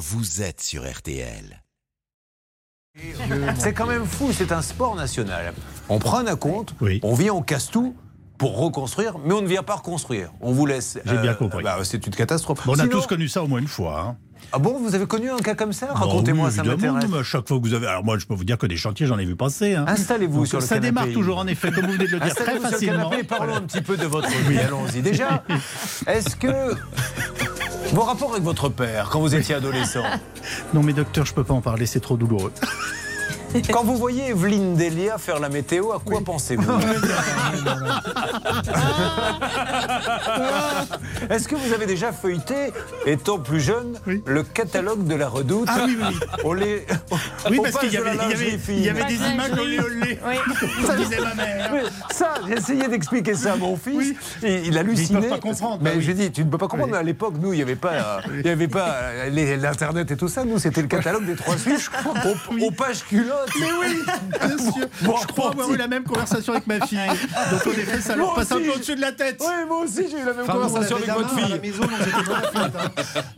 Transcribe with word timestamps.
vous 0.00 0.40
êtes 0.42 0.62
sur 0.62 0.90
RTL. 0.90 1.62
C'est 3.58 3.72
quand 3.72 3.86
même 3.86 4.04
fou, 4.06 4.30
c'est 4.32 4.50
un 4.50 4.62
sport 4.62 4.96
national. 4.96 5.52
On 5.88 5.98
prend 5.98 6.26
un 6.26 6.36
compte, 6.36 6.74
Oui. 6.80 7.00
on 7.02 7.14
vient, 7.14 7.34
on 7.34 7.42
casse 7.42 7.70
tout 7.70 7.94
pour 8.38 8.58
reconstruire, 8.58 9.18
mais 9.24 9.34
on 9.34 9.42
ne 9.42 9.46
vient 9.46 9.62
pas 9.62 9.76
reconstruire. 9.76 10.32
On 10.40 10.52
vous 10.52 10.64
laisse. 10.66 10.98
J'ai 11.04 11.18
bien 11.18 11.34
compris. 11.34 11.62
bah, 11.62 11.76
c'est 11.84 12.04
une 12.06 12.14
catastrophe. 12.14 12.66
Bon, 12.66 12.72
on 12.74 12.78
a 12.78 12.88
tous 12.88 13.06
connu 13.06 13.28
ça 13.28 13.42
au 13.42 13.46
moins 13.46 13.60
une 13.60 13.68
fois. 13.68 14.00
hein. 14.00 14.16
Ah 14.52 14.58
bon, 14.58 14.80
vous 14.80 14.94
avez 14.94 15.06
connu 15.06 15.30
un 15.30 15.36
cas 15.36 15.54
comme 15.54 15.72
ça? 15.74 15.88
Bon, 15.88 15.94
Racontez-moi, 15.94 16.48
oui, 16.48 16.54
ça 16.54 16.64
m'intéresse. 16.64 17.04
à 17.12 17.22
chaque 17.22 17.46
fois 17.46 17.58
que 17.58 17.62
vous 17.62 17.74
avez. 17.74 17.86
Alors, 17.86 18.02
moi, 18.02 18.18
je 18.18 18.24
peux 18.26 18.34
vous 18.34 18.44
dire 18.44 18.56
que 18.58 18.66
des 18.66 18.76
chantiers, 18.78 19.06
j'en 19.06 19.18
ai 19.18 19.26
vu 19.26 19.36
passer. 19.36 19.74
hein. 19.74 19.84
Installez-vous 19.86 20.46
sur 20.46 20.58
le 20.60 20.64
Ça 20.64 20.76
canapé. 20.76 20.86
démarre 20.88 21.12
toujours, 21.12 21.36
en 21.38 21.46
effet, 21.46 21.70
comme 21.70 21.84
vous 21.86 21.92
venez 21.92 22.06
de 22.06 22.12
le 22.12 22.20
dire, 22.20 22.34
très 22.34 22.56
Installez-vous 22.56 22.62
sur 22.62 22.70
le 22.70 22.72
facilement. 22.72 23.10
canapé 23.10 23.24
parlons 23.28 23.54
un 23.56 23.60
petit 23.62 23.82
peu 23.82 23.96
de 23.98 24.06
votre 24.06 24.28
vie. 24.48 24.58
Allons-y. 24.58 25.02
Déjà, 25.02 25.44
est-ce 26.06 26.34
que 26.34 26.74
vos 27.92 28.02
rapports 28.02 28.32
avec 28.32 28.44
votre 28.44 28.68
père 28.68 29.08
quand 29.10 29.20
vous 29.20 29.34
étiez 29.34 29.54
adolescent, 29.54 30.04
Non, 30.74 30.82
mais 30.82 30.92
docteur, 30.92 31.26
je 31.26 31.34
peux 31.34 31.44
pas 31.44 31.54
en 31.54 31.60
parler, 31.60 31.86
c'est 31.86 32.00
trop 32.00 32.16
douloureux. 32.16 32.52
quand 33.72 33.84
vous 33.84 33.96
voyez 33.96 34.28
Evelyne 34.28 34.76
Delia 34.76 35.18
faire 35.18 35.40
la 35.40 35.48
météo, 35.48 35.92
à 35.92 35.98
quoi 35.98 36.20
pensez-vous 36.24 36.62
Est-ce 41.28 41.48
que 41.48 41.56
vous 41.56 41.72
avez 41.72 41.86
déjà 41.86 42.12
feuilleté, 42.12 42.72
étant 43.06 43.38
plus 43.38 43.60
jeune, 43.60 43.98
Oui. 44.06 44.22
le 44.26 44.42
catalogue 44.42 45.06
de 45.06 45.14
la 45.14 45.28
Redoute 45.28 45.68
Ah 45.70 45.82
oui, 45.86 45.96
oui, 46.00 46.06
oui. 46.10 46.18
On 46.44 46.52
les, 46.52 46.86
Oui, 47.50 47.60
parce 47.62 47.78
qu'il 47.78 47.90
y 47.90 47.96
y 47.96 47.98
il 48.68 48.84
y 48.84 48.88
avait 48.88 49.04
des 49.04 49.14
images 49.16 49.52
olé 49.52 49.78
olé. 49.80 50.18
Ça 50.86 50.96
disait 50.96 51.20
ma 51.20 51.34
mère. 51.34 51.72
Ça, 52.10 52.34
j'ai 52.46 52.54
essayé 52.54 52.88
d'expliquer 52.88 53.34
ça 53.34 53.52
à 53.54 53.56
mon 53.56 53.76
fils. 53.76 54.14
Et 54.42 54.62
il 54.66 54.78
hallucinait. 54.78 55.20
Ils 55.20 55.28
peuvent 55.28 55.30
pas 55.30 55.48
comprendre, 55.48 55.78
Mais 55.82 55.94
oui. 55.96 56.02
j'ai 56.02 56.14
dit, 56.14 56.30
tu 56.30 56.44
ne 56.44 56.50
peux 56.50 56.58
pas 56.58 56.68
comprendre. 56.68 56.94
À 56.94 57.02
l'époque, 57.02 57.34
nous, 57.40 57.52
il 57.52 57.56
n'y 57.56 57.62
avait 57.62 57.76
pas, 57.76 57.92
euh, 57.92 58.20
il 58.38 58.46
y 58.46 58.50
avait 58.50 58.68
pas 58.68 58.94
euh, 59.02 59.56
l'internet 59.56 60.10
et 60.10 60.16
tout 60.16 60.28
ça. 60.28 60.44
Nous, 60.44 60.58
c'était 60.58 60.82
le 60.82 60.88
catalogue 60.88 61.26
des 61.26 61.34
trois 61.36 61.56
fiches 61.56 61.90
aux, 62.06 62.64
aux 62.66 62.70
pages 62.70 63.04
culottes. 63.04 63.39
Mais 63.58 63.66
oui, 63.80 64.02
bien 64.46 64.58
sûr. 64.72 64.86
Bon, 65.02 65.14
je 65.20 65.26
crois 65.28 65.50
avoir 65.50 65.70
eu 65.72 65.76
la 65.76 65.88
même 65.88 66.04
conversation 66.04 66.52
avec 66.52 66.66
ma 66.66 66.86
fille. 66.86 66.98
Donc, 67.50 67.66
en 67.66 67.70
effet, 67.70 68.00
ça 68.00 68.16
Moi 68.16 68.26
leur 68.26 68.34
passe 68.34 68.52
un 68.52 68.56
peu 68.60 68.70
au-dessus 68.74 68.96
de 68.96 69.00
la 69.00 69.12
tête. 69.12 69.36
Oui, 69.40 69.46
moi 69.68 69.78
aussi, 69.84 70.04
j'ai 70.10 70.16
eu 70.18 70.24
la 70.24 70.32
même 70.32 70.42
Enfin, 70.42 70.52
conversation 70.54 70.96
avec 70.96 71.08
votre 71.10 71.34
à 71.34 71.38
fille. 71.38 71.50
la 71.50 71.58
maison, 71.58 71.82
hein. 71.84 72.70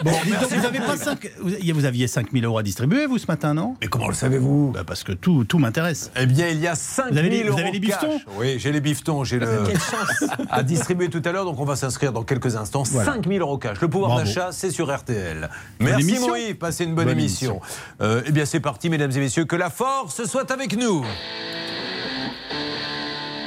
Bon, 0.05 0.11
donc, 0.11 0.51
vous 0.51 0.67
avez 0.67 0.81
pas 0.81 0.97
5 0.97 1.31
vous, 1.41 1.85
aviez 1.85 2.07
5000 2.07 2.45
euros 2.45 2.59
à 2.59 2.63
distribuer, 2.63 3.07
vous, 3.07 3.19
ce 3.19 3.27
matin, 3.27 3.55
non? 3.55 3.77
Mais 3.81 3.89
comment 3.89 4.09
le 4.09 4.15
savez-vous? 4.15 4.73
Bah 4.75 4.83
Parce 4.87 5.03
que 5.05 5.13
tout, 5.13 5.45
tout 5.45 5.59
m'intéresse. 5.59 6.11
Eh 6.17 6.27
bien, 6.27 6.49
il 6.49 6.61
y 6.61 6.67
a 6.69 6.75
5 6.75 7.13
Vous 7.13 7.19
avez 7.19 7.29
les- 7.29 7.37
000 7.39 7.47
vous 7.49 7.53
euros 7.53 7.61
avez 7.61 7.71
les 7.73 7.79
bifetons? 7.81 8.21
Oui, 8.37 8.57
j'ai 8.59 8.73
les 8.73 8.81
bifetons. 8.81 9.25
J'ai 9.25 9.39
le 9.39 9.49
à 10.51 10.63
distribuer 10.63 11.09
tout 11.09 11.23
à 11.25 11.33
l'heure, 11.33 11.45
donc 11.45 11.59
on 11.61 11.65
va 11.65 11.77
s'inscrire 11.77 12.13
dans 12.13 12.23
quelques 12.25 12.57
instants. 12.57 12.83
Voilà. 12.85 13.13
5 13.15 13.27
000 13.29 13.41
euros 13.41 13.59
cash. 13.59 13.81
Le 13.81 13.89
pouvoir 13.89 14.17
d'achat, 14.17 14.51
c'est 14.53 14.71
sur 14.71 14.95
RTL. 14.95 15.49
Bonne 15.81 15.89
Merci. 15.89 16.19
Moïse, 16.19 16.55
passez 16.59 16.85
une 16.85 16.95
bonne, 16.95 17.07
Bonne 17.07 17.19
émission. 17.19 17.61
Euh, 18.01 18.23
eh 18.27 18.33
bien, 18.33 18.45
c'est 18.45 18.61
parti, 18.61 18.89
mesdames 18.91 19.11
et 19.13 19.19
messieurs. 19.19 19.45
Que 19.45 19.57
la 19.57 19.71
force 19.71 19.92
soit 20.27 20.51
avec 20.51 20.77
nous. 20.77 21.05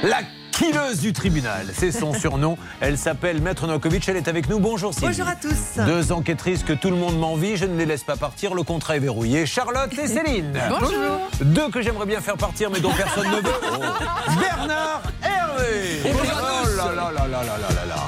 La 0.02 0.18
killeuse 0.52 1.00
du 1.00 1.12
tribunal, 1.12 1.66
c'est 1.72 1.92
son 1.92 2.12
surnom. 2.18 2.56
Elle 2.80 2.96
s'appelle 2.98 3.40
Maître 3.40 3.66
Novakovic. 3.66 4.08
Elle 4.08 4.16
est 4.16 4.28
avec 4.28 4.48
nous. 4.48 4.58
Bonjour 4.58 4.92
Sylvie. 4.92 5.08
Bonjour 5.08 5.28
à 5.28 5.34
tous. 5.36 5.82
Deux 5.84 6.12
enquêtrices 6.12 6.62
que 6.62 6.72
tout 6.72 6.90
le 6.90 6.96
monde 6.96 7.18
m'envie, 7.18 7.56
je 7.56 7.64
ne 7.64 7.76
les 7.76 7.86
laisse 7.86 8.04
pas 8.04 8.16
partir, 8.16 8.54
le 8.54 8.62
contrat 8.62 8.96
est 8.96 9.00
verrouillé. 9.00 9.46
Charlotte 9.46 9.92
et 9.98 10.06
Céline. 10.06 10.58
Bonjour. 10.70 11.20
Deux 11.40 11.68
que 11.68 11.82
j'aimerais 11.82 12.06
bien 12.06 12.20
faire 12.20 12.36
partir, 12.36 12.70
mais 12.70 12.80
dont 12.80 12.92
personne 12.92 13.30
ne 13.30 13.36
veut. 13.36 13.60
Oh. 13.72 13.78
Bernard 14.40 15.02
Hervé. 15.22 16.00
Oh 16.04 16.08
là 16.76 16.92
là 16.94 16.94
là 16.94 17.10
là 17.12 17.28
là 17.28 17.42
là 17.42 17.68
là 17.74 17.86
là. 17.88 18.06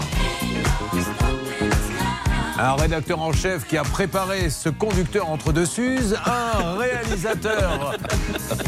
Un 2.60 2.74
rédacteur 2.74 3.20
en 3.20 3.32
chef 3.32 3.68
qui 3.68 3.76
a 3.76 3.84
préparé 3.84 4.50
ce 4.50 4.68
conducteur 4.68 5.30
entre 5.30 5.52
deux 5.52 5.64
Suzes, 5.64 6.16
un 6.26 6.76
réalisateur 6.78 7.94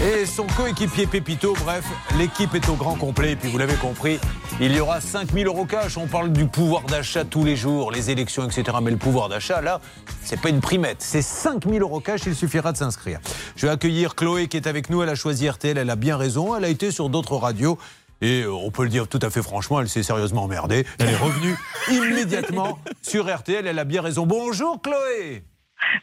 et 0.00 0.27
son 0.27 0.46
coéquipier 0.46 1.08
Pépito. 1.08 1.55
Bref, 1.64 1.84
l'équipe 2.16 2.55
est 2.55 2.68
au 2.68 2.74
grand 2.74 2.94
complet. 2.94 3.33
Et 3.33 3.36
puis 3.36 3.50
vous 3.50 3.58
l'avez 3.58 3.74
compris, 3.74 4.20
il 4.61 4.73
y 4.77 4.78
aura 4.78 5.01
5000 5.01 5.45
euros 5.48 5.64
cash. 5.64 5.96
On 5.96 6.06
parle 6.06 6.30
du 6.30 6.46
pouvoir 6.46 6.83
d'achat 6.84 7.24
tous 7.24 7.45
les 7.45 7.56
jours, 7.56 7.90
les 7.90 8.12
élections, 8.12 8.45
etc. 8.45 8.78
Mais 8.80 8.92
le 8.92 8.96
pouvoir 8.96 9.28
d'achat, 9.28 9.61
là, 9.61 9.80
c'est 10.22 10.40
pas 10.40 10.51
une 10.51 10.61
primette. 10.61 10.98
C'est 11.01 11.22
5000 11.22 11.83
euros 11.83 11.98
cash. 11.98 12.20
Il 12.27 12.36
suffira 12.36 12.70
de 12.70 12.77
s'inscrire. 12.77 13.18
Je 13.57 13.67
vais 13.67 13.72
accueillir 13.72 14.14
Chloé 14.14 14.46
qui 14.46 14.57
est 14.57 14.68
avec 14.68 14.89
nous. 14.89 15.02
Elle 15.02 15.08
a 15.08 15.17
choisi 15.17 15.48
RTL. 15.48 15.77
Elle 15.77 15.90
a 15.90 15.96
bien 15.96 16.17
raison. 16.17 16.55
Elle 16.55 16.64
a 16.64 16.68
été 16.68 16.92
sur 16.92 17.08
d'autres 17.08 17.34
radios. 17.34 17.77
Et 18.20 18.42
euh, 18.42 18.53
on 18.53 18.70
peut 18.70 18.83
le 18.83 18.89
dire 18.91 19.08
tout 19.08 19.19
à 19.23 19.31
fait 19.31 19.42
franchement, 19.42 19.81
elle 19.81 19.89
s'est 19.89 20.03
sérieusement 20.03 20.45
emmerdée. 20.45 20.85
Elle 20.98 21.08
est 21.08 21.17
revenue 21.17 21.57
immédiatement 21.91 22.79
sur 23.03 23.35
RTL. 23.35 23.67
Elle 23.67 23.79
a 23.79 23.85
bien 23.85 24.03
raison. 24.03 24.27
Bonjour 24.27 24.81
Chloé. 24.83 25.42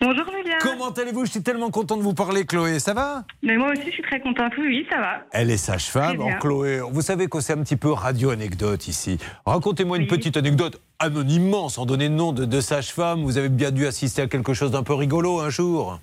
Bonjour 0.01 0.25
Julien. 0.25 0.57
Comment 0.59 0.89
allez-vous? 0.89 1.25
Je 1.25 1.31
suis 1.31 1.43
tellement 1.43 1.69
content 1.69 1.97
de 1.97 2.01
vous 2.01 2.15
parler, 2.15 2.45
Chloé. 2.45 2.79
Ça 2.79 2.93
va? 2.93 3.23
Mais 3.43 3.55
moi 3.57 3.71
aussi, 3.71 3.85
je 3.85 3.91
suis 3.91 4.03
très 4.03 4.19
contente. 4.19 4.51
Oui, 4.57 4.65
oui, 4.67 4.87
ça 4.89 4.97
va. 4.97 5.19
Elle 5.31 5.51
est 5.51 5.57
sage-femme. 5.57 6.17
Chloé, 6.39 6.81
vous 6.91 7.01
savez 7.01 7.27
que 7.27 7.39
c'est 7.39 7.53
un 7.53 7.61
petit 7.61 7.75
peu 7.77 7.91
radio-anecdote 7.91 8.87
ici. 8.87 9.19
Racontez-moi 9.45 9.97
une 9.97 10.07
petite 10.07 10.35
anecdote 10.35 10.81
anonymement, 10.99 11.69
sans 11.69 11.85
donner 11.85 12.09
de 12.09 12.15
nom 12.15 12.33
de, 12.33 12.45
de 12.45 12.61
sage-femme. 12.61 13.21
Vous 13.23 13.37
avez 13.37 13.49
bien 13.49 13.69
dû 13.71 13.85
assister 13.85 14.23
à 14.23 14.27
quelque 14.27 14.53
chose 14.53 14.71
d'un 14.71 14.83
peu 14.83 14.93
rigolo 14.95 15.39
un 15.39 15.49
jour? 15.51 15.99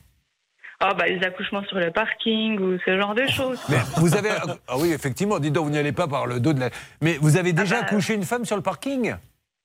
Oh, 0.82 0.90
bah, 0.98 1.06
les 1.06 1.22
accouchements 1.24 1.62
sur 1.64 1.78
le 1.78 1.90
parking 1.90 2.58
ou 2.58 2.78
ce 2.84 2.98
genre 3.00 3.14
de 3.14 3.26
choses. 3.26 3.60
Mais 3.68 3.76
vous 3.96 4.16
avez. 4.16 4.30
Ah 4.66 4.76
oui, 4.78 4.92
effectivement, 4.92 5.38
dites 5.38 5.52
donc, 5.52 5.64
vous 5.66 5.70
n'y 5.70 5.78
allez 5.78 5.92
pas 5.92 6.08
par 6.08 6.26
le 6.26 6.40
dos 6.40 6.52
de 6.52 6.60
la. 6.60 6.70
Mais 7.00 7.16
vous 7.20 7.36
avez 7.36 7.52
déjà 7.52 7.76
bah, 7.80 7.86
accouché 7.86 8.14
une 8.14 8.24
femme 8.24 8.44
sur 8.44 8.56
le 8.56 8.62
parking? 8.62 9.14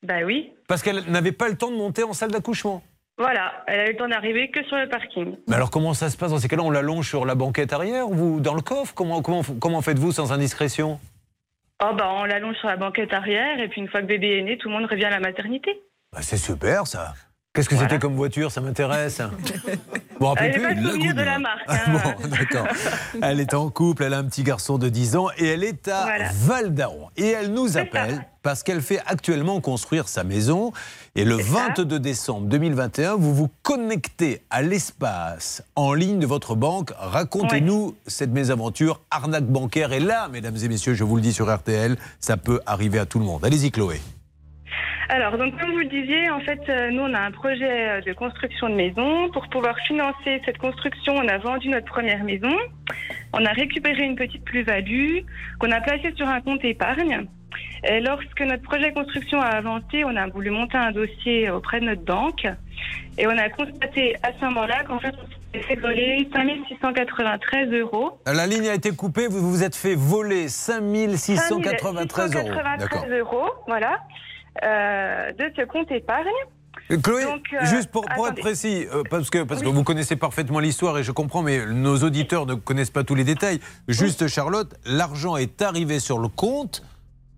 Bah 0.04 0.20
oui. 0.26 0.54
Parce 0.68 0.82
qu'elle 0.82 1.04
n'avait 1.10 1.32
pas 1.32 1.50
le 1.50 1.58
temps 1.58 1.72
de 1.72 1.76
monter 1.76 2.04
en 2.04 2.14
salle 2.14 2.32
d'accouchement. 2.32 2.84
Voilà, 3.18 3.52
elle 3.68 3.80
a 3.82 3.86
eu 3.88 3.92
le 3.92 3.98
temps 3.98 4.08
d'arriver 4.08 4.50
que 4.50 4.64
sur 4.64 4.78
le 4.78 4.88
parking. 4.88 5.36
Mais 5.48 5.56
alors 5.56 5.72
comment 5.72 5.94
ça 5.94 6.10
se 6.10 6.16
passe 6.16 6.32
dans 6.32 6.38
ces 6.38 6.48
cas-là? 6.48 6.64
On 6.64 6.72
l'allonge 6.72 7.06
sur 7.06 7.26
la 7.26 7.36
banquette 7.36 7.74
arrière 7.74 8.10
ou 8.10 8.40
dans 8.40 8.54
le 8.54 8.62
coffre? 8.62 8.94
Comment, 8.94 9.22
comment, 9.22 9.42
comment 9.60 9.82
faites-vous 9.82 10.14
sans 10.14 10.32
indiscrétion? 10.32 11.02
Oh, 11.84 11.94
bah, 11.98 12.10
on 12.12 12.24
l'allonge 12.24 12.56
sur 12.58 12.70
la 12.70 12.78
banquette 12.78 13.12
arrière 13.12 13.60
et 13.60 13.68
puis 13.68 13.82
une 13.82 13.90
fois 13.90 14.02
que 14.02 14.06
bébé 14.06 14.38
est 14.38 14.42
né, 14.44 14.58
tout 14.58 14.70
le 14.70 14.76
monde 14.76 14.90
revient 14.90 15.06
à 15.06 15.10
la 15.10 15.20
maternité. 15.20 15.82
Bah, 16.14 16.22
C'est 16.22 16.38
super 16.38 16.88
ça. 16.88 17.14
Qu'est-ce 17.54 17.68
que 17.68 17.74
Voilà. 17.76 17.90
c'était 17.90 18.00
comme 18.00 18.16
voiture? 18.16 18.52
Ça 18.52 18.62
m'intéresse. 18.62 19.22
Rappelez 20.22 20.48
Elle 20.48 20.54
plus? 20.54 20.62
pas 20.62 20.74
le 21.08 21.14
de 21.14 21.22
la 21.22 21.40
marque. 21.40 21.62
hein. 21.68 21.78
Bon, 22.22 22.28
d'accord. 22.28 22.68
Elle 23.24 23.40
est 23.40 23.54
en 23.56 23.70
couple, 23.72 24.04
elle 24.04 24.14
a 24.14 24.20
un 24.20 24.24
petit 24.26 24.44
garçon 24.44 24.78
de 24.78 24.88
10 24.90 25.16
ans 25.16 25.28
et 25.38 25.48
elle 25.48 25.64
est 25.64 25.88
à 25.88 26.04
Voilà. 26.04 26.30
Val. 26.34 26.76
Et 27.18 27.28
elle 27.30 27.52
nous 27.54 27.78
appelle 27.78 28.16
ça. 28.18 28.22
parce 28.44 28.62
qu'elle 28.62 28.82
fait 28.82 29.00
actuellement 29.08 29.62
construire 29.62 30.08
sa 30.10 30.24
maison. 30.24 30.74
Et 31.16 31.26
le 31.26 31.38
C'est 31.38 31.44
ça. 31.46 31.68
22 31.76 32.00
décembre 32.00 32.48
2021, 32.48 33.16
vous 33.16 33.34
vous 33.34 33.50
connectez 33.64 34.44
à 34.52 34.62
l'espace 34.62 35.64
en 35.76 35.94
ligne 35.94 36.20
de 36.20 36.28
votre 36.28 36.54
banque. 36.56 36.92
Racontez-nous 37.00 37.96
cette 38.06 38.30
mésaventure, 38.32 39.02
arnaque 39.10 39.48
bancaire. 39.48 39.92
Et 39.94 40.00
là, 40.00 40.28
mesdames 40.28 40.56
et 40.62 40.68
messieurs, 40.68 40.94
je 40.94 41.04
vous 41.04 41.16
le 41.16 41.22
dis 41.24 41.34
sur 41.34 41.52
RTL, 41.54 41.98
ça 42.20 42.38
peut 42.38 42.60
arriver 42.68 43.00
à 43.00 43.06
tout 43.08 43.18
le 43.18 43.26
monde. 43.26 43.44
Allez-y, 43.44 43.72
Chloé. 43.72 44.00
Alors, 45.12 45.40
donc, 45.40 45.60
comme 45.60 45.72
vous 45.72 45.80
le 45.80 45.86
disiez, 45.86 46.30
en 46.30 46.40
fait, 46.40 46.62
euh, 46.70 46.92
nous, 46.92 47.02
on 47.02 47.14
a 47.16 47.20
un 47.20 47.32
projet 47.32 47.90
euh, 47.90 48.02
de 48.02 48.14
construction 48.14 48.70
de 48.70 48.76
maison. 48.76 49.30
Pour 49.32 49.48
pouvoir 49.50 49.76
financer 49.80 50.40
cette 50.46 50.60
construction, 50.60 51.16
on 51.16 51.28
a 51.28 51.40
vendu 51.40 51.68
notre 51.70 51.88
première 51.88 52.24
maison. 52.24 52.56
On 53.34 53.44
a 53.44 53.52
récupéré 53.52 54.04
une 54.04 54.16
petite 54.16 54.46
plus-value 54.46 55.22
qu'on 55.60 55.72
a 55.72 55.82
placée 55.82 56.14
sur 56.16 56.28
un 56.28 56.42
compte 56.42 56.64
épargne. 56.64 57.26
Et 57.84 58.02
lorsque 58.02 58.42
notre 58.42 58.62
projet 58.62 58.94
construction 58.94 59.42
a 59.42 59.48
avancé, 59.48 60.04
on 60.06 60.16
a 60.16 60.28
voulu 60.28 60.52
monter 60.52 60.78
un 60.78 60.92
dossier 60.92 61.50
auprès 61.50 61.80
de 61.80 61.86
notre 61.86 62.04
banque. 62.04 62.46
Et 63.18 63.26
on 63.26 63.32
a 63.32 63.50
constaté 63.50 64.16
à 64.22 64.32
ce 64.40 64.46
moment-là 64.46 64.84
qu'en 64.84 65.00
fait, 65.00 65.16
on 65.18 65.54
s'était 65.54 65.68
fait 65.68 65.80
voler 65.80 66.30
5693 66.32 67.72
euros. 67.72 68.20
La 68.28 68.46
ligne 68.46 68.70
a 68.70 68.76
été 68.76 68.92
coupée, 68.92 69.28
vous 69.28 69.50
vous 69.50 69.64
êtes 69.64 69.76
fait 69.76 69.96
voler 69.96 70.50
5693 70.50 72.36
euros. 72.36 72.44
5693 72.44 72.80
D'accord. 72.80 73.06
euros, 73.10 73.50
voilà, 73.68 73.94
euh, 73.94 74.29
de 74.62 75.52
ce 75.56 75.66
compte 75.66 75.92
épargne. 75.92 76.26
Chloé, 77.04 77.24
Donc, 77.24 77.46
euh, 77.54 77.66
juste 77.66 77.92
pour, 77.92 78.06
pour 78.06 78.28
être 78.28 78.40
précis, 78.40 78.88
euh, 78.92 79.04
parce 79.10 79.30
que, 79.30 79.44
parce 79.44 79.62
que 79.62 79.68
vous 79.68 79.84
connaissez 79.84 80.16
parfaitement 80.16 80.60
l'histoire 80.60 80.98
et 80.98 81.04
je 81.04 81.12
comprends, 81.12 81.44
mais 81.44 81.66
nos 81.68 81.98
auditeurs 81.98 82.46
ne 82.46 82.56
connaissent 82.56 82.90
pas 82.90 83.04
tous 83.04 83.16
les 83.16 83.24
détails. 83.24 83.60
Juste, 83.88 84.28
Charlotte, 84.28 84.74
l'argent 84.86 85.38
est 85.38 85.62
arrivé 85.62 86.00
sur 86.00 86.18
le 86.18 86.30
compte, 86.30 86.84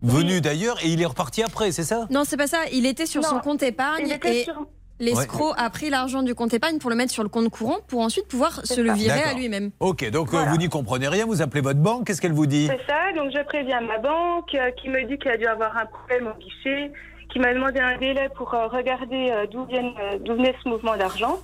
venu 0.02 0.40
d'ailleurs, 0.40 0.78
et 0.84 0.88
il 0.88 1.02
est 1.02 1.06
reparti 1.06 1.44
après, 1.44 1.72
c'est 1.72 1.84
ça? 1.84 2.08
Non, 2.10 2.24
c'est 2.24 2.38
pas 2.38 2.48
ça. 2.48 2.60
Il 2.72 2.86
était 2.86 3.06
sur 3.06 3.22
Non, 3.22 3.30
son 3.30 3.40
compte 3.40 3.62
épargne 3.64 4.04
Il 4.06 4.14
était 4.14 4.42
et 4.42 4.44
sur... 4.46 4.66
l'escroc 5.02 5.54
a 5.58 5.70
pris 5.70 5.90
l'argent 5.90 6.24
du 6.24 6.36
compte 6.36 6.54
épargne 6.54 6.78
pour 6.78 6.90
le 6.90 6.96
mettre 6.96 7.12
sur 7.12 7.24
le 7.24 7.30
compte 7.30 7.50
courant 7.50 7.78
pour 7.88 8.00
ensuite 8.02 8.28
pouvoir 8.28 8.66
se 8.66 8.80
le 8.80 8.94
virer 8.94 9.24
à 9.24 9.34
lui-même. 9.34 9.72
Ok, 9.80 10.10
donc 10.12 10.34
euh, 10.34 10.46
vous 10.46 10.58
n'y 10.58 10.70
comprenez 10.70 11.08
rien, 11.08 11.26
vous 11.26 11.42
appelez 11.42 11.62
votre 11.62 11.80
banque, 11.80 12.08
qu'est-ce 12.08 12.22
qu'elle 12.22 12.34
vous 12.34 12.46
dit 12.46 12.68
C'est 12.68 12.86
ça, 12.88 13.12
donc 13.16 13.32
je 13.36 13.44
préviens 13.44 13.82
ma 13.82 13.98
banque 13.98 14.54
euh, 14.56 14.72
qui 14.72 14.90
me 14.90 15.04
dit 15.08 15.18
qu'il 15.18 15.32
a 15.32 15.38
dû 15.38 15.48
avoir 15.48 15.76
un 15.76 15.86
problème 15.86 16.28
au 16.28 16.40
guichet, 16.40 16.92
qui 17.32 17.40
m'a 17.40 17.54
demandé 17.54 17.80
un 17.80 17.98
délai 17.98 18.30
pour 18.36 18.54
euh, 18.54 18.68
regarder 18.68 19.32
euh, 19.32 19.48
d'où 19.48 19.62
euh, 19.62 20.36
venait 20.36 20.56
ce 20.64 20.70
mouvement 20.70 20.96
d'argent. 20.98 21.40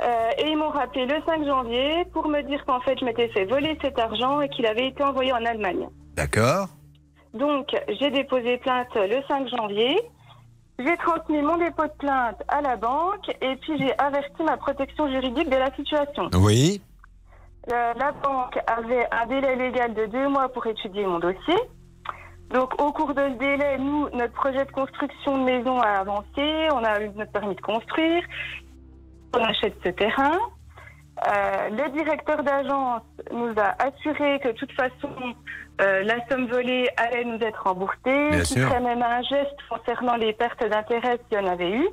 Euh, 0.00 0.30
et 0.38 0.48
ils 0.48 0.56
m'ont 0.56 0.68
rappelé 0.68 1.06
le 1.06 1.16
5 1.26 1.44
janvier 1.44 2.04
pour 2.12 2.28
me 2.28 2.40
dire 2.42 2.64
qu'en 2.66 2.80
fait 2.80 2.96
je 3.00 3.04
m'étais 3.04 3.28
fait 3.30 3.46
voler 3.46 3.76
cet 3.82 3.98
argent 3.98 4.40
et 4.40 4.48
qu'il 4.48 4.64
avait 4.66 4.88
été 4.88 5.02
envoyé 5.02 5.32
en 5.32 5.44
Allemagne. 5.44 5.88
D'accord. 6.14 6.68
Donc 7.34 7.66
j'ai 8.00 8.10
déposé 8.10 8.58
plainte 8.58 8.94
le 8.94 9.20
5 9.26 9.48
janvier. 9.48 9.96
J'ai 10.78 10.96
transmis 10.98 11.42
mon 11.42 11.56
dépôt 11.58 11.84
de 11.84 11.92
plainte 11.98 12.40
à 12.46 12.60
la 12.62 12.76
banque 12.76 13.28
et 13.40 13.56
puis 13.56 13.76
j'ai 13.78 13.98
averti 13.98 14.42
ma 14.44 14.56
protection 14.56 15.10
juridique 15.10 15.50
de 15.50 15.56
la 15.56 15.74
situation. 15.74 16.30
Oui. 16.34 16.80
Euh, 17.72 17.92
la 17.94 18.12
banque 18.12 18.56
avait 18.66 19.06
un 19.10 19.26
délai 19.26 19.56
légal 19.56 19.92
de 19.94 20.06
deux 20.06 20.28
mois 20.28 20.48
pour 20.48 20.66
étudier 20.66 21.04
mon 21.04 21.18
dossier. 21.18 21.56
Donc, 22.50 22.80
au 22.80 22.92
cours 22.92 23.12
de 23.12 23.28
ce 23.28 23.38
délai, 23.38 23.76
nous, 23.78 24.08
notre 24.10 24.32
projet 24.34 24.64
de 24.64 24.70
construction 24.70 25.38
de 25.38 25.44
maison 25.44 25.80
a 25.80 25.98
avancé. 25.98 26.68
On 26.72 26.84
a 26.84 27.00
eu 27.02 27.10
notre 27.10 27.32
permis 27.32 27.56
de 27.56 27.60
construire. 27.60 28.22
On 29.34 29.42
achète 29.42 29.74
ce 29.84 29.90
terrain. 29.90 30.38
Euh, 31.26 31.68
le 31.70 31.90
directeur 31.90 32.42
d'agence 32.44 33.02
nous 33.32 33.52
a 33.56 33.74
assuré 33.82 34.38
que 34.38 34.48
de 34.48 34.52
toute 34.52 34.72
façon, 34.72 35.10
euh, 35.80 36.02
la 36.02 36.16
somme 36.28 36.46
volée 36.48 36.88
allait 36.96 37.24
nous 37.24 37.38
être 37.40 37.62
remboursée, 37.64 37.98
Bien 38.04 38.42
qu'il 38.42 38.56
sûr. 38.58 38.68
ferait 38.68 38.80
même 38.80 39.02
un 39.02 39.22
geste 39.22 39.56
concernant 39.70 40.16
les 40.16 40.32
pertes 40.32 40.64
d'intérêt 40.68 41.18
s'il 41.28 41.38
y 41.38 41.40
en 41.40 41.46
avait 41.46 41.70
eu. 41.70 41.88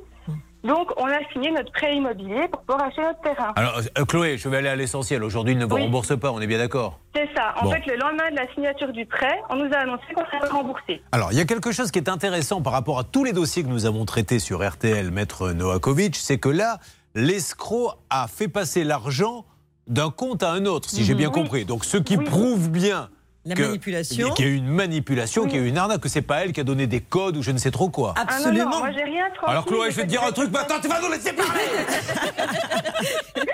Donc, 0.63 0.91
on 0.97 1.05
a 1.05 1.19
signé 1.31 1.51
notre 1.51 1.71
prêt 1.71 1.95
immobilier 1.95 2.47
pour 2.51 2.61
pouvoir 2.63 2.87
acheter 2.87 3.03
notre 3.03 3.21
terrain. 3.21 3.53
Alors, 3.55 3.79
euh, 3.99 4.05
Chloé, 4.05 4.37
je 4.39 4.49
vais 4.49 4.57
aller 4.57 4.69
à 4.69 4.75
l'essentiel. 4.75 5.23
Aujourd'hui, 5.23 5.53
il 5.53 5.59
ne 5.59 5.65
vous 5.65 5.75
Oui. 5.75 5.83
rembourse 5.83 6.17
pas, 6.17 6.31
on 6.31 6.41
est 6.41 6.47
bien 6.47 6.57
d'accord 6.57 6.99
C'est 7.15 7.29
ça. 7.35 7.53
En 7.61 7.65
Bon. 7.65 7.71
fait, 7.71 7.85
le 7.85 7.95
lendemain 7.97 8.31
de 8.31 8.35
la 8.35 8.51
signature 8.55 8.91
du 8.91 9.05
prêt, 9.05 9.39
on 9.51 9.57
nous 9.57 9.71
a 9.71 9.77
annoncé 9.77 10.01
qu'on 10.15 10.25
serait 10.25 10.47
remboursé. 10.49 11.03
Alors, 11.11 11.31
il 11.31 11.37
y 11.37 11.41
a 11.41 11.45
quelque 11.45 11.71
chose 11.71 11.91
qui 11.91 11.99
est 11.99 12.09
intéressant 12.09 12.63
par 12.63 12.73
rapport 12.73 12.97
à 12.97 13.03
tous 13.03 13.23
les 13.23 13.31
dossiers 13.31 13.61
que 13.63 13.67
nous 13.67 13.85
avons 13.85 14.05
traités 14.05 14.39
sur 14.39 14.67
RTL, 14.67 15.11
Maître 15.11 15.51
Novakovic, 15.51 16.15
c'est 16.15 16.39
que 16.39 16.49
là, 16.49 16.79
l'escroc 17.13 17.93
a 18.09 18.27
fait 18.27 18.47
passer 18.47 18.83
l'argent 18.83 19.45
d'un 19.85 20.09
compte 20.09 20.41
à 20.41 20.49
un 20.51 20.65
autre, 20.65 20.89
si 20.89 21.03
j'ai 21.03 21.13
bien 21.13 21.27
Oui. 21.27 21.33
compris. 21.33 21.65
Donc, 21.65 21.85
ce 21.85 21.97
qui 21.97 22.17
Oui. 22.17 22.25
prouve 22.25 22.71
bien 22.71 23.09
La 23.47 23.53
que- 23.55 23.61
manipulation. 23.61 24.31
qu'il 24.33 24.45
y 24.45 24.49
a 24.49 24.51
eu 24.51 24.55
une 24.55 24.67
manipulation, 24.67 25.43
qu'il 25.45 25.57
y 25.57 25.59
a 25.59 25.63
eu 25.63 25.67
une 25.67 25.77
arnaque, 25.77 26.01
que 26.01 26.09
c'est 26.09 26.23
pas 26.23 26.43
elle 26.43 26.51
qui 26.51 26.59
a 26.61 26.63
donné 26.63 26.87
des 26.87 26.99
codes 26.99 27.37
ou 27.37 27.43
je 27.43 27.51
ne 27.51 27.59
sais 27.59 27.69
trop 27.71 27.89
quoi. 27.89 28.15
Ah 28.17 28.23
non, 28.25 28.35
Absolument. 28.37 28.69
non, 28.71 28.79
moi 28.79 28.89
j'ai 28.91 29.03
rien 29.03 29.25
transmis. 29.35 29.51
Alors 29.51 29.65
Chloé, 29.65 29.91
je 29.91 29.95
vais 29.97 30.03
te 30.03 30.07
dire 30.07 30.23
un 30.23 30.31
truc 30.31 30.51
maintenant, 30.51 30.75
tu 30.81 30.87
vas 30.87 30.99
nous 30.99 31.11
laisser 31.11 31.31
parler 31.33 31.61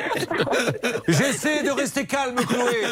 J'essaie 1.07 1.63
de 1.63 1.71
rester 1.71 2.05
calme, 2.05 2.35
Chloé 2.35 2.83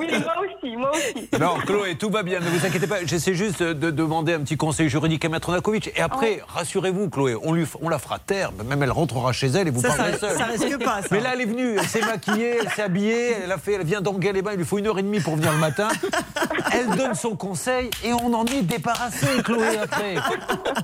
Oui, 0.00 0.06
moi 0.10 0.34
aussi, 0.44 0.76
moi 0.76 0.90
aussi. 0.90 1.28
Non, 1.40 1.56
Chloé, 1.64 1.96
tout 1.96 2.10
va 2.10 2.22
bien, 2.22 2.40
ne 2.40 2.48
vous 2.48 2.66
inquiétez 2.66 2.86
pas. 2.86 3.04
J'essaie 3.04 3.34
juste 3.34 3.62
de 3.62 3.90
demander 3.90 4.34
un 4.34 4.40
petit 4.40 4.56
conseil 4.56 4.88
juridique 4.88 5.24
à 5.24 5.28
Maître 5.28 5.52
Nakovic. 5.52 5.92
Et 5.96 6.00
après, 6.00 6.42
rassurez-vous, 6.48 7.10
Chloé, 7.10 7.36
on, 7.42 7.52
lui, 7.52 7.66
on 7.82 7.88
la 7.88 7.98
fera 7.98 8.18
taire. 8.18 8.50
Même 8.68 8.82
elle 8.82 8.90
rentrera 8.90 9.32
chez 9.32 9.48
elle 9.48 9.68
et 9.68 9.70
vous 9.70 9.80
Ça, 9.82 9.88
parlerez 9.88 10.12
ça, 10.18 10.28
seul. 10.30 10.38
ça 10.38 10.44
risque 10.44 10.78
pas, 10.84 11.02
ça. 11.02 11.08
Mais 11.12 11.20
là, 11.20 11.30
elle 11.34 11.42
est 11.42 11.46
venue, 11.46 11.76
elle 11.78 11.86
s'est 11.86 12.00
maquillée, 12.00 12.58
elle 12.62 12.70
s'est 12.70 12.82
habillée, 12.82 13.36
elle, 13.44 13.52
a 13.52 13.58
fait, 13.58 13.74
elle 13.74 13.84
vient 13.84 14.00
d'engueuler 14.00 14.32
les 14.34 14.42
bains, 14.42 14.52
il 14.52 14.58
lui 14.58 14.64
faut 14.64 14.78
une 14.78 14.86
heure 14.86 14.98
et 14.98 15.02
demie 15.02 15.20
pour 15.20 15.36
venir 15.36 15.52
le 15.52 15.58
matin. 15.58 15.88
Elle 16.72 16.96
donne 16.96 17.14
son 17.14 17.36
conseil 17.36 17.90
et 18.04 18.12
on 18.12 18.32
en 18.34 18.44
est 18.46 18.62
débarrassé, 18.62 19.26
Chloé, 19.44 19.78
après. 19.82 20.16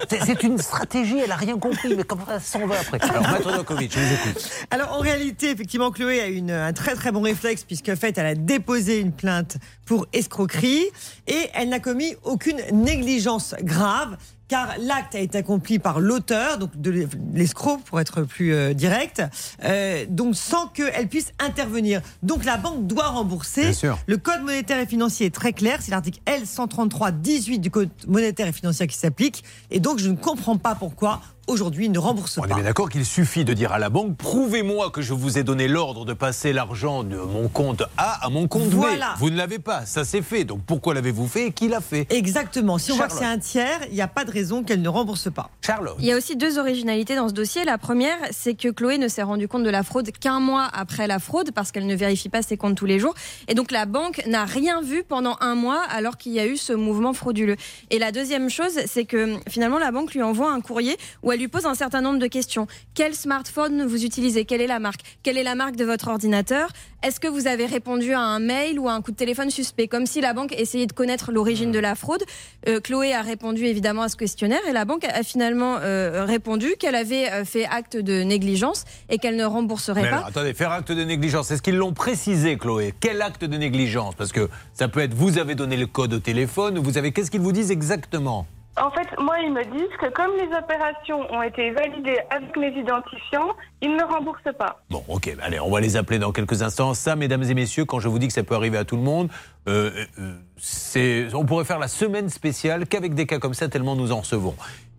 C'est- 0.08 0.42
une 0.44 0.58
stratégie, 0.58 1.18
elle 1.24 1.32
a 1.32 1.36
rien 1.36 1.58
compris, 1.58 1.94
mais 1.96 2.02
comment 2.04 2.26
ça 2.26 2.38
s'en 2.40 2.66
va 2.66 2.74
après? 2.80 2.98
Alors, 3.02 3.30
Maître 3.30 3.50
Nakovic, 3.56 3.92
je 3.94 3.98
vous 4.00 4.14
écoute. 4.14 4.50
Alors 4.70 4.92
en 4.92 4.98
réalité, 4.98 5.50
effectivement, 5.50 5.90
Chloé 5.90 6.20
a 6.20 6.26
une, 6.26 6.50
un 6.50 6.72
très 6.72 6.94
très 6.94 7.12
bon 7.12 7.22
réflexe 7.22 7.64
puisque 7.64 7.88
en 7.88 7.96
fait, 7.96 8.18
elle 8.18 8.26
a 8.26 8.34
déposé 8.34 8.98
une 9.00 9.12
plainte 9.12 9.56
pour 9.86 10.06
escroquerie 10.12 10.84
et 11.26 11.48
elle 11.54 11.68
n'a 11.70 11.78
commis 11.80 12.14
aucune 12.24 12.60
négligence 12.72 13.54
grave. 13.62 14.16
Car 14.54 14.76
l'acte 14.78 15.16
a 15.16 15.18
été 15.18 15.38
accompli 15.38 15.80
par 15.80 15.98
l'auteur, 15.98 16.58
donc 16.58 16.80
de 16.80 17.08
l'escroc 17.32 17.78
pour 17.78 17.98
être 17.98 18.22
plus 18.22 18.54
euh, 18.54 18.72
direct, 18.72 19.20
euh, 19.64 20.06
donc 20.08 20.36
sans 20.36 20.68
qu'elle 20.68 21.08
puisse 21.08 21.32
intervenir. 21.40 22.00
Donc 22.22 22.44
la 22.44 22.56
banque 22.56 22.86
doit 22.86 23.08
rembourser. 23.08 23.62
Bien 23.62 23.72
sûr. 23.72 23.98
Le 24.06 24.16
code 24.16 24.42
monétaire 24.42 24.78
et 24.78 24.86
financier 24.86 25.26
est 25.26 25.34
très 25.34 25.52
clair, 25.52 25.78
c'est 25.80 25.90
l'article 25.90 26.20
L133-18 26.26 27.58
du 27.58 27.72
code 27.72 27.90
monétaire 28.06 28.46
et 28.46 28.52
financier 28.52 28.86
qui 28.86 28.96
s'applique. 28.96 29.42
Et 29.72 29.80
donc 29.80 29.98
je 29.98 30.08
ne 30.08 30.14
comprends 30.14 30.56
pas 30.56 30.76
pourquoi 30.76 31.20
aujourd'hui 31.46 31.86
il 31.86 31.92
ne 31.92 31.98
rembourse 31.98 32.38
On 32.38 32.44
est 32.44 32.48
pas. 32.48 32.54
bien 32.54 32.64
d'accord 32.64 32.88
qu'il 32.88 33.04
suffit 33.04 33.44
de 33.44 33.52
dire 33.52 33.72
à 33.72 33.78
la 33.78 33.90
banque 33.90 34.16
prouvez-moi 34.16 34.90
que 34.90 35.02
je 35.02 35.12
vous 35.14 35.38
ai 35.38 35.42
donné 35.42 35.68
l'ordre 35.68 36.04
de 36.04 36.12
passer 36.12 36.52
l'argent 36.52 37.04
de 37.04 37.16
mon 37.16 37.48
compte 37.48 37.82
A 37.96 38.24
à 38.24 38.30
mon 38.30 38.48
compte 38.48 38.68
Voilà. 38.68 39.14
B. 39.14 39.18
Vous 39.18 39.30
ne 39.30 39.36
l'avez 39.36 39.58
pas, 39.58 39.86
ça 39.86 40.04
c'est 40.04 40.22
fait. 40.22 40.44
Donc 40.44 40.62
pourquoi 40.66 40.94
l'avez-vous 40.94 41.26
fait 41.28 41.46
et 41.46 41.52
qui 41.52 41.68
l'a 41.68 41.80
fait? 41.80 42.06
Exactement. 42.12 42.78
Si 42.78 42.92
on 42.92 42.96
voit 42.96 43.06
que 43.08 43.12
Charlotte. 43.14 43.28
c'est 43.28 43.34
un 43.34 43.38
tiers, 43.38 43.80
il 43.88 43.94
n'y 43.94 44.00
a 44.02 44.08
pas 44.08 44.24
de 44.24 44.30
raison 44.30 44.62
qu'elle 44.62 44.82
ne 44.82 44.88
rembourse 44.88 45.30
pas. 45.32 45.50
Charlotte. 45.60 45.96
Il 45.98 46.04
y 46.06 46.12
a 46.12 46.16
aussi 46.16 46.36
deux 46.36 46.58
originalités 46.58 47.16
dans 47.16 47.28
ce 47.28 47.34
dossier. 47.34 47.64
La 47.64 47.78
première, 47.78 48.16
c'est 48.30 48.54
que 48.54 48.68
Chloé 48.68 48.98
ne 48.98 49.08
s'est 49.08 49.22
rendu 49.22 49.48
compte 49.48 49.62
de 49.64 49.70
la 49.70 49.82
fraude 49.82 50.10
qu'un 50.10 50.40
mois 50.40 50.68
après 50.72 51.06
la 51.06 51.18
fraude 51.18 51.50
parce 51.54 51.72
qu'elle 51.72 51.86
ne 51.86 51.94
vérifie 51.94 52.28
pas 52.28 52.42
ses 52.42 52.56
comptes 52.56 52.76
tous 52.76 52.86
les 52.86 52.98
jours. 52.98 53.14
Et 53.48 53.54
donc 53.54 53.70
la 53.70 53.86
banque 53.86 54.22
n'a 54.26 54.44
rien 54.44 54.80
vu 54.82 55.02
pendant 55.06 55.36
un 55.40 55.54
mois 55.54 55.82
alors 55.90 56.16
qu'il 56.16 56.32
y 56.32 56.40
a 56.40 56.46
eu 56.46 56.56
ce 56.56 56.72
mouvement 56.72 57.12
frauduleux. 57.12 57.56
Et 57.90 57.98
la 57.98 58.12
deuxième 58.12 58.48
chose, 58.50 58.72
c'est 58.86 59.04
que 59.04 59.36
finalement 59.48 59.78
la 59.78 59.90
banque 59.90 60.14
lui 60.14 60.22
envoie 60.22 60.50
un 60.52 60.60
courrier 60.60 60.96
où 61.22 61.30
elle 61.34 61.40
lui 61.40 61.48
pose 61.48 61.66
un 61.66 61.74
certain 61.74 62.00
nombre 62.00 62.20
de 62.20 62.28
questions. 62.28 62.68
Quel 62.94 63.12
smartphone 63.12 63.84
vous 63.84 64.04
utilisez? 64.04 64.44
Quelle 64.44 64.60
est 64.60 64.68
la 64.68 64.78
marque? 64.78 65.00
Quelle 65.24 65.36
est 65.36 65.42
la 65.42 65.56
marque 65.56 65.74
de 65.74 65.84
votre 65.84 66.06
ordinateur? 66.06 66.70
Est-ce 67.02 67.18
que 67.18 67.26
vous 67.26 67.48
avez 67.48 67.66
répondu 67.66 68.12
à 68.12 68.20
un 68.20 68.38
mail 68.38 68.78
ou 68.78 68.88
à 68.88 68.92
un 68.92 69.02
coup 69.02 69.10
de 69.10 69.16
téléphone 69.16 69.50
suspect? 69.50 69.88
Comme 69.88 70.06
si 70.06 70.20
la 70.20 70.32
banque 70.32 70.52
essayait 70.52 70.86
de 70.86 70.92
connaître 70.92 71.32
l'origine 71.32 71.72
de 71.72 71.80
la 71.80 71.96
fraude. 71.96 72.22
Euh, 72.68 72.80
Chloé 72.80 73.12
a 73.12 73.22
répondu 73.22 73.64
évidemment 73.66 74.02
à 74.02 74.08
ce 74.08 74.16
questionnaire 74.16 74.60
et 74.68 74.72
la 74.72 74.84
banque 74.84 75.04
a 75.04 75.24
finalement 75.24 75.78
euh, 75.80 76.24
répondu 76.24 76.76
qu'elle 76.78 76.94
avait 76.94 77.28
euh, 77.32 77.44
fait 77.44 77.66
acte 77.66 77.96
de 77.96 78.22
négligence 78.22 78.84
et 79.08 79.18
qu'elle 79.18 79.36
ne 79.36 79.44
rembourserait 79.44 80.02
Mais 80.02 80.10
pas. 80.10 80.16
alors, 80.18 80.28
attendez, 80.28 80.54
faire 80.54 80.70
acte 80.70 80.92
de 80.92 81.02
négligence, 81.02 81.50
est-ce 81.50 81.62
qu'ils 81.62 81.76
l'ont 81.76 81.94
précisé, 81.94 82.56
Chloé? 82.56 82.94
Quel 83.00 83.20
acte 83.22 83.44
de 83.44 83.56
négligence? 83.56 84.14
Parce 84.14 84.30
que 84.30 84.48
ça 84.72 84.86
peut 84.86 85.00
être 85.00 85.14
vous 85.14 85.38
avez 85.38 85.56
donné 85.56 85.76
le 85.76 85.86
code 85.86 86.14
au 86.14 86.20
téléphone, 86.20 86.78
ou 86.78 86.82
vous 86.82 86.96
avez. 86.96 87.10
Qu'est-ce 87.10 87.30
qu'ils 87.32 87.40
vous 87.40 87.52
disent 87.52 87.72
exactement? 87.72 88.46
En 88.76 88.90
fait, 88.90 89.06
moi, 89.20 89.38
ils 89.40 89.52
me 89.52 89.62
disent 89.64 89.96
que 90.00 90.10
comme 90.10 90.32
les 90.36 90.56
opérations 90.56 91.20
ont 91.32 91.42
été 91.42 91.70
validées 91.70 92.18
avec 92.30 92.56
mes 92.56 92.72
identifiants, 92.76 93.54
ils 93.80 93.94
ne 93.94 94.02
remboursent 94.02 94.56
pas. 94.58 94.82
Bon, 94.90 95.04
ok, 95.08 95.32
allez, 95.40 95.60
on 95.60 95.70
va 95.70 95.80
les 95.80 95.96
appeler 95.96 96.18
dans 96.18 96.32
quelques 96.32 96.62
instants. 96.62 96.92
Ça, 96.94 97.14
mesdames 97.14 97.44
et 97.44 97.54
messieurs, 97.54 97.84
quand 97.84 98.00
je 98.00 98.08
vous 98.08 98.18
dis 98.18 98.26
que 98.26 98.32
ça 98.32 98.42
peut 98.42 98.56
arriver 98.56 98.76
à 98.78 98.84
tout 98.84 98.96
le 98.96 99.02
monde, 99.02 99.28
euh, 99.68 99.90
euh, 100.18 100.34
c'est, 100.56 101.32
on 101.34 101.44
pourrait 101.44 101.64
faire 101.64 101.78
la 101.78 101.86
semaine 101.88 102.28
spéciale 102.30 102.86
qu'avec 102.88 103.14
des 103.14 103.26
cas 103.26 103.38
comme 103.38 103.54
ça, 103.54 103.68
tellement 103.68 103.94
nous 103.94 104.10
en 104.10 104.20
recevons. 104.20 104.56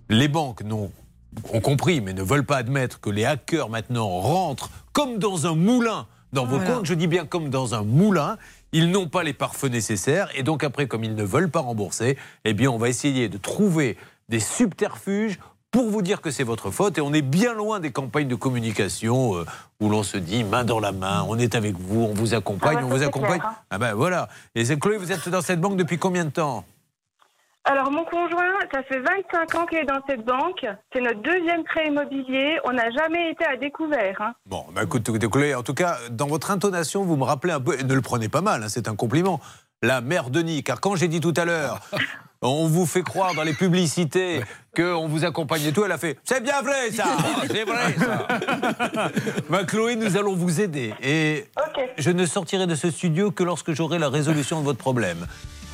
Les 0.09 0.29
banques 0.29 0.63
n'ont 0.63 0.91
ont 1.51 1.59
compris, 1.59 1.99
mais 1.99 2.13
ne 2.13 2.23
veulent 2.23 2.45
pas 2.45 2.55
admettre 2.55 3.01
que 3.01 3.09
les 3.09 3.25
hackers 3.25 3.67
maintenant 3.69 4.07
rentrent 4.07 4.69
comme 4.93 5.17
dans 5.17 5.47
un 5.47 5.55
moulin 5.55 6.07
dans 6.31 6.45
vos 6.45 6.57
Voilà. 6.57 6.75
comptes. 6.75 6.85
Je 6.85 6.93
dis 6.93 7.07
bien 7.07 7.25
comme 7.25 7.49
dans 7.49 7.75
un 7.75 7.83
moulin. 7.83 8.37
Ils 8.75 8.91
n'ont 8.91 9.07
pas 9.07 9.23
les 9.23 9.31
pare-feux 9.31 9.69
nécessaires 9.69 10.27
et 10.35 10.43
donc 10.43 10.61
après, 10.65 10.85
comme 10.85 11.05
ils 11.05 11.15
ne 11.15 11.23
veulent 11.23 11.49
pas 11.49 11.61
rembourser, 11.61 12.17
eh 12.43 12.53
bien, 12.53 12.69
on 12.69 12.77
va 12.77 12.89
essayer 12.89 13.29
de 13.29 13.37
trouver 13.37 13.95
des 14.27 14.41
subterfuges 14.41 15.39
pour 15.71 15.89
vous 15.89 16.01
dire 16.01 16.19
que 16.19 16.29
c'est 16.29 16.43
votre 16.43 16.71
faute. 16.71 16.97
Et 16.97 17.01
on 17.01 17.13
est 17.13 17.21
bien 17.21 17.53
loin 17.53 17.79
des 17.79 17.91
campagnes 17.93 18.27
de 18.27 18.35
communication 18.35 19.37
euh, 19.37 19.45
où 19.79 19.87
l'on 19.87 20.03
se 20.03 20.17
dit 20.17 20.43
main 20.43 20.65
dans 20.65 20.81
la 20.81 20.91
main, 20.91 21.25
on 21.29 21.39
est 21.39 21.55
avec 21.55 21.77
vous, 21.79 22.01
on 22.01 22.13
vous 22.13 22.33
accompagne, 22.33 22.75
Ah 22.79 22.81
bah, 22.81 22.87
on 22.87 22.89
vous 22.97 23.03
accompagne. 23.03 23.39
clair, 23.39 23.49
hein. 23.49 23.63
Ah 23.69 23.77
ben 23.77 23.93
voilà. 23.93 24.27
Et 24.55 24.65
Chloé, 24.77 24.97
vous 24.97 25.13
êtes 25.13 25.29
dans 25.29 25.41
cette 25.41 25.61
banque 25.61 25.77
depuis 25.77 25.97
combien 25.97 26.25
de 26.25 26.31
temps? 26.31 26.65
Alors, 27.67 27.89
mon 27.91 28.03
conjoint, 28.05 28.53
ça 28.71 28.83
fait 28.83 28.99
25 28.99 29.55
ans 29.55 29.65
qu'il 29.65 29.79
est 29.79 29.85
dans 29.85 29.99
cette 30.07 30.23
banque. 30.23 30.65
C'est 30.93 31.01
notre 31.01 31.21
deuxième 31.21 31.63
prêt 31.63 31.87
immobilier. 31.87 32.59
On 32.63 32.71
n'a 32.73 32.91
jamais 32.91 33.31
été 33.31 33.43
à 33.43 33.57
découvert. 33.57 34.21
hein. 34.21 34.33
Bon, 34.45 34.65
bah 34.71 34.81
écoute, 34.83 35.09
écoutez, 35.09 35.55
en 35.55 35.63
tout 35.63 35.73
cas, 35.73 35.97
dans 36.11 36.27
votre 36.27 36.51
intonation, 36.51 37.03
vous 37.03 37.15
me 37.15 37.23
rappelez 37.23 37.53
un 37.53 37.59
peu, 37.59 37.79
et 37.79 37.83
ne 37.83 37.93
le 37.95 38.01
prenez 38.01 38.29
pas 38.29 38.41
mal, 38.41 38.61
hein, 38.63 38.67
c'est 38.69 38.87
un 38.87 38.95
compliment, 38.95 39.39
la 39.81 40.01
mère 40.01 40.29
Denis. 40.29 40.61
Car 40.63 40.79
quand 40.79 40.95
j'ai 40.95 41.07
dit 41.07 41.19
tout 41.21 41.33
à 41.37 41.45
l'heure, 41.45 41.79
on 42.43 42.67
vous 42.67 42.85
fait 42.85 43.01
croire 43.01 43.33
dans 43.33 43.41
les 43.43 43.53
publicités 43.53 44.41
qu'on 44.75 45.07
vous 45.07 45.25
accompagne 45.25 45.63
et 45.63 45.71
tout, 45.73 45.83
elle 45.83 45.91
a 45.91 45.97
fait 45.97 46.19
C'est 46.23 46.43
bien 46.43 46.61
vrai 46.61 46.91
ça 46.91 47.05
C'est 47.47 47.63
vrai 47.63 47.95
ça 47.97 48.27
bah, 49.49 49.63
Chloé, 49.63 49.95
nous 49.95 50.17
allons 50.17 50.35
vous 50.35 50.61
aider. 50.61 50.93
Et 51.01 51.45
Ok. 51.57 51.83
je 51.97 52.11
ne 52.11 52.27
sortirai 52.27 52.67
de 52.67 52.75
ce 52.75 52.91
studio 52.91 53.31
que 53.31 53.43
lorsque 53.43 53.71
j'aurai 53.73 53.97
la 53.97 54.09
résolution 54.09 54.59
de 54.59 54.65
votre 54.65 54.77
problème. 54.77 55.25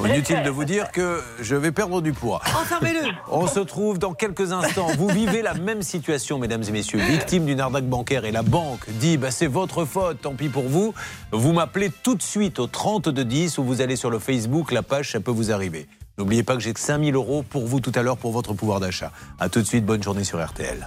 Inutile 0.06 0.44
de 0.44 0.50
vous 0.50 0.66
dire 0.66 0.92
que 0.92 1.22
je 1.40 1.56
vais 1.56 1.72
perdre 1.72 2.02
du 2.02 2.14
poids. 2.14 2.42
Enfermez-le. 2.60 3.10
On 3.32 3.48
se 3.48 3.60
trouve 3.60 4.00
dans 4.00 4.14
quelques 4.14 4.52
instants. 4.52 4.88
Vous 4.98 5.08
vivez 5.08 5.42
la 5.42 5.54
même 5.54 5.82
situation, 5.82 6.40
mesdames 6.40 6.64
et 6.68 6.72
messieurs, 6.72 7.00
victime 7.00 7.46
d'une 7.46 7.60
arnaque 7.60 7.88
bancaire 7.88 8.26
et 8.26 8.32
la 8.32 8.44
banque 8.44 8.90
dit 8.90 9.18
bah, 9.18 9.32
c'est 9.32 9.48
votre 9.48 9.86
faute, 9.86 10.22
tant 10.22 10.34
pis 10.34 10.50
pour 10.50 10.68
vous. 10.68 10.94
Vous 11.32 11.54
m'appelez 11.54 11.92
tout 12.04 12.16
de 12.16 12.22
suite 12.22 12.60
au 12.60 12.68
30 12.68 13.10
de 13.10 13.24
10 13.24 13.58
ou 13.58 13.64
vous 13.64 13.82
allez 13.82 13.96
sur 13.96 14.10
le 14.10 14.20
Facebook, 14.20 14.72
la 14.72 14.84
page, 14.84 15.12
ça 15.12 15.20
peut 15.20 15.32
vous 15.32 15.52
arriver. 15.52 15.88
N'oubliez 16.18 16.44
pas 16.44 16.56
que 16.56 16.62
j'ai 16.62 16.74
que 16.74 16.80
5000 16.80 17.16
euros 17.16 17.44
pour 17.44 17.66
vous 17.66 17.80
tout 17.80 17.92
à 17.96 18.04
l'heure 18.04 18.18
pour 18.18 18.32
votre 18.32 18.54
pouvoir 18.54 18.80
d'achat. 18.80 19.12
A 19.40 19.50
tout 19.50 19.62
de 19.62 19.66
suite, 19.66 19.86
bonne 19.86 20.04
journée 20.04 20.24
sur 20.24 20.44
RTL. 20.44 20.84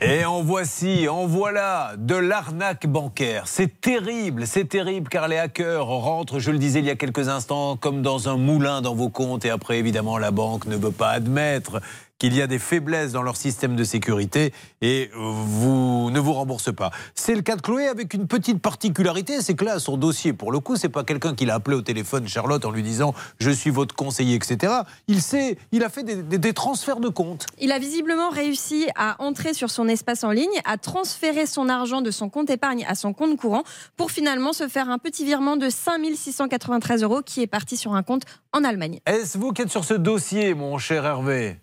Et 0.00 0.24
en 0.24 0.42
voici, 0.42 1.08
en 1.08 1.26
voilà, 1.26 1.92
de 1.98 2.14
l'arnaque 2.14 2.86
bancaire. 2.86 3.42
C'est 3.46 3.80
terrible, 3.80 4.46
c'est 4.46 4.64
terrible 4.64 5.08
car 5.08 5.28
les 5.28 5.36
hackers 5.36 5.86
rentrent, 5.86 6.38
je 6.38 6.50
le 6.50 6.58
disais 6.58 6.78
il 6.78 6.86
y 6.86 6.90
a 6.90 6.96
quelques 6.96 7.28
instants, 7.28 7.76
comme 7.76 8.02
dans 8.02 8.28
un 8.28 8.36
moulin 8.36 8.80
dans 8.80 8.94
vos 8.94 9.10
comptes 9.10 9.44
et 9.44 9.50
après 9.50 9.78
évidemment 9.78 10.18
la 10.18 10.30
banque 10.30 10.66
ne 10.66 10.76
veut 10.76 10.90
pas 10.90 11.10
admettre 11.10 11.80
qu'il 12.18 12.34
y 12.34 12.40
a 12.42 12.46
des 12.46 12.58
faiblesses 12.58 13.12
dans 13.12 13.22
leur 13.22 13.36
système 13.36 13.76
de 13.76 13.84
sécurité 13.84 14.52
et 14.80 15.10
vous 15.14 16.10
ne 16.10 16.18
vous 16.18 16.32
remboursent 16.32 16.74
pas. 16.74 16.90
C'est 17.14 17.34
le 17.34 17.42
cas 17.42 17.56
de 17.56 17.62
Chloé 17.62 17.86
avec 17.88 18.14
une 18.14 18.26
petite 18.26 18.60
particularité, 18.60 19.40
c'est 19.42 19.54
que 19.54 19.64
là, 19.64 19.78
son 19.78 19.96
dossier, 19.96 20.32
pour 20.32 20.50
le 20.52 20.60
coup, 20.60 20.76
c'est 20.76 20.88
pas 20.88 21.04
quelqu'un 21.04 21.34
qui 21.34 21.44
l'a 21.44 21.54
appelé 21.54 21.76
au 21.76 21.82
téléphone, 21.82 22.26
Charlotte, 22.26 22.64
en 22.64 22.70
lui 22.70 22.82
disant 22.82 23.14
je 23.38 23.50
suis 23.50 23.70
votre 23.70 23.94
conseiller, 23.94 24.34
etc. 24.34 24.72
Il 25.08 25.20
sait, 25.20 25.58
il 25.72 25.84
a 25.84 25.88
fait 25.88 26.02
des, 26.04 26.22
des- 26.22 26.38
des 26.38 26.52
transferts 26.54 27.00
de 27.00 27.08
compte. 27.08 27.46
Il 27.60 27.70
a 27.72 27.78
visiblement 27.78 28.30
réussi 28.30 28.86
à 28.96 29.22
entrer 29.22 29.52
sur 29.54 29.70
son 29.70 29.88
espace 29.88 30.24
en 30.24 30.30
ligne, 30.30 30.48
à 30.64 30.78
transférer 30.78 31.46
son 31.46 31.68
argent 31.68 32.00
de 32.00 32.10
son 32.10 32.28
compte 32.30 32.48
épargne 32.50 32.84
à 32.88 32.94
son 32.94 33.12
compte 33.12 33.36
courant 33.36 33.62
pour 33.96 34.10
finalement 34.10 34.52
se 34.52 34.68
faire 34.68 34.88
un 34.88 34.98
petit 34.98 35.24
virement 35.24 35.56
de 35.56 35.68
5693 35.68 37.02
euros 37.02 37.20
qui 37.22 37.42
est 37.42 37.46
parti 37.46 37.76
sur 37.76 37.94
un 37.94 38.02
compte 38.02 38.22
en 38.52 38.64
Allemagne. 38.64 39.00
Est-ce 39.06 39.36
vous 39.38 39.52
qui 39.52 39.62
êtes 39.62 39.70
sur 39.70 39.84
ce 39.84 39.94
dossier, 39.94 40.54
mon 40.54 40.78
cher 40.78 41.04
Hervé? 41.04 41.58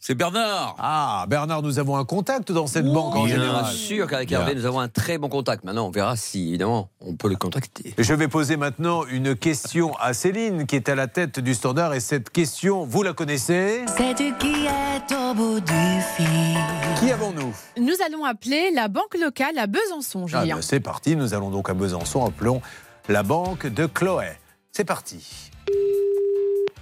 C'est 0.00 0.14
Bernard. 0.14 0.76
Ah, 0.78 1.26
Bernard, 1.28 1.60
nous 1.62 1.80
avons 1.80 1.96
un 1.96 2.04
contact 2.04 2.52
dans 2.52 2.68
cette 2.68 2.86
banque 2.86 3.16
en 3.16 3.24
Bien 3.24 3.34
général. 3.34 3.66
sûr 3.74 4.06
qu'avec 4.06 4.28
Bien. 4.28 4.40
Hervé, 4.40 4.54
nous 4.54 4.64
avons 4.64 4.78
un 4.78 4.88
très 4.88 5.18
bon 5.18 5.28
contact. 5.28 5.64
Maintenant, 5.64 5.88
on 5.88 5.90
verra 5.90 6.14
si, 6.16 6.48
évidemment, 6.50 6.88
on 7.00 7.14
peut 7.16 7.28
le 7.28 7.34
contacter. 7.34 7.94
Je 7.98 8.14
vais 8.14 8.28
poser 8.28 8.56
maintenant 8.56 9.04
une 9.06 9.34
question 9.34 9.96
à 9.98 10.14
Céline 10.14 10.66
qui 10.66 10.76
est 10.76 10.88
à 10.88 10.94
la 10.94 11.08
tête 11.08 11.40
du 11.40 11.52
standard 11.54 11.94
et 11.94 12.00
cette 12.00 12.30
question, 12.30 12.84
vous 12.86 13.02
la 13.02 13.12
connaissez? 13.12 13.84
C'est 13.96 14.14
qui 14.14 14.66
est 14.66 15.14
au 15.14 15.34
bout 15.34 15.60
du 15.60 16.00
fil? 16.16 16.56
Qui 17.00 17.10
avons-nous? 17.10 17.52
Nous 17.76 17.94
allons 18.06 18.24
appeler 18.24 18.70
la 18.72 18.86
banque 18.86 19.16
locale 19.20 19.58
à 19.58 19.66
Besançon, 19.66 20.26
Ah 20.32 20.42
Julien. 20.42 20.56
ben, 20.56 20.62
C'est 20.62 20.80
parti, 20.80 21.16
nous 21.16 21.34
allons 21.34 21.50
donc 21.50 21.68
à 21.70 21.74
Besançon, 21.74 22.24
appelons 22.24 22.62
la 23.08 23.24
banque 23.24 23.66
de 23.66 23.86
Chloé. 23.86 24.28
C'est 24.70 24.84
parti. 24.84 25.50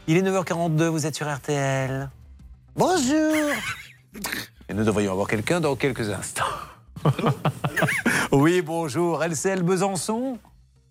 Il 0.09 0.17
est 0.17 0.23
9h42, 0.23 0.85
vous 0.85 1.05
êtes 1.05 1.17
sur 1.17 1.29
RTL. 1.29 2.09
Bonjour 2.77 3.35
Et 4.69 4.75
nous 4.75 4.85
devrions 4.85 5.11
avoir 5.11 5.27
quelqu'un 5.27 5.61
dans 5.61 5.75
quelques 5.75 6.11
instants. 6.11 6.45
oui, 8.33 8.63
bonjour, 8.63 9.25
LCL 9.25 9.65
Besançon 9.65 10.39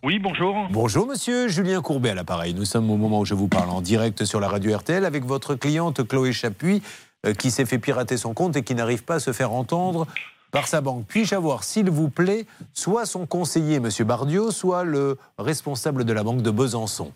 Oui, 0.03 0.19
bonjour. 0.19 0.67
Bonjour 0.69 1.07
monsieur, 1.07 1.47
Julien 1.47 1.81
Courbet 1.81 2.09
à 2.09 2.13
l'appareil. 2.13 2.53
Nous 2.53 2.65
sommes 2.65 2.91
au 2.91 2.97
moment 2.97 3.21
où 3.21 3.25
je 3.25 3.35
vous 3.35 3.47
parle 3.47 3.69
en 3.69 3.79
direct 3.79 4.25
sur 4.25 4.41
la 4.41 4.49
radio 4.49 4.77
RTL 4.77 5.05
avec 5.05 5.23
votre 5.23 5.55
cliente 5.55 6.05
Chloé 6.05 6.33
Chapuis 6.33 6.81
euh, 7.25 7.33
qui 7.33 7.51
s'est 7.51 7.65
fait 7.65 7.79
pirater 7.79 8.17
son 8.17 8.33
compte 8.33 8.57
et 8.57 8.63
qui 8.63 8.75
n'arrive 8.75 9.05
pas 9.05 9.15
à 9.15 9.19
se 9.21 9.31
faire 9.31 9.53
entendre 9.53 10.07
par 10.51 10.67
sa 10.67 10.81
banque. 10.81 11.05
Puis-je 11.07 11.35
avoir, 11.35 11.63
s'il 11.63 11.89
vous 11.89 12.09
plaît, 12.09 12.47
soit 12.73 13.05
son 13.05 13.25
conseiller, 13.25 13.79
monsieur 13.79 14.03
Bardio, 14.03 14.51
soit 14.51 14.83
le 14.83 15.17
responsable 15.37 16.03
de 16.03 16.11
la 16.11 16.23
banque 16.23 16.41
de 16.41 16.51
Besançon? 16.51 17.13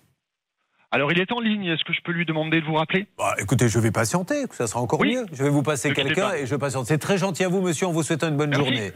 Alors, 0.92 1.12
il 1.12 1.20
est 1.20 1.32
en 1.32 1.40
ligne. 1.40 1.66
Est-ce 1.66 1.84
que 1.84 1.94
je 1.94 2.00
peux 2.04 2.12
lui 2.12 2.26
demander 2.26 2.62
de 2.62 2.66
vous 2.66 2.74
rappeler? 2.74 3.08
Bah, 3.18 3.36
écoutez, 3.40 3.70
je 3.70 3.78
vais 3.80 3.92
patienter, 3.92 4.46
ça 4.52 4.66
sera 4.66 4.82
encore 4.82 5.00
Oui. 5.00 5.14
mieux. 5.16 5.26
Je 5.32 5.44
vais 5.44 5.50
vous 5.50 5.62
passer 5.62 5.94
quelqu'un 5.94 6.30
pas. 6.30 6.38
et 6.40 6.48
je 6.48 6.56
patiente. 6.56 6.88
C'est 6.88 6.98
très 6.98 7.18
gentil 7.18 7.44
à 7.44 7.48
vous, 7.50 7.62
monsieur, 7.62 7.86
en 7.88 7.92
vous 7.92 8.02
souhaitant 8.04 8.28
une 8.28 8.38
bonne 8.38 8.50
Merci. 8.50 8.66
journée. 8.66 8.92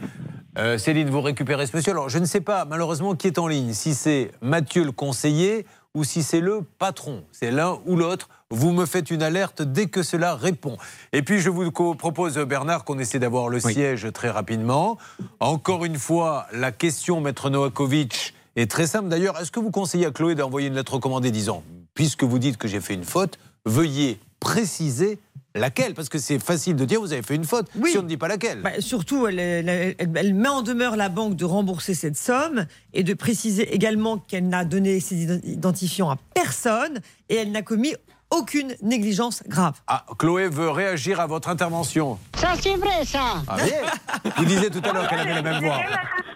Euh, 0.58 0.76
Céline, 0.78 1.08
vous 1.08 1.20
récupérez 1.20 1.66
ce 1.66 1.76
monsieur. 1.76 1.92
Alors, 1.92 2.08
je 2.08 2.18
ne 2.18 2.24
sais 2.24 2.40
pas, 2.40 2.64
malheureusement, 2.64 3.14
qui 3.14 3.28
est 3.28 3.38
en 3.38 3.46
ligne. 3.46 3.72
Si 3.72 3.94
c'est 3.94 4.32
Mathieu 4.42 4.84
le 4.84 4.92
conseiller 4.92 5.66
ou 5.94 6.02
si 6.02 6.24
c'est 6.24 6.40
le 6.40 6.62
patron. 6.80 7.24
C'est 7.30 7.52
l'un 7.52 7.78
ou 7.86 7.94
l'autre. 7.96 8.28
Vous 8.50 8.72
me 8.72 8.86
faites 8.86 9.10
une 9.12 9.22
alerte 9.22 9.62
dès 9.62 9.86
que 9.86 10.02
cela 10.02 10.34
répond. 10.34 10.76
Et 11.12 11.22
puis, 11.22 11.38
je 11.40 11.48
vous 11.50 11.70
propose, 11.70 12.36
Bernard, 12.38 12.84
qu'on 12.84 12.98
essaie 12.98 13.20
d'avoir 13.20 13.48
le 13.48 13.60
siège 13.60 14.08
très 14.12 14.30
rapidement. 14.30 14.98
Encore 15.38 15.84
une 15.84 15.96
fois, 15.96 16.46
la 16.52 16.72
question, 16.72 17.20
Maître 17.20 17.50
Novakovic, 17.50 18.34
est 18.56 18.70
très 18.70 18.86
simple. 18.86 19.08
D'ailleurs, 19.08 19.40
est-ce 19.40 19.50
que 19.50 19.58
vous 19.60 19.70
conseillez 19.72 20.06
à 20.06 20.10
Chloé 20.12 20.34
d'envoyer 20.36 20.68
une 20.68 20.74
lettre 20.74 20.94
recommandée 20.94 21.32
disant, 21.32 21.64
puisque 21.94 22.24
vous 22.24 22.38
dites 22.38 22.56
que 22.56 22.68
j'ai 22.68 22.80
fait 22.80 22.94
une 22.94 23.04
faute, 23.04 23.38
veuillez 23.64 24.18
préciser 24.40 25.18
laquelle 25.56 25.94
Parce 25.94 26.08
que 26.08 26.18
c'est 26.18 26.40
facile 26.40 26.74
de 26.74 26.84
dire, 26.84 27.00
vous 27.00 27.12
avez 27.12 27.22
fait 27.22 27.36
une 27.36 27.44
faute, 27.44 27.68
Oui. 27.76 27.92
si 27.92 27.98
on 27.98 28.02
ne 28.02 28.08
dit 28.08 28.16
pas 28.16 28.26
laquelle. 28.26 28.60
Bah, 28.60 28.80
surtout, 28.80 29.28
elle, 29.28 29.38
elle- 29.38 29.68
elle- 29.98 30.10
elle 30.16 30.34
met 30.34 30.48
en 30.48 30.62
demeure 30.62 30.96
la 30.96 31.08
banque 31.08 31.36
de 31.36 31.44
rembourser 31.44 31.94
cette 31.94 32.16
somme 32.16 32.66
et 32.92 33.04
de 33.04 33.14
préciser 33.14 33.72
également 33.72 34.18
qu'elle 34.18 34.48
n'a 34.48 34.64
donné 34.64 34.98
ses 34.98 35.14
ident- 35.26 35.44
identifiants 35.44 36.10
à 36.10 36.16
personne 36.34 36.98
et 37.28 37.36
elle 37.36 37.52
n'a 37.52 37.62
commis 37.62 37.94
aucune 38.30 38.74
négligence 38.82 39.44
grave. 39.46 39.74
Ah, 39.86 40.04
Chloé 40.18 40.48
veut 40.48 40.70
réagir 40.70 41.20
à 41.20 41.28
votre 41.28 41.48
intervention. 41.48 42.18
Ça, 42.36 42.54
c'est 42.60 42.74
vrai, 42.74 43.04
ça. 43.04 43.44
Ah, 43.46 43.56
bien. 43.64 44.32
Vous 44.36 44.44
disiez 44.44 44.70
tout 44.70 44.82
à 44.82 44.92
l'heure 44.92 45.06
qu'elle 45.06 45.20
avait 45.20 45.34
la 45.34 45.42
même 45.42 45.62
voix. 45.64 45.78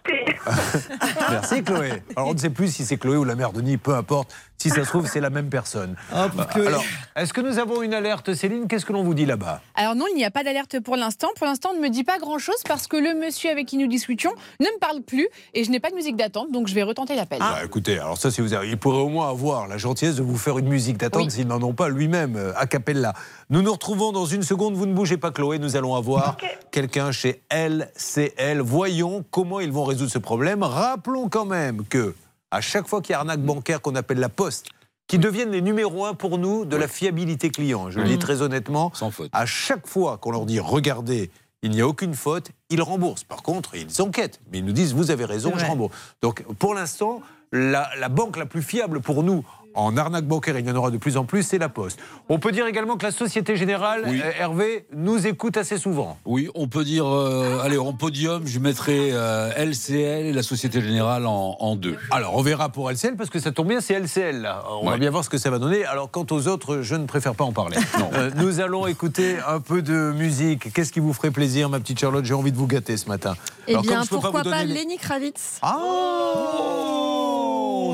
Merci 1.31 1.63
Chloé. 1.63 2.03
Alors 2.17 2.29
on 2.31 2.35
ne 2.35 2.39
sait 2.39 2.51
plus 2.51 2.73
si 2.73 2.85
c'est 2.85 2.97
Chloé 2.97 3.17
ou 3.17 3.25
la 3.25 3.35
mère 3.35 3.53
Denis, 3.53 3.77
peu 3.77 3.95
importe. 3.95 4.33
Si 4.61 4.71
ça 4.71 4.83
se 4.85 4.89
trouve, 4.89 5.07
c'est 5.09 5.21
la 5.21 5.31
même 5.31 5.49
personne. 5.51 5.95
Ah, 6.13 6.29
que- 6.53 6.67
Alors, 6.67 6.83
est-ce 7.15 7.33
que 7.33 7.41
nous 7.41 7.61
avons 7.61 7.81
une 7.83 7.95
alerte, 7.95 8.35
Céline? 8.35 8.67
Qu'est-ce 8.67 8.85
que 8.85 8.93
l'on 8.93 9.05
vous 9.05 9.15
dit 9.15 9.25
là-bas? 9.25 9.61
Alors 9.77 9.95
non, 9.95 10.07
il 10.11 10.17
n'y 10.17 10.25
a 10.25 10.33
pas 10.33 10.43
d'alerte 10.43 10.81
pour 10.81 10.97
l'instant. 10.97 11.29
Pour 11.37 11.47
l'instant, 11.47 11.71
on 11.75 11.77
ne 11.77 11.81
me 11.83 11.91
dit 11.91 12.03
pas 12.03 12.19
grand-chose 12.19 12.57
parce 12.67 12.89
que 12.89 12.97
le 12.97 13.15
monsieur 13.25 13.51
avec 13.51 13.67
qui 13.67 13.77
nous 13.77 13.87
discutions 13.87 14.33
ne 14.59 14.65
me 14.67 14.79
parle 14.81 15.03
plus 15.03 15.29
et 15.55 15.63
je 15.63 15.71
n'ai 15.71 15.79
pas 15.79 15.91
de 15.91 15.95
musique 15.95 16.17
d'attente, 16.17 16.51
donc 16.51 16.67
je 16.67 16.75
vais 16.75 16.83
retenter 16.83 17.15
l'appel. 17.15 17.39
Bah, 17.39 17.59
Écoutez, 17.65 18.01
alors 18.01 18.19
ça, 18.19 18.33
si 18.33 18.41
vous 18.41 18.53
avez, 18.53 18.69
il 18.69 18.77
pourrait 18.79 18.99
au 18.99 19.09
moins 19.09 19.31
avoir 19.31 19.69
la 19.69 19.79
gentillesse 19.79 20.17
de 20.17 20.23
vous 20.23 20.37
faire 20.37 20.59
une 20.59 20.67
musique 20.69 20.97
d'attente 20.97 21.27
Oui. 21.27 21.31
s'ils 21.31 21.47
n'en 21.47 21.63
ont 21.63 21.73
pas 21.75 21.89
lui-même, 21.89 22.35
euh, 22.37 22.53
a 22.57 22.67
cappella. 22.67 23.13
Nous 23.51 23.63
nous 23.63 23.71
retrouvons 23.73 24.11
dans 24.11 24.27
une 24.27 24.43
seconde. 24.43 24.75
Vous 24.75 24.87
ne 24.87 24.93
bougez 24.93 25.19
pas, 25.19 25.31
Chloé. 25.31 25.61
Nous 25.61 25.77
allons 25.77 25.95
avoir 25.95 26.37
quelqu'un 26.73 27.13
chez 27.13 27.43
LCL. 27.51 28.61
Voyons 28.61 29.25
comment 29.31 29.61
ils 29.61 29.71
vont 29.71 29.85
résoudre 29.85 30.11
ce 30.11 30.19
problème. 30.19 30.65
Rappelons 30.65 31.29
quand 31.29 31.45
même 31.45 31.85
que 31.89 32.15
à 32.51 32.61
chaque 32.61 32.89
fois 32.89 33.03
qu'il 33.03 33.13
y 33.13 33.15
a 33.15 33.19
arnaque 33.19 33.43
bancaire 33.43 33.81
qu'on 33.81 33.95
appelle 33.95 34.19
la 34.19 34.29
poste, 34.29 34.67
qui 35.07 35.19
deviennent 35.19 35.51
les 35.51 35.63
numéros 35.63 36.05
un 36.05 36.15
pour 36.15 36.39
nous 36.39 36.65
de 36.65 36.77
la 36.77 36.87
fiabilité 36.87 37.51
client. 37.51 37.91
Je 37.91 38.01
le 38.01 38.07
dis 38.07 38.19
très 38.19 38.43
honnêtement. 38.43 38.93
Sans 38.95 39.11
faute. 39.11 39.31
À 39.33 39.47
chaque 39.47 39.87
fois 39.87 40.19
qu'on 40.19 40.31
leur 40.31 40.45
dit 40.45 40.61
regardez, 40.61 41.31
il 41.63 41.71
n'y 41.71 41.81
a 41.81 41.89
aucune 41.89 42.15
faute, 42.15 42.51
ils 42.71 42.83
remboursent. 42.83 43.25
Par 43.25 43.43
contre, 43.43 43.75
ils 43.75 44.03
enquêtent. 44.03 44.41
Mais 44.53 44.59
ils 44.59 44.65
nous 44.65 44.73
disent 44.73 44.95
vous 44.95 45.11
avez 45.11 45.25
raison, 45.25 45.53
je 45.57 45.65
rembourse. 45.65 45.95
Donc 46.21 46.45
pour 46.59 46.75
l'instant, 46.75 47.23
la, 47.53 47.91
la 47.99 48.09
banque 48.11 48.37
la 48.37 48.47
plus 48.47 48.63
fiable 48.63 49.01
pour 49.01 49.23
nous 49.23 49.45
en 49.79 49.97
arnaque 49.97 50.27
bancaire, 50.27 50.59
il 50.59 50.67
y 50.67 50.71
en 50.71 50.77
aura 50.77 50.91
de 50.91 50.97
plus 50.99 51.17
en 51.17 51.25
plus, 51.25 51.43
c'est 51.43 51.59
la 51.59 51.69
Poste. 51.69 51.99
On 52.29 52.39
peut 52.39 52.53
dire 52.53 52.67
également 52.67 52.97
que 52.97 53.05
la 53.07 53.13
Société 53.13 53.57
Générale, 53.57 54.03
Oui. 54.07 54.21
euh, 54.25 54.31
Hervé, 54.39 54.87
nous 54.95 55.27
écoute 55.27 55.57
assez 55.57 55.79
souvent. 55.79 56.19
Oui, 56.25 56.49
on 56.55 56.69
peut 56.69 56.85
dire, 56.85 57.07
euh, 57.07 57.61
allez, 57.63 57.79
en 57.79 57.93
podium, 57.93 58.47
je 58.47 58.59
mettrai 58.59 59.11
euh, 59.13 59.51
LCL 59.57 60.27
et 60.27 60.33
la 60.33 60.43
Société 60.43 60.81
Générale 60.81 61.27
en, 61.27 61.57
en 61.61 61.77
deux. 61.77 61.97
Alors 62.11 62.37
on 62.37 62.43
verra 62.43 62.69
pour 62.71 62.91
LCL 62.91 63.17
parce 63.17 63.31
que 63.31 63.39
ça 63.41 63.53
tombe 63.53 63.69
bien, 63.69 63.81
c'est 63.81 63.95
LCL. 63.99 64.41
Là. 64.43 64.65
On 64.83 64.91
va 64.91 64.97
bien 64.99 65.11
voir 65.11 65.25
ce 65.25 65.31
que 65.31 65.39
ça 65.39 65.51
va 65.51 65.59
donner. 65.59 65.85
Alors 65.85 66.11
quant 66.11 66.27
aux 66.31 66.49
autres, 66.49 66.83
je 66.83 66.95
ne 66.97 67.07
préfère 67.07 67.35
pas 67.35 67.45
en 67.45 67.53
parler. 67.53 67.77
Euh, 68.15 68.31
nous 68.37 68.61
allons 68.61 68.87
écouter 68.87 69.37
un 69.47 69.61
peu 69.61 69.83
de 69.83 70.13
musique. 70.13 70.73
Qu'est-ce 70.73 70.93
qui 70.93 71.01
vous 71.01 71.13
ferait 71.13 71.31
plaisir, 71.31 71.69
ma 71.69 71.79
petite 71.81 71.99
Charlotte? 72.01 72.25
J'ai 72.25 72.35
envie 72.35 72.53
de 72.53 72.57
vous 72.57 72.67
gâter 72.67 72.97
ce 72.97 73.09
matin. 73.09 73.35
Eh 73.67 73.73
Alors, 73.73 73.83
bien, 73.83 73.95
comme 73.97 74.05
je 74.05 74.09
peux 74.11 74.17
pourquoi 74.17 74.33
pas, 74.43 74.45
donner 74.45 74.65
les- 74.65 74.75
Lenny 74.75 74.97
Kravitz? 74.99 75.59
Ah 75.63 75.77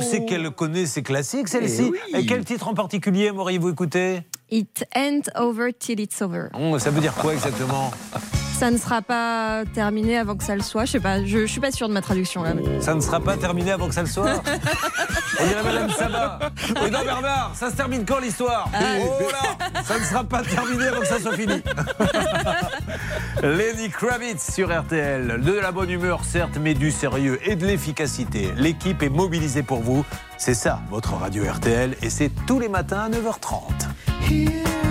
C'est 0.01 0.25
qu'elle 0.25 0.51
connaît 0.51 0.87
ses 0.87 1.03
classiques, 1.03 1.49
celle-ci. 1.49 1.93
Eh 1.95 2.15
oui. 2.17 2.21
Et 2.23 2.27
quel 2.27 2.45
titre 2.45 2.69
en 2.69 2.75
particulier 2.75 3.31
m'auriez-vous 3.33 3.71
écouté 3.71 4.23
It 4.51 4.87
ain't 4.95 5.31
over 5.37 5.73
till 5.73 6.01
it's 6.01 6.21
over. 6.23 6.49
Oh, 6.59 6.79
Ça 6.79 6.91
veut 6.91 7.01
dire 7.01 7.15
quoi 7.15 7.33
exactement? 7.35 7.91
Ça 8.59 8.71
ne 8.71 8.77
sera 8.79 9.03
pas 9.03 9.65
terminé 9.75 10.17
avant 10.17 10.37
que 10.37 10.45
ça 10.45 10.55
le 10.55 10.63
soit. 10.63 10.85
Je 10.85 10.93
sais 10.93 11.01
pas, 11.01 11.25
je, 11.25 11.41
je 11.41 11.47
suis 11.47 11.61
pas 11.61 11.73
sûre 11.73 11.89
de 11.89 11.93
ma 11.93 12.01
traduction 12.03 12.43
là. 12.45 12.53
Ça 12.81 12.95
ne 12.95 13.01
sera 13.01 13.19
pas 13.19 13.37
terminé 13.37 13.73
avant 13.73 13.89
que 13.89 13.95
ça 13.95 14.03
le 14.03 14.09
soit? 14.09 14.43
On 15.41 15.47
dirait 15.49 15.63
Madame 15.65 15.91
Sabat. 15.91 16.39
Oui, 16.83 16.91
non, 16.91 17.01
Bernard, 17.05 17.51
ça 17.57 17.71
se 17.71 17.75
termine 17.77 18.05
quand 18.05 18.21
l'histoire? 18.21 18.71
Oh 18.73 19.23
là 19.33 19.83
Ça 19.83 19.99
ne 19.99 20.05
sera 20.05 20.23
pas 20.23 20.43
terminé 20.43 20.85
avant 20.87 21.01
que 21.01 21.07
ça 21.09 21.19
soit 21.19 21.33
fini. 21.37 21.55
Lenny 23.45 23.91
Kravitz 23.91 24.55
sur 24.55 24.75
RTL. 24.75 25.39
De 25.43 25.53
la 25.53 25.71
bonne 25.71 25.91
humeur, 25.91 26.25
certes, 26.25 26.57
mais 26.59 26.73
du 26.73 26.91
sérieux 26.91 27.39
et 27.45 27.57
de 27.57 27.67
l'efficacité. 27.67 28.49
L'équipe 28.57 29.03
est 29.03 29.11
mobilisée 29.11 29.63
pour 29.63 29.81
vous. 29.81 30.03
C'est 30.39 30.55
ça, 30.55 30.81
votre 30.89 31.13
radio 31.13 31.45
RTL. 31.45 31.95
Et 32.01 32.09
c'est 32.09 32.31
tous 32.47 32.59
les 32.59 32.71
matins 32.71 33.01
à 33.01 33.11
9h30. 33.11 34.84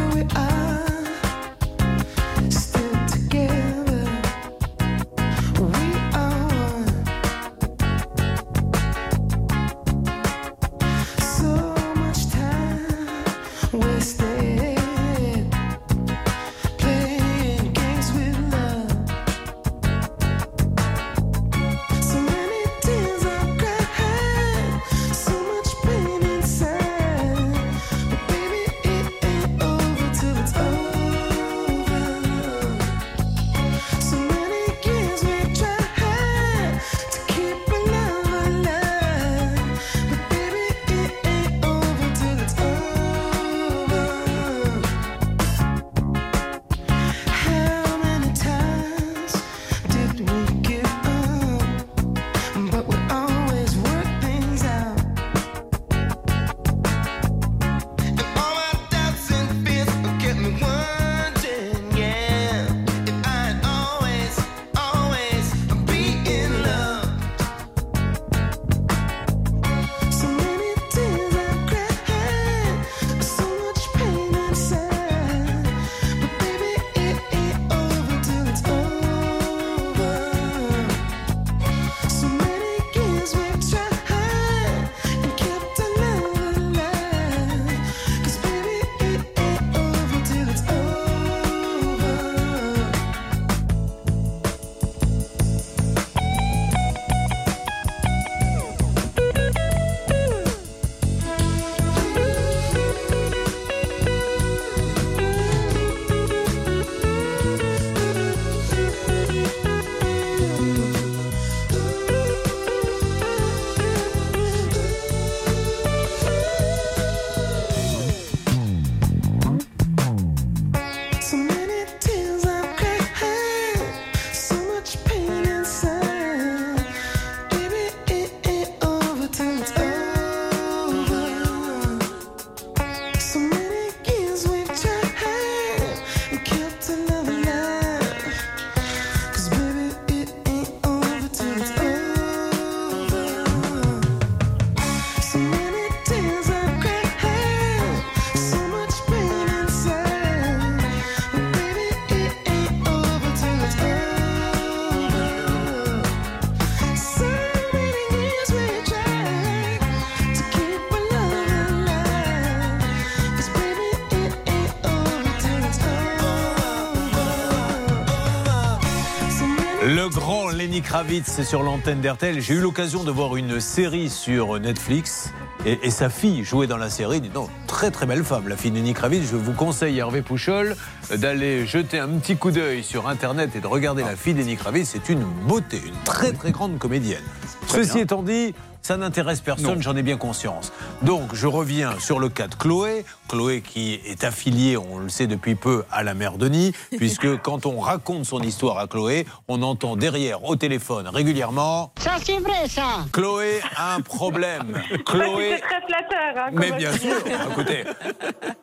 Kravitz 170.94 171.42
sur 171.42 171.64
l'antenne 171.64 172.02
d'RTL. 172.02 172.40
J'ai 172.40 172.54
eu 172.54 172.60
l'occasion 172.60 173.04
de 173.04 173.10
voir 173.10 173.36
une 173.36 173.60
série 173.60 174.12
sur 174.12 174.60
Netflix. 174.60 175.34
Et, 175.66 175.80
et 175.82 175.90
sa 175.90 176.08
fille 176.08 176.44
jouait 176.44 176.68
dans 176.68 176.78
la 176.78 176.92
série. 176.92 177.20
Dis 177.20 177.30
donc, 177.30 177.50
très 177.66 177.90
très 177.90 178.06
belle 178.06 178.24
femme, 178.24 178.48
la 178.48 178.56
fille 178.56 178.70
de 178.70 178.76
Lenny 178.76 178.94
Kravitz. 178.94 179.28
Je 179.32 179.36
vous 179.36 179.54
conseille, 179.54 179.98
Hervé 179.98 180.22
Pouchol, 180.22 180.76
d'aller 181.10 181.66
jeter 181.66 181.98
un 181.98 182.10
petit 182.10 182.36
coup 182.36 182.52
d'œil 182.52 182.84
sur 182.84 183.08
Internet 183.08 183.56
et 183.56 183.60
de 183.60 183.66
regarder 183.66 184.04
la 184.04 184.16
fille 184.16 184.36
d'Lenny 184.36 184.56
Kravitz. 184.56 184.88
C'est 184.88 185.10
une 185.10 185.24
beauté, 185.24 185.82
une 185.84 185.96
très 186.06 186.32
très 186.32 186.52
grande 186.52 186.78
comédienne. 186.78 187.24
Ceci 187.68 187.98
étant 187.98 188.22
dit, 188.22 188.54
ça 188.84 188.96
n'intéresse 188.96 189.42
personne, 189.42 189.82
j'en 189.82 189.96
ai 189.96 190.04
bien 190.04 190.18
conscience. 190.18 190.74
Donc, 191.02 191.34
je 191.34 191.48
reviens 191.48 191.98
sur 192.00 192.20
le 192.20 192.30
cas 192.30 192.48
de 192.48 192.54
Chloé. 192.54 193.04
Chloé 193.34 193.62
qui 193.62 194.00
est 194.06 194.24
affiliée, 194.24 194.78
on 194.78 195.00
le 195.00 195.10
sait 195.10 195.26
depuis 195.26 195.56
peu, 195.56 195.84
à 195.92 196.04
la 196.04 196.14
mère 196.14 196.38
Denis, 196.38 196.72
puisque 196.98 197.36
quand 197.42 197.66
on 197.66 197.80
raconte 197.80 198.26
son 198.26 198.40
histoire 198.42 198.78
à 198.78 198.86
Chloé, 198.86 199.26
on 199.48 199.64
entend 199.64 199.96
derrière 199.96 200.44
au 200.44 200.56
téléphone 200.56 201.08
régulièrement 201.08 201.92
Ça, 201.98 202.18
c'est 202.24 202.38
vrai, 202.38 202.68
ça. 202.70 203.06
Chloé 203.12 203.60
a 203.76 203.96
un 203.96 204.02
problème. 204.02 204.80
C'est 204.92 205.04
Chloé. 205.04 205.60
très 205.62 205.82
flatteur. 205.88 206.44
Hein, 206.46 206.50
Mais 206.54 206.72
bien 206.74 206.92
dit. 206.92 207.00
sûr, 207.00 207.16
écoutez, 207.50 207.86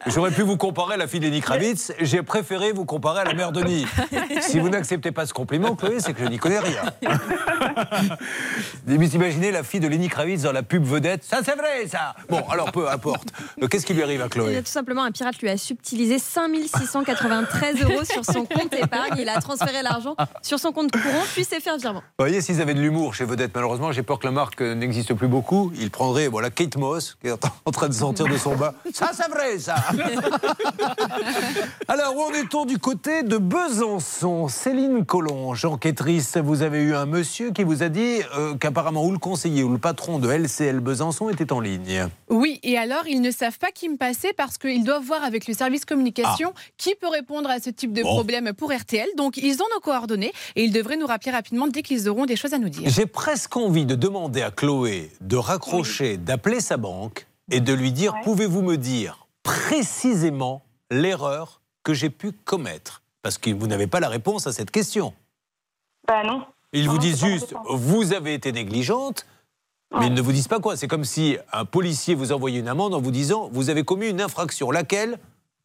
j'aurais 0.06 0.30
pu 0.30 0.42
vous 0.42 0.56
comparer 0.56 0.94
à 0.94 0.98
la 0.98 1.08
fille 1.08 1.18
d'Enny 1.18 1.40
Kravitz, 1.40 1.92
j'ai 2.00 2.22
préféré 2.22 2.70
vous 2.70 2.84
comparer 2.84 3.22
à 3.22 3.24
la 3.24 3.34
mère 3.34 3.50
Denis. 3.50 3.86
Si 4.40 4.60
vous 4.60 4.68
n'acceptez 4.68 5.10
pas 5.10 5.26
ce 5.26 5.32
compliment, 5.34 5.74
Chloé, 5.74 5.98
c'est 5.98 6.12
que 6.12 6.22
je 6.22 6.28
n'y 6.28 6.38
connais 6.38 6.60
rien. 6.60 6.82
Mais 8.86 9.06
imaginez 9.08 9.50
la 9.50 9.64
fille 9.64 9.80
de 9.80 9.88
Lenny 9.88 10.08
Kravitz 10.08 10.42
dans 10.42 10.52
la 10.52 10.62
pub 10.62 10.84
vedette, 10.84 11.24
ça 11.24 11.38
c'est 11.44 11.56
vrai 11.56 11.88
ça 11.88 12.14
Bon, 12.28 12.42
alors 12.48 12.70
peu 12.70 12.88
importe. 12.88 13.28
Euh, 13.62 13.66
Qu'est-ce 13.66 13.84
qui 13.86 13.94
lui 13.94 14.02
arrive 14.02 14.22
à 14.22 14.28
Chloé? 14.28 14.59
Tout 14.60 14.70
simplement 14.70 15.02
un 15.02 15.10
pirate 15.10 15.38
lui 15.38 15.48
a 15.48 15.56
subtilisé 15.56 16.18
5693 16.18 17.80
euros 17.82 18.04
sur 18.04 18.24
son 18.24 18.44
compte 18.44 18.74
épargne. 18.74 19.14
Il 19.18 19.28
a 19.28 19.40
transféré 19.40 19.82
l'argent 19.82 20.16
sur 20.42 20.58
son 20.58 20.72
compte 20.72 20.92
courant, 20.92 21.22
puis 21.34 21.44
s'est 21.44 21.60
fait 21.60 21.70
un 21.70 21.76
virement. 21.76 22.02
Vous 22.18 22.24
voyez, 22.24 22.40
s'ils 22.40 22.60
avaient 22.60 22.74
de 22.74 22.80
l'humour 22.80 23.14
chez 23.14 23.24
Vedette, 23.24 23.52
malheureusement, 23.54 23.92
j'ai 23.92 24.02
peur 24.02 24.18
que 24.18 24.26
la 24.26 24.32
marque 24.32 24.60
n'existe 24.60 25.14
plus 25.14 25.28
beaucoup. 25.28 25.72
Ils 25.78 25.90
prendraient, 25.90 26.28
voilà, 26.28 26.50
Kate 26.50 26.76
Moss, 26.76 27.16
qui 27.20 27.28
est 27.28 27.44
en 27.64 27.70
train 27.70 27.88
de 27.88 27.94
sortir 27.94 28.26
de 28.26 28.36
son 28.36 28.56
bain. 28.56 28.72
Ça, 28.92 29.10
c'est 29.14 29.30
vrai, 29.30 29.58
ça 29.58 29.76
Alors, 31.88 32.16
où 32.16 32.22
en 32.22 32.32
est-on 32.32 32.64
du 32.64 32.78
côté 32.78 33.22
de 33.22 33.38
Besançon? 33.38 34.48
Céline 34.48 35.04
Collonge, 35.04 35.64
enquêtrice, 35.64 36.36
vous 36.36 36.62
avez 36.62 36.80
eu 36.80 36.94
un 36.94 37.06
monsieur 37.06 37.50
qui 37.50 37.64
vous 37.64 37.82
a 37.82 37.88
dit 37.88 38.20
euh, 38.36 38.54
qu'apparemment, 38.54 39.04
ou 39.04 39.12
le 39.12 39.18
conseiller 39.18 39.62
ou 39.62 39.72
le 39.72 39.78
patron 39.78 40.18
de 40.18 40.28
LCL 40.28 40.80
Besançon 40.80 41.30
était 41.30 41.52
en 41.52 41.60
ligne. 41.60 42.08
Oui, 42.28 42.60
et 42.62 42.78
alors 42.78 43.06
ils 43.06 43.20
ne 43.20 43.30
savent 43.30 43.58
pas 43.58 43.70
qui 43.70 43.88
me 43.88 43.96
passer 43.96 44.32
parce 44.36 44.49
qu'ils 44.58 44.84
doivent 44.84 45.04
voir 45.04 45.22
avec 45.24 45.46
le 45.46 45.54
service 45.54 45.84
communication 45.84 46.52
qui 46.76 46.94
peut 46.94 47.08
répondre 47.08 47.48
à 47.50 47.60
ce 47.60 47.70
type 47.70 47.92
de 47.92 48.02
Bon. 48.02 48.14
problème 48.14 48.52
pour 48.52 48.72
RTL. 48.72 49.08
Donc 49.16 49.36
ils 49.36 49.62
ont 49.62 49.66
nos 49.74 49.80
coordonnées 49.80 50.32
et 50.56 50.64
ils 50.64 50.72
devraient 50.72 50.96
nous 50.96 51.06
rappeler 51.06 51.30
rapidement 51.32 51.66
dès 51.68 51.82
qu'ils 51.82 52.08
auront 52.08 52.26
des 52.26 52.36
choses 52.36 52.54
à 52.54 52.58
nous 52.58 52.68
dire. 52.68 52.88
J'ai 52.90 53.06
presque 53.06 53.56
envie 53.56 53.86
de 53.86 53.94
demander 53.94 54.42
à 54.42 54.50
Chloé 54.50 55.10
de 55.20 55.36
raccrocher, 55.36 56.16
d'appeler 56.16 56.60
sa 56.60 56.76
banque 56.76 57.26
et 57.50 57.60
de 57.60 57.72
lui 57.72 57.92
dire 57.92 58.14
pouvez-vous 58.24 58.62
me 58.62 58.76
dire 58.76 59.26
précisément 59.42 60.62
l'erreur 60.90 61.60
que 61.82 61.94
j'ai 61.94 62.10
pu 62.10 62.32
commettre? 62.32 63.02
Parce 63.22 63.38
que 63.38 63.50
vous 63.50 63.66
n'avez 63.66 63.86
pas 63.86 64.00
la 64.00 64.08
réponse 64.08 64.46
à 64.46 64.52
cette 64.52 64.70
question. 64.70 65.12
Bah 66.08 66.22
non. 66.24 66.42
Ils 66.72 66.88
vous 66.88 66.98
disent 66.98 67.20
juste 67.24 67.54
vous 67.68 68.12
avez 68.12 68.34
été 68.34 68.52
négligente. 68.52 69.26
Mais 69.98 70.06
ils 70.06 70.14
ne 70.14 70.20
vous 70.22 70.32
disent 70.32 70.48
pas 70.48 70.60
quoi. 70.60 70.76
C'est 70.76 70.86
comme 70.88 71.04
si 71.04 71.36
un 71.52 71.64
policier 71.64 72.14
vous 72.14 72.32
envoyait 72.32 72.60
une 72.60 72.68
amende 72.68 72.94
en 72.94 73.00
vous 73.00 73.10
disant 73.10 73.48
vous 73.52 73.70
avez 73.70 73.82
commis 73.82 74.08
une 74.08 74.20
infraction. 74.20 74.70
Laquelle? 74.70 75.18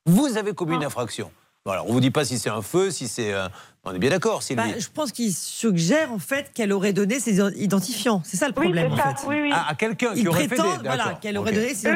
Vous 0.07 0.37
avez 0.37 0.53
commis 0.53 0.75
une 0.75 0.83
infraction. 0.83 1.31
Voilà, 1.65 1.83
on 1.87 1.91
vous 1.93 1.99
dit 1.99 2.11
pas 2.11 2.25
si 2.25 2.37
c'est 2.37 2.49
un 2.51 2.61
feu, 2.61 2.91
si 2.91 3.07
c'est. 3.07 3.33
un- 3.33 3.49
On 3.85 3.93
est 3.93 3.97
bien 3.99 4.11
d'accord, 4.11 4.43
Sylvie. 4.43 4.61
Bah, 4.73 4.79
je 4.79 4.87
pense 4.87 5.11
qu'il 5.11 5.31
suggère 5.33 6.11
en 6.11 6.19
fait 6.19 6.51
qu'elle 6.53 6.71
aurait 6.71 6.93
donné 6.93 7.19
ses 7.19 7.39
identifiants. 7.59 8.21
C'est 8.23 8.37
ça 8.37 8.47
le 8.47 8.53
Oui, 8.57 8.65
problème 8.65 8.91
c'est 8.95 9.01
en 9.01 9.03
ça. 9.03 9.15
fait. 9.15 9.27
Oui, 9.27 9.41
oui. 9.41 9.49
Ah, 9.51 9.65
à 9.69 9.75
quelqu'un 9.75 10.13
qui 10.13 10.21
Il 10.21 10.29
aurait 10.29 10.47
fait 10.47 10.55
des. 10.57 10.61
voilà, 10.83 11.17
qu'elle 11.21 11.37
aurait 11.37 11.51
donné 11.53 11.73
ses 11.73 11.89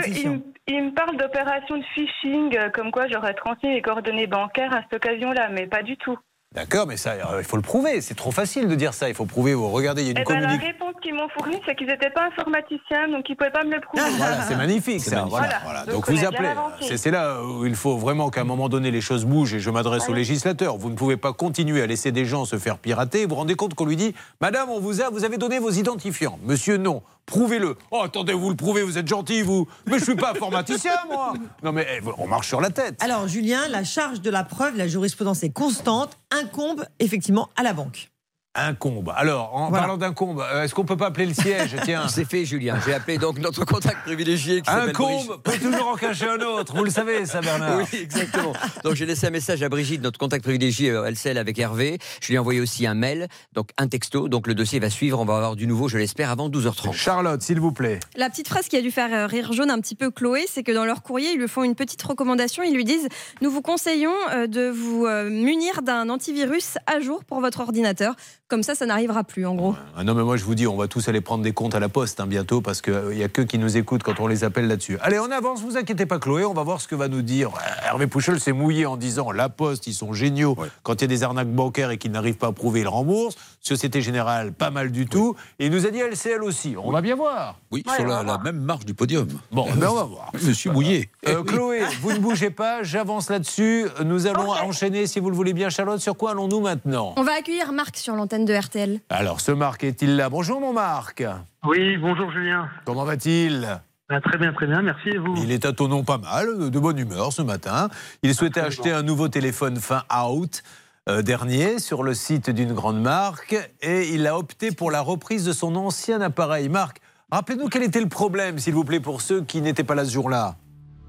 ils 0.72 0.84
me 0.84 0.94
parlent 0.94 1.18
d'opération 1.18 1.78
de 1.78 1.84
phishing, 1.96 2.56
euh, 2.58 2.70
comme 2.72 2.92
quoi 2.92 3.08
j'aurais 3.08 3.34
transmis 3.34 3.74
les 3.74 3.82
coordonnées 3.82 4.28
bancaires 4.28 4.72
à 4.72 4.82
cette 4.84 4.94
occasion-là, 5.04 5.50
mais 5.52 5.66
pas 5.66 5.82
du 5.82 5.98
tout. 5.98 6.16
D'accord, 6.56 6.88
mais 6.88 6.98
ça, 6.98 7.12
euh, 7.12 7.42
il 7.42 7.44
faut 7.44 7.58
le 7.58 7.62
prouver. 7.62 8.02
C'est 8.02 8.16
trop 8.16 8.32
facile 8.32 8.68
de 8.68 8.74
dire 8.74 8.96
ça. 8.96 9.08
Il 9.08 9.14
faut 9.14 9.26
prouver. 9.26 9.54
Vous 9.54 9.70
regardez, 9.70 10.02
il 10.02 10.06
y 10.06 10.10
a 10.10 10.12
une 10.14 10.18
Eh 10.20 10.24
ben, 10.34 10.40
la 10.40 10.48
réponse 10.48 10.96
qu'ils 11.00 11.14
m'ont 11.14 11.30
fournie, 11.30 11.62
c'est 11.64 11.76
qu'ils 11.76 11.86
n'étaient 11.86 12.10
pas 12.10 12.26
informaticiens, 12.26 13.08
donc 13.10 13.30
ils 13.30 13.34
ne 13.34 13.38
pouvaient 13.38 13.52
pas 13.52 13.64
me 13.64 13.76
le 13.76 13.82
prouver. 13.82 14.02
Voilà, 14.18 14.42
c'est 14.48 14.56
magnifique 14.56 15.00
ça. 15.02 15.18
magnifique. 15.18 15.40
Voilà. 15.64 15.86
Donc, 15.86 15.94
Donc, 15.94 16.10
on 16.10 16.14
vous 16.14 16.26
appelez. 16.26 16.50
C'est 16.98 17.12
là 17.12 17.44
où 17.44 17.68
il 17.68 17.76
faut 17.76 17.98
vraiment 17.98 18.32
qu'à 18.32 18.42
un 18.42 18.46
moment 18.46 18.68
donné 18.68 18.90
les 18.90 19.00
choses 19.00 19.26
bougent 19.26 19.54
et 19.54 19.60
je 19.60 19.70
m'adresse 19.70 20.10
aux 20.10 20.14
législateurs. 20.14 20.78
Vous 20.78 20.90
ne 20.90 20.96
pouvez 20.96 21.18
pas 21.18 21.34
continuer 21.34 21.84
à 21.84 21.86
laisser 21.86 22.12
des 22.12 22.26
gens 22.26 22.46
se 22.46 22.58
faire 22.58 22.80
pirater. 22.80 23.26
Vous 23.26 23.30
vous 23.30 23.36
rendez 23.36 23.54
compte 23.56 23.76
qu'on 23.76 23.86
lui 23.86 23.96
dit 23.96 24.16
Madame, 24.42 24.70
on 24.72 24.80
vous 24.80 25.02
a, 25.02 25.12
vous 25.12 25.26
avez 25.26 25.38
donné 25.38 25.60
vos 25.60 25.70
identifiants. 25.70 26.40
Monsieur, 26.44 26.78
non. 26.78 27.04
Prouvez-le. 27.28 27.78
Oh, 27.92 28.02
attendez, 28.04 28.34
vous 28.34 28.50
le 28.50 28.56
prouvez, 28.56 28.82
vous 28.82 28.98
êtes 28.98 29.08
gentil, 29.08 29.44
vous. 29.44 29.68
Mais 29.86 30.00
je 30.00 30.04
suis 30.04 30.16
pas 30.16 30.32
informaticien, 30.32 30.94
moi. 31.12 31.34
Non, 31.62 31.72
mais 31.72 31.86
eh, 31.88 32.02
on 32.18 32.26
marche 32.26 32.48
sur 32.48 32.60
la 32.60 32.72
tête. 32.72 32.96
Alors 33.04 33.28
Julien, 33.28 33.68
la 33.70 33.84
charge 33.84 34.22
de 34.22 34.32
la 34.32 34.44
preuve, 34.44 34.76
la 34.76 34.88
jurisprudence 34.88 35.44
est 35.44 35.52
constante, 35.52 36.18
incombe 36.40 36.86
effectivement 37.00 37.50
à 37.56 37.64
la 37.64 37.74
banque. 37.74 38.10
Incombe. 38.56 39.14
Alors, 39.16 39.56
en 39.56 39.70
Voilà. 39.70 39.84
parlant 39.84 39.98
d'incombe, 39.98 40.42
euh, 40.42 40.64
est-ce 40.64 40.74
qu'on 40.74 40.84
peut 40.84 40.98
pas 40.98 41.08
appeler 41.08 41.28
le 41.28 41.36
siège? 41.36 41.76
Tiens. 41.84 42.08
C'est 42.10 42.26
fait, 42.26 42.46
Julien. 42.46 42.78
J'ai 42.84 42.96
appelé 42.96 43.20
donc 43.20 43.38
notre 43.38 43.64
contact 43.64 44.02
privilégié 44.04 44.62
qui 44.62 44.70
Un 44.70 44.74
s'appelle 44.88 44.94
Brigitte. 44.94 45.28
combe 45.28 45.42
peut 45.44 45.52
toujours 45.60 45.88
en 45.88 45.96
cacher 45.96 46.26
un 46.28 46.40
autre. 46.42 46.76
Vous 46.76 46.84
le 46.84 46.90
savez, 46.90 47.28
ça, 47.28 47.42
Bernard. 47.42 47.78
Oui, 47.78 48.00
exactement. 48.02 48.54
Donc 48.84 48.96
j'ai 48.96 49.06
laissé 49.06 49.28
un 49.28 49.30
message 49.30 49.62
à 49.62 49.70
Brigitte, 49.70 50.02
notre 50.02 50.18
contact 50.18 50.44
privilégié 50.44 50.90
euh, 50.90 51.10
LCL 51.12 51.38
avec 51.38 51.60
Hervé. 51.60 52.00
Je 52.22 52.28
lui 52.30 52.36
ai 52.36 52.38
envoyé 52.40 52.60
aussi 52.60 52.88
un 52.88 52.96
mail, 52.96 53.28
donc 53.54 53.70
un 53.78 53.88
texto. 53.88 54.28
Donc 54.28 54.48
le 54.48 54.56
dossier 54.56 54.80
va 54.80 54.90
suivre. 54.90 55.20
On 55.20 55.26
va 55.26 55.36
avoir 55.36 55.56
du 55.56 55.68
nouveau, 55.68 55.88
je 55.88 56.00
l'espère, 56.00 56.32
avant 56.32 56.50
12h30. 56.50 56.92
Charlotte, 56.94 57.42
s'il 57.44 57.60
vous 57.60 57.72
plaît. 57.72 58.00
La 58.16 58.32
petite 58.32 58.48
phrase 58.48 58.68
qui 58.68 58.76
a 58.78 58.82
dû 58.82 58.90
faire 58.90 59.14
euh, 59.14 59.28
rire 59.28 59.54
jaune 59.54 59.70
un 59.70 59.80
petit 59.80 59.96
peu 59.96 60.10
Chloé, 60.10 60.46
c'est 60.50 60.64
que 60.64 60.72
dans 60.72 60.86
leur 60.86 61.04
courrier, 61.04 61.34
ils 61.34 61.40
lui 61.40 61.48
font 61.48 61.64
une 61.64 61.76
petite 61.76 62.02
recommandation. 62.02 62.64
Ils 62.64 62.74
lui 62.74 62.84
disent 62.84 63.08
Nous 63.42 63.52
vous 63.52 63.62
conseillons 63.62 64.14
de 64.48 64.70
vous 64.70 65.06
munir 65.30 65.84
d'un 65.84 66.10
antivirus 66.10 66.78
à 66.88 67.00
jour 67.00 67.24
pour 67.24 67.42
votre 67.42 67.60
ordinateur. 67.60 68.16
Comme 68.50 68.64
ça, 68.64 68.74
ça 68.74 68.88
n'arrivera 68.88 69.24
plus, 69.24 69.46
en 69.46 69.54
gros. 69.54 69.76
Ah 69.96 70.04
non, 70.04 70.16
mais 70.16 70.24
moi 70.24 70.36
je 70.36 70.44
vous 70.44 70.56
dis, 70.56 70.66
on 70.66 70.76
va 70.76 70.88
tous 70.88 71.08
aller 71.08 71.22
prendre 71.22 71.44
des 71.44 71.52
comptes 71.52 71.76
à 71.76 71.80
la 71.80 71.88
poste 71.88 72.20
hein, 72.20 72.26
bientôt 72.26 72.62
parce 72.62 72.82
qu'il 72.82 73.10
n'y 73.14 73.24
a 73.24 73.28
que 73.30 73.44
qui 73.44 73.60
nous 73.60 73.78
écoutent 73.78 74.02
quand 74.02 74.20
on 74.20 74.26
les 74.26 74.44
appelle 74.44 74.68
là-dessus. 74.68 74.98
Allez, 75.04 75.20
on 75.20 75.30
avance, 75.30 75.62
vous 75.62 75.78
inquiétez 75.78 76.08
pas, 76.08 76.18
Chloé, 76.18 76.46
on 76.46 76.56
va 76.56 76.64
voir 76.64 76.82
ce 76.82 76.88
que 76.88 76.96
va 76.96 77.10
nous 77.10 77.22
dire. 77.22 77.50
Euh, 77.50 77.88
Hervé 77.88 78.08
Pouchol 78.08 78.40
s'est 78.40 78.52
mouillé 78.52 78.88
en 78.88 78.98
disant 78.98 79.32
la 79.32 79.50
poste, 79.50 79.86
ils 79.86 79.94
sont 79.94 80.14
géniaux. 80.14 80.58
Quand 80.82 80.96
il 80.96 81.02
y 81.02 81.04
a 81.04 81.08
des 81.08 81.22
arnaques 81.22 81.52
bancaires 81.54 81.92
et 81.92 82.00
qu'ils 82.00 82.10
n'arrivent 82.10 82.38
pas 82.38 82.48
à 82.48 82.52
prouver, 82.52 82.80
ils 82.80 82.88
remboursent. 82.88 83.38
Société 83.62 84.02
Générale, 84.02 84.52
pas 84.52 84.72
mal 84.72 84.92
du 84.92 85.06
tout. 85.06 85.36
Et 85.60 85.68
il 85.68 85.72
nous 85.72 85.86
a 85.86 85.92
dit 85.92 86.00
LCL 86.00 86.42
aussi. 86.42 86.76
On 86.82 86.92
va 86.92 87.02
bien 87.02 87.16
voir. 87.16 87.60
Oui, 87.70 87.84
sur 87.96 88.08
la, 88.08 88.24
la 88.24 88.40
même 88.40 88.62
marge 88.62 88.86
du 88.86 88.96
podium. 88.96 89.28
Bon, 89.52 89.68
ben 89.76 89.90
on 89.92 89.94
va 89.94 90.04
voir. 90.06 90.32
Je 90.34 90.48
me 90.48 90.54
suis 90.54 90.72
mouillé. 90.72 91.12
Euh, 91.28 91.44
Chloé, 91.44 91.82
vous 92.02 92.14
ne 92.14 92.18
bougez 92.20 92.50
pas, 92.50 92.82
j'avance 92.82 93.30
là-dessus. 93.30 93.86
Nous 94.04 94.26
allons 94.26 94.50
enchaîner, 94.54 95.06
si 95.06 95.20
vous 95.20 95.30
le 95.30 95.36
voulez 95.36 95.54
bien, 95.54 95.70
Charlotte. 95.70 96.00
Sur 96.00 96.18
quoi 96.18 96.32
allons-nous 96.32 96.62
maintenant? 96.62 97.14
On 97.16 97.22
va 97.24 97.34
accueillir 97.34 97.74
Marc 97.74 97.98
sur 97.98 98.16
l'antenne 98.16 98.39
de 98.46 98.54
RTL. 98.54 99.00
Alors, 99.10 99.42
ce 99.42 99.52
Marc 99.52 99.84
est-il 99.84 100.16
là? 100.16 100.30
Bonjour, 100.30 100.60
mon 100.60 100.74
Marc. 100.74 101.24
Oui, 101.66 101.98
bonjour 101.98 102.32
Julien. 102.32 102.70
Comment 102.86 103.06
va-t-il? 103.06 103.80
Ah, 104.10 104.22
très 104.22 104.38
bien, 104.38 104.52
très 104.54 104.66
bien, 104.66 104.82
merci 104.82 105.10
et 105.10 105.18
vous? 105.18 105.36
Il 105.38 105.52
est 105.52 105.66
à 105.66 105.74
ton 105.74 105.88
nom 105.88 106.04
pas 106.04 106.18
mal, 106.18 106.72
de 106.72 106.80
bonne 106.80 106.98
humeur 106.98 107.32
ce 107.32 107.44
matin. 107.44 107.90
Il 108.24 108.34
souhaitait 108.34 108.60
acheter 108.60 108.92
un 108.92 109.04
nouveau 109.04 109.28
téléphone 109.28 109.78
fin 109.78 110.04
out 110.16 110.64
euh, 111.08 111.22
dernier 111.22 111.80
sur 111.80 112.02
le 112.02 112.14
site 112.14 112.50
d'une 112.50 112.74
grande 112.74 113.02
marque 113.02 113.56
et 113.82 114.10
il 114.10 114.26
a 114.26 114.38
opté 114.38 114.72
pour 114.72 114.90
la 114.90 115.02
reprise 115.02 115.46
de 115.46 115.54
son 115.54 115.76
ancien 115.76 116.22
appareil. 116.22 116.70
Marc, 116.70 117.02
rappelez-nous 117.32 117.70
quel 117.70 117.84
était 117.84 118.02
le 118.02 118.10
problème, 118.10 118.58
s'il 118.58 118.74
vous 118.74 118.84
plaît, 118.84 119.00
pour 119.00 119.22
ceux 119.22 119.42
qui 119.42 119.62
n'étaient 119.62 119.84
pas 119.84 119.96
là 119.96 120.06
ce 120.06 120.12
jour-là? 120.12 120.56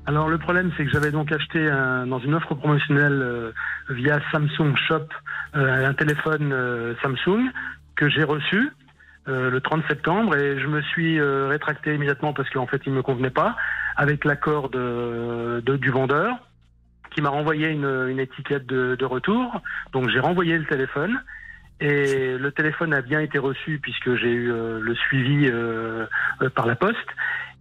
Alors 0.06 0.28
le 0.28 0.38
problème, 0.38 0.72
c'est 0.76 0.84
que 0.84 0.90
j'avais 0.90 1.10
donc 1.12 1.30
acheté 1.30 1.68
un- 1.68 2.06
dans 2.06 2.18
une 2.18 2.34
offre 2.34 2.54
promotionnelle 2.54 3.20
euh, 3.22 3.52
via 3.90 4.18
Samsung 4.32 4.74
Shop 4.88 5.06
euh, 5.54 5.86
un 5.88 5.94
téléphone 5.94 6.52
euh, 6.52 6.94
Samsung 7.02 7.50
que 7.96 8.08
j'ai 8.08 8.24
reçu 8.24 8.70
euh, 9.28 9.50
le 9.50 9.60
30 9.60 9.84
septembre 9.88 10.34
et 10.36 10.58
je 10.58 10.66
me 10.66 10.80
suis 10.82 11.20
euh, 11.20 11.48
rétracté 11.48 11.94
immédiatement 11.94 12.32
parce 12.32 12.48
qu'en 12.50 12.66
fait 12.66 12.80
il 12.86 12.92
me 12.92 13.02
convenait 13.02 13.30
pas 13.30 13.56
avec 13.96 14.24
l'accord 14.24 14.70
de, 14.70 15.60
du 15.76 15.90
vendeur 15.90 16.34
qui 17.14 17.20
m'a 17.20 17.28
renvoyé 17.28 17.68
une, 17.68 17.84
une 18.08 18.20
étiquette 18.20 18.66
de, 18.66 18.94
de 18.98 19.04
retour. 19.04 19.60
Donc 19.92 20.08
j'ai 20.08 20.20
renvoyé 20.20 20.56
le 20.56 20.64
téléphone 20.64 21.20
et 21.80 22.36
le 22.38 22.50
téléphone 22.52 22.94
a 22.94 23.02
bien 23.02 23.20
été 23.20 23.38
reçu 23.38 23.78
puisque 23.82 24.14
j'ai 24.16 24.30
eu 24.32 24.50
euh, 24.50 24.80
le 24.80 24.94
suivi 24.94 25.50
par 26.54 26.66
la 26.66 26.74
poste. 26.76 26.96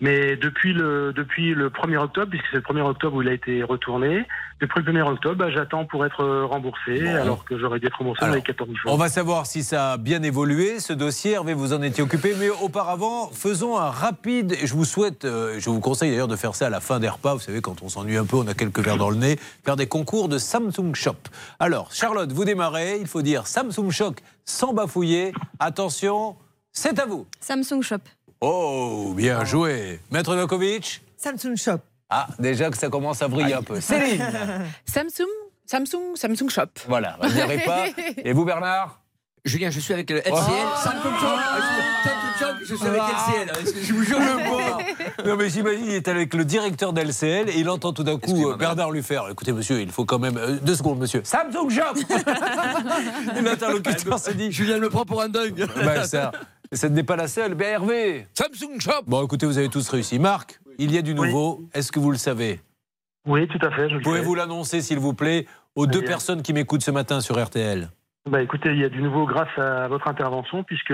Mais 0.01 0.35
depuis 0.37 0.73
le, 0.73 1.11
depuis 1.13 1.53
le 1.53 1.69
1er 1.69 1.97
octobre, 1.97 2.29
puisque 2.29 2.45
c'est 2.51 2.57
le 2.57 2.61
1er 2.61 2.81
octobre 2.81 3.17
où 3.17 3.21
il 3.21 3.27
a 3.27 3.33
été 3.33 3.63
retourné, 3.63 4.25
depuis 4.61 4.81
le 4.81 4.91
1er 4.93 5.01
octobre, 5.01 5.35
bah, 5.35 5.49
j'attends 5.51 5.85
pour 5.85 6.05
être 6.05 6.25
remboursé, 6.45 7.01
Bon. 7.01 7.15
alors 7.15 7.43
que 7.45 7.57
j'aurais 7.57 7.79
dû 7.79 7.87
être 7.87 7.97
remboursé 7.97 8.23
Alors, 8.23 8.33
dans 8.33 8.37
les 8.37 8.41
14 8.43 8.69
jours. 8.75 8.93
On 8.93 8.97
va 8.97 9.09
savoir 9.09 9.45
si 9.45 9.63
ça 9.63 9.93
a 9.93 9.97
bien 9.97 10.23
évolué, 10.23 10.79
ce 10.79 10.93
dossier. 10.93 11.31
Hervé, 11.33 11.53
vous 11.53 11.73
en 11.73 11.81
étiez 11.81 12.01
occupé. 12.03 12.33
Mais 12.39 12.49
auparavant, 12.49 13.29
faisons 13.33 13.77
un 13.77 13.89
rapide. 13.89 14.53
Et 14.61 14.67
je 14.67 14.73
vous 14.73 14.85
souhaite, 14.85 15.25
euh, 15.25 15.59
je 15.59 15.69
vous 15.69 15.79
conseille 15.81 16.11
d'ailleurs 16.11 16.27
de 16.29 16.35
faire 16.37 16.55
ça 16.55 16.67
à 16.67 16.69
la 16.69 16.79
fin 16.79 16.99
des 16.99 17.09
repas. 17.09 17.33
Vous 17.33 17.39
savez, 17.41 17.61
quand 17.61 17.81
on 17.83 17.89
s'ennuie 17.89 18.17
un 18.17 18.25
peu, 18.25 18.37
on 18.37 18.47
a 18.47 18.53
quelques 18.53 18.79
verres 18.79 18.97
dans 18.97 19.09
le 19.09 19.17
nez. 19.17 19.37
Faire 19.65 19.75
des 19.75 19.87
concours 19.87 20.29
de 20.29 20.37
Samsung 20.37 20.93
Shop. 20.93 21.15
Alors, 21.59 21.91
Charlotte, 21.91 22.31
vous 22.31 22.45
démarrez. 22.45 22.97
Il 23.01 23.07
faut 23.07 23.21
dire 23.21 23.47
Samsung 23.47 23.91
Shop 23.91 24.15
sans 24.45 24.73
bafouiller. 24.73 25.33
Attention, 25.59 26.35
c'est 26.71 26.99
à 26.99 27.05
vous. 27.05 27.27
Samsung 27.41 27.81
Shop. 27.81 27.97
Oh, 28.41 29.13
bien 29.15 29.43
joué. 29.45 29.99
Maître 30.11 30.35
Nokovic 30.35 31.01
Samsung 31.17 31.55
Shop. 31.57 31.79
Ah, 32.09 32.27
déjà 32.39 32.69
que 32.69 32.77
ça 32.77 32.89
commence 32.89 33.21
à 33.21 33.27
briller 33.27 33.53
un 33.53 33.61
peu. 33.61 33.81
Céline 33.81 34.23
Samsung, 34.85 35.27
Samsung, 35.65 36.15
Samsung 36.15 36.49
Shop. 36.49 36.63
Voilà, 36.87 37.17
vous 37.21 37.29
n'y 37.33 37.41
arrivez 37.41 37.63
pas. 37.65 37.85
Et 38.23 38.33
vous, 38.33 38.45
Bernard 38.45 38.99
Julien, 39.45 39.69
je 39.69 39.79
suis 39.79 39.93
avec 39.93 40.09
le 40.09 40.17
LCL. 40.17 40.31
Oh. 40.33 40.77
Samsung 40.83 41.19
Shop. 41.19 41.27
Samsung 42.03 42.39
Shop, 42.39 42.55
je 42.65 42.75
suis 42.75 42.87
avec 42.87 43.01
Ah. 43.03 43.31
LCL. 43.43 43.63
Que 43.73 43.83
Je 43.83 43.93
vous 43.93 44.03
jure, 44.03 44.19
Le. 44.19 45.25
Non 45.29 45.35
mais 45.35 45.49
j'imagine, 45.49 45.85
il 45.85 45.93
est 45.95 46.07
avec 46.07 46.33
le 46.33 46.45
directeur 46.45 46.93
d'LCL 46.93 47.49
et 47.49 47.57
il 47.59 47.69
entend 47.69 47.91
tout 47.91 48.03
d'un 48.03 48.17
coup 48.17 48.49
euh, 48.51 48.55
Bernard 48.55 48.89
lui 48.91 49.03
faire 49.03 49.27
Écoutez 49.29 49.51
monsieur, 49.51 49.81
il 49.81 49.91
faut 49.91 50.05
quand 50.05 50.17
même... 50.19 50.37
euh, 50.37 50.57
deux 50.61 50.75
secondes 50.75 50.97
monsieur. 50.99 51.21
Samsung 51.25 51.69
Shop 51.69 52.15
Et 53.37 53.41
l'interlocuteur 53.41 54.17
se 54.17 54.31
dit... 54.31 54.49
Julien 54.51 54.79
me 54.79 54.89
prend 54.89 55.03
pour 55.05 55.21
un 55.21 55.27
dingue. 55.27 55.67
Bah, 55.83 56.05
ça, 56.05 56.31
ça 56.77 56.89
n'est 56.89 57.03
pas 57.03 57.15
la 57.15 57.27
seule. 57.27 57.55
Mais 57.55 57.65
Hervé 57.65 58.27
Samsung 58.33 58.79
Shop. 58.79 59.03
Bon 59.07 59.23
écoutez, 59.23 59.45
vous 59.45 59.57
avez 59.57 59.69
tous 59.69 59.87
réussi. 59.89 60.19
Marc, 60.19 60.59
il 60.77 60.91
y 60.93 60.97
a 60.97 61.01
du 61.01 61.13
nouveau. 61.13 61.67
Est-ce 61.73 61.91
que 61.91 61.99
vous 61.99 62.11
le 62.11 62.17
savez? 62.17 62.61
Oui, 63.27 63.47
tout 63.47 63.59
à 63.65 63.69
fait. 63.71 63.89
Je 63.89 63.95
le 63.95 63.99
sais. 63.99 64.03
Pouvez-vous 64.03 64.35
l'annoncer 64.35 64.81
s'il 64.81 64.99
vous 64.99 65.13
plaît 65.13 65.45
aux 65.75 65.87
deux 65.87 65.99
bien. 65.99 66.09
personnes 66.09 66.41
qui 66.41 66.53
m'écoutent 66.53 66.83
ce 66.83 66.91
matin 66.91 67.21
sur 67.21 67.43
RTL 67.43 67.89
Bah 68.29 68.41
écoutez, 68.43 68.69
il 68.69 68.79
y 68.79 68.83
a 68.83 68.89
du 68.89 69.01
nouveau 69.01 69.25
grâce 69.25 69.47
à 69.57 69.87
votre 69.87 70.07
intervention, 70.07 70.63
puisque 70.63 70.93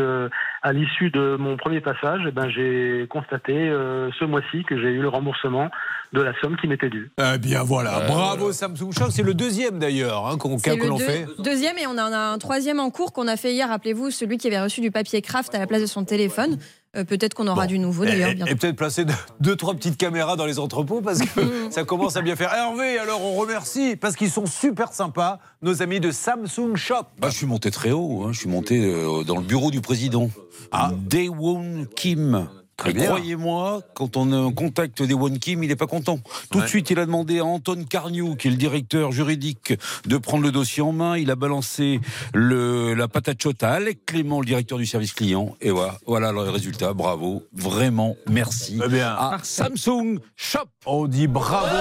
à 0.62 0.74
l'issue 0.74 1.10
de 1.10 1.36
mon 1.38 1.58
premier 1.58 1.82
passage, 1.82 2.22
eh 2.28 2.32
ben, 2.32 2.48
j'ai 2.50 3.08
constaté 3.10 3.52
euh, 3.54 4.10
ce 4.20 4.26
mois-ci 4.26 4.64
que 4.64 4.78
j'ai 4.80 4.90
eu 4.90 5.02
le 5.02 5.10
remboursement 5.10 5.70
de 6.14 6.22
la 6.22 6.34
somme 6.40 6.56
qui 6.56 6.68
m'était 6.68 6.90
due. 6.90 7.12
Eh 7.20 7.38
bien 7.40 7.64
voilà, 7.64 8.02
bravo 8.08 8.52
Samsung 8.54 8.92
Shop. 8.98 9.10
C'est 9.10 9.24
le 9.24 9.34
deuxième 9.34 9.80
d'ailleurs 9.80 10.28
hein, 10.28 10.38
qu'on 10.38 10.58
l'on 10.88 10.98
deux- 10.98 11.04
fait. 11.04 11.26
deuxième 11.40 11.78
et 11.80 11.88
on 11.88 11.94
en 11.98 12.14
a 12.14 12.32
un 12.34 12.38
troisième 12.38 12.80
en 12.80 12.92
cours 12.92 13.12
qu'on 13.12 13.28
a 13.28 13.36
fait 13.38 13.54
hier. 13.54 13.68
Rappelez-vous, 13.70 14.12
celui 14.12 14.38
qui 14.38 14.48
avait 14.48 14.62
reçu 14.62 14.80
du 14.80 14.92
papier 14.92 15.22
craft 15.22 15.54
à 15.56 15.60
la 15.60 15.68
place 15.68 15.82
de 15.82 15.88
son 15.88 16.06
téléphone. 16.06 16.58
Euh, 16.96 17.04
Peut-être 17.04 17.34
qu'on 17.34 17.48
aura 17.48 17.64
Bon. 17.64 17.68
du 17.68 17.80
nouveau 17.80 18.06
d'ailleurs. 18.06 18.30
et- 18.30 18.36
bientôt. 18.36 18.52
et 18.52 18.56
peut-être 18.56 18.76
placer 18.76 19.06
deux, 19.06 19.14
deux, 19.40 19.56
trois 19.56 19.74
petites 19.74 19.98
caméras 19.98 20.36
dans 20.36 20.46
les 20.46 20.60
entrepôts 20.60 21.02
parce 21.02 21.20
que 21.20 21.42
ça 21.72 21.84
commence 21.84 22.16
à 22.16 22.22
bien 22.22 22.36
faire. 22.36 22.54
Hervé, 22.54 22.98
alors 23.00 23.22
on 23.24 23.36
remercie 23.36 23.96
parce 23.96 24.16
qu'ils 24.16 24.32
sont 24.32 24.46
super 24.46 24.94
sympas, 24.94 25.40
nos 25.62 25.82
amis 25.82 26.00
de 26.00 26.12
Samsung 26.12 26.76
Shop. 26.76 27.04
Bah, 27.20 27.30
je 27.30 27.36
suis 27.38 27.46
monté 27.48 27.72
très 27.72 27.92
haut. 27.92 28.24
hein. 28.26 28.30
Je 28.32 28.40
suis 28.40 28.50
monté 28.50 28.80
euh, 28.86 29.24
dans 29.24 29.36
le 29.38 29.44
bureau 29.44 29.72
du 29.72 29.82
président. 29.82 30.30
Ah. 30.72 30.92
Daewon 30.94 31.86
Kim. 31.96 32.48
Très 32.78 32.90
Et 32.90 32.94
bien. 32.94 33.06
croyez-moi, 33.06 33.82
quand 33.94 34.18
on 34.18 34.52
contacte 34.52 35.02
Daewon 35.02 35.36
Kim, 35.38 35.64
il 35.64 35.70
n'est 35.70 35.76
pas 35.78 35.88
content. 35.88 36.20
Tout 36.52 36.60
de 36.62 36.68
suite, 36.68 36.90
il 36.90 37.00
a 37.00 37.06
demandé 37.06 37.40
à 37.40 37.46
Anton 37.46 37.86
Carniou, 37.90 38.36
qui 38.36 38.50
est 38.50 38.52
le 38.52 38.58
directeur 38.58 39.14
juridique, 39.14 39.74
de 40.06 40.18
prendre 40.18 40.44
le 40.44 40.52
dossier 40.52 40.84
en 40.84 40.92
main. 40.92 41.18
Il 41.18 41.32
a 41.32 41.36
balancé 41.36 42.02
le, 42.34 42.94
la 42.94 43.08
patate 43.08 43.42
chaude 43.42 43.56
à 43.62 43.74
Alec 43.74 44.06
Clément, 44.06 44.42
le 44.42 44.46
directeur 44.46 44.78
du 44.78 44.86
service 44.86 45.14
client. 45.14 45.56
Et 45.62 45.72
voilà, 45.72 45.98
voilà 46.06 46.32
le 46.34 46.40
résultat. 46.42 46.94
Bravo. 46.94 47.44
Vraiment, 47.54 48.16
merci 48.30 48.80
Eh 48.84 48.90
bien, 48.90 49.08
à 49.10 49.40
Samsung 49.42 50.20
Shop. 50.36 50.60
on 50.86 51.08
dit 51.08 51.28
bravo. 51.28 51.78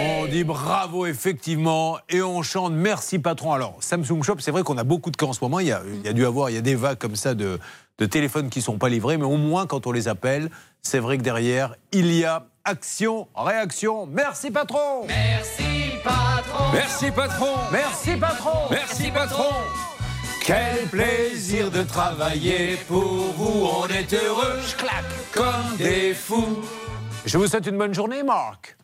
On 0.00 0.26
dit 0.28 0.44
bravo, 0.44 1.06
effectivement, 1.06 1.98
et 2.08 2.22
on 2.22 2.42
chante 2.42 2.72
merci 2.72 3.18
patron. 3.18 3.52
Alors, 3.52 3.78
Samsung 3.80 4.22
Shop, 4.22 4.36
c'est 4.38 4.52
vrai 4.52 4.62
qu'on 4.62 4.78
a 4.78 4.84
beaucoup 4.84 5.10
de 5.10 5.16
cas 5.16 5.26
en 5.26 5.32
ce 5.32 5.40
moment. 5.42 5.58
Il 5.58 5.66
y 5.66 5.72
a, 5.72 5.82
il 5.92 6.04
y 6.04 6.08
a 6.08 6.12
dû 6.12 6.24
avoir, 6.24 6.50
il 6.50 6.54
y 6.54 6.58
a 6.58 6.60
des 6.60 6.76
vagues 6.76 6.98
comme 6.98 7.16
ça 7.16 7.34
de, 7.34 7.58
de 7.98 8.06
téléphones 8.06 8.48
qui 8.48 8.60
ne 8.60 8.64
sont 8.64 8.78
pas 8.78 8.88
livrés, 8.88 9.16
mais 9.16 9.24
au 9.24 9.36
moins 9.36 9.66
quand 9.66 9.86
on 9.86 9.92
les 9.92 10.08
appelle, 10.08 10.50
c'est 10.82 11.00
vrai 11.00 11.18
que 11.18 11.22
derrière, 11.22 11.74
il 11.92 12.14
y 12.14 12.24
a 12.24 12.46
action, 12.64 13.28
réaction. 13.34 14.06
Merci 14.06 14.50
patron 14.50 15.06
Merci 15.06 15.90
patron. 16.04 16.64
Merci 17.72 18.16
patron 18.16 18.68
Merci 18.70 19.10
patron. 19.10 19.54
Quel 20.44 20.86
plaisir 20.86 21.70
de 21.70 21.82
travailler 21.82 22.76
pour 22.88 23.02
vous, 23.02 23.66
on 23.66 23.86
est 23.88 24.14
heureux, 24.14 24.58
claque 24.78 25.04
comme 25.32 25.76
des 25.76 26.14
fous. 26.14 26.58
Je 27.26 27.36
vous 27.36 27.46
souhaite 27.46 27.66
une 27.66 27.76
bonne 27.76 27.92
journée, 27.92 28.22
Marc. 28.22 28.77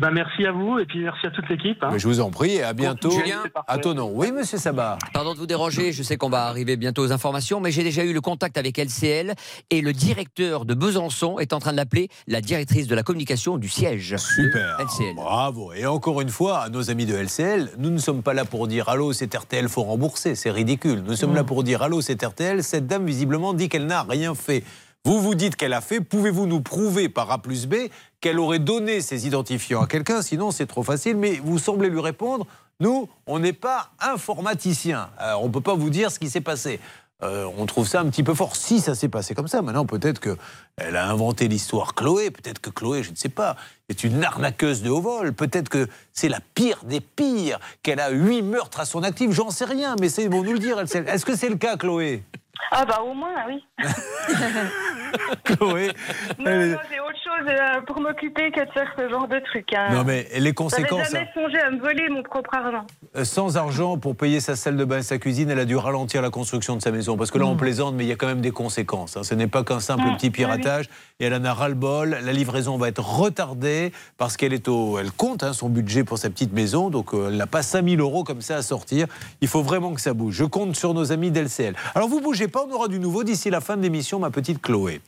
Ben, 0.00 0.10
merci 0.10 0.46
à 0.46 0.52
vous 0.52 0.78
et 0.78 0.86
puis 0.86 1.00
merci 1.02 1.26
à 1.26 1.30
toute 1.30 1.46
l'équipe. 1.50 1.76
hein. 1.84 1.90
Mais 1.92 1.98
je 1.98 2.08
vous 2.08 2.20
en 2.20 2.30
prie 2.30 2.52
et 2.56 2.62
à 2.62 2.72
bientôt. 2.72 3.10
Julien 3.10 3.42
à 3.68 3.76
ton 3.76 3.92
nom. 3.92 4.10
Oui, 4.14 4.32
monsieur 4.32 4.56
Sabat. 4.56 4.96
Pardon 5.12 5.34
de 5.34 5.38
vous 5.38 5.46
déranger, 5.46 5.92
je 5.92 6.02
sais 6.02 6.16
qu'on 6.16 6.30
va 6.30 6.44
arriver 6.46 6.76
bientôt 6.78 7.02
aux 7.04 7.12
informations, 7.12 7.60
mais 7.60 7.70
j'ai 7.70 7.82
déjà 7.82 8.02
eu 8.02 8.14
le 8.14 8.20
contact 8.22 8.56
avec 8.56 8.78
LCL 8.78 9.34
et 9.68 9.80
le 9.82 9.92
directeur 9.92 10.64
de 10.64 10.72
Besançon 10.72 11.38
est 11.38 11.52
en 11.52 11.58
train 11.58 11.74
d'appeler 11.74 12.08
la 12.28 12.40
directrice 12.40 12.86
de 12.86 12.94
la 12.94 13.02
communication 13.02 13.58
du 13.58 13.68
siège. 13.68 14.16
Super. 14.16 14.78
LCL. 14.80 15.14
Bravo. 15.16 15.72
Et 15.74 15.84
encore 15.86 16.22
une 16.22 16.30
fois, 16.30 16.60
à 16.60 16.68
nos 16.70 16.90
amis 16.90 17.04
de 17.04 17.14
LCL, 17.14 17.70
nous 17.76 17.90
ne 17.90 17.98
sommes 17.98 18.22
pas 18.22 18.32
là 18.32 18.46
pour 18.46 18.68
dire 18.68 18.88
Allô, 18.88 19.12
c'est 19.12 19.34
RTL, 19.34 19.68
faut 19.68 19.82
rembourser. 19.82 20.34
C'est 20.34 20.50
ridicule. 20.50 21.02
Nous 21.06 21.16
sommes 21.16 21.34
là 21.34 21.44
pour 21.44 21.62
dire 21.62 21.82
Allô, 21.82 22.00
c'est 22.00 22.22
RTL. 22.24 22.62
Cette 22.64 22.86
dame, 22.86 23.04
visiblement, 23.04 23.52
dit 23.52 23.68
qu'elle 23.68 23.86
n'a 23.86 24.02
rien 24.02 24.34
fait. 24.34 24.64
Vous 25.04 25.20
vous 25.20 25.34
dites 25.34 25.56
qu'elle 25.56 25.72
a 25.72 25.80
fait. 25.80 26.00
Pouvez-vous 26.00 26.46
nous 26.46 26.60
prouver 26.60 27.08
par 27.08 27.30
A 27.30 27.38
plus 27.38 27.66
B 27.66 27.74
qu'elle 28.20 28.38
aurait 28.38 28.58
donné 28.58 29.00
ses 29.00 29.26
identifiants 29.26 29.82
à 29.82 29.86
quelqu'un? 29.86 30.20
Sinon, 30.20 30.50
c'est 30.50 30.66
trop 30.66 30.82
facile. 30.82 31.16
Mais 31.16 31.40
vous 31.42 31.58
semblez 31.58 31.88
lui 31.88 32.00
répondre 32.00 32.46
Nous, 32.80 33.08
on 33.26 33.38
n'est 33.38 33.54
pas 33.54 33.92
informaticiens. 33.98 35.08
Alors, 35.16 35.42
on 35.42 35.48
ne 35.48 35.52
peut 35.52 35.62
pas 35.62 35.74
vous 35.74 35.90
dire 35.90 36.10
ce 36.10 36.18
qui 36.18 36.28
s'est 36.28 36.42
passé. 36.42 36.80
Euh, 37.22 37.46
on 37.58 37.66
trouve 37.66 37.86
ça 37.86 38.00
un 38.00 38.06
petit 38.06 38.22
peu 38.22 38.34
fort. 38.34 38.56
Si 38.56 38.80
ça 38.80 38.94
s'est 38.94 39.08
passé 39.08 39.34
comme 39.34 39.48
ça, 39.48 39.62
maintenant 39.62 39.84
peut-être 39.84 40.20
qu'elle 40.20 40.96
a 40.96 41.08
inventé 41.10 41.48
l'histoire 41.48 41.94
Chloé, 41.94 42.30
peut-être 42.30 42.60
que 42.60 42.70
Chloé, 42.70 43.02
je 43.02 43.10
ne 43.10 43.16
sais 43.16 43.28
pas, 43.28 43.56
est 43.88 44.04
une 44.04 44.24
arnaqueuse 44.24 44.82
de 44.82 44.88
haut 44.88 45.02
vol, 45.02 45.34
peut-être 45.34 45.68
que 45.68 45.86
c'est 46.14 46.28
la 46.28 46.40
pire 46.54 46.80
des 46.84 47.00
pires, 47.00 47.60
qu'elle 47.82 48.00
a 48.00 48.10
huit 48.10 48.40
meurtres 48.42 48.80
à 48.80 48.86
son 48.86 49.02
actif, 49.02 49.32
j'en 49.32 49.50
sais 49.50 49.66
rien, 49.66 49.96
mais 50.00 50.08
c'est 50.08 50.28
bon 50.28 50.42
nous 50.42 50.54
le 50.54 50.58
dire. 50.58 50.78
Est-ce 50.78 51.26
que 51.26 51.36
c'est 51.36 51.50
le 51.50 51.56
cas, 51.56 51.76
Chloé? 51.76 52.22
Ah 52.72 52.84
bah 52.84 53.00
au 53.04 53.14
moins, 53.14 53.34
oui. 53.48 53.64
Chloé 55.44 55.88
Non, 56.38 56.44
elle 56.46 56.70
non, 56.72 56.76
j'ai 56.90 57.00
autre 57.00 57.18
chose 57.24 57.48
euh, 57.48 57.80
pour 57.86 58.00
m'occuper 58.00 58.50
que 58.52 58.60
de 58.64 58.70
faire 58.70 58.92
ce 58.96 59.08
genre 59.08 59.26
de 59.26 59.38
truc. 59.40 59.66
hein. 59.74 59.88
Non 59.92 60.04
mais 60.04 60.22
les 60.34 60.38
J'avais 60.38 60.52
conséquences, 60.54 61.10
jamais 61.10 61.24
hein. 61.24 61.30
songé 61.42 61.58
à 61.60 61.70
me 61.70 61.78
voler 61.80 62.08
mon 62.10 62.22
propre 62.22 62.54
argent. 62.54 62.84
Euh, 63.16 63.24
sans 63.24 63.56
argent 63.56 63.98
pour 63.98 64.16
payer 64.16 64.40
sa 64.40 64.54
salle 64.56 64.76
de 64.76 64.84
bain 64.84 64.98
et 64.98 65.02
sa 65.02 65.18
cuisine, 65.18 65.50
elle 65.50 65.58
a 65.58 65.64
dû 65.64 65.76
ralentir 65.76 66.22
la 66.22 66.30
construction 66.30 66.76
de 66.76 66.82
sa 66.82 66.90
maison. 66.92 67.16
Parce 67.16 67.30
que 67.30 67.38
là, 67.38 67.46
on 67.46 67.56
plaisante, 67.56 67.94
mais 67.96 68.04
il 68.04 68.08
y 68.08 68.12
a 68.12 68.16
quand 68.16 68.26
même 68.28 68.40
des 68.40 68.50
conséquences. 68.52 69.16
hein. 69.16 69.22
Ce 69.24 69.34
n'est 69.34 69.46
pas 69.48 69.64
qu'un 69.64 69.80
simple 69.80 70.04
Mm, 70.04 70.16
petit 70.16 70.30
piratage. 70.30 70.88
Et 71.18 71.24
elle 71.26 71.34
en 71.34 71.44
a 71.44 71.52
ras-le-bol. 71.52 72.16
La 72.22 72.32
livraison 72.32 72.76
va 72.78 72.88
être 72.88 73.02
retardée 73.04 73.92
parce 74.16 74.36
qu'elle 74.36 74.52
est 74.54 74.68
au, 74.68 74.98
elle 74.98 75.10
compte 75.12 75.42
hein, 75.42 75.52
son 75.52 75.68
budget 75.68 76.04
pour 76.04 76.18
sa 76.18 76.30
petite 76.30 76.52
maison. 76.52 76.88
Donc, 76.88 77.12
euh, 77.14 77.28
elle 77.28 77.36
n'a 77.36 77.46
pas 77.46 77.62
5000 77.62 78.00
euros 78.00 78.24
comme 78.24 78.40
ça 78.40 78.56
à 78.56 78.62
sortir. 78.62 79.06
Il 79.40 79.48
faut 79.48 79.62
vraiment 79.62 79.92
que 79.92 80.00
ça 80.00 80.14
bouge. 80.14 80.34
Je 80.34 80.44
compte 80.44 80.76
sur 80.76 80.94
nos 80.94 81.12
amis 81.12 81.30
d'LCL. 81.30 81.74
Alors, 81.94 82.08
vous 82.08 82.20
bougez 82.20 82.48
pas, 82.50 82.64
on 82.68 82.72
aura 82.72 82.88
du 82.88 82.98
nouveau 82.98 83.24
d'ici 83.24 83.48
la 83.50 83.60
fin 83.60 83.76
de 83.76 83.82
l'émission, 83.82 84.18
ma 84.18 84.30
petite 84.30 84.60
Chloé. 84.60 85.00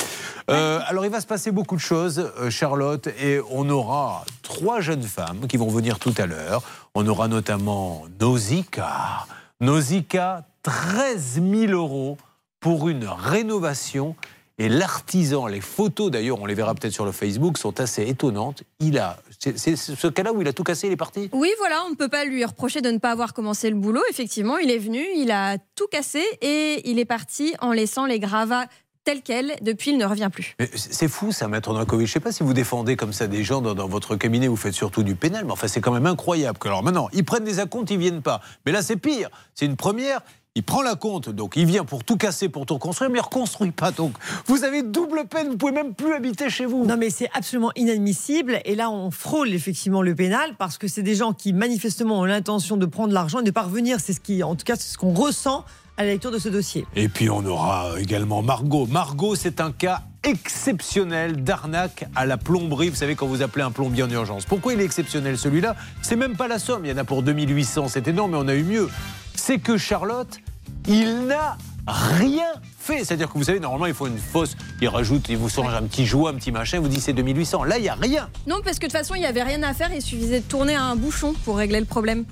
Euh, 0.50 0.80
alors, 0.86 1.04
il 1.04 1.10
va 1.10 1.20
se 1.20 1.26
passer 1.26 1.50
beaucoup 1.50 1.76
de 1.76 1.80
choses, 1.80 2.30
euh, 2.38 2.50
Charlotte, 2.50 3.08
et 3.20 3.40
on 3.50 3.68
aura 3.68 4.24
trois 4.42 4.80
jeunes 4.80 5.02
femmes 5.02 5.46
qui 5.48 5.56
vont 5.56 5.68
venir 5.68 5.98
tout 5.98 6.14
à 6.18 6.26
l'heure. 6.26 6.62
On 6.94 7.06
aura 7.06 7.28
notamment 7.28 8.04
Nausicaa. 8.20 9.26
Nausicaa, 9.60 10.44
13 10.62 11.40
000 11.42 11.72
euros 11.72 12.18
pour 12.60 12.88
une 12.88 13.06
rénovation. 13.06 14.16
Et 14.58 14.68
l'artisan, 14.68 15.46
les 15.46 15.60
photos 15.60 16.10
d'ailleurs, 16.10 16.40
on 16.40 16.46
les 16.46 16.54
verra 16.54 16.74
peut-être 16.74 16.92
sur 16.92 17.04
le 17.04 17.12
Facebook, 17.12 17.58
sont 17.58 17.80
assez 17.80 18.06
étonnantes. 18.06 18.62
Il 18.80 18.98
a, 18.98 19.18
c'est 19.56 19.76
ce 19.76 20.06
cas-là 20.06 20.32
où 20.32 20.40
il 20.40 20.48
a 20.48 20.52
tout 20.52 20.62
cassé, 20.62 20.86
il 20.86 20.92
est 20.92 20.96
parti? 20.96 21.28
Oui, 21.32 21.50
voilà, 21.58 21.84
on 21.86 21.90
ne 21.90 21.94
peut 21.96 22.08
pas 22.08 22.24
lui 22.24 22.44
reprocher 22.44 22.80
de 22.80 22.90
ne 22.90 22.98
pas 22.98 23.10
avoir 23.10 23.34
commencé 23.34 23.70
le 23.70 23.76
boulot. 23.76 24.02
Effectivement, 24.10 24.58
il 24.58 24.70
est 24.70 24.78
venu, 24.78 25.04
il 25.16 25.30
a 25.30 25.58
tout 25.74 25.88
cassé 25.90 26.22
et 26.40 26.88
il 26.88 26.98
est 26.98 27.04
parti 27.04 27.54
en 27.60 27.72
laissant 27.72 28.06
les 28.06 28.20
gravats 28.20 28.66
tels 29.04 29.22
quels. 29.22 29.56
Depuis, 29.62 29.90
il 29.90 29.98
ne 29.98 30.04
revient 30.04 30.28
plus. 30.32 30.54
C'est 30.76 31.08
fou 31.08 31.32
ça, 31.32 31.48
Maître 31.48 31.72
Novakovic. 31.72 32.06
Je 32.06 32.10
ne 32.10 32.14
sais 32.14 32.20
pas 32.20 32.30
si 32.30 32.44
vous 32.44 32.54
défendez 32.54 32.94
comme 32.94 33.12
ça 33.12 33.26
des 33.26 33.42
gens 33.42 33.60
dans, 33.60 33.74
dans 33.74 33.88
votre 33.88 34.14
cabinet, 34.14 34.46
vous 34.46 34.56
faites 34.56 34.74
surtout 34.74 35.02
du 35.02 35.16
pénal, 35.16 35.44
mais 35.44 35.50
enfin 35.52 35.66
c'est 35.66 35.80
quand 35.80 35.92
même 35.92 36.06
incroyable 36.06 36.58
que 36.58 36.68
alors 36.68 36.84
maintenant, 36.84 37.08
ils 37.12 37.24
prennent 37.24 37.44
des 37.44 37.58
acomptes, 37.58 37.90
ils 37.90 37.98
viennent 37.98 38.22
pas. 38.22 38.40
Mais 38.64 38.70
là 38.70 38.80
c'est 38.80 38.96
pire, 38.96 39.28
c'est 39.54 39.66
une 39.66 39.76
première. 39.76 40.20
Il 40.54 40.64
prend 40.64 40.82
la 40.82 40.96
compte, 40.96 41.30
donc 41.30 41.54
il 41.56 41.64
vient 41.64 41.86
pour 41.86 42.04
tout 42.04 42.18
casser, 42.18 42.50
pour 42.50 42.66
tout 42.66 42.74
reconstruire, 42.74 43.10
mais 43.10 43.16
il 43.16 43.22
ne 43.22 43.24
reconstruit 43.24 43.70
pas. 43.70 43.90
Donc 43.90 44.12
vous 44.44 44.64
avez 44.64 44.82
double 44.82 45.24
peine, 45.24 45.48
vous 45.48 45.56
pouvez 45.56 45.72
même 45.72 45.94
plus 45.94 46.12
habiter 46.12 46.50
chez 46.50 46.66
vous. 46.66 46.84
Non, 46.84 46.98
mais 46.98 47.08
c'est 47.08 47.30
absolument 47.32 47.70
inadmissible. 47.74 48.60
Et 48.66 48.74
là, 48.74 48.90
on 48.90 49.10
frôle 49.10 49.54
effectivement 49.54 50.02
le 50.02 50.14
pénal 50.14 50.54
parce 50.58 50.76
que 50.76 50.88
c'est 50.88 51.02
des 51.02 51.14
gens 51.14 51.32
qui 51.32 51.54
manifestement 51.54 52.20
ont 52.20 52.24
l'intention 52.26 52.76
de 52.76 52.84
prendre 52.84 53.14
l'argent 53.14 53.40
et 53.40 53.44
de 53.44 53.50
parvenir. 53.50 53.98
C'est 53.98 54.12
ce 54.12 54.20
qui, 54.20 54.42
en 54.42 54.54
tout 54.54 54.64
cas, 54.64 54.76
c'est 54.76 54.92
ce 54.92 54.98
qu'on 54.98 55.14
ressent 55.14 55.64
à 55.96 56.04
la 56.04 56.10
lecture 56.10 56.30
de 56.30 56.38
ce 56.38 56.50
dossier. 56.50 56.84
Et 56.96 57.08
puis 57.08 57.30
on 57.30 57.46
aura 57.46 57.98
également 57.98 58.42
Margot. 58.42 58.84
Margot, 58.84 59.34
c'est 59.36 59.58
un 59.58 59.72
cas 59.72 60.02
exceptionnel 60.22 61.42
d'arnaque 61.42 62.04
à 62.14 62.26
la 62.26 62.36
plomberie. 62.36 62.90
Vous 62.90 62.96
savez, 62.96 63.14
quand 63.14 63.26
vous 63.26 63.40
appelez 63.40 63.64
un 63.64 63.70
plombier 63.70 64.02
en 64.02 64.10
urgence. 64.10 64.44
Pourquoi 64.44 64.74
il 64.74 64.82
est 64.82 64.84
exceptionnel 64.84 65.38
celui-là? 65.38 65.76
C'est 66.02 66.16
même 66.16 66.36
pas 66.36 66.46
la 66.46 66.58
somme. 66.58 66.84
Il 66.84 66.90
y 66.90 66.92
en 66.92 66.98
a 66.98 67.04
pour 67.04 67.22
2800, 67.22 67.88
c'est 67.88 68.06
énorme, 68.06 68.32
mais 68.32 68.38
on 68.38 68.48
a 68.48 68.54
eu 68.54 68.64
mieux. 68.64 68.90
C'est 69.34 69.58
que 69.58 69.76
Charlotte, 69.78 70.38
il 70.86 71.26
n'a 71.26 71.56
rien 71.86 72.44
fait. 72.78 73.04
C'est-à-dire 73.04 73.28
que 73.32 73.38
vous 73.38 73.44
savez, 73.44 73.60
normalement, 73.60 73.86
il 73.86 73.94
faut 73.94 74.06
une 74.06 74.18
fausse. 74.18 74.56
Il 74.80 74.88
rajoute, 74.88 75.28
il 75.28 75.36
vous 75.36 75.48
change 75.48 75.72
un 75.74 75.82
petit 75.82 76.06
jouet, 76.06 76.30
un 76.30 76.34
petit 76.34 76.52
machin, 76.52 76.78
il 76.78 76.80
vous 76.82 76.88
dit 76.88 77.00
c'est 77.00 77.12
2800. 77.12 77.64
Là, 77.64 77.78
il 77.78 77.82
n'y 77.82 77.88
a 77.88 77.94
rien. 77.94 78.28
Non, 78.46 78.56
parce 78.64 78.78
que 78.78 78.86
de 78.86 78.90
toute 78.90 78.98
façon, 78.98 79.14
il 79.14 79.20
n'y 79.20 79.26
avait 79.26 79.42
rien 79.42 79.62
à 79.62 79.72
faire. 79.74 79.92
Il 79.94 80.02
suffisait 80.02 80.40
de 80.40 80.44
tourner 80.44 80.74
à 80.76 80.82
un 80.84 80.96
bouchon 80.96 81.34
pour 81.44 81.56
régler 81.58 81.80
le 81.80 81.86
problème. 81.86 82.24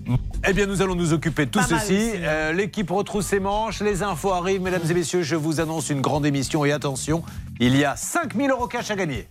Eh 0.48 0.52
bien, 0.52 0.66
nous 0.66 0.82
allons 0.82 0.94
nous 0.94 1.12
occuper 1.12 1.46
de 1.46 1.50
tout 1.50 1.58
Pas 1.60 1.66
ceci. 1.66 1.94
hein. 2.14 2.20
Euh, 2.22 2.52
L'équipe 2.52 2.90
retrousse 2.90 3.26
ses 3.26 3.40
manches, 3.40 3.80
les 3.80 4.02
infos 4.02 4.32
arrivent. 4.32 4.62
Mesdames 4.62 4.82
et 4.88 4.94
messieurs, 4.94 5.22
je 5.22 5.36
vous 5.36 5.60
annonce 5.60 5.90
une 5.90 6.00
grande 6.00 6.24
émission. 6.26 6.64
Et 6.64 6.72
attention, 6.72 7.22
il 7.58 7.76
y 7.76 7.84
a 7.84 7.94
5000 7.96 8.50
euros 8.50 8.66
cash 8.66 8.90
à 8.90 8.96
gagner. 8.96 9.28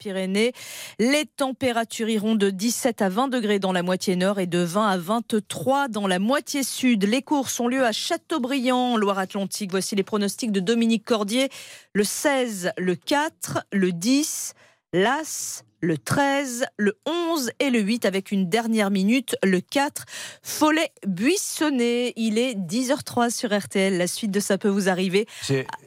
Pyrénées. 0.00 0.52
Les 0.98 1.26
températures 1.26 2.08
iront 2.08 2.34
de 2.34 2.48
17 2.48 3.02
à 3.02 3.10
20 3.10 3.28
degrés 3.28 3.58
dans 3.58 3.70
la 3.70 3.82
moitié 3.82 4.16
nord 4.16 4.40
et 4.40 4.46
de 4.46 4.58
20 4.58 4.88
à 4.88 4.96
23 4.96 5.88
dans 5.88 6.06
la 6.06 6.18
moitié 6.18 6.62
sud. 6.62 7.04
Les 7.04 7.20
courses 7.20 7.60
ont 7.60 7.68
lieu 7.68 7.84
à 7.84 7.92
Châteaubriand, 7.92 8.96
Loire-Atlantique. 8.96 9.70
Voici 9.70 9.94
les 9.94 10.02
pronostics 10.02 10.52
de 10.52 10.60
Dominique 10.60 11.04
Cordier. 11.04 11.50
Le 11.92 12.02
16, 12.02 12.72
le 12.78 12.94
4, 12.94 13.66
le 13.72 13.92
10, 13.92 14.54
l'As, 14.94 15.64
le 15.80 15.96
13, 15.98 16.66
le 16.76 16.96
11 17.06 17.50
et 17.58 17.70
le 17.70 17.80
8 17.80 18.04
avec 18.04 18.32
une 18.32 18.48
dernière 18.48 18.90
minute, 18.90 19.36
le 19.42 19.60
4. 19.60 20.04
Follet 20.42 20.90
buissonné. 21.06 22.12
Il 22.16 22.38
est 22.38 22.54
10h03 22.54 23.30
sur 23.30 23.56
RTL. 23.56 23.96
La 23.96 24.06
suite 24.06 24.30
de 24.30 24.40
ça 24.40 24.58
peut 24.58 24.68
vous 24.68 24.88
arriver. 24.88 25.26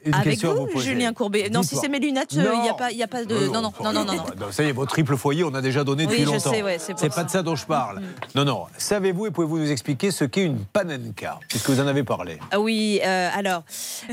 Une 0.06 0.14
Avec 0.14 0.24
question 0.34 0.52
à 0.52 0.54
vous, 0.56 0.68
vous. 0.74 0.80
Julien 0.82 1.14
Courbet? 1.14 1.50
Non, 1.50 1.64
si 1.64 1.76
c'est 1.76 1.90
mes 1.90 2.00
lunettes, 2.00 2.34
il 2.34 2.40
n'y 2.42 2.70
a, 2.70 2.74
pas- 2.74 2.92
y 2.92 3.04
a 3.04 3.08
pas 3.08 3.24
de. 3.26 3.34
Euh, 3.36 3.48
Non, 3.50 3.62
non, 3.62 3.74
non, 3.84 3.94
non, 3.94 4.06
non. 4.06 4.14
non. 4.16 4.52
Ça 4.52 4.64
y 4.64 4.70
est, 4.70 4.72
vos 4.72 4.86
triple 4.86 5.16
foyer, 5.16 5.44
on 5.44 5.54
a 5.54 5.62
déjà 5.62 5.84
donné 5.84 6.04
Oui, 6.06 6.10
depuis 6.12 6.24
je 6.24 6.28
longtemps. 6.28 6.52
sais, 6.52 6.64
ouais, 6.64 6.78
c'est 6.80 7.14
pas 7.14 7.24
de 7.24 7.30
ça 7.30 7.44
dont 7.44 7.56
je 7.56 7.66
parle. 7.66 8.02
Non, 8.36 8.46
non. 8.46 8.66
Savez-vous 8.78 9.28
et 9.28 9.32
pouvez-vous 9.32 9.60
nous 9.60 9.72
expliquer 9.72 10.12
ce 10.12 10.26
qu'est 10.26 10.44
une 10.46 10.60
panenka 10.66 11.40
Puisque 11.50 11.70
vous 11.70 11.80
en 11.80 11.88
avez 11.88 12.04
parlé? 12.04 12.38
Ah 12.52 12.60
oui, 12.60 13.00
euh, 13.04 13.30
alors, 13.34 13.64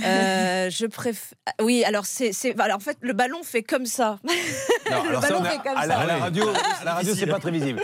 euh, 0.04 0.70
je 0.70 0.86
préfère. 0.86 1.38
Oui, 1.62 1.84
alors 1.84 2.06
c'est, 2.06 2.32
alors 2.60 2.76
en 2.76 2.80
fait, 2.80 2.96
le 3.00 3.12
ballon 3.12 3.42
fait 3.42 3.62
comme 3.62 3.86
ça. 3.86 4.18
Non, 4.24 5.04
le 5.08 5.14
ça, 5.14 5.20
ballon 5.20 5.42
a- 5.44 5.48
fait 5.50 5.58
comme 5.58 5.69
à, 5.76 5.86
la, 5.86 5.94
ça. 5.94 6.00
à 6.00 6.06
la 6.06 6.16
radio, 6.18 6.44
à 6.80 6.84
la 6.84 6.94
radio, 6.94 7.14
c'est 7.14 7.26
pas 7.26 7.38
très 7.38 7.50
visible. 7.50 7.82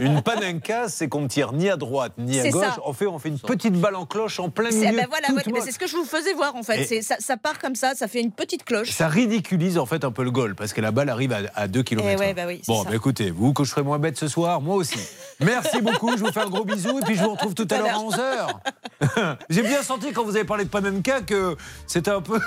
Une 0.00 0.22
panenka, 0.22 0.88
c'est 0.88 1.08
qu'on 1.08 1.22
ne 1.22 1.28
tire 1.28 1.52
ni 1.52 1.68
à 1.68 1.76
droite 1.76 2.12
ni 2.18 2.40
à 2.40 2.48
gauche. 2.50 2.64
ça. 2.64 2.76
On 2.84 2.92
fait, 2.92 3.06
on 3.06 3.18
fait 3.18 3.28
une 3.30 3.38
petite 3.38 3.74
balle 3.74 3.96
en 3.96 4.06
cloche 4.06 4.38
en 4.40 4.48
plein 4.50 4.70
milieu. 4.70 4.96
ben 4.96 5.06
voilà, 5.08 5.28
ouais, 5.34 5.42
ben 5.46 5.62
c'est 5.64 5.72
ce 5.72 5.78
que 5.78 5.86
je 5.86 5.96
vous 5.96 6.04
faisais 6.04 6.32
voir 6.34 6.54
en 6.56 6.62
fait. 6.62 7.02
Ça, 7.02 7.16
ça 7.18 7.36
part 7.36 7.58
comme 7.58 7.74
ça, 7.74 7.94
ça 7.94 8.08
fait 8.08 8.20
une 8.20 8.32
petite 8.32 8.64
cloche. 8.64 8.90
Ça 8.90 9.08
ridiculise 9.08 9.78
en 9.78 9.86
fait 9.86 10.04
un 10.04 10.10
peu 10.12 10.22
le 10.24 10.30
goal 10.30 10.54
parce 10.54 10.72
que 10.72 10.80
la 10.80 10.90
balle 10.90 11.08
arrive 11.08 11.32
à, 11.32 11.38
à 11.54 11.68
2 11.68 11.82
km. 11.82 12.08
Eh 12.12 12.16
ouais, 12.18 12.34
bah 12.34 12.42
oui, 12.46 12.62
bon, 12.66 12.82
bah 12.84 12.90
écoutez, 12.94 13.30
vous 13.30 13.52
que 13.52 13.64
je 13.64 13.70
serai 13.70 13.82
moins 13.82 13.98
bête 13.98 14.16
ce 14.18 14.28
soir, 14.28 14.60
moi 14.60 14.76
aussi. 14.76 14.98
Merci 15.40 15.80
beaucoup, 15.82 16.16
je 16.16 16.24
vous 16.24 16.32
fais 16.32 16.40
un 16.40 16.48
gros 16.48 16.64
bisou 16.64 16.98
et 16.98 17.02
puis 17.02 17.14
je 17.16 17.22
vous 17.22 17.30
retrouve 17.30 17.54
tout 17.54 17.68
à 17.70 17.78
l'heure 17.78 17.96
à 17.96 19.12
11h. 19.12 19.36
J'ai 19.50 19.62
bien 19.62 19.82
senti 19.82 20.12
quand 20.12 20.24
vous 20.24 20.36
avez 20.36 20.44
parlé 20.44 20.64
de 20.64 20.68
Panenka 20.70 21.20
que 21.22 21.56
c'était 21.86 22.10
un 22.10 22.20
peu. 22.20 22.38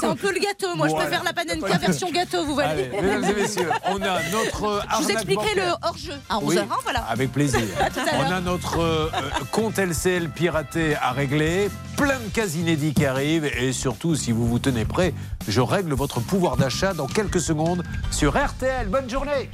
C'est 0.00 0.06
un 0.06 0.16
peu 0.16 0.32
le 0.32 0.38
gâteau. 0.38 0.74
Moi, 0.76 0.86
je 0.88 0.92
Voilà. 0.92 1.08
préfère 1.08 1.24
la 1.24 1.32
panenka 1.32 1.78
version 1.78 2.10
gâteau, 2.10 2.44
vous 2.44 2.54
voyez. 2.54 2.70
Allez, 2.70 2.88
mesdames 3.02 3.24
et 3.24 3.34
messieurs, 3.42 3.68
on 3.86 4.00
a 4.02 4.22
notre. 4.30 4.64
euh, 4.64 4.80
Je 4.98 5.02
vous 5.04 5.10
expliquerai 5.10 5.54
bancaire. 5.54 5.76
le 5.80 5.86
hors-jeu 5.86 6.12
à 6.28 6.36
11h, 6.38 6.42
Oui, 6.44 6.58
hein, 6.58 6.66
voilà. 6.82 7.00
Avec 7.08 7.32
plaisir. 7.32 7.60
On 8.28 8.30
a 8.32 8.40
notre 8.40 8.78
euh, 8.80 9.10
euh, 9.14 9.30
compte 9.50 9.78
LCL 9.78 10.30
piraté 10.30 10.94
à 10.96 11.12
régler, 11.12 11.70
plein 11.96 12.18
de 12.18 12.28
cas 12.32 12.46
inédits 12.46 12.94
qui 12.94 13.06
arrivent 13.06 13.44
et 13.46 13.72
surtout, 13.72 14.14
si 14.14 14.32
vous 14.32 14.46
vous 14.46 14.58
tenez 14.58 14.84
prêt, 14.84 15.14
je 15.48 15.60
règle 15.60 15.94
votre 15.94 16.20
pouvoir 16.20 16.56
d'achat 16.56 16.94
dans 16.94 17.06
quelques 17.06 17.40
secondes 17.40 17.82
sur 18.10 18.32
RTL. 18.36 18.88
Bonne 18.88 19.08
journée 19.08 19.50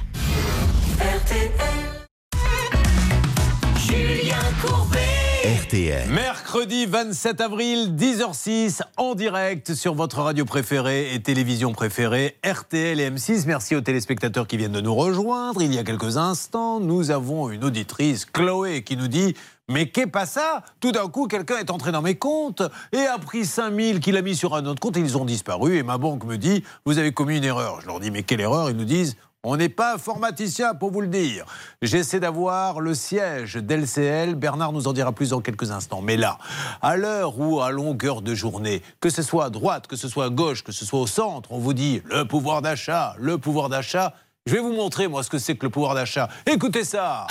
Julien 3.77 4.35
Courbet. 4.61 5.16
RTL. 5.47 6.09
Mercredi 6.09 6.85
27 6.87 7.39
avril, 7.39 7.95
10h06, 7.95 8.81
en 8.97 9.15
direct 9.15 9.75
sur 9.75 9.95
votre 9.95 10.19
radio 10.19 10.43
préférée 10.43 11.13
et 11.13 11.21
télévision 11.21 11.71
préférée, 11.71 12.35
RTL 12.45 12.99
et 12.99 13.09
M6. 13.09 13.45
Merci 13.47 13.73
aux 13.73 13.79
téléspectateurs 13.79 14.45
qui 14.45 14.57
viennent 14.57 14.73
de 14.73 14.81
nous 14.81 14.93
rejoindre. 14.93 15.61
Il 15.61 15.73
y 15.73 15.77
a 15.77 15.85
quelques 15.85 16.17
instants, 16.17 16.81
nous 16.81 17.11
avons 17.11 17.49
une 17.49 17.63
auditrice, 17.63 18.25
Chloé, 18.25 18.83
qui 18.83 18.97
nous 18.97 19.07
dit 19.07 19.35
mais 19.69 19.89
qu'est 19.89 20.07
pas 20.07 20.25
ça? 20.25 20.63
Tout 20.79 20.93
d'un 20.93 21.07
coup, 21.09 21.27
quelqu'un 21.27 21.57
est 21.57 21.69
entré 21.69 21.91
dans 21.91 22.01
mes 22.01 22.15
comptes 22.15 22.63
et 22.93 23.05
a 23.05 23.17
pris 23.17 23.45
5000 23.45 23.99
qu'il 23.99 24.15
a 24.15 24.21
mis 24.21 24.33
sur 24.33 24.55
un 24.55 24.65
autre 24.65 24.79
compte 24.79 24.95
ils 24.95 25.17
ont 25.17 25.25
disparu. 25.25 25.77
Et 25.77 25.83
ma 25.83 25.97
banque 25.97 26.23
me 26.23 26.37
dit, 26.37 26.63
vous 26.85 26.99
avez 26.99 27.11
commis 27.11 27.37
une 27.37 27.43
erreur. 27.43 27.81
Je 27.81 27.87
leur 27.87 27.99
dis, 27.99 28.09
mais 28.09 28.23
quelle 28.23 28.39
erreur? 28.39 28.69
Ils 28.69 28.77
nous 28.77 28.85
disent, 28.85 29.17
on 29.47 29.55
n'est 29.55 29.69
pas 29.69 29.95
informaticien 29.95 30.75
pour 30.75 30.91
vous 30.91 31.01
le 31.01 31.07
dire. 31.07 31.45
J'essaie 31.81 32.19
d'avoir 32.19 32.81
le 32.81 32.93
siège 32.93 33.55
d'LCL. 33.55 34.35
Bernard 34.35 34.73
nous 34.73 34.87
en 34.87 34.93
dira 34.93 35.13
plus 35.13 35.29
dans 35.29 35.39
quelques 35.39 35.71
instants. 35.71 36.01
Mais 36.01 36.17
là, 36.17 36.37
à 36.81 36.97
l'heure 36.97 37.39
où, 37.39 37.61
à 37.61 37.71
longueur 37.71 38.21
de 38.21 38.35
journée, 38.35 38.81
que 38.99 39.09
ce 39.09 39.21
soit 39.21 39.45
à 39.45 39.49
droite, 39.49 39.87
que 39.87 39.95
ce 39.95 40.09
soit 40.09 40.25
à 40.25 40.29
gauche, 40.29 40.63
que 40.63 40.73
ce 40.73 40.83
soit 40.83 40.99
au 40.99 41.07
centre, 41.07 41.51
on 41.53 41.59
vous 41.59 41.73
dit 41.73 42.01
le 42.05 42.25
pouvoir 42.25 42.61
d'achat, 42.61 43.15
le 43.19 43.37
pouvoir 43.37 43.69
d'achat. 43.69 44.13
Je 44.45 44.53
vais 44.53 44.59
vous 44.59 44.73
montrer, 44.73 45.07
moi, 45.07 45.23
ce 45.23 45.29
que 45.29 45.39
c'est 45.39 45.55
que 45.55 45.65
le 45.65 45.69
pouvoir 45.69 45.95
d'achat. 45.95 46.27
Écoutez 46.45 46.83
ça 46.83 47.27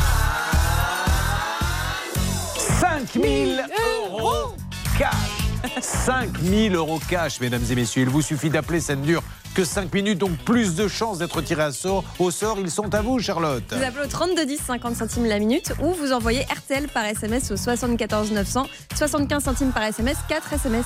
5000 2.80 3.62
euros 4.08 4.54
cash 4.98 5.35
5000 5.80 6.74
euros 6.74 7.00
cash, 7.08 7.40
mesdames 7.40 7.64
et 7.70 7.74
messieurs. 7.74 8.02
Il 8.02 8.08
vous 8.08 8.22
suffit 8.22 8.50
d'appeler, 8.50 8.80
ça 8.80 8.96
ne 8.96 9.02
dure 9.02 9.22
que 9.54 9.64
5 9.64 9.92
minutes, 9.94 10.18
donc 10.18 10.36
plus 10.38 10.74
de 10.74 10.86
chances 10.86 11.18
d'être 11.18 11.40
tiré 11.40 11.62
à 11.62 11.72
sort, 11.72 12.04
au 12.18 12.30
sort. 12.30 12.58
Ils 12.58 12.70
sont 12.70 12.94
à 12.94 13.00
vous, 13.00 13.18
Charlotte. 13.18 13.64
Vous 13.70 13.82
appelez 13.82 14.04
au 14.04 14.08
32 14.08 14.44
10 14.44 14.58
50 14.58 14.96
centimes 14.96 15.24
la 15.24 15.38
minute 15.38 15.72
ou 15.82 15.94
vous 15.94 16.12
envoyez 16.12 16.42
RTL 16.42 16.88
par 16.88 17.06
SMS 17.06 17.50
au 17.50 17.56
74 17.56 18.32
900 18.32 18.66
75 18.94 19.42
centimes 19.42 19.72
par 19.72 19.84
SMS 19.84 20.18
4 20.28 20.52
SMS. 20.52 20.84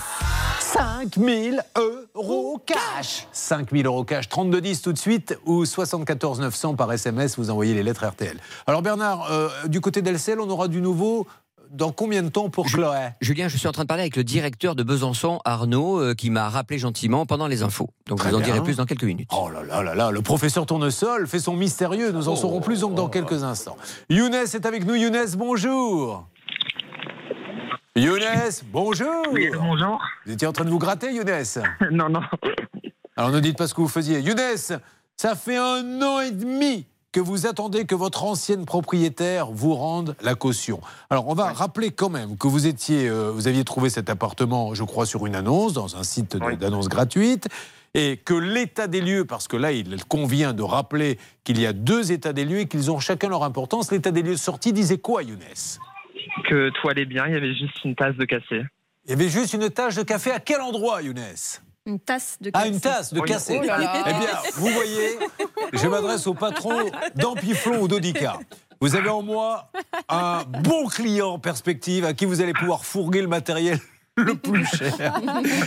5000 0.60 1.62
euros 2.14 2.62
cash 2.64 3.26
5000 3.32 3.86
euros 3.86 4.04
cash, 4.04 4.28
32 4.28 4.60
10 4.60 4.82
tout 4.82 4.92
de 4.92 4.98
suite 4.98 5.36
ou 5.44 5.64
74 5.64 6.38
900 6.38 6.76
par 6.76 6.92
SMS, 6.92 7.38
vous 7.38 7.50
envoyez 7.50 7.74
les 7.74 7.82
lettres 7.82 8.06
RTL. 8.06 8.38
Alors 8.68 8.82
Bernard, 8.82 9.32
euh, 9.32 9.48
du 9.66 9.80
côté 9.80 10.00
d'LCL, 10.00 10.38
on 10.38 10.48
aura 10.48 10.68
du 10.68 10.80
nouveau 10.80 11.26
dans 11.70 11.92
combien 11.92 12.22
de 12.22 12.28
temps 12.28 12.50
pour 12.50 12.66
Chloé 12.66 13.10
Julien, 13.20 13.48
je 13.48 13.56
suis 13.56 13.68
en 13.68 13.72
train 13.72 13.84
de 13.84 13.88
parler 13.88 14.02
avec 14.02 14.16
le 14.16 14.24
directeur 14.24 14.74
de 14.74 14.82
Besançon, 14.82 15.40
Arnaud, 15.44 16.00
euh, 16.00 16.14
qui 16.14 16.30
m'a 16.30 16.48
rappelé 16.48 16.78
gentiment 16.78 17.26
pendant 17.26 17.46
les 17.46 17.62
infos. 17.62 17.88
Donc 18.06 18.18
Très 18.18 18.28
je 18.30 18.34
vous 18.34 18.40
en 18.40 18.44
bien. 18.44 18.54
dirai 18.54 18.64
plus 18.64 18.76
dans 18.76 18.86
quelques 18.86 19.04
minutes. 19.04 19.30
Oh 19.32 19.48
là 19.50 19.62
là 19.62 19.82
là 19.82 19.94
là, 19.94 20.10
le 20.10 20.20
professeur 20.20 20.66
Tournesol 20.66 21.26
fait 21.26 21.38
son 21.38 21.54
mystérieux, 21.54 22.10
nous 22.10 22.28
en 22.28 22.36
saurons 22.36 22.60
plus 22.60 22.80
donc 22.80 22.94
dans 22.94 23.08
quelques 23.08 23.44
instants. 23.44 23.76
Younes 24.08 24.34
est 24.34 24.66
avec 24.66 24.84
nous, 24.84 24.96
Younes, 24.96 25.36
bonjour 25.36 26.26
Younes, 27.96 28.20
bonjour 28.72 29.08
bonjour. 29.58 30.00
Vous 30.26 30.32
étiez 30.32 30.48
en 30.48 30.52
train 30.52 30.64
de 30.64 30.70
vous 30.70 30.78
gratter, 30.78 31.14
Younes 31.14 31.44
Non, 31.92 32.08
non. 32.08 32.20
Alors 33.16 33.30
ne 33.30 33.40
dites 33.40 33.56
pas 33.58 33.66
ce 33.68 33.74
que 33.74 33.80
vous 33.80 33.88
faisiez. 33.88 34.20
Younes, 34.20 34.80
ça 35.16 35.34
fait 35.36 35.56
un 35.56 36.02
an 36.02 36.20
et 36.20 36.30
demi 36.30 36.86
que 37.12 37.20
vous 37.20 37.46
attendez 37.46 37.86
que 37.86 37.94
votre 37.94 38.24
ancienne 38.24 38.64
propriétaire 38.64 39.46
vous 39.46 39.74
rende 39.74 40.16
la 40.22 40.34
caution. 40.34 40.80
Alors 41.10 41.28
on 41.28 41.34
va 41.34 41.52
rappeler 41.52 41.90
quand 41.90 42.08
même 42.08 42.36
que 42.36 42.46
vous 42.46 42.66
étiez, 42.66 43.08
euh, 43.08 43.30
vous 43.30 43.48
aviez 43.48 43.64
trouvé 43.64 43.90
cet 43.90 44.08
appartement, 44.08 44.74
je 44.74 44.84
crois, 44.84 45.06
sur 45.06 45.26
une 45.26 45.34
annonce, 45.34 45.72
dans 45.72 45.96
un 45.96 46.04
site 46.04 46.36
d'annonce 46.36 46.88
gratuite, 46.88 47.48
et 47.94 48.16
que 48.16 48.34
l'état 48.34 48.86
des 48.86 49.00
lieux, 49.00 49.24
parce 49.24 49.48
que 49.48 49.56
là 49.56 49.72
il 49.72 50.04
convient 50.04 50.52
de 50.52 50.62
rappeler 50.62 51.18
qu'il 51.42 51.60
y 51.60 51.66
a 51.66 51.72
deux 51.72 52.12
états 52.12 52.32
des 52.32 52.44
lieux 52.44 52.60
et 52.60 52.68
qu'ils 52.68 52.90
ont 52.90 53.00
chacun 53.00 53.28
leur 53.28 53.42
importance. 53.42 53.90
L'état 53.90 54.12
des 54.12 54.22
lieux 54.22 54.36
sorti 54.36 54.72
disait 54.72 54.98
quoi, 54.98 55.24
Younes? 55.24 55.40
Que 56.48 56.70
tout 56.70 56.88
allait 56.88 57.06
bien, 57.06 57.26
il 57.26 57.32
y 57.32 57.36
avait 57.36 57.54
juste 57.54 57.84
une 57.84 57.96
tasse 57.96 58.14
de 58.16 58.24
café. 58.24 58.62
Il 59.06 59.10
y 59.10 59.14
avait 59.14 59.28
juste 59.28 59.54
une 59.54 59.68
tasse 59.70 59.96
de 59.96 60.02
café. 60.02 60.30
À 60.30 60.38
quel 60.38 60.60
endroit, 60.60 61.02
Younes? 61.02 61.60
Une 61.86 61.98
tasse 61.98 62.36
de 62.40 62.50
Ah, 62.52 62.58
café. 62.60 62.68
une 62.74 62.80
tasse 62.80 63.12
de. 63.12 63.20
Oh 63.20 63.24
là 63.64 63.78
là. 63.78 64.04
Eh 64.06 64.12
bien, 64.12 64.38
vous 64.56 64.68
voyez, 64.68 65.18
je 65.72 65.86
m'adresse 65.88 66.26
au 66.26 66.34
patron 66.34 66.76
d'Ampiflon 67.14 67.80
ou 67.82 67.88
d'Audica. 67.88 68.38
Vous 68.82 68.96
avez 68.96 69.08
en 69.10 69.22
moi 69.22 69.70
un 70.08 70.42
bon 70.44 70.86
client 70.86 71.30
en 71.30 71.38
perspective 71.38 72.04
à 72.04 72.12
qui 72.14 72.24
vous 72.26 72.40
allez 72.40 72.52
pouvoir 72.54 72.84
fourguer 72.84 73.22
le 73.22 73.28
matériel 73.28 73.78
le 74.16 74.34
plus 74.34 74.66
cher. 74.66 75.20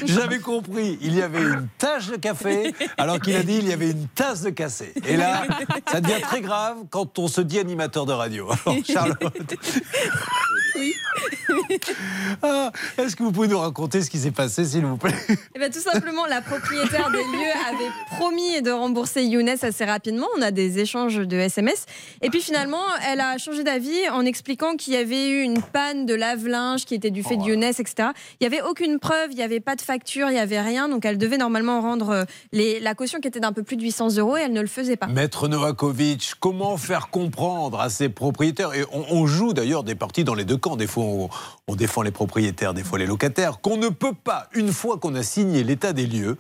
J'avais 0.06 0.38
compris, 0.40 0.98
il 1.02 1.16
y 1.16 1.22
avait 1.24 1.42
une 1.42 1.68
tasse 1.80 2.08
de 2.12 2.18
café, 2.18 2.74
alors 2.98 3.20
qu'il 3.20 3.36
a 3.36 3.42
dit 3.42 3.56
il 3.58 3.68
y 3.68 3.74
avait 3.74 3.90
une 3.92 4.08
tasse 4.10 4.42
de 4.42 4.52
café. 4.52 4.94
Et 5.08 5.18
là, 5.18 5.44
ça 5.92 6.02
devient 6.02 6.22
très 6.22 6.42
grave 6.42 6.78
quand 6.92 7.18
on 7.18 7.28
se 7.28 7.42
dit 7.42 7.58
animateur 7.58 8.06
de 8.06 8.14
radio. 8.14 8.50
Alors, 8.66 8.78
Charlotte, 8.86 9.56
Ah, 12.42 12.72
Est-ce 12.98 13.16
que 13.16 13.24
vous 13.24 13.32
pouvez 13.32 13.48
nous 13.48 13.60
raconter 13.60 14.02
ce 14.02 14.10
qui 14.10 14.18
s'est 14.18 14.32
passé, 14.32 14.66
s'il 14.66 14.86
vous 14.86 14.98
plaît? 14.98 15.14
Eh 15.56 15.60
ben, 15.60 15.72
tout 15.72 15.80
simplement, 15.80 16.26
la 16.26 16.42
propriétaire 16.42 17.10
des 17.12 17.18
lieux 17.20 17.54
avait 17.70 17.90
promis 18.18 18.62
de 18.62 18.72
rembourser 18.72 19.24
Younes 19.24 19.50
assez 19.62 19.86
rapidement. 19.86 20.28
On 20.38 20.42
a 20.42 20.52
des 20.52 20.80
échanges 20.80 21.18
de 21.18 21.38
SMS. 21.38 21.86
Et 22.22 22.30
puis 22.30 22.42
finalement, 22.42 22.84
elle 23.08 23.22
a 23.22 23.38
changé 23.38 23.64
d'avis 23.64 24.10
en 24.12 24.26
expliquant 24.26 24.76
qu'il 24.76 24.94
y 24.94 24.98
avait 24.98 25.30
eu 25.30 25.42
une 25.42 25.62
panne 25.62 26.06
de 26.06 26.14
lave-linge 26.16 26.86
qui 26.86 26.96
était 26.96 27.12
du 27.12 27.24
fait 27.24 27.38
de 27.38 27.44
Younes, 27.44 27.64
etc. 27.64 28.10
Il 28.40 28.48
n'y 28.50 28.56
avait 28.56 28.62
aucune 28.64 29.00
preuve, 29.00 29.32
il 29.32 29.36
n'y 29.38 29.44
avait 29.44 29.60
pas 29.60 29.76
de 29.76 29.82
facture, 29.82 30.28
il 30.30 30.34
n'y 30.34 30.40
avait 30.40 30.62
rien. 30.62 30.90
Donc 30.90 31.06
elle 31.06 31.18
devait 31.18 31.38
normalement 31.38 31.82
rendre 31.82 32.10
euh, 32.10 32.24
les- 32.52 32.80
la 32.80 32.94
caution 32.96 33.20
qui 33.20 33.28
était 33.28 33.40
d'un 33.40 33.54
peu 33.54 33.64
plus 33.64 33.78
de 33.78 33.84
800 33.84 34.18
euros 34.18 34.38
et 34.38 34.42
elle 34.42 34.54
ne 34.54 34.62
le 34.62 34.68
faisait 34.68 34.98
pas. 34.98 35.08
Maître 35.08 35.48
Novakovic, 35.48 36.34
comment 36.40 36.78
faire 36.78 37.10
comprendre 37.10 37.80
à 37.80 37.90
ces 37.90 38.10
propriétaires, 38.10 38.74
et 38.74 38.84
on, 38.92 39.06
on 39.12 39.28
joue 39.28 39.54
d'ailleurs 39.54 39.84
des 39.84 39.96
parties 39.96 40.24
dans 40.24 40.34
les 40.36 40.46
deux 40.46 40.58
des 40.78 40.88
fois 40.88 41.04
on, 41.04 41.30
on 41.68 41.76
défend 41.76 42.02
les 42.02 42.12
propriétaires, 42.12 42.74
des 42.74 42.84
fois 42.84 43.00
les 43.00 43.06
locataires, 43.06 43.62
qu'on 43.62 43.78
ne 43.78 43.90
peut 43.90 44.14
pas, 44.14 44.48
une 44.54 44.72
fois 44.72 44.98
qu'on 44.98 45.16
a 45.16 45.24
signé 45.24 45.64
l'état 45.64 45.94
des 45.94 46.08
lieux, 46.08 46.38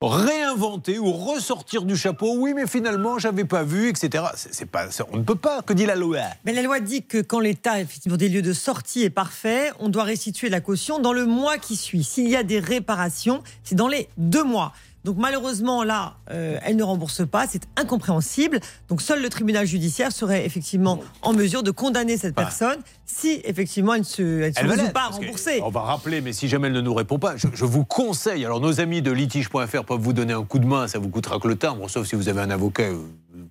réinventer 0.00 0.98
ou 0.98 1.12
ressortir 1.12 1.82
du 1.82 1.96
chapeau, 1.96 2.36
oui 2.36 2.54
mais 2.54 2.66
finalement 2.66 3.18
j'avais 3.18 3.44
pas 3.44 3.64
vu, 3.64 3.88
etc. 3.88 4.24
C'est 4.36 4.66
pas, 4.66 4.86
on 5.12 5.16
ne 5.16 5.22
peut 5.22 5.34
pas, 5.34 5.62
que 5.62 5.72
dit 5.72 5.86
la 5.86 5.96
loi 5.96 6.18
Mais 6.44 6.52
la 6.52 6.62
loi 6.62 6.78
dit 6.80 7.02
que 7.02 7.18
quand 7.18 7.40
l'état 7.40 7.80
effectivement 7.80 8.16
des 8.16 8.28
lieux 8.28 8.42
de 8.42 8.52
sortie 8.52 9.02
est 9.02 9.10
parfait, 9.10 9.72
on 9.80 9.88
doit 9.88 10.04
restituer 10.04 10.50
la 10.50 10.60
caution 10.60 11.00
dans 11.00 11.12
le 11.12 11.26
mois 11.26 11.58
qui 11.58 11.74
suit. 11.74 12.04
S'il 12.04 12.28
y 12.28 12.36
a 12.36 12.44
des 12.44 12.60
réparations, 12.60 13.42
c'est 13.64 13.74
dans 13.74 13.88
les 13.88 14.08
deux 14.16 14.44
mois. 14.44 14.72
Donc 15.04 15.16
malheureusement 15.18 15.84
là, 15.84 16.16
euh, 16.30 16.58
elle 16.62 16.76
ne 16.76 16.82
rembourse 16.82 17.26
pas, 17.26 17.46
c'est 17.46 17.62
incompréhensible. 17.76 18.60
Donc 18.88 19.02
seul 19.02 19.22
le 19.22 19.28
tribunal 19.28 19.66
judiciaire 19.66 20.12
serait 20.12 20.44
effectivement 20.44 21.00
en 21.22 21.32
mesure 21.32 21.62
de 21.62 21.70
condamner 21.70 22.16
cette 22.16 22.34
personne 22.34 22.78
si 23.06 23.40
effectivement 23.44 23.94
elle 23.94 24.00
ne 24.00 24.04
se, 24.04 24.42
elle 24.42 24.54
se 24.54 24.60
Elle 24.60 24.70
résout 24.70 24.92
pas 24.92 25.04
à 25.04 25.08
rembourser. 25.08 25.60
On 25.62 25.70
va 25.70 25.80
rappeler, 25.80 26.20
mais 26.20 26.32
si 26.32 26.48
jamais 26.48 26.68
elle 26.68 26.74
ne 26.74 26.80
nous 26.80 26.94
répond 26.94 27.18
pas, 27.18 27.36
je, 27.36 27.48
je 27.52 27.64
vous 27.64 27.84
conseille. 27.84 28.44
Alors, 28.44 28.60
nos 28.60 28.80
amis 28.80 29.00
de 29.02 29.10
litige.fr 29.10 29.84
peuvent 29.84 30.00
vous 30.00 30.12
donner 30.12 30.34
un 30.34 30.44
coup 30.44 30.58
de 30.58 30.66
main, 30.66 30.88
ça 30.88 30.98
vous 30.98 31.08
coûtera 31.08 31.38
que 31.38 31.48
le 31.48 31.56
timbre, 31.56 31.88
sauf 31.88 32.06
si 32.06 32.16
vous 32.16 32.28
avez 32.28 32.40
un 32.40 32.50
avocat. 32.50 32.90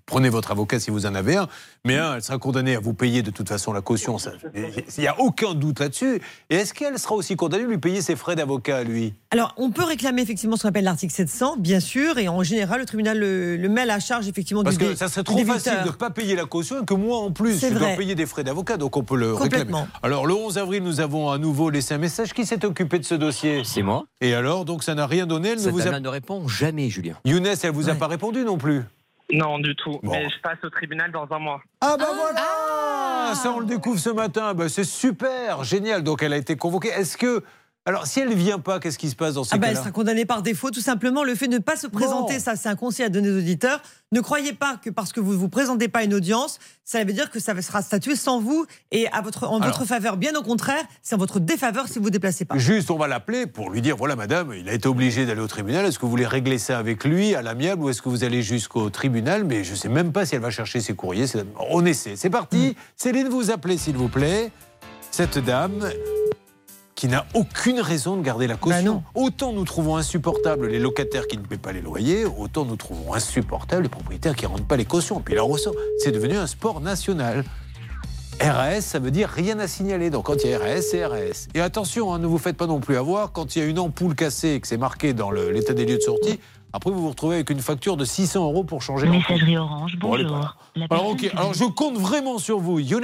Prenez 0.06 0.30
votre 0.30 0.52
avocat 0.52 0.80
si 0.80 0.92
vous 0.92 1.06
en 1.06 1.16
avez 1.16 1.38
un. 1.38 1.48
Mais 1.86 1.98
un, 1.98 2.16
elle 2.16 2.22
sera 2.24 2.38
condamnée 2.38 2.76
à 2.76 2.80
vous 2.80 2.94
payer 2.94 3.22
de 3.22 3.32
toute 3.32 3.48
façon 3.50 3.72
la 3.74 3.82
caution. 3.82 4.18
Il 4.56 5.02
n'y 5.02 5.08
a 5.08 5.20
aucun 5.20 5.54
doute 5.54 5.80
là-dessus. 5.80 6.22
Et 6.50 6.56
est-ce 6.56 6.74
qu'elle 6.74 6.98
sera 7.00 7.16
aussi 7.16 7.36
condamnée 7.36 7.64
à 7.64 7.68
lui 7.68 7.78
payer 7.78 8.02
ses 8.02 8.16
frais 8.16 8.36
d'avocat, 8.36 8.84
lui? 8.84 9.14
Alors, 9.32 9.54
on 9.58 9.72
peut 9.72 9.84
réclamer 9.84 10.22
effectivement 10.22 10.56
ce 10.56 10.64
qu'on 10.64 10.70
appelle 10.70 10.84
l'article 10.86 11.14
700, 11.14 11.58
bien 11.58 11.80
sûr, 11.80 12.18
et 12.18 12.28
en 12.28 12.44
général, 12.44 12.80
le 12.80 12.86
tribunal 12.86 13.20
le, 13.20 13.58
le 13.58 13.70
met 13.70 13.82
à 13.82 13.86
la 13.86 14.00
charge 14.00 14.28
effectivement 14.28 14.64
Parce 14.64 14.78
du 14.78 14.86
que 14.86 14.90
dé- 14.92 14.96
ça 14.96 15.10
serait 15.10 15.24
trop 15.24 15.38
facile 15.46 15.74
de 15.84 15.88
ne 15.90 15.94
pas 15.94 16.10
payer 16.10 16.36
la 16.36 16.46
caution 16.46 16.82
et 16.82 16.86
que 16.86 16.94
moi 16.94 17.18
en 17.20 17.32
plus, 17.32 17.60
je 17.60 17.68
dois 17.74 17.90
payer 17.98 18.16
des 18.16 18.26
frais 18.26 18.44
d'avocat, 18.44 18.78
donc 18.78 18.96
on 18.98 19.04
peut 19.04 19.18
le 19.18 19.34
réclamer. 19.34 19.74
Alors 20.04 20.26
le 20.28 20.34
11 20.34 20.58
avril, 20.58 20.84
nous 20.84 21.00
avons 21.02 21.30
à 21.30 21.38
nouveau 21.38 21.70
laissé 21.70 21.94
un 21.94 21.98
message. 21.98 22.34
Qui 22.34 22.46
s'est 22.46 22.64
occupé 22.66 23.00
de 23.00 23.06
ce 23.06 23.16
dossier? 23.16 23.62
C'est 23.66 23.82
moi. 23.84 24.06
Et 24.22 24.34
alors, 24.34 24.66
donc 24.66 24.84
ça 24.84 24.96
n'a 24.96 25.06
rien 25.08 25.26
donné 25.26 25.50
Elle 25.50 25.58
ne 25.58 25.62
Cette 25.64 25.72
vous 25.72 25.88
a... 25.88 26.00
ne 26.00 26.08
répond 26.10 26.48
jamais, 26.48 26.90
Julien. 26.90 27.16
Younes, 27.26 27.48
elle 27.62 27.72
vous 27.72 27.90
a 27.90 27.96
pas 27.96 28.08
répondu 28.08 28.44
non 28.44 28.58
plus 28.58 28.84
Non, 29.32 29.60
du 29.60 29.76
tout. 29.76 30.00
Bon. 30.04 30.12
Mais 30.12 30.30
je 30.30 30.40
passe 30.42 30.58
au 30.64 30.70
tribunal 30.70 31.12
dans 31.12 31.28
un 31.32 31.40
mois. 31.40 31.62
Ah 31.82 31.96
bah 32.00 32.08
voilà 32.16 33.36
Ça 33.36 33.52
on 33.52 33.60
le 33.60 33.66
découvre 33.66 34.00
ce 34.00 34.10
matin, 34.10 34.54
Bah, 34.54 34.70
c'est 34.70 34.86
super, 34.86 35.64
génial. 35.64 36.04
Donc 36.04 36.24
elle 36.24 36.34
a 36.34 36.38
été 36.38 36.56
convoquée. 36.56 36.90
Est-ce 36.90 37.18
que... 37.18 37.44
Alors 37.88 38.06
si 38.06 38.20
elle 38.20 38.28
ne 38.28 38.36
vient 38.36 38.60
pas, 38.60 38.82
qu'est-ce 38.82 38.98
qui 38.98 39.10
se 39.10 39.16
passe 39.16 39.36
dans 39.36 39.46
ces 39.46 39.52
Ah 39.56 39.58
bah, 39.58 39.68
elle 39.68 39.74
cas-là 39.76 39.84
sera 39.84 39.92
condamnée 39.92 40.26
par 40.26 40.42
défaut, 40.42 40.72
tout 40.72 40.82
simplement. 40.82 41.24
Le 41.24 41.36
fait 41.36 41.48
de 41.48 41.54
ne 41.54 41.60
pas 41.60 41.78
se 41.78 41.88
présenter, 41.88 42.34
Bon. 42.34 42.40
ça 42.42 42.58
c'est 42.58 42.68
un 42.68 42.76
conseil 42.76 43.06
à 43.06 43.10
donner 43.10 43.32
aux 43.32 43.38
auditeurs. 43.38 43.82
Ne 44.12 44.20
croyez 44.20 44.52
pas 44.52 44.76
que 44.76 44.90
parce 44.90 45.14
que 45.14 45.22
vous 45.22 45.32
ne 45.32 45.38
vous 45.38 45.48
présentez 45.48 45.88
pas 45.88 46.00
à 46.00 46.04
une 46.04 46.14
audience, 46.14 46.60
ça 46.84 47.02
veut 47.06 47.14
dire 47.14 47.32
que 47.32 47.40
ça 47.40 47.60
sera 47.62 47.82
statué 47.82 48.18
sans 48.18 48.42
vous 48.42 48.66
et 48.92 49.08
à 49.14 49.22
votre, 49.22 49.46
en 49.46 49.62
Alors. 49.62 49.68
votre 49.78 49.86
faveur. 49.86 50.18
Bien 50.18 50.36
au 50.36 50.44
contraire, 50.44 50.84
c'est 51.02 51.16
en 51.16 51.18
votre 51.18 51.40
défaveur 51.40 51.88
si 51.88 51.94
vous 51.94 52.00
ne 52.00 52.04
vous 52.06 52.10
déplacez 52.10 52.44
pas. 52.44 52.58
Juste, 52.58 52.92
on 52.92 52.98
va 52.98 53.08
l'appeler 53.08 53.46
pour 53.48 53.70
lui 53.70 53.82
dire 53.82 53.96
voilà, 53.96 54.18
madame, 54.18 54.54
il 54.54 54.68
a 54.68 54.74
été 54.74 54.90
obligé 54.90 55.26
d'aller 55.26 55.40
au 55.42 55.48
tribunal. 55.48 55.86
Est-ce 55.86 55.98
que 55.98 56.04
vous 56.06 56.12
voulez 56.12 56.28
régler 56.28 56.58
ça 56.58 56.78
avec 56.80 57.06
lui 57.06 57.36
à 57.36 57.42
l'amiable 57.42 57.84
ou 57.84 57.90
est-ce 57.90 58.02
que 58.02 58.10
vous 58.10 58.26
allez 58.26 58.42
jusqu'au 58.44 58.90
tribunal? 58.90 59.46
Mais 59.46 59.64
je 59.64 59.72
ne 59.72 59.76
sais 59.78 59.88
même 59.90 60.12
pas 60.12 60.26
si 60.26 60.36
elle 60.36 60.42
va 60.42 60.52
chercher 60.52 60.82
ses 60.82 60.94
courriers. 60.94 61.26
On 61.70 61.86
essaie. 61.86 62.18
C'est 62.18 62.30
parti. 62.30 62.76
Céline, 62.98 63.30
vous 63.30 63.50
appelez, 63.50 63.78
s'il 63.78 63.96
vous 63.96 64.10
plaît. 64.10 64.52
Cette 65.10 65.38
dame 65.40 65.90
qui 66.98 67.08
n'a 67.08 67.26
aucune 67.36 67.80
raison 67.80 68.18
de 68.18 68.24
garder 68.24 68.48
la 68.48 68.56
caution. 68.56 69.04
autant 69.14 69.54
nous 69.54 69.64
trouvons 69.66 69.98
insupportables 69.98 70.66
les 70.68 70.80
locataires 70.80 71.28
qui 71.28 71.38
ne 71.38 71.44
paient 71.44 71.60
pas 71.60 71.72
les 71.72 71.80
loyers, 71.82 72.26
autant 72.26 72.66
nous 72.66 72.76
trouvons 72.76 73.14
insupportables 73.14 73.84
les 73.84 73.88
propriétaires 73.90 74.36
qui 74.36 74.46
ne 74.46 74.50
rendent 74.50 74.68
pas 74.68 74.78
les 74.78 74.86
cautions. 74.86 75.22
Puis 75.22 75.36
là, 75.36 75.46
on 75.46 75.48
ressort. 75.48 75.76
C'est 76.00 76.12
devenu 76.12 76.36
un 76.38 76.48
sport 76.48 76.82
national. 76.82 77.46
RAS, 78.42 78.82
ça 78.82 78.98
veut 79.00 79.12
dire 79.12 79.30
rien 79.30 79.60
à 79.60 79.68
signaler. 79.68 80.10
Donc 80.10 80.26
quand 80.26 80.44
il 80.44 80.50
y 80.50 80.54
a 80.56 80.58
RAS, 80.60 80.82
c'est 80.82 81.06
RAS. 81.06 81.48
Et 81.54 81.62
attention, 81.62 82.14
hein, 82.14 82.18
ne 82.20 82.26
vous 82.26 82.40
faites 82.40 82.58
pas 82.58 82.66
non 82.68 82.80
plus 82.80 82.98
avoir. 82.98 83.32
Quand 83.32 83.56
il 83.56 83.60
y 83.60 83.62
a 83.62 83.66
une 83.66 83.78
ampoule 83.80 84.16
cassée 84.16 84.54
et 84.54 84.60
que 84.60 84.68
c'est 84.68 84.78
marqué 84.78 85.14
dans 85.14 85.30
l'état 85.30 85.74
des 85.74 85.86
lieux 85.86 85.98
de 85.98 86.02
sortie, 86.02 86.40
après 86.74 86.90
vous 86.90 87.02
vous 87.02 87.10
retrouvez 87.10 87.36
avec 87.36 87.52
une 87.52 87.60
facture 87.62 87.96
de 87.96 88.06
600 88.06 88.44
euros 88.44 88.64
pour 88.64 88.82
changer. 88.82 89.08
Messagerie 89.08 89.58
Orange, 89.58 89.98
Bon, 90.00 90.14
allez, 90.14 90.24
bonjour. 90.24 90.38
voilà. 90.38 90.56
La 90.76 90.86
Alors 90.90 91.16
personne 91.16 91.28
ok, 91.28 91.32
que 91.32 91.38
alors 91.38 91.54
je 91.54 91.64
compte 91.66 91.98
vraiment 91.98 92.40
sur 92.40 92.60
vous, 92.60 92.80
Younes, 92.80 93.04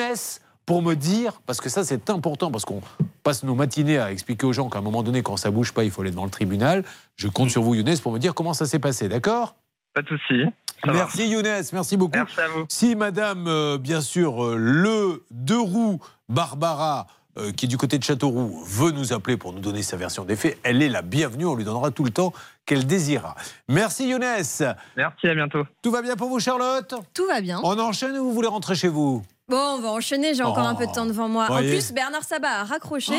pour 0.66 0.82
me 0.82 0.96
dire, 0.96 1.42
parce 1.46 1.60
que 1.62 1.70
ça 1.70 1.84
c'est 1.84 2.10
important, 2.10 2.52
parce 2.52 2.66
qu'on 2.66 2.82
passe 3.24 3.44
nos 3.44 3.56
matinées 3.56 3.98
à 3.98 4.12
expliquer 4.12 4.46
aux 4.46 4.54
gens 4.54 4.70
qu'à 4.70 4.80
un 4.80 4.82
moment 4.82 5.04
donné, 5.04 5.22
quand 5.24 5.38
ça 5.38 5.52
bouge 5.52 5.72
pas, 5.74 5.84
il 5.84 5.92
faut 5.92 6.02
aller 6.02 6.12
devant 6.12 6.26
le 6.26 6.32
tribunal. 6.32 6.84
Je 7.16 7.28
compte 7.28 7.50
sur 7.50 7.62
vous, 7.62 7.76
Younes, 7.76 7.98
pour 8.02 8.12
me 8.12 8.20
dire 8.20 8.34
comment 8.34 8.54
ça 8.54 8.66
s'est 8.66 8.80
passé, 8.80 9.10
d'accord? 9.10 9.56
Pas 9.94 10.02
de 10.02 10.08
souci. 10.08 10.46
Merci 10.86 11.30
Younes, 11.30 11.64
merci 11.72 11.98
beaucoup. 11.98 12.18
Merci 12.18 12.40
à 12.40 12.48
vous. 12.50 12.66
Si 12.68 12.96
Madame, 12.96 13.48
euh, 13.48 13.78
bien 13.78 14.02
sûr, 14.02 14.44
euh, 14.44 14.56
le 14.58 15.24
deux 15.32 15.60
roues 15.60 16.00
Barbara, 16.28 17.08
euh, 17.38 17.52
qui 17.52 17.66
est 17.66 17.70
du 17.70 17.78
côté 17.78 17.98
de 17.98 18.04
Châteauroux, 18.04 18.62
veut 18.66 18.92
nous 18.92 19.14
appeler 19.14 19.38
pour 19.38 19.54
nous 19.54 19.60
donner 19.60 19.82
sa 19.82 19.98
version 19.98 20.26
des 20.26 20.36
faits, 20.36 20.60
elle 20.64 20.82
est 20.82 20.90
la 20.90 21.02
bienvenue. 21.02 21.46
On 21.46 21.56
lui 21.56 21.64
donnera 21.64 21.90
tout 21.92 22.04
le 22.04 22.12
temps 22.12 22.34
qu'elle 22.66 22.86
désirera. 22.86 23.36
Merci 23.70 24.10
Younes. 24.10 24.20
Merci, 24.98 25.28
à 25.28 25.36
bientôt. 25.36 25.64
Tout 25.82 25.92
va 25.92 26.02
bien 26.02 26.16
pour 26.16 26.30
vous, 26.30 26.40
Charlotte? 26.40 26.94
Tout 27.14 27.28
va 27.28 27.40
bien. 27.40 27.62
On 27.64 27.80
enchaîne 27.80 28.18
ou 28.18 28.26
vous 28.26 28.34
voulez 28.34 28.48
rentrer 28.48 28.76
chez 28.76 28.90
vous? 28.90 29.24
Bon, 29.50 29.58
on 29.58 29.80
va 29.82 29.90
enchaîner, 29.90 30.34
j'ai 30.34 30.44
encore 30.44 30.64
Oh. 30.66 30.70
un 30.72 30.76
peu 30.76 30.88
de 30.88 30.92
temps 30.92 31.06
devant 31.06 31.28
moi. 31.28 31.48
Voyez. 31.48 31.68
En 31.70 31.72
plus, 31.72 31.92
Bernard 31.92 32.24
Sabat 32.24 32.62
a 32.62 32.64
raccroché. 32.64 33.14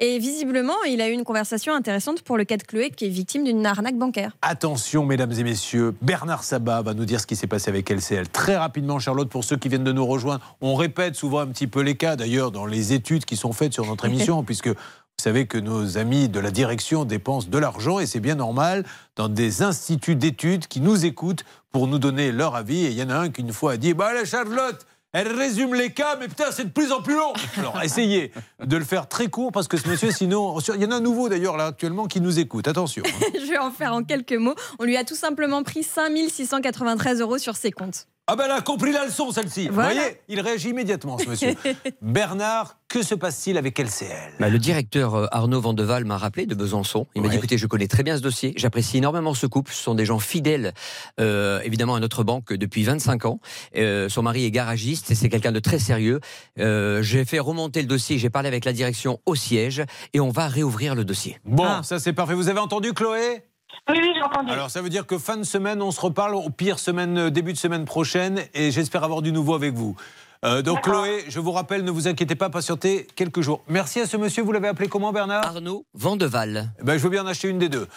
Et 0.00 0.18
visiblement, 0.20 0.76
il 0.88 1.00
a 1.00 1.08
eu 1.08 1.12
une 1.12 1.24
conversation 1.24 1.74
intéressante 1.74 2.22
pour 2.22 2.36
le 2.38 2.44
cas 2.44 2.56
de 2.56 2.62
Chloé, 2.62 2.90
qui 2.90 3.06
est 3.06 3.08
victime 3.08 3.42
d'une 3.42 3.66
arnaque 3.66 3.96
bancaire. 3.98 4.30
Attention, 4.42 5.04
mesdames 5.04 5.32
et 5.32 5.42
messieurs, 5.42 5.92
Bernard 6.02 6.44
Sabat 6.44 6.82
va 6.82 6.94
nous 6.94 7.04
dire 7.04 7.20
ce 7.20 7.26
qui 7.26 7.34
s'est 7.34 7.48
passé 7.48 7.68
avec 7.68 7.90
LCL. 7.90 8.28
Très 8.28 8.56
rapidement, 8.56 9.00
Charlotte, 9.00 9.28
pour 9.28 9.42
ceux 9.42 9.56
qui 9.56 9.68
viennent 9.68 9.82
de 9.84 9.90
nous 9.92 10.06
rejoindre, 10.06 10.56
on 10.60 10.76
répète 10.76 11.16
souvent 11.16 11.40
un 11.40 11.48
petit 11.48 11.66
peu 11.66 11.80
les 11.80 11.96
cas, 11.96 12.14
d'ailleurs, 12.14 12.52
dans 12.52 12.64
les 12.64 12.92
études 12.92 13.24
qui 13.24 13.36
sont 13.36 13.52
faites 13.52 13.72
sur 13.72 13.86
notre 13.86 14.04
émission, 14.06 14.44
puisque 14.44 14.68
vous 14.68 14.74
savez 15.20 15.46
que 15.48 15.58
nos 15.58 15.98
amis 15.98 16.28
de 16.28 16.38
la 16.38 16.52
direction 16.52 17.04
dépensent 17.04 17.48
de 17.50 17.58
l'argent, 17.58 17.98
et 17.98 18.06
c'est 18.06 18.20
bien 18.20 18.36
normal, 18.36 18.84
dans 19.16 19.28
des 19.28 19.62
instituts 19.62 20.14
d'études 20.14 20.68
qui 20.68 20.80
nous 20.80 21.06
écoutent 21.06 21.44
pour 21.72 21.88
nous 21.88 21.98
donner 21.98 22.30
leur 22.30 22.54
avis. 22.54 22.86
Et 22.86 22.90
il 22.90 22.94
y 22.96 23.02
en 23.02 23.10
a 23.10 23.16
un 23.16 23.30
qui, 23.30 23.40
une 23.42 23.52
fois, 23.52 23.72
a 23.72 23.76
dit 23.76 23.94
Bah, 23.94 24.14
la 24.14 24.24
Charlotte 24.24 24.86
elle 25.12 25.28
résume 25.28 25.74
les 25.74 25.90
cas, 25.92 26.16
mais 26.20 26.28
putain, 26.28 26.50
c'est 26.52 26.64
de 26.64 26.70
plus 26.70 26.92
en 26.92 27.00
plus 27.02 27.14
long. 27.16 27.32
Alors, 27.56 27.82
essayez 27.82 28.30
de 28.64 28.76
le 28.76 28.84
faire 28.84 29.08
très 29.08 29.28
court 29.28 29.52
parce 29.52 29.66
que 29.68 29.76
ce 29.76 29.88
monsieur, 29.88 30.10
sinon. 30.10 30.58
Il 30.74 30.82
y 30.82 30.86
en 30.86 30.90
a 30.90 30.96
un 30.96 31.00
nouveau 31.00 31.28
d'ailleurs 31.28 31.56
là 31.56 31.66
actuellement 31.66 32.06
qui 32.06 32.20
nous 32.20 32.38
écoute. 32.38 32.68
Attention. 32.68 33.02
hein. 33.06 33.26
Je 33.34 33.50
vais 33.50 33.58
en 33.58 33.70
faire 33.70 33.94
en 33.94 34.02
quelques 34.04 34.32
mots. 34.34 34.54
On 34.78 34.84
lui 34.84 34.96
a 34.96 35.04
tout 35.04 35.14
simplement 35.16 35.62
pris 35.62 35.82
5693 35.82 37.20
euros 37.20 37.38
sur 37.38 37.56
ses 37.56 37.70
comptes. 37.72 38.06
Ah 38.30 38.36
ben 38.36 38.44
elle 38.44 38.50
a 38.50 38.60
compris 38.60 38.92
la 38.92 39.06
leçon 39.06 39.32
celle-ci. 39.32 39.70
Voilà. 39.72 39.88
Vous 39.88 39.96
voyez, 39.96 40.20
il 40.28 40.38
réagit 40.42 40.68
immédiatement 40.68 41.16
ce 41.16 41.30
monsieur. 41.30 41.54
Bernard, 42.02 42.76
que 42.86 43.02
se 43.02 43.14
passe-t-il 43.14 43.56
avec 43.56 43.78
LCL? 43.78 44.34
Bah, 44.38 44.50
le 44.50 44.58
directeur 44.58 45.14
euh, 45.14 45.26
Arnaud 45.30 45.62
Vandeval 45.62 46.04
m'a 46.04 46.18
rappelé 46.18 46.44
de 46.44 46.54
Besançon. 46.54 47.06
Il 47.14 47.22
m'a 47.22 47.28
dit 47.28 47.36
écoutez, 47.36 47.56
je 47.56 47.66
connais 47.66 47.86
très 47.86 48.02
bien 48.02 48.18
ce 48.18 48.20
dossier. 48.20 48.52
J'apprécie 48.56 48.98
énormément 48.98 49.32
ce 49.32 49.46
couple. 49.46 49.72
Ce 49.72 49.82
sont 49.82 49.94
des 49.94 50.04
gens 50.04 50.18
fidèles, 50.18 50.74
euh, 51.18 51.62
évidemment, 51.64 51.94
à 51.94 52.00
notre 52.00 52.22
banque 52.22 52.52
depuis 52.52 52.82
25 52.82 53.24
ans. 53.24 53.40
Euh, 53.76 54.10
son 54.10 54.20
mari 54.20 54.44
est 54.44 54.50
garagiste 54.50 55.10
et 55.10 55.14
c'est 55.14 55.30
quelqu'un 55.30 55.52
de 55.52 55.60
très 55.60 55.78
sérieux. 55.78 56.20
Euh, 56.58 57.00
j'ai 57.00 57.24
fait 57.24 57.38
remonter 57.38 57.80
le 57.80 57.88
dossier. 57.88 58.18
J'ai 58.18 58.28
parlé 58.28 58.48
avec 58.48 58.66
la 58.66 58.74
direction 58.74 59.20
au 59.24 59.36
siège 59.36 59.82
et 60.12 60.20
on 60.20 60.28
va 60.28 60.48
réouvrir 60.48 60.94
le 60.94 61.06
dossier. 61.06 61.38
Bon, 61.46 61.82
ça 61.82 61.98
c'est 61.98 62.12
parfait. 62.12 62.34
Vous 62.34 62.50
avez 62.50 62.60
entendu 62.60 62.92
Chloé? 62.92 63.47
Oui, 63.88 63.98
oui, 64.02 64.12
j'ai 64.14 64.22
entendu. 64.22 64.50
Alors 64.50 64.70
ça 64.70 64.82
veut 64.82 64.90
dire 64.90 65.06
que 65.06 65.18
fin 65.18 65.36
de 65.36 65.44
semaine, 65.44 65.80
on 65.80 65.90
se 65.90 66.00
reparle, 66.00 66.34
au 66.34 66.50
pire 66.50 66.78
semaine, 66.78 67.18
euh, 67.18 67.30
début 67.30 67.52
de 67.52 67.58
semaine 67.58 67.84
prochaine, 67.84 68.42
et 68.54 68.70
j'espère 68.70 69.02
avoir 69.04 69.22
du 69.22 69.32
nouveau 69.32 69.54
avec 69.54 69.74
vous. 69.74 69.96
Euh, 70.44 70.62
donc 70.62 70.82
Chloé, 70.82 71.24
je 71.28 71.40
vous 71.40 71.52
rappelle, 71.52 71.84
ne 71.84 71.90
vous 71.90 72.06
inquiétez 72.06 72.36
pas, 72.36 72.48
patientez 72.50 73.06
quelques 73.16 73.40
jours. 73.40 73.64
Merci 73.68 74.00
à 74.00 74.06
ce 74.06 74.16
monsieur, 74.16 74.42
vous 74.42 74.52
l'avez 74.52 74.68
appelé 74.68 74.88
comment 74.88 75.12
Bernard? 75.12 75.44
Arnaud 75.44 75.84
Vandeval. 75.94 76.70
Ben, 76.82 76.96
je 76.96 77.02
veux 77.02 77.10
bien 77.10 77.24
en 77.24 77.26
acheter 77.26 77.48
une 77.48 77.58
des 77.58 77.68
deux. 77.68 77.88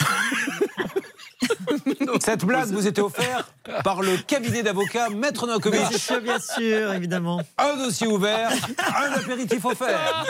Cette 2.20 2.46
blague 2.46 2.70
vous 2.70 2.88
était 2.88 3.02
offerte 3.02 3.52
par 3.84 4.02
le 4.02 4.18
cabinet 4.18 4.64
d'avocats 4.64 5.10
Maître 5.10 5.46
Novakovic. 5.48 5.80
Bien 5.90 5.98
sûr, 5.98 6.22
bien 6.22 6.40
sûr, 6.40 6.94
évidemment. 6.94 7.42
Un 7.58 7.78
dossier 7.78 8.08
ouvert, 8.08 8.52
un 8.96 9.12
apéritif 9.14 9.64
offert. 9.66 10.26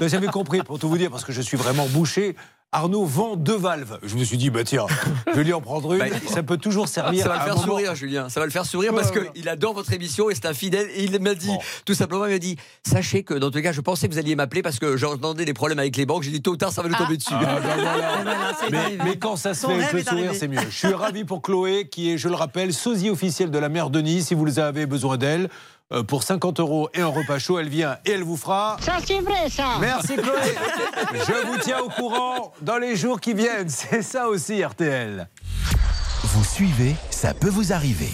J'avais 0.00 0.28
compris, 0.28 0.62
pour 0.62 0.78
tout 0.78 0.88
vous 0.88 0.98
dire, 0.98 1.10
parce 1.10 1.24
que 1.24 1.32
je 1.32 1.40
suis 1.40 1.56
vraiment 1.56 1.86
bouché. 1.86 2.36
Arnaud 2.74 3.04
vend 3.04 3.36
deux 3.36 3.56
valves. 3.56 3.98
Je 4.02 4.16
me 4.16 4.24
suis 4.24 4.38
dit, 4.38 4.48
bah 4.48 4.64
tiens, 4.64 4.86
je 5.26 5.32
vais 5.36 5.44
lui 5.44 5.52
en 5.52 5.60
prendre 5.60 5.92
une. 5.92 5.98
Bah, 5.98 6.06
ça 6.26 6.42
peut 6.42 6.56
toujours 6.56 6.88
servir 6.88 7.22
Ça 7.22 7.28
va 7.28 7.34
à 7.34 7.38
le 7.40 7.44
faire 7.44 7.54
moment. 7.56 7.66
sourire, 7.66 7.94
Julien. 7.94 8.28
Ça 8.30 8.40
va 8.40 8.46
le 8.46 8.52
faire 8.52 8.64
sourire 8.64 8.94
parce 8.94 9.10
Ouais, 9.10 9.18
ouais. 9.20 9.30
qu'il 9.34 9.48
adore 9.50 9.74
votre 9.74 9.92
émission 9.92 10.30
et 10.30 10.34
c'est 10.34 10.46
un 10.46 10.54
fidèle. 10.54 10.88
Et 10.94 11.04
il 11.04 11.20
m'a 11.20 11.34
dit, 11.34 11.50
tout 11.84 11.92
simplement, 11.92 12.24
il 12.24 12.32
m'a 12.32 12.38
dit 12.38 12.56
Sachez 12.82 13.24
que 13.24 13.34
dans 13.34 13.50
tous 13.50 13.58
les 13.58 13.62
cas, 13.62 13.72
je 13.72 13.82
pensais 13.82 14.08
que 14.08 14.14
vous 14.14 14.18
alliez 14.18 14.36
m'appeler 14.36 14.62
parce 14.62 14.78
que 14.78 14.96
j'entendais 14.96 15.44
des 15.44 15.52
problèmes 15.52 15.80
avec 15.80 15.96
les 15.96 16.06
banques. 16.06 16.22
J'ai 16.22 16.30
dit 16.30 16.40
tôt 16.40 16.52
ou 16.52 16.56
tard, 16.56 16.72
ça 16.72 16.80
va 16.80 16.88
nous 16.88 16.94
tomber 16.94 17.18
dessus. 17.18 17.34
Ah, 17.34 17.60
ben 17.60 17.74
voilà. 17.74 18.52
mais, 18.70 18.96
mais 19.04 19.18
quand 19.18 19.36
ça 19.36 19.52
se 19.52 19.60
Son 19.62 19.68
fait 19.68 19.74
avec 19.82 19.92
le 19.92 20.02
sourire, 20.02 20.32
c'est 20.34 20.48
mieux. 20.48 20.60
Je 20.70 20.74
suis 20.76 20.94
ravi 20.94 21.24
pour 21.24 21.42
Chloé, 21.42 21.88
qui 21.90 22.10
est, 22.12 22.16
je 22.16 22.28
le 22.28 22.34
rappelle, 22.36 22.72
sosie 22.72 23.10
officielle 23.10 23.50
de 23.50 23.58
la 23.58 23.68
maire 23.68 23.90
de 23.90 24.00
Nice. 24.00 24.28
Si 24.28 24.34
vous 24.34 24.58
avez 24.58 24.86
besoin 24.86 25.18
d'elle, 25.18 25.50
pour 26.06 26.22
50 26.22 26.60
euros 26.60 26.88
et 26.94 27.00
un 27.00 27.08
repas 27.08 27.38
chaud, 27.38 27.58
elle 27.58 27.68
vient 27.68 27.98
et 28.06 28.12
elle 28.12 28.22
vous 28.22 28.36
fera. 28.36 28.76
Ça, 28.80 28.96
c'est 29.04 29.20
vrai, 29.20 29.50
ça. 29.50 29.76
Merci 29.80 30.14
Chloé. 30.16 30.54
Je 31.14 31.46
vous 31.46 31.58
tiens 31.58 31.80
au 31.80 31.88
courant 31.88 32.52
dans 32.62 32.78
les 32.78 32.96
jours 32.96 33.20
qui 33.20 33.34
viennent. 33.34 33.68
C'est 33.68 34.02
ça 34.02 34.28
aussi 34.28 34.64
RTL. 34.64 35.28
Vous 36.24 36.44
suivez, 36.44 36.94
ça 37.10 37.34
peut 37.34 37.50
vous 37.50 37.72
arriver. 37.72 38.12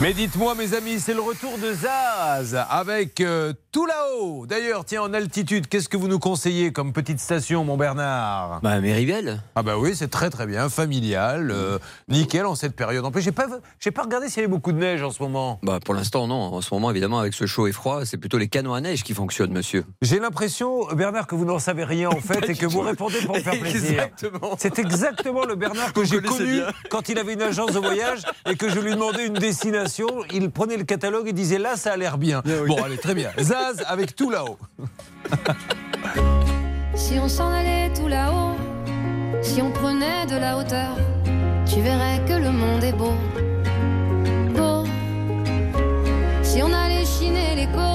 Mais 0.00 0.12
dites-moi, 0.12 0.54
mes 0.54 0.74
amis, 0.74 1.00
c'est 1.00 1.14
le 1.14 1.22
retour 1.22 1.56
de 1.56 1.72
Zaz 1.72 2.54
avec 2.68 3.20
euh, 3.20 3.54
tout 3.76 3.84
là-haut. 3.84 4.46
D'ailleurs, 4.46 4.86
tiens, 4.86 5.02
en 5.02 5.12
altitude, 5.12 5.66
qu'est-ce 5.68 5.90
que 5.90 5.98
vous 5.98 6.08
nous 6.08 6.18
conseillez 6.18 6.72
comme 6.72 6.94
petite 6.94 7.20
station, 7.20 7.62
mon 7.62 7.76
Bernard? 7.76 8.60
Bah, 8.62 8.80
Méribel. 8.80 9.42
Ah 9.54 9.62
bah 9.62 9.76
oui, 9.76 9.94
c'est 9.94 10.08
très 10.08 10.30
très 10.30 10.46
bien, 10.46 10.70
familial, 10.70 11.50
euh, 11.50 11.78
nickel 12.08 12.46
en 12.46 12.54
cette 12.54 12.74
période. 12.74 13.04
En 13.04 13.10
plus, 13.10 13.20
j'ai 13.20 13.32
pas, 13.32 13.48
j'ai 13.78 13.90
pas 13.90 14.04
regardé 14.04 14.28
s'il 14.28 14.38
y 14.38 14.40
avait 14.40 14.48
beaucoup 14.48 14.72
de 14.72 14.78
neige 14.78 15.02
en 15.02 15.10
ce 15.10 15.22
moment. 15.22 15.60
Bah, 15.62 15.78
pour 15.84 15.92
l'instant, 15.92 16.26
non. 16.26 16.54
En 16.54 16.62
ce 16.62 16.72
moment, 16.72 16.90
évidemment, 16.90 17.18
avec 17.18 17.34
ce 17.34 17.44
chaud 17.44 17.66
et 17.66 17.72
froid, 17.72 18.06
c'est 18.06 18.16
plutôt 18.16 18.38
les 18.38 18.48
canons 18.48 18.72
à 18.72 18.80
neige 18.80 19.04
qui 19.04 19.12
fonctionnent, 19.12 19.52
monsieur. 19.52 19.84
J'ai 20.00 20.20
l'impression, 20.20 20.86
Bernard, 20.94 21.26
que 21.26 21.34
vous 21.34 21.44
n'en 21.44 21.58
savez 21.58 21.84
rien 21.84 22.08
en 22.08 22.20
fait 22.22 22.48
et 22.48 22.54
que 22.54 22.64
vous 22.64 22.80
répondez 22.80 23.20
pour 23.26 23.36
me 23.36 23.42
faire 23.42 23.60
plaisir. 23.60 24.04
Exactement. 24.04 24.56
C'est 24.58 24.78
exactement 24.78 25.44
le 25.44 25.54
Bernard 25.54 25.92
que 25.92 26.02
j'ai 26.02 26.22
connu 26.22 26.46
bien. 26.46 26.68
quand 26.88 27.10
il 27.10 27.18
avait 27.18 27.34
une 27.34 27.42
agence 27.42 27.72
de 27.72 27.78
voyage 27.78 28.22
et 28.48 28.56
que 28.56 28.70
je 28.70 28.80
lui 28.80 28.92
demandais 28.92 29.26
une 29.26 29.34
destination. 29.34 30.08
Il 30.32 30.50
prenait 30.50 30.78
le 30.78 30.84
catalogue 30.84 31.28
et 31.28 31.34
disait 31.34 31.58
là, 31.58 31.76
ça 31.76 31.92
a 31.92 31.98
l'air 31.98 32.16
bien. 32.16 32.42
Bon, 32.66 32.82
allez, 32.82 32.96
très 32.96 33.14
bien. 33.14 33.32
Avec 33.88 34.14
tout 34.14 34.30
là-haut. 34.30 34.58
Si 36.94 37.18
on 37.18 37.28
s'en 37.28 37.50
allait 37.50 37.92
tout 37.92 38.06
là-haut, 38.06 38.54
si 39.42 39.60
on 39.60 39.72
prenait 39.72 40.24
de 40.26 40.36
la 40.36 40.56
hauteur, 40.56 40.96
tu 41.66 41.80
verrais 41.80 42.22
que 42.28 42.34
le 42.34 42.52
monde 42.52 42.84
est 42.84 42.92
beau. 42.92 43.14
Beau. 44.54 44.84
Si 46.44 46.62
on 46.62 46.72
allait 46.72 47.04
chiner 47.04 47.56
l'écho, 47.56 47.90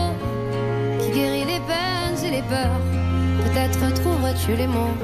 qui 1.00 1.12
guérit 1.12 1.46
les 1.46 1.62
peines 1.62 2.26
et 2.26 2.32
les 2.32 2.44
peurs, 2.44 2.82
peut-être 3.46 3.94
trouverais-tu 3.94 4.54
les 4.58 4.68
mots. 4.68 4.98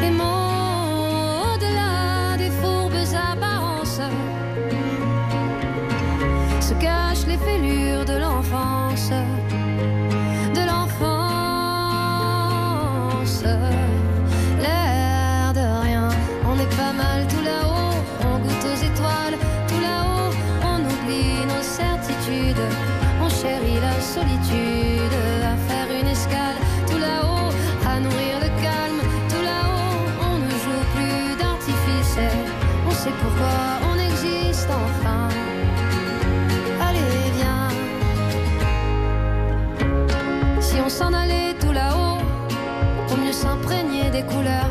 Les 0.00 0.10
mots 0.10 1.54
au-delà 1.54 2.36
des 2.38 2.50
fourbes 2.60 2.92
apparences 3.14 4.00
se 6.60 6.74
cachent 6.74 7.26
les 7.28 7.38
fêlures 7.38 8.04
de 8.04 8.18
l'enfance. 8.18 9.12
On 33.90 33.98
existe 33.98 34.68
enfin. 34.70 35.28
Allez, 36.86 37.00
viens. 37.38 37.68
Si 40.60 40.76
on 40.84 40.88
s'en 40.88 41.12
allait 41.12 41.54
tout 41.60 41.72
là-haut, 41.72 42.18
pour 43.08 43.16
mieux 43.18 43.32
s'imprégner 43.32 44.10
des 44.10 44.22
couleurs, 44.22 44.69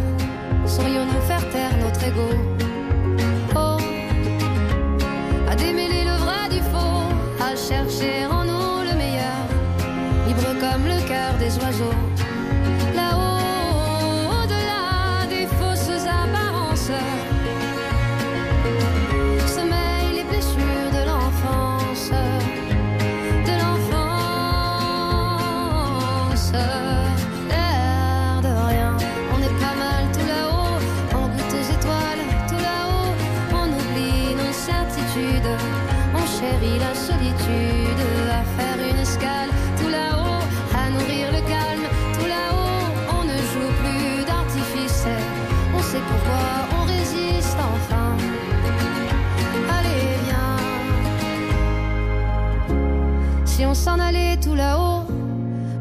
s'en 53.79 53.97
allait 53.97 54.35
tout 54.35 54.55
là-haut, 54.55 55.03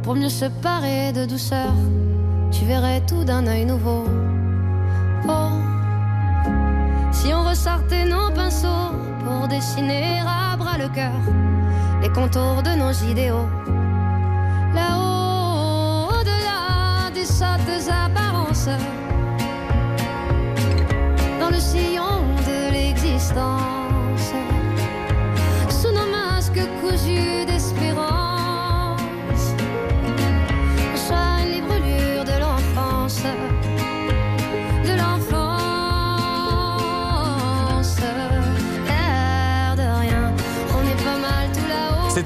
pour 0.05 0.14
mieux 0.14 0.28
se 0.28 0.44
parer 0.62 1.12
de 1.12 1.24
douceur, 1.26 1.72
tu 2.53 2.64
verrais 2.64 3.01
tout 3.01 3.24
d'un 3.24 3.44
œil 3.49 3.64
nouveau. 3.64 4.05
Oh, 5.28 5.51
si 7.11 7.34
on 7.34 7.42
ressortait 7.42 8.05
nos 8.05 8.30
pinceaux 8.30 8.92
pour 9.24 9.49
dessiner 9.49 10.20
à 10.20 10.57
bras 10.57 10.78
le 10.78 10.88
cœur 10.88 11.20
les 12.01 12.11
contours 12.11 12.62
de 12.62 12.72
nos 12.82 12.92
idéaux. 13.11 13.49
Là-haut, 14.78 16.20
au-delà 16.20 17.11
des 17.12 17.24
sottes 17.24 17.88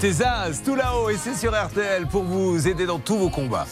C'était 0.03 0.15
Zaz, 0.15 0.63
tout 0.65 0.75
là-haut, 0.75 1.11
et 1.11 1.17
c'est 1.17 1.37
sur 1.37 1.53
RTL 1.53 2.09
pour 2.09 2.25
vous 2.25 2.67
aider 2.67 2.87
dans 2.87 2.99
tous 2.99 3.17
vos 3.17 3.29
combats. 3.29 3.69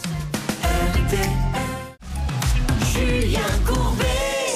Julien 2.93 3.41
Courbet. 3.67 4.05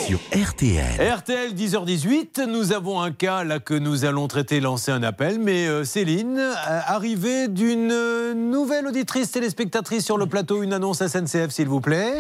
Sur 0.08 0.20
RTL. 0.34 1.14
RTL 1.18 1.54
10h18, 1.54 2.46
nous 2.46 2.72
avons 2.72 3.02
un 3.02 3.12
cas 3.12 3.44
là 3.44 3.60
que 3.60 3.74
nous 3.74 4.06
allons 4.06 4.30
traiter, 4.30 4.62
lancer 4.62 4.94
un 4.94 5.04
appel. 5.04 5.38
Mais 5.38 5.68
euh, 5.68 5.84
Céline, 5.84 6.40
euh, 6.40 6.80
arrivée 6.88 7.50
d'une 7.50 7.92
euh, 7.92 8.34
nouvelle 8.34 8.88
auditrice 8.88 9.32
téléspectatrice 9.32 10.06
sur 10.06 10.18
le 10.18 10.28
plateau, 10.28 10.64
une 10.64 10.72
annonce 10.72 11.06
SNCF 11.06 11.50
s'il 11.50 11.68
vous 11.68 11.82
plaît. 11.82 12.18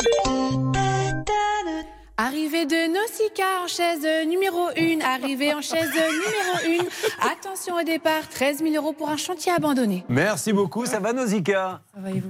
Arrivée 2.17 2.65
de 2.65 2.93
Nausicaa 2.93 3.63
en 3.65 3.67
chaise 3.67 4.07
numéro 4.25 4.69
1, 4.77 5.01
arrivée 5.01 5.53
en 5.53 5.59
chaise 5.59 5.89
numéro 5.91 6.81
1. 6.81 7.29
Attention 7.29 7.75
au 7.75 7.83
départ, 7.83 8.29
13 8.29 8.59
000 8.59 8.73
euros 8.73 8.93
pour 8.93 9.09
un 9.09 9.17
chantier 9.17 9.51
abandonné. 9.51 10.05
Merci 10.07 10.53
beaucoup, 10.53 10.85
ça 10.85 11.01
va 11.01 11.11
Nausicaa? 11.11 11.81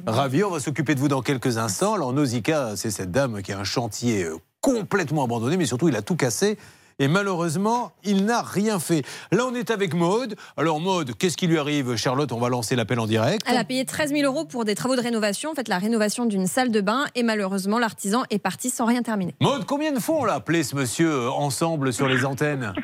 Ravi, 0.08 0.44
on 0.44 0.50
va 0.50 0.60
s'occuper 0.60 0.96
de 0.96 1.00
vous 1.00 1.08
dans 1.08 1.22
quelques 1.22 1.60
instants. 1.60 1.94
Alors 1.94 2.14
Nausicaa, 2.14 2.76
c'est 2.76 2.90
cette 2.90 3.12
dame 3.12 3.44
qui 3.44 3.52
a 3.52 3.60
un 3.60 3.64
chantier 3.64 4.24
euh, 4.24 4.40
complètement 4.60 5.24
abandonné, 5.24 5.56
mais 5.56 5.68
surtout 5.68 5.88
il 5.88 5.96
a 5.96 6.02
tout 6.02 6.16
cassé. 6.16 6.58
Et 6.98 7.10
malheureusement, 7.10 7.92
il 8.06 8.24
n'a 8.24 8.42
rien 8.42 8.80
fait. 8.80 9.04
Là, 9.34 9.44
on 9.46 9.54
est 9.54 9.70
avec 9.70 9.94
Maude. 9.94 10.36
Alors, 10.56 10.80
Maude, 10.80 11.12
qu'est-ce 11.18 11.36
qui 11.36 11.46
lui 11.46 11.58
arrive 11.58 11.98
Charlotte, 11.98 12.32
on 12.32 12.40
va 12.40 12.48
lancer 12.48 12.78
l'appel 12.78 13.02
en 13.02 13.06
direct. 13.06 13.46
Elle 13.50 13.58
a 13.58 13.66
payé 13.66 13.84
13 13.84 14.14
000 14.14 14.24
euros 14.24 14.46
pour 14.46 14.64
des 14.64 14.76
travaux 14.76 14.96
de 14.96 15.02
rénovation, 15.02 15.52
en 15.52 15.56
fait 15.56 15.68
la 15.68 15.78
rénovation 15.78 16.26
d'une 16.26 16.48
salle 16.48 16.72
de 16.72 16.80
bain, 16.80 17.06
et 17.14 17.24
malheureusement 17.24 17.80
l'artisan 17.80 18.24
est 18.30 18.40
parti 18.40 18.70
sans 18.70 18.86
rien 18.86 19.02
terminer. 19.02 19.36
Maude, 19.42 19.66
combien 19.66 19.92
de 19.92 20.00
fois 20.00 20.16
on 20.20 20.24
l'a 20.24 20.36
appelé 20.36 20.64
ce 20.64 20.78
monsieur 20.78 21.12
euh, 21.12 21.32
ensemble 21.32 21.92
sur 21.92 22.08
les 22.08 22.24
antennes? 22.24 22.74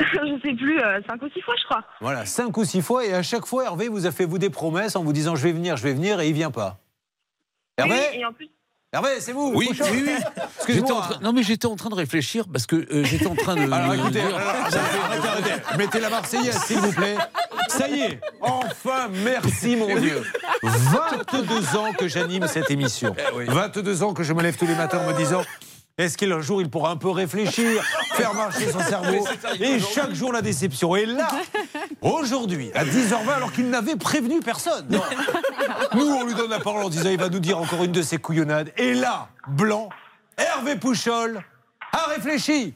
Je 0.00 0.40
sais 0.48 0.54
plus, 0.54 0.80
euh, 0.80 1.00
cinq 1.06 1.20
ou 1.22 1.28
six 1.30 1.40
fois, 1.40 1.54
je 1.58 1.64
crois. 1.64 1.84
Voilà, 2.00 2.24
cinq 2.26 2.56
ou 2.56 2.64
six 2.64 2.80
fois. 2.80 3.04
Et 3.04 3.12
à 3.12 3.22
chaque 3.22 3.44
fois, 3.44 3.64
Hervé 3.64 3.88
vous 3.88 4.06
a 4.06 4.12
fait 4.12 4.24
vous 4.24 4.38
des 4.38 4.50
promesses 4.50 4.94
en 4.94 5.02
vous 5.02 5.12
disant 5.12 5.34
je 5.34 5.42
vais 5.42 5.52
venir, 5.52 5.76
je 5.76 5.82
vais 5.82 5.94
venir, 5.94 6.20
et 6.20 6.28
il 6.28 6.34
vient 6.34 6.50
pas. 6.50 6.78
Hervé? 7.76 7.94
Oui, 8.12 8.20
et 8.20 8.24
en 8.24 8.32
plus, 8.32 8.48
Hervé, 8.94 9.08
c'est 9.20 9.32
vous 9.32 9.52
Oui, 9.54 9.70
oui, 9.72 9.78
oui. 9.90 10.10
Excusez-moi. 10.58 10.66
J'étais 10.68 10.92
en 10.92 11.00
train- 11.00 11.18
Non, 11.22 11.32
mais 11.32 11.42
j'étais 11.42 11.66
en 11.66 11.76
train 11.76 11.88
de 11.88 11.94
réfléchir 11.94 12.44
parce 12.52 12.66
que 12.66 12.76
euh, 12.76 13.04
j'étais 13.04 13.26
en 13.26 13.34
train 13.34 13.54
de. 13.56 13.62
Alors 13.72 13.94
écoutez, 13.94 14.20
dire- 14.20 14.26
alors, 14.36 14.38
arrêtez, 14.50 14.78
arrêtez, 14.78 15.28
arrêtez. 15.28 15.78
mettez 15.78 16.00
la 16.00 16.10
Marseillaise 16.10 16.58
s'il 16.66 16.78
vous 16.78 16.92
plaît. 16.92 17.16
Ça 17.68 17.88
y 17.88 18.00
est, 18.02 18.20
enfin, 18.42 19.08
merci 19.24 19.76
mon 19.76 19.96
Dieu. 19.98 20.22
22 20.62 21.76
ans 21.78 21.92
que 21.98 22.06
j'anime 22.06 22.46
cette 22.48 22.70
émission. 22.70 23.16
22 23.48 24.02
ans 24.02 24.12
que 24.12 24.22
je 24.24 24.34
me 24.34 24.42
lève 24.42 24.56
tous 24.58 24.66
les 24.66 24.74
matins 24.74 24.98
en 24.98 25.10
me 25.10 25.16
disant. 25.16 25.42
Est-ce 25.98 26.16
qu'un 26.16 26.40
jour 26.40 26.62
il 26.62 26.70
pourra 26.70 26.90
un 26.90 26.96
peu 26.96 27.10
réfléchir, 27.10 27.82
faire 28.14 28.32
marcher 28.32 28.70
son 28.72 28.80
cerveau 28.80 29.26
Et 29.60 29.78
chaque 29.78 30.14
jour 30.14 30.32
la 30.32 30.40
déception. 30.40 30.96
Et 30.96 31.04
là, 31.04 31.28
aujourd'hui, 32.02 32.70
à 32.74 32.84
10h20, 32.84 33.34
alors 33.34 33.52
qu'il 33.52 33.70
n'avait 33.70 33.96
prévenu 33.96 34.40
personne. 34.40 34.86
Nous, 35.94 36.06
on 36.06 36.26
lui 36.26 36.34
donne 36.34 36.50
la 36.50 36.60
parole 36.60 36.84
en 36.84 36.90
disant 36.90 37.10
il 37.10 37.18
va 37.18 37.28
nous 37.28 37.40
dire 37.40 37.58
encore 37.58 37.84
une 37.84 37.92
de 37.92 38.02
ses 38.02 38.18
couillonnades. 38.18 38.72
Et 38.76 38.94
là, 38.94 39.28
blanc, 39.48 39.88
Hervé 40.36 40.76
Pouchol 40.76 41.42
a 41.92 42.10
réfléchi. 42.10 42.74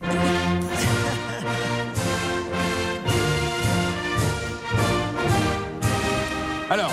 Alors, 6.68 6.92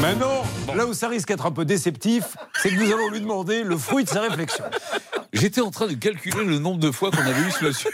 maintenant, 0.00 0.44
là 0.74 0.86
où 0.86 0.94
ça 0.94 1.08
risque 1.08 1.28
d'être 1.28 1.46
un 1.46 1.50
peu 1.52 1.64
déceptif, 1.64 2.36
c'est 2.62 2.70
que 2.70 2.74
nous 2.76 2.92
allons 2.92 3.08
lui 3.10 3.20
demander 3.20 3.62
le 3.62 3.76
fruit 3.76 4.04
de 4.04 4.08
sa 4.08 4.20
réflexion. 4.22 4.64
J'étais 5.32 5.62
en 5.62 5.70
train 5.70 5.86
de 5.86 5.94
calculer 5.94 6.44
le 6.44 6.58
nombre 6.58 6.78
de 6.78 6.90
fois 6.90 7.10
qu'on 7.10 7.22
avait 7.22 7.40
eu 7.40 7.50
ce 7.50 7.64
monsieur. 7.64 7.90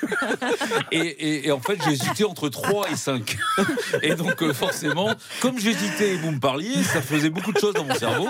Et, 0.91 0.99
et- 0.99 1.47
et 1.49 1.53
en 1.53 1.61
fait, 1.61 1.79
j'hésitais 1.85 2.25
entre 2.25 2.49
3 2.49 2.91
et 2.91 2.97
5. 2.97 3.39
Et 4.03 4.15
donc, 4.17 4.43
euh, 4.43 4.53
forcément, 4.53 5.11
comme 5.41 5.57
j'hésitais 5.59 6.15
et 6.15 6.17
vous 6.17 6.33
me 6.33 6.41
parliez, 6.41 6.83
ça 6.83 7.01
faisait 7.01 7.31
beaucoup 7.31 7.53
de 7.53 7.59
choses 7.59 7.75
dans 7.75 7.85
mon 7.85 7.95
cerveau. 7.95 8.27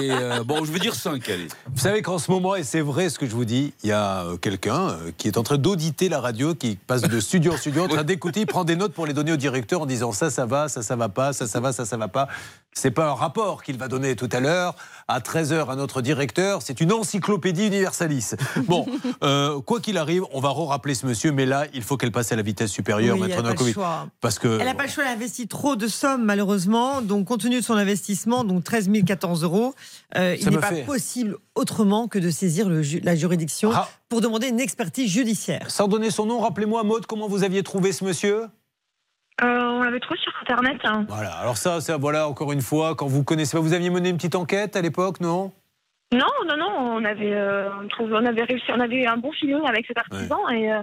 Et 0.00 0.10
euh, 0.10 0.44
bon, 0.44 0.64
je 0.64 0.72
vais 0.72 0.78
dire 0.78 0.94
5, 0.94 1.28
allez. 1.28 1.48
Vous 1.74 1.78
savez 1.82 2.00
qu'en 2.00 2.18
ce 2.18 2.30
moment, 2.30 2.56
et 2.56 2.64
c'est 2.64 2.80
vrai 2.80 3.10
ce 3.10 3.18
que 3.18 3.26
je 3.26 3.32
vous 3.34 3.44
dis, 3.44 3.74
il 3.84 3.90
y 3.90 3.92
a 3.92 4.22
euh, 4.24 4.36
quelqu'un 4.38 4.96
qui 5.18 5.28
est 5.28 5.36
en 5.36 5.42
train 5.42 5.58
d'auditer 5.58 6.08
la 6.08 6.20
radio, 6.20 6.54
qui 6.54 6.76
passe 6.76 7.02
de 7.02 7.20
studio 7.20 7.52
en 7.52 7.56
studio, 7.58 7.84
en 7.84 7.88
train 7.88 8.04
d'écouter, 8.04 8.40
il 8.40 8.46
prend 8.46 8.64
des 8.64 8.76
notes 8.76 8.94
pour 8.94 9.06
les 9.06 9.12
donner 9.12 9.32
au 9.32 9.36
directeur 9.36 9.82
en 9.82 9.86
disant 9.86 10.12
ça, 10.12 10.30
ça 10.30 10.46
va, 10.46 10.68
ça, 10.70 10.82
ça 10.82 10.96
va 10.96 11.10
pas, 11.10 11.34
ça, 11.34 11.46
ça 11.46 11.60
va, 11.60 11.72
ça, 11.72 11.84
ça 11.84 11.98
va 11.98 12.08
pas. 12.08 12.28
C'est 12.72 12.92
pas 12.92 13.08
un 13.10 13.14
rapport 13.14 13.62
qu'il 13.68 13.76
va 13.76 13.88
donner 13.88 14.16
tout 14.16 14.30
à 14.32 14.40
l'heure 14.40 14.74
à 15.08 15.20
13h 15.20 15.68
à 15.70 15.76
notre 15.76 16.00
directeur, 16.00 16.62
c'est 16.62 16.80
une 16.80 16.90
encyclopédie 16.90 17.66
universaliste. 17.66 18.38
Bon, 18.66 18.86
euh, 19.22 19.60
quoi 19.60 19.80
qu'il 19.80 19.98
arrive, 19.98 20.22
on 20.32 20.40
va 20.40 20.48
re-rappeler 20.48 20.94
ce 20.94 21.04
monsieur, 21.04 21.32
mais 21.32 21.44
là, 21.44 21.66
il 21.74 21.82
faut 21.82 21.98
qu'elle 21.98 22.10
passe 22.10 22.32
à 22.32 22.36
la 22.36 22.40
vitesse 22.42 22.70
supérieure, 22.70 23.16
Oui, 23.18 23.24
elle 23.30 23.32
a 23.38 23.42
pas 23.42 23.62
le 23.62 23.72
choix. 23.72 24.06
Parce 24.22 24.38
que. 24.38 24.58
Elle 24.58 24.64
n'a 24.66 24.74
pas 24.74 24.84
le 24.84 24.88
choix, 24.88 25.04
elle 25.04 25.10
a 25.10 25.12
investi 25.12 25.48
trop 25.48 25.76
de 25.76 25.86
sommes 25.86 26.24
malheureusement. 26.24 27.02
Donc, 27.02 27.26
compte 27.26 27.42
tenu 27.42 27.56
de 27.56 27.64
son 27.64 27.74
investissement, 27.74 28.42
donc 28.42 28.64
13 28.64 28.88
014 29.06 29.42
euros, 29.42 29.74
euh, 30.16 30.34
il 30.40 30.48
n'est 30.48 30.56
pas 30.56 30.68
fait- 30.68 30.84
possible 30.84 31.36
autrement 31.54 32.08
que 32.08 32.18
de 32.18 32.30
saisir 32.30 32.70
le 32.70 32.82
ju- 32.82 33.00
la 33.04 33.14
juridiction 33.16 33.70
Ah. 33.74 33.86
pour 34.08 34.22
demander 34.22 34.48
une 34.48 34.60
expertise 34.60 35.10
judiciaire. 35.10 35.70
Sans 35.70 35.88
donner 35.88 36.10
son 36.10 36.24
nom, 36.24 36.40
rappelez-moi, 36.40 36.84
Maud, 36.84 37.04
comment 37.04 37.28
vous 37.28 37.44
aviez 37.44 37.62
trouvé 37.62 37.92
ce 37.92 38.02
monsieur? 38.04 38.46
Euh, 39.42 39.60
on 39.60 39.82
l'avait 39.82 40.00
trouvé 40.00 40.18
sur 40.20 40.32
Internet. 40.42 40.78
hein. 40.84 41.04
Voilà, 41.08 41.30
alors 41.32 41.56
ça, 41.56 41.80
ça, 41.80 41.96
voilà, 41.96 42.28
encore 42.28 42.52
une 42.52 42.60
fois, 42.62 42.94
quand 42.96 43.06
vous 43.06 43.22
connaissez 43.24 43.56
pas, 43.56 43.62
vous 43.62 43.72
aviez 43.72 43.90
mené 43.90 44.08
une 44.10 44.16
petite 44.16 44.34
enquête 44.34 44.74
à 44.76 44.80
l'époque, 44.82 45.20
non? 45.20 45.52
Non, 46.12 46.26
non, 46.46 46.56
non, 46.56 46.70
on 46.96 47.04
avait, 47.04 47.34
euh, 47.34 47.68
on, 47.82 47.88
trouve, 47.88 48.12
on 48.12 48.24
avait 48.24 48.42
réussi, 48.44 48.64
on 48.74 48.80
avait 48.80 49.06
un 49.06 49.18
bon 49.18 49.30
feeling 49.32 49.60
avec 49.68 49.86
cet 49.86 49.98
artisan 49.98 50.48
et 50.48 50.72
euh, 50.72 50.82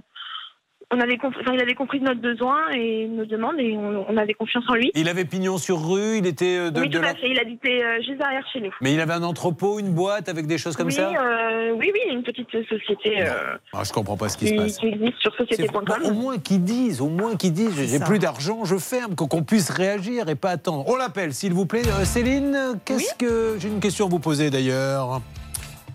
on 0.91 0.99
avait, 0.99 1.17
enfin, 1.23 1.51
il 1.53 1.61
avait 1.61 1.73
compris 1.73 1.99
notre 1.99 2.21
besoin 2.21 2.57
et 2.73 3.07
nos 3.07 3.25
demandes 3.25 3.59
et 3.59 3.75
on, 3.77 4.05
on 4.09 4.17
avait 4.17 4.33
confiance 4.33 4.63
en 4.69 4.75
lui. 4.75 4.91
Il 4.95 5.09
avait 5.09 5.25
pignon 5.25 5.57
sur 5.57 5.79
rue, 5.87 6.17
il 6.17 6.27
était 6.27 6.57
euh, 6.57 6.71
de, 6.71 6.81
oui, 6.81 6.89
de 6.89 6.97
tout 6.97 7.01
la- 7.03 7.09
à 7.11 7.15
fait. 7.15 7.29
Il 7.29 7.39
habitait 7.39 7.83
euh, 7.83 7.97
juste 7.97 8.17
derrière 8.17 8.45
chez 8.51 8.61
nous. 8.61 8.71
Mais 8.81 8.93
il 8.93 8.99
avait 9.01 9.13
un 9.13 9.23
entrepôt, 9.23 9.79
une 9.79 9.93
boîte 9.93 10.29
avec 10.29 10.47
des 10.47 10.57
choses 10.57 10.75
comme 10.75 10.87
oui, 10.87 10.93
ça 10.93 11.09
euh, 11.11 11.71
oui, 11.77 11.91
oui, 11.93 12.13
une 12.13 12.23
petite 12.23 12.49
société 12.51 13.21
euh, 13.21 13.57
Ah, 13.73 13.83
Je 13.83 13.91
comprends 13.91 14.17
pas 14.17 14.29
ce 14.29 14.37
qui 14.37 14.47
se 14.49 14.53
passe. 14.55 14.77
qui 14.77 14.87
existe 14.87 15.19
sur 15.19 15.35
société.com. 15.35 15.85
Au 16.03 16.13
moins 16.13 16.37
qu'ils 16.37 16.63
disent, 16.63 17.01
au 17.01 17.09
moins 17.09 17.35
qu'ils 17.35 17.53
disent, 17.53 17.75
j'ai 17.75 17.99
plus 17.99 18.19
d'argent, 18.19 18.63
je 18.65 18.77
ferme, 18.77 19.15
qu'on 19.15 19.43
puisse 19.43 19.69
réagir 19.69 20.29
et 20.29 20.35
pas 20.35 20.51
attendre. 20.51 20.85
On 20.87 20.95
l'appelle, 20.95 21.33
s'il 21.33 21.53
vous 21.53 21.65
plaît. 21.65 21.81
Céline, 22.03 22.57
qu'est-ce 22.85 23.13
que. 23.15 23.55
J'ai 23.59 23.67
une 23.69 23.79
question 23.79 24.05
à 24.05 24.09
vous 24.09 24.19
poser 24.19 24.49
d'ailleurs. 24.49 25.21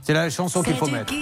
C'est 0.02 0.14
la 0.14 0.30
chanson 0.30 0.62
qu'il 0.62 0.74
faut 0.74 0.86
mettre. 0.86 1.12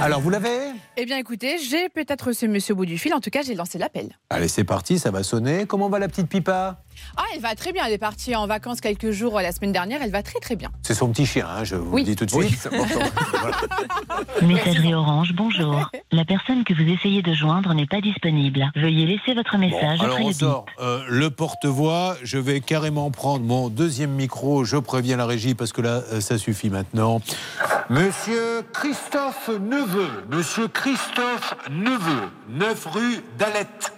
Alors, 0.00 0.20
vous 0.20 0.30
l'avez 0.30 0.58
Eh 0.96 1.04
bien, 1.04 1.18
écoutez, 1.18 1.58
j'ai 1.58 1.88
peut-être 1.88 2.32
ce 2.32 2.46
monsieur 2.46 2.74
au 2.74 2.76
bout 2.76 2.86
du 2.86 2.96
fil. 2.98 3.12
En 3.14 3.20
tout 3.20 3.30
cas, 3.30 3.42
j'ai 3.42 3.54
lancé 3.54 3.78
l'appel. 3.78 4.16
Allez, 4.30 4.48
c'est 4.48 4.64
parti, 4.64 4.98
ça 4.98 5.10
va 5.10 5.22
sonner. 5.22 5.66
Comment 5.66 5.88
va 5.88 5.98
la 5.98 6.08
petite 6.08 6.28
pipa? 6.28 6.80
Ah, 7.16 7.24
elle 7.34 7.40
va 7.40 7.54
très 7.54 7.72
bien. 7.72 7.84
Elle 7.86 7.92
est 7.92 7.98
partie 7.98 8.34
en 8.36 8.46
vacances 8.46 8.80
quelques 8.80 9.10
jours 9.10 9.38
euh, 9.38 9.42
la 9.42 9.52
semaine 9.52 9.72
dernière. 9.72 10.00
Elle 10.02 10.10
va 10.10 10.22
très, 10.22 10.38
très 10.40 10.56
bien. 10.56 10.70
C'est 10.82 10.94
son 10.94 11.08
petit 11.10 11.26
chien, 11.26 11.46
hein, 11.48 11.64
je 11.64 11.76
vous 11.76 11.90
Oui. 11.92 12.02
le 12.02 12.06
dis 12.08 12.16
tout 12.16 12.26
de 12.26 12.30
suite. 12.30 12.68
Voilà. 12.70 13.56
Messagerie 14.42 14.94
Orange, 14.94 15.32
bonjour. 15.34 15.90
La 16.12 16.24
personne 16.24 16.64
que 16.64 16.74
vous 16.74 16.88
essayez 16.88 17.22
de 17.22 17.32
joindre 17.34 17.74
n'est 17.74 17.86
pas 17.86 18.00
disponible. 18.00 18.70
Veuillez 18.76 19.06
laisser 19.06 19.34
votre 19.34 19.56
message 19.58 19.98
Bon, 19.98 20.04
alors 20.04 20.16
après 20.16 20.24
on 20.24 20.28
le 20.28 20.32
bip. 20.32 20.40
sort 20.40 20.66
euh, 20.80 21.00
le 21.08 21.30
porte-voix. 21.30 22.16
Je 22.22 22.38
vais 22.38 22.60
carrément 22.60 23.10
prendre 23.10 23.44
mon 23.44 23.68
deuxième 23.68 24.10
micro. 24.12 24.64
Je 24.64 24.76
préviens 24.76 25.16
la 25.16 25.26
régie 25.26 25.54
parce 25.54 25.72
que 25.72 25.80
là, 25.82 26.02
euh, 26.12 26.20
ça 26.20 26.38
suffit 26.38 26.70
maintenant. 26.70 27.20
Monsieur 27.90 28.62
Christophe 28.72 29.48
Neveu. 29.48 30.08
Monsieur 30.30 30.68
Christophe 30.68 31.54
Neveu. 31.70 32.28
9 32.50 32.86
rue 32.92 33.16
d'Alette. 33.38 33.92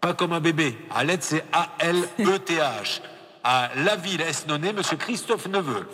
Pas 0.00 0.14
comme 0.14 0.32
un 0.32 0.40
bébé. 0.40 0.78
Alette, 0.94 1.22
c'est 1.22 1.44
A-L-E-T-H. 1.52 3.02
À 3.44 3.70
la 3.76 3.96
ville 3.96 4.20
Esnonay, 4.20 4.72
monsieur 4.72 4.96
Christophe 4.96 5.46
Neveu? 5.46 5.86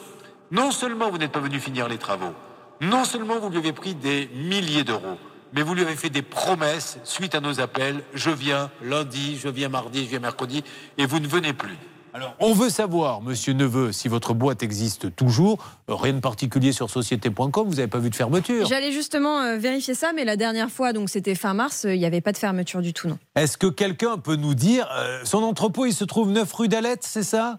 Non 0.50 0.70
seulement 0.70 1.10
vous 1.10 1.18
n'êtes 1.18 1.32
pas 1.32 1.40
venu 1.40 1.60
finir 1.60 1.88
les 1.88 1.98
travaux, 1.98 2.34
non 2.80 3.04
seulement 3.04 3.38
vous 3.38 3.48
lui 3.48 3.58
avez 3.58 3.72
pris 3.72 3.94
des 3.94 4.28
milliers 4.34 4.84
d'euros, 4.84 5.18
mais 5.52 5.62
vous 5.62 5.74
lui 5.74 5.82
avez 5.82 5.96
fait 5.96 6.10
des 6.10 6.22
promesses 6.22 6.98
suite 7.04 7.34
à 7.34 7.40
nos 7.40 7.60
appels. 7.60 8.02
Je 8.12 8.30
viens 8.30 8.70
lundi, 8.82 9.38
je 9.38 9.48
viens 9.48 9.70
mardi, 9.70 10.04
je 10.04 10.10
viens 10.10 10.18
mercredi, 10.18 10.62
et 10.98 11.06
vous 11.06 11.20
ne 11.20 11.26
venez 11.26 11.54
plus. 11.54 11.76
Alors, 12.14 12.34
on 12.40 12.52
veut 12.52 12.68
savoir, 12.68 13.22
monsieur 13.22 13.54
Neveu, 13.54 13.90
si 13.90 14.06
votre 14.08 14.34
boîte 14.34 14.62
existe 14.62 15.16
toujours. 15.16 15.64
Euh, 15.88 15.94
Rien 15.94 16.12
de 16.12 16.20
particulier 16.20 16.72
sur 16.72 16.90
société.com, 16.90 17.66
vous 17.66 17.76
n'avez 17.76 17.88
pas 17.88 17.98
vu 18.00 18.10
de 18.10 18.14
fermeture. 18.14 18.66
J'allais 18.66 18.92
justement 18.92 19.40
euh, 19.40 19.56
vérifier 19.56 19.94
ça, 19.94 20.12
mais 20.12 20.24
la 20.24 20.36
dernière 20.36 20.70
fois, 20.70 20.92
donc 20.92 21.08
c'était 21.08 21.34
fin 21.34 21.54
mars, 21.54 21.86
euh, 21.86 21.94
il 21.94 21.98
n'y 21.98 22.04
avait 22.04 22.20
pas 22.20 22.32
de 22.32 22.36
fermeture 22.36 22.82
du 22.82 22.92
tout, 22.92 23.08
non. 23.08 23.18
Est-ce 23.34 23.56
que 23.56 23.66
quelqu'un 23.66 24.18
peut 24.18 24.36
nous 24.36 24.54
dire, 24.54 24.86
euh, 24.94 25.20
son 25.24 25.42
entrepôt, 25.42 25.86
il 25.86 25.94
se 25.94 26.04
trouve 26.04 26.30
9 26.30 26.52
rue 26.52 26.68
d'Alette, 26.68 27.02
c'est 27.02 27.22
ça? 27.22 27.58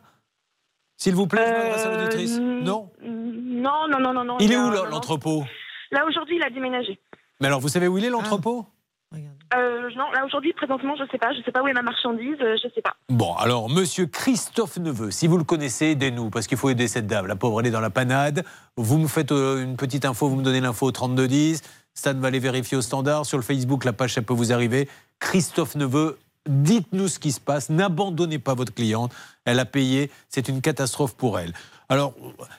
S'il 0.98 1.16
vous 1.16 1.26
plaît, 1.26 1.46
je 1.48 1.52
m'adresse 1.52 1.86
à 1.86 1.98
l'auditrice. 1.98 2.38
Non? 2.40 2.92
Non, 3.04 3.88
non, 3.90 4.00
non, 4.00 4.14
non, 4.14 4.24
non. 4.24 4.38
Il 4.40 4.52
est 4.52 4.56
a- 4.56 4.66
où 4.68 4.70
l'entrepôt? 4.90 5.44
Là, 5.92 6.06
aujourd'hui, 6.08 6.36
il 6.38 6.44
a 6.44 6.50
déménagé. 6.52 7.00
Mais 7.42 7.48
alors, 7.48 7.60
vous 7.60 7.70
savez 7.70 7.88
où 7.88 7.98
il 7.98 8.06
est 8.06 8.10
l'entrepôt? 8.10 8.68
Euh, 9.56 9.90
non, 9.96 10.10
là, 10.12 10.26
aujourd'hui, 10.26 10.52
présentement, 10.54 10.96
je 10.98 11.04
sais 11.12 11.18
pas. 11.20 11.32
Je 11.34 11.44
sais 11.44 11.52
pas 11.52 11.62
où 11.62 11.68
est 11.68 11.74
ma 11.74 11.84
marchandise. 11.84 12.38
euh, 12.42 12.56
Je 12.62 12.68
sais 12.74 12.82
pas. 12.82 12.96
Bon, 13.10 13.36
alors, 13.36 13.70
monsieur 13.70 14.08
Christophe 14.08 14.78
Neveu, 14.78 15.12
si 15.12 15.28
vous 15.28 15.38
le 15.38 15.44
connaissez, 15.44 15.88
aidez-nous, 15.88 16.30
parce 16.32 16.48
qu'il 16.48 16.58
faut 16.58 16.70
aider 16.70 16.88
cette 16.88 17.06
dame. 17.08 17.28
La 17.28 17.36
pauvre, 17.36 17.60
elle 17.62 17.68
est 17.68 17.72
dans 17.72 17.80
la 17.80 17.92
panade. 17.92 18.44
Vous 18.78 18.98
me 18.98 19.08
faites 19.08 19.32
euh, 19.32 19.64
une 19.64 19.76
petite 19.78 20.06
info, 20.06 20.28
vous 20.28 20.36
me 20.38 20.44
donnez 20.44 20.62
l'info 20.62 20.88
au 20.88 20.92
3210. 20.92 21.62
Stan 21.94 22.16
va 22.16 22.30
aller 22.30 22.40
vérifier 22.40 22.78
au 22.78 22.82
standard. 22.82 23.26
Sur 23.28 23.38
le 23.38 23.44
Facebook, 23.44 23.86
la 23.86 23.94
page, 23.94 24.14
ça 24.14 24.24
peut 24.24 24.34
vous 24.34 24.52
arriver. 24.52 24.90
Christophe 25.20 25.76
Neveu, 25.76 26.18
dites-nous 26.50 27.08
ce 27.08 27.20
qui 27.20 27.32
se 27.32 27.40
passe. 27.40 27.70
N'abandonnez 27.70 28.40
pas 28.40 28.56
votre 28.56 28.74
cliente. 28.74 29.14
Elle 29.46 29.60
a 29.60 29.66
payé. 29.66 30.10
C'est 30.30 30.48
une 30.50 30.62
catastrophe 30.62 31.16
pour 31.16 31.38
elle. 31.38 31.54
Alors, 31.90 32.16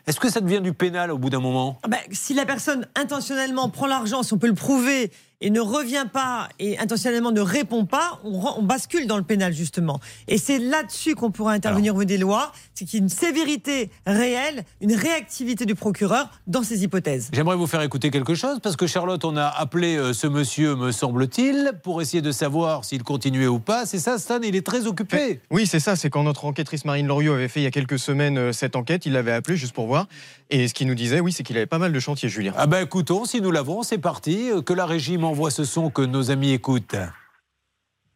est-ce 0.07 0.21
que 0.21 0.31
ça 0.31 0.41
devient 0.41 0.61
du 0.61 0.73
pénal 0.73 1.11
au 1.11 1.19
bout 1.19 1.31
d'un 1.31 1.41
moment? 1.41 1.81
Ah 1.83 1.89
ben, 1.89 1.99
si 2.13 2.35
la 2.35 2.47
personne 2.47 2.87
intentionnellement 2.95 3.69
prend 3.71 3.87
l'argent, 3.87 4.23
si 4.23 4.33
on 4.33 4.39
peut 4.39 4.47
le 4.47 4.55
prouver, 4.55 5.11
et 5.45 5.51
ne 5.51 5.61
revient 5.61 6.07
pas, 6.11 6.49
et 6.59 6.79
intentionnellement 6.79 7.31
ne 7.31 7.43
répond 7.43 7.85
pas, 7.85 8.19
on, 8.25 8.63
bascule 8.63 9.07
dans 9.07 9.19
le 9.19 9.25
pénal, 9.25 9.53
justement. 9.53 10.01
Et 10.27 10.39
c'est 10.39 10.59
là-dessus 10.59 11.15
qu'on 11.15 11.31
pourra 11.31 11.53
intervenir 11.53 11.93
au 11.95 11.99
niveau 11.99 12.05
des 12.05 12.17
lois, 12.17 12.51
c'est 12.73 12.87
qu'il 12.87 12.95
y 12.95 13.03
ait 13.03 13.05
une 13.05 13.11
sévérité 13.11 13.91
réelle, 14.07 14.65
une 14.81 14.95
réactivité 14.95 15.67
du 15.67 15.75
procureur 15.75 16.31
dans 16.47 16.63
ces 16.63 16.83
hypothèses. 16.83 17.29
J'aimerais 17.35 17.57
vous 17.57 17.67
faire 17.67 17.83
écouter 17.83 18.11
quelque 18.11 18.35
chose 18.35 18.59
parce 18.63 18.75
que 18.75 18.87
Charlotte, 18.87 19.23
on 19.27 19.37
a 19.37 19.45
appelé 19.45 19.97
euh, 19.97 20.15
ce 20.15 20.27
monsieur, 20.27 20.77
me 20.77 20.93
semble-t-il, 20.93 21.73
pour 21.83 22.01
essayer 22.01 22.23
de 22.23 22.33
savoir 22.33 22.87
s'il 22.87 23.03
continuait 23.03 23.47
ou 23.47 23.59
pas. 23.59 23.85
C'est 23.85 23.99
ça, 23.99 24.17
Stan, 24.17 24.41
il 24.43 24.57
est 24.57 24.65
très 24.65 24.87
occupé. 24.87 25.41
Oui, 25.51 25.67
c'est 25.67 25.79
ça. 25.79 25.95
C'est 25.95 26.09
quand 26.09 26.23
notre 26.23 26.47
enquêtrice 26.47 26.87
Marine 26.87 27.07
Loriot 27.07 27.35
avait 27.35 27.49
fait 27.49 27.61
il 27.61 27.65
y 27.65 27.67
a 27.67 27.71
quelques 27.71 27.99
semaines 27.99 28.39
euh, 28.39 28.53
cette 28.53 28.77
enquête, 28.77 29.05
il 29.05 29.13
l'avait 29.13 29.33
appelé 29.33 29.59
juste 29.59 29.75
pour 29.75 29.87
voir. 29.89 30.09
Et 30.49 30.69
ce 30.69 30.75
qu'il 30.75 30.87
nous 30.87 30.95
disait, 30.95 31.21
oui, 31.21 31.33
c'est 31.33 31.43
qu'il 31.43 31.59
avait 31.59 31.67
pas 31.67 31.79
mal 31.79 31.93
de 31.93 32.01
chantiers, 32.01 32.31
Julien. 32.31 32.55
Ah 32.57 32.67
ben 32.67 32.83
écoutons, 32.83 33.27
si 33.27 33.43
nous 33.43 33.51
l'avons, 33.51 33.83
c'est 33.83 33.99
parti. 33.99 34.51
Euh, 34.51 34.63
Que 34.63 34.73
la 34.73 34.87
régie 34.87 35.19
m'envoie 35.19 35.34
ce 35.51 35.65
son 35.65 35.91
que 35.91 36.03
nos 36.03 36.31
amis 36.31 36.53
écoutent. 36.53 36.97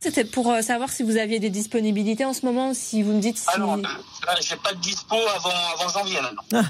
C'était 0.00 0.24
pour 0.24 0.50
euh, 0.52 0.62
savoir 0.62 0.90
si 0.90 1.02
vous 1.02 1.16
aviez 1.16 1.40
des 1.40 1.50
disponibilités 1.50 2.24
en 2.24 2.32
ce 2.32 2.46
moment, 2.46 2.72
si 2.72 3.02
vous 3.02 3.12
me 3.14 3.20
dites 3.20 3.36
si... 3.36 3.46
Alors, 3.52 3.76
là, 3.76 3.88
j'ai 4.40 4.56
pas 4.56 4.72
de 4.72 4.78
dispo 4.80 5.16
avant, 5.34 5.50
avant 5.74 5.88
janvier 5.88 6.18
maintenant. 6.20 6.62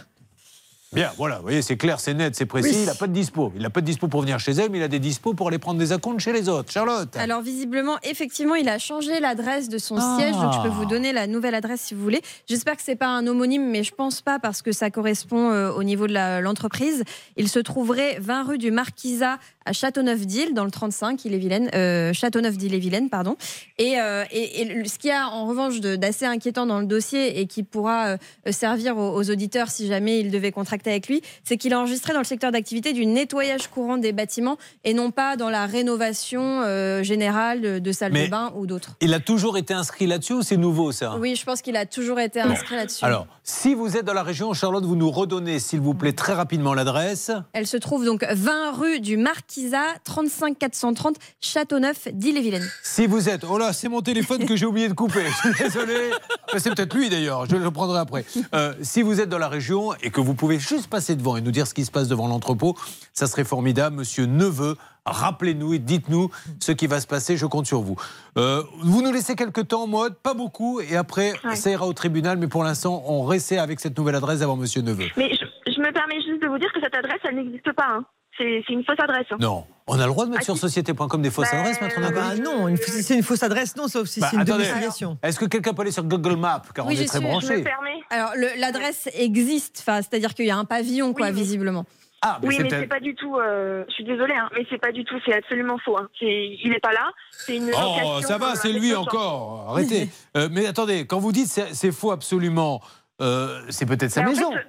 Bien, 0.95 1.13
voilà, 1.19 1.37
vous 1.37 1.43
voyez, 1.43 1.61
c'est 1.61 1.77
clair, 1.77 2.01
c'est 2.01 2.15
net, 2.15 2.35
c'est 2.35 2.47
précis. 2.47 2.71
Oui. 2.71 2.77
Il 2.81 2.87
n'a 2.87 2.95
pas 2.95 3.07
de 3.07 3.13
dispo. 3.13 3.53
Il 3.55 3.61
n'a 3.61 3.69
pas 3.69 3.83
de 3.83 3.85
dispo 3.85 4.09
pour 4.09 4.23
venir 4.23 4.41
chez 4.41 4.53
elle, 4.53 4.71
mais 4.71 4.79
il 4.79 4.83
a 4.83 4.89
des 4.89 4.99
dispos 4.99 5.35
pour 5.35 5.49
aller 5.49 5.59
prendre 5.59 5.79
des 5.79 5.93
acomptes 5.93 6.21
chez 6.21 6.33
les 6.33 6.49
autres. 6.49 6.73
Charlotte? 6.73 7.15
Alors 7.19 7.43
visiblement, 7.43 7.99
effectivement, 8.05 8.55
il 8.55 8.71
a 8.71 8.79
changé 8.79 9.21
l'adresse 9.21 9.69
de 9.69 9.77
son 9.77 9.97
Ah. 9.99 10.17
siège, 10.19 10.35
donc 10.37 10.55
je 10.55 10.63
peux 10.63 10.69
vous 10.69 10.87
donner 10.87 11.13
la 11.13 11.27
nouvelle 11.27 11.55
adresse 11.55 11.83
si 11.83 11.93
vous 11.95 12.03
voulez. 12.03 12.23
J'espère 12.49 12.75
que 12.75 12.83
c'est 12.83 12.97
pas 12.97 13.09
un 13.09 13.27
homonyme, 13.27 13.69
mais 13.69 13.85
je 13.85 13.95
pense 13.95 14.23
pas 14.23 14.39
parce 14.39 14.63
que 14.63 14.73
ça 14.73 14.91
correspond 14.91 15.51
euh, 15.51 15.71
au 15.73 15.83
niveau 15.85 16.07
de 16.07 16.41
l'entreprise. 16.41 17.05
Il 17.37 17.51
se 17.51 17.59
trouverait 17.59 18.17
20 18.21 18.45
rue 18.45 18.59
du 18.59 18.71
Marquisat 18.71 19.37
à 19.69 19.73
Châteauneuf-d'Île, 19.73 20.55
dans 20.55 20.65
le 20.65 20.71
35, 20.71 21.25
il 21.27 21.35
est 21.35 21.39
vilaine, 21.39 21.71
euh, 21.75 22.13
Châteauneuf-d'Île-et-Vilaine, 22.15 23.11
pardon. 23.11 23.37
Et, 23.79 24.01
euh, 24.01 24.25
et- 24.31 24.85
ce 24.89 24.99
qu'il 24.99 25.11
y 25.11 25.13
a 25.13 25.29
en 25.29 25.47
revanche 25.47 25.81
d'assez 25.81 26.25
inquiétant 26.25 26.65
dans 26.67 26.81
le 26.81 26.87
dossier 26.87 27.41
et 27.41 27.47
qui 27.47 27.63
pourra 27.63 28.07
euh, 28.09 28.17
servir 28.51 28.97
aux, 28.97 29.15
aux 29.15 29.31
auditeurs 29.31 29.69
si 29.69 29.87
jamais 29.87 30.21
il 30.21 30.31
devait 30.31 30.53
contracter 30.53 30.91
avec 30.91 31.09
lui, 31.09 31.21
c'est 31.45 31.57
qu'il 31.59 31.73
est 31.73 31.77
enregistré 31.77 32.13
dans 32.15 32.21
le 32.21 32.25
secteur 32.25 32.51
d'activité 32.51 32.93
du 32.95 33.05
nettoyage 33.05 33.69
courant 33.69 33.99
des 33.99 34.13
bâtiments 34.13 34.57
et 34.85 34.95
non 34.95 35.11
pas 35.11 35.37
dans 35.37 35.51
la 35.51 35.67
rénovation 35.67 36.63
générale 37.03 37.83
de, 37.83 37.93
salles 37.93 38.13
Mais- 38.13 38.27
de 38.27 38.31
bain 38.31 38.53
ou 38.57 38.67
d'autres. 38.67 38.97
Il 39.01 39.13
a 39.15 39.21
toujours 39.21 39.59
été 39.59 39.75
inscrit 39.75 40.07
là-dessus 40.07 40.33
ou 40.35 40.43
c'est 40.43 40.57
nouveau 40.57 40.93
ça? 40.93 41.17
Oui, 41.19 41.37
je 41.37 41.45
pense 41.45 41.61
qu'il 41.63 41.77
a 41.77 41.85
toujours 41.87 42.19
été 42.21 42.41
inscrit 42.41 42.77
là-dessus. 42.77 43.05
Alors, 43.05 43.27
si 43.45 43.75
vous 43.75 43.97
êtes 43.97 44.05
dans 44.05 44.15
la 44.15 44.23
région, 44.23 44.53
Charlotte, 44.55 44.85
vous 44.85 44.97
nous 44.97 45.11
redonnez, 45.11 45.59
s'il 45.59 45.81
vous 45.81 45.95
plaît, 45.95 46.13
très 46.13 46.33
rapidement 46.33 46.75
l'adresse. 46.75 47.31
Elle 47.53 47.67
se 47.67 47.77
trouve 47.77 48.05
donc 48.05 48.25
20 48.31 48.73
rue 48.73 49.01
du 49.01 49.17
Marquisat, 49.63 49.99
35 50.05 50.57
430 50.59 51.17
Châteauneuf 51.41 52.09
d'Ille-et-Vilaine. 52.13 52.67
Si 52.83 53.07
vous 53.07 53.29
êtes. 53.29 53.45
Oh 53.49 53.59
là, 53.59 53.73
c'est 53.73 53.89
mon 53.89 54.01
téléphone 54.03 54.45
que 54.47 54.55
j'ai 54.57 54.67
oublié 54.67 54.89
de 54.89 54.95
couper. 54.95 55.25
Je 55.27 55.49
suis 55.51 55.63
désolé. 55.65 56.11
C'est 56.59 56.75
peut-être 56.75 56.95
lui 56.95 57.09
d'ailleurs, 57.09 57.47
je 57.47 57.57
le 57.57 57.71
prendrai 57.71 57.99
après. 57.99 58.25
Euh, 58.55 58.75
si 58.83 59.03
vous 59.03 59.21
êtes 59.21 59.29
dans 59.29 59.39
la 59.39 59.49
région 59.49 59.95
et 60.03 60.11
que 60.11 60.21
vous 60.21 60.35
pouvez 60.35 60.59
juste 60.59 60.87
passer 60.89 61.17
devant 61.17 61.37
et 61.37 61.41
nous 61.41 61.51
dire 61.51 61.67
ce 61.67 61.75
qui 61.75 61.85
se 61.85 61.91
passe 61.91 62.09
devant 62.09 62.29
l'entrepôt, 62.29 62.77
ça 63.13 63.27
serait 63.27 63.45
formidable. 63.45 63.97
Monsieur 63.97 64.27
Neveu, 64.27 64.77
rappelez-nous 65.05 65.75
et 65.75 65.79
dites-nous 65.79 66.31
ce 66.61 66.73
qui 66.73 66.87
va 66.87 67.01
se 67.01 67.07
passer, 67.07 67.37
je 67.37 67.47
compte 67.47 67.67
sur 67.67 67.81
vous. 67.81 67.97
Euh, 68.37 68.63
vous 68.83 69.03
nous 69.03 69.13
laissez 69.13 69.35
quelques 69.35 69.67
temps, 69.69 69.87
mode, 69.87 70.15
pas 70.17 70.35
beaucoup, 70.35 70.81
et 70.81 70.97
après, 70.97 71.33
ça 71.55 71.71
ira 71.71 71.87
au 71.87 71.93
tribunal, 71.93 72.39
mais 72.39 72.47
pour 72.49 72.63
l'instant, 72.63 73.03
on 73.07 73.25
restait 73.25 73.59
avec 73.59 73.81
cette 73.81 73.97
nouvelle 73.99 74.15
adresse 74.15 74.41
avant 74.43 74.57
Monsieur 74.57 74.83
Neveu. 74.83 75.07
Mais 75.17 75.31
je, 75.35 75.73
je 75.73 75.81
me 75.81 75.93
permets 75.93 76.21
juste 76.23 76.43
de 76.43 76.47
vous 76.49 76.59
dire 76.59 76.73
que 76.73 76.81
cette 76.81 76.95
adresse, 76.95 77.19
elle 77.25 77.37
n'existe 77.37 77.73
pas. 77.73 77.87
hein. 77.89 78.05
C'est 78.39 78.63
une 78.71 78.85
fausse 78.85 78.97
adresse. 79.03 79.27
hein. 79.33 79.37
Non. 79.41 79.65
On 79.91 79.99
a 79.99 80.05
le 80.07 80.13
droit 80.13 80.27
de 80.27 80.31
mettre 80.31 80.43
Ah, 80.43 80.45
sur 80.45 80.57
société.com 80.59 81.23
des 81.23 81.31
fausses 81.31 81.51
Bah, 81.51 81.61
adresses, 81.61 81.81
maître 81.81 81.95
Ah 81.99 82.11
Nagel 82.11 82.43
bah 82.45 82.51
non, 82.51 82.75
c'est 82.77 83.15
une 83.17 83.23
fausse 83.23 83.43
adresse, 83.43 83.75
non, 83.77 83.89
sauf 83.89 84.07
si 84.07 84.21
Bah, 84.21 84.29
c'est 84.31 84.37
une 84.37 84.45
domiciliation. 84.45 85.19
Est-ce 85.23 85.39
que 85.41 85.47
quelqu'un 85.47 85.73
peut 85.73 85.81
aller 85.83 85.91
sur 85.93 86.05
Google 86.05 86.37
Maps 86.37 86.63
Car 86.75 86.87
on 86.87 86.91
est 86.91 87.07
très 87.07 87.21
branché. 87.21 87.65
Alors 88.11 88.33
l'adresse 88.59 89.09
existe, 89.15 89.79
c'est-à-dire 89.85 90.35
qu'il 90.35 90.47
y 90.47 90.51
a 90.51 90.57
un 90.57 90.65
pavillon, 90.65 91.13
quoi, 91.15 91.31
visiblement. 91.31 91.85
Ah, 92.21 92.41
oui, 92.43 92.59
mais 92.61 92.69
c'est 92.69 92.87
pas 92.89 92.99
du 92.99 93.15
tout. 93.15 93.37
euh, 93.37 93.85
je 93.89 93.95
suis 93.95 94.05
désolée, 94.05 94.35
hein, 94.35 94.49
mais 94.53 94.67
c'est 94.69 94.79
pas 94.81 94.91
du 94.91 95.05
tout. 95.05 95.15
C'est 95.25 95.35
absolument 95.35 95.79
faux. 95.85 95.97
hein. 95.99 96.09
Il 96.21 96.69
n'est 96.71 96.81
pas 96.81 96.91
là. 96.93 97.09
C'est 97.31 97.57
une. 97.57 97.71
Oh, 97.73 98.21
ça 98.23 98.39
va, 98.39 98.57
c'est 98.57 98.73
lui 98.73 98.93
encore. 98.95 99.67
Arrêtez. 99.71 100.09
Euh, 100.37 100.49
mais 100.51 100.67
attendez, 100.67 101.07
quand 101.07 101.21
vous 101.21 101.31
dites 101.31 101.47
c'est 101.47 101.73
c'est 101.75 101.93
faux 101.93 102.11
absolument, 102.11 102.81
euh, 103.23 103.61
c'est 103.69 103.87
peut-être 103.87 104.11
sa 104.11 104.23
Mais 104.23 104.27
en 104.27 104.31
maison. 104.31 104.53
fait, 104.53 104.67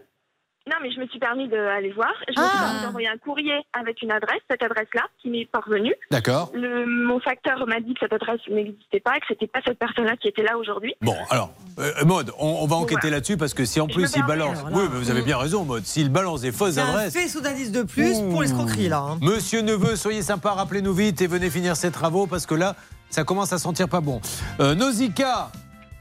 non, 0.69 0.75
mais 0.81 0.91
je 0.91 0.99
me 0.99 1.07
suis 1.07 1.19
permis 1.19 1.47
d'aller 1.49 1.91
voir. 1.91 2.13
Je 2.27 2.39
me 2.39 2.45
Ah. 2.45 2.49
suis 2.49 2.59
permis 2.59 2.81
d'envoyer 2.83 3.07
un 3.09 3.17
courrier 3.17 3.57
avec 3.73 4.01
une 4.01 4.11
adresse, 4.11 4.39
cette 4.49 4.63
adresse-là, 4.63 5.03
qui 5.21 5.29
m'est 5.29 5.45
parvenue. 5.51 5.93
D'accord. 6.11 6.51
Mon 6.55 7.19
facteur 7.19 7.65
m'a 7.67 7.79
dit 7.79 7.93
que 7.93 7.99
cette 8.01 8.13
adresse 8.13 8.39
n'existait 8.49 8.99
pas 8.99 9.17
et 9.17 9.19
que 9.19 9.25
c'était 9.29 9.47
pas 9.47 9.59
cette 9.65 9.79
personne-là 9.79 10.15
qui 10.17 10.27
était 10.27 10.43
là 10.43 10.57
aujourd'hui. 10.57 10.93
Bon, 11.01 11.15
alors, 11.29 11.51
euh, 11.79 11.91
Maude, 12.05 12.31
on, 12.39 12.59
on 12.61 12.67
va 12.67 12.75
enquêter 12.75 13.09
là-dessus 13.09 13.37
parce 13.37 13.53
que 13.53 13.65
si 13.65 13.81
en 13.81 13.87
Je 13.89 13.93
plus 13.95 14.03
me 14.15 14.21
il 14.21 14.25
balance. 14.27 14.59
alors. 14.59 14.71
Oui, 14.79 14.83
mais 14.91 14.99
vous 14.99 15.09
avez 15.11 15.21
bien 15.23 15.37
raison, 15.37 15.65
Maude. 15.65 15.85
S'il 15.85 16.09
balance 16.09 16.41
des 16.41 16.51
fausses 16.51 16.75
C'est 16.75 16.81
un 16.81 16.89
adresses. 16.89 17.13
faisceau 17.13 17.41
d'indices 17.41 17.71
de 17.71 17.83
plus 17.83 18.19
pour 18.29 18.41
l'escroquerie, 18.41 18.89
là. 18.89 18.99
hein. 18.99 19.17
Monsieur 19.21 19.61
Neveu, 19.61 19.95
soyez 19.95 20.21
sympa, 20.21 20.51
rappelez-nous 20.51 20.93
vite 20.93 21.21
et 21.21 21.27
venez 21.27 21.49
finir 21.49 21.75
ces 21.75 21.91
travaux 21.91 22.27
parce 22.27 22.45
que 22.45 22.55
là, 22.55 22.75
ça 23.09 23.23
commence 23.23 23.51
à 23.53 23.57
sentir 23.57 23.89
pas 23.89 24.01
bon. 24.01 24.21
Euh, 24.59 24.75
Nausicaa, 24.75 25.51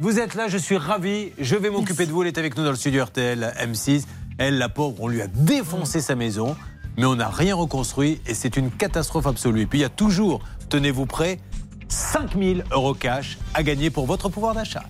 vous 0.01 0.21
êtes 0.21 0.35
là, 0.35 0.47
je 0.49 0.59
suis 0.59 0.77
ravi. 0.77 1.33
Je 1.39 1.57
vais 1.57 1.71
m'occuper 1.71 2.07
de 2.07 2.13
vous. 2.13 2.23
Elle 2.23 2.29
est 2.29 2.39
avec 2.39 2.57
nous 2.57 2.65
dans 2.65 2.71
le 2.71 2.77
studio 2.77 3.05
RTL 3.05 3.53
M6. 3.61 4.05
Elle, 4.39 4.59
la 4.59 4.69
pauvre, 4.69 4.97
on 5.01 5.09
lui 5.09 5.21
a 5.21 5.27
défoncé 5.27 6.01
sa 6.01 6.15
maison, 6.15 6.57
mais 6.97 7.05
on 7.05 7.17
n'a 7.17 7.29
rien 7.29 7.55
reconstruit 7.55 8.21
et 8.27 8.35
c'est 8.35 8.57
une 8.57 8.71
catastrophe 8.71 9.27
absolue. 9.27 9.63
Et 9.63 9.67
puis 9.67 9.81
il 9.81 9.83
y 9.83 9.85
a 9.85 9.89
toujours, 9.89 10.41
tenez-vous 10.69 11.07
prêts, 11.07 11.41
5000 11.89 12.65
euros 12.73 12.95
cash 12.95 13.39
à 13.55 13.63
gagner 13.63 13.91
pour 13.91 14.07
votre 14.07 14.29
pouvoir 14.29 14.55
d'achat. 14.55 14.85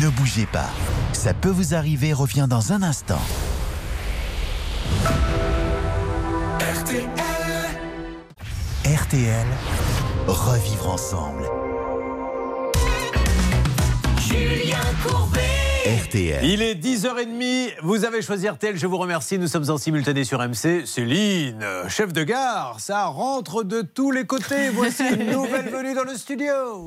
Ne 0.00 0.08
bougez 0.08 0.46
pas. 0.46 0.70
Ça 1.12 1.34
peut 1.34 1.48
vous 1.48 1.74
arriver, 1.74 2.12
revient 2.12 2.46
dans 2.48 2.72
un 2.72 2.82
instant. 2.82 3.20
RTL, 8.84 9.46
revivre 10.26 10.88
ensemble. 10.90 11.44
Julien 14.20 14.78
Courbet. 15.04 15.49
RTL. 15.86 16.44
Il 16.44 16.60
est 16.60 16.74
10h30, 16.74 17.76
vous 17.82 18.04
avez 18.04 18.20
choisi 18.20 18.46
RTL, 18.46 18.76
je 18.76 18.86
vous 18.86 18.98
remercie, 18.98 19.38
nous 19.38 19.46
sommes 19.46 19.70
en 19.70 19.78
simultané 19.78 20.24
sur 20.24 20.38
MC. 20.38 20.84
Céline, 20.84 21.64
chef 21.88 22.12
de 22.12 22.22
gare, 22.22 22.76
ça 22.78 23.06
rentre 23.06 23.62
de 23.62 23.80
tous 23.80 24.10
les 24.10 24.26
côtés, 24.26 24.68
voici 24.68 25.04
une 25.04 25.30
nouvelle 25.32 25.70
venue 25.70 25.94
dans 25.94 26.04
le 26.04 26.16
studio. 26.16 26.84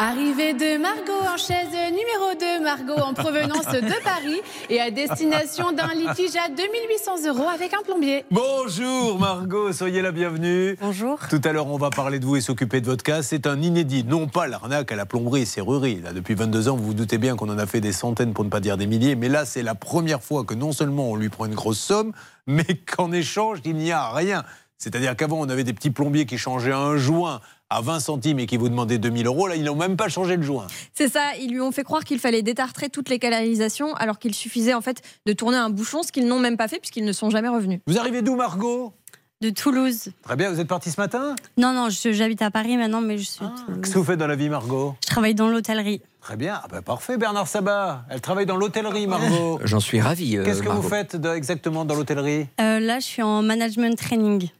Arrivée 0.00 0.52
de 0.52 0.78
Margot 0.78 1.26
en 1.28 1.36
chaise 1.36 1.72
numéro 1.90 2.32
2, 2.38 2.62
Margot 2.62 3.02
en 3.02 3.14
provenance 3.14 3.66
de 3.66 4.02
Paris 4.04 4.40
et 4.70 4.80
à 4.80 4.92
destination 4.92 5.72
d'un 5.72 5.92
litige 5.92 6.36
à 6.36 6.48
2800 6.48 7.28
euros 7.28 7.48
avec 7.52 7.74
un 7.74 7.82
plombier. 7.82 8.24
Bonjour 8.30 9.18
Margot, 9.18 9.72
soyez 9.72 10.00
la 10.00 10.12
bienvenue. 10.12 10.76
Bonjour. 10.80 11.18
Tout 11.28 11.40
à 11.42 11.50
l'heure, 11.52 11.66
on 11.66 11.78
va 11.78 11.90
parler 11.90 12.20
de 12.20 12.26
vous 12.26 12.36
et 12.36 12.40
s'occuper 12.40 12.80
de 12.80 12.86
votre 12.86 13.02
cas. 13.02 13.22
C'est 13.22 13.48
un 13.48 13.60
inédit, 13.60 14.04
non 14.04 14.28
pas 14.28 14.46
l'arnaque 14.46 14.92
à 14.92 14.96
la 14.96 15.04
plomberie 15.04 15.42
et 15.42 15.46
serrurerie. 15.46 16.00
Là, 16.00 16.12
depuis 16.12 16.34
22 16.34 16.67
ans, 16.67 16.67
vous 16.76 16.84
vous 16.86 16.94
doutez 16.94 17.18
bien 17.18 17.36
qu'on 17.36 17.48
en 17.48 17.58
a 17.58 17.66
fait 17.66 17.80
des 17.80 17.92
centaines, 17.92 18.32
pour 18.34 18.44
ne 18.44 18.50
pas 18.50 18.60
dire 18.60 18.76
des 18.76 18.86
milliers. 18.86 19.14
Mais 19.16 19.28
là, 19.28 19.44
c'est 19.44 19.62
la 19.62 19.74
première 19.74 20.22
fois 20.22 20.44
que 20.44 20.54
non 20.54 20.72
seulement 20.72 21.10
on 21.10 21.16
lui 21.16 21.28
prend 21.28 21.46
une 21.46 21.54
grosse 21.54 21.78
somme, 21.80 22.12
mais 22.46 22.64
qu'en 22.64 23.12
échange, 23.12 23.58
il 23.64 23.76
n'y 23.76 23.92
a 23.92 24.10
rien. 24.12 24.44
C'est-à-dire 24.78 25.16
qu'avant, 25.16 25.40
on 25.40 25.48
avait 25.48 25.64
des 25.64 25.72
petits 25.72 25.90
plombiers 25.90 26.24
qui 26.26 26.38
changeaient 26.38 26.72
un 26.72 26.96
joint 26.96 27.40
à 27.70 27.80
20 27.80 28.00
centimes 28.00 28.38
et 28.38 28.46
qui 28.46 28.56
vous 28.56 28.68
demandaient 28.68 28.98
2000 28.98 29.26
euros. 29.26 29.46
Là, 29.48 29.56
ils 29.56 29.64
n'ont 29.64 29.74
même 29.74 29.96
pas 29.96 30.08
changé 30.08 30.36
le 30.36 30.42
joint. 30.42 30.66
C'est 30.94 31.08
ça, 31.08 31.34
ils 31.40 31.50
lui 31.50 31.60
ont 31.60 31.72
fait 31.72 31.82
croire 31.84 32.04
qu'il 32.04 32.18
fallait 32.18 32.42
détartrer 32.42 32.88
toutes 32.88 33.08
les 33.10 33.18
canalisations 33.18 33.92
alors 33.96 34.18
qu'il 34.18 34.34
suffisait 34.34 34.72
en 34.74 34.80
fait 34.80 35.02
de 35.26 35.32
tourner 35.32 35.56
un 35.58 35.68
bouchon, 35.68 36.02
ce 36.02 36.12
qu'ils 36.12 36.26
n'ont 36.28 36.38
même 36.38 36.56
pas 36.56 36.68
fait 36.68 36.78
puisqu'ils 36.78 37.04
ne 37.04 37.12
sont 37.12 37.28
jamais 37.28 37.48
revenus. 37.48 37.80
Vous 37.86 37.98
arrivez 37.98 38.22
d'où, 38.22 38.36
Margot? 38.36 38.94
De 39.40 39.50
Toulouse. 39.50 40.08
Très 40.22 40.34
bien, 40.36 40.50
vous 40.50 40.58
êtes 40.60 40.66
parti 40.66 40.90
ce 40.90 41.00
matin? 41.00 41.36
Non, 41.58 41.72
non, 41.72 41.90
je- 41.90 42.10
j'habite 42.12 42.42
à 42.42 42.50
Paris 42.50 42.76
maintenant, 42.76 43.00
mais 43.00 43.18
je 43.18 43.24
suis. 43.24 43.44
de 43.44 43.50
Toulouse. 43.50 43.80
Qu'est-ce 43.82 43.94
que 43.94 43.98
vous 43.98 44.04
faites 44.04 44.18
dans 44.18 44.26
la 44.26 44.34
vie, 44.34 44.48
Margot? 44.48 44.96
Je 45.02 45.06
travaille 45.08 45.34
dans 45.34 45.48
l'hôtellerie. 45.48 46.00
Très 46.28 46.36
bien, 46.36 46.60
ah 46.62 46.66
ben 46.70 46.82
parfait, 46.82 47.16
Bernard 47.16 47.48
Sabat. 47.48 48.02
Elle 48.10 48.20
travaille 48.20 48.44
dans 48.44 48.58
l'hôtellerie, 48.58 49.06
Margot. 49.06 49.60
J'en 49.64 49.80
suis 49.80 49.98
ravi. 49.98 50.36
euh, 50.36 50.44
Qu'est-ce 50.44 50.62
que 50.62 50.68
vous 50.68 50.82
faites 50.86 51.16
de- 51.16 51.30
exactement 51.34 51.86
dans 51.86 51.94
l'hôtellerie? 51.94 52.46
Euh, 52.60 52.80
là, 52.80 52.98
je 53.00 53.06
suis 53.06 53.22
en 53.22 53.40
management 53.40 53.96
training. 53.96 54.50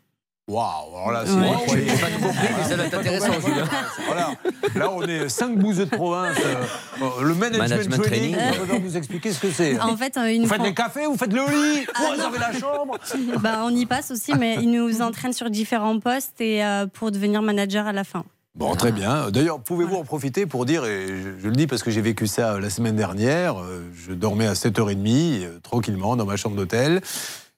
Waouh, 0.48 0.64
alors 0.96 1.12
là, 1.12 1.24
c'est 1.26 1.32
Ouais. 1.34 1.50
incroyable. 1.50 1.90
J'ai 1.90 2.00
pas 2.00 2.26
compris, 2.26 2.48
mais 2.56 2.64
ça 2.64 2.76
doit 2.76 2.84
être 2.86 2.98
intéressant, 2.98 3.32
Julien. 3.46 3.64
Voilà. 4.06 4.30
Là, 4.76 4.90
on 4.90 5.02
est 5.02 5.28
cinq 5.28 5.58
bouseux 5.58 5.84
de 5.84 5.90
province. 5.94 6.38
euh, 6.42 6.54
euh, 7.02 7.22
le 7.22 7.34
management, 7.34 7.58
Management 7.68 8.02
training, 8.02 8.34
training. 8.34 8.60
devoir 8.60 8.80
nous 8.80 8.96
expliquer 8.96 9.30
ce 9.32 9.40
que 9.40 9.50
c'est. 9.50 9.78
En 9.78 9.94
fait, 9.94 10.16
euh, 10.16 10.32
une 10.34 10.44
vous 10.44 10.48
faites 10.48 10.62
les 10.62 10.72
cafés, 10.72 11.04
vous 11.04 11.18
faites 11.18 11.34
le 11.34 11.42
lit, 11.42 11.86
Ah, 11.94 11.98
vous 12.02 12.10
réservez 12.12 12.38
la 12.38 12.52
chambre? 12.58 12.96
bah, 13.40 13.60
on 13.64 13.76
y 13.76 13.84
passe 13.84 14.10
aussi, 14.10 14.32
mais 14.38 14.54
ils 14.54 14.70
nous 14.70 15.02
entraînent 15.02 15.34
sur 15.34 15.50
différents 15.50 16.00
postes 16.00 16.40
et 16.40 16.64
euh, 16.64 16.86
pour 16.86 17.10
devenir 17.10 17.42
manager 17.42 17.86
à 17.86 17.92
la 17.92 18.04
fin. 18.04 18.24
Bon, 18.58 18.74
très 18.74 18.90
bien. 18.90 19.30
D'ailleurs, 19.30 19.60
pouvez-vous 19.60 19.94
en 19.94 20.02
profiter 20.02 20.44
pour 20.44 20.66
dire, 20.66 20.84
et 20.84 21.06
je, 21.06 21.38
je 21.38 21.48
le 21.48 21.54
dis 21.54 21.68
parce 21.68 21.84
que 21.84 21.92
j'ai 21.92 22.00
vécu 22.00 22.26
ça 22.26 22.54
euh, 22.54 22.60
la 22.60 22.70
semaine 22.70 22.96
dernière, 22.96 23.60
euh, 23.60 23.88
je 23.94 24.12
dormais 24.12 24.48
à 24.48 24.54
7h30, 24.54 25.44
euh, 25.44 25.60
tranquillement, 25.62 26.16
dans 26.16 26.26
ma 26.26 26.34
chambre 26.34 26.56
d'hôtel. 26.56 27.00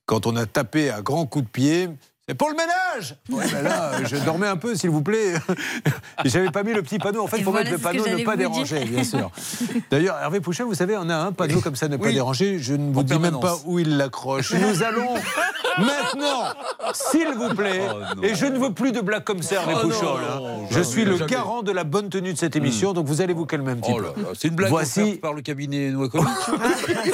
Quand 0.04 0.26
on 0.26 0.36
a 0.36 0.44
tapé 0.44 0.90
à 0.90 1.00
grands 1.00 1.24
coups 1.24 1.46
de 1.46 1.50
pied, 1.50 1.88
pour 2.34 2.48
le 2.50 2.54
ménage 2.54 3.16
Ouais, 3.30 3.44
ben 3.52 3.62
là, 3.62 3.92
euh, 3.94 4.04
je 4.04 4.16
dormais 4.16 4.46
un 4.46 4.56
peu, 4.56 4.74
s'il 4.74 4.90
vous 4.90 5.02
plaît. 5.02 5.34
J'avais 6.24 6.50
pas 6.50 6.62
mis 6.62 6.72
le 6.72 6.82
petit 6.82 6.98
panneau. 6.98 7.22
En 7.22 7.26
fait, 7.26 7.38
il 7.38 7.40
Et 7.40 7.44
faut 7.44 7.50
voilà 7.50 7.70
mettre 7.70 7.76
le 7.82 7.82
panneau 7.82 8.06
ne 8.18 8.24
pas 8.24 8.36
déranger, 8.36 8.84
bien 8.84 9.04
sûr. 9.04 9.30
D'ailleurs, 9.90 10.16
Hervé 10.18 10.40
Pouchet, 10.40 10.62
vous 10.62 10.74
savez, 10.74 10.96
on 10.98 11.08
a 11.08 11.16
un 11.16 11.32
panneau 11.32 11.60
comme 11.60 11.76
ça, 11.76 11.88
ne 11.88 11.96
pas 11.96 12.10
déranger. 12.12 12.58
Je 12.58 12.74
ne 12.74 12.92
vous 12.92 13.00
En 13.00 13.02
dis 13.02 13.18
même 13.18 13.40
pas 13.40 13.56
où 13.64 13.78
il 13.78 13.96
l'accroche. 13.96 14.52
Nous 14.54 14.82
allons 14.82 15.14
maintenant, 15.78 16.52
s'il 16.92 17.28
vous 17.28 17.54
plaît, 17.54 17.82
et 18.22 18.34
je 18.34 18.46
ne 18.46 18.58
veux 18.58 18.72
plus 18.72 18.92
de 18.92 19.00
blagues 19.00 19.24
comme 19.24 19.42
ça, 19.42 19.56
Hervé 19.56 19.74
Oh 19.82 19.88
hein. 20.04 20.66
Je 20.70 20.80
suis 20.80 21.04
le 21.04 21.16
jamais. 21.16 21.30
garant 21.30 21.62
de 21.62 21.72
la 21.72 21.84
bonne 21.84 22.08
tenue 22.10 22.32
de 22.32 22.38
cette 22.38 22.56
émission, 22.56 22.92
donc 22.92 23.06
vous 23.06 23.20
allez 23.20 23.32
vous 23.34 23.46
calmer 23.46 23.72
un 23.72 23.76
petit 23.76 23.92
Oh 23.94 23.98
peu. 23.98 24.02
là 24.02 24.12
c'est 24.34 24.48
une 24.48 24.54
blague 24.54 24.70
Voici 24.70 25.12
par 25.14 25.32
le 25.32 25.42
cabinet 25.42 25.90
Noakovic. 25.90 26.28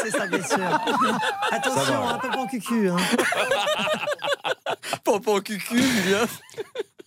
c'est 0.02 0.10
ça, 0.10 0.26
bien 0.26 0.42
sûr. 0.42 0.58
Attention, 1.50 2.08
un 2.08 2.18
peu 2.18 2.28
en 2.38 2.46
cucu. 2.46 2.88
Hein. 2.90 2.96
Pampan 5.04 5.40
cucu, 5.40 5.76
Julien. 5.82 6.26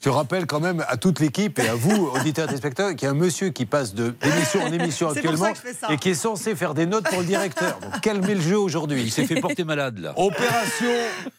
Je 0.02 0.08
rappelle 0.10 0.46
quand 0.46 0.62
même 0.62 0.86
à 0.88 0.96
toute 0.96 1.20
l'équipe 1.20 1.60
et 1.60 1.68
à 1.68 1.76
vous, 1.76 2.10
auditeurs 2.16 2.50
et 2.54 2.56
spectateurs, 2.58 2.92
qu'il 2.96 3.04
y 3.04 3.08
a 3.08 3.12
un 3.12 3.14
monsieur 3.16 3.50
qui 3.50 3.66
passe 3.66 3.94
de- 3.94 4.16
d'émission 4.22 4.64
en 4.64 4.72
émission 4.72 5.10
actuellement 5.10 5.52
et 5.90 5.98
qui 5.98 6.10
est 6.12 6.14
censé 6.16 6.56
faire 6.56 6.74
des 6.74 6.86
notes 6.86 7.04
pour 7.10 7.20
le 7.20 7.26
directeur. 7.26 7.78
Donc 7.82 8.00
calmez 8.02 8.36
le 8.36 8.42
jeu 8.42 8.58
aujourd'hui. 8.58 9.02
Il 9.04 9.12
s'est 9.12 9.26
fait 9.26 9.42
porter 9.42 9.66
malade 9.66 10.00
là. 10.00 10.14
Opération 10.16 10.90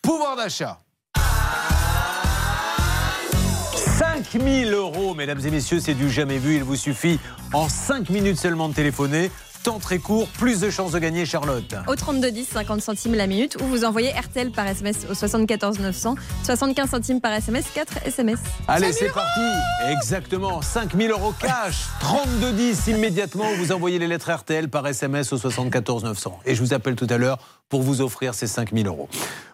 pouvoir 0.02 0.36
d'achat. 0.36 0.78
5000 3.98 4.72
euros, 4.72 5.14
mesdames 5.14 5.40
et 5.44 5.50
messieurs, 5.50 5.80
c'est 5.80 5.94
du 5.94 6.10
jamais 6.10 6.38
vu. 6.38 6.56
Il 6.56 6.64
vous 6.64 6.76
suffit 6.76 7.18
en 7.52 7.68
5 7.68 8.10
minutes 8.10 8.38
seulement 8.38 8.68
de 8.68 8.74
téléphoner. 8.74 9.30
Temps 9.62 9.78
très 9.78 9.98
court, 9.98 10.26
plus 10.38 10.60
de 10.60 10.70
chances 10.70 10.92
de 10.92 10.98
gagner, 10.98 11.26
Charlotte. 11.26 11.74
Au 11.86 11.94
3210, 11.94 12.48
50 12.48 12.80
centimes 12.80 13.14
la 13.14 13.26
minute, 13.26 13.58
ou 13.60 13.66
vous 13.66 13.84
envoyez 13.84 14.10
RTL 14.10 14.52
par 14.52 14.66
SMS 14.66 15.06
au 15.10 15.12
74 15.12 15.80
900, 15.80 16.14
75 16.44 16.88
centimes 16.88 17.20
par 17.20 17.32
SMS, 17.32 17.66
4 17.74 18.06
SMS. 18.06 18.38
Allez, 18.68 18.90
c'est 18.92 19.12
parti. 19.12 19.40
Exactement, 19.90 20.62
5000 20.62 21.10
euros 21.10 21.34
cash. 21.38 21.88
3210 22.00 22.86
immédiatement. 22.86 23.44
Vous 23.58 23.70
envoyez 23.72 23.98
les 23.98 24.06
lettres 24.06 24.32
RTL 24.32 24.70
par 24.70 24.86
SMS 24.86 25.30
au 25.34 25.36
74 25.36 26.04
900. 26.04 26.40
Et 26.46 26.54
je 26.54 26.62
vous 26.62 26.72
appelle 26.72 26.96
tout 26.96 27.08
à 27.10 27.18
l'heure 27.18 27.38
pour 27.68 27.82
vous 27.82 28.00
offrir 28.00 28.32
ces 28.32 28.46
5000 28.46 28.86
euros. 28.86 29.10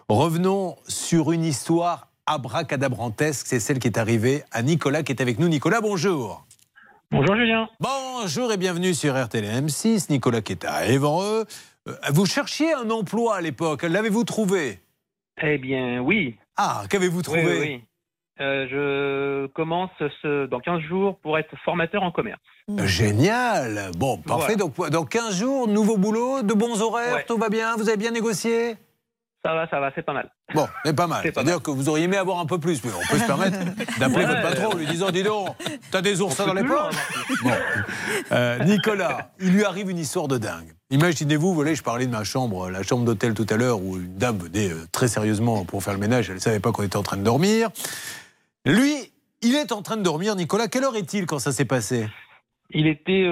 Revenons 0.07 0.77
sur 0.87 1.33
une 1.33 1.43
histoire 1.43 2.07
abracadabrantesque. 2.27 3.45
C'est 3.45 3.59
celle 3.59 3.79
qui 3.79 3.89
est 3.89 3.97
arrivée 3.97 4.45
à 4.53 4.61
Nicolas 4.61 5.03
qui 5.03 5.11
est 5.11 5.21
avec 5.21 5.37
nous. 5.37 5.49
Nicolas, 5.49 5.81
bonjour. 5.81 6.45
Bonjour 7.11 7.35
Julien. 7.35 7.69
Bonjour 7.79 8.51
et 8.51 8.57
bienvenue 8.57 8.93
sur 8.93 9.15
RTL 9.21 9.45
M6. 9.45 10.11
Nicolas 10.11 10.41
à 10.67 10.85
Évreux. 10.87 11.45
Euh, 11.87 11.93
Vous 12.11 12.25
cherchiez 12.25 12.73
un 12.73 12.89
emploi 12.89 13.37
à 13.37 13.41
l'époque. 13.41 13.83
L'avez-vous 13.83 14.23
trouvé? 14.25 14.81
Eh 15.41 15.57
bien, 15.57 16.01
oui. 16.01 16.35
Ah, 16.57 16.83
qu'avez-vous 16.89 17.21
trouvé? 17.21 17.45
Oui, 17.45 17.51
oui, 17.51 17.59
oui. 17.61 17.83
Euh, 18.39 18.67
je 18.69 19.47
commence 19.53 19.89
ce- 20.21 20.45
dans 20.47 20.59
15 20.59 20.81
jours 20.81 21.17
pour 21.19 21.39
être 21.39 21.55
formateur 21.63 22.03
en 22.03 22.11
commerce. 22.11 22.41
Génial 22.83 23.91
Bon, 23.97 24.17
parfait. 24.17 24.55
Donc, 24.57 24.75
dans 24.91 25.05
15 25.05 25.39
jours, 25.39 25.67
nouveau 25.67 25.97
boulot, 25.97 26.43
de 26.43 26.53
bons 26.53 26.81
horaires, 26.81 27.25
tout 27.25 27.37
va 27.37 27.49
bien 27.49 27.75
Vous 27.77 27.87
avez 27.87 27.97
bien 27.97 28.11
négocié? 28.11 28.75
Ça 29.45 29.53
va, 29.53 29.67
ça 29.69 29.79
va, 29.79 29.91
c'est 29.95 30.03
pas 30.03 30.13
mal. 30.13 30.29
Bon, 30.53 30.67
mais 30.85 30.93
pas 30.93 31.07
mal. 31.07 31.21
C'est-à-dire 31.23 31.61
que 31.61 31.71
vous 31.71 31.89
auriez 31.89 32.05
aimé 32.05 32.15
avoir 32.15 32.39
un 32.39 32.45
peu 32.45 32.57
plus, 32.57 32.81
mais 32.83 32.91
on 32.97 33.11
peut 33.11 33.19
se 33.19 33.25
permettre 33.25 33.57
d'appeler 33.99 34.25
Ouais, 34.25 34.25
votre 34.27 34.41
patron 34.41 34.71
en 34.71 34.75
lui 34.75 34.87
disant 34.87 35.09
Dis 35.11 35.23
donc, 35.23 35.49
t'as 35.91 36.01
des 36.01 36.21
oursins 36.21 36.47
dans 36.47 36.53
les 36.53 36.63
poches 36.63 36.95
Bon. 37.43 37.51
Euh, 38.31 38.63
Nicolas, 38.63 39.31
il 39.41 39.51
lui 39.51 39.65
arrive 39.65 39.89
une 39.89 39.97
histoire 39.99 40.27
de 40.29 40.37
dingue. 40.37 40.73
Imaginez-vous, 40.89 41.49
vous 41.49 41.53
voyez, 41.53 41.75
je 41.75 41.83
parlais 41.83 42.05
de 42.05 42.11
ma 42.11 42.23
chambre, 42.23 42.69
la 42.69 42.81
chambre 42.81 43.03
d'hôtel 43.03 43.33
tout 43.33 43.45
à 43.49 43.57
l'heure, 43.57 43.81
où 43.81 43.97
une 43.97 44.15
dame 44.15 44.37
venait 44.37 44.69
euh, 44.69 44.87
très 44.93 45.09
sérieusement 45.09 45.65
pour 45.65 45.83
faire 45.83 45.93
le 45.93 45.99
ménage, 45.99 46.29
elle 46.29 46.35
ne 46.35 46.41
savait 46.41 46.61
pas 46.61 46.71
qu'on 46.71 46.83
était 46.83 46.95
en 46.97 47.03
train 47.03 47.17
de 47.17 47.23
dormir. 47.23 47.69
Lui, 48.65 49.11
il 49.41 49.55
est 49.55 49.73
en 49.73 49.81
train 49.81 49.97
de 49.97 50.01
dormir. 50.01 50.35
Nicolas, 50.37 50.67
quelle 50.69 50.85
heure 50.85 50.95
est-il 50.95 51.25
quand 51.25 51.39
ça 51.39 51.51
s'est 51.51 51.65
passé? 51.65 52.07
Il 52.71 52.87
était 52.87 53.23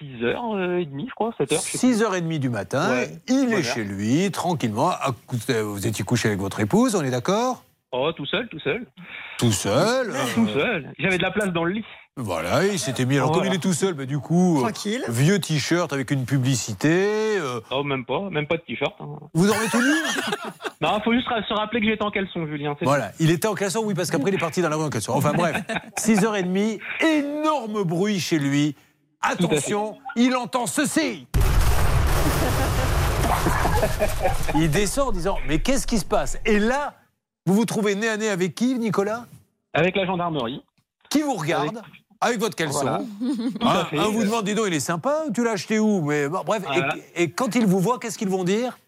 6h30, 0.00 1.06
je 1.08 1.14
crois, 1.14 1.32
7h. 1.38 1.58
6h30 1.60 2.38
du 2.38 2.48
matin, 2.48 2.90
Ouais, 2.90 3.10
il 3.28 3.52
est 3.52 3.62
chez 3.62 3.84
lui, 3.84 4.30
tranquillement. 4.32 4.90
Ah, 4.90 5.12
Vous 5.62 5.86
étiez 5.86 6.04
couché 6.04 6.28
avec 6.28 6.40
votre 6.40 6.58
épouse, 6.60 6.94
on 6.96 7.02
est 7.04 7.10
d'accord? 7.10 7.62
Oh, 7.92 8.10
tout 8.12 8.26
seul, 8.26 8.48
tout 8.48 8.58
seul. 8.58 8.84
Tout 9.38 9.52
seul 9.52 10.10
euh, 10.10 10.24
Tout 10.34 10.48
seul. 10.48 10.92
J'avais 10.98 11.18
de 11.18 11.22
la 11.22 11.30
place 11.30 11.50
dans 11.52 11.64
le 11.64 11.72
lit. 11.74 11.84
Voilà, 12.16 12.64
il 12.66 12.78
s'était 12.78 13.04
mis. 13.04 13.16
Alors, 13.16 13.28
Voilà. 13.28 13.44
comme 13.44 13.52
il 13.52 13.56
est 13.56 13.60
tout 13.62 13.72
seul, 13.72 13.94
bah, 13.94 14.06
du 14.06 14.18
coup, 14.18 14.58
euh, 14.58 14.62
Tranquille. 14.62 15.04
vieux 15.08 15.38
t-shirt 15.38 15.92
avec 15.92 16.10
une 16.10 16.24
publicité. 16.24 17.38
euh, 17.38 17.60
Oh, 17.70 17.84
même 17.84 18.04
pas, 18.04 18.28
même 18.30 18.46
pas 18.46 18.56
de 18.56 18.62
t-shirt. 18.62 18.94
hein. 19.00 19.06
vous 19.34 19.46
dormez 19.46 19.66
tout 19.70 19.80
nu 19.80 19.92
Non, 20.80 21.00
faut 21.04 21.12
juste 21.12 21.28
se 21.28 21.54
rappeler 21.54 21.80
que 21.80 21.86
j'étais 21.86 22.02
en 22.04 22.10
caleçon, 22.10 22.46
Julien. 22.46 22.74
Voilà, 22.82 23.12
il 23.20 23.30
était 23.30 23.46
en 23.48 23.54
caleçon, 23.54 23.82
oui, 23.84 23.94
parce 23.94 24.10
qu'après, 24.10 24.30
il 24.30 24.34
est 24.34 24.38
parti 24.38 24.60
dans 24.62 24.68
la 24.68 24.76
rue 24.76 24.84
en 24.84 24.90
caleçon. 24.90 25.12
Enfin, 25.12 25.32
bref, 25.32 25.56
6h30, 25.98 26.80
énorme 27.02 27.84
bruit 27.84 28.18
chez 28.18 28.38
lui. 28.38 28.74
Attention, 29.22 29.96
il 30.16 30.34
entend 30.36 30.66
ceci. 30.66 31.26
Il 34.54 34.70
descend 34.70 35.08
en 35.08 35.12
disant 35.12 35.38
Mais 35.46 35.58
qu'est-ce 35.60 35.86
qui 35.86 35.98
se 35.98 36.04
passe? 36.04 36.38
Et 36.44 36.58
là, 36.58 36.94
vous 37.46 37.54
vous 37.54 37.64
trouvez 37.64 37.94
nez 37.94 38.08
à 38.08 38.16
nez 38.16 38.28
avec 38.28 38.54
qui, 38.54 38.74
Nicolas? 38.78 39.26
Avec 39.72 39.96
la 39.96 40.04
gendarmerie. 40.06 40.62
Qui 41.10 41.22
vous 41.22 41.34
regarde? 41.34 41.80
Avec, 42.20 42.40
votre 42.40 42.56
caleçon. 42.56 42.80
Voilà. 43.60 43.84
Tout 43.90 43.98
Un, 44.00 44.08
vous 44.08 44.24
demande 44.24 44.44
Dis 44.44 44.54
donc, 44.54 44.66
il 44.68 44.74
est 44.74 44.80
sympa, 44.80 45.24
tu 45.34 45.44
l'as 45.44 45.52
acheté 45.52 45.78
où? 45.78 46.00
Mais 46.02 46.28
bon, 46.28 46.42
bref, 46.44 46.62
et- 46.62 46.66
Voilà. 46.66 46.94
et, 47.14 47.30
quand 47.30 47.54
ils 47.54 47.66
vous 47.66 47.78
voient, 47.78 47.98
qu'est-ce 47.98 48.18
qu'ils 48.18 48.28
vont 48.30 48.42
dire? 48.42 48.78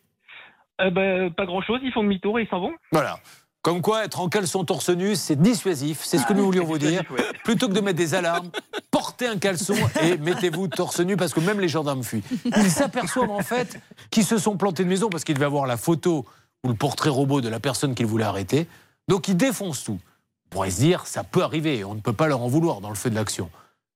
Euh, 0.80 0.90
ben, 0.90 1.32
pas 1.32 1.44
grand-chose, 1.46 1.80
ils 1.82 1.92
font 1.92 2.02
demi-tour 2.02 2.38
et 2.38 2.42
ils 2.42 2.48
s'en 2.48 2.60
vont. 2.60 2.72
Voilà. 2.92 3.18
Comme 3.60 3.82
quoi, 3.82 4.04
être 4.04 4.20
en 4.20 4.28
caleçon 4.28 4.64
torse 4.64 4.88
nu, 4.88 5.14
c'est 5.14 5.36
dissuasif. 5.36 6.00
C'est 6.02 6.18
ce 6.18 6.26
que 6.26 6.32
nous 6.32 6.44
voulions 6.44 6.64
vous 6.64 6.78
dire. 6.78 7.02
Plutôt 7.44 7.68
que 7.68 7.74
de 7.74 7.80
mettre 7.80 7.98
des 7.98 8.14
alarmes, 8.14 8.50
portez 8.90 9.26
un 9.26 9.36
caleçon 9.36 9.74
et 10.02 10.16
mettez-vous 10.16 10.68
torse 10.68 11.00
nu 11.00 11.16
parce 11.16 11.34
que 11.34 11.40
même 11.40 11.60
les 11.60 11.68
gendarmes 11.68 12.02
fuient. 12.02 12.22
Ils 12.44 12.70
s'aperçoivent 12.70 13.30
en 13.30 13.42
fait 13.42 13.80
qu'ils 14.10 14.24
se 14.24 14.38
sont 14.38 14.56
plantés 14.56 14.84
de 14.84 14.88
maison 14.88 15.10
parce 15.10 15.24
qu'ils 15.24 15.34
devaient 15.34 15.44
avoir 15.46 15.66
la 15.66 15.76
photo 15.76 16.24
ou 16.64 16.68
le 16.68 16.74
portrait 16.74 17.10
robot 17.10 17.40
de 17.40 17.48
la 17.48 17.60
personne 17.60 17.94
qu'ils 17.94 18.06
voulaient 18.06 18.24
arrêter. 18.24 18.66
Donc 19.08 19.28
ils 19.28 19.36
défoncent 19.36 19.84
tout. 19.84 20.00
On 20.46 20.48
pourrait 20.50 20.70
se 20.70 20.80
dire, 20.80 21.06
ça 21.06 21.24
peut 21.24 21.42
arriver, 21.42 21.84
on 21.84 21.94
ne 21.94 22.00
peut 22.00 22.12
pas 22.12 22.26
leur 22.26 22.42
en 22.42 22.48
vouloir 22.48 22.80
dans 22.80 22.88
le 22.88 22.94
feu 22.94 23.10
de 23.10 23.14
l'action. 23.14 23.50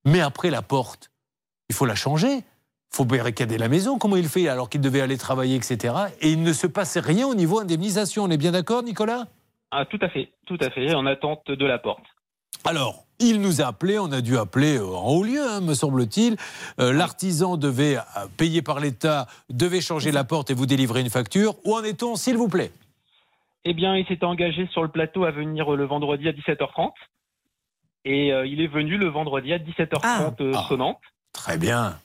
Mais 0.05 0.21
après 0.21 0.51
la 0.51 0.63
porte, 0.63 1.11
il 1.69 1.75
faut 1.75 1.87
la 1.87 1.95
changer. 1.95 2.37
Il 2.93 2.97
faut 2.97 3.05
barricader 3.07 3.57
la 3.57 3.69
maison. 3.69 3.99
Comment 3.99 4.17
il 4.17 4.29
fait 4.29 4.49
alors 4.49 4.69
qu'il 4.69 4.83
devait 4.83 5.01
aller 5.01 5.17
travailler, 5.17 5.57
etc. 5.57 5.95
Et 6.21 6.31
il 6.31 6.43
ne 6.43 6.53
se 6.53 6.67
passait 6.67 7.01
rien 7.01 7.27
au 7.27 7.35
niveau 7.35 7.59
indemnisation. 7.59 8.25
On 8.25 8.31
est 8.31 8.37
bien 8.37 8.53
d'accord, 8.53 8.83
Nicolas? 8.83 9.29
Ah, 9.71 9.87
tout 9.87 9.99
à 10.03 10.11
fait, 10.11 10.31
tout 10.47 10.59
à 10.61 10.69
fait, 10.69 10.95
en 10.95 11.07
attente 11.07 11.51
de 11.51 11.65
la 11.65 11.79
porte. 11.79 12.05
Alors, 12.65 13.07
il 13.31 13.41
nous 13.41 13.61
a 13.61 13.67
appelé, 13.67 13.99
on 13.99 14.11
a 14.13 14.21
dû 14.21 14.37
appeler 14.37 14.77
euh, 14.79 14.87
en 14.87 15.09
haut 15.11 15.25
lieu, 15.25 15.41
hein, 15.43 15.61
me 15.61 15.75
semble-t-il. 15.75 16.37
Euh, 16.81 16.93
L'artisan 16.93 17.57
devait, 17.57 17.97
euh, 17.97 18.01
payé 18.37 18.63
par 18.63 18.81
l'État, 18.81 19.27
devait 19.51 19.81
changer 19.81 20.11
la 20.13 20.25
porte 20.25 20.51
et 20.51 20.55
vous 20.55 20.67
délivrer 20.67 21.01
une 21.01 21.11
facture. 21.11 21.55
Où 21.65 21.75
en 21.75 21.83
est-on, 21.85 22.17
s'il 22.17 22.37
vous 22.37 22.49
plaît? 22.49 22.71
Eh 23.65 23.75
bien, 23.75 23.97
il 23.97 24.05
s'était 24.07 24.25
engagé 24.27 24.67
sur 24.73 24.83
le 24.83 24.89
plateau 24.89 25.25
à 25.25 25.31
venir 25.31 25.71
le 25.71 25.85
vendredi 25.85 26.29
à 26.29 26.33
17h30. 26.33 26.91
Et 28.05 28.33
euh, 28.33 28.45
il 28.47 28.61
est 28.61 28.67
venu 28.67 28.97
le 28.99 29.07
vendredi 29.07 29.53
à 29.53 29.59
17h30 29.59 30.35
euh, 30.43 30.53
Ah. 30.55 30.65
sonnante. 30.69 30.99
Très 31.33 31.57
bien. 31.59 31.97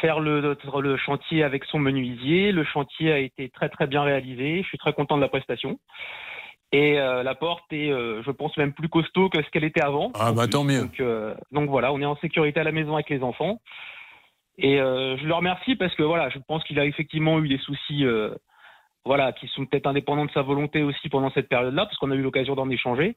Faire 0.00 0.18
le, 0.18 0.40
le 0.80 0.96
chantier 0.96 1.44
avec 1.44 1.64
son 1.66 1.78
menuisier. 1.78 2.50
Le 2.50 2.64
chantier 2.64 3.12
a 3.12 3.18
été 3.18 3.48
très 3.50 3.68
très 3.68 3.86
bien 3.86 4.02
réalisé. 4.02 4.62
Je 4.62 4.68
suis 4.68 4.78
très 4.78 4.92
content 4.92 5.16
de 5.16 5.20
la 5.22 5.28
prestation. 5.28 5.78
Et 6.72 6.98
euh, 6.98 7.22
la 7.22 7.34
porte 7.34 7.70
est, 7.70 7.92
euh, 7.92 8.22
je 8.22 8.30
pense, 8.30 8.56
même 8.56 8.72
plus 8.72 8.88
costaud 8.88 9.28
que 9.28 9.42
ce 9.42 9.50
qu'elle 9.50 9.64
était 9.64 9.84
avant. 9.84 10.10
Ah 10.14 10.32
bah 10.32 10.48
tant 10.48 10.64
mieux. 10.64 10.80
Donc, 10.80 11.00
euh, 11.00 11.34
donc 11.52 11.68
voilà, 11.68 11.92
on 11.92 12.00
est 12.00 12.06
en 12.06 12.16
sécurité 12.16 12.60
à 12.60 12.64
la 12.64 12.72
maison 12.72 12.94
avec 12.94 13.10
les 13.10 13.22
enfants. 13.22 13.60
Et 14.56 14.80
euh, 14.80 15.16
je 15.18 15.26
le 15.26 15.34
remercie 15.34 15.76
parce 15.76 15.94
que 15.94 16.02
voilà, 16.02 16.30
je 16.30 16.38
pense 16.38 16.64
qu'il 16.64 16.80
a 16.80 16.86
effectivement 16.86 17.40
eu 17.40 17.48
des 17.48 17.58
soucis, 17.58 18.06
euh, 18.06 18.34
voilà, 19.04 19.32
qui 19.32 19.48
sont 19.48 19.66
peut-être 19.66 19.86
indépendants 19.86 20.24
de 20.24 20.30
sa 20.30 20.42
volonté 20.42 20.82
aussi 20.82 21.10
pendant 21.10 21.30
cette 21.32 21.48
période-là, 21.48 21.84
parce 21.84 21.96
qu'on 21.98 22.10
a 22.10 22.14
eu 22.14 22.22
l'occasion 22.22 22.54
d'en 22.54 22.70
échanger. 22.70 23.16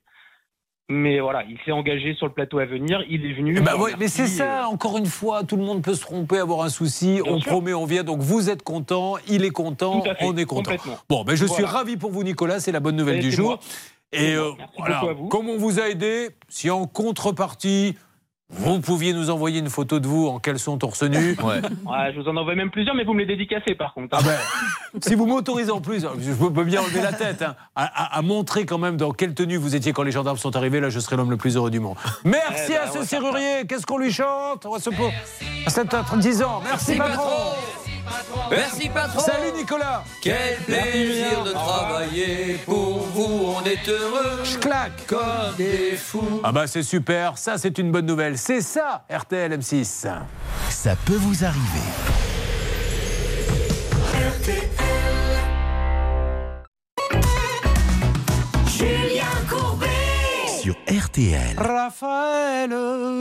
Mais 0.88 1.20
voilà, 1.20 1.44
il 1.50 1.58
s'est 1.66 1.72
engagé 1.72 2.14
sur 2.14 2.28
le 2.28 2.34
plateau 2.34 2.60
à 2.60 2.66
venir, 2.66 3.04
il 3.10 3.26
est 3.26 3.34
venu. 3.34 3.60
Bah 3.60 3.72
le 3.76 3.82
ouais, 3.82 3.92
mais 4.00 4.08
c'est 4.08 4.28
ça, 4.28 4.68
encore 4.68 5.00
une 5.00 5.08
fois, 5.08 5.44
tout 5.44 5.56
le 5.56 5.64
monde 5.64 5.82
peut 5.82 5.96
se 5.96 6.02
tromper, 6.02 6.38
avoir 6.38 6.62
un 6.62 6.70
souci. 6.70 7.22
on 7.26 7.40
promet, 7.40 7.74
on 7.74 7.86
vient. 7.86 8.04
Donc 8.04 8.20
vous 8.20 8.52
êtes 8.52 8.62
content, 8.62 9.16
il 9.28 9.46
est 9.46 9.50
content, 9.50 10.02
fait, 10.04 10.16
on 10.22 10.38
est 10.38 10.46
content. 10.46 10.74
Bon, 11.10 11.24
ben 11.24 11.36
je 11.36 11.46
suis 11.48 11.64
ravi 11.64 11.98
pour 11.98 12.12
vous, 12.12 12.24
Nicolas. 12.24 12.60
C'est 12.60 12.72
la 12.72 12.80
bonne 12.80 12.96
nouvelle 12.96 13.18
Et 13.18 13.22
du 13.22 13.32
jour. 13.32 13.48
moi. 13.48 13.60
Et 14.12 14.36
euh, 14.36 14.52
voilà, 14.78 15.02
comme 15.30 15.50
on 15.50 15.58
vous 15.58 15.80
a 15.80 15.90
aidé, 15.90 16.30
si 16.48 16.70
en 16.70 16.86
contrepartie, 16.86 17.96
vous 18.52 18.80
pouviez 18.80 19.12
nous 19.14 19.30
envoyer 19.32 19.60
une 19.60 19.70
photo 19.70 20.00
de 20.00 20.08
vous 20.08 20.28
en 20.28 20.40
caleçon 20.40 20.78
torse 20.78 21.02
nu. 21.04 21.36
Ouais, 21.44 21.62
je 22.14 22.20
vous 22.22 22.28
en 22.28 22.38
envoie 22.38 22.56
même 22.56 22.70
plusieurs, 22.70 22.94
mais 22.96 23.04
vous 23.04 23.14
me 23.14 23.20
les 23.20 23.26
dédicacez 23.26 23.74
par 23.76 23.94
contre. 23.94 24.10
Ah 24.18 24.22
ben, 24.24 24.38
si 25.02 25.16
vous 25.16 25.26
m'autorisez 25.26 25.72
en 25.72 25.82
plus, 25.82 26.06
je 26.20 26.32
peux 26.34 26.64
bien 26.64 26.82
enlever 26.82 27.02
la 27.02 27.12
tête, 27.14 27.42
hein, 27.42 27.56
à, 27.76 27.86
à- 27.86 28.18
à 28.18 28.22
montrer 28.22 28.66
quand 28.66 28.78
même 28.78 28.98
dans 28.98 29.12
quelle 29.12 29.34
tenue 29.34 29.58
vous 29.58 29.76
étiez 29.76 29.94
quand 29.94 30.04
les 30.04 30.12
gendarmes 30.12 30.38
sont 30.38 30.56
arrivés, 30.56 30.80
là 30.80 30.90
je 30.90 31.00
serai 31.00 31.16
l'homme 31.18 31.32
le 31.32 31.38
plus 31.38 31.56
heureux 31.58 31.72
du 31.72 31.80
monde. 31.80 31.96
Merci 32.24 32.64
Eh 32.70 32.74
ben, 32.74 32.80
à 32.84 32.92
ce 32.92 33.04
serrurier, 33.04 33.66
qu'est-ce 33.68 33.86
qu'on 33.86 33.98
lui 33.98 34.12
chante? 34.12 34.66
On 34.66 34.72
va 34.74 34.80
se 34.80 34.90
pour... 34.92 35.08
À 35.66 35.70
7h10 35.70 36.44
ans, 36.44 36.62
merci, 36.64 36.92
Merci, 36.94 36.96
patron. 36.98 37.24
patron. 37.24 37.75
Merci 38.50 38.90
patron 38.90 39.20
Salut 39.20 39.52
Nicolas 39.56 40.04
Quel 40.22 40.58
plaisir 40.66 41.44
de 41.44 41.52
travailler 41.52 42.60
pour 42.66 43.00
vous, 43.14 43.56
on 43.58 43.64
est 43.64 43.88
heureux 43.88 44.44
Je 44.44 44.58
claque 44.58 45.06
Comme 45.08 45.56
des 45.58 45.96
fous 45.96 46.42
Ah 46.44 46.52
bah 46.52 46.68
c'est 46.68 46.84
super, 46.84 47.38
ça 47.38 47.58
c'est 47.58 47.78
une 47.78 47.92
bonne 47.92 48.06
nouvelle, 48.06 48.38
c'est 48.38 48.62
ça 48.62 49.06
RTL 49.10 49.58
M6. 49.60 50.08
Ça 50.70 50.96
peut 51.06 51.16
vous 51.16 51.44
arriver. 51.44 51.82
Julien 58.68 59.26
Courbet. 59.50 59.88
Sur 60.48 60.76
RTL. 60.88 61.56
Raphaël, 61.58 62.74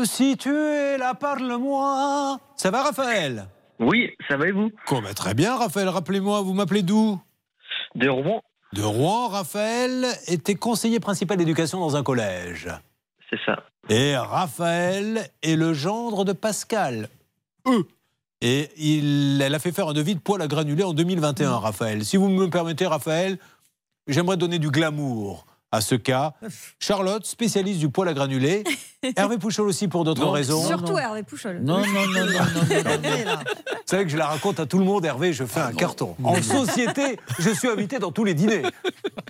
si 0.05 0.37
tu 0.37 0.55
es 0.55 0.99
là, 0.99 1.15
parle-moi. 1.15 2.39
Ça 2.57 2.71
va 2.71 2.83
Raphaël? 2.83 3.47
Oui, 3.81 4.11
ça 4.29 4.37
va 4.37 4.47
et 4.49 4.53
vous? 4.53 4.71
Comment 4.87 5.13
Très 5.15 5.35
bien 5.35 5.57
Raphaël, 5.57 5.89
rappelez-moi, 5.89 6.43
vous 6.43 6.55
m'appelez 6.55 6.83
d'où? 6.83 7.21
De 7.95 8.09
Rouen. 8.09 8.43
De 8.73 8.83
Rouen, 8.83 9.29
Raphaël 9.29 10.07
était 10.27 10.55
conseiller 10.55 11.01
principal 11.01 11.39
d'éducation 11.39 11.81
dans 11.81 11.97
un 11.97 12.03
collège. 12.03 12.69
C'est 13.31 13.39
ça. 13.45 13.65
Et 13.89 14.17
Raphaël 14.17 15.29
est 15.43 15.57
le 15.57 15.75
gendre 15.75 16.25
de 16.25 16.33
Pascal. 16.33 17.09
E. 17.67 17.83
Et 18.41 18.69
il, 18.77 19.41
elle 19.41 19.55
a 19.55 19.59
fait 19.59 19.73
faire 19.73 19.89
un 19.89 19.93
devis 19.93 20.15
de 20.15 20.21
poil 20.21 20.43
à 20.43 20.47
granulés 20.47 20.85
en 20.85 20.93
2021, 20.93 21.59
Raphaël. 21.59 22.05
Si 22.05 22.17
vous 22.17 22.29
me 22.29 22.49
permettez, 22.51 22.87
Raphaël, 22.87 23.39
j'aimerais 24.07 24.37
donner 24.37 24.59
du 24.59 24.71
glamour 24.71 25.47
à 25.75 25.81
ce 25.81 25.95
cas. 25.95 26.35
Charlotte, 26.79 27.27
spécialiste 27.27 27.81
du 27.81 27.89
poil 27.89 28.09
à 28.09 28.15
granulés. 28.15 28.65
Hervé 29.17 29.37
Pouchol 29.37 29.69
aussi 29.69 29.87
pour 29.89 30.05
d'autres 30.05 30.23
Non, 30.25 30.31
raisons. 30.31 30.65
Surtout 30.67 30.97
Hervé 30.97 31.23
Pouchol. 31.23 31.61
Non, 31.63 31.79
non, 31.81 32.07
non, 32.07 32.25
non, 32.25 32.33
Vous 33.75 33.91
savez 33.91 34.05
que 34.05 34.11
je 34.11 34.17
la 34.17 34.27
raconte 34.27 34.61
à 34.61 34.67
tout 34.67 34.79
le 34.79 34.85
monde, 34.85 35.05
Hervé, 35.05 35.33
je 35.33 35.45
fais 35.45 35.61
un 35.61 35.73
carton. 35.73 36.17
En 36.25 36.41
société, 36.43 37.19
je 37.39 37.51
suis 37.51 37.69
invité 37.69 37.99
dans 37.99 38.13
tous 38.13 38.25
les 38.25 38.33
dîners 38.35 38.63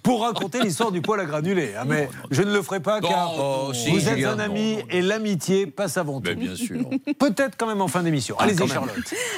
pour 0.05 0.22
raconter 0.22 0.61
l'histoire 0.61 0.92
du 0.92 1.01
poil 1.03 1.18
à 1.18 1.24
granulés. 1.24 1.74
hein, 1.76 1.84
mais 1.86 2.09
je 2.30 2.42
ne 2.42 2.53
le 2.53 2.62
ferai 2.62 2.80
pas 2.80 3.01
car 3.01 3.32
oh, 3.36 3.72
si, 3.74 3.90
vous 3.90 4.09
êtes 4.09 4.24
un 4.24 4.38
ami 4.38 4.78
et 4.90 5.03
l'amitié 5.03 5.66
passe 5.66 5.97
avant 5.97 6.20
tout. 6.20 6.34
bien 6.34 6.55
sûr. 6.55 6.88
Peut-être 7.18 7.57
quand 7.59 7.66
même 7.66 7.80
en 7.80 7.88
fin 7.88 8.03
d'émission. 8.03 8.36
Ah, 8.38 8.45
Allez-y. 8.45 8.68
Charlotte. 8.68 8.95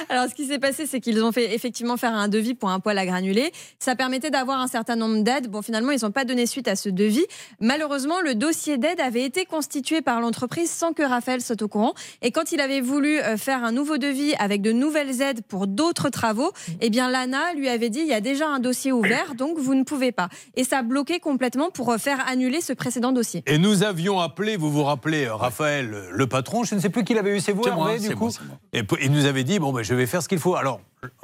Alors, 0.09 0.29
ce 0.29 0.35
qui 0.35 0.45
s'est 0.45 0.59
passé, 0.59 0.85
c'est 0.85 0.99
qu'ils 0.99 1.23
ont 1.23 1.31
fait 1.31 1.55
effectivement 1.55 1.97
faire 1.97 2.13
un 2.13 2.27
devis 2.27 2.53
pour 2.53 2.69
un 2.69 2.79
poil 2.79 2.97
à 2.97 3.05
granulés. 3.05 3.51
Ça 3.79 3.95
permettait 3.95 4.29
d'avoir 4.29 4.59
un 4.59 4.67
certain 4.67 4.95
nombre 4.95 5.23
d'aides. 5.23 5.47
Bon, 5.47 5.61
finalement, 5.61 5.91
ils 5.91 6.03
n'ont 6.03 6.11
pas 6.11 6.25
donné 6.25 6.45
suite 6.45 6.67
à 6.67 6.75
ce 6.75 6.89
devis. 6.97 7.25
Malheureusement, 7.61 8.19
le 8.19 8.35
dossier 8.35 8.77
d'aide 8.77 8.99
avait 8.99 9.23
été 9.23 9.45
constitué 9.45 10.01
par 10.01 10.19
l'entreprise 10.19 10.69
sans 10.69 10.91
que 10.91 11.03
Raphaël 11.03 11.39
soit 11.39 11.61
au 11.61 11.69
courant. 11.69 11.93
Et 12.21 12.31
quand 12.31 12.51
il 12.51 12.59
avait 12.59 12.81
voulu 12.81 13.19
euh, 13.19 13.37
faire 13.37 13.63
un 13.63 13.71
nouveau 13.71 13.97
devis 13.97 14.33
avec 14.39 14.61
de 14.61 14.73
nouvelles 14.73 15.21
aides 15.21 15.41
pour 15.47 15.67
d'autres 15.67 16.09
travaux, 16.09 16.51
eh 16.81 16.89
bien, 16.89 17.09
l'ANA 17.09 17.53
lui 17.55 17.69
avait 17.69 17.89
dit 17.89 17.99
il 17.99 18.07
y 18.07 18.13
a 18.13 18.21
déjà 18.21 18.47
un 18.49 18.59
dossier 18.59 18.91
ouvert, 18.91 19.35
donc 19.35 19.57
vous 19.57 19.75
ne 19.75 19.83
pouvez 19.83 20.11
pas. 20.11 20.27
Et 20.55 20.63
ça 20.63 20.79
a 20.79 20.81
bloqué 20.81 21.19
complètement 21.19 21.69
pour 21.69 21.91
euh, 21.91 21.97
faire 21.97 22.27
annuler 22.27 22.59
ce 22.59 22.73
précédent 22.73 23.11
dossier. 23.11 23.43
Et 23.45 23.57
nous 23.57 23.83
avions 23.83 24.19
appelé, 24.19 24.57
vous 24.57 24.71
vous 24.71 24.83
rappelez, 24.83 25.25
euh, 25.25 25.35
Raphaël, 25.35 25.95
le 26.11 26.27
patron, 26.27 26.63
je 26.63 26.75
ne 26.75 26.79
sais 26.79 26.89
plus 26.89 27.03
qui 27.03 27.13
l'avait 27.13 27.37
eu, 27.37 27.39
c'est 27.39 27.53
vous, 27.53 27.67
Hervé, 27.67 27.99
du 27.99 28.15
coup 28.15 28.25
moi, 28.25 28.31
c'est 28.31 28.45
moi. 28.45 28.57
Et 28.73 29.05
il 29.05 29.11
nous 29.11 29.25
avait 29.25 29.43
dit, 29.43 29.59
bon, 29.59 29.71
ben, 29.71 29.83
je 29.83 29.93
vais 29.93 30.05
faire 30.05 30.21
ce 30.21 30.27
qu'il 30.27 30.39
faut. 30.39 30.55
Alors, 30.55 30.81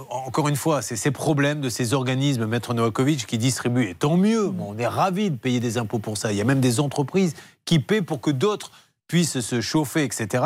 encore 0.10 0.48
une 0.48 0.56
fois, 0.56 0.82
c'est 0.82 0.96
ces 0.96 1.12
problèmes 1.12 1.62
de 1.62 1.70
ces 1.70 1.94
organismes, 1.94 2.46
Maître 2.46 2.74
Novakovic, 2.74 3.26
qui 3.26 3.38
distribuent, 3.38 3.90
et 3.90 3.96
tant 3.96 4.18
mieux, 4.18 4.54
on 4.60 4.78
est 4.78 4.88
ravis 4.88 5.32
de 5.32 5.36
payer 5.36 5.60
des 5.60 5.78
impôts 5.78 6.00
pour 6.00 6.18
ça. 6.18 6.32
Il 6.32 6.38
y 6.38 6.42
a 6.42 6.46
même 6.46 6.62
des 6.62 6.80
entreprises 6.80 7.34
qui 7.66 7.80
paient 7.80 8.02
pour 8.02 8.22
que 8.22 8.32
d'autres 8.32 8.72
puissent 9.08 9.40
se 9.40 9.62
chauffer, 9.62 10.04
etc. 10.04 10.44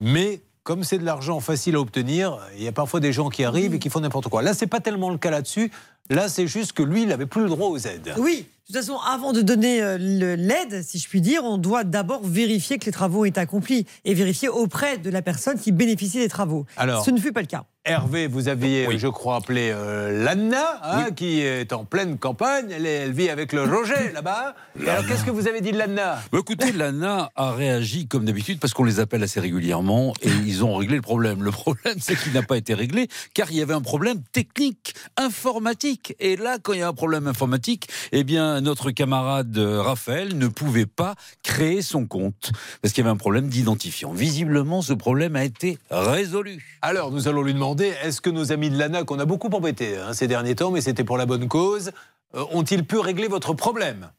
Mais 0.00 0.42
comme 0.62 0.84
c'est 0.84 0.98
de 0.98 1.04
l'argent 1.04 1.40
facile 1.40 1.76
à 1.76 1.80
obtenir, 1.80 2.38
il 2.56 2.62
y 2.62 2.68
a 2.68 2.72
parfois 2.72 3.00
des 3.00 3.12
gens 3.12 3.28
qui 3.28 3.44
arrivent 3.44 3.74
et 3.74 3.78
qui 3.78 3.90
font 3.90 4.00
n'importe 4.00 4.28
quoi. 4.28 4.42
Là, 4.42 4.54
c'est 4.54 4.66
pas 4.66 4.80
tellement 4.80 5.10
le 5.10 5.18
cas 5.18 5.30
là-dessus. 5.30 5.70
Là, 6.10 6.28
c'est 6.28 6.46
juste 6.46 6.72
que 6.72 6.82
lui, 6.82 7.02
il 7.02 7.08
n'avait 7.08 7.26
plus 7.26 7.42
le 7.42 7.48
droit 7.48 7.68
aux 7.68 7.78
aides. 7.78 8.12
Oui, 8.18 8.46
de 8.68 8.72
toute 8.74 8.76
façon, 8.76 8.98
avant 8.98 9.32
de 9.32 9.40
donner 9.40 9.82
euh, 9.82 9.96
l'aide, 10.36 10.82
si 10.82 10.98
je 10.98 11.08
puis 11.08 11.20
dire, 11.22 11.44
on 11.44 11.56
doit 11.58 11.84
d'abord 11.84 12.20
vérifier 12.26 12.78
que 12.78 12.86
les 12.86 12.92
travaux 12.92 13.20
ont 13.22 13.24
été 13.24 13.40
accomplis 13.40 13.86
et 14.04 14.12
vérifier 14.14 14.48
auprès 14.48 14.98
de 14.98 15.08
la 15.10 15.22
personne 15.22 15.58
qui 15.58 15.72
bénéficie 15.72 16.18
des 16.18 16.28
travaux. 16.28 16.66
Alors- 16.76 17.04
Ce 17.04 17.10
ne 17.10 17.18
fut 17.18 17.32
pas 17.32 17.40
le 17.40 17.46
cas. 17.46 17.64
Hervé, 17.86 18.28
vous 18.28 18.48
aviez, 18.48 18.88
je 18.96 19.08
crois, 19.08 19.36
appelé 19.36 19.68
euh, 19.70 20.24
Lanna, 20.24 20.80
hein, 20.82 21.10
qui 21.14 21.40
est 21.42 21.70
en 21.74 21.84
pleine 21.84 22.16
campagne. 22.16 22.70
Elle, 22.70 22.86
est- 22.86 22.94
elle 22.94 23.12
vit 23.12 23.28
avec 23.28 23.52
le 23.52 23.62
Roger 23.64 24.10
là-bas. 24.14 24.54
Alors, 24.86 25.06
qu'est-ce 25.06 25.22
que 25.22 25.30
vous 25.30 25.46
avez 25.48 25.60
dit 25.60 25.70
de 25.70 25.76
Lanna? 25.76 26.18
Bah, 26.32 26.38
écoutez, 26.40 26.72
l'ANA 26.72 27.30
a 27.36 27.52
réagi 27.52 28.06
comme 28.08 28.24
d'habitude 28.24 28.58
parce 28.58 28.72
qu'on 28.72 28.84
les 28.84 29.00
appelle 29.00 29.22
assez 29.22 29.38
régulièrement 29.38 30.14
et 30.22 30.30
ils 30.46 30.64
ont 30.64 30.74
réglé 30.76 30.96
le 30.96 31.02
problème. 31.02 31.42
Le 31.42 31.50
problème, 31.50 31.96
c'est 32.00 32.16
qu'il 32.18 32.32
n'a 32.32 32.42
pas 32.42 32.56
été 32.56 32.72
réglé 32.72 33.06
car 33.34 33.50
il 33.50 33.58
y 33.58 33.60
avait 33.60 33.74
un 33.74 33.82
problème 33.82 34.22
technique, 34.32 34.94
informatique. 35.18 35.93
Et 36.20 36.36
là, 36.36 36.58
quand 36.62 36.72
il 36.72 36.80
y 36.80 36.82
a 36.82 36.88
un 36.88 36.92
problème 36.92 37.26
informatique, 37.26 37.88
eh 38.12 38.24
bien, 38.24 38.60
notre 38.60 38.90
camarade 38.90 39.56
euh, 39.58 39.82
Raphaël 39.82 40.36
ne 40.36 40.48
pouvait 40.48 40.86
pas 40.86 41.14
créer 41.42 41.82
son 41.82 42.06
compte 42.06 42.52
parce 42.82 42.92
qu'il 42.92 43.02
y 43.02 43.06
avait 43.06 43.14
un 43.14 43.16
problème 43.18 43.48
d'identifiant. 43.48 44.12
Visiblement, 44.12 44.82
ce 44.82 44.92
problème 44.92 45.36
a 45.36 45.44
été 45.44 45.78
résolu. 45.90 46.78
Alors, 46.82 47.10
nous 47.10 47.28
allons 47.28 47.42
lui 47.42 47.54
demander 47.54 47.92
est-ce 48.02 48.20
que 48.20 48.30
nos 48.30 48.52
amis 48.52 48.70
de 48.70 48.78
l'ANA, 48.78 49.04
qu'on 49.04 49.18
a 49.18 49.24
beaucoup 49.24 49.48
embêtés 49.48 49.96
hein, 49.96 50.12
ces 50.12 50.28
derniers 50.28 50.54
temps, 50.54 50.70
mais 50.70 50.80
c'était 50.80 51.04
pour 51.04 51.18
la 51.18 51.26
bonne 51.26 51.48
cause, 51.48 51.92
euh, 52.34 52.44
ont-ils 52.52 52.84
pu 52.84 52.98
régler 52.98 53.28
votre 53.28 53.54
problème? 53.54 54.10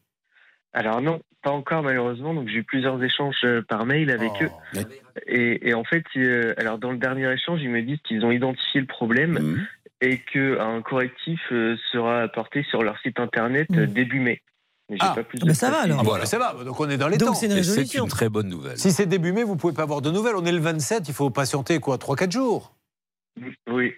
Alors 0.73 1.01
non, 1.01 1.21
pas 1.41 1.51
encore 1.51 1.83
malheureusement. 1.83 2.33
Donc 2.33 2.49
j'ai 2.49 2.57
eu 2.57 2.63
plusieurs 2.63 3.01
échanges 3.01 3.35
euh, 3.45 3.61
par 3.61 3.85
mail 3.85 4.11
avec 4.11 4.31
eux. 4.41 4.49
Et, 5.25 5.69
et 5.69 5.73
en 5.73 5.85
fait, 5.85 6.03
euh, 6.17 6.53
alors 6.57 6.77
dans 6.79 6.91
le 6.91 6.97
dernier 6.97 7.31
échange, 7.31 7.61
ils 7.61 7.69
me 7.69 7.81
disent 7.81 7.99
qu'ils 8.05 8.25
ont 8.25 8.31
identifié 8.31 8.81
le 8.81 8.87
problème 8.87 9.65
et 10.05 10.19
que 10.19 10.59
un 10.59 10.81
correctif 10.81 11.39
euh, 11.51 11.75
sera 11.91 12.21
apporté 12.21 12.63
sur 12.69 12.83
leur 12.83 12.99
site 12.99 13.19
internet 13.19 13.67
euh, 13.71 13.87
début 13.87 14.19
mai. 14.19 14.41
Mais 14.89 14.97
j'ai 15.01 15.07
pas 15.07 15.23
plus 15.23 15.39
de 15.39 15.45
précision. 15.45 15.97
Ah, 15.99 16.03
voilà, 16.03 16.25
ça 16.27 16.37
va, 16.37 16.53
donc 16.63 16.79
on 16.79 16.87
est 16.89 16.97
dans 16.97 17.07
les 17.07 17.17
Donc 17.17 17.29
temps. 17.29 17.33
c'est 17.33 17.47
une 17.47 18.03
une 18.03 18.09
très 18.09 18.29
bonne 18.29 18.47
nouvelle. 18.49 18.77
Si 18.77 18.91
c'est 18.91 19.07
début 19.07 19.31
mai, 19.31 19.43
vous 19.43 19.55
pouvez 19.55 19.73
pas 19.73 19.81
avoir 19.81 20.01
de 20.01 20.11
nouvelles. 20.11 20.35
On 20.35 20.45
est 20.45 20.51
le 20.51 20.59
27, 20.59 21.07
il 21.07 21.13
faut 21.13 21.31
patienter 21.31 21.79
quoi 21.79 21.97
3-4 21.97 22.31
jours? 22.31 22.75
Oui. 23.67 23.93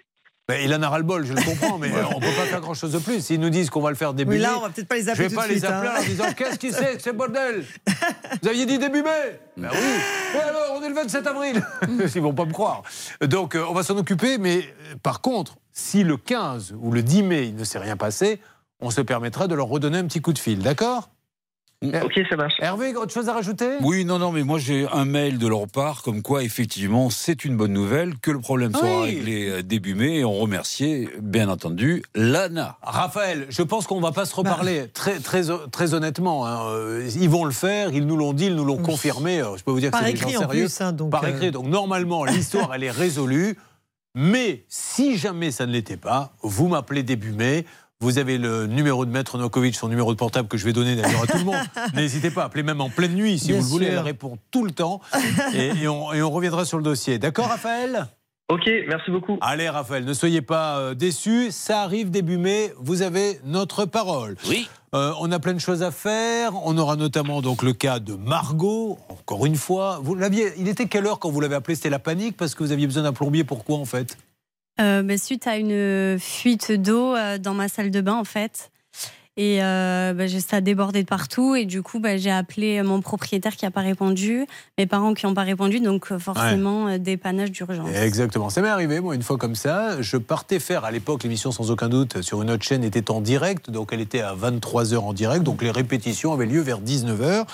Ben, 0.48 0.62
il 0.64 0.74
en 0.74 0.80
a 0.80 0.88
ras-le-bol, 0.88 1.26
je 1.26 1.34
le 1.34 1.42
comprends, 1.42 1.76
mais 1.76 1.92
euh, 1.92 2.04
on 2.16 2.20
peut 2.20 2.26
pas 2.34 2.46
faire 2.46 2.62
grand-chose 2.62 2.92
de 2.92 2.98
plus. 2.98 3.20
S'ils 3.20 3.38
nous 3.38 3.50
disent 3.50 3.68
qu'on 3.68 3.82
va 3.82 3.90
le 3.90 3.96
faire 3.96 4.14
début 4.14 4.30
Oui, 4.30 4.38
là, 4.38 4.52
mai, 4.52 4.56
on 4.56 4.62
va 4.62 4.70
peut-être 4.70 4.88
pas 4.88 4.96
les 4.96 5.02
je 5.02 5.10
appeler 5.10 5.28
vais 5.28 5.34
pas 5.34 5.46
les 5.46 5.62
appeler 5.62 5.90
hein. 5.90 6.00
en 6.00 6.04
disant 6.04 6.32
qu'est-ce 6.34 6.58
qui 6.58 6.72
c'est 6.72 6.98
ce 6.98 7.10
bordel? 7.10 7.66
Vous 8.42 8.48
aviez 8.48 8.64
dit 8.64 8.78
début 8.78 9.02
mai 9.02 9.40
Ben 9.58 9.68
oui. 9.70 9.78
Et 10.34 10.40
alors, 10.40 10.78
on 10.78 10.82
est 10.82 10.88
le 10.88 10.94
27 10.94 11.26
avril 11.26 11.62
Ils 12.14 12.22
vont 12.22 12.32
pas 12.32 12.46
me 12.46 12.52
croire. 12.52 12.82
Donc, 13.20 13.56
euh, 13.56 13.64
on 13.68 13.74
va 13.74 13.82
s'en 13.82 13.98
occuper, 13.98 14.38
mais 14.38 14.60
euh, 14.60 14.94
par 15.02 15.20
contre, 15.20 15.58
si 15.74 16.02
le 16.02 16.16
15 16.16 16.76
ou 16.80 16.92
le 16.92 17.02
10 17.02 17.24
mai, 17.24 17.48
il 17.48 17.54
ne 17.54 17.64
s'est 17.64 17.78
rien 17.78 17.98
passé, 17.98 18.40
on 18.80 18.90
se 18.90 19.02
permettra 19.02 19.48
de 19.48 19.54
leur 19.54 19.66
redonner 19.66 19.98
un 19.98 20.06
petit 20.06 20.22
coup 20.22 20.32
de 20.32 20.38
fil, 20.38 20.60
d'accord? 20.60 21.10
Ok, 21.80 22.18
ça 22.28 22.34
marche. 22.34 22.54
Hervé, 22.58 22.96
autre 22.96 23.12
chose 23.12 23.28
à 23.28 23.34
rajouter? 23.34 23.76
Oui, 23.82 24.04
non, 24.04 24.18
non, 24.18 24.32
mais 24.32 24.42
moi 24.42 24.58
j'ai 24.58 24.88
un 24.92 25.04
mail 25.04 25.38
de 25.38 25.46
leur 25.46 25.68
part 25.68 26.02
comme 26.02 26.22
quoi 26.22 26.42
effectivement 26.42 27.08
c'est 27.08 27.44
une 27.44 27.56
bonne 27.56 27.72
nouvelle, 27.72 28.18
que 28.18 28.32
le 28.32 28.40
problème 28.40 28.74
soit 28.74 29.02
Oui. 29.02 29.14
réglé 29.14 29.48
euh, 29.48 29.62
début 29.62 29.94
mai 29.94 30.16
et 30.16 30.24
on 30.24 30.32
remerciait 30.34 31.08
bien 31.22 31.48
entendu 31.48 32.02
l'ANA. 32.16 32.78
Raphaël, 32.82 33.46
je 33.48 33.62
pense 33.62 33.86
qu'on 33.86 34.00
va 34.00 34.10
pas 34.10 34.24
se 34.24 34.34
reparler 34.34 34.88
très, 34.88 35.20
très, 35.20 35.42
très 35.70 35.94
honnêtement. 35.94 36.46
hein. 36.48 36.68
Euh, 36.72 37.08
Ils 37.14 37.30
vont 37.30 37.44
le 37.44 37.52
faire, 37.52 37.92
ils 37.94 38.06
nous 38.06 38.16
l'ont 38.16 38.32
dit, 38.32 38.46
ils 38.46 38.56
nous 38.56 38.64
l'ont 38.64 38.78
confirmé. 38.82 39.40
Euh, 39.40 39.56
Je 39.56 39.62
peux 39.62 39.70
vous 39.70 39.78
dire 39.78 39.92
Par 39.92 40.00
que 40.00 40.06
c'est 40.06 40.12
des 40.14 40.18
gens 40.18 40.26
écrit, 40.30 40.36
en 40.36 40.40
sérieux. 40.48 40.64
plus, 40.64 40.80
hein, 40.80 40.92
donc, 40.92 41.10
Par 41.12 41.22
euh, 41.22 41.28
écrit. 41.28 41.52
Donc 41.52 41.66
normalement, 41.66 42.24
l'histoire, 42.24 42.74
elle 42.74 42.82
est 42.82 42.90
résolue. 42.90 43.56
Mais 44.16 44.64
si 44.68 45.16
jamais 45.16 45.52
ça 45.52 45.64
ne 45.64 45.70
l'était 45.70 45.96
pas, 45.96 46.32
vous 46.42 46.66
m'appelez 46.66 47.04
début 47.04 47.30
mai. 47.30 47.64
Vous 48.00 48.18
avez 48.18 48.38
le 48.38 48.68
numéro 48.68 49.04
de 49.04 49.10
Maître 49.10 49.38
Nokovic, 49.38 49.74
son 49.74 49.88
numéro 49.88 50.12
de 50.12 50.16
portable 50.16 50.46
que 50.46 50.56
je 50.56 50.64
vais 50.64 50.72
donner 50.72 50.94
d'ailleurs 50.94 51.24
à 51.24 51.26
tout 51.26 51.38
le 51.38 51.42
monde. 51.42 51.56
N'hésitez 51.94 52.30
pas, 52.30 52.44
appelez 52.44 52.62
même 52.62 52.80
en 52.80 52.90
pleine 52.90 53.12
nuit 53.12 53.40
si 53.40 53.48
Bien 53.48 53.56
vous 53.56 53.62
le 53.62 53.68
voulez. 53.68 53.86
Elle 53.86 53.98
répond 53.98 54.38
tout 54.52 54.64
le 54.64 54.70
temps. 54.70 55.00
Et, 55.52 55.82
et 55.82 55.88
on, 55.88 56.12
et 56.12 56.22
on 56.22 56.30
reviendra 56.30 56.64
sur 56.64 56.78
le 56.78 56.84
dossier. 56.84 57.18
D'accord, 57.18 57.48
Raphaël? 57.48 58.06
Ok, 58.50 58.70
merci 58.86 59.10
beaucoup. 59.10 59.36
Allez, 59.40 59.68
Raphaël, 59.68 60.04
ne 60.04 60.14
soyez 60.14 60.42
pas 60.42 60.78
euh, 60.78 60.94
déçus. 60.94 61.48
Ça 61.50 61.82
arrive 61.82 62.12
début 62.12 62.38
mai. 62.38 62.72
Vous 62.78 63.02
avez 63.02 63.40
notre 63.44 63.84
parole. 63.84 64.36
Oui. 64.48 64.68
Euh, 64.94 65.12
on 65.20 65.32
a 65.32 65.40
plein 65.40 65.52
de 65.54 65.58
choses 65.58 65.82
à 65.82 65.90
faire. 65.90 66.52
On 66.64 66.78
aura 66.78 66.94
notamment 66.94 67.42
donc 67.42 67.64
le 67.64 67.72
cas 67.72 67.98
de 67.98 68.14
Margot. 68.14 68.96
Encore 69.08 69.44
une 69.44 69.56
fois, 69.56 69.98
vous 70.04 70.14
l'aviez. 70.14 70.52
Il 70.56 70.68
était 70.68 70.86
quelle 70.86 71.06
heure 71.06 71.18
quand 71.18 71.30
vous 71.30 71.40
l'avez 71.40 71.56
appelé 71.56 71.74
C'était 71.74 71.90
la 71.90 71.98
panique 71.98 72.36
parce 72.36 72.54
que 72.54 72.62
vous 72.62 72.70
aviez 72.70 72.86
besoin 72.86 73.02
d'un 73.02 73.12
plombier. 73.12 73.42
Pourquoi 73.42 73.76
en 73.76 73.84
fait? 73.84 74.16
Euh, 74.80 75.02
bah, 75.02 75.18
suite 75.18 75.46
à 75.46 75.56
une 75.56 76.18
fuite 76.18 76.72
d'eau 76.72 77.14
euh, 77.14 77.38
dans 77.38 77.54
ma 77.54 77.68
salle 77.68 77.90
de 77.90 78.00
bain, 78.00 78.14
en 78.14 78.24
fait. 78.24 78.70
Et 79.38 79.62
euh, 79.62 80.14
bah, 80.14 80.24
ça 80.28 80.56
a 80.56 80.60
débordé 80.60 81.04
de 81.04 81.08
partout. 81.08 81.54
Et 81.54 81.64
du 81.64 81.80
coup, 81.80 82.00
bah, 82.00 82.16
j'ai 82.16 82.30
appelé 82.30 82.82
mon 82.82 83.00
propriétaire 83.00 83.54
qui 83.54 83.64
n'a 83.64 83.70
pas 83.70 83.82
répondu, 83.82 84.46
mes 84.76 84.86
parents 84.86 85.14
qui 85.14 85.26
n'ont 85.26 85.34
pas 85.34 85.44
répondu. 85.44 85.78
Donc, 85.78 86.12
forcément, 86.18 86.88
euh, 86.88 86.98
dépannage 86.98 87.52
d'urgence. 87.52 87.88
Exactement. 87.94 88.50
Ça 88.50 88.60
m'est 88.62 88.68
arrivé, 88.68 88.98
moi, 88.98 89.14
une 89.14 89.22
fois 89.22 89.38
comme 89.38 89.54
ça. 89.54 90.02
Je 90.02 90.16
partais 90.16 90.58
faire, 90.58 90.84
à 90.84 90.90
l'époque, 90.90 91.22
l'émission 91.22 91.52
sans 91.52 91.70
aucun 91.70 91.88
doute 91.88 92.20
sur 92.20 92.42
une 92.42 92.50
autre 92.50 92.64
chaîne 92.64 92.82
était 92.82 93.12
en 93.12 93.20
direct. 93.20 93.70
Donc, 93.70 93.90
elle 93.92 94.00
était 94.00 94.22
à 94.22 94.34
23h 94.34 94.96
en 94.98 95.12
direct. 95.12 95.44
Donc, 95.44 95.62
les 95.62 95.70
répétitions 95.70 96.32
avaient 96.32 96.46
lieu 96.46 96.60
vers 96.60 96.80
19h. 96.80 97.46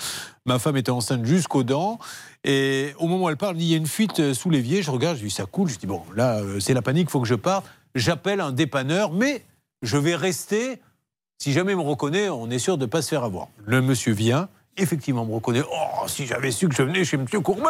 Ma 0.47 0.59
femme 0.59 0.77
était 0.77 0.91
enceinte 0.91 1.25
jusqu'aux 1.25 1.63
dents. 1.63 1.97
Et 2.43 2.93
au 2.99 3.07
moment 3.07 3.25
où 3.25 3.29
elle 3.29 3.37
parle, 3.37 3.57
il 3.57 3.63
y 3.63 3.73
a 3.73 3.77
une 3.77 3.87
fuite 3.87 4.19
euh, 4.19 4.33
sous 4.35 4.51
l'évier. 4.51 4.83
Je 4.83 4.91
regarde, 4.91 5.17
je 5.17 5.23
dis, 5.23 5.31
ça 5.31 5.47
coule. 5.47 5.69
Je 5.69 5.79
dis, 5.79 5.87
bon, 5.87 6.03
là, 6.15 6.37
euh, 6.37 6.59
c'est 6.59 6.75
la 6.75 6.83
panique, 6.83 7.09
faut 7.09 7.19
que 7.19 7.27
je 7.27 7.33
parte. 7.33 7.65
J'appelle 7.95 8.39
un 8.39 8.51
dépanneur, 8.51 9.11
mais 9.11 9.43
je 9.81 9.97
vais 9.97 10.15
rester. 10.15 10.79
Si 11.39 11.51
jamais 11.51 11.71
il 11.71 11.77
me 11.77 11.81
reconnaît, 11.81 12.29
on 12.29 12.51
est 12.51 12.59
sûr 12.59 12.77
de 12.77 12.85
ne 12.85 12.89
pas 12.89 13.01
se 13.01 13.09
faire 13.09 13.23
avoir. 13.23 13.47
Le 13.65 13.81
monsieur 13.81 14.13
vient, 14.13 14.47
effectivement 14.77 15.25
me 15.25 15.33
reconnaît. 15.33 15.63
Oh, 15.63 16.07
si 16.07 16.27
j'avais 16.27 16.51
su 16.51 16.69
que 16.69 16.75
je 16.75 16.83
venais 16.83 17.03
chez 17.05 17.17
monsieur 17.17 17.39
Courbet 17.39 17.63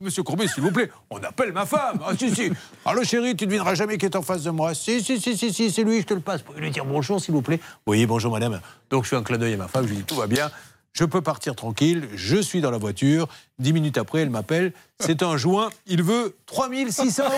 Monsieur 0.00 0.24
Courbet, 0.24 0.46
s'il 0.48 0.62
vous 0.62 0.72
plaît, 0.72 0.90
on 1.08 1.18
appelle 1.22 1.52
ma 1.52 1.64
femme. 1.64 2.00
Ah, 2.04 2.10
si, 2.18 2.34
si. 2.34 2.50
Allô, 2.84 3.02
chérie, 3.04 3.34
tu 3.34 3.44
ne 3.44 3.50
devineras 3.50 3.74
jamais 3.74 3.96
qui 3.96 4.04
est 4.04 4.16
en 4.16 4.20
face 4.20 4.42
de 4.42 4.50
moi. 4.50 4.74
Si, 4.74 5.02
si, 5.02 5.18
si, 5.20 5.38
si, 5.38 5.54
si 5.54 5.70
c'est 5.70 5.84
lui, 5.84 6.00
je 6.00 6.06
te 6.06 6.12
le 6.12 6.20
passe. 6.20 6.42
Vous 6.44 6.60
lui 6.60 6.70
dire 6.70 6.84
bonjour, 6.84 7.18
s'il 7.20 7.32
vous 7.32 7.40
plaît. 7.40 7.60
Oui, 7.86 8.04
bonjour, 8.04 8.32
madame. 8.32 8.60
Donc, 8.90 9.04
je 9.04 9.10
fais 9.10 9.16
un 9.16 9.22
clin 9.22 9.38
d'œil 9.38 9.54
à 9.54 9.56
ma 9.56 9.68
femme, 9.68 9.84
je 9.84 9.90
lui 9.90 9.98
dis 9.98 10.02
tout 10.02 10.16
va 10.16 10.26
bien. 10.26 10.50
Je 10.96 11.04
peux 11.04 11.20
partir 11.20 11.54
tranquille, 11.54 12.08
je 12.14 12.36
suis 12.38 12.60
dans 12.62 12.70
la 12.70 12.78
voiture. 12.78 13.28
Dix 13.58 13.72
minutes 13.72 13.96
après, 13.98 14.20
elle 14.20 14.30
m'appelle. 14.30 14.72
C'est 15.00 15.22
un 15.22 15.36
joint, 15.36 15.70
il 15.86 16.02
veut 16.02 16.36
3600 16.46 17.22
euros. 17.24 17.32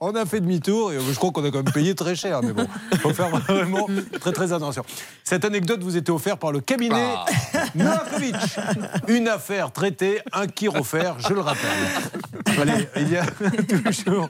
On 0.00 0.14
a 0.14 0.24
fait 0.26 0.40
demi-tour 0.40 0.92
et 0.92 0.98
je 1.00 1.14
crois 1.16 1.30
qu'on 1.32 1.44
a 1.44 1.50
quand 1.50 1.62
même 1.64 1.72
payé 1.72 1.94
très 1.94 2.14
cher. 2.16 2.40
Mais 2.42 2.52
bon, 2.52 2.66
il 2.92 2.98
faut 2.98 3.12
faire 3.12 3.28
vraiment 3.28 3.88
très 4.20 4.32
très 4.32 4.52
attention. 4.52 4.84
Cette 5.24 5.44
anecdote 5.44 5.82
vous 5.82 5.96
était 5.96 6.10
offerte 6.10 6.40
par 6.40 6.52
le 6.52 6.60
cabinet 6.60 7.14
Novakovic. 7.74 8.34
Une 9.08 9.28
affaire 9.28 9.72
traitée, 9.72 10.20
un 10.32 10.46
chirophère, 10.46 11.16
je 11.18 11.34
le 11.34 11.40
rappelle. 11.40 11.68
Allez, 12.60 12.88
il 12.96 13.10
y 13.10 13.16
a 13.16 13.26
toujours. 13.26 14.28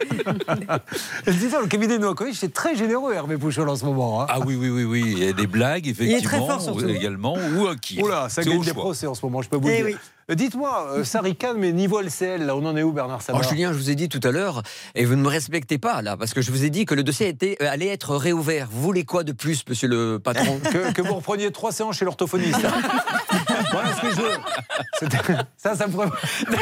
Disons, 1.27 1.61
le 1.61 1.67
cabinet 1.69 1.99
Novakovic, 1.99 2.37
c'est 2.37 2.53
très 2.53 2.75
généreux, 2.77 3.13
Hervé 3.15 3.37
Pouchol, 3.37 3.69
en 3.69 3.77
ce 3.77 3.85
moment. 3.85 4.23
hein. 4.23 4.27
Ah 4.29 4.41
oui, 4.41 4.57
oui, 4.57 4.69
oui, 4.71 4.85
oui. 4.85 5.35
Des 5.41 5.47
blagues, 5.47 5.86
est 5.89 5.95
très 5.95 6.36
effectivement, 6.39 6.89
également, 6.89 7.34
ou 7.57 7.66
un 7.66 7.76
qui. 7.76 8.03
Oula, 8.03 8.28
ça 8.28 8.43
gagne 8.43 8.62
des 8.62 8.72
procès 8.72 9.07
en 9.07 9.14
ce 9.14 9.24
moment, 9.24 9.43
je 9.43 9.49
peux 9.49 9.57
vous 9.57 9.68
le 9.68 9.74
Eh 9.74 9.76
dire. 9.78 9.86
oui. 9.86 9.97
Euh, 10.31 10.35
Dites-moi, 10.35 10.89
euh, 10.93 11.05
ça 11.05 11.22
ricane, 11.22 11.57
mais 11.57 11.72
niveau 11.72 12.01
LCL, 12.01 12.45
là, 12.45 12.55
on 12.55 12.64
en 12.66 12.76
est 12.76 12.83
où, 12.83 12.93
Bernard 12.93 13.20
Oh, 13.20 13.24
Sabat 13.26 13.49
Julien, 13.49 13.72
je 13.72 13.79
vous 13.79 13.89
ai 13.89 13.95
dit 13.95 14.11
tout 14.11 14.20
à 14.22 14.31
l'heure, 14.31 14.62
et 14.95 15.07
vous 15.07 15.14
ne 15.16 15.22
me 15.22 15.29
respectez 15.29 15.79
pas 15.79 16.03
là, 16.03 16.18
parce 16.18 16.35
que 16.35 16.43
je 16.43 16.51
vous 16.51 16.64
ai 16.64 16.70
dit 16.70 16.85
que 16.85 16.95
le 16.95 17.03
dossier 17.03 17.29
était, 17.29 17.57
euh, 17.62 17.70
allait 17.70 17.89
être 17.89 18.14
réouvert. 18.14 18.68
Vous 18.70 18.83
voulez 18.83 19.05
quoi 19.05 19.24
de 19.24 19.33
plus, 19.33 19.64
monsieur 19.66 19.89
le 19.89 20.18
patron 20.18 20.59
que, 20.72 20.93
que 20.93 21.01
vous 21.01 21.14
repreniez 21.14 21.51
trois 21.51 21.72
séances 21.72 21.97
chez 21.97 22.05
l'orthophoniste. 22.05 22.61
voilà 23.72 23.95
ce 23.97 24.01
que 24.03 24.11
je 24.11 24.20
veux. 24.20 25.47
Ça, 25.57 25.74
ça 25.74 25.87
me 25.87 25.93
ferait 25.93 26.11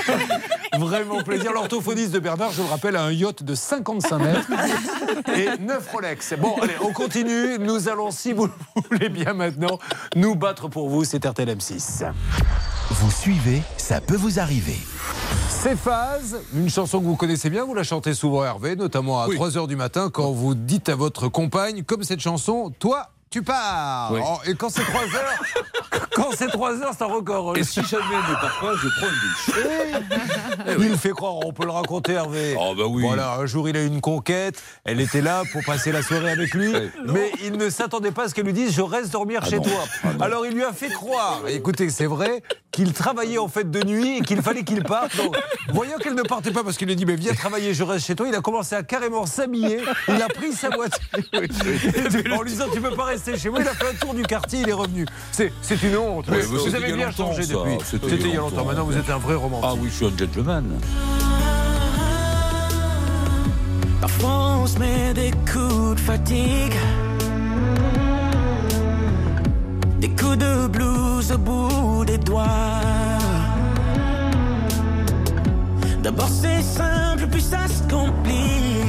vraiment 0.79 1.23
plaisir. 1.25 1.53
L'orthophoniste 1.53 2.13
de 2.13 2.21
Bernard, 2.21 2.53
je 2.53 2.63
le 2.63 2.69
rappelle, 2.69 2.95
a 2.95 3.03
un 3.03 3.13
yacht 3.13 3.43
de 3.43 3.55
55 3.57 4.19
mètres 4.19 4.49
et 5.35 5.59
9 5.61 5.91
Rolex. 5.93 6.35
Bon, 6.39 6.55
allez, 6.63 6.75
on 6.83 6.93
continue. 6.93 7.59
Nous 7.59 7.89
allons, 7.89 8.13
si 8.13 8.33
vous 8.33 8.47
le 8.47 8.53
voulez 8.91 9.09
bien 9.09 9.33
maintenant, 9.33 9.79
nous 10.15 10.37
battre 10.37 10.69
pour 10.69 10.89
vous. 10.89 11.03
C'est 11.05 11.25
RTL 11.25 11.49
M6. 11.49 12.05
Vous 12.91 13.11
suivez, 13.11 13.56
ça 13.77 14.01
peut 14.01 14.17
vous 14.17 14.39
arriver. 14.39 14.77
C'est 15.49 15.77
Phase, 15.77 16.41
une 16.55 16.71
chanson 16.71 17.01
que 17.01 17.07
vous 17.07 17.17
connaissez 17.17 17.51
bien, 17.51 17.65
vous 17.65 17.75
la 17.75 17.83
chantez 17.83 18.15
souvent 18.15 18.45
Hervé, 18.45 18.77
notamment 18.77 19.21
à 19.21 19.27
3h 19.29 19.67
du 19.67 19.77
matin 19.77 20.11
quand 20.13 20.31
vous 20.31 20.55
dites 20.55 20.89
à 20.89 20.95
votre 20.95 21.29
compagne, 21.29 21.83
comme 21.83 22.05
cette 22.05 22.21
chanson, 22.21 22.73
toi, 22.79 23.11
tu 23.31 23.43
pars. 23.43 24.13
Oui. 24.13 24.21
Oh, 24.25 24.39
et 24.47 24.55
quand 24.55 24.71
c'est 24.71 24.83
3 24.85 25.01
heures, 25.03 25.43
quand 26.15 26.31
c'est 26.37 26.47
3 26.49 26.83
heures, 26.83 26.93
c'est 26.97 27.03
un 27.05 27.09
record. 27.09 27.57
Et 27.57 27.65
si 27.65 27.83
jamais 27.83 28.05
elle 28.13 28.31
ne 28.31 28.37
part 28.41 28.61
pas, 28.61 28.73
je 28.81 28.89
prends 28.99 29.09
une 29.09 30.77
douche. 30.77 30.87
Il 30.91 30.97
fait 30.97 31.11
croire, 31.11 31.35
on 31.45 31.53
peut 31.53 31.65
le 31.65 31.73
raconter 31.73 32.13
Hervé. 32.13 32.57
Oh 32.59 32.75
bah 32.77 32.85
oui. 32.87 33.03
Voilà, 33.03 33.35
un 33.35 33.47
jour 33.47 33.69
il 33.69 33.77
a 33.77 33.83
eu 33.83 33.87
une 33.87 34.01
conquête, 34.01 34.63
elle 34.85 35.01
était 35.01 35.21
là 35.21 35.43
pour 35.53 35.63
passer 35.65 35.91
la 35.93 36.03
soirée 36.03 36.31
avec 36.31 36.55
lui, 36.55 36.73
mais 37.07 37.33
il 37.45 37.53
ne 37.57 37.69
s'attendait 37.69 38.13
pas 38.13 38.25
à 38.25 38.29
ce 38.29 38.35
qu'elle 38.35 38.47
lui 38.47 38.53
dise 38.53 38.73
je 38.75 38.83
reste 38.83 39.11
dormir 39.13 39.41
Ah 39.43 39.49
chez 39.51 39.57
non. 39.57 39.63
toi. 39.63 39.85
Ah. 40.05 40.09
Alors 40.25 40.47
il 40.47 40.53
lui 40.55 40.65
a 40.65 40.73
fait 40.73 40.89
croire, 40.91 41.43
écoutez, 41.49 41.91
c'est 41.91 42.07
vrai, 42.07 42.43
qu'il 42.71 42.93
travaillait 42.93 43.39
en 43.39 43.49
fait 43.49 43.71
de 43.71 43.83
nuit 43.85 44.19
et 44.19 44.21
qu'il 44.23 44.41
fallait 44.43 44.63
qu'il 44.65 44.83
parte. 44.85 45.17
Donc, 45.17 45.37
voyant 45.73 45.97
qu'elle 45.99 46.15
ne 46.15 46.23
partait 46.23 46.53
pas 46.53 46.63
parce 46.63 46.77
qu'il 46.77 46.87
lui 46.87 46.93
a 46.93 46.97
dit 46.97 47.07
mais 47.07 47.17
viens 47.17 47.35
travailler, 47.35 47.75
je 47.75 47.83
reste 47.83 48.07
chez 48.07 48.15
toi, 48.15 48.29
il 48.29 48.35
a 48.35 48.41
commencé 48.41 48.75
à 48.77 48.83
carrément 48.83 49.27
s'habiller, 49.27 49.81
il 50.09 50.23
a 50.23 50.29
pris 50.29 50.53
sa 50.53 50.69
voiture 50.71 51.01
en 51.35 52.43
lui 52.43 52.51
disant 52.51 52.67
tu 52.73 52.81
peux 52.81 52.95
pas 52.95 53.05
rester 53.05 53.16
chez 53.37 53.51
moi, 53.51 53.61
il 53.61 53.69
a 53.69 53.75
fait 53.75 53.89
un 53.91 53.95
tour 53.95 54.15
du 54.15 54.23
quartier, 54.23 54.61
il 54.61 54.69
est 54.69 54.73
revenu. 54.73 55.07
C'est 55.33 55.53
c'est 55.63 55.83
une 55.83 55.97
honte. 55.97 56.29
Ouais, 56.29 56.41
vous 56.41 56.75
avez 56.75 56.93
bien 56.93 57.11
changé 57.11 57.43
ça. 57.43 57.55
depuis. 57.55 57.79
C'était 57.85 58.11
C'était 58.11 58.29
il 58.29 58.35
y 58.35 58.37
a 58.37 58.41
longtemps, 58.41 58.65
maintenant 58.65 58.85
vous 58.85 58.97
êtes 58.97 59.11
un 59.11 59.19
vrai 59.19 59.35
romantique. 59.35 59.69
Ah 59.71 59.75
oui, 59.81 59.89
je 59.91 59.95
suis 59.95 60.07
un 60.07 60.17
gentleman. 60.17 60.65
Parfois 64.01 64.59
on 64.63 64.67
se 64.67 64.79
met 64.79 65.15
des 65.15 65.31
coups 65.51 65.95
de 65.97 66.01
fatigue 66.01 66.75
Des 70.01 70.11
coups 70.11 70.39
de 70.39 70.67
blues 70.69 71.33
au 71.33 71.39
bout 71.39 72.05
des 72.05 72.19
doigts 72.19 72.81
D'abord 76.03 76.29
c'est 76.29 76.63
simple 76.63 77.27
puis 77.31 77.43
ça 77.43 77.67
se 77.67 77.83
complique 77.93 78.86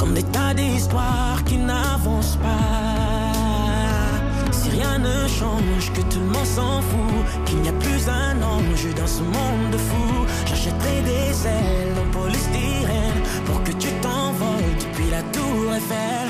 Comme 0.00 0.14
des 0.14 0.22
tas 0.22 0.54
d'histoires 0.54 1.44
qui 1.44 1.58
n'avancent 1.58 2.36
pas. 2.36 4.48
Si 4.50 4.70
rien 4.70 4.98
ne 4.98 5.28
change, 5.28 5.92
que 5.92 6.00
tout 6.10 6.20
le 6.20 6.30
monde 6.34 6.46
s'en 6.46 6.80
fout 6.80 7.44
Qu'il 7.44 7.58
n'y 7.58 7.68
a 7.68 7.72
plus 7.72 8.08
un 8.08 8.42
ange 8.42 8.86
dans 8.96 9.06
ce 9.06 9.20
monde 9.20 9.70
de 9.72 9.76
fou. 9.76 10.24
J'achèterai 10.46 11.02
des 11.02 11.46
ailes 11.46 11.98
en 12.02 12.18
polystyrène 12.18 13.22
Pour 13.44 13.62
que 13.62 13.72
tu 13.72 13.88
t'envoles 14.00 14.76
depuis 14.80 15.10
la 15.10 15.22
tour 15.34 15.74
Eiffel. 15.74 16.28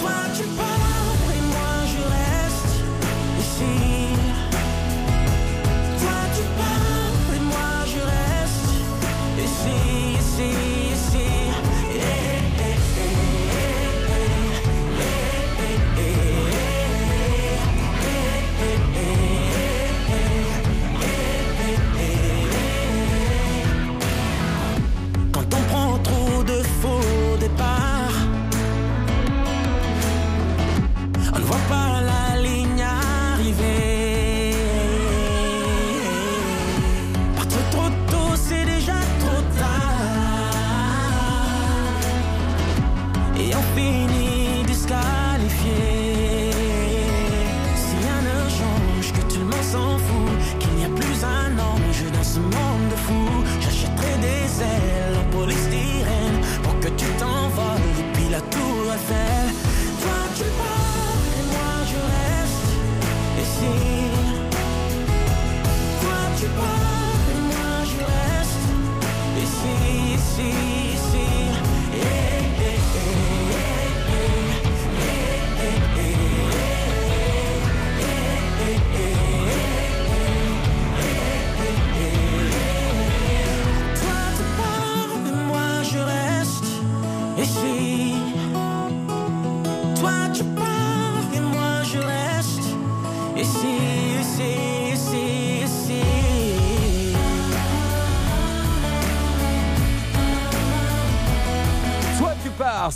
Toi 0.00 0.12
tu 0.36 0.44
pars 0.56 0.97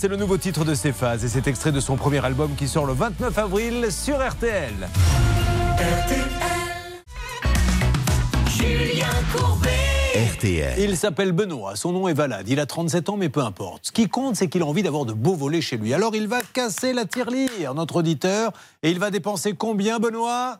c'est 0.03 0.09
le 0.09 0.16
nouveau 0.16 0.36
titre 0.36 0.64
de 0.64 0.74
Céphase 0.74 1.24
et 1.24 1.28
c'est 1.28 1.46
extrait 1.46 1.70
de 1.70 1.78
son 1.78 1.94
premier 1.94 2.24
album 2.24 2.57
qui 2.57 2.66
sort 2.66 2.86
le 2.86 2.92
29 2.92 3.38
avril 3.38 3.86
sur 3.92 4.16
RTL. 4.18 4.74
Julien 8.50 9.07
Courbet. 9.32 9.68
RTL. 10.34 10.74
Il 10.80 10.96
s'appelle 10.96 11.30
Benoît, 11.30 11.76
son 11.76 11.92
nom 11.92 12.09
est 12.09 12.14
Valade, 12.14 12.48
il 12.48 12.59
a 12.59 12.66
37 12.66 13.11
ans 13.11 13.16
mais 13.16 13.28
peu 13.28 13.42
importe. 13.42 13.86
Ce 13.86 13.92
qui 13.92 14.09
compte 14.09 14.34
c'est 14.34 14.48
qu'il 14.48 14.62
a 14.62 14.66
envie 14.66 14.82
d'avoir 14.82 15.05
de 15.05 15.12
beaux 15.12 15.36
volets 15.36 15.61
chez 15.61 15.76
lui. 15.76 15.94
Alors 15.94 16.16
il 16.16 16.26
va 16.26 16.40
casser 16.42 16.92
la 16.92 17.05
tirelire, 17.05 17.72
notre 17.74 17.94
auditeur, 17.94 18.50
et 18.82 18.90
il 18.90 18.98
va 18.98 19.12
dépenser 19.12 19.53
combien 19.53 20.00
Benoît? 20.00 20.59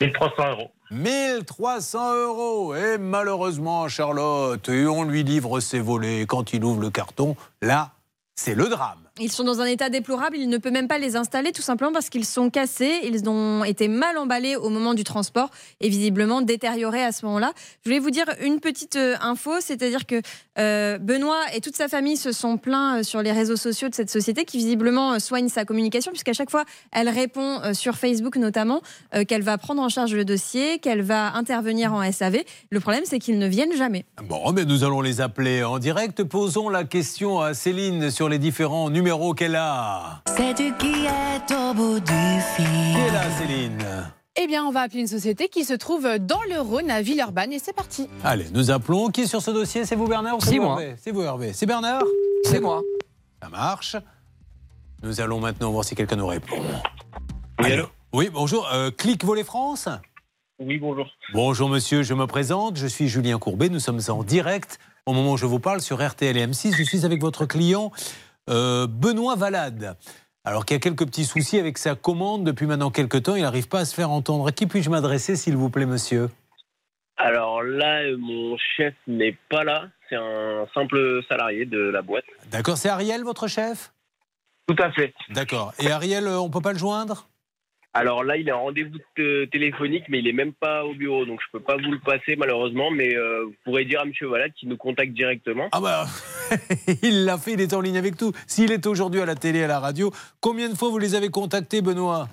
1300 0.00 0.50
euros. 0.52 0.70
1300 0.90 2.14
euros. 2.14 2.74
Et 2.74 2.98
malheureusement, 2.98 3.88
Charlotte, 3.88 4.68
on 4.68 5.04
lui 5.04 5.22
livre 5.22 5.60
ses 5.60 5.80
volets. 5.80 6.26
Quand 6.26 6.52
il 6.52 6.64
ouvre 6.64 6.80
le 6.80 6.90
carton, 6.90 7.36
là, 7.62 7.92
c'est 8.36 8.54
le 8.54 8.68
drame. 8.68 9.03
Ils 9.20 9.30
sont 9.30 9.44
dans 9.44 9.60
un 9.60 9.66
état 9.66 9.90
déplorable. 9.90 10.36
Il 10.36 10.48
ne 10.48 10.58
peut 10.58 10.72
même 10.72 10.88
pas 10.88 10.98
les 10.98 11.14
installer, 11.14 11.52
tout 11.52 11.62
simplement 11.62 11.92
parce 11.92 12.08
qu'ils 12.08 12.24
sont 12.24 12.50
cassés. 12.50 12.98
Ils 13.04 13.28
ont 13.28 13.62
été 13.62 13.86
mal 13.86 14.18
emballés 14.18 14.56
au 14.56 14.70
moment 14.70 14.92
du 14.92 15.04
transport 15.04 15.50
et 15.80 15.88
visiblement 15.88 16.42
détériorés 16.42 17.04
à 17.04 17.12
ce 17.12 17.24
moment-là. 17.26 17.52
Je 17.84 17.90
voulais 17.90 18.00
vous 18.00 18.10
dire 18.10 18.26
une 18.42 18.58
petite 18.58 18.96
euh, 18.96 19.14
info, 19.20 19.52
c'est-à-dire 19.60 20.06
que 20.06 20.20
euh, 20.58 20.98
Benoît 20.98 21.38
et 21.54 21.60
toute 21.60 21.76
sa 21.76 21.86
famille 21.86 22.16
se 22.16 22.32
sont 22.32 22.56
plaints 22.56 22.98
euh, 22.98 23.02
sur 23.04 23.22
les 23.22 23.30
réseaux 23.30 23.54
sociaux 23.54 23.88
de 23.88 23.94
cette 23.94 24.10
société 24.10 24.44
qui 24.44 24.58
visiblement 24.58 25.20
soigne 25.20 25.48
sa 25.48 25.64
communication, 25.64 26.10
puisqu'à 26.10 26.32
chaque 26.32 26.50
fois, 26.50 26.64
elle 26.90 27.08
répond 27.08 27.60
sur 27.72 27.94
Facebook 27.94 28.34
notamment 28.36 28.82
qu'elle 29.28 29.42
va 29.42 29.58
prendre 29.58 29.80
en 29.80 29.88
charge 29.88 30.12
le 30.14 30.24
dossier, 30.24 30.80
qu'elle 30.80 31.02
va 31.02 31.34
intervenir 31.34 31.94
en 31.94 32.10
SAV. 32.10 32.38
Le 32.70 32.80
problème, 32.80 33.04
c'est 33.04 33.20
qu'ils 33.20 33.38
ne 33.38 33.46
viennent 33.46 33.76
jamais. 33.76 34.04
Bon, 34.24 34.50
mais 34.52 34.64
nous 34.64 34.82
allons 34.82 35.00
les 35.00 35.20
appeler 35.20 35.62
en 35.62 35.78
direct. 35.78 36.24
Posons 36.24 36.68
la 36.68 36.82
question 36.82 37.40
à 37.40 37.54
Céline 37.54 38.10
sur 38.10 38.28
les 38.28 38.38
différents 38.38 38.90
numéros 38.90 39.03
qu'elle 39.36 39.56
a. 39.56 40.22
Sais-tu 40.34 40.72
qui 40.78 41.04
est 41.04 41.54
au 41.54 41.74
bout 41.74 42.00
du 42.00 42.40
fil 42.56 42.64
Qui 42.64 43.00
est 43.00 43.12
là, 43.12 43.30
Céline 43.38 43.84
Eh 44.36 44.46
bien, 44.46 44.64
on 44.64 44.70
va 44.70 44.80
appeler 44.80 45.00
une 45.00 45.06
société 45.06 45.48
qui 45.48 45.64
se 45.64 45.74
trouve 45.74 46.08
dans 46.18 46.40
le 46.48 46.60
Rhône, 46.60 46.90
à 46.90 47.02
Villeurbanne, 47.02 47.52
et 47.52 47.58
c'est 47.58 47.74
parti. 47.74 48.08
Allez, 48.22 48.46
nous 48.52 48.70
appelons. 48.70 49.08
Qui 49.10 49.22
est 49.22 49.26
sur 49.26 49.42
ce 49.42 49.50
dossier? 49.50 49.84
C'est 49.84 49.96
vous, 49.96 50.06
Bernard 50.06 50.38
ou 50.38 50.40
C'est 50.40 50.56
vous, 50.56 50.62
moi. 50.64 50.82
Hervé? 50.82 50.96
C'est 50.98 51.10
vous, 51.10 51.22
Hervé. 51.22 51.52
C'est 51.52 51.66
Bernard? 51.66 52.02
C'est 52.44 52.60
moi. 52.60 52.80
Ça 53.42 53.48
marche. 53.50 53.96
Nous 55.02 55.20
allons 55.20 55.38
maintenant 55.38 55.70
voir 55.70 55.84
si 55.84 55.94
quelqu'un 55.94 56.16
nous 56.16 56.26
répond. 56.26 56.56
Oui, 57.60 57.72
Allô? 57.72 57.86
Oui, 58.14 58.30
bonjour. 58.32 58.66
Euh, 58.72 58.90
Clic 58.90 59.22
Voler 59.22 59.44
France? 59.44 59.88
Oui, 60.58 60.78
bonjour. 60.78 61.06
Bonjour 61.34 61.68
monsieur, 61.68 62.02
je 62.02 62.14
me 62.14 62.26
présente, 62.26 62.78
je 62.78 62.86
suis 62.86 63.08
Julien 63.08 63.38
Courbet, 63.40 63.68
nous 63.68 63.80
sommes 63.80 64.00
en 64.08 64.22
direct 64.22 64.78
au 65.06 65.12
moment 65.12 65.32
où 65.32 65.36
je 65.36 65.44
vous 65.44 65.58
parle 65.58 65.82
sur 65.82 66.02
RTL 66.02 66.34
et 66.36 66.46
M6, 66.46 66.74
je 66.74 66.82
suis 66.82 67.04
avec 67.04 67.20
votre 67.20 67.44
client 67.44 67.92
euh, 68.48 68.86
Benoît 68.86 69.36
Valade. 69.36 69.96
Alors 70.44 70.66
qu'il 70.66 70.74
y 70.74 70.78
a 70.78 70.80
quelques 70.80 71.06
petits 71.06 71.24
soucis 71.24 71.58
avec 71.58 71.78
sa 71.78 71.94
commande 71.94 72.44
depuis 72.44 72.66
maintenant 72.66 72.90
quelques 72.90 73.22
temps, 73.22 73.34
il 73.34 73.42
n'arrive 73.42 73.68
pas 73.68 73.80
à 73.80 73.84
se 73.84 73.94
faire 73.94 74.10
entendre. 74.10 74.46
À 74.48 74.52
qui 74.52 74.66
puis-je 74.66 74.90
m'adresser 74.90 75.36
s'il 75.36 75.56
vous 75.56 75.70
plaît 75.70 75.86
monsieur? 75.86 76.28
Alors 77.16 77.62
là, 77.62 78.02
euh, 78.02 78.16
mon 78.18 78.56
chef 78.76 78.94
n'est 79.06 79.38
pas 79.48 79.64
là. 79.64 79.88
C'est 80.08 80.16
un 80.16 80.66
simple 80.74 81.22
salarié 81.28 81.64
de 81.64 81.78
la 81.78 82.02
boîte. 82.02 82.24
D'accord, 82.50 82.76
c'est 82.76 82.88
Ariel 82.88 83.22
votre 83.22 83.48
chef? 83.48 83.92
Tout 84.66 84.76
à 84.82 84.90
fait. 84.92 85.14
D'accord. 85.30 85.72
Et 85.78 85.90
Ariel, 85.90 86.26
euh, 86.26 86.40
on 86.40 86.50
peut 86.50 86.60
pas 86.60 86.72
le 86.72 86.78
joindre? 86.78 87.28
Alors 87.96 88.24
là, 88.24 88.36
il 88.36 88.48
est 88.48 88.52
en 88.52 88.64
rendez-vous 88.64 88.98
euh, 89.20 89.46
téléphonique, 89.46 90.04
mais 90.08 90.18
il 90.18 90.26
est 90.26 90.32
même 90.32 90.52
pas 90.52 90.84
au 90.84 90.94
bureau, 90.94 91.24
donc 91.24 91.40
je 91.40 91.46
peux 91.52 91.60
pas 91.60 91.76
vous 91.76 91.92
le 91.92 92.00
passer 92.00 92.34
malheureusement. 92.36 92.90
Mais 92.90 93.16
euh, 93.16 93.44
vous 93.44 93.54
pourrez 93.64 93.84
dire 93.84 94.00
à 94.00 94.04
Monsieur 94.04 94.26
Valade 94.26 94.52
qu'il 94.54 94.68
nous 94.68 94.76
contacte 94.76 95.12
directement. 95.12 95.68
Ah 95.70 95.80
bah, 95.80 96.06
il 97.02 97.24
l'a 97.24 97.38
fait, 97.38 97.52
il 97.52 97.60
est 97.60 97.72
en 97.72 97.80
ligne 97.80 97.96
avec 97.96 98.16
tout. 98.16 98.32
S'il 98.48 98.72
est 98.72 98.84
aujourd'hui 98.86 99.20
à 99.20 99.26
la 99.26 99.36
télé, 99.36 99.62
à 99.62 99.68
la 99.68 99.78
radio, 99.78 100.10
combien 100.40 100.68
de 100.68 100.74
fois 100.74 100.88
vous 100.88 100.98
les 100.98 101.14
avez 101.14 101.28
contactés, 101.28 101.82
Benoît? 101.82 102.28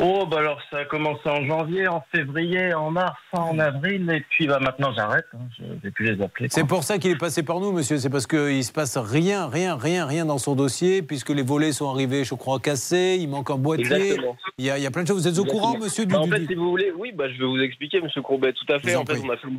Oh, 0.00 0.26
bah 0.30 0.38
alors 0.38 0.60
ça 0.70 0.78
a 0.78 0.84
commencé 0.84 1.28
en 1.28 1.44
janvier, 1.44 1.88
en 1.88 2.04
février, 2.14 2.72
en 2.72 2.88
mars, 2.92 3.18
en 3.32 3.58
avril, 3.58 4.08
et 4.10 4.24
puis 4.30 4.46
bah 4.46 4.60
maintenant 4.60 4.92
j'arrête. 4.94 5.24
hein. 5.34 5.38
Je 5.58 5.64
vais 5.82 5.90
plus 5.90 6.14
les 6.14 6.22
appeler. 6.22 6.48
C'est 6.50 6.66
pour 6.66 6.84
ça 6.84 6.98
qu'il 6.98 7.10
est 7.10 7.18
passé 7.18 7.42
par 7.42 7.58
nous, 7.58 7.72
monsieur. 7.72 7.98
C'est 7.98 8.08
parce 8.08 8.28
qu'il 8.28 8.62
se 8.62 8.70
passe 8.72 8.96
rien, 8.96 9.48
rien, 9.48 9.76
rien, 9.76 10.06
rien 10.06 10.24
dans 10.24 10.38
son 10.38 10.54
dossier, 10.54 11.02
puisque 11.02 11.30
les 11.30 11.42
volets 11.42 11.72
sont 11.72 11.90
arrivés, 11.90 12.22
je 12.22 12.34
crois, 12.36 12.60
cassés. 12.60 13.16
Il 13.18 13.28
manque 13.28 13.50
un 13.50 13.56
boîtier. 13.56 14.16
Il 14.58 14.64
y, 14.66 14.70
a, 14.70 14.78
il 14.78 14.82
y 14.84 14.86
a 14.86 14.90
plein 14.92 15.02
de 15.02 15.08
choses. 15.08 15.22
Vous 15.22 15.28
êtes 15.28 15.38
au 15.38 15.44
courant, 15.50 15.76
monsieur 15.76 16.06
du, 16.06 16.14
Bah, 16.14 16.20
En 16.20 16.26
fait, 16.28 16.46
si 16.46 16.54
vous 16.54 16.70
voulez, 16.70 16.92
oui, 16.96 17.10
bah, 17.12 17.28
je 17.28 17.36
vais 17.38 17.46
vous 17.46 17.58
expliquer, 17.60 18.00
monsieur 18.00 18.22
Courbet, 18.22 18.52
tout 18.52 18.72
à 18.72 18.78
fait. 18.78 18.92
vous 18.94 18.98
en 19.00 19.02
En 19.02 19.06
fait, 19.06 19.18
on 19.24 19.30
a 19.30 19.36
fait, 19.36 19.48
une 19.48 19.58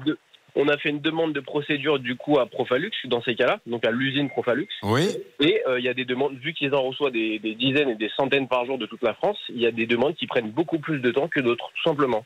on 0.56 0.68
a 0.68 0.78
fait 0.78 0.90
une 0.90 1.02
demande 1.02 1.34
de 1.34 1.40
procédure 1.40 2.00
du 2.00 2.16
coup 2.16 2.40
à 2.40 2.46
Profalux 2.46 2.92
dans 3.06 3.22
ces 3.22 3.36
cas-là, 3.36 3.60
donc 3.66 3.86
à 3.86 3.92
l'usine 3.92 4.30
Profalux. 4.30 4.68
Oui. 4.84 5.08
Et 5.40 5.62
euh, 5.68 5.80
il 5.80 5.86
y 5.86 5.90
a 5.90 5.94
des 5.94 6.06
demandes, 6.06 6.38
vu 6.38 6.54
qu'ils 6.54 6.74
en 6.74 6.84
reçoivent 6.84 7.12
des, 7.12 7.40
des 7.40 7.56
dizaines 7.56 7.90
et 7.90 7.96
des 7.96 8.10
centaines 8.16 8.48
par 8.48 8.66
jour 8.66 8.78
de 8.78 8.86
toute 8.86 9.04
la 9.04 9.14
France, 9.14 9.38
il 9.50 9.62
y 9.62 9.68
a 9.68 9.72
des 9.72 9.86
demandes 9.86 10.16
qui 10.16 10.28
prennent 10.28 10.52
beaucoup 10.52 10.80
plus 10.80 11.00
de 11.00 11.12
temps 11.12 11.28
que 11.28 11.40
d'autres, 11.40 11.72
tout 11.76 11.90
simplement. 11.90 12.26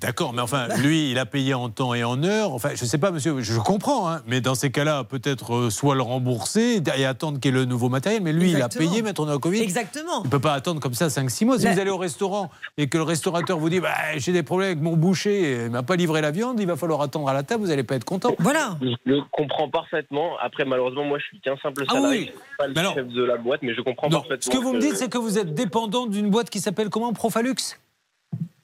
D'accord, 0.00 0.32
mais 0.32 0.42
enfin, 0.42 0.68
lui, 0.78 1.10
il 1.10 1.18
a 1.18 1.26
payé 1.26 1.54
en 1.54 1.68
temps 1.70 1.92
et 1.94 2.04
en 2.04 2.22
heure. 2.22 2.52
Enfin, 2.52 2.70
je 2.74 2.84
sais 2.84 2.98
pas, 2.98 3.10
monsieur, 3.10 3.40
je 3.40 3.58
comprends, 3.58 4.08
hein, 4.08 4.22
mais 4.26 4.40
dans 4.40 4.54
ces 4.54 4.70
cas-là, 4.70 5.02
peut-être 5.04 5.54
euh, 5.54 5.70
soit 5.70 5.94
le 5.96 6.02
rembourser 6.02 6.80
et 6.96 7.04
attendre 7.04 7.40
qu'il 7.40 7.52
y 7.52 7.54
ait 7.56 7.58
le 7.58 7.64
nouveau 7.64 7.88
matériel. 7.88 8.22
Mais 8.22 8.32
lui, 8.32 8.50
Exactement. 8.52 8.84
il 8.84 8.86
a 8.86 8.90
payé, 8.90 9.02
maître 9.02 9.26
Novakovic. 9.26 9.60
Exactement. 9.62 10.20
Il 10.22 10.26
ne 10.26 10.30
peut 10.30 10.38
pas 10.38 10.52
attendre 10.54 10.80
comme 10.80 10.94
ça 10.94 11.08
5-6 11.08 11.44
mois. 11.46 11.58
Si 11.58 11.66
vous 11.66 11.78
allez 11.80 11.90
au 11.90 11.96
restaurant 11.96 12.50
et 12.76 12.88
que 12.88 12.96
le 12.96 13.02
restaurateur 13.04 13.58
vous 13.58 13.68
dit 13.70 13.80
bah, 13.80 13.90
j'ai 14.16 14.32
des 14.32 14.42
problèmes 14.44 14.68
avec 14.72 14.80
mon 14.82 14.96
boucher, 14.96 15.52
il 15.52 15.64
ne 15.64 15.68
m'a 15.70 15.82
pas 15.82 15.96
livré 15.96 16.20
la 16.20 16.30
viande, 16.30 16.60
il 16.60 16.66
va 16.66 16.76
falloir 16.76 17.00
attendre 17.00 17.28
à 17.28 17.32
la 17.32 17.42
table, 17.42 17.62
vous 17.62 17.68
n'allez 17.70 17.82
pas 17.82 17.96
être 17.96 18.04
content. 18.04 18.34
Voilà. 18.38 18.76
Je 18.80 18.94
le 19.04 19.20
comprends 19.32 19.68
parfaitement. 19.68 20.32
Après, 20.40 20.64
malheureusement, 20.64 21.04
moi, 21.04 21.18
je 21.18 21.24
suis 21.24 21.40
qu'un 21.40 21.56
simple 21.62 21.84
Ah 21.88 21.94
salarié. 21.94 22.18
oui. 22.18 22.24
Je 22.26 22.30
suis 22.30 22.40
pas 22.58 22.66
le 22.68 22.72
Mais 22.74 22.80
alors- 22.80 22.94
chef 22.94 23.08
de 23.08 23.24
la 23.24 23.36
boîte, 23.36 23.60
mais 23.62 23.74
je 23.74 23.80
comprends 23.80 24.08
Non, 24.08 24.20
parfaitement. 24.20 24.52
ce 24.52 24.56
que 24.56 24.62
vous 24.62 24.72
me 24.74 24.80
dites, 24.80 24.96
c'est 24.96 25.08
que 25.10 25.18
vous 25.18 25.38
êtes 25.38 25.54
dépendant 25.54 26.06
d'une 26.06 26.30
boîte 26.30 26.50
qui 26.50 26.60
s'appelle 26.60 26.88
comment? 26.88 27.12
Profalux? 27.12 27.54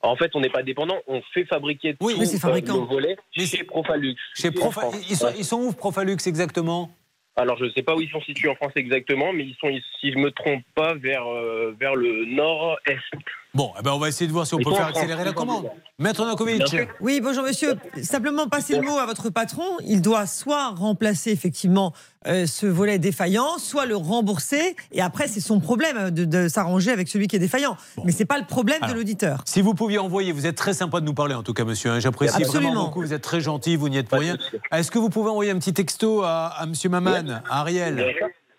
En 0.05 0.17
fait, 0.17 0.31
on 0.35 0.41
n'est 0.41 0.51
pas 0.51 0.63
dépendant, 0.63 0.99
on 1.07 1.23
fait 1.33 1.45
fabriquer 1.47 1.97
Oui, 2.01 2.15
tous 2.15 2.39
fabricant. 2.39 2.75
nos 2.75 2.87
volets 2.87 3.17
Mais 3.37 3.47
chez 3.47 3.65
Profalux. 3.65 4.15
Chez 4.35 4.49
ici 4.49 4.59
en 4.59 4.61
Profa- 4.69 4.81
France. 4.81 5.07
ils, 5.11 5.17
sont, 5.17 5.27
Ouais. 5.27 5.35
ils 5.39 5.45
sont 5.45 5.61
où 5.61 5.73
Profalux 5.73 6.17
exactement 6.27 6.91
Alors, 7.37 7.57
je 7.57 7.65
ne 7.65 7.71
sais 7.71 7.83
pas 7.83 7.95
où 7.97 8.01
ils 8.01 8.11
sont 8.11 8.21
situés 8.23 8.49
en 8.51 8.55
France 8.55 8.73
exactement, 8.77 9.33
mais 9.33 9.45
ils 9.45 9.57
sont, 9.61 9.71
si 10.01 10.13
je 10.13 10.19
me 10.19 10.31
trompe 10.31 10.63
pas, 10.75 10.95
vers, 10.95 11.27
euh, 11.27 11.75
vers 11.81 11.97
le 11.97 12.27
nord-est. 12.27 13.01
Bon, 13.55 13.73
eh 13.79 13.83
ben 13.83 13.93
on 13.93 13.99
va 13.99 14.09
essayer 14.09 14.27
de 14.27 14.33
voir 14.33 14.47
si 14.47 14.55
on 14.55 14.59
peut 14.59 14.75
faire 14.75 14.87
accélérer 14.87 15.25
la 15.25 15.33
commande. 15.33 15.71
Maître 16.01 16.25
sûr. 16.67 16.87
Oui, 17.01 17.21
bonjour 17.23 17.45
monsieur. 17.45 17.75
Simplement 18.03 18.49
passer 18.49 18.75
le 18.77 18.83
mot 18.83 18.99
à 18.99 19.07
votre 19.07 19.31
patron. 19.31 19.63
Il 19.87 20.03
doit 20.03 20.27
soit 20.27 20.71
remplacer 20.71 21.31
effectivement 21.31 21.93
euh, 22.27 22.47
ce 22.47 22.67
volet 22.67 22.99
défaillant, 22.99 23.59
soit 23.59 23.87
le 23.87 23.95
rembourser. 23.95 24.75
Et 24.91 25.01
après, 25.01 25.29
c'est 25.29 25.41
son 25.41 25.61
problème 25.61 26.11
de, 26.11 26.25
de 26.25 26.49
s'arranger 26.49 26.91
avec 26.91 27.07
celui 27.07 27.29
qui 27.29 27.37
est 27.37 27.41
défaillant. 27.41 27.77
Mais 28.05 28.11
c'est 28.11 28.25
pas 28.25 28.39
le 28.39 28.45
problème 28.45 28.79
Alors, 28.83 28.95
de 28.95 28.99
l'auditeur. 28.99 29.43
Si 29.47 29.63
vous 29.63 29.75
pouviez 29.75 29.99
envoyer, 29.99 30.33
vous 30.33 30.47
êtes 30.47 30.57
très 30.57 30.75
sympa 30.75 30.99
de 31.01 31.05
nous 31.07 31.15
parler 31.15 31.35
en 31.35 31.45
tout 31.45 31.55
cas, 31.55 31.65
monsieur. 31.65 31.93
hein, 31.93 32.01
J'apprécie 32.01 32.43
vraiment 32.43 32.87
beaucoup. 32.87 33.03
Vous 33.03 33.13
êtes 33.13 33.23
très 33.23 33.41
gentil, 33.41 33.77
vous 33.77 33.89
n'y 33.89 33.99
êtes 33.99 34.09
pour 34.09 34.19
rien. 34.19 34.37
Est-ce 34.73 34.91
que 34.91 34.99
vous 34.99 35.11
pouvez 35.11 35.31
envoyer 35.31 35.53
un 35.53 35.59
petit 35.59 35.75
texto 35.75 36.23
à, 36.23 36.47
à 36.47 36.67
monsieur 36.67 36.89
Maman, 36.89 37.13
à 37.49 37.61
Ariel? 37.61 38.05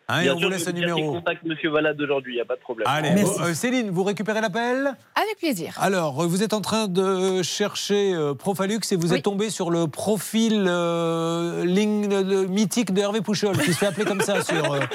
Hein, 0.07 0.19
on 0.21 0.37
sûr, 0.37 0.47
vous 0.47 0.53
laisse 0.53 0.63
qu'il 0.65 0.75
numéro. 0.75 1.13
contacte 1.13 1.43
Monsieur 1.45 1.71
Valade 1.71 1.99
aujourd'hui, 1.99 2.33
il 2.33 2.35
n'y 2.35 2.41
a 2.41 2.45
pas 2.45 2.55
de 2.55 2.59
problème. 2.61 2.87
Allez, 2.89 3.23
euh, 3.23 3.53
Céline, 3.55 3.89
vous 3.89 4.03
récupérez 4.03 4.39
l'appel? 4.39 4.93
Avec 5.15 5.37
plaisir. 5.39 5.73
Alors, 5.81 6.27
vous 6.27 6.43
êtes 6.43 6.53
en 6.53 6.61
train 6.61 6.87
de 6.87 7.41
chercher 7.41 8.13
euh, 8.13 8.35
Profalux 8.35 8.79
et 8.91 8.95
vous 8.95 9.13
êtes 9.15 9.23
tombé 9.23 9.49
sur 9.49 9.71
le 9.71 9.87
profil 9.87 10.65
euh, 10.67 11.65
ligne 11.65 12.45
mythique 12.47 12.93
de 12.93 13.01
Hervé 13.01 13.21
Pouchol, 13.21 13.57
qui 13.57 13.73
se 13.73 13.79
fait 13.79 13.87
appeler 13.87 14.05
comme 14.05 14.21
ça 14.21 14.43
sur. 14.43 14.73
euh, 14.73 14.79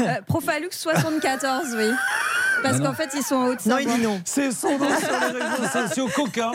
Euh, 0.00 0.14
Profalux 0.26 0.70
74, 0.72 1.74
oui. 1.76 1.90
Parce 2.62 2.80
qu'en 2.80 2.92
fait, 2.94 3.10
ils 3.14 3.22
sont 3.22 3.34
en 3.36 3.46
haute 3.48 3.64
Non, 3.66 3.78
il 3.78 3.86
dit 3.86 4.00
non. 4.02 4.20
C'est 4.24 4.52
son 4.52 4.78
nom 4.78 4.88
sur 4.98 5.08
les 5.32 5.40
réseaux 5.40 5.88
sociaux 5.88 6.08
coquin. 6.14 6.52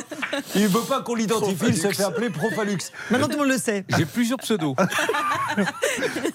Il 0.56 0.64
ne 0.64 0.68
veut 0.68 0.82
pas 0.82 1.02
qu'on 1.02 1.16
l'identifie, 1.16 1.66
il 1.70 1.78
se 1.78 1.88
fait 1.90 2.04
appeler 2.04 2.30
Profalux. 2.30 2.78
Maintenant, 3.10 3.28
tout 3.28 3.34
le 3.34 3.40
monde 3.40 3.48
le 3.50 3.58
sait. 3.58 3.86
J'ai 3.98 4.06
plusieurs 4.06 4.38
pseudos. 4.40 4.76
Mais 5.58 5.64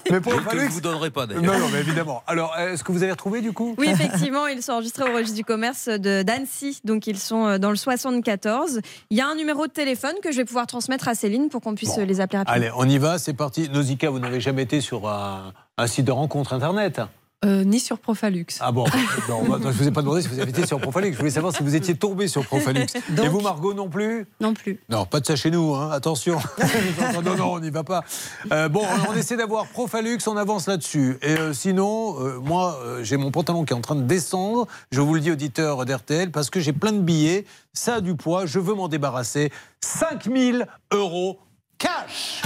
Que 0.04 0.14
je 0.14 0.18
Profalux. 0.18 0.64
ne 0.64 0.68
vous 0.70 0.80
donnerai 0.80 1.10
pas 1.10 1.26
d'ailleurs. 1.26 1.42
Non, 1.42 1.58
non, 1.58 1.68
mais 1.72 1.80
évidemment. 1.80 2.22
Alors, 2.26 2.56
est-ce 2.58 2.82
que 2.84 2.92
vous 2.92 3.02
avez 3.02 3.12
retrouvé 3.12 3.40
du 3.40 3.52
coup 3.52 3.74
Oui, 3.78 3.88
effectivement, 3.88 4.46
ils 4.46 4.62
sont 4.62 4.72
enregistrés 4.72 5.04
au 5.10 5.14
registre 5.14 5.36
du 5.36 5.44
commerce 5.44 5.88
de 5.88 6.22
d'Annecy, 6.22 6.80
donc 6.84 7.06
ils 7.06 7.18
sont 7.18 7.46
euh, 7.46 7.58
dans 7.58 7.70
le 7.70 7.76
74. 7.76 8.80
Il 9.10 9.16
y 9.16 9.20
a 9.20 9.28
un 9.28 9.34
numéro 9.34 9.66
de 9.66 9.72
téléphone 9.72 10.14
que 10.22 10.32
je 10.32 10.38
vais 10.38 10.44
pouvoir 10.44 10.66
transmettre 10.66 11.08
à 11.08 11.14
Céline 11.14 11.48
pour 11.48 11.60
qu'on 11.60 11.74
puisse 11.74 11.96
les 11.98 12.20
appeler 12.20 12.38
rapidement. 12.38 12.56
Allez, 12.56 12.70
on 12.76 12.88
y 12.88 12.98
va, 12.98 13.18
c'est 13.18 13.34
parti. 13.34 13.68
Nausicaa, 13.68 14.10
vous 14.10 14.18
n'avez 14.18 14.40
jamais 14.40 14.62
été 14.62 14.80
sur 14.80 15.08
un, 15.08 15.52
un 15.78 15.86
site 15.86 16.04
de 16.06 16.12
rencontre 16.12 16.52
internet 16.52 17.00
Euh, 17.42 17.64
ni 17.64 17.80
sur 17.80 17.98
Profalux. 17.98 18.44
Ah 18.60 18.70
bon 18.70 18.84
non, 19.30 19.44
bah, 19.44 19.56
Je 19.62 19.68
ne 19.68 19.72
vous 19.72 19.88
ai 19.88 19.90
pas 19.90 20.02
demandé 20.02 20.20
si 20.20 20.28
vous 20.28 20.38
avez 20.40 20.50
été 20.50 20.66
sur 20.66 20.78
Profalux. 20.78 21.14
Je 21.14 21.18
voulais 21.18 21.30
savoir 21.30 21.54
si 21.56 21.62
vous 21.62 21.74
étiez 21.74 21.94
tombé 21.94 22.28
sur 22.28 22.44
Profalux. 22.44 22.84
Et 23.22 23.28
vous, 23.28 23.40
Margot, 23.40 23.72
non 23.72 23.88
plus? 23.88 24.26
Non 24.42 24.52
plus. 24.52 24.78
Non, 24.90 25.06
pas 25.06 25.20
de 25.20 25.26
ça 25.26 25.36
chez 25.36 25.50
nous, 25.50 25.74
hein, 25.74 25.90
attention. 25.90 26.38
non, 27.24 27.36
non, 27.36 27.52
on 27.54 27.60
n'y 27.60 27.70
va 27.70 27.82
pas. 27.82 28.04
Euh, 28.52 28.68
bon, 28.68 28.82
on 29.08 29.14
essaie 29.14 29.38
d'avoir 29.38 29.66
Profalux, 29.68 30.18
on 30.26 30.36
avance 30.36 30.68
là-dessus. 30.68 31.16
Et 31.22 31.38
euh, 31.38 31.54
sinon, 31.54 32.16
moi, 32.40 32.78
j'ai 33.00 33.16
mon 33.16 33.30
pantalon 33.30 33.64
qui 33.64 33.72
est 33.72 33.76
en 33.76 33.80
train 33.80 33.96
de 33.96 34.02
descendre. 34.02 34.66
Je 34.92 35.00
vous 35.00 35.14
le 35.14 35.20
dis, 35.20 35.30
auditeur 35.30 35.86
d'RTL, 35.86 36.30
parce 36.32 36.50
que 36.50 36.60
j'ai 36.60 36.74
plein 36.74 36.92
de 36.92 37.00
billets. 37.00 37.46
Ça 37.72 37.96
a 37.96 38.00
du 38.02 38.16
poids, 38.16 38.44
je 38.44 38.58
veux 38.58 38.74
m'en 38.74 38.88
débarrasser. 38.88 39.50
5000 39.80 40.66
euros 40.92 41.38
cash 41.78 42.42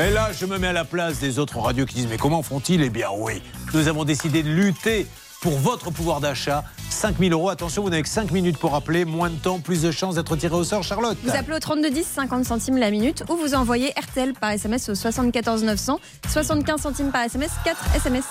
et 0.00 0.10
là, 0.10 0.30
je 0.32 0.46
me 0.46 0.58
mets 0.58 0.68
à 0.68 0.72
la 0.72 0.84
place 0.84 1.18
des 1.18 1.38
autres 1.38 1.58
radios 1.58 1.86
qui 1.86 1.94
disent 1.94 2.08
Mais 2.08 2.18
comment 2.18 2.42
font-ils? 2.42 2.82
Eh 2.82 2.90
bien, 2.90 3.08
oui, 3.16 3.42
nous 3.74 3.88
avons 3.88 4.04
décidé 4.04 4.42
de 4.42 4.48
lutter 4.48 5.06
pour 5.40 5.58
votre 5.58 5.90
pouvoir 5.90 6.20
d'achat. 6.20 6.64
5000 6.90 7.32
euros. 7.32 7.48
Attention, 7.48 7.82
vous 7.82 7.90
n'avez 7.90 8.02
que 8.02 8.08
5 8.08 8.30
minutes 8.30 8.58
pour 8.58 8.74
appeler. 8.74 9.04
Moins 9.04 9.30
de 9.30 9.36
temps, 9.36 9.60
plus 9.60 9.82
de 9.82 9.90
chances 9.90 10.14
d'être 10.16 10.36
tiré 10.36 10.54
au 10.54 10.64
sort, 10.64 10.82
Charlotte. 10.82 11.16
Vous 11.22 11.30
appelez 11.30 11.56
au 11.56 11.60
3210, 11.60 12.04
50 12.06 12.44
centimes 12.44 12.78
la 12.78 12.90
minute, 12.90 13.24
ou 13.28 13.36
vous 13.36 13.54
envoyez 13.54 13.90
RTL 13.90 14.32
par 14.34 14.50
SMS 14.50 14.88
au 14.88 14.94
74 14.94 15.64
900, 15.64 16.00
75 16.28 16.80
centimes 16.80 17.10
par 17.10 17.22
SMS, 17.22 17.50
4 17.64 17.96
SMS. 17.96 18.24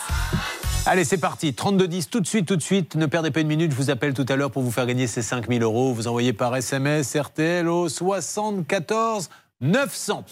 Allez, 0.85 1.03
c'est 1.03 1.18
parti. 1.18 1.53
3210, 1.53 2.10
tout 2.10 2.19
de 2.22 2.27
suite, 2.27 2.48
tout 2.48 2.56
de 2.56 2.61
suite. 2.61 2.95
Ne 2.95 3.06
perdez 3.06 3.31
pas 3.31 3.41
une 3.41 3.48
minute. 3.48 3.72
Je 3.72 3.77
vous 3.77 3.89
appelle 3.89 4.14
tout 4.14 4.26
à 4.30 4.35
l'heure 4.35 4.52
pour 4.52 4.64
vous 4.64 4.72
faire 4.72 4.85
gagner 4.85 5.07
ces 5.07 5.22
5000 5.22 5.61
euros. 5.64 5.94
Vous 5.94 6.07
envoyez 6.07 6.34
par 6.34 6.56
SMS 6.56 7.15
RTL 7.15 7.68
au 7.68 7.89
74 7.89 9.30
900. 9.61 10.23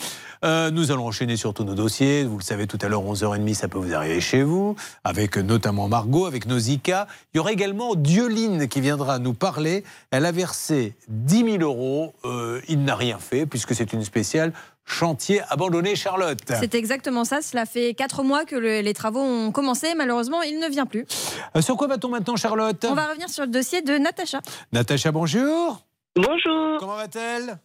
Euh, 0.44 0.70
nous 0.70 0.92
allons 0.92 1.08
enchaîner 1.08 1.36
sur 1.38 1.54
tous 1.54 1.64
nos 1.64 1.74
dossiers. 1.74 2.24
Vous 2.24 2.38
le 2.38 2.44
savez, 2.44 2.68
tout 2.68 2.78
à 2.82 2.88
l'heure, 2.88 3.02
11h30, 3.04 3.54
ça 3.56 3.68
peut 3.68 3.80
vous 3.80 3.94
arriver 3.94 4.22
chez 4.22 4.44
vous, 4.44 4.76
avec 5.04 5.38
notamment 5.38 5.88
Margot, 5.88 6.26
avec 6.28 6.46
Nausicaa. 6.46 7.08
Il 7.34 7.38
y 7.38 7.40
aura 7.40 7.52
également 7.52 7.96
Dioline 7.96 8.68
qui 8.68 8.82
viendra 8.82 9.18
nous 9.20 9.34
parler. 9.34 9.84
Elle 10.12 10.26
a 10.26 10.32
versé 10.32 10.96
10 11.08 11.58
000 11.60 11.64
euros. 11.64 12.14
Euh, 12.26 12.62
il 12.68 12.84
n'a 12.84 12.96
rien 12.96 13.18
fait, 13.18 13.46
puisque 13.46 13.74
c'est 13.74 13.94
une 13.94 14.04
spéciale 14.04 14.54
chantier 14.88 15.42
abandonné, 15.50 15.96
Charlotte. 15.96 16.38
C'est 16.48 16.76
exactement 16.76 17.24
ça. 17.26 17.42
Cela 17.42 17.66
fait 17.66 17.96
4 17.96 18.22
mois 18.22 18.46
que 18.46 18.56
le- 18.56 18.82
les 18.82 18.94
travaux 18.94 19.22
ont 19.22 19.52
commencé. 19.52 19.96
Malheureusement, 19.96 20.44
il 20.44 20.60
ne 20.60 20.68
vient 20.68 20.86
plus. 20.86 21.06
Euh, 21.56 21.62
sur 21.62 21.76
quoi 21.78 21.88
va-t-on 21.88 22.10
maintenant, 22.10 22.36
Charlotte? 22.36 22.86
On 22.88 22.94
va 22.94 23.08
revenir 23.08 23.30
sur 23.30 23.44
le 23.46 23.50
dossier 23.50 23.82
de 23.82 23.98
Natacha. 23.98 24.42
Natacha, 24.74 25.12
bonjour. 25.12 25.82
Bonjour. 26.16 26.78
Comment 26.80 26.98
va-t-elle? 26.98 27.58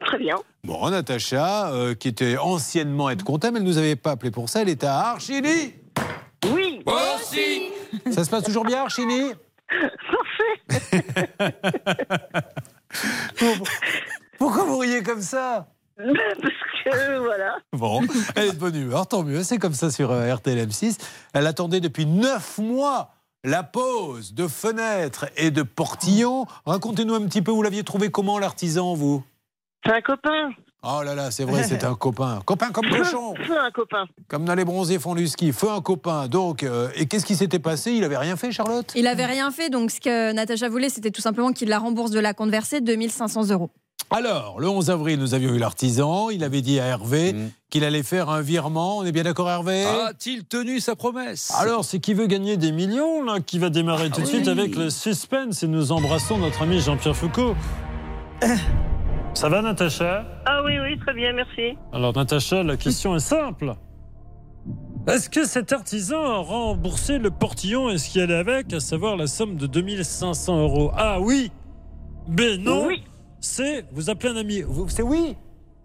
Très 0.00 0.18
bien. 0.18 0.36
Bon, 0.64 0.90
Natacha, 0.90 1.70
euh, 1.72 1.94
qui 1.94 2.08
était 2.08 2.36
anciennement 2.36 3.10
aide 3.10 3.22
comptable, 3.22 3.56
elle 3.56 3.64
ne 3.64 3.68
nous 3.68 3.78
avait 3.78 3.96
pas 3.96 4.12
appelé 4.12 4.30
pour 4.30 4.48
ça. 4.48 4.62
Elle 4.62 4.68
était 4.68 4.86
à 4.86 5.10
Archini. 5.10 5.74
Oui. 6.52 6.82
Aussi. 6.86 7.70
Ça 8.10 8.24
se 8.24 8.30
passe 8.30 8.44
toujours 8.44 8.64
bien, 8.64 8.82
Archini? 8.82 9.32
Pourquoi 14.38 14.64
vous 14.64 14.78
riez 14.78 15.02
comme 15.02 15.20
ça? 15.20 15.66
Parce 15.96 16.14
que 16.84 17.18
voilà. 17.18 17.56
Bon, 17.72 18.02
elle 18.36 18.48
est 18.48 18.52
de 18.52 18.58
bonne 18.58 18.76
humeur, 18.76 19.06
tant 19.08 19.24
mieux. 19.24 19.42
C'est 19.42 19.58
comme 19.58 19.74
ça 19.74 19.90
sur 19.90 20.12
euh, 20.12 20.32
RTL 20.32 20.68
M6. 20.68 20.96
Elle 21.34 21.46
attendait 21.46 21.80
depuis 21.80 22.06
neuf 22.06 22.58
mois 22.58 23.10
la 23.44 23.64
pose 23.64 24.32
de 24.34 24.46
fenêtres 24.46 25.26
et 25.36 25.50
de 25.50 25.62
portillons. 25.62 26.46
Racontez-nous 26.66 27.14
un 27.14 27.26
petit 27.26 27.42
peu, 27.42 27.50
vous 27.50 27.62
l'aviez 27.62 27.82
trouvé 27.82 28.10
comment 28.10 28.38
l'artisan, 28.38 28.94
vous? 28.94 29.24
C'est 29.84 29.92
un 29.92 30.00
copain. 30.00 30.50
Oh 30.82 31.02
là 31.04 31.14
là, 31.14 31.30
c'est 31.30 31.44
vrai, 31.44 31.64
c'est 31.64 31.82
un 31.84 31.94
copain. 31.96 32.40
Copain 32.44 32.70
comme 32.70 32.88
cochon. 32.88 33.34
Feu, 33.46 33.58
un 33.58 33.70
copain. 33.70 34.04
Comme 34.28 34.44
dans 34.44 34.54
les 34.54 34.64
bronzés 34.64 34.98
font 34.98 35.14
du 35.14 35.26
ski. 35.26 35.52
Feu 35.52 35.70
un 35.70 35.80
copain. 35.80 36.28
Donc, 36.28 36.62
euh, 36.62 36.88
et 36.94 37.06
qu'est-ce 37.06 37.26
qui 37.26 37.34
s'était 37.34 37.58
passé? 37.58 37.92
Il 37.92 38.04
avait 38.04 38.16
rien 38.16 38.36
fait, 38.36 38.52
Charlotte? 38.52 38.92
Il 38.94 39.06
avait 39.06 39.26
rien 39.26 39.50
fait, 39.50 39.70
donc 39.70 39.90
ce 39.90 40.00
que 40.00 40.32
Natacha 40.32 40.68
voulait, 40.68 40.88
c'était 40.88 41.10
tout 41.10 41.20
simplement 41.20 41.52
qu'il 41.52 41.68
la 41.68 41.78
rembourse 41.78 42.10
de 42.10 42.20
la 42.20 42.34
compte 42.34 42.50
versée 42.50 42.80
2500 42.80 43.50
euros. 43.50 43.70
Alors, 44.10 44.58
le 44.58 44.68
11 44.68 44.88
avril, 44.90 45.18
nous 45.18 45.34
avions 45.34 45.52
eu 45.52 45.58
l'artisan. 45.58 46.30
Il 46.30 46.42
avait 46.42 46.62
dit 46.62 46.80
à 46.80 46.86
Hervé 46.86 47.34
qu'il 47.68 47.84
allait 47.84 48.02
faire 48.02 48.30
un 48.30 48.40
virement. 48.40 48.98
On 48.98 49.04
est 49.04 49.12
bien 49.12 49.24
d'accord, 49.24 49.50
Hervé? 49.50 49.84
A-t-il 49.84 50.44
tenu 50.44 50.80
sa 50.80 50.96
promesse? 50.96 51.52
Alors, 51.58 51.84
c'est 51.84 51.98
qui 51.98 52.14
veut 52.14 52.26
gagner 52.26 52.56
des 52.56 52.72
millions, 52.72 53.22
là, 53.22 53.40
qui 53.40 53.58
va 53.58 53.68
démarrer 53.68 54.08
tout 54.08 54.22
de 54.22 54.26
oui. 54.26 54.32
suite 54.32 54.48
avec 54.48 54.76
le 54.76 54.88
suspense? 54.88 55.62
Et 55.62 55.68
nous 55.68 55.92
embrassons 55.92 56.38
notre 56.38 56.62
ami 56.62 56.80
Jean-Pierre 56.80 57.16
Foucault. 57.16 57.54
Ça 59.34 59.48
va, 59.48 59.62
Natacha? 59.62 60.24
Ah 60.46 60.62
oui, 60.64 60.78
oui, 60.80 60.98
très 60.98 61.14
bien, 61.14 61.32
merci. 61.32 61.76
Alors, 61.92 62.12
Natacha, 62.14 62.62
la 62.62 62.76
question 62.76 63.14
est 63.14 63.20
simple. 63.20 63.72
Est-ce 65.06 65.30
que 65.30 65.44
cet 65.44 65.72
artisan 65.72 66.22
a 66.24 66.38
remboursé 66.38 67.18
le 67.18 67.30
portillon 67.30 67.88
et 67.88 67.98
ce 67.98 68.10
qui 68.10 68.20
allait 68.20 68.34
avec, 68.34 68.72
à 68.72 68.80
savoir 68.80 69.16
la 69.16 69.26
somme 69.26 69.56
de 69.56 69.66
2500 69.66 70.60
euros? 70.60 70.90
Ah 70.96 71.18
oui 71.20 71.50
B 72.26 72.40
non 72.58 72.86
Oui. 72.86 73.04
C'est, 73.40 73.86
vous 73.92 74.10
appelez 74.10 74.30
un 74.32 74.36
ami. 74.36 74.62
Vous- 74.62 74.88
C'est 74.88 75.02
oui 75.02 75.36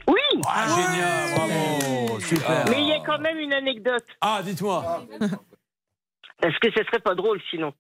Oui. 0.08 0.42
Ah, 0.48 0.68
génial, 0.68 1.36
bravo, 1.36 2.20
super. 2.20 2.66
Mais 2.70 2.82
il 2.82 2.88
y 2.88 2.94
a 2.94 3.00
quand 3.06 3.20
même 3.20 3.38
une 3.38 3.54
anecdote. 3.54 4.04
Ah, 4.20 4.42
dites-moi. 4.44 5.06
Parce 6.42 6.58
que 6.60 6.70
ce 6.76 6.84
serait 6.84 7.00
pas 7.00 7.14
drôle 7.16 7.40
sinon. 7.52 7.72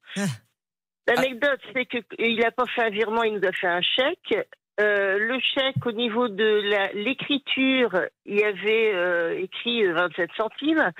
L'anecdote, 1.07 1.59
c'est 1.73 1.85
qu'il 1.87 2.37
n'a 2.39 2.51
pas 2.51 2.65
fait 2.75 2.83
un 2.83 2.89
virement, 2.91 3.23
il 3.23 3.33
nous 3.33 3.45
a 3.47 3.51
fait 3.51 3.67
un 3.67 3.81
chèque. 3.81 4.47
Euh, 4.79 5.19
le 5.19 5.39
chèque, 5.39 5.85
au 5.85 5.91
niveau 5.91 6.27
de 6.27 6.61
l'écriture, 6.95 8.07
il 8.25 8.39
y 8.39 8.43
avait 8.43 8.93
euh, 8.93 9.39
écrit 9.39 9.85
euh, 9.85 9.93
27 9.93 10.29
centimes. 10.35 10.91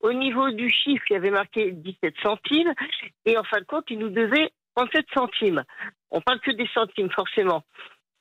Au 0.00 0.12
niveau 0.12 0.50
du 0.50 0.68
chiffre, 0.68 1.04
il 1.08 1.14
y 1.14 1.16
avait 1.16 1.30
marqué 1.30 1.72
17 1.72 2.14
centimes. 2.22 2.72
Et 3.24 3.38
en 3.38 3.44
fin 3.44 3.60
de 3.60 3.64
compte, 3.64 3.84
il 3.88 3.98
nous 3.98 4.10
devait 4.10 4.50
37 4.76 5.06
centimes. 5.14 5.64
On 6.10 6.20
parle 6.20 6.40
que 6.40 6.50
des 6.50 6.68
centimes, 6.74 7.10
forcément. 7.10 7.62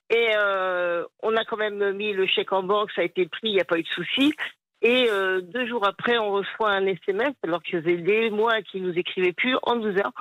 Et 0.09 0.31
euh, 0.35 1.05
on 1.23 1.35
a 1.35 1.45
quand 1.45 1.57
même 1.57 1.93
mis 1.93 2.13
le 2.13 2.27
chèque 2.27 2.51
en 2.51 2.63
banque, 2.63 2.91
ça 2.91 3.01
a 3.01 3.05
été 3.05 3.27
pris, 3.27 3.49
il 3.49 3.53
n'y 3.53 3.61
a 3.61 3.65
pas 3.65 3.79
eu 3.79 3.83
de 3.83 3.88
souci. 3.88 4.33
Et 4.81 5.09
euh, 5.09 5.41
deux 5.41 5.67
jours 5.67 5.88
après, 5.88 6.17
on 6.17 6.31
reçoit 6.31 6.71
un 6.71 6.85
SMS, 6.85 7.33
alors 7.43 7.61
que 7.63 7.81
faisait 7.81 7.97
des 7.97 8.29
mois 8.29 8.61
qu'il 8.61 8.83
nous 8.83 8.97
écrivait 8.97 9.31
plus, 9.31 9.55
en 9.63 9.75
nous 9.75 9.91
disant 9.91 10.11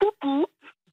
Coucou, 0.00 0.46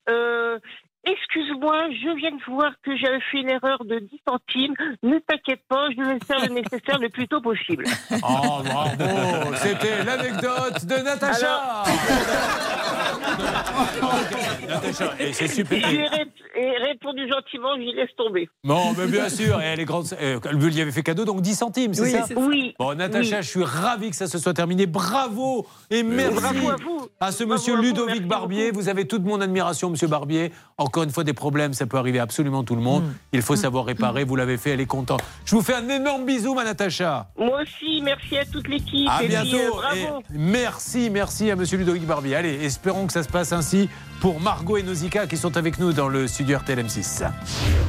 euh, 0.10 0.60
excuse-moi, 1.06 1.90
je 1.92 2.16
viens 2.18 2.32
de 2.32 2.44
voir 2.54 2.72
que 2.84 2.96
j'avais 2.98 3.20
fait 3.32 3.40
une 3.40 3.50
erreur 3.50 3.84
de 3.86 4.00
10 4.00 4.22
centimes. 4.28 4.74
Ne 5.04 5.20
t'inquiète 5.20 5.62
pas, 5.70 5.90
je 5.92 6.02
vais 6.02 6.18
faire 6.26 6.40
le 6.48 6.54
nécessaire 6.54 7.00
le 7.00 7.10
plus 7.10 7.28
tôt 7.28 7.42
possible. 7.42 7.86
Oh, 8.12 8.62
bravo 8.64 9.54
C'était 9.56 10.04
l'anecdote 10.04 10.86
de 10.86 10.96
Natacha 11.04 11.84
Natacha, 14.68 15.14
et 15.20 15.34
c'est 15.34 15.48
super. 15.48 15.80
Je 15.80 15.88
lui 15.96 16.04
ai 16.04 16.08
ré- 16.08 16.26
ai 16.56 16.78
répondu 16.90 17.28
gentiment, 17.30 17.76
j'y 17.78 17.92
laisse 17.94 18.10
tomber. 18.18 18.50
Non, 18.64 18.94
mais 18.98 19.08
bien 19.08 19.30
sûr, 19.30 19.62
et 19.62 19.66
elle 19.66 19.80
est 19.80 19.86
grande. 19.86 20.06
euh, 20.22 20.40
Elle 20.50 20.58
lui 20.58 20.82
avait 20.82 20.92
fait 20.92 21.04
cadeau, 21.04 21.26
donc 21.26 21.42
10 21.42 21.56
centimes, 21.56 21.94
c'est 21.94 22.02
Oui, 22.04 22.12
ça. 22.12 22.26
Oui. 22.36 22.76
Bon, 22.80 22.96
Natacha, 22.96 23.38
Oui. 23.38 23.44
je 23.44 23.48
suis 23.50 23.64
ravi 23.64 24.10
que 24.10 24.16
ça 24.16 24.28
se 24.28 24.38
soit 24.38 24.54
terminé. 24.54 24.86
Bravo 24.86 25.66
et 25.90 26.04
merci 26.04 26.36
Bravo 26.36 26.70
à 26.70 26.76
vous. 26.76 27.08
à 27.20 27.32
ce 27.32 27.44
Bravo 27.44 27.54
monsieur 27.54 27.74
à 27.74 27.78
vous, 27.78 27.84
Ludovic 27.84 28.16
merci 28.16 28.28
Barbier. 28.28 28.72
beaucoup. 28.72 28.84
Vous 28.84 28.90
avez 28.90 29.08
toute 29.08 29.24
mon 29.24 29.42
admiration, 29.42 29.90
monsieur 29.90 30.08
Barbier. 30.08 30.52
Encore 30.78 31.04
une 31.04 31.10
fois, 31.10 31.24
des 31.24 31.32
problèmes, 31.32 31.74
ça 31.74 31.86
peut 31.86 31.98
arriver 31.98 32.20
à 32.20 32.24
absolument 32.24 32.66
tout 32.66 32.76
le 32.76 32.82
monde. 32.82 33.06
Mm. 33.06 33.14
Il 33.32 33.42
faut 33.42 33.56
savoir 33.56 33.86
réparer. 33.86 34.26
Vous 34.26 34.36
l'avez 34.36 34.58
fait, 34.58 34.72
elle 34.72 34.82
est 34.82 34.86
contente. 34.86 35.22
Je 35.46 35.56
vous 35.56 35.62
fais 35.62 35.74
un 35.74 35.88
énorme 35.88 36.26
bisou, 36.26 36.54
ma 36.54 36.66
Natacha. 36.66 37.30
Moi 37.38 37.62
aussi, 37.62 38.02
merci 38.02 38.38
à 38.38 38.44
toute 38.46 38.68
l'équipe. 38.68 39.08
À 39.10 39.24
et 39.24 39.28
puis, 39.28 39.36
bientôt. 39.38 39.56
euh, 39.56 39.70
bravo. 39.72 40.20
Et 40.34 40.38
merci, 40.38 41.10
merci 41.10 41.50
à 41.50 41.56
Monsieur 41.56 41.78
Ludovic 41.78 42.06
Barbier. 42.06 42.36
Allez, 42.36 42.62
espérons 42.66 43.08
que 43.08 43.14
ça 43.14 43.24
se 43.24 43.30
passe 43.30 43.54
ainsi 43.54 43.88
pour 44.20 44.42
Margot 44.42 44.76
et 44.76 44.84
Nausicaa 44.84 45.28
qui 45.28 45.38
sont 45.38 45.56
avec 45.56 45.80
nous 45.80 45.94
dans 45.94 46.10
le 46.10 46.28
studio 46.28 46.58
RTL 46.58 46.80
M6. 46.86 47.24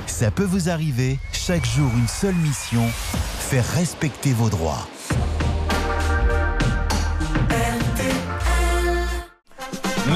Ça 0.07 0.31
peut 0.31 0.45
vous 0.45 0.69
arriver, 0.69 1.19
chaque 1.33 1.67
jour 1.67 1.91
une 1.97 2.07
seule 2.07 2.37
mission, 2.37 2.87
faire 3.41 3.67
respecter 3.75 4.33
vos 4.33 4.49
droits. 4.49 4.87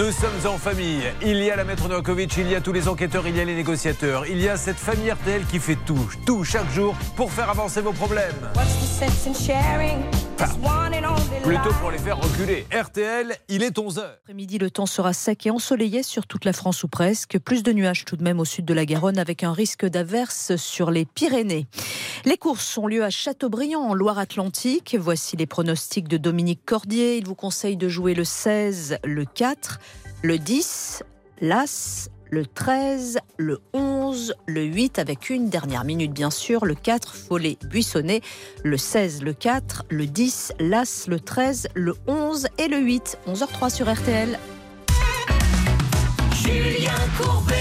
Nous 0.00 0.12
sommes 0.12 0.50
en 0.50 0.56
famille. 0.56 1.02
Il 1.20 1.36
y 1.42 1.50
a 1.50 1.56
la 1.56 1.64
maître 1.64 1.86
Novakovic, 1.86 2.34
il 2.38 2.48
y 2.48 2.54
a 2.54 2.62
tous 2.62 2.72
les 2.72 2.88
enquêteurs, 2.88 3.28
il 3.28 3.36
y 3.36 3.40
a 3.40 3.44
les 3.44 3.54
négociateurs. 3.54 4.26
Il 4.26 4.40
y 4.40 4.48
a 4.48 4.56
cette 4.56 4.78
famille 4.78 5.10
RTL 5.10 5.44
qui 5.44 5.58
fait 5.58 5.76
tout, 5.84 6.08
tout 6.24 6.42
chaque 6.42 6.70
jour 6.72 6.96
pour 7.16 7.30
faire 7.30 7.50
avancer 7.50 7.82
vos 7.82 7.92
problèmes. 7.92 8.32
Plutôt 11.42 11.72
pour 11.80 11.90
les 11.90 11.98
faire 11.98 12.18
reculer. 12.18 12.66
RTL, 12.72 13.34
il 13.48 13.62
est 13.62 13.76
11h. 13.76 14.00
Après-midi, 14.22 14.58
le 14.58 14.70
temps 14.70 14.86
sera 14.86 15.12
sec 15.12 15.46
et 15.46 15.50
ensoleillé 15.50 16.02
sur 16.02 16.26
toute 16.26 16.44
la 16.44 16.52
France 16.52 16.82
ou 16.82 16.88
presque. 16.88 17.38
Plus 17.38 17.62
de 17.62 17.72
nuages 17.72 18.04
tout 18.04 18.16
de 18.16 18.22
même 18.22 18.40
au 18.40 18.44
sud 18.44 18.64
de 18.64 18.72
la 18.72 18.86
Garonne 18.86 19.18
avec 19.18 19.42
un 19.42 19.52
risque 19.52 19.84
d'averse 19.84 20.56
sur 20.56 20.90
les 20.90 21.04
Pyrénées. 21.04 21.66
Les 22.24 22.36
courses 22.36 22.78
ont 22.78 22.86
lieu 22.86 23.04
à 23.04 23.10
Châteaubriand 23.10 23.80
en 23.80 23.94
Loire-Atlantique. 23.94 24.96
Voici 24.98 25.36
les 25.36 25.46
pronostics 25.46 26.08
de 26.08 26.16
Dominique 26.16 26.64
Cordier. 26.64 27.16
Il 27.18 27.26
vous 27.26 27.34
conseille 27.34 27.76
de 27.76 27.88
jouer 27.88 28.14
le 28.14 28.24
16, 28.24 28.98
le 29.04 29.24
4, 29.24 29.78
le 30.22 30.38
10, 30.38 31.02
l'As, 31.40 32.08
le 32.30 32.46
13, 32.46 33.18
le 33.38 33.60
11, 33.72 34.34
le 34.46 34.62
8 34.62 34.98
avec 34.98 35.30
une 35.30 35.50
dernière 35.50 35.84
minute 35.84 36.12
bien 36.12 36.30
sûr, 36.30 36.64
le 36.64 36.74
4, 36.74 37.14
Follet 37.14 37.58
Buissonnet, 37.64 38.20
le 38.62 38.76
16, 38.76 39.22
le 39.22 39.32
4, 39.32 39.84
le 39.90 40.06
10, 40.06 40.54
l'As, 40.60 41.06
le 41.08 41.18
13, 41.18 41.68
le 41.74 41.94
11 42.06 42.46
et 42.58 42.68
le 42.68 42.78
8. 42.78 43.18
11h03 43.26 43.70
sur 43.74 43.92
RTL. 43.92 44.38
Julien 46.32 46.92
Courbet. 47.18 47.54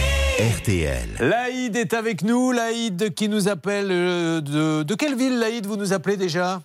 RTL. 0.58 1.10
Laïd 1.20 1.76
est 1.76 1.94
avec 1.94 2.22
nous. 2.22 2.52
Laïd 2.52 3.14
qui 3.14 3.28
nous 3.28 3.50
appelle 3.50 3.90
euh, 3.92 4.40
de, 4.40 4.84
de 4.84 4.96
quelle 4.96 5.16
ville, 5.16 5.38
Laïd, 5.40 5.66
vous 5.66 5.76
nous 5.76 5.94
appelez 5.94 6.16
déjà? 6.16 6.62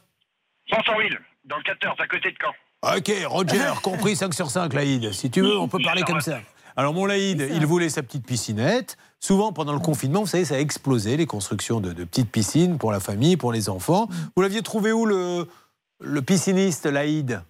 Sansorville, 0.70 1.18
dans 1.44 1.56
le 1.56 1.62
14, 1.62 1.96
à 1.98 2.06
côté 2.06 2.30
de 2.30 2.36
Caen. 2.40 2.96
Ok, 2.96 3.10
Roger, 3.26 3.72
compris 3.82 4.14
5 4.14 4.34
sur 4.34 4.50
5, 4.50 4.72
Laïd. 4.74 5.12
Si 5.12 5.30
tu 5.30 5.40
veux, 5.40 5.58
on 5.58 5.68
peut 5.68 5.80
parler 5.82 6.02
comme 6.02 6.20
ça. 6.20 6.40
Alors, 6.76 6.92
mon 6.94 7.06
Laïd, 7.06 7.48
il 7.54 7.66
voulait 7.66 7.88
sa 7.88 8.02
petite 8.02 8.26
piscinette. 8.26 8.96
Souvent, 9.20 9.52
pendant 9.52 9.72
le 9.72 9.78
confinement, 9.78 10.20
vous 10.20 10.26
savez, 10.26 10.44
ça 10.44 10.56
a 10.56 10.58
explosé, 10.58 11.16
les 11.16 11.26
constructions 11.26 11.80
de, 11.80 11.92
de 11.92 12.04
petites 12.04 12.30
piscines 12.30 12.78
pour 12.78 12.90
la 12.92 13.00
famille, 13.00 13.36
pour 13.36 13.52
les 13.52 13.68
enfants. 13.68 14.08
Vous 14.36 14.42
l'aviez 14.42 14.62
trouvé 14.62 14.92
où, 14.92 15.06
le, 15.06 15.46
le 16.00 16.22
pisciniste, 16.22 16.86
Laïd? 16.86 17.42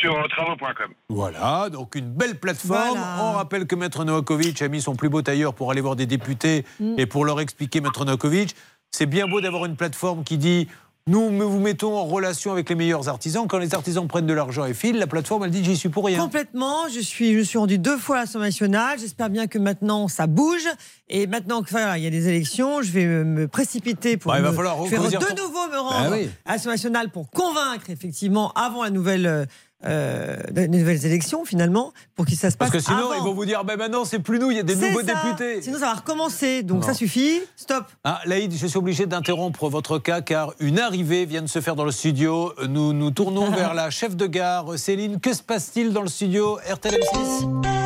Sur 0.00 0.16
euh, 0.16 0.26
travaux.com. 0.28 0.90
Voilà, 1.08 1.68
donc 1.70 1.94
une 1.94 2.10
belle 2.10 2.38
plateforme. 2.38 2.98
Voilà. 2.98 3.18
On 3.20 3.32
rappelle 3.32 3.66
que 3.66 3.76
Maître 3.76 4.04
Novakovic 4.04 4.60
a 4.60 4.68
mis 4.68 4.80
son 4.82 4.96
plus 4.96 5.08
beau 5.08 5.22
tailleur 5.22 5.54
pour 5.54 5.70
aller 5.70 5.80
voir 5.80 5.94
des 5.96 6.06
députés 6.06 6.64
Mm. 6.80 6.94
et 6.98 7.06
pour 7.06 7.24
leur 7.24 7.40
expliquer, 7.40 7.80
Maître 7.80 8.04
Novakovic, 8.04 8.56
c'est 8.90 9.06
bien 9.06 9.28
beau 9.28 9.40
d'avoir 9.40 9.64
une 9.64 9.76
plateforme 9.76 10.24
qui 10.24 10.38
dit 10.38 10.68
Nous 11.08 11.30
vous 11.50 11.58
mettons 11.58 11.96
en 11.96 12.04
relation 12.04 12.52
avec 12.52 12.68
les 12.68 12.76
meilleurs 12.76 13.08
artisans. 13.08 13.48
Quand 13.48 13.58
les 13.58 13.74
artisans 13.74 14.06
prennent 14.06 14.26
de 14.26 14.32
l'argent 14.32 14.64
et 14.66 14.72
filent, 14.72 14.98
la 14.98 15.08
plateforme, 15.08 15.42
elle 15.44 15.50
dit 15.50 15.64
j'y 15.64 15.76
suis 15.76 15.88
pour 15.88 16.06
rien. 16.06 16.20
Complètement. 16.20 16.88
Je 16.94 17.00
suis, 17.00 17.34
je 17.34 17.40
suis 17.40 17.58
rendu 17.58 17.76
deux 17.78 17.96
fois 17.98 18.18
à 18.18 18.20
l'Assemblée 18.20 18.48
nationale. 18.48 19.00
J'espère 19.00 19.28
bien 19.28 19.48
que 19.48 19.58
maintenant 19.58 20.06
ça 20.06 20.28
bouge. 20.28 20.68
Et 21.08 21.26
maintenant 21.26 21.62
qu'il 21.62 21.76
il 21.96 22.02
y 22.04 22.06
a 22.06 22.10
des 22.10 22.28
élections, 22.28 22.82
je 22.82 22.92
vais 22.92 23.06
me, 23.06 23.48
précipiter 23.48 24.16
pour. 24.16 24.30
Bah, 24.30 24.38
il 24.38 24.44
va 24.44 24.52
falloir 24.52 24.76
je 24.86 24.90
vais 24.90 24.96
de 24.98 25.16
ton- 25.16 25.34
nouveau 25.34 25.66
me 25.66 25.72
Bah 25.72 25.80
rendre 25.80 26.12
oui. 26.12 26.30
à 26.46 26.52
l'Assemblée 26.52 26.74
nationale 26.74 27.10
pour 27.10 27.28
convaincre 27.30 27.90
effectivement 27.90 28.52
avant 28.52 28.84
la 28.84 28.90
nouvelle. 28.90 29.48
Euh, 29.84 30.36
euh, 30.36 30.36
les 30.54 30.68
nouvelles 30.68 31.04
élections 31.06 31.44
finalement 31.44 31.92
pour 32.14 32.24
que 32.26 32.32
ça 32.32 32.50
se 32.50 32.56
passe 32.56 32.70
Parce 32.70 32.84
que 32.84 32.90
sinon, 32.90 33.10
avant. 33.10 33.14
ils 33.14 33.22
vont 33.24 33.34
vous 33.34 33.44
dire 33.44 33.64
ben 33.64 33.76
maintenant, 33.76 34.04
c'est 34.04 34.18
plus 34.18 34.38
nous, 34.38 34.50
il 34.50 34.56
y 34.56 34.60
a 34.60 34.62
des 34.62 34.76
nouveaux 34.76 35.00
ça. 35.00 35.14
députés. 35.24 35.62
Sinon 35.62 35.78
ça 35.78 35.86
va 35.86 35.94
recommencer 35.94 36.62
donc 36.62 36.80
Non. 36.82 36.86
ça 36.86 36.94
suffit 36.94 37.40
stop 37.56 37.84
Ah, 38.04 38.20
Laïd, 38.26 38.52
je 38.54 38.66
suis 38.66 38.78
obligé 38.78 39.06
d'interrompre 39.06 39.68
votre 39.68 39.98
cas 39.98 40.20
car 40.20 40.52
une 40.60 40.78
arrivée 40.78 41.24
vient 41.24 41.42
de 41.42 41.46
se 41.48 41.60
faire 41.60 41.76
dans 41.76 41.84
le 41.84 41.92
studio. 41.92 42.52
Nous 42.68 42.92
nous 42.92 43.10
tournons 43.10 43.50
vers 43.50 43.74
la 43.74 43.90
chef 43.90 44.16
de 44.16 44.26
gare, 44.26 44.78
Céline. 44.78 45.20
Que 45.20 45.32
se 45.34 45.42
passe-t-il 45.42 45.92
dans 45.92 46.02
le 46.02 46.08
studio 46.08 46.58
RTL6 46.68 47.81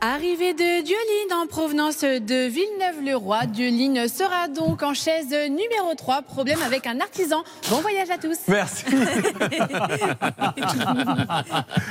Arrivée 0.00 0.52
de 0.52 0.82
Dioline 0.82 1.42
en 1.42 1.46
provenance 1.46 2.00
de 2.00 2.48
Villeneuve-le-Roi. 2.48 3.46
Dioline 3.46 4.06
sera 4.06 4.48
donc 4.48 4.82
en 4.82 4.92
chaise 4.92 5.30
numéro 5.30 5.94
3. 5.96 6.22
Problème 6.22 6.60
avec 6.62 6.86
un 6.86 7.00
artisan. 7.00 7.42
Bon 7.70 7.80
voyage 7.80 8.10
à 8.10 8.18
tous. 8.18 8.36
Merci. 8.48 8.84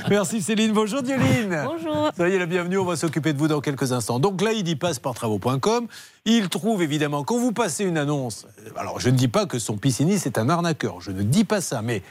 Merci 0.10 0.42
Céline. 0.42 0.74
Bonjour 0.74 1.02
Dioline. 1.02 1.64
Bonjour. 1.66 2.12
Soyez 2.16 2.38
la 2.38 2.46
bienvenue, 2.46 2.78
on 2.78 2.86
va 2.86 2.96
s'occuper 2.96 3.34
de 3.34 3.40
vous 3.40 3.48
dans 3.48 3.62
quelques 3.62 3.92
instants. 3.92 4.20
Donc 4.20 4.42
Laïd, 4.42 4.68
il 4.68 4.78
passe 4.78 5.00
par 5.00 5.16
travaux.com. 5.16 5.88
Il 6.26 6.50
trouve 6.50 6.84
évidemment, 6.84 7.24
quand 7.24 7.38
vous 7.38 7.52
passez 7.52 7.84
une 7.84 7.98
annonce, 7.98 8.46
alors 8.78 9.00
je 9.00 9.10
ne 9.10 9.16
dis 9.16 9.28
pas 9.28 9.46
que 9.46 9.60
son 9.60 9.78
pisciniste 9.78 10.28
est 10.28 10.38
un 10.38 10.50
arnaqueur, 10.50 11.02
je 11.02 11.12
ne 11.12 11.24
dis 11.24 11.44
pas 11.44 11.62
ça, 11.62 11.82
mais 11.82 12.04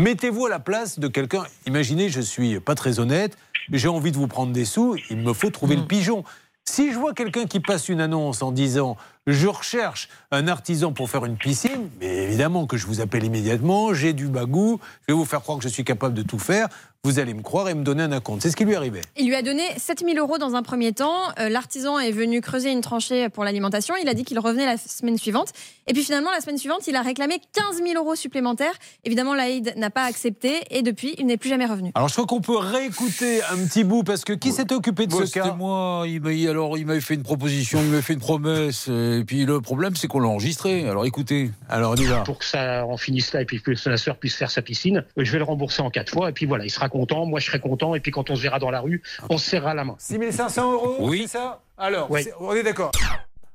mettez-vous 0.00 0.46
à 0.46 0.48
la 0.48 0.58
place 0.58 0.98
de 0.98 1.08
quelqu'un. 1.08 1.44
Imaginez, 1.66 2.08
je 2.08 2.20
suis 2.20 2.58
pas 2.58 2.74
très 2.74 2.98
honnête, 3.00 3.36
j'ai 3.70 3.88
envie 3.88 4.12
de 4.12 4.16
vous 4.16 4.28
prendre 4.28 4.52
des 4.52 4.64
sous, 4.64 4.96
il 5.10 5.18
me 5.18 5.32
faut 5.32 5.50
trouver 5.50 5.76
le 5.76 5.84
pigeon. 5.84 6.24
Si 6.64 6.92
je 6.92 6.98
vois 6.98 7.12
quelqu'un 7.12 7.46
qui 7.46 7.60
passe 7.60 7.88
une 7.88 8.00
annonce 8.00 8.42
en 8.42 8.52
disant 8.52 8.96
je 9.26 9.46
recherche 9.46 10.08
un 10.30 10.48
artisan 10.48 10.92
pour 10.92 11.10
faire 11.10 11.24
une 11.26 11.36
piscine, 11.36 11.90
mais 12.00 12.24
évidemment 12.24 12.66
que 12.66 12.76
je 12.76 12.86
vous 12.86 13.00
appelle 13.00 13.24
immédiatement, 13.24 13.92
j'ai 13.92 14.12
du 14.12 14.28
bagou, 14.28 14.80
je 15.02 15.12
vais 15.12 15.18
vous 15.18 15.24
faire 15.24 15.42
croire 15.42 15.58
que 15.58 15.64
je 15.64 15.68
suis 15.68 15.84
capable 15.84 16.14
de 16.14 16.22
tout 16.22 16.38
faire, 16.38 16.68
vous 17.04 17.18
allez 17.18 17.32
me 17.32 17.40
croire 17.40 17.66
et 17.70 17.74
me 17.74 17.82
donner 17.82 18.02
un 18.02 18.12
acompte. 18.12 18.42
C'est 18.42 18.50
ce 18.50 18.56
qui 18.56 18.66
lui 18.66 18.72
est 18.74 18.76
arrivé. 18.76 19.00
Il 19.16 19.26
lui 19.26 19.34
a 19.34 19.40
donné 19.40 19.62
7000 19.78 20.18
euros 20.18 20.36
dans 20.36 20.54
un 20.54 20.62
premier 20.62 20.92
temps. 20.92 21.14
Euh, 21.38 21.48
L'artisan 21.48 21.98
est 21.98 22.10
venu 22.12 22.42
creuser 22.42 22.70
une 22.70 22.82
tranchée 22.82 23.30
pour 23.30 23.42
l'alimentation. 23.42 23.94
Il 24.02 24.06
a 24.10 24.12
dit 24.12 24.22
qu'il 24.22 24.38
revenait 24.38 24.66
la 24.66 24.76
semaine 24.76 25.16
suivante. 25.16 25.48
Et 25.86 25.94
puis 25.94 26.04
finalement, 26.04 26.30
la 26.30 26.42
semaine 26.42 26.58
suivante, 26.58 26.86
il 26.88 26.96
a 26.96 27.00
réclamé 27.02 27.40
15 27.54 27.78
000 27.82 27.94
euros 27.96 28.16
supplémentaires. 28.16 28.74
Évidemment, 29.06 29.32
l'AID 29.32 29.72
n'a 29.78 29.88
pas 29.88 30.02
accepté 30.04 30.60
et 30.70 30.82
depuis, 30.82 31.14
il 31.18 31.24
n'est 31.24 31.38
plus 31.38 31.48
jamais 31.48 31.64
revenu. 31.64 31.90
Alors 31.94 32.08
je 32.08 32.12
crois 32.12 32.26
qu'on 32.26 32.42
peut 32.42 32.58
réécouter 32.58 33.42
un 33.44 33.56
petit 33.66 33.82
bout 33.82 34.02
parce 34.02 34.22
que 34.26 34.34
qui 34.34 34.52
s'était 34.52 34.74
occupé 34.74 35.06
de 35.06 35.12
Moi, 35.12 35.22
ce 35.22 35.26
c'était 35.28 35.40
cas 35.40 35.54
moi. 35.54 36.04
Il 36.06 36.20
m'a- 36.20 36.50
alors, 36.50 36.76
il 36.76 36.84
m'avait 36.84 37.00
fait 37.00 37.14
une 37.14 37.22
proposition, 37.22 37.80
il 37.80 37.88
m'avait 37.88 38.02
fait 38.02 38.12
une 38.12 38.20
promesse. 38.20 38.88
Et 38.88 39.24
puis, 39.26 39.46
le 39.46 39.62
problème, 39.62 39.96
c'est 39.96 40.06
qu'on 40.06 40.20
l'a 40.20 40.28
enregistré. 40.28 40.86
Alors, 40.86 41.06
écoutez. 41.06 41.50
Alors, 41.70 41.92
on 41.92 41.96
y 41.96 42.04
va. 42.04 42.20
Pour 42.24 42.38
que 42.40 42.44
ça 42.44 42.84
en 42.84 42.98
finisse 42.98 43.32
là 43.32 43.40
et 43.40 43.46
puis 43.46 43.62
que 43.62 43.70
la 43.88 43.96
sœur 43.96 44.18
puisse 44.18 44.36
faire 44.36 44.50
sa 44.50 44.60
piscine, 44.60 45.02
je 45.16 45.32
vais 45.32 45.38
le 45.38 45.44
rembourser 45.44 45.80
en 45.80 45.88
quatre 45.88 46.12
fois 46.12 46.28
et 46.28 46.32
puis 46.32 46.44
voilà, 46.44 46.64
il 46.66 46.70
sera 46.70 46.89
content, 46.90 47.24
moi 47.24 47.40
je 47.40 47.46
serai 47.46 47.60
content 47.60 47.94
et 47.94 48.00
puis 48.00 48.10
quand 48.12 48.28
on 48.28 48.36
se 48.36 48.42
verra 48.42 48.58
dans 48.58 48.70
la 48.70 48.80
rue, 48.80 49.02
on 49.30 49.38
se 49.38 49.48
serrera 49.48 49.72
la 49.74 49.84
main. 49.84 49.94
6500 49.98 50.72
euros, 50.72 50.96
Oui. 51.00 51.22
c'est 51.22 51.38
ça? 51.38 51.60
Alors, 51.78 52.10
Oui. 52.10 52.26
on 52.40 52.52
est 52.54 52.62
d'accord. 52.62 52.92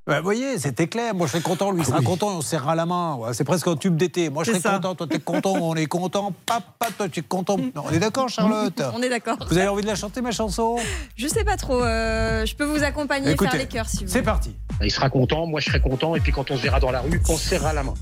Bah, 0.08 0.20
vous 0.20 0.24
voyez, 0.24 0.60
c'était 0.60 0.86
clair. 0.86 1.16
Moi, 1.16 1.26
je 1.26 1.32
serais 1.32 1.42
content, 1.42 1.72
lui 1.72 1.84
sera 1.84 2.00
content 2.02 2.32
et 2.32 2.36
on 2.36 2.42
se 2.42 2.50
serrera 2.50 2.76
la 2.76 2.86
main. 2.86 3.16
Ouais, 3.16 3.34
c'est 3.34 3.44
presque 3.44 3.68
un 3.68 3.76
tube 3.76 3.96
d'été. 3.96 4.30
Moi, 4.30 4.44
je 4.44 4.52
serais 4.54 4.76
content, 4.76 4.94
toi, 4.94 5.08
t'es 5.10 5.18
content, 5.18 5.54
on 5.54 5.74
est 5.76 5.88
content. 5.88 6.32
Papa, 6.46 6.90
toi, 6.96 7.10
tu 7.10 7.22
es 7.22 7.24
content. 7.24 7.58
Non, 7.58 7.84
on 7.86 7.90
est 7.92 7.98
d'accord, 7.98 8.30
Charlotte? 8.30 8.80
On 8.94 9.02
est 9.02 9.10
d'accord. 9.10 9.38
Vous 9.50 9.58
avez 9.58 9.68
envie 9.68 9.82
de 9.82 9.88
la 9.88 9.96
chanter, 9.96 10.22
ma 10.22 10.30
chanson? 10.32 10.76
Je 11.16 11.28
sais 11.28 11.44
pas 11.44 11.58
trop. 11.58 11.82
euh, 11.82 12.46
je 12.46 12.56
peux 12.56 12.66
vous 12.66 12.84
accompagner 12.84 13.32
Écoutez, 13.32 13.50
faire 13.50 13.60
les 13.60 13.66
cœurs 13.68 13.90
si 13.90 14.06
vous 14.06 14.12
C'est 14.12 14.22
parti. 14.22 14.56
Il 14.82 14.92
sera 14.92 15.10
content, 15.10 15.48
moi 15.48 15.60
je 15.60 15.70
serai 15.70 15.80
content 15.82 16.16
et 16.16 16.20
puis 16.20 16.32
quand 16.32 16.52
on 16.52 16.58
se 16.58 16.62
verra 16.62 16.80
dans 16.80 16.92
la 16.92 17.00
rue, 17.02 17.20
on 17.28 17.36
se 17.36 17.50
serrera 17.50 17.74
la 17.74 17.82
main. 17.84 17.94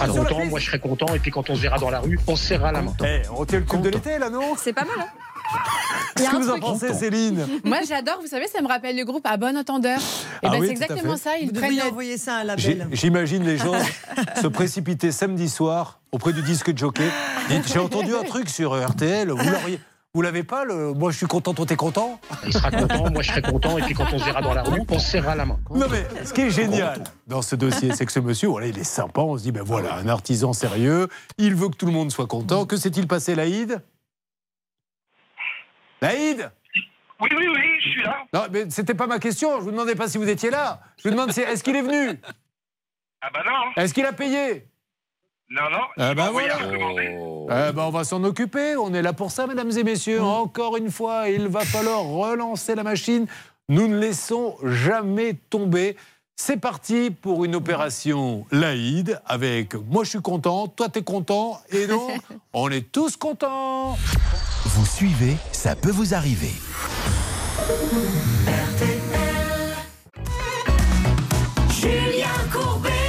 La 0.00 0.06
content, 0.08 0.44
moi 0.46 0.60
je 0.60 0.66
serai 0.66 0.78
content 0.78 1.14
et 1.14 1.18
puis 1.18 1.30
quand 1.30 1.48
on 1.50 1.54
se 1.54 1.60
verra 1.60 1.78
dans 1.78 1.90
la 1.90 2.00
rue, 2.00 2.18
on 2.26 2.36
se 2.36 2.44
serrera 2.44 2.72
la 2.72 2.82
main. 2.82 2.94
Eh, 3.04 3.22
on 3.30 3.36
retient 3.36 3.60
le 3.60 3.78
de 3.82 3.88
l'été, 3.88 4.18
là, 4.18 4.30
non 4.30 4.54
C'est 4.56 4.72
pas 4.72 4.84
mal, 4.84 4.94
hein 5.00 5.06
Qu'est-ce 6.16 6.30
que 6.30 6.36
vous 6.36 6.50
en 6.50 6.60
pensez, 6.60 6.94
Céline 6.94 7.46
Moi, 7.64 7.78
j'adore, 7.86 8.18
vous 8.20 8.26
savez, 8.26 8.46
ça 8.48 8.62
me 8.62 8.68
rappelle 8.68 8.96
le 8.96 9.04
groupe 9.04 9.26
À 9.26 9.36
Bon 9.36 9.56
Entendeur. 9.56 9.98
Et 9.98 10.02
Ah 10.46 10.50
ben, 10.50 10.60
oui, 10.60 10.66
c'est 10.66 10.72
exactement 10.72 11.16
ça. 11.16 11.36
Ils 11.38 11.46
vous 11.46 11.52
prennent 11.52 11.62
devriez 11.70 11.82
le- 11.82 11.88
envoyer 11.88 12.18
ça 12.18 12.36
à 12.36 12.44
la 12.44 12.56
belle 12.56 12.88
J'imagine 12.92 13.44
les 13.44 13.58
gens 13.58 13.74
se 14.40 14.46
précipiter 14.46 15.12
samedi 15.12 15.48
soir 15.48 16.00
auprès 16.10 16.32
du 16.32 16.42
disque 16.42 16.76
jockey. 16.76 17.08
J'ai 17.66 17.78
entendu 17.78 18.14
un 18.14 18.22
truc 18.24 18.48
sur 18.48 18.72
RTL, 18.88 19.30
vous 19.30 19.36
l'auriez. 19.50 19.78
Vous 20.14 20.20
l'avez 20.20 20.42
pas 20.42 20.66
le 20.66 20.92
Moi 20.92 21.10
je 21.10 21.16
suis 21.16 21.26
content, 21.26 21.54
toi 21.54 21.64
t'es 21.64 21.74
content? 21.74 22.20
Il 22.44 22.52
sera 22.52 22.70
content, 22.70 23.10
moi 23.10 23.22
je 23.22 23.30
serai 23.30 23.40
content 23.40 23.78
et 23.78 23.82
puis 23.82 23.94
quand 23.94 24.04
on 24.12 24.18
se 24.18 24.24
verra 24.24 24.42
dans 24.42 24.52
la 24.52 24.62
rue, 24.62 24.82
on 24.86 24.98
se 24.98 25.10
serrera 25.10 25.34
la 25.34 25.46
main. 25.46 25.58
Non 25.70 25.86
mais 25.90 26.06
ce 26.26 26.34
qui 26.34 26.42
est 26.42 26.50
génial 26.50 27.02
dans 27.26 27.40
ce 27.40 27.56
dossier, 27.56 27.94
c'est 27.94 28.04
que 28.04 28.12
ce 28.12 28.20
monsieur, 28.20 28.48
voilà, 28.48 28.66
il 28.66 28.78
est 28.78 28.84
sympa. 28.84 29.22
On 29.22 29.38
se 29.38 29.42
dit, 29.44 29.52
ben 29.52 29.62
voilà, 29.62 29.94
un 29.94 30.08
artisan 30.08 30.52
sérieux. 30.52 31.08
Il 31.38 31.54
veut 31.54 31.70
que 31.70 31.76
tout 31.76 31.86
le 31.86 31.92
monde 31.92 32.12
soit 32.12 32.26
content. 32.26 32.66
Que 32.66 32.76
s'est-il 32.76 33.08
passé, 33.08 33.34
Laïd? 33.34 33.82
Laïd? 36.02 36.50
Oui, 37.18 37.28
oui, 37.34 37.46
oui, 37.48 37.62
je 37.82 37.88
suis 37.88 38.02
là. 38.02 38.18
Non, 38.34 38.42
mais 38.52 38.68
c'était 38.68 38.94
pas 38.94 39.06
ma 39.06 39.18
question. 39.18 39.60
Je 39.60 39.64
vous 39.64 39.70
demandais 39.70 39.94
pas 39.94 40.08
si 40.08 40.18
vous 40.18 40.28
étiez 40.28 40.50
là. 40.50 40.80
Je 40.98 41.04
vous 41.04 41.14
demande, 41.14 41.32
c'est 41.32 41.42
est-ce 41.42 41.64
qu'il 41.64 41.76
est 41.76 41.82
venu? 41.82 42.20
Ah 43.22 43.30
bah 43.32 43.40
non. 43.46 43.82
Est-ce 43.82 43.94
qu'il 43.94 44.04
a 44.04 44.12
payé? 44.12 44.68
Non, 45.52 45.68
non. 45.70 45.84
Ah 45.98 46.14
ben 46.14 46.28
envoyé 46.28 46.48
voilà. 46.48 47.68
Eh 47.68 47.72
ben, 47.72 47.82
on 47.82 47.90
va 47.90 48.04
s'en 48.04 48.24
occuper. 48.24 48.74
On 48.76 48.94
est 48.94 49.02
là 49.02 49.12
pour 49.12 49.30
ça, 49.30 49.46
mesdames 49.46 49.70
et 49.70 49.84
messieurs. 49.84 50.22
Encore 50.22 50.78
une 50.78 50.90
fois, 50.90 51.28
il 51.28 51.46
va 51.48 51.60
falloir 51.60 52.04
relancer 52.04 52.74
la 52.74 52.82
machine. 52.82 53.26
Nous 53.68 53.86
ne 53.86 53.98
laissons 53.98 54.56
jamais 54.62 55.34
tomber. 55.50 55.96
C'est 56.36 56.56
parti 56.56 57.10
pour 57.10 57.44
une 57.44 57.54
opération 57.54 58.46
Laïd 58.50 59.20
avec 59.26 59.74
moi 59.74 60.02
je 60.02 60.10
suis 60.10 60.22
content, 60.22 60.66
toi 60.66 60.88
t'es 60.88 61.02
content 61.02 61.60
et 61.70 61.86
donc 61.86 62.10
on 62.54 62.70
est 62.70 62.90
tous 62.90 63.16
contents. 63.16 63.98
Vous 64.64 64.86
suivez, 64.86 65.36
ça 65.52 65.76
peut 65.76 65.90
vous 65.90 66.14
arriver. 66.14 66.52
Julien 71.70 72.28
Courbet 72.50 73.01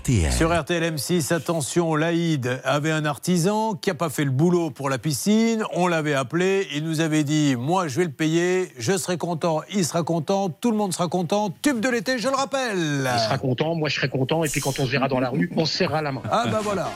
RTL. 0.00 0.32
Sur 0.32 0.58
RTL 0.58 0.94
M6, 0.94 1.32
attention, 1.34 1.94
Laïd 1.94 2.60
avait 2.64 2.90
un 2.90 3.04
artisan 3.04 3.74
qui 3.74 3.90
n'a 3.90 3.94
pas 3.94 4.08
fait 4.08 4.24
le 4.24 4.30
boulot 4.30 4.70
pour 4.70 4.88
la 4.88 4.96
piscine. 4.96 5.62
On 5.74 5.88
l'avait 5.88 6.14
appelé, 6.14 6.66
il 6.74 6.84
nous 6.84 7.00
avait 7.00 7.22
dit 7.22 7.54
Moi, 7.58 7.86
je 7.86 7.98
vais 7.98 8.04
le 8.04 8.10
payer, 8.10 8.72
je 8.78 8.96
serai 8.96 9.18
content, 9.18 9.60
il 9.74 9.84
sera 9.84 10.02
content, 10.02 10.48
tout 10.48 10.70
le 10.70 10.76
monde 10.78 10.94
sera 10.94 11.08
content. 11.08 11.52
Tube 11.60 11.80
de 11.80 11.88
l'été, 11.90 12.18
je 12.18 12.28
le 12.28 12.34
rappelle. 12.34 13.10
Il 13.12 13.20
sera 13.20 13.36
content, 13.36 13.74
moi 13.74 13.90
je 13.90 13.96
serai 13.96 14.08
content 14.08 14.42
et 14.42 14.48
puis 14.48 14.62
quand 14.62 14.78
on 14.78 14.86
se 14.86 14.90
verra 14.90 15.08
dans 15.08 15.20
la 15.20 15.28
rue, 15.28 15.50
on 15.54 15.66
se 15.66 15.76
serrera 15.76 16.00
la 16.00 16.12
main. 16.12 16.22
Ah 16.30 16.46
bah 16.50 16.60
voilà. 16.62 16.88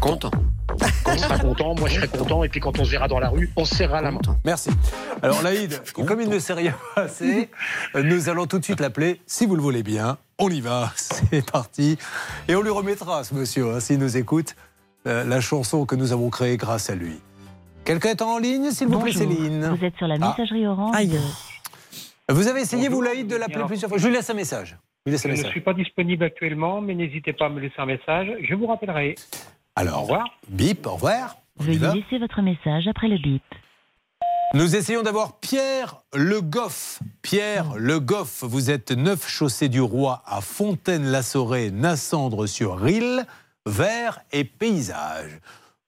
Content. 0.00 0.30
Il 1.12 1.18
sera 1.18 1.38
content, 1.38 1.74
moi 1.74 1.88
je 1.88 1.96
serai 1.96 2.08
content 2.08 2.44
et 2.44 2.48
puis 2.48 2.60
quand 2.60 2.78
on 2.78 2.84
se 2.84 2.90
verra 2.90 3.08
dans 3.08 3.18
la 3.18 3.28
rue, 3.28 3.50
on 3.56 3.64
se 3.64 3.74
serrera 3.74 4.00
la 4.00 4.10
main. 4.10 4.20
Merci. 4.44 4.70
Alors 5.22 5.42
Laïd, 5.42 5.80
comme 6.06 6.20
il 6.20 6.28
ne 6.28 6.38
sait 6.38 6.52
rien 6.52 6.74
passer, 6.94 7.48
nous 7.94 8.28
allons 8.28 8.46
tout 8.46 8.58
de 8.58 8.64
suite 8.64 8.80
l'appeler, 8.80 9.20
si 9.26 9.46
vous 9.46 9.56
le 9.56 9.62
voulez 9.62 9.82
bien. 9.82 10.18
On 10.38 10.48
y 10.50 10.60
va, 10.60 10.92
c'est 10.96 11.44
parti. 11.50 11.98
Et 12.48 12.54
on 12.54 12.62
lui 12.62 12.70
remettra, 12.70 13.24
ce 13.24 13.34
monsieur, 13.34 13.74
hein, 13.74 13.80
s'il 13.80 13.98
nous 13.98 14.16
écoute, 14.16 14.54
euh, 15.06 15.24
la 15.24 15.40
chanson 15.40 15.86
que 15.86 15.94
nous 15.96 16.12
avons 16.12 16.30
créée 16.30 16.56
grâce 16.56 16.90
à 16.90 16.94
lui. 16.94 17.18
Quelqu'un 17.84 18.10
est 18.10 18.22
en 18.22 18.38
ligne, 18.38 18.70
s'il 18.70 18.88
vous 18.88 18.98
plaît. 19.00 19.12
Céline 19.12 19.74
Vous 19.78 19.84
êtes 19.84 19.96
sur 19.96 20.06
la 20.06 20.16
Ah. 20.20 20.28
messagerie 20.36 20.66
orange. 20.66 20.94
Aïe. 20.94 21.18
Vous 22.28 22.46
avez 22.46 22.60
essayé, 22.60 22.88
vous. 22.88 23.02
Laïd, 23.02 23.26
de 23.26 23.36
l'appeler 23.36 23.64
plusieurs 23.66 23.88
fois 23.88 23.98
Je 23.98 24.06
lui 24.06 24.14
laisse 24.14 24.30
un 24.30 24.34
message. 24.34 24.76
Je 25.06 25.12
ne 25.28 25.34
suis 25.48 25.62
pas 25.62 25.72
disponible 25.72 26.22
actuellement, 26.24 26.80
mais 26.82 26.94
n'hésitez 26.94 27.32
pas 27.32 27.46
à 27.46 27.48
me 27.48 27.58
laisser 27.58 27.74
un 27.78 27.86
message. 27.86 28.28
Je 28.48 28.54
vous 28.54 28.66
rappellerai. 28.66 29.14
Alors, 29.76 29.98
Au 29.98 30.02
revoir. 30.02 30.28
bip, 30.48 30.86
au 30.86 30.94
revoir. 30.94 31.36
Veuillez 31.58 31.78
laisser 32.02 32.18
votre 32.18 32.42
message 32.42 32.86
après 32.88 33.08
le 33.08 33.18
bip. 33.18 33.42
Nous 34.54 34.74
essayons 34.74 35.02
d'avoir 35.02 35.38
Pierre 35.38 35.96
Le 36.12 36.40
Goff. 36.40 37.00
Pierre 37.22 37.74
Le 37.76 38.00
Goff, 38.00 38.42
vous 38.42 38.70
êtes 38.70 38.90
neuf 38.90 39.28
chaussée 39.28 39.68
du 39.68 39.80
Roi 39.80 40.22
à 40.26 40.40
Fontaine-la-Saurée, 40.40 41.70
Nassandre 41.70 42.46
sur 42.48 42.76
Rille, 42.78 43.24
vert 43.66 44.20
et 44.32 44.42
paysage. 44.44 45.38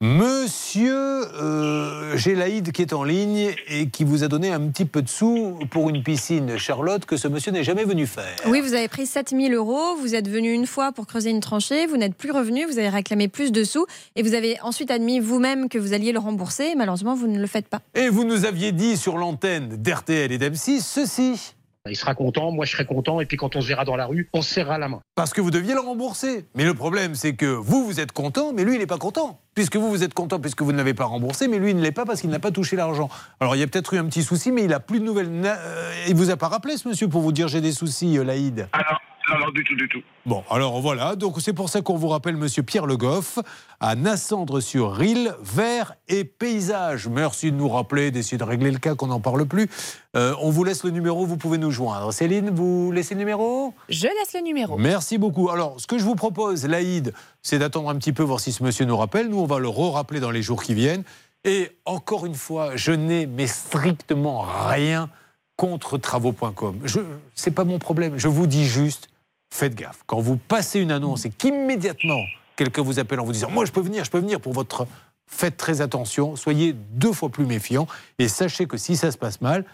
Monsieur 0.04 0.96
euh, 1.40 2.16
Gélaïde 2.16 2.72
qui 2.72 2.82
est 2.82 2.92
en 2.92 3.04
ligne 3.04 3.54
et 3.68 3.88
qui 3.88 4.02
vous 4.02 4.24
a 4.24 4.28
donné 4.28 4.50
un 4.50 4.58
petit 4.66 4.84
peu 4.84 5.00
de 5.00 5.08
sous 5.08 5.60
pour 5.70 5.90
une 5.90 6.02
piscine, 6.02 6.58
Charlotte, 6.58 7.06
que 7.06 7.16
ce 7.16 7.28
monsieur 7.28 7.52
n'est 7.52 7.62
jamais 7.62 7.84
venu 7.84 8.08
faire. 8.08 8.34
Oui, 8.48 8.60
vous 8.60 8.74
avez 8.74 8.88
pris 8.88 9.06
7000 9.06 9.54
euros, 9.54 9.94
vous 10.00 10.16
êtes 10.16 10.26
venu 10.26 10.52
une 10.52 10.66
fois 10.66 10.90
pour 10.90 11.06
creuser 11.06 11.30
une 11.30 11.38
tranchée, 11.38 11.86
vous 11.86 11.98
n'êtes 11.98 12.16
plus 12.16 12.32
revenu, 12.32 12.64
vous 12.64 12.78
avez 12.78 12.88
réclamé 12.88 13.28
plus 13.28 13.52
de 13.52 13.62
sous 13.62 13.86
et 14.16 14.24
vous 14.24 14.34
avez 14.34 14.60
ensuite 14.62 14.90
admis 14.90 15.20
vous-même 15.20 15.68
que 15.68 15.78
vous 15.78 15.92
alliez 15.92 16.10
le 16.10 16.18
rembourser. 16.18 16.74
Malheureusement, 16.76 17.14
vous 17.14 17.28
ne 17.28 17.38
le 17.38 17.46
faites 17.46 17.68
pas. 17.68 17.78
Et 17.94 18.08
vous 18.08 18.24
nous 18.24 18.44
aviez 18.44 18.72
dit 18.72 18.96
sur 18.96 19.18
l'antenne 19.18 19.76
d'RTL 19.76 20.32
et 20.32 20.38
d'M6 20.38 20.80
ceci. 20.80 21.54
Il 21.90 21.96
sera 21.96 22.14
content, 22.14 22.52
moi 22.52 22.64
je 22.64 22.70
serai 22.70 22.84
content, 22.84 23.20
et 23.20 23.26
puis 23.26 23.36
quand 23.36 23.56
on 23.56 23.60
se 23.60 23.66
verra 23.66 23.84
dans 23.84 23.96
la 23.96 24.06
rue, 24.06 24.28
on 24.32 24.40
se 24.40 24.54
serrera 24.54 24.78
la 24.78 24.88
main. 24.88 25.00
Parce 25.16 25.32
que 25.32 25.40
vous 25.40 25.50
deviez 25.50 25.74
le 25.74 25.80
rembourser. 25.80 26.46
Mais 26.54 26.64
le 26.64 26.74
problème, 26.74 27.16
c'est 27.16 27.34
que 27.34 27.46
vous, 27.46 27.84
vous 27.84 27.98
êtes 27.98 28.12
content, 28.12 28.52
mais 28.52 28.62
lui, 28.62 28.74
il 28.74 28.78
n'est 28.78 28.86
pas 28.86 28.98
content. 28.98 29.40
Puisque 29.56 29.74
vous, 29.74 29.90
vous 29.90 30.04
êtes 30.04 30.14
content 30.14 30.38
puisque 30.38 30.62
vous 30.62 30.70
ne 30.70 30.76
l'avez 30.76 30.94
pas 30.94 31.06
remboursé, 31.06 31.48
mais 31.48 31.58
lui, 31.58 31.70
il 31.70 31.76
ne 31.76 31.82
l'est 31.82 31.90
pas 31.90 32.04
parce 32.04 32.20
qu'il 32.20 32.30
n'a 32.30 32.38
pas 32.38 32.52
touché 32.52 32.76
l'argent. 32.76 33.08
Alors, 33.40 33.56
il 33.56 33.58
y 33.58 33.62
a 33.64 33.66
peut-être 33.66 33.94
eu 33.94 33.98
un 33.98 34.04
petit 34.04 34.22
souci, 34.22 34.52
mais 34.52 34.62
il 34.62 34.68
n'a 34.68 34.78
plus 34.78 35.00
de 35.00 35.04
nouvelles. 35.04 35.28
Euh, 35.44 35.92
il 36.06 36.14
vous 36.14 36.30
a 36.30 36.36
pas 36.36 36.46
rappelé, 36.46 36.76
ce 36.76 36.86
monsieur, 36.86 37.08
pour 37.08 37.20
vous 37.20 37.32
dire 37.32 37.48
j'ai 37.48 37.60
des 37.60 37.72
soucis, 37.72 38.16
euh, 38.16 38.22
Laïd 38.22 38.68
Alors, 38.72 39.00
non, 39.32 39.46
non, 39.46 39.50
du 39.50 39.64
tout, 39.64 39.74
du 39.74 39.88
tout. 39.88 40.02
Bon, 40.26 40.44
alors 40.50 40.80
voilà, 40.80 41.16
donc 41.16 41.40
c'est 41.40 41.52
pour 41.52 41.68
ça 41.68 41.80
qu'on 41.80 41.96
vous 41.96 42.08
rappelle 42.08 42.36
Monsieur 42.36 42.62
Pierre 42.62 42.86
Le 42.86 42.96
Goff 42.96 43.38
à 43.80 43.94
Nassandre-sur-Rille, 43.94 45.32
Vert 45.42 45.94
et 46.08 46.24
Paysage. 46.24 47.08
Merci 47.08 47.50
de 47.50 47.56
nous 47.56 47.68
rappeler, 47.68 48.10
d'essayer 48.10 48.38
de 48.38 48.44
régler 48.44 48.70
le 48.70 48.78
cas, 48.78 48.94
qu'on 48.94 49.08
n'en 49.08 49.20
parle 49.20 49.46
plus. 49.46 49.68
Euh, 50.16 50.34
on 50.40 50.50
vous 50.50 50.64
laisse 50.64 50.84
le 50.84 50.90
numéro, 50.90 51.26
vous 51.26 51.36
pouvez 51.36 51.58
nous 51.58 51.70
joindre. 51.70 52.12
Céline, 52.12 52.50
vous 52.50 52.92
laissez 52.92 53.14
le 53.14 53.20
numéro? 53.20 53.74
Je 53.88 54.06
laisse 54.06 54.34
le 54.34 54.40
numéro. 54.40 54.76
Merci 54.76 55.18
beaucoup. 55.18 55.50
Alors, 55.50 55.80
ce 55.80 55.86
que 55.86 55.98
je 55.98 56.04
vous 56.04 56.14
propose, 56.14 56.66
Laïd, 56.66 57.12
c'est 57.42 57.58
d'attendre 57.58 57.88
un 57.88 57.96
petit 57.96 58.12
peu, 58.12 58.22
voir 58.22 58.40
si 58.40 58.52
ce 58.52 58.62
monsieur 58.62 58.84
nous 58.84 58.96
rappelle. 58.96 59.28
Nous, 59.28 59.38
on 59.38 59.46
va 59.46 59.58
le 59.58 59.68
re-rappeler 59.68 60.20
dans 60.20 60.30
les 60.30 60.42
jours 60.42 60.62
qui 60.62 60.74
viennent. 60.74 61.04
Et 61.44 61.70
encore 61.84 62.26
une 62.26 62.36
fois, 62.36 62.76
je 62.76 62.92
n'ai 62.92 63.26
mais 63.26 63.48
strictement 63.48 64.46
rien 64.68 65.10
contre 65.56 65.98
travaux.com. 65.98 66.80
Je 66.84 67.00
c'est 67.34 67.50
pas 67.50 67.64
mon 67.64 67.78
problème. 67.78 68.14
Je 68.16 68.28
vous 68.28 68.46
dis 68.46 68.66
juste, 68.66 69.08
faites 69.52 69.74
gaffe. 69.74 70.02
Quand 70.06 70.20
vous 70.20 70.36
passez 70.36 70.80
une 70.80 70.90
annonce 70.90 71.26
et 71.26 71.30
qu'immédiatement 71.30 72.22
quelqu'un 72.56 72.82
vous 72.82 72.98
appelle 72.98 73.20
en 73.20 73.24
vous 73.24 73.32
disant 73.32 73.50
moi 73.50 73.64
je 73.64 73.72
peux 73.72 73.82
venir, 73.82 74.04
je 74.04 74.10
peux 74.10 74.18
venir 74.18 74.40
pour 74.40 74.52
votre 74.52 74.86
faites 75.26 75.56
très 75.56 75.80
attention, 75.80 76.36
soyez 76.36 76.74
deux 76.74 77.12
fois 77.12 77.28
plus 77.28 77.46
méfiants 77.46 77.86
et 78.18 78.28
sachez 78.28 78.66
que 78.66 78.76
si 78.76 78.96
ça 78.96 79.10
se 79.10 79.18
passe 79.18 79.40
mal, 79.40 79.64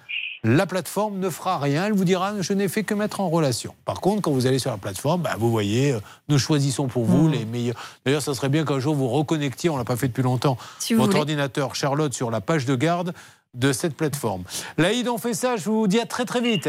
la 0.45 0.67
plateforme 0.67 1.19
ne 1.19 1.31
fera 1.31 1.59
rien, 1.59 1.87
elle 1.87 1.93
vous 1.93 2.05
dira 2.05 2.33
je 2.41 2.53
n'ai 2.53 2.69
fait 2.69 2.85
que 2.85 2.95
mettre 2.95 3.21
en 3.21 3.29
relation. 3.29 3.75
Par 3.85 4.01
contre, 4.01 4.23
quand 4.23 4.31
vous 4.31 4.47
allez 4.47 4.61
sur 4.61 4.71
la 4.71 4.79
plateforme, 4.79 5.23
bah, 5.23 5.35
vous 5.37 5.51
voyez, 5.51 5.93
euh, 5.93 6.01
nous 6.29 6.39
choisissons 6.39 6.87
pour 6.87 7.05
vous 7.05 7.29
les 7.29 7.45
meilleurs. 7.45 7.75
D'ailleurs, 8.05 8.23
ça 8.23 8.35
serait 8.35 8.49
bien 8.49 8.65
qu'un 8.65 8.79
jour 8.79 8.95
vous 8.95 9.09
reconnectiez, 9.09 9.69
on 9.69 9.77
l'a 9.77 9.85
pas 9.85 9.97
fait 9.97 10.07
depuis 10.09 10.23
longtemps, 10.23 10.57
Si 10.79 10.95
votre 10.95 11.09
voulez. 11.09 11.21
ordinateur 11.21 11.75
Charlotte 11.75 12.15
sur 12.15 12.31
la 12.31 12.41
page 12.41 12.67
de 12.67 12.77
garde 12.77 13.15
de 13.55 13.73
cette 13.73 13.97
plateforme. 13.97 14.45
Laïd, 14.77 15.09
on 15.09 15.19
fait 15.19 15.35
ça, 15.35 15.57
je 15.57 15.69
vous 15.69 15.89
dis 15.89 15.99
à 15.99 16.07
très 16.07 16.25
très 16.25 16.41
vite. 16.41 16.69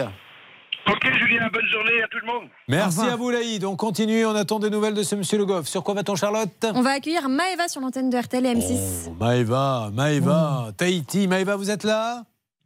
Ok, 0.88 1.06
Julien, 1.20 1.48
bonne 1.54 1.66
journée 1.68 2.02
à 2.04 2.08
tout 2.08 2.18
le 2.22 2.28
monde. 2.28 2.50
Merci 2.68 3.02
à 3.02 3.16
vous 3.16 3.30
Laïd, 3.30 3.64
on 3.64 3.76
continue, 3.76 4.26
on 4.26 4.36
attend 4.36 4.60
des 4.60 4.70
nouvelles 4.70 4.94
de 4.96 5.04
ce 5.04 5.16
monsieur 5.16 5.38
Le 5.38 5.46
Goff. 5.46 5.68
Sur 5.68 5.84
quoi 5.84 5.94
va-t-on 5.94 6.16
Charlotte? 6.16 6.66
On 6.74 6.82
va 6.82 6.92
accueillir 6.92 7.30
Maëva 7.30 7.68
sur 7.68 7.82
l'antenne 7.82 8.10
de 8.10 8.18
RTL 8.18 8.46
et 8.46 8.56
M6. 8.56 9.08
Oh, 9.08 9.16
Maëva, 9.20 9.90
Maëva, 9.94 10.70
Tahiti, 10.78 11.28
Maëva, 11.28 11.56
vous 11.56 11.70
êtes 11.70 11.84
là? 11.84 12.24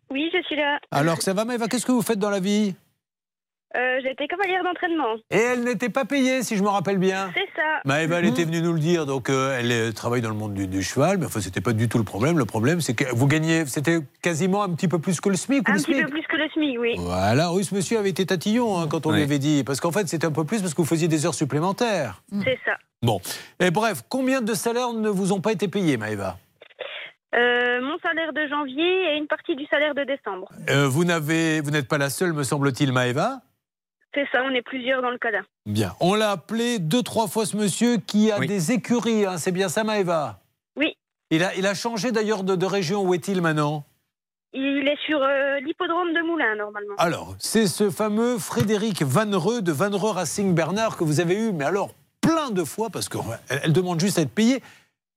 Oui, 0.10 0.30
je 0.34 0.42
suis 0.44 0.56
là. 0.56 0.80
Alors 0.92 1.18
que 1.18 1.24
ça 1.24 1.34
va 1.34 1.44
Maëva, 1.44 1.68
qu'est-ce 1.68 1.86
que 1.86 1.92
vous 1.92 2.02
faites 2.02 2.20
dans 2.20 2.30
la 2.30 2.40
vie? 2.40 2.76
Euh, 3.76 4.00
J'étais 4.04 4.28
cavalière 4.28 4.64
d'entraînement. 4.64 5.16
Et 5.32 5.38
elle 5.38 5.64
n'était 5.64 5.90
pas 5.90 6.06
payée, 6.06 6.44
si 6.44 6.58
je 6.58 6.64
me 6.64 6.68
rappelle 6.70 7.00
bien. 7.00 7.32
C'est 7.34 7.50
ça. 7.56 7.82
Maëva, 7.86 8.20
elle 8.20 8.26
était 8.28 8.44
venue 8.44 8.62
nous 8.62 8.74
le 8.74 8.80
dire, 8.80 9.08
donc 9.08 9.30
euh, 9.30 9.58
elle 9.60 9.72
euh, 9.72 9.92
travaille 9.92 10.22
dans 10.22 10.30
le 10.30 10.36
monde 10.36 10.54
du, 10.54 10.68
du 10.68 10.84
cheval, 10.84 11.18
mais 11.18 11.26
enfin, 11.26 11.42
c'était 11.42 11.60
pas 11.62 11.74
du 11.74 11.90
tout 11.90 11.98
le 11.98 12.04
problème. 12.04 12.38
Le 12.38 12.46
problème, 12.46 12.82
c'est 12.82 12.94
que 12.94 13.06
vous 13.16 13.26
gagnez, 13.26 13.66
c'était 13.66 14.00
quasiment 14.22 14.62
un 14.62 14.70
petit 14.70 14.88
peu 14.88 15.00
plus 15.00 15.20
que 15.20 15.30
le 15.30 15.36
SMIC 15.36 15.68
ou 15.68 15.72
Un 15.72 15.74
le 15.74 15.80
petit 15.80 15.92
SMIC 15.94 16.06
peu 16.06 16.12
plus 16.12 16.24
que 16.28 16.36
le 16.38 16.50
SMIC, 16.50 16.80
oui. 16.80 16.94
Voilà, 17.00 17.52
oui, 17.52 17.64
ce 17.64 17.74
monsieur 17.74 17.98
avait 17.98 18.10
été 18.12 18.26
tatillon 18.28 18.80
hein, 18.80 18.88
quand 18.88 19.08
on 19.08 19.12
lui 19.12 19.24
avait 19.24 19.40
dit, 19.40 19.64
parce 19.64 19.80
qu'en 19.82 19.92
fait, 19.92 20.08
c'était 20.08 20.28
un 20.28 20.32
peu 20.32 20.44
plus 20.46 20.62
parce 20.62 20.74
que 20.76 20.82
vous 20.82 20.88
faisiez 20.88 21.08
des 21.08 21.26
heures 21.26 21.34
supplémentaires. 21.34 22.22
C'est 22.44 22.60
ça. 22.66 22.74
Bon, 23.02 23.20
et 23.60 23.72
bref, 23.72 24.04
combien 24.08 24.42
de 24.42 24.54
salaires 24.54 24.94
ne 24.94 25.10
vous 25.10 25.34
ont 25.34 25.42
pas 25.42 25.52
été 25.52 25.68
payés, 25.68 25.98
Maëva? 25.98 26.38
Euh, 27.36 27.82
mon 27.82 27.98
salaire 27.98 28.32
de 28.32 28.48
janvier 28.48 29.14
et 29.14 29.18
une 29.18 29.26
partie 29.26 29.56
du 29.56 29.66
salaire 29.66 29.96
de 29.96 30.04
décembre. 30.04 30.48
Euh, 30.70 30.88
Vous 30.88 31.04
n'avez, 31.04 31.62
vous 31.62 31.72
n'êtes 31.72 31.88
pas 31.88 31.98
la 31.98 32.12
seule, 32.12 32.32
me 32.34 32.44
semble-t-il, 32.44 32.92
Maëva. 32.94 33.40
C'est 34.14 34.28
ça, 34.32 34.44
on 34.44 34.52
est 34.54 34.62
plusieurs 34.62 35.02
dans 35.02 35.10
le 35.10 35.18
là. 35.32 35.42
Bien. 35.66 35.96
On 36.00 36.14
l'a 36.14 36.32
appelé 36.32 36.80
deux, 36.80 37.02
trois 37.02 37.28
fois 37.28 37.46
ce 37.46 37.58
monsieur 37.58 37.98
qui 37.98 38.32
a 38.32 38.40
des 38.40 38.72
écuries. 38.72 39.26
hein, 39.26 39.38
C'est 39.38 39.52
bien 39.52 39.70
ça, 39.70 39.84
Maëva? 39.84 40.40
Oui. 40.78 40.96
Il 41.32 41.44
a, 41.44 41.56
il 41.56 41.66
a 41.66 41.74
changé 41.74 42.12
d'ailleurs 42.12 42.44
de, 42.44 42.56
de 42.56 42.66
région. 42.66 43.02
Où 43.04 43.14
est-il 43.16 43.42
maintenant? 43.42 43.86
Il 44.54 44.88
est 44.88 45.00
sur 45.08 45.20
euh, 45.20 45.60
l'hippodrome 45.62 46.14
de 46.14 46.22
Moulins, 46.22 46.56
normalement. 46.56 46.94
Alors, 47.00 47.36
c'est 47.40 47.66
ce 47.66 47.90
fameux 47.90 48.38
Frédéric 48.38 49.02
Vanreux 49.02 49.64
de 49.64 49.72
Vanreux 49.72 50.12
Racing 50.12 50.54
Bernard 50.54 50.96
que 50.96 51.04
vous 51.04 51.20
avez 51.20 51.36
eu, 51.36 51.52
mais 51.52 51.66
alors 51.66 51.90
plein 52.22 52.52
de 52.52 52.64
fois, 52.64 52.92
parce 52.92 53.10
qu'elle 53.10 53.22
elle 53.64 53.74
demande 53.74 54.00
juste 54.00 54.20
à 54.20 54.22
être 54.22 54.30
payée 54.34 54.62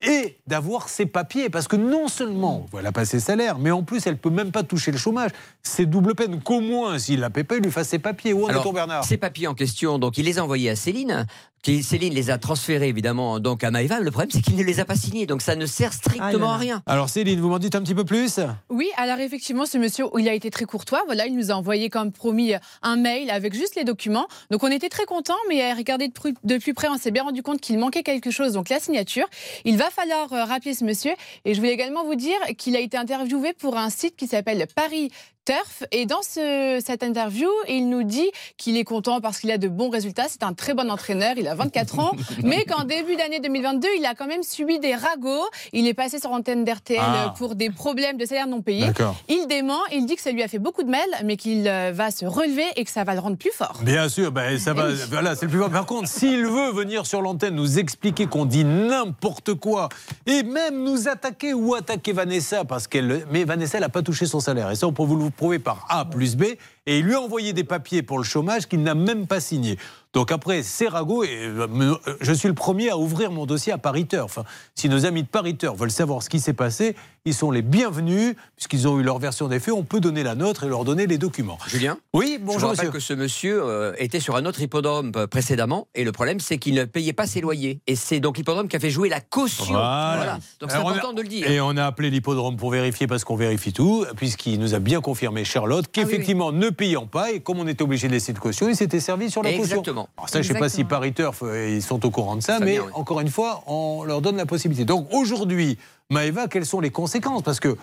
et 0.02 0.38
d'avoir 0.46 0.88
ses 0.88 1.06
papiers. 1.06 1.48
Parce 1.50 1.68
que 1.68 1.76
non 1.76 2.08
seulement 2.08 2.66
elle 2.76 2.82
n'a 2.82 2.92
pas 2.92 3.04
ses 3.04 3.20
salaires, 3.20 3.58
mais 3.58 3.70
en 3.70 3.82
plus, 3.82 4.06
elle 4.06 4.18
peut 4.18 4.30
même 4.30 4.52
pas 4.52 4.62
toucher 4.62 4.92
le 4.92 4.98
chômage. 4.98 5.30
C'est 5.62 5.86
double 5.86 6.14
peine 6.14 6.40
qu'au 6.40 6.60
moins, 6.60 6.98
s'il 6.98 7.20
la 7.20 7.30
paie 7.30 7.44
pas, 7.44 7.56
il 7.56 7.62
lui 7.62 7.70
fasse 7.70 7.88
ses 7.88 7.98
papiers. 7.98 8.32
Où 8.32 8.44
en 8.44 8.48
Alors, 8.48 8.62
est-on, 8.62 8.72
Bernard? 8.72 9.04
Ces 9.04 9.16
papiers 9.16 9.46
en 9.46 9.54
question, 9.54 9.98
donc 9.98 10.18
il 10.18 10.24
les 10.24 10.38
a 10.38 10.44
envoyés 10.44 10.70
à 10.70 10.76
Céline. 10.76 11.26
Qui, 11.66 11.82
Céline 11.82 12.14
les 12.14 12.30
a 12.30 12.38
transférés 12.38 12.86
évidemment 12.86 13.40
donc 13.40 13.64
à 13.64 13.72
Maëva. 13.72 13.98
Le 13.98 14.12
problème, 14.12 14.30
c'est 14.30 14.40
qu'il 14.40 14.54
ne 14.54 14.62
les 14.62 14.78
a 14.78 14.84
pas 14.84 14.94
signés, 14.94 15.26
donc 15.26 15.42
ça 15.42 15.56
ne 15.56 15.66
sert 15.66 15.92
strictement 15.92 16.52
à 16.52 16.58
rien. 16.58 16.80
Alors, 16.86 17.08
Céline, 17.08 17.40
vous 17.40 17.48
m'en 17.48 17.58
dites 17.58 17.74
un 17.74 17.82
petit 17.82 17.92
peu 17.96 18.04
plus? 18.04 18.38
Oui, 18.68 18.88
alors 18.96 19.18
effectivement, 19.18 19.66
ce 19.66 19.76
monsieur, 19.76 20.04
il 20.16 20.28
a 20.28 20.32
été 20.32 20.48
très 20.50 20.64
courtois. 20.64 21.02
Voilà, 21.06 21.26
il 21.26 21.34
nous 21.36 21.50
a 21.50 21.54
envoyé 21.54 21.90
comme 21.90 22.12
promis 22.12 22.52
un 22.82 22.94
mail 22.94 23.30
avec 23.30 23.52
juste 23.52 23.74
les 23.74 23.82
documents. 23.82 24.28
Donc 24.52 24.62
on 24.62 24.70
était 24.70 24.88
très 24.88 25.06
contents, 25.06 25.34
mais 25.48 25.60
à 25.60 25.74
regarder 25.74 26.06
de 26.06 26.12
plus, 26.12 26.34
de 26.44 26.56
plus 26.58 26.72
près, 26.72 26.86
on 26.88 26.98
s'est 26.98 27.10
bien 27.10 27.24
rendu 27.24 27.42
compte 27.42 27.60
qu'il 27.60 27.76
manquait 27.78 28.04
quelque 28.04 28.30
chose, 28.30 28.52
donc 28.52 28.68
la 28.68 28.78
signature. 28.78 29.26
Il 29.64 29.76
va 29.76 29.90
falloir 29.90 30.32
euh, 30.32 30.44
rappeler 30.44 30.72
ce 30.72 30.84
monsieur. 30.84 31.14
Et 31.44 31.54
je 31.54 31.58
voulais 31.58 31.72
également 31.72 32.04
vous 32.04 32.14
dire 32.14 32.38
qu'il 32.58 32.76
a 32.76 32.78
été 32.78 32.96
interviewé 32.96 33.54
pour 33.54 33.76
un 33.76 33.90
site 33.90 34.14
qui 34.14 34.28
s'appelle 34.28 34.68
Paris. 34.76 35.10
Turf. 35.46 35.84
Et 35.92 36.04
dans 36.04 36.20
ce- 36.22 36.82
cette 36.84 37.02
interview, 37.02 37.48
il 37.68 37.88
nous 37.88 38.02
dit 38.02 38.30
qu'il 38.58 38.76
est 38.76 38.84
content 38.84 39.20
parce 39.22 39.38
qu'il 39.38 39.50
a 39.52 39.56
de 39.58 39.68
bons 39.68 39.88
résultats. 39.88 40.24
C'est 40.28 40.42
un 40.42 40.52
très 40.52 40.74
bon 40.74 40.90
entraîneur. 40.90 41.32
Il 41.38 41.48
a 41.48 41.54
24 41.54 41.98
ans. 42.00 42.12
mais 42.44 42.64
qu'en 42.64 42.84
début 42.84 43.16
d'année 43.16 43.40
2022, 43.40 43.88
il 43.98 44.04
a 44.04 44.14
quand 44.14 44.26
même 44.26 44.42
subi 44.42 44.78
des 44.80 44.94
ragots. 44.94 45.46
Il 45.72 45.86
est 45.86 45.94
passé 45.94 46.18
sur 46.20 46.30
antenne 46.32 46.64
d'RTL 46.64 47.00
Ah. 47.00 47.34
pour 47.38 47.54
des 47.54 47.70
problèmes 47.70 48.18
de 48.18 48.26
salaire 48.26 48.46
non. 48.46 48.56
D'accord. 48.66 49.14
Il 49.28 49.46
dément, 49.48 49.78
il 49.92 50.06
dit 50.06 50.16
que 50.16 50.22
ça 50.22 50.32
lui 50.32 50.42
a 50.42 50.48
fait 50.48 50.58
beaucoup 50.58 50.82
de 50.82 50.90
mal, 50.90 51.06
mais 51.24 51.36
qu'il 51.36 51.68
euh, 51.68 51.92
va 51.94 52.10
se 52.10 52.24
relever 52.26 52.64
et 52.74 52.84
que 52.84 52.90
ça 52.90 53.04
va 53.04 53.14
le 53.14 53.20
rendre 53.20 53.36
plus 53.36 53.52
fort. 53.52 53.78
Bien 53.84 54.08
sûr, 54.08 54.32
ben, 54.32 54.58
ça 54.58 54.72
va. 54.72 54.86
Eh 54.88 54.92
oui. 54.94 54.98
Voilà, 55.10 55.36
c'est 55.36 55.44
le 55.46 55.50
plus 55.52 55.60
fort. 55.60 55.70
Par 55.70 55.86
contre, 55.86 56.08
s'il 56.08 56.44
veut 56.46 56.72
venir 56.72 57.06
sur 57.06 57.22
l'antenne 57.22 57.54
nous 57.54 57.78
expliquer 57.78 58.26
qu'on 58.26 58.44
dit 58.44 58.64
n'importe 58.64 59.54
quoi 59.54 59.88
et 60.26 60.42
même 60.42 60.82
nous 60.82 61.06
attaquer 61.08 61.54
ou 61.54 61.74
attaquer 61.74 62.12
Vanessa 62.12 62.64
parce 62.64 62.88
qu'elle. 62.88 63.24
Mais 63.30 63.44
Vanessa, 63.44 63.76
elle 63.78 63.82
n'a 63.84 63.88
pas 63.88 64.02
touché 64.02 64.26
son 64.26 64.40
salaire. 64.40 64.70
Et 64.70 64.74
ça, 64.74 64.88
on 64.88 64.92
peut 64.92 65.04
vous 65.04 65.16
le 65.16 65.30
prouver 65.36 65.58
par 65.58 65.86
A 65.88 66.04
plus 66.04 66.36
B. 66.36 66.44
Et 66.86 66.98
il 66.98 67.04
lui 67.04 67.14
a 67.14 67.20
envoyé 67.20 67.52
des 67.52 67.64
papiers 67.64 68.02
pour 68.02 68.18
le 68.18 68.24
chômage 68.24 68.66
qu'il 68.66 68.82
n'a 68.82 68.94
même 68.94 69.26
pas 69.26 69.40
signé. 69.40 69.78
Donc 70.12 70.32
après. 70.32 70.60
Et 70.60 70.62
euh, 70.80 71.66
euh, 71.68 72.16
je 72.20 72.32
suis 72.32 72.48
le 72.48 72.54
premier 72.54 72.90
à 72.90 72.96
ouvrir 72.96 73.30
mon 73.30 73.44
dossier 73.44 73.72
à 73.72 73.78
Pariteur. 73.78 74.24
Enfin, 74.24 74.44
si 74.74 74.88
nos 74.88 75.04
amis 75.04 75.22
de 75.22 75.28
Pariteur 75.28 75.74
veulent 75.74 75.90
savoir 75.90 76.22
ce 76.22 76.30
qui 76.30 76.40
s'est 76.40 76.52
passé, 76.52 76.96
ils 77.26 77.34
sont 77.34 77.50
les 77.50 77.60
bienvenus 77.60 78.34
puisqu'ils 78.54 78.88
ont 78.88 78.98
eu 78.98 79.02
leur 79.02 79.18
version 79.18 79.48
des 79.48 79.60
faits. 79.60 79.74
On 79.74 79.82
peut 79.82 80.00
donner 80.00 80.22
la 80.22 80.34
nôtre 80.34 80.64
et 80.64 80.68
leur 80.68 80.84
donner 80.84 81.06
les 81.06 81.18
documents. 81.18 81.58
Julien 81.66 81.98
Oui, 82.14 82.34
Je 82.36 82.40
vous 82.40 82.46
bonjour 82.46 82.70
rappelle 82.70 82.86
monsieur. 82.86 82.90
que 82.92 83.00
ce 83.00 83.12
monsieur 83.12 83.62
euh, 83.62 83.92
était 83.98 84.20
sur 84.20 84.36
un 84.36 84.46
autre 84.46 84.60
hippodrome 84.62 85.12
euh, 85.16 85.26
précédemment 85.26 85.88
et 85.94 86.04
le 86.04 86.12
problème 86.12 86.40
c'est 86.40 86.56
qu'il 86.58 86.74
ne 86.74 86.84
payait 86.84 87.12
pas 87.12 87.26
ses 87.26 87.40
loyers 87.40 87.80
et 87.86 87.96
c'est 87.96 88.20
donc 88.20 88.38
l'hippodrome 88.38 88.68
qui 88.68 88.76
a 88.76 88.80
fait 88.80 88.90
jouer 88.90 89.08
la 89.08 89.20
caution. 89.20 89.64
Voilà. 89.66 90.38
Donc 90.60 90.70
c'est 90.70 90.78
on 90.78 90.86
a- 90.88 90.92
important 90.92 91.12
de 91.12 91.20
le 91.22 91.28
dire. 91.28 91.50
Et 91.50 91.60
on 91.60 91.76
a 91.76 91.84
appelé 91.84 92.10
l'hippodrome 92.10 92.56
pour 92.56 92.70
vérifier 92.70 93.06
parce 93.06 93.24
qu'on 93.24 93.36
vérifie 93.36 93.72
tout, 93.72 94.06
puisqu'il 94.16 94.60
nous 94.60 94.74
a 94.74 94.78
bien 94.78 95.00
confirmé 95.00 95.44
Charlotte 95.44 95.84
Ah 95.88 95.90
qu'effectivement 95.92 96.52
ne 96.52 96.70
payant 96.70 97.06
pas 97.06 97.32
et 97.32 97.40
comme 97.40 97.58
on 97.58 97.66
était 97.66 97.82
obligé 97.82 98.06
de 98.06 98.12
laisser 98.12 98.32
de 98.32 98.38
caution, 98.38 98.68
il 98.68 98.76
s'était 98.76 99.00
servi 99.00 99.30
sur 99.30 99.42
la 99.42 99.50
caution. 99.50 99.64
Exactement. 99.64 100.08
Alors 100.16 100.28
ça, 100.28 100.40
je 100.42 100.48
ne 100.48 100.54
sais 100.54 100.58
pas 100.60 100.68
si. 100.68 100.84
Paris 100.84 101.12
Turf 101.12 101.42
euh, 101.42 101.68
ils 101.74 101.82
sont 101.82 102.06
au 102.06 102.10
courant 102.10 102.36
de 102.36 102.42
ça, 102.42 102.58
mais 102.60 102.74
bien, 102.74 102.82
oui. 102.84 102.90
encore 102.94 103.18
une 103.20 103.28
fois, 103.30 103.64
on 103.66 104.04
leur 104.04 104.20
donne 104.20 104.36
la 104.36 104.46
possibilité. 104.46 104.84
Donc 104.84 105.08
aujourd'hui, 105.12 105.78
Maëva, 106.10 106.48
quelles 106.48 106.66
sont 106.66 106.80
les 106.80 106.90
conséquences? 106.90 107.42
Parce 107.42 107.60
que 107.60 107.76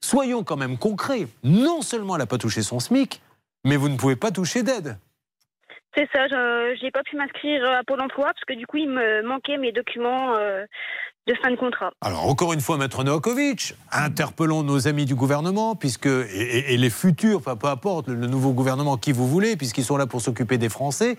soyons 0.00 0.44
quand 0.44 0.56
même 0.56 0.78
concrets. 0.78 1.26
Non 1.42 1.82
seulement 1.82 2.14
elle 2.14 2.20
n'a 2.20 2.26
pas 2.26 2.38
touché 2.38 2.62
son 2.62 2.80
SMIC, 2.80 3.20
mais 3.64 3.76
vous 3.76 3.88
ne 3.88 3.96
pouvez 3.96 4.16
pas 4.16 4.30
toucher 4.30 4.62
d'aide. 4.62 4.98
C'est 5.96 6.08
ça, 6.12 6.28
je 6.28 6.84
n'ai 6.84 6.90
pas 6.90 7.02
pu 7.02 7.16
m'inscrire 7.16 7.64
à 7.70 7.82
Pôle 7.82 8.02
emploi 8.02 8.26
parce 8.26 8.44
que 8.46 8.52
du 8.52 8.66
coup, 8.66 8.76
il 8.76 8.88
me 8.88 9.22
manquait 9.22 9.56
mes 9.56 9.72
documents 9.72 10.36
euh, 10.36 10.66
de 11.26 11.34
fin 11.42 11.50
de 11.50 11.56
contrat. 11.56 11.90
Alors, 12.02 12.28
encore 12.28 12.52
une 12.52 12.60
fois, 12.60 12.76
Maître 12.76 13.02
Novakovic, 13.02 13.74
interpellons 13.90 14.62
nos 14.62 14.88
amis 14.88 15.06
du 15.06 15.14
gouvernement, 15.14 15.74
puisque, 15.74 16.06
et, 16.06 16.76
les 16.76 16.90
futurs, 16.90 17.38
enfin, 17.38 17.56
peu 17.56 17.68
importe, 17.68 18.08
le, 18.08 18.14
le 18.14 18.26
nouveau 18.26 18.52
gouvernement, 18.52 18.98
qui 18.98 19.12
vous 19.12 19.26
voulez, 19.26 19.56
puisqu'ils 19.56 19.84
sont 19.84 19.96
là 19.96 20.06
pour 20.06 20.20
s'occuper 20.20 20.58
des 20.58 20.68
Français. 20.68 21.16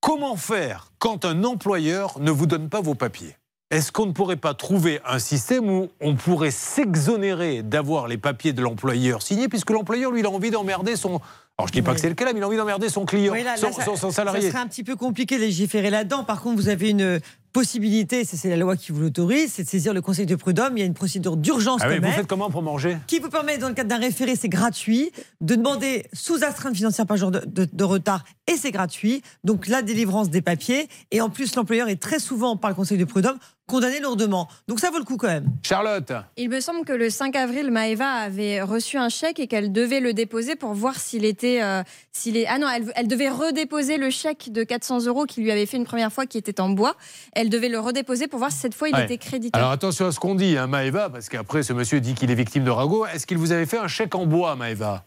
Comment 0.00 0.36
faire 0.36 0.90
quand 0.98 1.26
un 1.26 1.44
employeur 1.44 2.18
ne 2.20 2.30
vous 2.30 2.46
donne 2.46 2.70
pas 2.70 2.80
vos 2.80 2.94
papiers? 2.94 3.36
Est-ce 3.70 3.92
qu'on 3.92 4.06
ne 4.06 4.12
pourrait 4.12 4.36
pas 4.36 4.52
trouver 4.54 5.00
un 5.06 5.20
système 5.20 5.70
où 5.70 5.90
on 6.00 6.16
pourrait 6.16 6.50
s'exonérer 6.50 7.62
d'avoir 7.62 8.08
les 8.08 8.18
papiers 8.18 8.52
de 8.52 8.62
l'employeur 8.62 9.22
signés, 9.22 9.48
puisque 9.48 9.70
l'employeur, 9.70 10.10
lui, 10.10 10.20
il 10.20 10.26
a 10.26 10.30
envie 10.30 10.50
d'emmerder 10.50 10.96
son. 10.96 11.20
Alors, 11.56 11.68
je 11.68 11.72
dis 11.72 11.82
pas 11.82 11.94
que 11.94 12.00
c'est 12.00 12.08
le 12.08 12.14
cas, 12.14 12.24
là, 12.24 12.32
mais 12.32 12.40
il 12.40 12.42
a 12.42 12.46
envie 12.48 12.56
d'emmerder 12.56 12.88
son 12.88 13.04
client, 13.04 13.32
Oui, 13.32 13.44
là- 13.44 13.52
là, 13.54 13.56
son, 13.58 13.70
ça- 13.72 13.84
son- 13.84 13.94
son 13.96 14.10
Ça 14.10 14.16
salarié. 14.16 14.48
serait 14.50 14.58
un 14.60 14.66
petit 14.66 14.82
peu 14.82 14.96
compliqué 14.96 15.36
de 15.36 15.42
légiférer 15.42 15.90
là-dedans. 15.90 16.24
Par 16.24 16.40
contre, 16.40 16.56
vous 16.56 16.68
avez 16.68 16.88
une 16.90 17.20
possibilité, 17.52 18.24
c'est 18.24 18.36
c'est 18.36 18.48
la 18.48 18.56
loi 18.56 18.76
qui 18.76 18.92
vous 18.92 19.00
l'autorise, 19.00 19.52
c'est 19.52 19.64
de 19.64 19.68
saisir 19.68 19.92
le 19.92 20.00
conseil 20.00 20.24
de 20.24 20.36
prud'homme. 20.36 20.76
Il 20.76 20.80
y 20.80 20.82
a 20.82 20.86
une 20.86 20.94
procédure 20.94 21.36
d'urgence 21.36 21.80
Ah 21.84 21.88
oui, 21.90 21.98
vous 21.98 22.10
faites 22.12 22.26
comment 22.28 22.48
pour 22.50 22.62
manger? 22.62 22.96
qui 23.08 23.18
vous 23.18 23.28
permet, 23.28 23.58
dans 23.58 23.68
le 23.68 23.74
cadre 23.74 23.88
d'un 23.90 23.98
référé, 23.98 24.36
c'est 24.36 24.48
gratuit, 24.48 25.10
de 25.40 25.54
demander 25.56 26.06
sous 26.12 26.42
astreinte 26.44 26.74
financière 26.76 27.06
par 27.06 27.16
jour 27.16 27.30
de, 27.30 27.42
de- 27.46 27.68
de 27.70 27.84
retard, 27.84 28.24
et 28.46 28.56
c'est 28.56 28.70
gratuit. 28.70 29.22
Donc 29.44 29.66
la 29.66 29.82
délivrance 29.82 30.30
des 30.30 30.42
papiers, 30.42 30.88
et 31.10 31.20
en 31.20 31.28
plus 31.28 31.54
l'employeur 31.56 31.88
est 31.88 32.00
très 32.00 32.20
souvent, 32.20 32.56
par 32.56 32.70
le 32.70 32.74
Conseil 32.76 32.98
de 32.98 33.04
prud'homme, 33.04 33.38
condamné 33.70 34.00
lourdement. 34.00 34.48
Donc 34.68 34.80
ça 34.80 34.90
vaut 34.90 34.98
le 34.98 35.04
coup 35.04 35.16
quand 35.16 35.28
même. 35.28 35.46
Charlotte 35.62 36.12
Il 36.36 36.50
me 36.50 36.60
semble 36.60 36.84
que 36.84 36.92
le 36.92 37.08
5 37.10 37.34
avril, 37.36 37.70
Maëva 37.70 38.06
avait 38.08 38.60
reçu 38.62 38.96
un 38.98 39.08
chèque 39.08 39.38
et 39.40 39.46
qu'elle 39.46 39.72
devait 39.72 40.00
le 40.00 40.12
déposer 40.12 40.56
pour 40.56 40.74
voir 40.74 40.96
s'il 40.96 41.24
était. 41.24 41.62
euh, 41.62 41.82
s'il 42.12 42.36
est... 42.36 42.46
Ah 42.48 42.58
non, 42.58 42.66
elle, 42.68 42.92
elle 42.96 43.06
devait 43.08 43.28
redéposer 43.30 43.96
le 43.96 44.10
chèque 44.10 44.50
de 44.52 44.64
400 44.64 45.06
euros 45.06 45.24
qu'il 45.26 45.44
lui 45.44 45.50
avait 45.52 45.66
fait 45.66 45.76
une 45.76 45.84
première 45.84 46.12
fois 46.12 46.26
qui 46.26 46.38
était 46.38 46.60
en 46.60 46.68
bois. 46.70 46.94
Elle 47.32 47.48
devait 47.48 47.68
le 47.68 47.78
redéposer 47.78 48.26
pour 48.26 48.38
voir 48.40 48.50
si 48.50 48.58
cette 48.58 48.74
fois 48.74 48.88
il 48.88 48.94
Ouais. 48.94 49.04
était 49.04 49.18
crédité. 49.18 49.56
Alors 49.56 49.70
attention 49.70 50.06
à 50.06 50.12
ce 50.12 50.18
qu'on 50.18 50.34
dit, 50.34 50.56
hein, 50.58 50.66
Maëva, 50.66 51.08
parce 51.10 51.28
qu'après 51.28 51.62
ce 51.62 51.72
monsieur 51.72 52.00
dit 52.00 52.14
qu'il 52.14 52.30
est 52.30 52.34
victime 52.34 52.64
de 52.64 52.70
ragot. 52.70 53.06
Est-ce 53.06 53.26
qu'il 53.26 53.38
vous 53.38 53.52
avait 53.52 53.66
fait 53.66 53.78
un 53.78 53.86
chèque 53.88 54.14
en 54.16 54.26
bois, 54.26 54.56
Maëva 54.56 55.04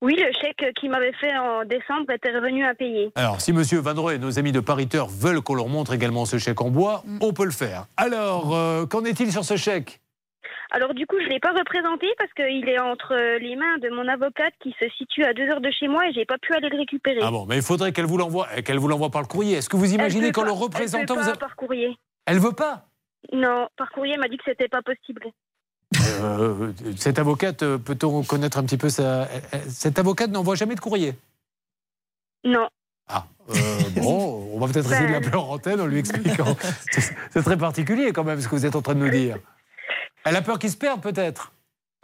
Oui, 0.00 0.14
le 0.16 0.30
chèque 0.40 0.74
qu'il 0.78 0.90
m'avait 0.90 1.12
fait 1.14 1.36
en 1.36 1.64
décembre 1.64 2.10
était 2.12 2.30
revenu 2.30 2.64
à 2.64 2.74
payer. 2.74 3.10
Alors, 3.16 3.40
si 3.40 3.52
Monsieur 3.52 3.80
Van 3.80 3.94
Dreux 3.94 4.12
et 4.14 4.18
nos 4.18 4.38
amis 4.38 4.52
de 4.52 4.60
Pariteur 4.60 5.08
veulent 5.08 5.40
qu'on 5.40 5.54
leur 5.56 5.66
montre 5.68 5.92
également 5.92 6.24
ce 6.24 6.38
chèque 6.38 6.60
en 6.60 6.70
bois, 6.70 7.02
on 7.20 7.32
peut 7.32 7.44
le 7.44 7.50
faire. 7.50 7.86
Alors, 7.96 8.54
euh, 8.54 8.86
qu'en 8.86 9.04
est-il 9.04 9.32
sur 9.32 9.44
ce 9.44 9.56
chèque? 9.56 10.00
Alors 10.70 10.92
du 10.92 11.06
coup, 11.06 11.16
je 11.18 11.24
ne 11.24 11.30
l'ai 11.30 11.40
pas 11.40 11.52
représenté 11.52 12.06
parce 12.18 12.30
qu'il 12.34 12.68
est 12.68 12.78
entre 12.78 13.14
les 13.38 13.56
mains 13.56 13.78
de 13.78 13.88
mon 13.88 14.06
avocate 14.06 14.52
qui 14.62 14.74
se 14.78 14.86
situe 14.98 15.24
à 15.24 15.32
deux 15.32 15.44
heures 15.48 15.62
de 15.62 15.70
chez 15.70 15.88
moi 15.88 16.06
et 16.06 16.12
j'ai 16.12 16.26
pas 16.26 16.36
pu 16.36 16.52
aller 16.54 16.68
le 16.68 16.76
récupérer. 16.76 17.20
Ah 17.22 17.30
bon, 17.30 17.46
mais 17.46 17.56
il 17.56 17.62
faudrait 17.62 17.90
qu'elle 17.90 18.04
vous 18.04 18.18
l'envoie, 18.18 18.48
euh, 18.56 18.60
qu'elle 18.60 18.76
vous 18.78 18.86
l'envoie 18.88 19.08
par 19.10 19.22
le 19.22 19.26
courrier. 19.26 19.56
Est-ce 19.56 19.70
que 19.70 19.78
vous 19.78 19.94
imaginez 19.94 20.30
qu'en 20.30 20.44
le 20.44 20.52
représentant, 20.52 21.14
elle 21.14 21.20
vous 21.20 21.24
pas 21.24 21.30
avez- 21.30 21.38
par 21.38 21.56
courrier. 21.56 21.96
elle 22.26 22.38
veut 22.38 22.52
pas? 22.52 22.84
Non, 23.32 23.66
par 23.78 23.90
courrier, 23.90 24.14
elle 24.14 24.20
m'a 24.20 24.28
dit 24.28 24.36
que 24.36 24.44
c'était 24.46 24.68
pas 24.68 24.82
possible. 24.82 25.22
Euh, 26.20 26.72
Cette 26.96 27.18
avocate, 27.18 27.62
euh, 27.62 27.78
peut-on 27.78 28.22
connaître 28.22 28.58
un 28.58 28.64
petit 28.64 28.76
peu 28.76 28.88
sa... 28.90 29.22
euh, 29.22 29.26
Cette 29.68 29.98
avocate 29.98 30.30
n'envoie 30.30 30.54
jamais 30.54 30.74
de 30.74 30.80
courrier? 30.80 31.14
Non. 32.44 32.68
Ah, 33.08 33.24
euh, 33.50 33.54
bon, 33.96 34.50
on 34.52 34.58
va 34.60 34.70
peut-être 34.72 34.90
essayer 34.92 35.08
de 35.08 35.12
l'appeler 35.12 35.36
en 35.36 35.48
antenne 35.48 35.80
en 35.80 35.86
lui 35.86 35.98
expliquant. 35.98 36.56
C'est- 36.90 37.42
très 37.42 37.56
particulier 37.56 38.12
quand 38.12 38.24
même 38.24 38.40
ce 38.40 38.48
que 38.48 38.54
vous 38.54 38.66
êtes 38.66 38.76
en 38.76 38.82
train 38.82 38.94
de 38.94 39.00
nous 39.00 39.10
dire. 39.10 39.38
Elle 40.24 40.36
a 40.36 40.42
peur 40.42 40.58
qu'il 40.58 40.70
se 40.70 40.76
perde 40.76 41.00
peut-être? 41.00 41.52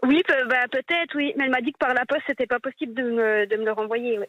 Oui, 0.03 0.23
bah, 0.49 0.67
peut-être, 0.71 1.15
oui. 1.17 1.35
Mais 1.37 1.45
elle 1.45 1.51
m'a 1.51 1.61
dit 1.61 1.73
que 1.73 1.79
par 1.79 1.93
la 1.95 2.05
poste, 2.07 2.23
c'était 2.27 2.47
pas 2.47 2.61
possible 2.61 2.95
de 2.95 3.03
me, 3.03 3.47
de 3.47 3.57
me 3.57 3.65
le 3.65 3.73
renvoyer. 3.73 4.19
oui. 4.19 4.27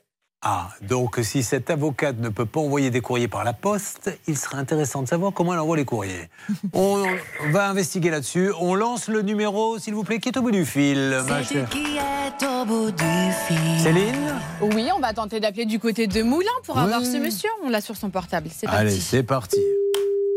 Ah, 0.47 0.69
donc 0.87 1.19
si 1.23 1.41
cette 1.41 1.71
avocate 1.71 2.19
ne 2.19 2.29
peut 2.29 2.45
pas 2.45 2.59
envoyer 2.59 2.91
des 2.91 3.01
courriers 3.01 3.27
par 3.27 3.43
la 3.43 3.53
poste, 3.53 4.11
il 4.27 4.37
serait 4.37 4.57
intéressant 4.57 5.01
de 5.01 5.07
savoir 5.07 5.33
comment 5.33 5.53
elle 5.53 5.59
envoie 5.59 5.75
les 5.75 5.85
courriers. 5.85 6.29
On, 6.73 7.03
va 7.51 7.69
investiguer 7.69 8.11
là-dessus. 8.11 8.51
On 8.59 8.75
lance 8.75 9.07
le 9.07 9.23
numéro, 9.23 9.79
s'il 9.79 9.95
vous 9.95 10.03
plaît, 10.03 10.19
qui 10.19 10.29
est 10.29 10.37
au 10.37 10.43
bout 10.43 10.51
du 10.51 10.63
fil, 10.65 11.19
ma 11.27 11.41
chère. 11.41 11.67
Céline 13.79 14.33
Oui, 14.61 14.87
on 14.95 14.99
va 14.99 15.13
tenter 15.13 15.39
d'appeler 15.39 15.65
du 15.65 15.79
côté 15.79 16.05
de 16.07 16.21
Moulin 16.21 16.47
pour 16.63 16.77
avoir 16.77 16.99
Oui. 17.01 17.11
ce 17.11 17.17
monsieur. 17.17 17.49
On 17.63 17.69
l'a 17.69 17.81
sur 17.81 17.95
son 17.95 18.09
portable. 18.11 18.49
C'est 18.51 18.67
Allez, 18.67 18.89
parti. 18.89 19.01
c'est 19.01 19.23
parti. 19.23 19.59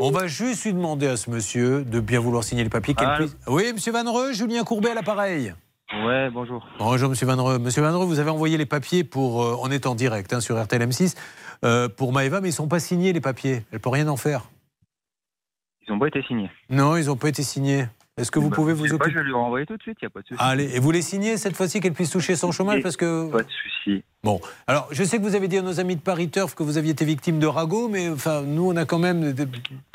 On 0.01 0.11
va 0.11 0.27
juste 0.27 0.65
lui 0.65 0.73
demander 0.73 1.09
à 1.09 1.17
ce 1.17 1.29
monsieur 1.29 1.83
de 1.85 2.01
bien 2.01 2.21
vouloir 2.21 2.45
signer 2.45 2.65
le 2.65 2.71
papier. 2.71 2.95
qu'elle 2.95 3.09
Allô 3.09 3.27
puisse- 3.27 3.37
Oui, 3.47 3.73
monsieur 3.75 3.93
Van 3.93 4.11
Reux, 4.11 4.33
Julien 4.33 4.65
Courbet 4.65 4.91
à 4.91 4.95
l'appareil. 4.95 5.53
Ouais, 5.93 6.29
bonjour. 6.31 6.67
Bonjour, 6.79 7.09
monsieur 7.09 7.27
Van 7.27 7.43
Reux. 7.43 7.59
Monsieur 7.59 7.81
Van 7.83 7.99
Reux, 7.99 8.05
vous 8.05 8.19
avez 8.19 8.31
envoyé 8.31 8.59
les 8.59 8.67
papiers 8.67 9.05
pour. 9.05 9.43
euh, 9.43 9.57
on 9.63 9.71
est 9.71 9.87
en 9.87 9.95
direct 9.95 10.33
hein, 10.35 10.41
sur 10.41 10.63
RTL 10.63 10.83
M6 10.83 11.17
euh, 11.65 11.89
pour 11.89 12.13
Maëva, 12.13 12.41
mais 12.41 12.49
ils 12.49 12.53
ne 12.53 12.57
sont 12.57 12.69
pas 12.69 12.79
signés, 12.81 13.13
les 13.15 13.21
papiers. 13.23 13.65
Elle 13.73 13.75
ne 13.75 13.79
peut 13.79 13.89
rien 13.89 14.07
en 14.09 14.17
faire. 14.19 14.51
Ils 15.87 15.93
ont 15.93 15.99
pas 15.99 16.09
été 16.09 16.23
signés. 16.23 16.51
Non, 16.69 16.97
ils 16.99 17.07
n'ont 17.07 17.17
pas 17.17 17.29
été 17.31 17.43
signés. 17.43 17.87
Est-ce 18.19 18.31
que 18.31 18.39
vous 18.39 18.51
Bah, 18.51 18.57
pouvez 18.57 18.75
vous 18.75 18.87
pas, 18.89 18.95
occuper 18.97 19.11
Je 19.13 19.19
vais 19.19 19.25
lui 19.25 19.33
renvoyer 19.33 19.65
tout 19.65 19.77
de 19.77 19.83
suite, 19.83 19.97
il 20.03 20.05
n'y 20.05 20.09
a 20.09 20.11
pas 20.11 20.21
de 20.21 20.27
souci. 20.27 20.41
Allez, 20.43 20.77
et 20.77 20.81
vous 20.81 20.91
les 20.91 21.03
signez 21.03 21.37
cette 21.39 21.57
fois-ci 21.57 21.81
qu'elle 21.81 21.93
puisse 21.95 22.11
toucher 22.11 22.37
son 22.37 22.53
chômage 22.53 22.83
parce 22.83 22.97
que. 22.99 23.31
Pas 23.31 23.43
de 23.43 23.49
souci. 23.49 24.05
Bon, 24.25 24.41
alors 24.67 24.89
je 24.91 25.03
sais 25.05 25.17
que 25.19 25.23
vous 25.23 25.37
avez 25.37 25.49
dit 25.49 25.57
à 25.57 25.63
nos 25.63 25.81
amis 25.81 25.97
de 25.97 26.01
Paris 26.03 26.29
Turf 26.29 26.55
que 26.55 26.65
vous 26.65 26.77
aviez 26.77 26.91
été 26.91 27.05
victime 27.07 27.39
de 27.39 27.47
ragots, 27.47 27.89
mais 27.89 28.11
enfin 28.11 28.43
nous 28.43 28.69
on 28.71 28.77
a 28.77 28.85
quand 28.85 28.99
même. 28.99 29.33
des- 29.33 29.47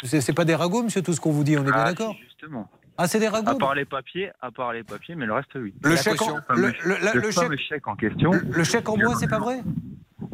C'est 0.05 0.33
pas 0.33 0.45
des 0.45 0.55
ragots, 0.55 0.81
monsieur, 0.83 1.01
tout 1.03 1.13
ce 1.13 1.19
qu'on 1.21 1.31
vous 1.33 1.43
dit, 1.43 1.55
on 1.57 1.61
est 1.61 1.65
bien 1.65 1.73
Ah, 1.75 1.83
d'accord 1.93 2.15
Justement. 2.23 2.67
Ah, 2.97 3.07
c'est 3.07 3.19
des 3.19 3.27
ragots 3.27 3.51
À 3.51 3.55
part 3.57 3.75
les 3.75 3.85
papiers, 3.85 4.31
à 4.41 4.51
part 4.51 4.71
les 4.73 4.83
papiers, 4.83 5.15
mais 5.15 5.25
le 5.25 5.33
reste, 5.33 5.49
oui. 5.55 5.73
Le 5.83 5.95
chèque 5.95 6.21
en- 6.21 6.41
fameux- 6.41 6.67
le- 6.83 6.89
le- 6.89 6.97
la- 7.03 7.13
le 7.13 7.31
fameux 7.31 7.57
chèque 7.57 7.87
en 7.87 7.95
question. 7.95 8.31
Le 8.31 8.63
chèque 8.63 8.87
en 8.87 8.97
bois, 8.97 9.15
c'est 9.15 9.27
pas 9.29 9.39
vrai 9.39 9.61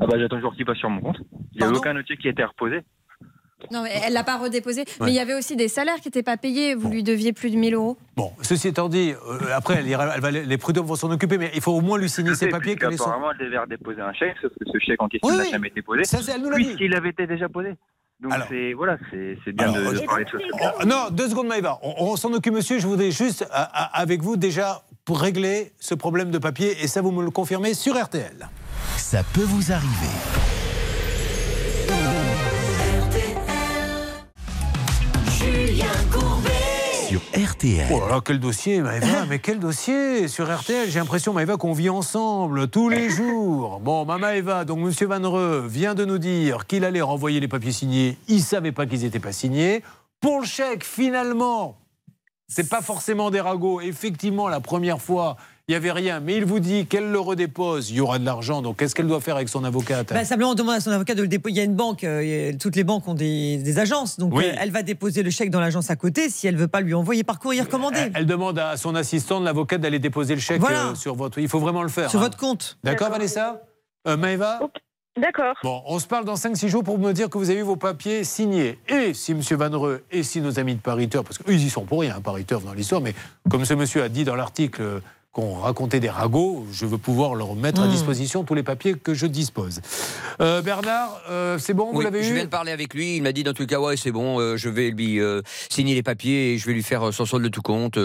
Ah 0.01 0.05
bah 0.07 0.17
j'attends 0.19 0.35
toujours 0.37 0.55
qu'il 0.55 0.65
passe 0.65 0.77
sur 0.77 0.89
mon 0.89 1.01
compte. 1.01 1.17
Il 1.53 1.61
n'y 1.61 1.67
a 1.67 1.71
aucun 1.71 1.93
notier 1.93 2.17
qui 2.17 2.27
a 2.27 2.31
été 2.31 2.43
reposé. 2.43 2.81
Non, 3.71 3.83
mais 3.83 3.89
elle 4.05 4.13
l'a 4.13 4.23
pas 4.23 4.37
redéposé. 4.37 4.81
Ouais. 4.81 4.87
Mais 5.01 5.11
il 5.11 5.15
y 5.15 5.19
avait 5.19 5.33
aussi 5.33 5.57
des 5.57 5.67
salaires 5.67 5.95
qui 5.97 6.07
n'étaient 6.07 6.23
pas 6.23 6.37
payés. 6.37 6.75
Vous 6.75 6.89
lui 6.89 7.03
deviez 7.03 7.33
plus 7.33 7.49
de 7.51 7.57
1000 7.57 7.73
euros. 7.73 7.97
Bon, 8.15 8.31
ceci 8.41 8.69
étant 8.69 8.87
dit, 8.87 9.11
euh, 9.13 9.39
après, 9.53 9.75
elle 9.79 9.87
ira- 9.87 10.13
elle 10.15 10.21
va- 10.21 10.31
les 10.31 10.57
prud'hommes 10.57 10.85
vont 10.85 10.95
s'en 10.95 11.11
occuper, 11.11 11.37
mais 11.37 11.51
il 11.53 11.59
faut 11.59 11.73
au 11.73 11.81
moins 11.81 11.97
lui 11.97 12.07
signer 12.07 12.35
ses 12.35 12.47
papiers. 12.47 12.77
Apparemment, 12.81 13.31
elle 13.33 13.45
devait 13.45 13.57
redéposer 13.57 13.99
un 13.99 14.13
chèque, 14.13 14.37
sauf 14.41 14.51
que 14.53 14.65
ce 14.65 14.79
chèque 14.79 15.01
en 15.01 15.09
question 15.09 15.29
Oui, 15.29 15.37
n'a 15.37 15.43
oui. 15.43 15.49
jamais 15.51 15.67
été 15.67 15.81
posé. 15.81 16.05
Ça, 16.05 16.19
c'est- 16.21 16.31
elle 16.31 16.41
nous 16.41 16.49
l'a 16.49 16.57
dit. 16.57 16.63
Puisqu'il 16.65 16.95
avait 16.95 17.09
été 17.09 17.27
déjà 17.27 17.49
posé. 17.49 17.73
Donc 18.21 18.33
c'est 18.49 18.73
voilà, 18.73 18.97
c'est 19.09 19.37
c'est 19.45 19.53
bien 19.53 19.69
Alors, 19.71 19.91
de, 19.91 19.95
de 19.97 20.01
euh, 20.01 20.05
parler 20.05 20.25
de 20.25 20.29
choses 20.29 20.41
comme 20.51 20.59
ça. 20.59 20.75
Oh, 20.81 20.85
non, 20.85 21.07
deux 21.09 21.29
secondes, 21.29 21.47
Maëva. 21.47 21.79
On, 21.81 21.93
on 22.11 22.15
s'en 22.17 22.33
occupe, 22.33 22.53
monsieur. 22.53 22.77
Je 22.77 22.85
voudrais 22.85 23.11
juste, 23.11 23.47
à- 23.51 23.63
à- 23.63 24.01
avec 24.01 24.21
vous, 24.21 24.35
déjà, 24.35 24.83
pour 25.05 25.21
régler 25.21 25.71
ce 25.79 25.95
problème 25.95 26.29
de 26.29 26.37
papier, 26.37 26.83
et 26.83 26.87
ça, 26.87 27.01
vous 27.01 27.11
me 27.11 27.23
le 27.23 27.31
confirmez 27.31 27.73
sur 27.73 27.95
RTL. 27.97 28.49
Ça 28.97 29.23
peut 29.33 29.43
vous 29.45 29.71
arriver. 29.71 30.09
Julien 35.37 35.85
Courbet. 36.11 36.28
Sur 37.09 37.21
RTL. 37.33 37.87
Oh 37.91 38.01
là 38.01 38.07
là, 38.07 38.21
quel 38.23 38.39
dossier, 38.39 38.81
Maëva, 38.81 39.25
mais 39.27 39.39
quel 39.39 39.57
dossier 39.57 40.27
sur 40.27 40.45
RTL. 40.55 40.91
J'ai 40.91 40.99
l'impression, 40.99 41.33
Maëva, 41.33 41.57
qu'on 41.57 41.73
vit 41.73 41.89
ensemble 41.89 42.67
tous 42.67 42.87
les 42.87 43.09
jours. 43.09 43.79
Bon, 43.79 44.05
ma 44.05 44.19
Maëva, 44.19 44.63
donc 44.63 44.77
Monsieur 44.77 45.07
Van 45.07 45.27
Reux 45.27 45.65
vient 45.67 45.95
de 45.95 46.05
nous 46.05 46.19
dire 46.19 46.67
qu'il 46.67 46.85
allait 46.85 47.01
renvoyer 47.01 47.39
les 47.39 47.47
papiers 47.47 47.71
signés. 47.71 48.19
Il 48.27 48.35
ne 48.35 48.41
savait 48.41 48.71
pas 48.71 48.85
qu'ils 48.85 49.01
n'étaient 49.01 49.19
pas 49.19 49.31
signés. 49.31 49.81
Pour 50.21 50.41
le 50.41 50.45
chèque, 50.45 50.83
finalement, 50.83 51.79
c'est 52.47 52.69
pas 52.69 52.83
forcément 52.83 53.31
des 53.31 53.41
ragots. 53.41 53.81
Effectivement, 53.81 54.47
la 54.47 54.59
première 54.59 55.01
fois, 55.01 55.35
il 55.69 55.73
n'y 55.73 55.75
avait 55.75 55.91
rien. 55.91 56.19
Mais 56.19 56.35
il 56.37 56.45
vous 56.45 56.59
dit 56.59 56.87
qu'elle 56.87 57.11
le 57.11 57.19
redépose. 57.19 57.91
Il 57.91 57.97
y 57.97 58.01
aura 58.01 58.17
de 58.17 58.25
l'argent. 58.25 58.63
Donc, 58.63 58.77
qu'est-ce 58.79 58.95
qu'elle 58.95 59.05
doit 59.05 59.21
faire 59.21 59.35
avec 59.35 59.49
son 59.49 59.63
avocate 59.63 60.11
Bah, 60.11 60.25
simplement, 60.25 60.49
on 60.51 60.55
demande 60.55 60.73
à 60.73 60.79
son 60.79 60.89
avocat 60.89 61.13
de 61.13 61.21
le 61.21 61.27
déposer. 61.27 61.53
Il 61.53 61.57
y 61.57 61.61
a 61.61 61.63
une 61.63 61.75
banque, 61.75 62.03
euh, 62.03 62.53
toutes 62.59 62.75
les 62.75 62.83
banques 62.83 63.07
ont 63.07 63.13
des, 63.13 63.57
des 63.57 63.77
agences. 63.77 64.17
Donc, 64.17 64.33
Oui. 64.33 64.45
euh, 64.47 64.55
elle 64.59 64.71
va 64.71 64.81
déposer 64.81 65.21
le 65.21 65.29
chèque 65.29 65.51
dans 65.51 65.59
l'agence 65.59 65.91
à 65.91 65.95
côté 65.95 66.31
si 66.31 66.47
elle 66.47 66.55
veut 66.57 66.67
pas 66.67 66.81
lui 66.81 66.95
envoyer 66.95 67.23
par 67.23 67.37
courrier 67.37 67.61
recommandé. 67.61 67.99
Elle, 67.99 68.11
elle 68.15 68.25
demande 68.25 68.57
à 68.57 68.77
son 68.77 68.95
assistante, 68.95 69.43
l'avocate, 69.43 69.79
d'aller 69.79 69.99
déposer 69.99 70.33
le 70.33 70.41
chèque 70.41 70.59
Voilà. 70.59 70.87
euh, 70.87 70.95
sur 70.95 71.13
votre. 71.13 71.37
Il 71.37 71.47
faut 71.47 71.59
vraiment 71.59 71.83
le 71.83 71.89
faire. 71.89 72.09
Sur 72.09 72.19
hein. 72.19 72.23
votre 72.23 72.37
compte. 72.37 72.79
D'accord, 72.83 73.11
Vanessa 73.11 73.61
euh, 74.07 74.17
Maëva 74.17 74.61
D'accord. 75.19 75.53
Bon, 75.63 75.81
on 75.85 75.99
se 75.99 76.07
parle 76.07 76.23
dans 76.23 76.35
5-6 76.35 76.67
jours 76.69 76.83
pour 76.83 76.97
me 76.97 77.11
dire 77.11 77.29
que 77.29 77.37
vous 77.37 77.49
avez 77.49 77.59
eu 77.59 77.63
vos 77.63 77.75
papiers 77.75 78.23
signés. 78.23 78.79
Et 78.87 79.13
si 79.13 79.33
M. 79.33 79.41
Van 79.51 79.77
Reux 79.77 80.03
et 80.11 80.23
si 80.23 80.39
nos 80.41 80.57
amis 80.59 80.75
de 80.75 80.79
Paris 80.79 81.09
Turf, 81.09 81.25
parce 81.25 81.37
qu'eux, 81.37 81.51
ils 81.53 81.63
y 81.65 81.69
sont 81.69 81.83
pour 81.83 82.01
rien, 82.01 82.15
hein, 82.17 82.21
Paris 82.23 82.45
Turf 82.45 82.63
dans 82.63 82.73
l'histoire, 82.73 83.01
mais 83.01 83.13
comme 83.49 83.65
ce 83.65 83.73
monsieur 83.75 84.01
a 84.01 84.07
dit 84.09 84.23
dans 84.23 84.35
l'article 84.35 84.81
euh, 84.81 84.99
qu'on 85.31 85.53
racontait 85.59 85.99
des 85.99 86.09
ragots, 86.09 86.65
je 86.71 86.87
veux 86.87 86.97
pouvoir 86.97 87.35
leur 87.35 87.55
mettre 87.55 87.81
à 87.81 87.87
Mm. 87.87 87.91
disposition 87.91 88.43
tous 88.43 88.55
les 88.55 88.63
papiers 88.63 88.95
que 88.95 89.13
je 89.13 89.27
dispose. 89.27 89.79
Euh, 90.41 90.61
Bernard, 90.63 91.21
euh, 91.29 91.59
c'est 91.59 91.75
bon, 91.75 91.91
vous 91.93 92.01
l'avez 92.01 92.23
je 92.23 92.31
eu 92.31 92.33
viens 92.33 92.45
de 92.45 92.49
parler 92.49 92.71
avec 92.71 92.95
lui. 92.95 93.17
Il 93.17 93.21
m'a 93.21 93.31
dit 93.31 93.43
dans 93.43 93.53
tout 93.53 93.67
cas, 93.67 93.79
ouais, 93.79 93.95
c'est 93.95 94.11
bon, 94.11 94.39
euh, 94.39 94.57
je 94.57 94.69
vais 94.69 94.89
lui 94.89 95.19
signer 95.69 95.93
les 95.93 96.01
papiers 96.03 96.53
et 96.53 96.57
je 96.57 96.65
vais 96.65 96.73
lui 96.73 96.81
faire 96.81 97.13
son 97.13 97.25
solde 97.25 97.43
de 97.43 97.49
tout 97.49 97.61
compte. 97.61 97.95
c'est 97.95 98.01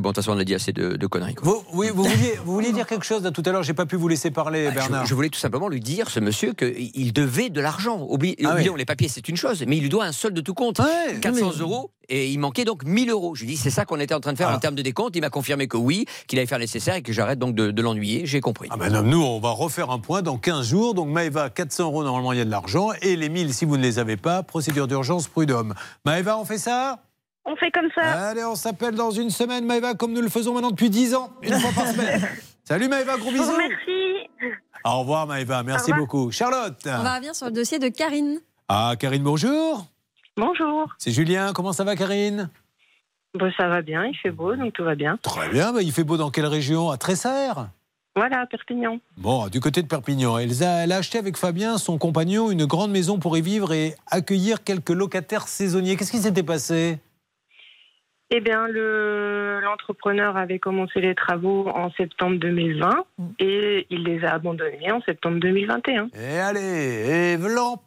bon, 0.00 0.10
de 0.10 0.14
toute 0.14 0.16
façon, 0.16 0.32
on 0.32 0.38
a 0.38 0.44
dit 0.44 0.54
assez 0.54 0.72
de, 0.72 0.96
de 0.96 1.06
conneries. 1.08 1.34
quoi. 1.34 1.48
Vous, 1.48 1.64
oui, 1.72 1.88
vous 1.92 2.04
vouliez, 2.04 2.34
vous 2.44 2.52
vouliez 2.52 2.72
dire 2.72 2.86
quelque 2.86 3.04
chose 3.04 3.22
là, 3.24 3.30
tout 3.32 3.42
à 3.44 3.50
l'heure, 3.50 3.62
j'ai 3.64 3.74
pas 3.74 3.86
pu 3.86 3.96
vous 3.96 4.08
laisser 4.08 4.30
parler, 4.30 4.70
Bernard. 4.70 5.00
Ah, 5.02 5.04
Je, 5.04 5.10
je 5.10 5.14
voulais 5.16 5.28
tout 5.30 5.38
simplement 5.40 5.68
lui 5.68 5.80
dire, 5.80 6.08
ce 6.08 6.20
monsieur, 6.20 6.52
qu'il 6.52 7.12
devait 7.12 7.50
de 7.50 7.60
l'argent. 7.60 8.06
Oublie- 8.08 8.36
Ah 8.44 8.52
oublions 8.54 8.74
oui. 8.74 8.78
les 8.78 8.84
papiers, 8.84 9.08
c'est 9.08 9.28
une 9.28 9.36
chose, 9.36 9.64
mais 9.66 9.76
il 9.76 9.82
lui 9.82 9.88
doit 9.88 10.04
un 10.04 10.12
solde 10.12 10.34
de 10.36 10.40
tout 10.40 10.54
compte. 10.54 10.80
400 11.20 11.58
euros, 11.60 11.90
et 12.08 12.28
il 12.30 12.38
manquait 12.38 12.64
donc 12.64 12.84
1000 12.84 13.10
euros. 13.10 13.34
Je 13.34 13.40
lui 13.42 13.48
dis, 13.48 13.56
c'est 13.56 13.70
ça 13.70 13.84
qu'on 13.84 13.98
était 14.00 14.14
en 14.14 14.20
train 14.20 14.32
de 14.32 14.38
faire 14.38 14.48
en 14.50 14.58
termes 14.58 14.74
de 14.76 14.82
décompte. 14.82 15.14
Il 15.16 15.20
m'a 15.20 15.30
confirmé 15.30 15.66
que 15.68 15.76
oui, 15.76 16.06
qu'il 16.28 16.38
allait 16.38 16.46
faire 16.46 16.58
le 16.58 16.64
nécessaire 16.64 16.94
et 16.94 17.02
que 17.02 17.12
j'arrête 17.12 17.38
donc 17.40 17.56
de, 17.56 17.72
de 17.72 17.82
l'ennuyer. 17.82 18.26
J'ai 18.26 18.40
compris. 18.40 18.68
Ah 18.70 18.76
ben 18.76 18.92
non, 18.92 19.02
nous, 19.02 19.22
on 19.22 19.40
va 19.40 19.50
refaire 19.50 19.90
un 19.90 19.98
point 19.98 20.22
dans 20.22 20.38
15 20.38 20.68
jours. 20.68 20.94
Donc 20.94 21.08
Maëva, 21.08 21.50
400 21.50 21.84
euros, 21.84 22.04
normalement, 22.04 22.32
il 22.32 22.38
y 22.38 22.42
a 22.42 22.44
de 22.44 22.50
l'argent. 22.50 22.90
Et 23.02 23.16
les 23.16 23.28
1000, 23.28 23.52
si 23.52 23.64
vous 23.64 23.76
ne 23.76 23.82
les 23.82 23.98
avez 23.98 24.16
pas, 24.16 24.44
procédure 24.44 24.86
d'urgence, 24.86 25.26
prud'homme. 25.26 25.74
Maëva, 26.04 26.38
on 26.38 26.44
fait 26.44 26.58
ça? 26.58 27.00
On 27.44 27.56
fait 27.56 27.70
comme 27.70 27.88
ça. 27.94 28.28
Allez, 28.28 28.44
on 28.44 28.54
s'appelle 28.54 28.94
dans 28.94 29.10
une 29.10 29.30
semaine, 29.30 29.64
Maëva, 29.64 29.94
comme 29.94 30.12
nous 30.12 30.20
le 30.20 30.28
faisons 30.28 30.52
maintenant 30.52 30.70
depuis 30.70 30.90
10 30.90 31.14
ans, 31.14 31.30
une 31.42 31.54
fois 31.58 31.70
par 31.74 31.86
semaine. 31.88 32.28
Salut 32.64 32.88
Maëva, 32.88 33.16
gros 33.16 33.30
bisous. 33.30 33.56
Merci. 33.56 34.28
Au 34.84 35.00
revoir 35.00 35.26
Maëva, 35.26 35.62
merci 35.62 35.90
revoir. 35.92 36.00
beaucoup. 36.00 36.30
Charlotte 36.30 36.76
On 36.84 37.02
va 37.02 37.14
revenir 37.14 37.34
sur 37.34 37.46
le 37.46 37.52
dossier 37.52 37.78
de 37.78 37.88
Karine. 37.88 38.40
Ah, 38.68 38.94
Karine, 38.98 39.22
bonjour. 39.22 39.86
Bonjour. 40.36 40.86
C'est 40.98 41.10
Julien, 41.10 41.52
comment 41.54 41.72
ça 41.72 41.84
va 41.84 41.96
Karine? 41.96 42.50
Bon, 43.34 43.50
ça 43.56 43.68
va 43.68 43.82
bien, 43.82 44.04
il 44.06 44.16
fait 44.16 44.30
beau, 44.30 44.54
donc 44.56 44.72
tout 44.72 44.84
va 44.84 44.94
bien. 44.94 45.18
Très 45.22 45.48
bien, 45.50 45.72
bah, 45.72 45.82
il 45.82 45.92
fait 45.92 46.04
beau 46.04 46.16
dans 46.16 46.30
quelle 46.30 46.46
région? 46.46 46.90
À 46.90 46.96
Tressert 46.96 47.68
Voilà, 48.16 48.46
Perpignan. 48.46 48.98
Bon, 49.18 49.48
du 49.48 49.60
côté 49.60 49.82
de 49.82 49.86
Perpignan, 49.86 50.38
Elsa, 50.38 50.84
elle 50.84 50.92
a 50.92 50.96
acheté 50.96 51.18
avec 51.18 51.36
Fabien, 51.36 51.76
son 51.78 51.98
compagnon, 51.98 52.50
une 52.50 52.64
grande 52.64 52.90
maison 52.90 53.18
pour 53.18 53.36
y 53.36 53.42
vivre 53.42 53.72
et 53.72 53.94
accueillir 54.10 54.64
quelques 54.64 54.90
locataires 54.90 55.46
saisonniers. 55.46 55.96
Qu'est-ce 55.96 56.10
qui 56.10 56.18
s'était 56.18 56.42
passé? 56.42 56.98
Eh 58.30 58.40
bien, 58.40 58.66
le- 58.68 59.60
l'entrepreneur 59.62 60.36
avait 60.36 60.58
commencé 60.58 61.00
les 61.00 61.14
travaux 61.14 61.68
en 61.68 61.90
septembre 61.92 62.36
2020 62.38 63.04
et 63.38 63.86
il 63.88 64.04
les 64.04 64.22
a 64.24 64.34
abandonnés 64.34 64.90
en 64.92 65.00
septembre 65.02 65.38
2021. 65.40 66.08
Et 66.14 66.38
allez, 66.38 67.32
et 67.32 67.36
vlan, 67.36 67.80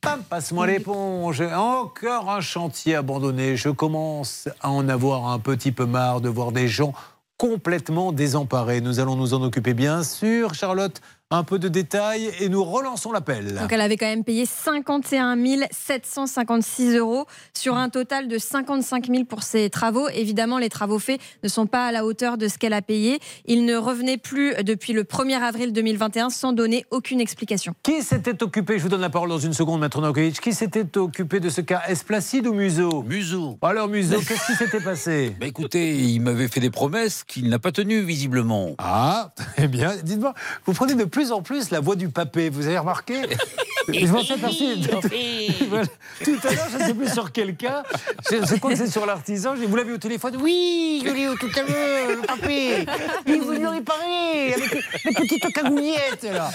pam, 0.00 0.22
passe-moi 0.22 0.66
l'éponge. 0.66 1.40
Encore 1.40 2.30
un 2.30 2.40
chantier 2.40 2.94
abandonné. 2.94 3.56
Je 3.56 3.68
commence 3.68 4.48
à 4.60 4.70
en 4.70 4.88
avoir 4.88 5.28
un 5.28 5.38
petit 5.38 5.72
peu 5.72 5.86
marre 5.86 6.20
de 6.20 6.28
voir 6.28 6.52
des 6.52 6.68
gens 6.68 6.92
complètement 7.36 8.12
désemparés. 8.12 8.80
Nous 8.80 9.00
allons 9.00 9.16
nous 9.16 9.34
en 9.34 9.42
occuper 9.42 9.74
bien 9.74 10.02
sûr. 10.02 10.54
Charlotte, 10.54 11.00
un 11.32 11.44
peu 11.44 11.58
de 11.60 11.68
détails 11.68 12.30
et 12.40 12.48
nous 12.48 12.64
relançons 12.64 13.12
l'appel. 13.12 13.54
Donc 13.54 13.72
elle 13.72 13.80
avait 13.80 13.96
quand 13.96 14.06
même 14.06 14.24
payé 14.24 14.46
51 14.46 15.36
756 15.70 16.96
euros 16.96 17.26
sur 17.54 17.76
un 17.76 17.88
total 17.88 18.26
de 18.26 18.36
55 18.36 19.06
000 19.06 19.24
pour 19.24 19.44
ses 19.44 19.70
travaux. 19.70 20.08
Évidemment, 20.08 20.58
les 20.58 20.68
travaux 20.68 20.98
faits 20.98 21.20
ne 21.44 21.48
sont 21.48 21.66
pas 21.66 21.86
à 21.86 21.92
la 21.92 22.04
hauteur 22.04 22.36
de 22.36 22.48
ce 22.48 22.58
qu'elle 22.58 22.72
a 22.72 22.82
payé. 22.82 23.20
Il 23.46 23.64
ne 23.64 23.76
revenait 23.76 24.16
plus 24.16 24.54
depuis 24.64 24.92
le 24.92 25.04
1er 25.04 25.40
avril 25.40 25.72
2021 25.72 26.30
sans 26.30 26.52
donner 26.52 26.84
aucune 26.90 27.20
explication. 27.20 27.74
Qui 27.84 28.02
s'était 28.02 28.42
occupé, 28.42 28.78
je 28.78 28.82
vous 28.82 28.88
donne 28.88 29.00
la 29.00 29.10
parole 29.10 29.28
dans 29.28 29.38
une 29.38 29.52
seconde, 29.52 29.80
Maître 29.80 30.00
Novakovic, 30.00 30.40
qui 30.40 30.52
s'était 30.52 30.98
occupé 30.98 31.38
de 31.38 31.48
ce 31.48 31.60
cas? 31.60 31.82
Est-ce 31.86 32.04
Placide 32.04 32.48
ou 32.48 32.54
Museau? 32.54 33.04
Museau. 33.04 33.56
Alors 33.62 33.86
Museau, 33.86 34.18
qu'est-ce 34.18 34.46
qui 34.46 34.54
s'était 34.54 34.80
passé? 34.80 35.36
Bah 35.40 35.46
écoutez, 35.46 35.96
il 35.96 36.20
m'avait 36.20 36.48
fait 36.48 36.60
des 36.60 36.70
promesses 36.70 37.24
qu'il 37.24 37.48
n'a 37.48 37.58
pas 37.58 37.72
tenues, 37.72 38.00
visiblement. 38.02 38.74
Ah, 38.78 39.32
très 39.36 39.68
bien. 39.68 39.92
Dites-moi, 40.02 40.34
vous 40.66 40.72
prenez 40.72 40.94
de 40.94 41.04
plus 41.04 41.19
en 41.30 41.42
plus 41.42 41.70
la 41.70 41.80
voix 41.80 41.96
du 41.96 42.08
papé, 42.08 42.48
vous 42.50 42.66
avez 42.66 42.78
remarqué 42.78 43.22
Je 43.88 44.06
m'en 44.06 44.22
suis 44.22 44.34
aperçu. 44.34 44.64
Tout 46.24 46.36
à 46.44 46.52
l'heure, 46.52 46.66
je 46.70 46.78
ne 46.78 46.82
sais 46.84 46.94
plus 46.94 47.12
sur 47.12 47.32
quel 47.32 47.56
cas. 47.56 47.82
Je, 48.30 48.36
je 48.46 48.54
crois 48.56 48.70
que 48.72 48.76
c'est 48.76 48.90
sur 48.90 49.06
l'artisan. 49.06 49.54
Vous 49.54 49.74
l'avez 49.76 49.92
au 49.92 49.98
téléphone 49.98 50.36
Oui, 50.40 51.02
je 51.04 51.10
l'ai 51.10 51.22
eu 51.24 51.36
tout 51.38 51.48
à 51.56 51.62
l'heure, 51.62 52.08
le 52.10 52.26
papé. 52.26 52.84
Il 53.26 53.40
vous 53.40 53.52
le 53.52 53.68
réparer 53.68 54.54
avec 54.54 54.84
les 55.04 55.12
petites 55.12 55.52
cagouillettes, 55.52 56.28
là. 56.30 56.50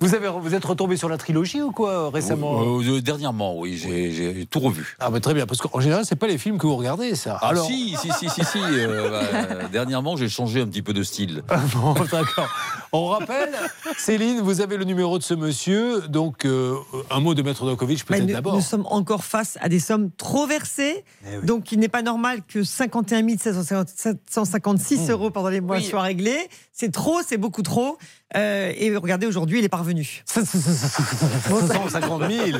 Vous, 0.00 0.14
avez, 0.14 0.28
vous 0.28 0.54
êtes 0.54 0.64
retombé 0.64 0.96
sur 0.96 1.08
la 1.08 1.16
trilogie 1.18 1.60
ou 1.62 1.72
quoi 1.72 2.10
récemment 2.10 2.60
Euh, 2.62 2.96
euh, 2.96 3.00
dernièrement, 3.00 3.58
oui, 3.58 3.76
j'ai 3.76 4.46
tout 4.46 4.60
revu. 4.60 4.96
Ah, 5.00 5.10
bah, 5.10 5.20
très 5.20 5.34
bien, 5.34 5.46
parce 5.46 5.60
qu'en 5.60 5.80
général, 5.80 6.04
c'est 6.06 6.16
pas 6.16 6.26
les 6.26 6.38
films 6.38 6.58
que 6.58 6.66
vous 6.66 6.76
regardez, 6.76 7.14
ça. 7.14 7.38
Ah 7.42 7.52
si, 7.56 7.96
si, 8.00 8.10
si, 8.12 8.28
si, 8.28 8.44
si. 8.44 8.58
euh, 8.62 9.10
bah, 9.10 9.68
dernièrement, 9.72 10.16
j'ai 10.16 10.28
changé 10.28 10.60
un 10.60 10.66
petit 10.66 10.82
peu 10.82 10.92
de 10.92 11.02
style. 11.02 11.42
Bon, 11.74 11.94
d'accord. 11.94 12.48
On 12.92 13.06
rappelle, 13.06 13.54
Céline, 13.98 14.40
vous 14.40 14.60
avez 14.60 14.76
le 14.76 14.84
numéro 14.84 15.18
de 15.18 15.22
ce 15.22 15.34
monsieur. 15.34 16.02
Donc, 16.08 16.44
euh, 16.44 16.74
un 17.10 17.20
mot 17.20 17.34
de 17.34 17.42
Maître 17.42 17.64
Dokovic, 17.64 18.00
Bah, 18.00 18.04
peut-être 18.16 18.26
nous, 18.26 18.32
d'abord. 18.32 18.54
nous 18.54 18.60
sommes 18.60 18.86
encore 18.88 19.24
face 19.24 19.58
à 19.60 19.68
des 19.68 19.78
sommes 19.80 20.10
trop 20.16 20.46
versées. 20.46 21.04
Eh 21.26 21.44
Donc, 21.44 21.72
il 21.72 21.78
n'est 21.78 21.88
pas 21.88 22.02
normal 22.02 22.40
que 22.46 22.62
51 22.62 23.26
756 23.38 25.00
Mmh. 25.00 25.10
euros 25.10 25.30
pendant 25.30 25.48
les 25.50 25.60
mois 25.60 25.76
Oui. 25.76 25.84
soient 25.84 26.02
réglés. 26.02 26.48
C'est 26.72 26.92
trop, 26.92 27.20
c'est 27.26 27.36
beaucoup 27.36 27.62
trop. 27.62 27.98
Euh, 28.36 28.72
et 28.76 28.96
regardez, 28.96 29.26
aujourd'hui, 29.26 29.58
il 29.58 29.64
est 29.64 29.68
parvenu. 29.68 30.22
150 30.26 32.22
000. 32.30 32.58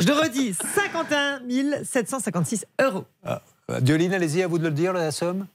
Je 0.00 0.06
le 0.06 0.12
redis, 0.12 0.54
51 0.74 1.84
756 1.84 2.64
euros. 2.80 3.04
Ah, 3.24 3.42
Dioline, 3.80 4.12
allez-y, 4.14 4.42
à 4.42 4.46
vous 4.46 4.58
de 4.58 4.64
le 4.64 4.70
dire, 4.70 4.92
la 4.92 5.10
somme 5.10 5.46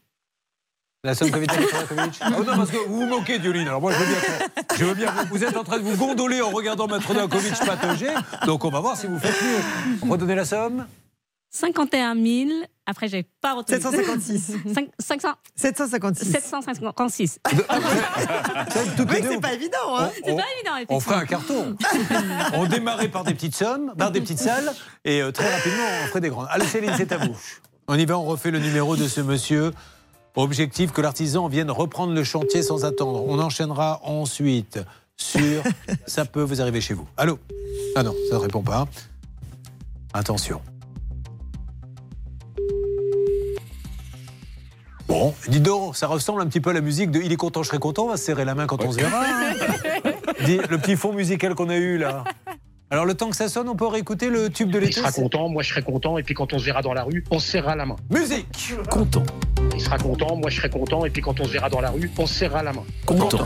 la 1.08 1.16
somme 1.16 1.30
Novakovic 1.30 2.18
Ah, 2.22 2.30
non, 2.30 2.44
parce 2.46 2.70
que 2.72 2.78
vous 2.88 3.00
vous 3.02 3.06
moquez, 3.08 3.40
Dioline. 3.40 3.68
Alors 3.68 3.82
moi, 3.82 3.92
je 3.92 3.98
veux 3.98 4.06
bien. 4.06 4.64
que- 4.68 4.76
Je 4.78 4.86
veux 4.86 4.94
bien 4.94 5.12
vous, 5.12 5.38
vous 5.38 5.44
êtes 5.44 5.58
en 5.58 5.64
train 5.64 5.80
de 5.80 5.84
vous 5.84 5.98
gondoler 5.98 6.42
en 6.42 6.52
regardant 6.52 6.88
Maître 6.88 7.14
Novakovic 7.14 7.54
patauger. 7.66 8.12
Donc, 8.46 8.64
on 8.66 8.70
va 8.70 8.80
voir 8.80 8.96
si 8.98 9.08
vous 9.08 9.18
faites 9.20 9.42
mieux. 9.42 10.10
Redonnez 10.12 10.36
la 10.36 10.46
somme 10.46 10.86
51 11.50 12.14
000. 12.16 12.50
Après, 12.86 13.08
j'ai 13.08 13.26
pas 13.42 13.54
retenu. 13.54 13.78
756. 13.80 14.52
5- 14.68 14.88
500 15.00 15.30
756. 15.56 16.32
756. 16.32 17.40
Toutes 18.98 19.10
Oui, 19.10 19.16
les 19.16 19.22
deux, 19.22 19.30
c'est 19.32 19.42
pas 19.42 19.54
évident. 19.54 19.98
Hein 19.98 20.10
C'est 20.16 20.36
pas 20.36 20.44
évident, 20.78 20.86
On 20.90 21.00
ferait 21.00 21.16
un 21.16 21.26
carton. 21.26 21.76
On 22.54 22.66
démarrait 22.66 23.08
par 23.08 23.24
des 23.24 23.34
petites 23.34 23.56
sommes, 23.56 23.94
par 23.98 24.12
des 24.12 24.22
petites 24.22 24.40
salles, 24.40 24.72
et 25.06 25.22
euh, 25.22 25.32
très 25.32 25.50
rapidement, 25.52 25.84
on 26.04 26.08
ferait 26.08 26.22
des 26.22 26.30
grandes. 26.30 26.48
Allez, 26.50 26.66
Céline, 26.66 26.92
c'est 26.98 27.12
à 27.12 27.18
vous. 27.18 27.36
On 27.88 27.96
y 27.98 28.06
va, 28.06 28.18
on 28.20 28.24
refait 28.26 28.52
le 28.52 28.60
numéro 28.60 28.96
de 28.98 29.08
ce 29.08 29.22
monsieur. 29.22 29.72
Objectif 30.38 30.92
que 30.92 31.02
l'artisan 31.02 31.48
vienne 31.48 31.72
reprendre 31.72 32.14
le 32.14 32.24
chantier 32.24 32.62
sans 32.62 32.86
attendre. 32.86 33.24
On 33.28 33.40
enchaînera 33.40 34.00
ensuite 34.04 34.80
sur 35.16 35.64
ça 36.06 36.26
peut 36.26 36.44
vous 36.44 36.62
arriver 36.62 36.80
chez 36.80 36.94
vous. 36.94 37.08
Allô? 37.18 37.40
Ah 37.96 38.04
non, 38.04 38.14
ça 38.30 38.36
ne 38.36 38.42
répond 38.42 38.62
pas. 38.62 38.86
Attention. 40.14 40.62
Bon, 45.08 45.34
dis 45.48 45.60
donc, 45.60 45.98
ça 45.98 46.06
ressemble 46.06 46.42
un 46.42 46.46
petit 46.46 46.62
peu 46.62 46.70
à 46.70 46.74
la 46.74 46.82
musique 46.82 47.10
de 47.10 47.20
Il 47.20 47.32
est 47.32 47.38
content, 47.38 47.64
je 47.64 47.70
serai 47.70 47.80
content, 47.80 48.04
on 48.04 48.10
va 48.10 48.18
se 48.18 48.26
serrer 48.26 48.46
la 48.46 48.54
main 48.54 48.68
quand 48.68 48.84
on 48.84 48.92
se 48.92 48.98
verra. 48.98 49.24
Dis, 50.46 50.60
le 50.70 50.78
petit 50.78 50.96
fond 50.96 51.14
musical 51.14 51.56
qu'on 51.56 51.70
a 51.70 51.78
eu 51.78 51.98
là. 51.98 52.24
Alors 52.90 53.06
le 53.06 53.16
temps 53.16 53.30
que 53.30 53.36
ça 53.36 53.50
sonne, 53.50 53.68
on 53.68 53.76
peut 53.76 53.86
réécouter 53.88 54.30
le 54.30 54.50
tube 54.50 54.72
de 54.72 54.78
Il 54.78 54.84
l'été 54.86 54.94
sera 55.02 55.12
c'est- 55.12 55.22
content, 55.22 55.50
moi 55.50 55.62
je 55.62 55.70
serai 55.70 55.82
content, 55.84 56.18
et 56.18 56.24
puis 56.24 56.34
quand 56.34 56.54
on 56.54 56.60
se 56.60 56.64
verra 56.66 56.82
dans 56.82 56.94
la 56.94 57.04
rue, 57.04 57.24
on 57.32 57.40
se 57.40 57.48
serrera 57.52 57.76
la 57.76 57.86
main. 57.86 57.98
Musique 58.10 58.48
Content. 58.90 59.24
Il 59.76 59.82
sera 59.82 59.98
content, 59.98 60.38
moi 60.38 60.50
je 60.50 60.58
serai 60.58 60.70
content, 60.70 61.04
et 61.04 61.10
puis 61.10 61.22
quand 61.22 61.38
on 61.42 61.44
se 61.44 61.50
verra 61.52 61.70
dans 61.70 61.82
la 61.82 61.90
rue, 61.92 62.10
on 62.18 62.26
se 62.26 62.34
serrera 62.34 62.64
la 62.64 62.72
main. 62.72 62.84
Content. 63.06 63.44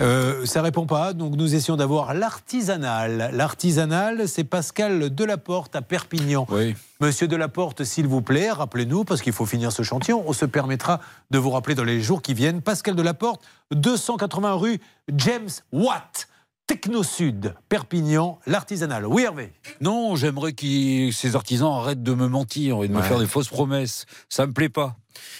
Euh, 0.00 0.44
ça 0.46 0.60
répond 0.62 0.84
pas, 0.86 1.12
donc 1.14 1.34
nous 1.34 1.54
essayons 1.54 1.76
d'avoir 1.76 2.12
l'artisanal. 2.14 3.30
L'artisanal, 3.32 4.28
c'est 4.28 4.44
Pascal 4.44 5.12
Delaporte 5.14 5.74
à 5.74 5.82
Perpignan. 5.82 6.46
Oui. 6.50 6.76
Monsieur 7.00 7.26
Delaporte, 7.26 7.82
s'il 7.84 8.06
vous 8.06 8.20
plaît, 8.22 8.50
rappelez-nous, 8.50 9.04
parce 9.04 9.22
qu'il 9.22 9.32
faut 9.32 9.46
finir 9.46 9.72
ce 9.72 9.82
chantier, 9.82 10.12
on 10.14 10.32
se 10.34 10.44
permettra 10.44 11.00
de 11.30 11.38
vous 11.38 11.50
rappeler 11.50 11.74
dans 11.74 11.84
les 11.84 12.00
jours 12.02 12.20
qui 12.22 12.34
viennent. 12.34 12.60
Pascal 12.60 12.94
Delaporte, 12.94 13.42
280 13.72 14.52
rue 14.54 14.78
James 15.16 15.48
Watt, 15.72 16.28
Techno 16.68 17.02
Sud, 17.02 17.54
Perpignan, 17.70 18.38
l'artisanal. 18.46 19.06
Oui, 19.06 19.22
Hervé 19.22 19.54
Non, 19.80 20.16
j'aimerais 20.16 20.52
que 20.52 21.10
ces 21.12 21.34
artisans 21.34 21.72
arrêtent 21.72 22.02
de 22.02 22.12
me 22.12 22.28
mentir 22.28 22.84
et 22.84 22.88
de 22.88 22.92
me 22.92 23.00
faire 23.00 23.18
des 23.18 23.26
fausses 23.26 23.48
promesses. 23.48 24.04
Ça 24.28 24.46
me 24.46 24.52
plaît 24.52 24.68
pas. 24.68 24.94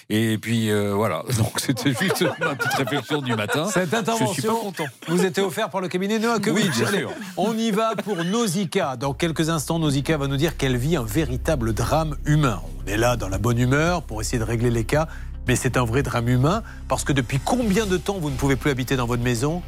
Et 0.09 0.39
puis 0.39 0.71
euh, 0.71 0.95
voilà, 0.95 1.23
donc 1.39 1.61
c'était 1.61 1.93
juste 1.93 2.25
ma 2.41 2.55
petite 2.55 2.73
réflexion 2.73 3.21
du 3.21 3.37
matin. 3.37 3.67
Cette 3.67 3.75
Je 3.75 3.81
suis 3.81 3.91
pas 3.91 3.99
intervention 3.99 4.57
content. 4.57 4.85
vous 5.07 5.23
était 5.23 5.43
offerte 5.43 5.71
par 5.71 5.83
le 5.83 5.89
cabinet 5.89 6.19
Noakovic. 6.19 6.73
Oui, 6.79 6.85
Allez, 6.87 7.07
on 7.37 7.55
y 7.59 7.73
va 7.73 7.95
pour 7.95 8.25
Nausicaa. 8.25 8.97
Dans 8.97 9.13
quelques 9.13 9.51
instants, 9.51 9.79
Nausicaa 9.79 10.17
va 10.17 10.29
nous 10.29 10.39
dire 10.39 10.57
qu'elle 10.57 10.79
vit 10.79 10.97
un 10.97 11.05
véritable 11.05 11.75
drame 11.75 12.17
humain. 12.25 12.63
On 12.83 12.89
est 12.91 12.97
là 12.97 13.17
dans 13.17 13.29
la 13.29 13.39
bonne 13.39 13.59
humeur 13.59 14.03
pour 14.03 14.23
essayer 14.23 14.39
de 14.39 14.45
régler 14.45 14.71
les 14.71 14.85
cas, 14.85 15.09
mais 15.47 15.57
c'est 15.57 15.77
un 15.77 15.85
vrai 15.85 16.03
drame 16.03 16.29
humain 16.31 16.63
parce 16.89 17.05
que 17.05 17.13
depuis 17.13 17.39
combien 17.39 17.85
de 17.85 17.99
temps 17.99 18.17
vous 18.19 18.31
ne 18.31 18.37
pouvez 18.37 18.57
plus 18.57 18.71
habiter 18.71 18.97
dans 18.97 19.07
votre 19.07 19.23
maison? 19.23 19.63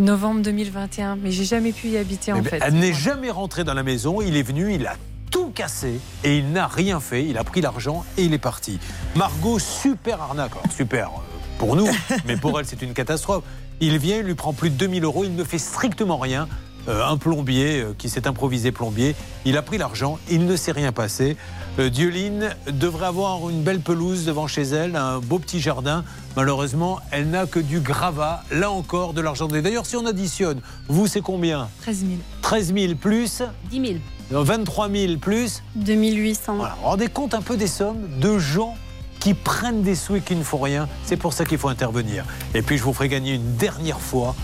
Novembre 0.00 0.40
2021, 0.42 1.16
mais 1.16 1.30
j'ai 1.30 1.44
jamais 1.44 1.72
pu 1.72 1.88
y 1.88 1.98
habiter 1.98 2.32
en 2.32 2.36
Eh 2.36 2.40
ben, 2.40 2.50
fait. 2.50 2.60
Elle 2.62 2.74
n'est 2.74 2.94
jamais 2.94 3.30
rentrée 3.30 3.64
dans 3.64 3.74
la 3.74 3.82
maison. 3.82 4.22
Il 4.22 4.36
est 4.36 4.42
venu, 4.42 4.74
il 4.74 4.86
a 4.86 4.94
tout 5.30 5.50
cassé 5.50 6.00
et 6.24 6.38
il 6.38 6.52
n'a 6.52 6.66
rien 6.66 7.00
fait. 7.00 7.24
Il 7.26 7.36
a 7.38 7.44
pris 7.44 7.60
l'argent 7.60 8.04
et 8.16 8.24
il 8.24 8.32
est 8.32 8.38
parti. 8.38 8.78
Margot, 9.14 9.58
super 9.58 10.22
arnaque. 10.22 10.52
Alors, 10.52 10.72
super 10.74 11.08
euh, 11.08 11.58
pour 11.58 11.76
nous, 11.76 11.88
mais 12.26 12.36
pour 12.36 12.58
elle, 12.58 12.66
c'est 12.66 12.82
une 12.82 12.94
catastrophe. 12.94 13.44
Il 13.80 13.98
vient, 13.98 14.18
il 14.18 14.24
lui 14.24 14.34
prend 14.34 14.52
plus 14.52 14.70
de 14.70 14.74
2000 14.76 15.04
euros, 15.04 15.24
il 15.24 15.34
ne 15.36 15.44
fait 15.44 15.58
strictement 15.58 16.18
rien. 16.18 16.48
Euh, 16.88 17.06
un 17.06 17.18
plombier 17.18 17.82
euh, 17.82 17.94
qui 17.96 18.08
s'est 18.08 18.26
improvisé 18.26 18.72
plombier, 18.72 19.14
il 19.44 19.58
a 19.58 19.62
pris 19.62 19.76
l'argent, 19.76 20.18
il 20.30 20.46
ne 20.46 20.56
s'est 20.56 20.72
rien 20.72 20.92
passé. 20.92 21.36
Euh, 21.80 21.88
Dioline 21.88 22.50
devrait 22.70 23.06
avoir 23.06 23.48
une 23.48 23.62
belle 23.62 23.80
pelouse 23.80 24.26
devant 24.26 24.46
chez 24.46 24.62
elle, 24.62 24.96
un 24.96 25.18
beau 25.18 25.38
petit 25.38 25.60
jardin. 25.60 26.04
Malheureusement, 26.36 27.00
elle 27.10 27.30
n'a 27.30 27.46
que 27.46 27.58
du 27.58 27.80
gravat, 27.80 28.44
là 28.50 28.70
encore, 28.70 29.14
de 29.14 29.22
l'argent. 29.22 29.48
D'ailleurs, 29.48 29.86
si 29.86 29.96
on 29.96 30.04
additionne, 30.04 30.60
vous, 30.88 31.06
c'est 31.06 31.22
combien 31.22 31.70
13 31.80 32.00
000. 32.00 32.10
13 32.42 32.74
000 32.74 32.94
plus 32.96 33.42
10 33.70 33.80
000. 33.80 33.94
23 34.30 34.90
000 34.90 35.16
plus 35.16 35.62
2800. 35.76 36.56
Voilà, 36.56 36.74
vous 36.74 36.80
vous 36.82 36.86
rendez 36.88 37.08
compte 37.08 37.32
un 37.32 37.40
peu 37.40 37.56
des 37.56 37.66
sommes 37.66 38.08
de 38.20 38.38
gens 38.38 38.76
qui 39.18 39.32
prennent 39.32 39.82
des 39.82 39.94
sous 39.94 40.16
et 40.16 40.20
qui 40.20 40.36
ne 40.36 40.44
font 40.44 40.60
rien 40.60 40.86
C'est 41.04 41.16
pour 41.16 41.32
ça 41.32 41.46
qu'il 41.46 41.56
faut 41.56 41.68
intervenir. 41.68 42.24
Et 42.54 42.60
puis 42.60 42.76
je 42.76 42.82
vous 42.82 42.92
ferai 42.92 43.08
gagner 43.08 43.34
une 43.34 43.56
dernière 43.56 44.00
fois 44.00 44.36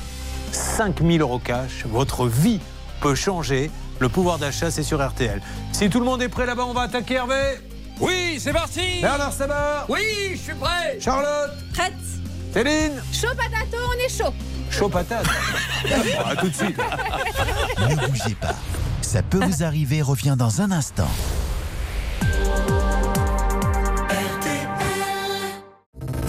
5 0.52 1.02
000 1.02 1.18
euros 1.18 1.38
cash. 1.38 1.84
Votre 1.86 2.26
vie 2.26 2.60
peut 3.02 3.14
changer. 3.14 3.70
Le 3.98 4.09
pouvoir 4.09 4.39
d'achat, 4.39 4.70
c'est 4.70 4.82
sur 4.82 5.06
RTL. 5.06 5.40
Si 5.73 5.89
tout 5.89 5.98
le 6.01 6.05
monde 6.05 6.23
est 6.23 6.28
prêt 6.28 6.47
là-bas, 6.47 6.64
on 6.66 6.73
va 6.74 6.82
attaquer 6.82 7.14
Hervé 7.14 7.59
Oui, 8.01 8.36
c'est 8.39 8.52
parti 8.52 9.01
Bernard 9.01 9.32
Sabat 9.32 9.86
Oui, 9.89 10.32
je 10.32 10.36
suis 10.36 10.55
prêt. 10.55 10.98
Charlotte 11.01 11.52
Prête. 11.73 11.93
Céline 12.52 12.93
Chaud 13.12 13.28
patato, 13.36 13.77
on 13.89 14.05
est 14.05 14.09
chaud. 14.09 14.32
Chaud 14.70 14.89
patate 14.89 15.27
À 16.24 16.36
tout 16.40 16.48
de 16.48 16.55
suite 16.55 16.78
Ne 17.78 17.94
bougez 18.06 18.35
pas. 18.40 18.55
Ça 19.01 19.23
peut 19.23 19.43
vous 19.44 19.62
arriver 19.62 20.02
revient 20.02 20.35
dans 20.39 20.60
un 20.60 20.70
instant. 20.73 21.09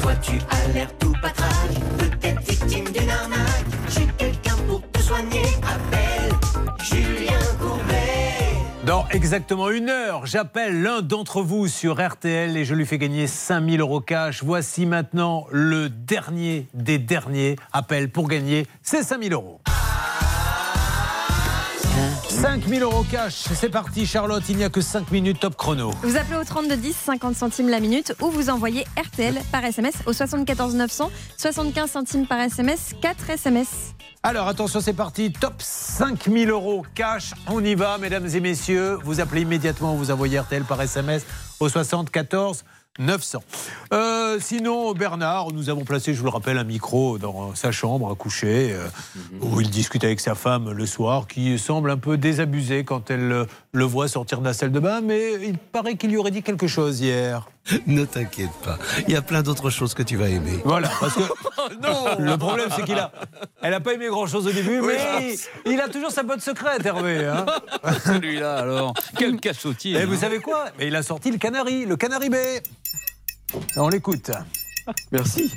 Toi 0.02 0.16
tu 0.22 0.40
as 0.50 0.74
l'air 0.74 0.90
tout 1.00 1.14
patrage, 1.22 1.76
peut-être 1.98 2.42
victime 2.42 2.86
d'une 2.92 3.10
arnaque. 3.10 3.66
Suis 3.90 4.08
quelqu'un 4.18 4.56
pour 4.68 4.82
te 4.92 5.00
soigner. 5.00 5.44
Exactement 9.12 9.70
une 9.70 9.90
heure, 9.90 10.26
j'appelle 10.26 10.82
l'un 10.82 11.02
d'entre 11.02 11.42
vous 11.42 11.68
sur 11.68 12.06
RTL 12.06 12.58
et 12.58 12.66
je 12.66 12.76
lui 12.76 12.86
fais 12.86 12.98
gagner 12.98 13.26
5000 13.26 13.80
euros 13.80 14.02
cash. 14.02 14.44
Voici 14.44 14.86
maintenant 14.86 15.48
le 15.50 15.88
dernier 15.90 16.68
des 16.74 17.00
derniers 17.00 17.56
appels 17.72 18.10
pour 18.10 18.28
gagner 18.28 18.68
ces 18.84 19.04
5000 19.04 19.32
euros. 19.32 19.62
5000 22.28 22.84
euros 22.84 23.06
cash, 23.10 23.46
c'est 23.56 23.70
parti 23.70 24.06
Charlotte, 24.06 24.44
il 24.50 24.58
n'y 24.58 24.66
a 24.66 24.70
que 24.70 24.82
5 24.82 25.10
minutes 25.12 25.40
top 25.40 25.56
chrono. 25.56 25.92
Vous 26.04 26.18
appelez 26.18 26.38
au 26.38 26.44
3210, 26.44 26.94
50 26.94 27.36
centimes 27.36 27.70
la 27.70 27.80
minute, 27.80 28.14
ou 28.22 28.30
vous 28.30 28.50
envoyez 28.50 28.86
RTL 28.98 29.40
par 29.52 29.64
SMS 29.64 29.96
au 30.06 30.14
74 30.14 30.76
900, 30.76 31.10
75 31.38 31.90
centimes 31.90 32.28
par 32.28 32.40
SMS, 32.40 32.94
4 33.02 33.30
SMS. 33.30 33.97
Alors 34.28 34.50
attention, 34.50 34.82
c'est 34.82 34.92
parti. 34.92 35.32
Top 35.32 35.54
5000 35.60 36.50
euros 36.50 36.86
cash. 36.94 37.32
On 37.48 37.64
y 37.64 37.76
va, 37.76 37.98
mesdames 37.98 38.28
et 38.28 38.42
messieurs. 38.42 39.00
Vous 39.06 39.22
appelez 39.22 39.44
immédiatement, 39.44 39.96
vous 39.96 40.12
envoyez 40.12 40.38
RTL 40.38 40.66
par 40.66 40.82
SMS 40.82 41.26
au 41.62 41.70
74 41.70 42.66
900. 43.00 43.40
Euh, 43.94 44.38
sinon, 44.42 44.92
Bernard, 44.92 45.54
nous 45.54 45.70
avons 45.70 45.86
placé, 45.86 46.14
je 46.14 46.20
vous 46.20 46.26
le 46.26 46.32
rappelle, 46.32 46.58
un 46.58 46.66
micro 46.66 47.18
dans 47.18 47.56
sa 47.56 47.72
chambre 47.72 48.12
à 48.12 48.16
coucher, 48.16 48.74
euh, 48.74 48.88
où 49.40 49.62
il 49.62 49.70
discute 49.70 50.04
avec 50.04 50.20
sa 50.20 50.36
femme 50.36 50.72
le 50.72 50.86
soir, 50.86 51.28
qui 51.28 51.58
semble 51.58 51.90
un 51.90 51.98
peu 51.98 52.18
désabusée 52.18 52.84
quand 52.84 53.10
elle 53.10 53.46
le 53.72 53.84
voit 53.86 54.10
sortir 54.10 54.40
de 54.40 54.46
la 54.46 54.54
salle 54.54 54.74
de 54.74 54.80
bain, 54.82 55.00
mais 55.00 55.36
il 55.42 55.58
paraît 55.58 55.96
qu'il 55.96 56.10
lui 56.10 56.18
aurait 56.18 56.32
dit 56.32 56.44
quelque 56.44 56.68
chose 56.68 57.00
hier. 57.00 57.48
Ne 57.88 58.06
t'inquiète 58.06 58.52
pas, 58.64 58.78
il 59.08 59.14
y 59.14 59.18
a 59.18 59.22
plein 59.22 59.42
d'autres 59.42 59.70
choses 59.70 59.94
que 59.94 60.04
tu 60.04 60.16
vas 60.16 60.30
aimer. 60.30 60.60
Voilà, 60.64 60.90
parce 61.00 61.14
que 61.16 61.22
le 62.22 62.38
problème 62.38 62.70
c'est 62.76 62.84
qu'il 62.84 62.98
a, 62.98 63.12
elle 63.62 63.74
a 63.74 63.80
pas 63.80 63.94
aimé 63.94 64.08
grand 64.08 64.26
chose 64.28 64.48
au 64.48 64.52
début, 64.52 64.80
Oui, 64.80 64.94
mais 65.20 65.36
il, 65.66 65.74
il 65.74 65.82
a 65.82 65.90
toujours 65.90 66.12
sa 66.12 66.24
botte 66.24 66.42
secrète, 66.42 66.86
Hervé. 66.86 67.26
hein. 67.26 67.46
Celui-là, 68.06 68.58
alors, 68.60 68.94
quel 69.18 69.38
cassotier. 69.40 70.00
Et 70.00 70.06
vous 70.06 70.16
savez 70.18 70.40
quoi? 70.40 70.66
Mais 70.80 70.88
Il 70.88 70.96
a 70.96 71.04
sorti 71.04 71.30
le 71.32 71.38
canari, 71.38 71.86
le 71.86 71.98
canari 71.98 72.30
B. 72.30 72.36
On 73.76 73.90
l'écoute. 73.90 74.32
Merci. 75.12 75.52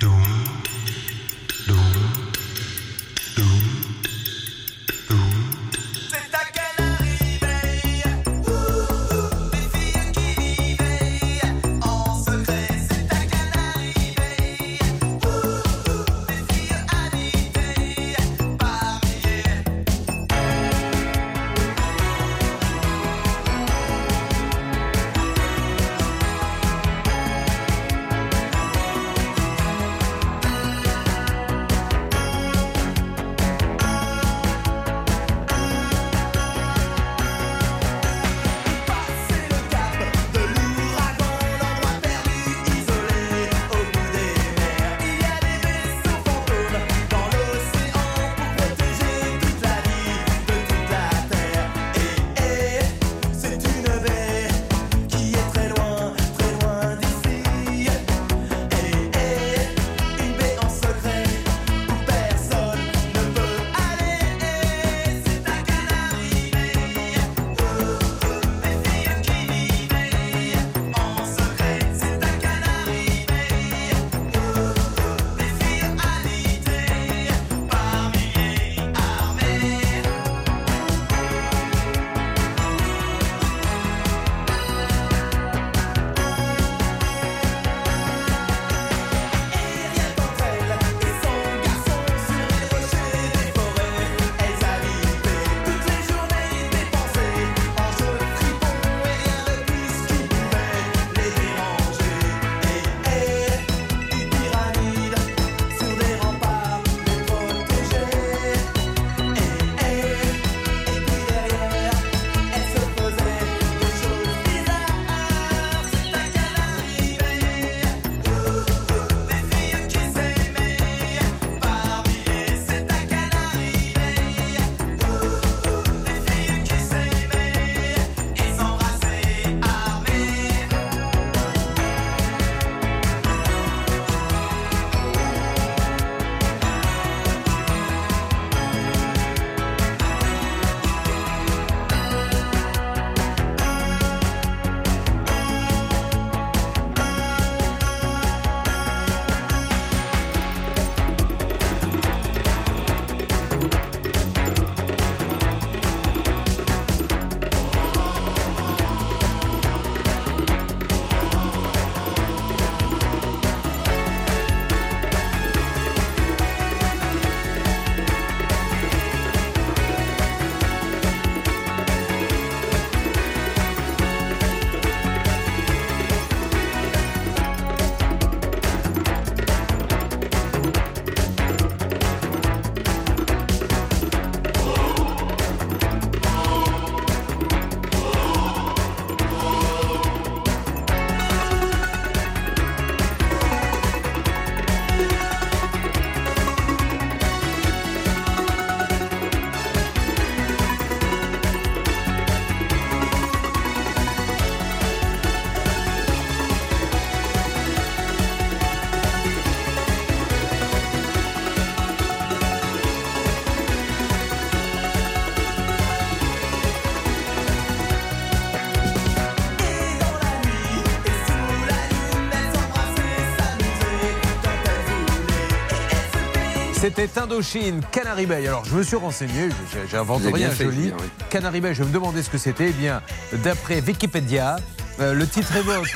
C'était 226.97 227.21
Indochine, 227.21 227.83
Canary 227.93 228.27
Bay. 228.27 228.49
Alors, 228.49 228.65
je 228.65 228.75
me 228.75 228.83
suis 228.83 228.97
renseigné, 228.97 229.49
j'ai- 229.73 229.97
avez 229.97 230.33
rien. 230.33 230.51
Julien, 230.51 230.93
oui. 230.99 231.07
Canary 231.31 231.61
Bay, 231.61 231.73
je 231.73 231.85
me 231.85 231.93
demandais 231.93 232.21
ce 232.21 232.29
que 232.29 232.37
c'était. 232.37 232.71
Eh 232.71 232.73
bien, 232.73 233.01
d'après 233.45 233.81
Wikipédia, 233.81 234.57
euh, 234.99 235.15
le 235.15 235.25
titre 235.25 235.55
évoque 235.55 235.87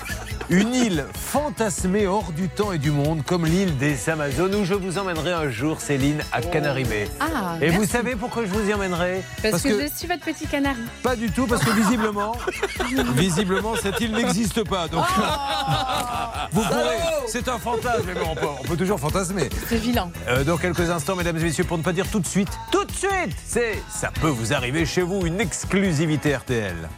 une 0.51 0.75
île 0.75 1.05
fantasmée 1.15 2.07
hors 2.07 2.31
du 2.33 2.49
temps 2.49 2.71
et 2.73 2.79
du 2.79 2.91
monde, 2.91 3.23
comme 3.25 3.47
l'île 3.47 3.77
des 3.79 4.09
Amazones, 4.09 4.55
où 4.55 4.65
je 4.65 4.75
vous 4.75 4.99
emmènerai 4.99 5.33
un 5.33 5.51
jour, 5.51 5.81
Céline, 5.81 6.23
à 6.33 6.41
Canary 6.43 6.85
Bay. 6.85 7.09
Ah, 7.19 7.57
et 7.61 7.71
vous 7.71 7.87
savez 7.87 8.15
pourquoi 8.15 8.45
je 8.45 8.51
vous 8.51 8.69
y 8.69 8.75
emmènerai? 8.75 9.23
Parce, 9.43 9.63
que, 9.63 9.71
je 9.71 9.89
suis 9.95 10.07
votre 10.07 10.25
petit 10.25 10.47
canari. 10.47 10.79
Pas 11.03 11.17
du 11.17 11.31
tout, 11.31 11.47
parce 11.47 11.65
que 11.65 11.71
visiblement, 11.71 12.37
visiblement, 13.17 13.75
cette 13.83 14.01
île 14.01 14.13
n'existe 14.13 14.63
pas. 14.69 14.87
Donc, 14.89 15.05
vous 16.53 16.63
pourrez. 16.63 16.99
C'est 17.27 17.49
un 17.49 17.59
fantasme, 17.59 18.05
mais 18.07 18.15
bon, 18.15 18.29
on 18.31 18.35
peut, 18.35 18.47
on 18.61 18.65
peut 18.65 18.77
toujours 18.77 19.01
fantasmer. 19.01 19.49
C'est 19.69 19.77
vilain. 19.77 20.11
Euh, 20.29 20.45
dans 20.45 20.57
quelques 20.57 20.91
instants, 20.91 21.17
mesdames 21.17 21.37
et 21.37 21.43
messieurs, 21.43 21.65
pour 21.65 21.79
ne 21.79 21.83
pas 21.83 21.93
dire 21.93 22.07
tout 22.11 22.21
de 22.21 22.27
suite, 22.27 22.49
tout 22.71 22.85
de 22.85 22.93
suite, 22.93 23.37
c'est 23.47 23.79
ça 23.89 24.11
peut 24.21 24.29
vous 24.29 24.53
arriver 24.53 24.87
chez 24.87 25.03
vous, 25.03 25.27
une 25.27 25.41
exclusivité 25.41 26.35
RTL. 26.37 26.89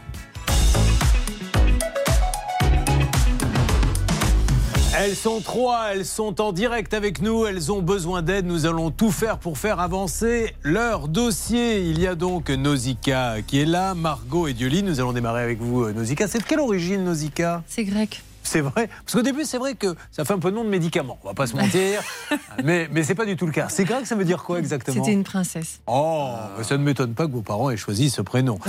Elles 4.99 5.15
sont 5.15 5.41
trois, 5.41 5.89
elles 5.91 6.05
sont 6.05 6.41
en 6.41 6.51
direct 6.51 6.93
avec 6.95 7.21
nous, 7.21 7.45
elles 7.45 7.71
ont 7.71 7.83
besoin 7.83 8.23
d'aide, 8.23 8.47
nous 8.47 8.65
allons 8.65 8.89
tout 8.89 9.11
faire 9.11 9.37
pour 9.37 9.59
faire 9.59 9.79
avancer 9.79 10.55
leur 10.63 11.07
dossier. 11.07 11.81
Il 11.81 12.01
y 12.01 12.07
a 12.07 12.15
donc 12.15 12.49
Nausicaa 12.49 13.43
qui 13.45 13.61
est 13.61 13.65
là, 13.65 13.93
Margot 13.93 14.47
et 14.47 14.53
Dioli, 14.53 14.81
nous 14.81 14.99
allons 14.99 15.13
démarrer 15.13 15.43
avec 15.43 15.61
vous 15.61 15.83
euh, 15.83 15.93
Nausicaa. 15.93 16.27
C'est 16.27 16.39
de 16.39 16.43
quelle 16.43 16.59
origine 16.59 17.03
Nausicaa? 17.03 17.61
C'est 17.67 17.83
grec. 17.83 18.23
C'est 18.47 18.61
vrai. 18.61 18.89
Parce 19.03 19.13
qu'au 19.13 19.21
début, 19.21 19.43
c'est 19.43 19.57
vrai 19.57 19.75
que 19.75 19.95
ça 20.11 20.25
fait 20.25 20.33
un 20.33 20.39
peu 20.39 20.49
nom 20.49 20.63
de 20.63 20.69
médicament. 20.69 21.19
On 21.23 21.27
va 21.27 21.33
pas 21.33 21.47
se 21.47 21.55
mentir. 21.55 22.01
mais 22.63 22.87
mais 22.91 23.03
c'est 23.03 23.15
pas 23.15 23.25
du 23.25 23.35
tout 23.35 23.45
le 23.45 23.51
cas. 23.51 23.67
C'est 23.69 23.83
grec, 23.83 24.05
ça 24.07 24.15
veut 24.15 24.25
dire 24.25 24.43
quoi 24.43 24.59
exactement 24.59 25.03
C'était 25.03 25.13
une 25.13 25.23
princesse. 25.23 25.81
Oh, 25.87 26.31
ça 26.63 26.77
ne 26.77 26.83
m'étonne 26.83 27.13
pas 27.13 27.27
que 27.27 27.31
vos 27.31 27.41
parents 27.41 27.69
aient 27.69 27.77
choisi 27.77 28.09
ce 28.09 28.21
prénom. 28.21 28.59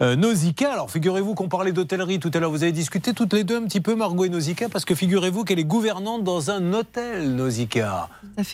Euh, 0.00 0.16
Nausicaa, 0.16 0.72
alors 0.72 0.90
figurez-vous 0.90 1.34
qu'on 1.34 1.48
parlait 1.48 1.72
d'hôtellerie 1.72 2.20
tout 2.20 2.30
à 2.34 2.38
l'heure. 2.38 2.50
Vous 2.50 2.62
avez 2.62 2.72
discuté 2.72 3.14
toutes 3.14 3.32
les 3.32 3.44
deux 3.44 3.56
un 3.56 3.64
petit 3.64 3.80
peu, 3.80 3.94
Margot 3.94 4.24
et 4.24 4.28
Nausicaa, 4.28 4.68
parce 4.68 4.84
que 4.84 4.94
figurez-vous 4.94 5.44
qu'elle 5.44 5.58
est 5.58 5.64
gouvernante 5.64 6.24
dans 6.24 6.50
un 6.50 6.72
hôtel, 6.72 7.34
Nausicaa. 7.34 8.08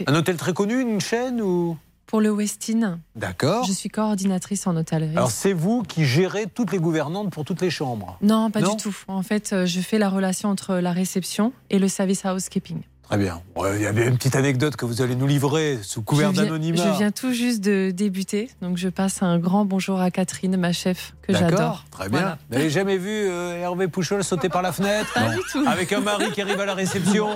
Un 0.06 0.14
hôtel 0.14 0.36
très 0.36 0.52
connu, 0.52 0.80
une 0.80 1.00
chaîne 1.00 1.40
ou 1.40 1.76
Pour 2.08 2.22
le 2.22 2.30
Westin, 2.30 3.00
D'accord. 3.16 3.64
je 3.64 3.72
suis 3.72 3.90
coordinatrice 3.90 4.66
en 4.66 4.74
hôtellerie. 4.76 5.12
Alors 5.14 5.30
c'est 5.30 5.52
vous 5.52 5.82
qui 5.82 6.06
gérez 6.06 6.46
toutes 6.52 6.72
les 6.72 6.78
gouvernantes 6.78 7.30
pour 7.30 7.44
toutes 7.44 7.60
les 7.60 7.70
chambres. 7.70 8.18
non, 8.22 8.50
pas 8.50 8.60
Non 8.60 8.74
du 8.74 8.82
tout. 8.82 8.96
En 9.08 9.22
fait, 9.22 9.52
euh, 9.52 9.66
je 9.66 9.80
fais 9.80 9.98
la 9.98 10.08
relation 10.08 10.48
entre 10.48 10.76
la 10.76 10.92
réception 10.92 11.52
et 11.68 11.78
le 11.78 11.86
service 11.86 12.24
housekeeping. 12.24 12.80
Très 13.02 13.18
bien. 13.18 13.40
Il 13.74 13.82
y 13.82 13.86
a 13.86 13.90
une 13.90 14.16
petite 14.16 14.36
anecdote 14.36 14.76
que 14.76 14.84
vous 14.84 15.00
allez 15.02 15.16
nous 15.16 15.26
livrer 15.26 15.78
sous 15.82 16.02
couvert 16.02 16.32
d'anonymat. 16.32 16.92
je 16.92 16.98
viens 16.98 17.10
tout 17.10 17.32
juste 17.32 17.62
de 17.62 17.90
débuter, 17.90 18.50
donc 18.60 18.76
je 18.76 18.88
passe 18.88 19.22
un 19.22 19.38
grand 19.38 19.64
bonjour 19.64 20.00
à 20.00 20.10
Catherine, 20.10 20.56
ma 20.56 20.72
chef, 20.72 21.14
que 21.34 21.40
D'accord, 21.40 21.58
j'adore. 21.58 21.84
Très 21.90 22.08
bien. 22.08 22.18
Voilà. 22.20 22.38
Vous 22.50 22.56
n'avez 22.56 22.70
jamais 22.70 22.96
vu 22.96 23.10
euh, 23.10 23.60
Hervé 23.62 23.88
Pouchol 23.88 24.24
sauter 24.24 24.48
par 24.48 24.62
la 24.62 24.72
fenêtre 24.72 25.12
Pas 25.14 25.28
du 25.30 25.40
tout. 25.52 25.62
Avec 25.66 25.92
un 25.92 26.00
mari 26.00 26.30
qui 26.32 26.40
arrive 26.42 26.60
à 26.60 26.66
la 26.66 26.74
réception 26.74 27.28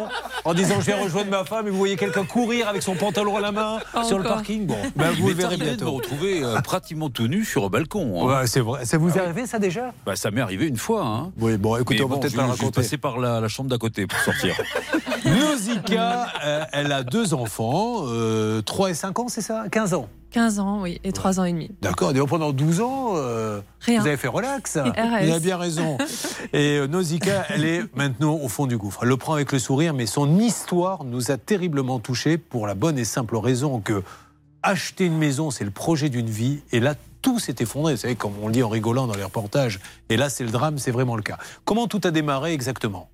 en 0.45 0.55
disant 0.55 0.77
je 0.81 0.87
vais 0.87 0.95
rejoindre 0.95 1.31
ma 1.31 1.45
femme 1.45 1.67
et 1.67 1.71
vous 1.71 1.77
voyez 1.79 1.97
quelqu'un 1.97 2.25
courir 2.25 2.69
avec 2.69 2.83
son 2.83 2.95
pantalon 2.95 3.37
à 3.37 3.41
la 3.41 3.53
main 3.53 3.79
sur 4.07 4.19
le 4.19 4.25
parking. 4.25 4.67
Bon, 4.67 4.77
ben, 4.97 5.11
vous 5.13 5.29
le 5.29 5.35
verrez 5.35 5.57
de 5.57 5.63
me 5.65 5.69
bientôt. 5.71 5.93
retrouver 5.93 6.43
euh, 6.43 6.61
pratiquement 6.61 7.11
tout 7.11 7.27
nu 7.29 7.45
sur 7.45 7.65
un 7.65 7.69
balcon. 7.69 8.29
hein. 8.29 8.41
Ouais, 8.41 8.47
c'est 8.47 8.61
vrai. 8.61 8.85
Ça 8.85 8.99
vous 8.99 9.11
est 9.17 9.21
arrivé 9.21 9.47
ça 9.47 9.59
déjà? 9.59 9.93
Bah, 10.07 10.17
ça 10.17 10.31
m'est 10.31 10.41
arrivé 10.41 10.67
une 10.67 10.77
fois. 10.79 11.05
Hein. 11.05 11.33
Oui, 11.39 11.57
bon, 11.59 11.77
écoutez, 11.77 11.99
Mais 11.99 12.05
on 12.05 12.09
va 12.09 12.15
bon, 12.17 12.21
peut-être 12.23 12.35
pas 12.37 12.43
le 12.43 12.49
je 12.49 12.55
suis 12.55 12.61
raconter. 12.63 12.81
passé 12.83 12.97
par 12.99 13.19
la, 13.19 13.41
la 13.41 13.49
chambre 13.49 13.69
d'à 13.69 13.79
côté 13.79 14.07
pour 14.07 14.19
sortir. 14.21 14.55
Nausicaa, 15.25 16.29
euh, 16.45 16.65
elle 16.73 16.93
a 16.93 17.03
deux 17.03 17.35
enfants, 17.35 18.05
euh, 18.07 18.63
3 18.63 18.91
et 18.91 18.95
5 18.95 19.19
ans, 19.19 19.29
c'est 19.29 19.41
ça? 19.41 19.65
15 19.71 19.95
ans. 19.95 20.09
15 20.33 20.59
ans, 20.59 20.81
oui, 20.81 21.01
et 21.05 21.13
3 21.13 21.41
ans 21.41 21.45
et 21.45 21.53
demi. 21.53 21.71
D'accord, 21.83 22.17
et 22.17 22.21
pendant 22.27 22.53
12 22.53 22.81
ans, 22.81 23.13
euh, 23.17 23.61
Rien. 23.81 24.01
vous 24.01 24.07
avez 24.07 24.17
fait 24.17 24.29
relax. 24.29 24.79
Il 25.23 25.31
a 25.31 25.39
bien 25.39 25.59
raison. 25.59 25.99
Et 26.53 26.79
euh, 26.79 26.87
Nausicaa, 26.87 27.45
elle 27.51 27.65
est 27.65 27.83
maintenant 27.95 28.35
au 28.37 28.49
fond 28.49 28.67
du 28.67 28.77
gouffre. 28.79 29.01
Elle 29.03 29.11
le 29.11 29.17
prend 29.17 29.35
avec 29.35 29.53
le 29.53 29.59
sourire, 29.59 29.93
mais 29.95 30.07
son 30.07 30.39
histoire 30.39 31.05
nous 31.05 31.31
a 31.31 31.37
terriblement 31.37 31.99
touchés 31.99 32.39
pour 32.39 32.67
la 32.67 32.75
bonne 32.75 32.99
et 32.99 33.05
simple 33.05 33.37
raison 33.37 33.81
que 33.81 34.03
acheter 34.63 35.07
une 35.07 35.19
maison, 35.19 35.51
c'est 35.51 35.65
le 35.65 35.71
projet 35.71 36.09
d'une 36.09 36.31
vie. 36.31 36.61
Et 36.73 36.81
là, 36.81 36.95
tout 37.21 37.39
s'est 37.39 37.57
effondré. 37.61 37.95
Vous 37.95 38.01
savez, 38.01 38.17
comme 38.17 38.33
on 38.43 38.47
le 38.47 38.53
dit 38.53 38.63
en 38.63 38.69
rigolant 38.69 39.07
dans 39.07 39.15
les 39.15 39.25
reportages. 39.25 39.81
Et 40.09 40.17
là, 40.17 40.31
c'est 40.31 40.45
le 40.45 40.51
drame, 40.51 40.79
c'est 40.79 40.91
vraiment 40.91 41.17
le 41.17 41.23
cas. 41.23 41.39
Comment 41.65 41.89
tout 41.89 42.01
a 42.05 42.11
démarré 42.11 42.53
exactement? 42.53 43.11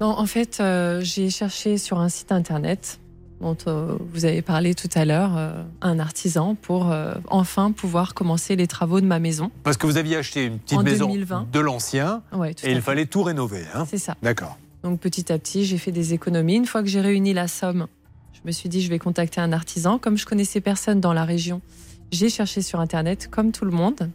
Non, 0.00 0.08
en 0.08 0.26
fait, 0.26 0.58
euh, 0.60 1.00
j'ai 1.02 1.30
cherché 1.30 1.78
sur 1.78 2.00
un 2.00 2.08
site 2.08 2.32
internet 2.32 2.98
dont 3.42 3.56
euh, 3.66 3.96
vous 4.12 4.24
avez 4.24 4.40
parlé 4.40 4.74
tout 4.74 4.88
à 4.94 5.04
l'heure, 5.04 5.36
euh, 5.36 5.62
un 5.82 5.98
artisan 5.98 6.54
pour 6.54 6.90
euh, 6.90 7.12
enfin 7.28 7.72
pouvoir 7.72 8.14
commencer 8.14 8.56
les 8.56 8.66
travaux 8.66 9.00
de 9.00 9.06
ma 9.06 9.18
maison. 9.18 9.50
Parce 9.64 9.76
que 9.76 9.86
vous 9.86 9.96
aviez 9.98 10.16
acheté 10.16 10.46
une 10.46 10.58
petite 10.58 10.78
En 10.78 10.82
maison 10.82 11.08
2020. 11.08 11.48
de 11.52 11.60
l'ancien 11.60 12.22
Ouais, 12.32 12.52
et 12.62 12.70
il 12.70 12.76
fait. 12.76 12.80
fallait 12.80 13.06
tout 13.06 13.22
rénover. 13.22 13.64
hein 13.74 13.84
C'est 13.88 13.98
ça. 13.98 14.16
D'accord. 14.22 14.56
Donc 14.84 15.00
petit 15.00 15.30
à 15.32 15.38
petit, 15.38 15.64
j'ai 15.64 15.76
fait 15.78 15.92
des 15.92 16.14
économies. 16.14 16.54
Une 16.56 16.66
fois 16.66 16.82
que 16.82 16.88
j'ai 16.88 17.00
réuni 17.00 17.34
la 17.34 17.48
somme, 17.48 17.86
je 18.32 18.40
me 18.46 18.52
suis 18.52 18.68
dit 18.68 18.80
je 18.80 18.88
vais 18.88 18.98
contacter 18.98 19.40
un 19.40 19.52
artisan. 19.52 19.98
Comme 19.98 20.16
je 20.16 20.24
connaissais 20.24 20.60
personne 20.60 21.00
dans 21.00 21.12
la 21.12 21.24
région, 21.24 21.60
j'ai 22.12 22.30
cherché 22.30 22.62
sur 22.62 22.80
internet 22.80 23.28
comme 23.30 23.52
tout 23.52 23.64
le 23.64 23.70
monde. 23.72 24.08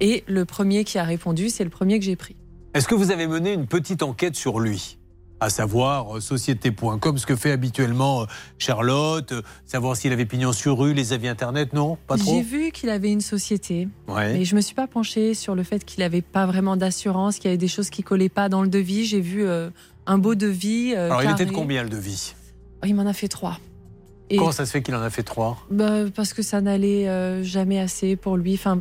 Et 0.00 0.22
le 0.26 0.44
premier 0.44 0.84
qui 0.84 0.98
a 0.98 1.04
répondu, 1.04 1.48
c'est 1.50 1.64
le 1.64 1.70
premier 1.70 1.98
que 1.98 2.04
j'ai 2.04 2.16
pris. 2.16 2.36
Est-ce 2.74 2.86
que 2.88 2.94
vous 2.94 3.10
avez 3.10 3.26
mené 3.26 3.52
une 3.52 3.66
petite 3.66 4.02
enquête 4.02 4.36
sur 4.36 4.60
lui? 4.60 4.96
À 5.40 5.48
savoir 5.50 6.16
euh, 6.16 6.20
société.com, 6.20 7.18
ce 7.18 7.26
que 7.26 7.34
fait 7.36 7.50
habituellement 7.50 8.22
euh, 8.22 8.26
Charlotte, 8.58 9.32
euh, 9.32 9.42
savoir 9.66 9.96
s'il 9.96 10.12
avait 10.12 10.26
pignon 10.26 10.52
sur 10.52 10.78
rue, 10.78 10.92
les 10.94 11.12
avis 11.12 11.28
internet, 11.28 11.72
non 11.72 11.96
Pas 12.06 12.16
trop? 12.16 12.32
J'ai 12.34 12.42
vu 12.42 12.70
qu'il 12.72 12.90
avait 12.90 13.10
une 13.10 13.20
société, 13.22 13.88
Ouais. 14.06 14.32
mais 14.34 14.44
je 14.44 14.54
me 14.54 14.60
suis 14.60 14.74
pas 14.74 14.86
penchée 14.86 15.34
sur 15.34 15.54
le 15.54 15.62
fait 15.62 15.84
qu'il 15.84 16.02
avait 16.02 16.20
pas 16.22 16.46
vraiment 16.46 16.76
d'assurance, 16.76 17.36
qu'il 17.36 17.46
y 17.46 17.48
avait 17.48 17.56
des 17.58 17.68
choses 17.68 17.90
qui 17.90 18.02
collaient 18.02 18.28
pas 18.28 18.48
dans 18.48 18.62
le 18.62 18.68
devis. 18.68 19.04
J'ai 19.06 19.20
vu 19.20 19.44
euh, 19.46 19.70
un 20.06 20.18
beau 20.18 20.34
devis. 20.34 20.92
euh, 20.94 21.06
Alors 21.06 21.22
il 21.22 21.30
était 21.30 21.46
de 21.46 21.52
combien 21.52 21.82
le 21.82 21.88
devis? 21.88 22.34
Oh, 22.82 22.86
Il 22.86 22.94
m'en 22.94 23.06
a 23.06 23.12
fait 23.12 23.28
trois. 23.28 23.58
Et 24.32 24.36
Comment 24.36 24.52
ça 24.52 24.64
se 24.64 24.70
fait 24.70 24.82
qu'il 24.82 24.94
en 24.94 25.02
a 25.02 25.10
fait 25.10 25.22
trois? 25.24 25.58
Bah, 25.70 26.04
parce 26.14 26.32
que 26.34 26.42
ça 26.42 26.60
n'allait 26.60 27.08
euh, 27.08 27.42
jamais 27.42 27.80
assez 27.80 28.14
pour 28.14 28.36
lui. 28.36 28.54
Enfin, 28.54 28.80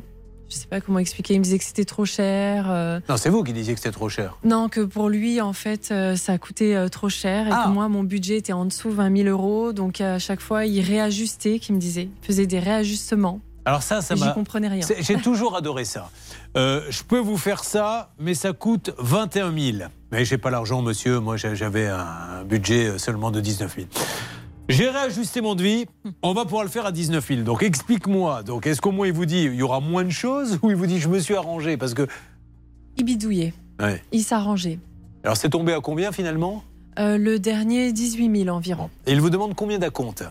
je 0.49 0.55
sais 0.55 0.67
pas 0.67 0.81
comment 0.81 0.99
expliquer. 0.99 1.35
Il 1.35 1.39
me 1.39 1.43
disait 1.43 1.59
que 1.59 1.63
c'était 1.63 1.85
trop 1.85 2.05
cher. 2.05 2.65
euh, 2.69 2.99
Non, 3.07 3.17
c'est 3.17 3.30
vous 3.30 3.43
qui 3.43 3.53
disiez 3.53 3.73
que 3.73 3.80
c'était 3.80 3.91
trop 3.91 4.09
cher. 4.09 4.38
Non, 4.43 4.67
que 4.67 4.81
pour 4.81 5.09
lui, 5.09 5.41
en 5.41 5.53
fait, 5.53 5.89
euh, 5.91 6.15
ça 6.15 6.38
coûtait 6.38 6.76
euh, 6.76 6.89
trop 6.89 7.09
cher 7.09 7.47
et 7.47 7.51
Ah. 7.53 7.63
que 7.65 7.69
moi, 7.71 7.88
mon 7.88 8.03
budget 8.03 8.38
était 8.38 8.53
en 8.53 8.65
dessous 8.65 8.89
20 8.91 9.15
000 9.23 9.30
euros. 9.30 9.73
Donc, 9.73 10.01
à 10.01 10.17
chaque 10.19 10.41
fois, 10.41 10.65
il 10.65 10.81
réajustait, 10.81 11.59
qui 11.59 11.71
me 11.71 11.80
disait. 11.80 12.09
Il 12.23 12.26
faisait 12.26 12.47
des 12.47 12.59
réajustements. 12.59 13.39
Alors 13.65 13.84
ça, 13.84 14.01
ça 14.01 14.15
J'y 14.15 14.23
m'a. 14.23 14.31
comprenais 14.31 14.67
rien. 14.69 14.85
J'ai 14.99 15.15
toujours 15.21 15.55
adoré 15.55 15.85
ça. 15.85 16.09
Je 16.55 17.03
peux 17.03 17.19
vous 17.19 17.38
faire 17.38 17.63
ça, 17.63 18.11
mais 18.17 18.34
ça 18.34 18.51
coûte 18.53 18.91
21 18.97 19.53
000. 19.55 19.77
Mais 20.11 20.26
j'ai 20.26 20.39
pas 20.39 20.49
l'argent, 20.49 20.81
monsieur. 20.81 21.19
Moi, 21.19 21.38
j'avais 21.38 21.88
un 21.88 22.43
budget 22.45 22.97
seulement 22.97 23.30
de 23.30 23.39
19 23.41 23.76
000. 23.76 23.88
J'ai 24.69 24.87
réajusté 24.87 25.41
mon 25.41 25.55
devis. 25.55 25.87
On 26.21 26.33
va 26.33 26.45
pouvoir 26.45 26.63
le 26.63 26.69
faire 26.69 26.85
à 26.85 26.91
19 26.91 27.27
000. 27.27 27.41
Donc 27.41 27.63
explique-moi. 27.63 28.43
Donc 28.43 28.67
est-ce 28.67 28.79
qu'au 28.79 28.91
moins 28.91 29.07
il 29.07 29.13
vous 29.13 29.25
dit 29.25 29.43
il 29.45 29.55
y 29.55 29.63
aura 29.63 29.79
moins 29.79 30.03
de 30.03 30.11
choses 30.11 30.59
ou 30.61 30.69
il 30.69 30.75
vous 30.75 30.85
dit 30.85 30.99
je 30.99 31.09
me 31.09 31.19
suis 31.19 31.35
arrangé 31.35 31.75
parce 31.75 31.93
que. 31.93 32.07
Il 32.97 33.03
bidouillait. 33.03 33.53
Ouais. 33.79 34.01
Il 34.11 34.23
s'arrangeait. 34.23 34.79
Alors 35.23 35.37
c'est 35.37 35.49
tombé 35.49 35.73
à 35.73 35.81
combien 35.81 36.11
finalement? 36.11 36.63
Euh, 36.99 37.17
le 37.17 37.39
dernier, 37.39 37.93
18 37.93 38.43
000 38.43 38.55
environ. 38.55 38.89
Et 39.07 39.13
il 39.13 39.21
vous 39.21 39.29
demande 39.29 39.55
combien 39.55 39.79
d'acompte 39.79 40.23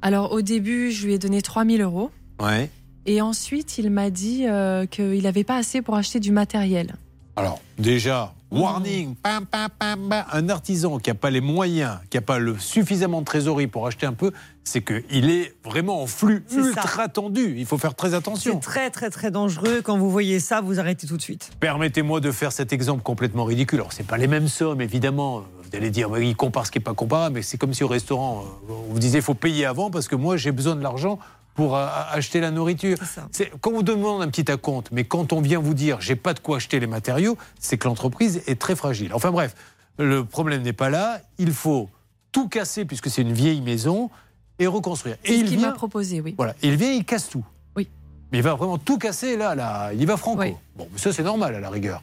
Alors, 0.00 0.32
au 0.32 0.42
début, 0.42 0.90
je 0.90 1.06
lui 1.06 1.14
ai 1.14 1.18
donné 1.18 1.42
3 1.42 1.64
000 1.64 1.82
euros. 1.82 2.10
Ouais. 2.40 2.70
Et 3.06 3.20
ensuite, 3.20 3.78
il 3.78 3.88
m'a 3.90 4.10
dit 4.10 4.46
euh, 4.48 4.86
qu'il 4.86 5.22
n'avait 5.22 5.44
pas 5.44 5.56
assez 5.56 5.80
pour 5.80 5.94
acheter 5.94 6.18
du 6.18 6.32
matériel. 6.32 6.94
Alors, 7.36 7.60
déjà, 7.78 8.34
warning, 8.50 9.14
un 9.24 10.48
artisan 10.50 10.98
qui 10.98 11.08
n'a 11.10 11.14
pas 11.14 11.30
les 11.30 11.40
moyens, 11.40 11.96
qui 12.10 12.18
n'a 12.18 12.20
pas 12.20 12.38
le 12.38 12.58
suffisamment 12.58 13.20
de 13.20 13.24
trésorerie 13.24 13.68
pour 13.68 13.86
acheter 13.86 14.04
un 14.04 14.12
peu, 14.12 14.32
c'est 14.64 14.82
qu'il 14.82 15.30
est 15.30 15.54
vraiment 15.64 16.02
en 16.02 16.06
flux 16.06 16.44
C'est 16.46 16.60
ça. 16.62 16.68
ultra 16.68 17.08
tendu. 17.08 17.54
Il 17.56 17.64
faut 17.64 17.78
faire 17.78 17.94
très 17.94 18.10
C'est 18.10 18.14
attention. 18.16 18.60
très 18.60 18.90
très 18.90 19.08
très 19.08 19.30
dangereux. 19.30 19.80
Quand 19.82 19.96
vous 19.96 20.10
voyez 20.10 20.40
ça, 20.40 20.60
vous 20.60 20.78
arrêtez 20.78 21.06
tout 21.06 21.16
de 21.16 21.22
suite. 21.22 21.50
Permettez-moi 21.58 22.20
de 22.20 22.30
faire 22.30 22.52
cet 22.52 22.72
exemple 22.72 23.02
complètement 23.02 23.44
ridicule. 23.44 23.78
Alors, 23.80 23.92
c'est 23.94 24.06
pas 24.06 24.18
les 24.18 24.28
mêmes 24.28 24.48
sommes, 24.48 24.82
évidemment. 24.82 25.40
Vous 25.40 25.76
allez 25.76 25.90
dire, 25.90 26.10
il 26.18 26.36
compare 26.36 26.66
ce 26.66 26.70
qui 26.70 26.78
n'est 26.78 26.84
pas 26.84 26.92
comparable, 26.94 27.36
mais 27.36 27.42
c'est 27.42 27.56
comme 27.56 27.72
si 27.72 27.82
au 27.82 27.88
restaurant, 27.88 28.44
euh, 28.68 28.72
on 28.90 28.92
vous 28.92 28.98
disait, 28.98 29.18
il 29.18 29.24
faut 29.24 29.32
payer 29.32 29.64
avant 29.64 29.90
parce 29.90 30.06
que 30.06 30.16
moi, 30.16 30.36
j'ai 30.36 30.52
besoin 30.52 30.76
de 30.76 30.82
l'argent 30.82 31.18
pour 31.54 31.76
euh, 31.76 31.86
acheter 32.10 32.40
la 32.40 32.50
nourriture. 32.50 32.96
C'est- 33.30 33.50
Quand 33.60 33.70
on 33.70 33.74
vous 33.74 33.82
demande 33.82 34.22
un 34.22 34.28
petit 34.28 34.50
acompte, 34.50 34.88
mais 34.92 35.04
quand 35.04 35.32
on 35.32 35.40
vient 35.40 35.58
vous 35.58 35.74
dire, 35.74 36.00
j'ai 36.00 36.16
pas 36.16 36.34
de 36.34 36.40
quoi 36.40 36.56
acheter 36.56 36.80
les 36.80 36.86
matériaux, 36.86 37.36
c'est 37.60 37.76
que 37.78 37.86
l'entreprise 37.88 38.42
est 38.46 38.58
très 38.60 38.74
fragile. 38.76 39.12
Enfin 39.14 39.30
bref, 39.30 39.54
le 39.98 40.24
problème 40.24 40.62
n'est 40.62 40.72
pas 40.72 40.88
là. 40.90 41.20
Il 41.38 41.52
faut 41.52 41.88
tout 42.32 42.48
casser 42.48 42.84
puisque 42.84 43.10
c'est 43.10 43.22
une 43.22 43.32
vieille 43.34 43.60
maison 43.60 44.10
et 44.58 44.66
reconstruire. 44.66 45.16
Et 45.24 45.34
il 45.34 45.46
vient, 45.46 45.72
proposé, 45.72 46.20
oui. 46.20 46.34
voilà, 46.36 46.54
il 46.62 46.76
vient, 46.76 46.92
il 46.92 47.04
casse 47.04 47.28
tout. 47.28 47.44
Oui. 47.76 47.88
Mais 48.30 48.38
il 48.38 48.42
va 48.44 48.54
vraiment 48.54 48.78
tout 48.78 48.96
casser 48.98 49.36
là, 49.36 49.54
là. 49.54 49.92
Il 49.92 50.06
va 50.06 50.16
franco. 50.16 50.40
Oui. 50.40 50.54
Bon, 50.76 50.88
ça 50.96 51.12
c'est 51.12 51.22
normal 51.22 51.54
à 51.54 51.60
la 51.60 51.68
rigueur. 51.68 52.02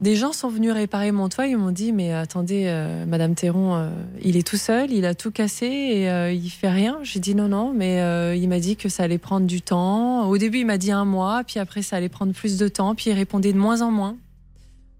Des 0.00 0.14
gens 0.14 0.32
sont 0.32 0.48
venus 0.48 0.72
réparer 0.72 1.10
mon 1.10 1.28
toit. 1.28 1.48
Ils 1.48 1.56
m'ont 1.56 1.72
dit 1.72 1.92
Mais 1.92 2.12
attendez, 2.12 2.64
euh, 2.66 3.04
Madame 3.04 3.34
Théron, 3.34 3.74
euh, 3.74 3.90
il 4.22 4.36
est 4.36 4.46
tout 4.46 4.56
seul, 4.56 4.92
il 4.92 5.04
a 5.04 5.14
tout 5.14 5.32
cassé 5.32 5.66
et 5.66 6.10
euh, 6.10 6.30
il 6.30 6.50
fait 6.50 6.70
rien. 6.70 6.98
J'ai 7.02 7.18
dit 7.18 7.34
Non, 7.34 7.48
non, 7.48 7.72
mais 7.74 8.38
il 8.38 8.48
m'a 8.48 8.60
dit 8.60 8.76
que 8.76 8.88
ça 8.88 9.02
allait 9.04 9.18
prendre 9.18 9.46
du 9.46 9.60
temps. 9.60 10.28
Au 10.28 10.38
début, 10.38 10.58
il 10.58 10.66
m'a 10.66 10.78
dit 10.78 10.92
un 10.92 11.04
mois, 11.04 11.42
puis 11.44 11.58
après, 11.58 11.82
ça 11.82 11.96
allait 11.96 12.08
prendre 12.08 12.32
plus 12.32 12.58
de 12.58 12.68
temps, 12.68 12.94
puis 12.94 13.10
il 13.10 13.14
répondait 13.14 13.52
de 13.52 13.58
moins 13.58 13.82
en 13.82 13.90
moins. 13.90 14.16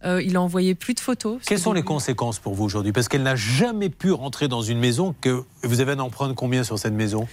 Il 0.04 0.36
a 0.36 0.40
envoyé 0.40 0.76
plus 0.76 0.94
de 0.94 1.00
photos. 1.00 1.40
Quelles 1.44 1.58
sont 1.58 1.72
les 1.72 1.82
conséquences 1.82 2.38
pour 2.38 2.54
vous 2.54 2.64
aujourd'hui? 2.64 2.92
Parce 2.92 3.08
qu'elle 3.08 3.24
n'a 3.24 3.34
jamais 3.34 3.88
pu 3.88 4.12
rentrer 4.12 4.46
dans 4.46 4.62
une 4.62 4.78
maison 4.78 5.14
que 5.20 5.42
vous 5.64 5.80
avez 5.80 5.92
un 5.92 5.98
emprunt 5.98 6.28
de 6.28 6.34
combien 6.34 6.62
sur 6.62 6.78
cette 6.78 6.92
maison? 6.92 7.26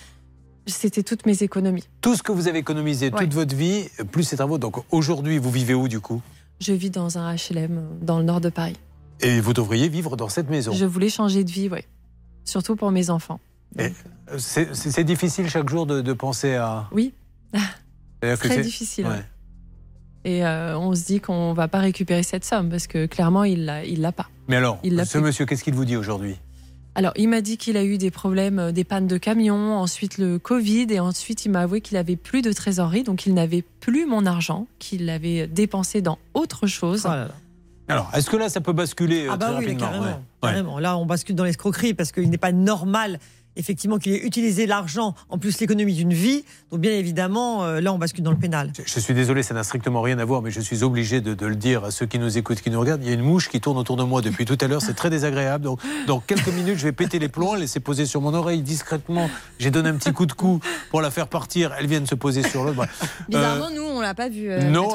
C'était 0.65 1.03
toutes 1.03 1.27
mes 1.27 1.43
économies. 1.43 1.83
Tout 2.01 2.15
ce 2.15 2.23
que 2.23 2.31
vous 2.31 2.47
avez 2.47 2.59
économisé 2.59 3.11
toute 3.11 3.33
votre 3.33 3.55
vie, 3.55 3.87
plus 4.11 4.23
ces 4.23 4.37
travaux. 4.37 4.57
Donc 4.57 4.77
aujourd'hui, 4.91 5.37
vous 5.37 5.51
vivez 5.51 5.75
où 5.75 5.87
du 5.87 5.99
coup? 5.99 6.21
Je 6.59 6.73
vis 6.73 6.89
dans 6.89 7.17
un 7.17 7.35
HLM 7.35 7.81
dans 8.01 8.17
le 8.19 8.23
nord 8.23 8.41
de 8.41 8.49
Paris. 8.49 8.77
Et 9.21 9.39
vous 9.39 9.53
devriez 9.53 9.89
vivre 9.89 10.15
dans 10.17 10.29
cette 10.29 10.49
maison. 10.49 10.71
Je 10.73 10.85
voulais 10.85 11.09
changer 11.09 11.43
de 11.43 11.51
vie, 11.51 11.69
oui. 11.69 11.79
Surtout 12.43 12.75
pour 12.75 12.91
mes 12.91 13.09
enfants. 13.09 13.39
Euh, 13.79 13.89
C'est 14.37 14.73
c'est- 14.75 14.91
c'est 14.91 15.03
difficile 15.03 15.49
chaque 15.49 15.69
jour 15.69 15.85
de, 15.85 16.01
de 16.01 16.13
penser 16.13 16.55
à. 16.55 16.87
Oui. 16.91 17.13
Que 18.21 18.35
Très 18.37 18.49
c'est- 18.55 18.61
difficile. 18.61 19.05
Ouais. 19.05 19.23
Et 20.23 20.43
euh, 20.45 20.77
on 20.79 20.95
se 20.95 21.05
dit 21.05 21.19
qu'on 21.19 21.53
va 21.53 21.67
pas 21.67 21.77
récupérer 21.79 22.23
cette 22.23 22.43
somme 22.43 22.69
parce 22.69 22.87
que 22.87 23.05
clairement, 23.05 23.43
il 23.43 23.65
l'a, 23.65 23.85
il 23.85 24.01
l'a 24.01 24.11
pas. 24.11 24.27
Mais 24.47 24.55
alors, 24.55 24.79
Il 24.83 25.05
ce 25.05 25.17
monsieur, 25.19 25.45
qu'est-ce 25.45 25.63
qu'il 25.63 25.75
vous 25.75 25.85
dit 25.85 25.95
aujourd'hui? 25.95 26.37
Alors, 26.97 27.11
il 27.17 27.27
m'a 27.27 27.41
dit 27.41 27.57
qu'il 27.57 27.75
a 27.75 27.83
eu 27.83 27.97
des 27.97 28.09
problèmes, 28.09 28.57
euh, 28.59 28.71
des 28.71 28.85
pannes 28.85 29.07
de 29.07 29.17
camion, 29.17 29.75
ensuite 29.77 30.17
le 30.17 30.39
Covid, 30.39 30.87
et 30.89 30.99
ensuite 31.01 31.43
il 31.45 31.49
m'a 31.51 31.59
avoué 31.61 31.81
qu'il 31.81 31.97
avait 31.97 32.15
plus 32.15 32.41
de 32.41 32.53
trésorerie, 32.53 33.03
donc 33.03 33.25
il 33.25 33.33
n'avait 33.33 33.63
plus 33.81 34.05
mon 34.05 34.25
argent, 34.25 34.65
qu'il 34.79 35.05
l'avait 35.05 35.45
dépensé 35.47 36.01
dans 36.01 36.17
autre 36.33 36.67
chose. 36.67 37.05
Alors, 37.87 38.09
est-ce 38.15 38.29
que 38.29 38.37
là, 38.37 38.49
ça 38.49 38.61
peut 38.61 38.73
basculer 38.73 39.27
euh, 39.27 39.31
Ah 39.33 39.37
bah 39.37 39.47
très 39.47 39.55
oui, 39.57 39.65
rapidement 39.65 39.85
carrément, 39.87 40.05
Ouais. 40.05 40.11
Ouais. 40.11 40.49
carrément. 40.49 40.79
Là, 40.79 40.97
on 40.97 41.05
bascule 41.05 41.35
dans 41.35 41.43
l'escroquerie 41.43 41.93
parce 41.93 42.11
qu'il 42.11 42.29
n'est 42.29 42.37
pas 42.37 42.51
normal, 42.53 43.19
effectivement, 43.55 43.97
qu'il 43.97 44.13
ait 44.13 44.25
utilisé 44.25 44.65
l'argent, 44.65 45.15
en 45.29 45.37
plus 45.37 45.59
l'économie 45.59 45.93
d'une 45.93 46.13
vie. 46.13 46.43
Donc, 46.71 46.81
bien 46.81 46.91
évidemment, 46.91 47.63
euh, 47.63 47.79
là, 47.81 47.93
on 47.93 47.97
bascule 47.97 48.23
dans 48.23 48.31
le 48.31 48.37
pénal. 48.37 48.71
Je 48.85 48.99
suis 48.99 49.13
désolé, 49.13 49.43
ça 49.43 49.53
n'a 49.53 49.63
strictement 49.63 50.01
rien 50.01 50.19
à 50.19 50.25
voir, 50.25 50.41
mais 50.41 50.51
je 50.51 50.59
suis 50.61 50.83
obligé 50.83 51.21
de, 51.21 51.33
de 51.33 51.45
le 51.45 51.55
dire 51.55 51.83
à 51.85 51.91
ceux 51.91 52.05
qui 52.05 52.19
nous 52.19 52.37
écoutent, 52.37 52.61
qui 52.61 52.69
nous 52.69 52.79
regardent. 52.79 53.03
Il 53.03 53.07
y 53.09 53.11
a 53.11 53.15
une 53.15 53.21
mouche 53.21 53.49
qui 53.49 53.61
tourne 53.61 53.77
autour 53.77 53.95
de 53.97 54.03
moi 54.03 54.21
depuis 54.21 54.45
tout 54.45 54.57
à 54.61 54.67
l'heure, 54.67 54.81
c'est 54.81 54.93
très 54.93 55.09
désagréable. 55.09 55.63
Donc, 55.65 55.79
dans 56.07 56.19
quelques 56.19 56.47
minutes, 56.49 56.77
je 56.77 56.83
vais 56.83 56.91
péter 56.91 57.19
les 57.19 57.29
plombs, 57.29 57.55
elle 57.55 57.67
s'est 57.67 57.79
posée 57.79 58.05
sur 58.05 58.21
mon 58.21 58.33
oreille 58.33 58.61
discrètement. 58.61 59.29
J'ai 59.59 59.71
donné 59.71 59.89
un 59.89 59.95
petit 59.95 60.11
coup 60.13 60.25
de 60.25 60.33
cou 60.33 60.59
pour 60.91 61.01
la 61.01 61.11
faire 61.11 61.27
partir. 61.27 61.73
Elle 61.79 61.87
vient 61.87 62.01
de 62.01 62.07
se 62.07 62.15
poser 62.15 62.43
sur 62.43 62.63
l'autre. 62.63 62.75
Bref. 62.77 63.23
Bizarrement, 63.29 63.67
Euh, 63.67 63.75
nous, 63.75 63.83
on 63.83 64.01
l'a 64.01 64.13
pas 64.13 64.29
vu. 64.29 64.49
euh, 64.51 64.61
non, 64.69 64.89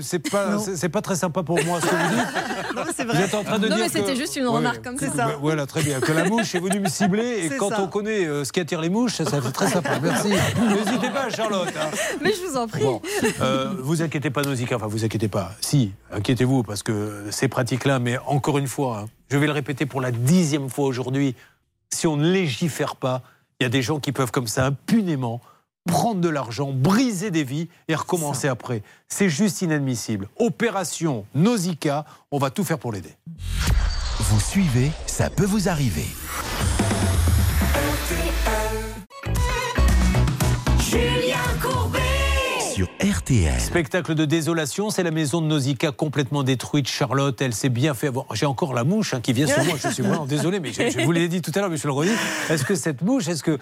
c'est- 0.00 0.18
pas, 0.30 0.56
pas 0.92 1.02
très 1.02 1.16
sympa 1.16 1.42
pour 1.42 1.62
moi 1.64 1.80
ce 1.80 1.86
que 1.86 1.94
vous 1.94 2.14
dites. 2.16 2.26
Non, 2.76 2.82
c'est 2.94 3.04
Vous 3.04 3.16
êtes 3.16 3.34
en 3.34 3.42
train 3.42 3.58
de 3.58 3.66
Non, 3.68 3.74
dire 3.76 3.84
mais 3.86 3.90
c'était 4.00 4.14
juste 4.14 4.36
une 4.36 4.44
Ouais, 4.44 4.50
remarque 4.56 4.84
comme 4.84 4.98
ça. 4.98 5.36
Voilà, 5.40 5.66
très 5.66 5.82
bien. 5.82 5.98
Que 6.00 6.12
la 6.12 6.24
mouche 6.28 6.54
est 6.54 6.60
venue 6.60 6.78
me 6.80 6.88
cibler 6.88 7.46
et 7.46 7.56
quand 7.56 7.70
ça. 7.70 7.77
On 7.78 7.86
connaît 7.88 8.24
euh, 8.26 8.44
ce 8.44 8.52
qui 8.52 8.60
attire 8.60 8.80
les 8.80 8.88
mouches, 8.88 9.22
ça 9.22 9.40
fait 9.40 9.52
très 9.52 9.68
sympa. 9.68 9.98
Merci. 10.00 10.28
N'hésitez 10.60 11.10
pas, 11.10 11.30
Charlotte. 11.30 11.72
hein. 11.80 11.90
Mais 12.22 12.32
je 12.32 12.46
vous 12.48 12.56
en 12.56 12.66
prie. 12.66 12.82
Bon, 12.82 13.00
euh, 13.40 13.74
vous 13.80 14.02
inquiétez 14.02 14.30
pas, 14.30 14.42
Nausicaa. 14.42 14.76
Enfin, 14.76 14.86
vous 14.86 15.04
inquiétez 15.04 15.28
pas. 15.28 15.52
Si, 15.60 15.92
inquiétez-vous 16.12 16.62
parce 16.62 16.82
que 16.82 17.24
ces 17.30 17.48
pratiques-là, 17.48 17.98
mais 17.98 18.18
encore 18.26 18.58
une 18.58 18.66
fois, 18.68 19.00
hein, 19.00 19.06
je 19.30 19.38
vais 19.38 19.46
le 19.46 19.52
répéter 19.52 19.86
pour 19.86 20.00
la 20.00 20.10
dixième 20.10 20.68
fois 20.68 20.86
aujourd'hui. 20.86 21.34
Si 21.92 22.06
on 22.06 22.16
ne 22.16 22.30
légifère 22.30 22.96
pas, 22.96 23.22
il 23.60 23.64
y 23.64 23.66
a 23.66 23.70
des 23.70 23.82
gens 23.82 23.98
qui 24.00 24.12
peuvent 24.12 24.30
comme 24.30 24.46
ça 24.46 24.66
impunément 24.66 25.40
prendre 25.86 26.20
de 26.20 26.28
l'argent, 26.28 26.70
briser 26.72 27.30
des 27.30 27.44
vies 27.44 27.68
et 27.88 27.94
recommencer 27.94 28.46
après. 28.46 28.82
C'est 29.08 29.30
juste 29.30 29.62
inadmissible. 29.62 30.28
Opération 30.38 31.24
Nausicaa, 31.34 32.04
on 32.30 32.38
va 32.38 32.50
tout 32.50 32.62
faire 32.62 32.78
pour 32.78 32.92
l'aider. 32.92 33.14
Vous 34.20 34.40
suivez, 34.40 34.90
ça 35.06 35.30
peut 35.30 35.46
vous 35.46 35.68
arriver. 35.70 36.04
Sur 42.78 42.86
RTL. 43.00 43.60
Spectacle 43.60 44.16
de 44.16 44.24
désolation, 44.24 44.90
c'est 44.90 45.04
la 45.04 45.12
maison 45.12 45.40
de 45.40 45.46
Nausicaa 45.46 45.92
complètement 45.92 46.42
détruite. 46.42 46.88
Charlotte, 46.88 47.40
elle 47.40 47.54
s'est 47.54 47.68
bien 47.68 47.94
fait 47.94 48.08
avoir. 48.08 48.26
J'ai 48.34 48.44
encore 48.44 48.74
la 48.74 48.82
mouche 48.82 49.14
hein, 49.14 49.20
qui 49.20 49.32
vient 49.32 49.46
sur 49.46 49.62
moi. 49.66 49.76
Je 49.80 49.88
suis 49.90 50.02
vraiment 50.02 50.26
désolé, 50.26 50.58
mais 50.58 50.72
je, 50.72 50.90
je 50.90 51.04
vous 51.04 51.12
l'ai 51.12 51.28
dit 51.28 51.40
tout 51.40 51.52
à 51.54 51.60
l'heure, 51.60 51.70
mais 51.70 51.76
je 51.76 51.86
le 51.86 51.92
redis. 51.92 52.10
Est-ce 52.50 52.64
que 52.64 52.74
cette 52.74 53.02
mouche, 53.02 53.28
est-ce 53.28 53.44
que 53.44 53.56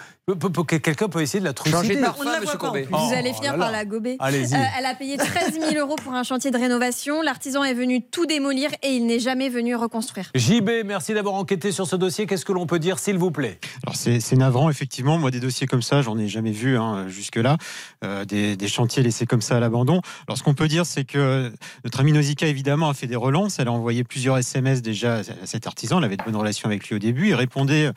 quelqu'un 0.79 1.09
peut 1.11 1.21
essayer 1.21 1.41
de 1.41 1.45
la 1.45 1.53
trucider? 1.53 1.97
De 1.97 2.01
On 2.01 2.05
parfum, 2.05 2.25
ne 2.25 2.31
la 2.33 2.41
voit 2.41 2.57
pas 2.59 2.71
plus. 2.71 2.85
Vous 2.85 2.89
Oh 2.95 3.11
allez 3.15 3.35
finir 3.35 3.53
là 3.53 3.59
par 3.59 3.73
la 3.73 3.85
gober. 3.85 4.17
Allez-y. 4.21 4.55
Euh, 4.55 4.59
elle 4.79 4.87
a 4.87 4.95
payé 4.95 5.19
13 5.19 5.53
000 5.53 5.75
euros 5.85 5.97
pour 6.03 6.15
un 6.15 6.23
chantier 6.23 6.51
de 6.51 6.57
rénovation. 6.57 7.21
L'artisan 7.21 7.63
est 7.63 7.75
venu 7.75 8.01
tout 8.03 8.25
démolir 8.25 8.71
et 8.83 8.95
il 8.95 9.05
n'est 9.05 9.21
jamais 9.21 9.51
venu 9.51 9.77
reconstruire. 9.77 10.31
JB, 10.35 10.71
merci 10.87 11.13
d'avoir 11.13 11.35
enquêté 11.35 11.73
sur 11.73 11.87
ce 11.87 11.97
dossier. 11.97 12.25
Qu'est-ce 12.25 12.47
que 12.47 12.53
l'on 12.55 12.65
peut 12.67 12.79
dire, 12.79 12.99
s'il 12.99 13.19
vous 13.19 13.31
plaît? 13.31 13.59
Alors 13.85 13.97
c'est 13.97 14.37
navrant 14.37 14.71
effectivement. 14.71 15.19
Moi 15.19 15.31
des 15.31 15.41
dossiers 15.41 15.67
comme 15.67 15.83
ça, 15.83 16.01
j'en 16.01 16.17
ai 16.17 16.27
jamais 16.27 16.53
vu 16.53 16.79
hein, 16.79 17.07
jusque 17.09 17.37
là. 17.37 17.59
des, 18.27 18.57
des 18.57 18.69
chantiers 18.69 19.03
laissés 19.03 19.26
comme 19.27 19.43
ça 19.43 19.57
à 19.57 19.61
l'abandon. 19.61 20.01
Alors 20.27 20.39
ce 20.39 20.43
qu'on 20.43 20.55
peut 20.55 20.69
dire, 20.69 20.87
c'est 20.87 21.05
que 21.05 21.53
notre 21.85 22.01
amie 22.01 22.13
Nausicaa 22.13 22.47
évidemment 22.47 22.89
a 22.89 22.95
fait 22.95 23.07
des 23.07 23.17
relances. 23.17 23.59
Elle 23.59 23.69
a 23.69 23.73
envoyé 23.73 24.05
plusieurs 24.05 24.39
SMS 24.39 24.83
déjà 24.83 25.17
à 25.17 25.47
cet 25.47 25.67
artisan. 25.67 25.99
Elle 25.99 26.05
avait 26.05 26.17
de 26.17 26.25
bonnes 26.25 26.37
relations 26.37 26.69
avec 26.69 26.89
lui 26.89 26.97
au 26.97 26.99
début. 26.99 27.29
Il 27.29 27.35
répondait. 27.35 27.91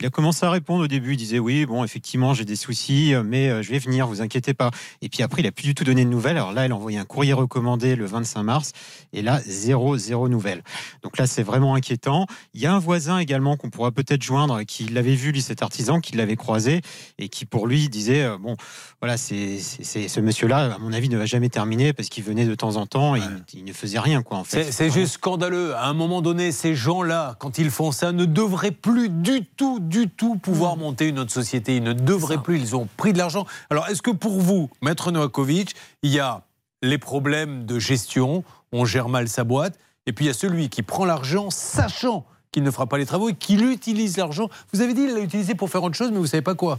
Il 0.00 0.06
a 0.06 0.10
commencé 0.10 0.46
à 0.46 0.50
répondre 0.50 0.84
au 0.84 0.86
début, 0.86 1.14
il 1.14 1.16
disait 1.16 1.38
oui, 1.38 1.66
bon, 1.66 1.84
effectivement, 1.84 2.34
j'ai 2.34 2.44
des 2.44 2.56
soucis, 2.56 3.14
mais 3.24 3.48
euh, 3.48 3.62
je 3.62 3.70
vais 3.70 3.78
venir, 3.78 4.06
vous 4.06 4.20
inquiétez 4.20 4.54
pas. 4.54 4.70
Et 5.02 5.08
puis 5.08 5.22
après, 5.22 5.42
il 5.42 5.46
a 5.46 5.52
plus 5.52 5.64
du 5.64 5.74
tout 5.74 5.84
donné 5.84 6.04
de 6.04 6.10
nouvelles. 6.10 6.36
Alors 6.36 6.52
là, 6.52 6.64
elle 6.64 6.72
a 6.72 6.76
envoyé 6.76 6.98
un 6.98 7.04
courrier 7.04 7.32
recommandé 7.32 7.96
le 7.96 8.06
25 8.06 8.42
mars, 8.42 8.72
et 9.12 9.22
là, 9.22 9.40
zéro, 9.46 9.96
zéro 9.96 10.28
nouvelle. 10.28 10.62
Donc 11.02 11.18
là, 11.18 11.26
c'est 11.26 11.42
vraiment 11.42 11.74
inquiétant. 11.74 12.26
Il 12.54 12.60
y 12.60 12.66
a 12.66 12.74
un 12.74 12.78
voisin 12.78 13.18
également 13.18 13.56
qu'on 13.56 13.70
pourra 13.70 13.92
peut-être 13.92 14.22
joindre, 14.22 14.62
qui 14.62 14.84
l'avait 14.84 15.14
vu, 15.14 15.32
lui, 15.32 15.42
cet 15.42 15.62
artisan, 15.62 16.00
qui 16.00 16.16
l'avait 16.16 16.36
croisé, 16.36 16.80
et 17.18 17.28
qui 17.28 17.44
pour 17.44 17.66
lui 17.66 17.88
disait, 17.88 18.22
euh, 18.22 18.38
bon, 18.38 18.56
voilà, 19.00 19.16
c'est 19.16 19.58
ce 19.58 20.20
monsieur-là, 20.20 20.74
à 20.74 20.78
mon 20.78 20.92
avis, 20.92 21.08
ne 21.08 21.18
va 21.18 21.26
jamais 21.26 21.48
terminer 21.48 21.92
parce 21.92 22.08
qu'il 22.08 22.24
venait 22.24 22.46
de 22.46 22.54
temps 22.54 22.76
en 22.76 22.86
temps 22.86 23.16
et 23.16 23.20
il, 23.52 23.60
il 23.60 23.64
ne 23.64 23.72
faisait 23.72 23.98
rien, 23.98 24.22
quoi, 24.22 24.38
en 24.38 24.44
fait. 24.44 24.64
C'est 24.64 24.72
c'est 24.72 24.90
juste 24.90 25.14
scandaleux. 25.14 25.74
À 25.74 25.86
un 25.86 25.92
moment 25.92 26.22
donné, 26.22 26.52
ces 26.52 26.74
gens-là, 26.74 27.36
quand 27.38 27.58
ils 27.58 27.70
font 27.70 27.92
ça, 27.92 28.12
ne 28.12 28.24
devraient 28.24 28.70
plus 28.70 29.08
du 29.08 29.44
tout, 29.44 29.80
du 29.88 30.08
tout 30.08 30.36
pouvoir 30.36 30.76
Mm. 30.76 30.80
monter 30.80 31.08
une 31.08 31.18
autre 31.18 31.32
société. 31.32 31.76
Ils 31.76 31.82
ne 31.82 31.92
devraient 31.92 32.42
plus. 32.42 32.58
Ils 32.58 32.76
ont 32.76 32.88
pris 32.96 33.12
de 33.12 33.18
l'argent. 33.18 33.46
Alors, 33.70 33.88
est-ce 33.88 34.02
que 34.02 34.10
pour 34.10 34.40
vous, 34.40 34.70
Maître 34.82 35.10
Novakovic, 35.10 35.74
il 36.02 36.10
y 36.10 36.20
a 36.20 36.42
les 36.82 36.98
problèmes 36.98 37.64
de 37.66 37.78
gestion, 37.78 38.44
on 38.72 38.84
gère 38.84 39.08
mal 39.08 39.28
sa 39.28 39.44
boîte, 39.44 39.78
et 40.06 40.12
puis 40.12 40.26
il 40.26 40.28
y 40.28 40.30
a 40.30 40.34
celui 40.34 40.68
qui 40.68 40.82
prend 40.82 41.04
l'argent 41.04 41.50
sachant 41.50 42.24
qu'il 42.52 42.62
ne 42.62 42.70
fera 42.70 42.86
pas 42.86 42.98
les 42.98 43.06
travaux 43.06 43.28
et 43.30 43.34
qui 43.34 43.54
utilise 43.56 44.16
l'argent? 44.16 44.48
Vous 44.72 44.80
avez 44.80 44.94
dit 44.94 45.04
qu'il 45.06 45.14
l'a 45.14 45.20
utilisé 45.20 45.54
pour 45.54 45.68
faire 45.70 45.82
autre 45.82 45.96
chose, 45.96 46.10
mais 46.10 46.18
vous 46.18 46.26
savez 46.26 46.42
pas 46.42 46.54
quoi. 46.54 46.78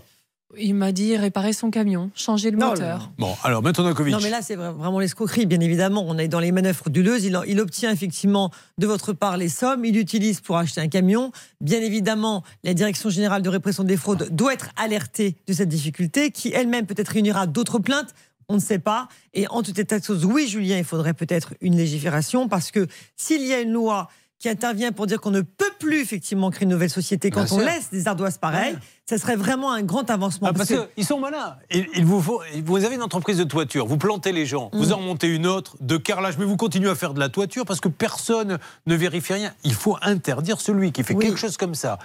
Il 0.57 0.73
m'a 0.73 0.91
dit 0.91 1.15
réparer 1.15 1.53
son 1.53 1.69
camion, 1.69 2.09
changer 2.15 2.49
le 2.49 2.57
Non, 2.57 2.69
moteur. 2.69 3.11
Bon, 3.19 3.35
alors, 3.43 3.61
Maître 3.61 3.83
Novakovic. 3.83 4.11
Non, 4.13 4.19
mais 4.21 4.31
là, 4.31 4.41
c'est 4.41 4.55
vra- 4.55 4.73
vraiment 4.73 4.99
l'escroquerie, 4.99 5.45
bien 5.45 5.59
évidemment. 5.59 6.03
On 6.07 6.17
est 6.17 6.27
dans 6.27 6.39
les 6.39 6.51
manœuvres 6.51 6.77
frauduleuses. 6.79 7.23
Il, 7.23 7.37
en- 7.37 7.43
il 7.43 7.59
obtient 7.59 7.91
effectivement 7.91 8.49
de 8.79 8.87
votre 8.87 9.13
part 9.13 9.37
les 9.37 9.47
sommes. 9.47 9.85
Il 9.85 9.95
utilise 9.95 10.41
pour 10.41 10.57
acheter 10.57 10.81
un 10.81 10.87
camion. 10.87 11.31
Bien 11.61 11.79
évidemment, 11.81 12.43
la 12.63 12.73
Direction 12.73 13.11
générale 13.11 13.43
de 13.43 13.49
répression 13.49 13.83
des 13.83 13.95
fraudes 13.95 14.29
doit 14.31 14.53
être 14.53 14.69
alertée 14.75 15.35
de 15.47 15.53
cette 15.53 15.69
difficulté, 15.69 16.31
qui 16.31 16.49
elle-même 16.51 16.87
peut-être 16.87 17.09
réunira 17.09 17.45
d'autres 17.45 17.77
plaintes. 17.77 18.15
On 18.47 18.55
ne 18.55 18.59
sait 18.59 18.79
pas. 18.79 19.07
Et 19.35 19.47
en 19.49 19.61
tout 19.61 19.79
état 19.79 19.99
de 19.99 20.03
choses, 20.03 20.25
oui, 20.25 20.47
Julien, 20.47 20.79
il 20.79 20.83
faudrait 20.83 21.13
peut-être 21.13 21.53
une 21.61 21.77
légifération 21.77 22.47
parce 22.47 22.71
que 22.71 22.87
s'il 23.15 23.45
y 23.45 23.53
a 23.53 23.59
une 23.61 23.71
loi 23.73 24.09
qui 24.39 24.47
intervient 24.49 24.91
pour 24.93 25.05
dire 25.05 25.19
qu'on 25.19 25.31
ne 25.31 25.41
peut 25.41 25.71
plus 25.79 25.99
effectivement 25.99 26.49
créer 26.49 26.63
une 26.63 26.69
nouvelle 26.71 26.89
société 26.89 27.29
quand 27.29 27.43
Bien 27.43 27.53
on 27.55 27.59
sûr. 27.59 27.65
laisse 27.67 27.89
des 27.91 28.07
ardoises 28.07 28.37
pareilles, 28.37 28.77
ça 29.05 29.17
serait 29.17 29.35
vraiment 29.35 29.71
un 29.73 29.81
grand 29.83 30.09
avancement. 30.09 30.47
Ah, 30.49 30.53
parce 30.53 30.73
qu'ils 30.95 31.05
sont 31.05 31.19
malins. 31.19 31.57
Il, 31.71 31.87
il 31.95 32.05
vous, 32.05 32.21
faut, 32.21 32.41
vous 32.63 32.85
avez 32.85 32.95
une 32.95 33.03
entreprise 33.03 33.37
de 33.37 33.43
toiture, 33.43 33.85
vous 33.85 33.97
plantez 33.97 34.31
les 34.31 34.45
gens, 34.45 34.69
vous 34.71 34.89
Mm. 34.89 34.93
en 34.93 34.97
remontez 34.97 35.27
une 35.27 35.45
autre 35.45 35.75
de 35.81 35.97
carrelage, 35.97 36.37
mais 36.37 36.45
vous 36.45 36.55
continuez 36.57 36.89
à 36.89 36.95
faire 36.95 37.13
de 37.13 37.19
la 37.19 37.27
toiture 37.29 37.65
parce 37.65 37.81
que 37.81 37.89
personne 37.89 38.59
ne 38.85 38.95
vérifie 38.95 39.33
rien. 39.33 39.53
Il 39.65 39.73
faut 39.73 39.97
interdire 40.01 40.61
celui 40.61 40.91
qui 40.93 41.03
fait 41.03 41.15
quelque 41.15 41.37
chose 41.37 41.57
comme 41.57 41.75
ça, 41.75 41.99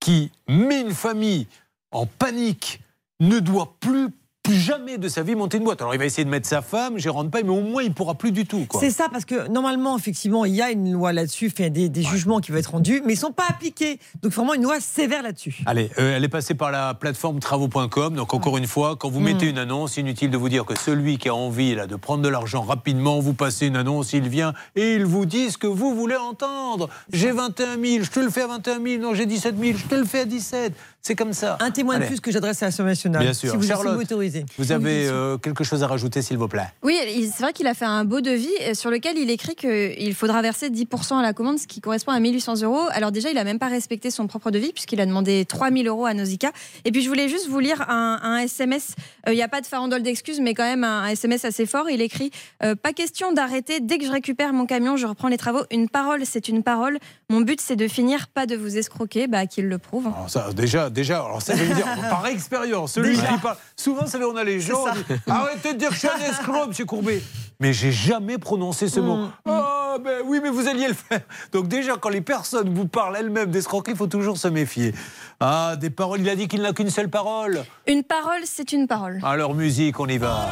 qui 0.00 0.30
met 0.48 0.82
une 0.82 0.92
famille 0.94 1.46
en 1.92 2.04
panique, 2.06 2.80
ne 3.20 3.38
doit 3.38 3.74
plus, 3.80 4.08
plus 4.42 4.56
jamais 4.56 4.98
de 4.98 5.08
sa 5.08 5.22
vie 5.22 5.34
monter 5.34 5.58
une 5.58 5.64
boîte. 5.64 5.80
Alors 5.80 5.94
il 5.94 5.98
va 5.98 6.06
essayer 6.06 6.24
de 6.24 6.30
mettre 6.30 6.48
sa 6.48 6.62
femme, 6.62 6.96
rentre 7.08 7.30
pas, 7.30 7.42
mais 7.42 7.50
au 7.50 7.60
moins 7.60 7.82
il 7.82 7.92
pourra 7.92 8.14
plus 8.14 8.32
du 8.32 8.46
tout. 8.46 8.66
C'est 8.78 8.90
ça, 8.90 9.08
parce 9.10 9.24
que 9.24 9.48
normalement, 9.48 9.96
effectivement, 9.96 10.44
il 10.44 10.54
y 10.54 10.62
a 10.62 10.70
une 10.70 10.92
loi 10.92 11.12
là-dessus, 11.12 11.50
fait 11.50 11.70
des, 11.70 11.88
des 11.88 12.02
jugements 12.02 12.40
qui 12.40 12.52
vont 12.52 12.58
être 12.58 12.72
rendus, 12.72 13.02
mais 13.04 13.12
ils 13.12 13.16
ne 13.16 13.20
sont 13.20 13.32
pas 13.32 13.44
appliqués. 13.48 13.98
Donc, 14.22 14.32
vraiment, 14.32 14.54
une 14.54 14.62
loi 14.62 14.80
sévère 14.80 15.22
là-dessus. 15.22 15.62
Allez, 15.66 15.90
euh, 15.98 16.16
elle 16.16 16.24
est 16.24 16.28
passée 16.28 16.54
par 16.54 16.70
la 16.70 16.94
plateforme 16.94 17.40
travaux.com. 17.40 18.14
Donc, 18.14 18.34
encore 18.34 18.56
une 18.56 18.66
fois, 18.66 18.96
quand 18.96 19.10
vous 19.10 19.20
mettez 19.20 19.48
une 19.48 19.58
annonce, 19.58 19.96
inutile 19.96 20.30
de 20.30 20.36
vous 20.36 20.48
dire 20.48 20.64
que 20.64 20.76
celui 20.76 21.18
qui 21.18 21.28
a 21.28 21.34
envie 21.34 21.74
là, 21.74 21.86
de 21.86 21.96
prendre 21.96 22.22
de 22.22 22.28
l'argent 22.28 22.62
rapidement, 22.62 23.20
vous 23.20 23.34
passez 23.34 23.66
une 23.66 23.76
annonce, 23.76 24.12
il 24.12 24.28
vient 24.28 24.54
et 24.76 24.94
il 24.94 25.04
vous 25.04 25.26
dit 25.26 25.50
ce 25.50 25.58
que 25.58 25.66
vous 25.66 25.94
voulez 25.94 26.16
entendre. 26.16 26.88
J'ai 27.12 27.32
21 27.32 27.80
000, 27.82 28.04
je 28.04 28.10
te 28.10 28.20
le 28.20 28.30
fais 28.30 28.42
à 28.42 28.46
21 28.46 28.82
000. 28.82 29.02
Non, 29.02 29.14
j'ai 29.14 29.26
17 29.26 29.58
000, 29.58 29.78
je 29.78 29.86
te 29.86 29.94
le 29.94 30.04
fais 30.04 30.20
à 30.20 30.24
17. 30.24 30.72
C'est 31.02 31.14
comme 31.14 31.32
ça. 31.32 31.56
Un 31.60 31.70
témoin 31.70 31.98
de 31.98 32.04
plus 32.04 32.20
que 32.20 32.30
j'adresse 32.30 32.62
à 32.62 32.66
l'Assemblée 32.66 32.92
nationale. 32.92 33.22
Bien 33.22 33.32
sûr. 33.32 33.52
Si 33.52 33.56
vous, 33.56 33.62
Charlotte. 33.66 33.94
vous 33.94 34.02
autorisez. 34.02 34.44
Vous 34.58 34.70
avez 34.72 35.08
euh, 35.08 35.38
quelque 35.38 35.64
chose 35.64 35.82
à 35.82 35.86
rajouter, 35.86 36.20
s'il 36.20 36.36
vous 36.36 36.46
plaît? 36.48 36.66
Oui, 36.82 36.98
c'est 37.34 37.42
vrai 37.42 37.52
qu'il 37.54 37.66
a 37.66 37.74
fait 37.74 37.86
un 37.86 38.04
beau 38.04 38.20
devis 38.20 38.48
euh, 38.62 38.74
sur 38.74 38.90
lequel 38.90 39.16
il 39.16 39.30
écrit 39.30 39.54
qu'il 39.54 40.14
faudra 40.14 40.42
verser 40.42 40.68
10% 40.68 41.18
à 41.18 41.22
la 41.22 41.32
commande, 41.32 41.58
ce 41.58 41.66
qui 41.66 41.80
correspond 41.80 42.12
à 42.12 42.20
1800 42.20 42.62
euros. 42.62 42.82
Alors 42.90 43.12
déjà, 43.12 43.30
il 43.30 43.38
a 43.38 43.44
même 43.44 43.58
pas 43.58 43.68
respecté 43.68 44.10
son 44.10 44.26
propre 44.26 44.50
devis 44.50 44.72
puisqu'il 44.72 45.00
a 45.00 45.06
demandé 45.06 45.44
3000 45.46 45.88
euros 45.88 46.04
à 46.04 46.12
Nausicaa. 46.12 46.50
Et 46.84 46.92
puis 46.92 47.00
je 47.02 47.08
voulais 47.08 47.28
juste 47.28 47.48
vous 47.48 47.60
lire 47.60 47.88
un, 47.88 48.20
un 48.22 48.36
SMS. 48.38 48.94
Euh, 49.26 49.32
Il 49.32 49.36
n'y 49.36 49.42
a 49.42 49.48
pas 49.48 49.62
de 49.62 49.66
farandole 49.66 50.02
d'excuses, 50.02 50.40
mais 50.40 50.52
quand 50.52 50.64
même 50.64 50.84
un, 50.84 51.04
un 51.04 51.08
SMS 51.08 51.46
assez 51.46 51.64
fort. 51.64 51.88
Il 51.88 52.02
écrit 52.02 52.30
euh, 52.62 52.74
Pas 52.74 52.92
question 52.92 53.32
d'arrêter. 53.32 53.80
Dès 53.80 53.96
que 53.96 54.04
je 54.04 54.12
récupère 54.12 54.52
mon 54.52 54.66
camion, 54.66 54.98
je 54.98 55.06
reprends 55.06 55.28
les 55.28 55.38
travaux. 55.38 55.62
Une 55.70 55.88
parole, 55.88 56.26
c'est 56.26 56.48
une 56.48 56.62
parole. 56.62 56.98
Mon 57.30 57.40
but, 57.40 57.60
c'est 57.60 57.76
de 57.76 57.88
finir, 57.88 58.28
pas 58.28 58.44
de 58.44 58.54
vous 58.56 58.76
escroquer. 58.76 59.28
Bah, 59.28 59.46
qu'il 59.46 59.66
le 59.66 59.78
prouve. 59.78 60.06
Alors 60.08 60.28
ça, 60.28 60.52
déjà, 60.52 60.89
déjà, 60.90 61.16
alors 61.24 61.42
ça, 61.42 61.56
je 61.56 61.64
veux 61.64 61.74
dire, 61.74 61.86
par 62.10 62.26
expérience, 62.26 62.92
celui 62.92 63.16
Déjà. 63.16 63.28
qui 63.32 63.38
parle. 63.38 63.56
Souvent, 63.76 64.02
vous 64.04 64.10
savez, 64.10 64.24
on 64.24 64.36
a 64.36 64.44
les 64.44 64.60
gens. 64.60 64.84
dit, 64.92 65.14
Arrêtez 65.28 65.74
de 65.74 65.78
dire 65.78 65.88
que 65.88 65.94
je 65.94 66.00
suis 66.00 66.08
un 66.08 66.30
escroc, 66.30 66.68
monsieur 66.68 66.84
Courbet. 66.84 67.22
Mais 67.58 67.72
j'ai 67.72 67.92
jamais 67.92 68.38
prononcé 68.38 68.88
ce 68.88 69.00
mot. 69.00 69.28
Oh, 69.46 69.96
ben 70.02 70.22
oui, 70.24 70.40
mais 70.42 70.48
vous 70.48 70.66
alliez 70.66 70.88
le 70.88 70.94
faire. 70.94 71.20
Donc, 71.52 71.68
déjà, 71.68 71.96
quand 72.00 72.08
les 72.08 72.22
personnes 72.22 72.72
vous 72.74 72.86
parlent 72.86 73.16
elles-mêmes 73.16 73.50
d'escroquerie, 73.50 73.92
il 73.92 73.98
faut 73.98 74.06
toujours 74.06 74.38
se 74.38 74.48
méfier. 74.48 74.94
Ah, 75.40 75.74
des 75.78 75.90
paroles. 75.90 76.20
Il 76.20 76.28
a 76.30 76.36
dit 76.36 76.48
qu'il 76.48 76.62
n'a 76.62 76.72
qu'une 76.72 76.88
seule 76.90 77.10
parole. 77.10 77.64
Une 77.86 78.02
parole, 78.02 78.40
c'est 78.44 78.72
une 78.72 78.86
parole. 78.86 79.20
Alors, 79.22 79.54
musique, 79.54 80.00
on 80.00 80.06
y 80.06 80.16
va. 80.16 80.48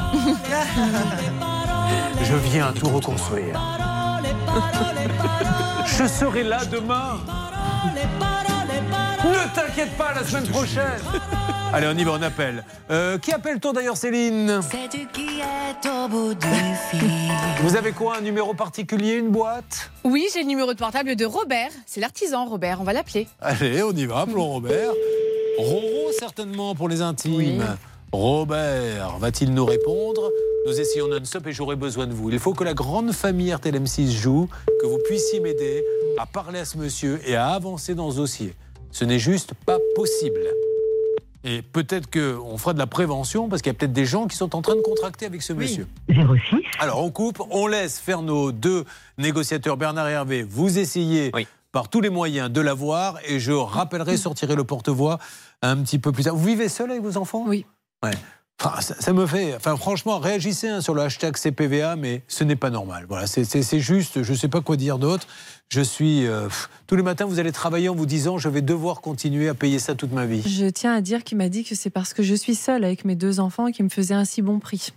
Je 2.22 2.34
viens 2.36 2.72
tout 2.72 2.88
reconstruire. 2.88 3.58
Je 5.86 6.06
serai 6.06 6.42
là 6.42 6.64
demain. 6.66 7.18
Ne 9.24 9.54
t'inquiète 9.78 9.96
pas, 9.96 10.12
la 10.12 10.24
semaine 10.24 10.46
prochaine. 10.48 11.00
Allez, 11.72 11.86
on 11.86 11.96
y 11.96 12.02
va, 12.02 12.12
on 12.12 12.22
appelle. 12.22 12.64
Euh, 12.90 13.18
qui 13.18 13.32
appelle-t-on 13.32 13.72
d'ailleurs, 13.72 13.96
Céline 13.96 14.60
Sais-tu 14.62 15.06
qui 15.12 15.38
est 15.38 15.88
au 15.88 16.08
bout 16.08 16.34
du 16.34 16.46
fil 16.90 17.08
Vous 17.62 17.76
avez 17.76 17.92
quoi 17.92 18.16
Un 18.16 18.20
numéro 18.22 18.54
particulier, 18.54 19.14
une 19.14 19.28
boîte 19.28 19.90
Oui, 20.02 20.26
j'ai 20.32 20.40
le 20.40 20.48
numéro 20.48 20.72
de 20.72 20.78
portable 20.78 21.14
de 21.14 21.24
Robert. 21.24 21.70
C'est 21.86 22.00
l'artisan, 22.00 22.46
Robert. 22.46 22.80
On 22.80 22.84
va 22.84 22.92
l'appeler. 22.92 23.28
Allez, 23.40 23.82
on 23.84 23.92
y 23.92 24.06
va, 24.06 24.20
appelons 24.20 24.48
Robert. 24.48 24.90
Roro, 25.58 26.10
certainement, 26.18 26.74
pour 26.74 26.88
les 26.88 27.00
intimes. 27.00 27.64
Robert, 28.10 29.18
va-t-il 29.18 29.52
nous 29.52 29.66
répondre 29.66 30.30
Nous 30.66 30.80
essayons 30.80 31.06
non-stop 31.08 31.46
et 31.46 31.52
j'aurai 31.52 31.76
besoin 31.76 32.06
de 32.06 32.14
vous. 32.14 32.30
Il 32.30 32.38
faut 32.40 32.54
que 32.54 32.64
la 32.64 32.74
grande 32.74 33.12
famille 33.12 33.50
RTLM6 33.50 34.10
joue, 34.10 34.48
que 34.80 34.86
vous 34.86 34.98
puissiez 35.06 35.38
m'aider 35.38 35.84
à 36.18 36.26
parler 36.26 36.60
à 36.60 36.64
ce 36.64 36.78
monsieur 36.78 37.20
et 37.26 37.36
à 37.36 37.50
avancer 37.50 37.94
dans 37.94 38.10
ce 38.10 38.16
dossier. 38.16 38.54
Ce 38.90 39.04
n'est 39.04 39.18
juste 39.18 39.54
pas 39.66 39.78
possible. 39.94 40.40
Et 41.44 41.62
peut-être 41.62 42.10
qu'on 42.10 42.58
fera 42.58 42.72
de 42.72 42.78
la 42.78 42.86
prévention 42.86 43.48
parce 43.48 43.62
qu'il 43.62 43.72
y 43.72 43.74
a 43.74 43.78
peut-être 43.78 43.92
des 43.92 44.06
gens 44.06 44.26
qui 44.26 44.36
sont 44.36 44.56
en 44.56 44.62
train 44.62 44.74
de 44.74 44.80
contracter 44.80 45.24
avec 45.24 45.42
ce 45.42 45.52
monsieur. 45.52 45.86
06. 46.08 46.16
Alors 46.80 47.02
on 47.02 47.10
coupe, 47.10 47.40
on 47.50 47.66
laisse 47.66 48.00
faire 48.00 48.22
nos 48.22 48.50
deux 48.50 48.84
négociateurs, 49.18 49.76
Bernard 49.76 50.08
et 50.08 50.12
Hervé. 50.12 50.42
Vous 50.42 50.78
essayez 50.78 51.30
par 51.70 51.88
tous 51.88 52.00
les 52.00 52.10
moyens 52.10 52.50
de 52.50 52.60
l'avoir 52.60 53.18
et 53.24 53.38
je 53.38 53.52
rappellerai, 53.52 54.16
sortirai 54.16 54.56
le 54.56 54.64
porte-voix 54.64 55.18
un 55.62 55.76
petit 55.82 55.98
peu 55.98 56.12
plus 56.12 56.24
tard. 56.24 56.34
Vous 56.34 56.44
vivez 56.44 56.68
seul 56.68 56.90
avec 56.90 57.02
vos 57.02 57.16
enfants? 57.16 57.44
Oui. 57.46 57.66
Ouais. 58.02 58.10
Enfin, 58.60 58.80
ça, 58.80 58.94
ça 58.98 59.12
me 59.12 59.24
fait. 59.26 59.54
Enfin, 59.54 59.76
franchement, 59.76 60.18
réagissez 60.18 60.68
hein, 60.68 60.80
sur 60.80 60.92
le 60.94 61.02
hashtag 61.02 61.36
CPVA, 61.36 61.94
mais 61.94 62.22
ce 62.26 62.42
n'est 62.42 62.56
pas 62.56 62.70
normal. 62.70 63.06
Voilà, 63.08 63.26
c'est- 63.28 63.78
juste, 63.78 64.22
je 64.24 64.32
ne 64.32 64.36
sais 64.36 64.48
pas 64.48 64.60
quoi 64.60 64.76
dire 64.76 64.98
d'autre. 64.98 65.26
Je 65.68 65.80
suis. 65.80 66.26
euh, 66.26 66.44
pff, 66.48 66.68
tous 66.88 66.96
les 66.96 67.02
matins, 67.04 67.24
vous 67.24 67.38
allez 67.38 67.52
travailler 67.52 67.88
en 67.88 67.94
vous 67.94 68.06
disant 68.06 68.36
je 68.38 68.48
vais 68.48 68.62
devoir 68.62 69.00
continuer 69.00 69.48
à 69.48 69.54
payer 69.54 69.78
ça 69.78 69.94
toute 69.94 70.12
ma 70.12 70.26
vie. 70.26 70.42
Je 70.42 70.66
tiens 70.66 70.94
à 70.94 71.00
dire 71.00 71.22
qu'il 71.22 71.38
m'a 71.38 71.48
dit 71.48 71.62
que 71.62 71.74
c'est 71.76 71.90
parce 71.90 72.14
que 72.14 72.22
je 72.24 72.34
suis 72.34 72.54
seule 72.56 72.84
avec 72.84 73.04
mes 73.04 73.14
deux 73.14 73.38
enfants 73.38 73.70
qu'il 73.70 73.84
me 73.84 73.90
faisait 73.90 74.14
un 74.14 74.24
si 74.24 74.42
bon 74.42 74.58
prix. 74.58 74.92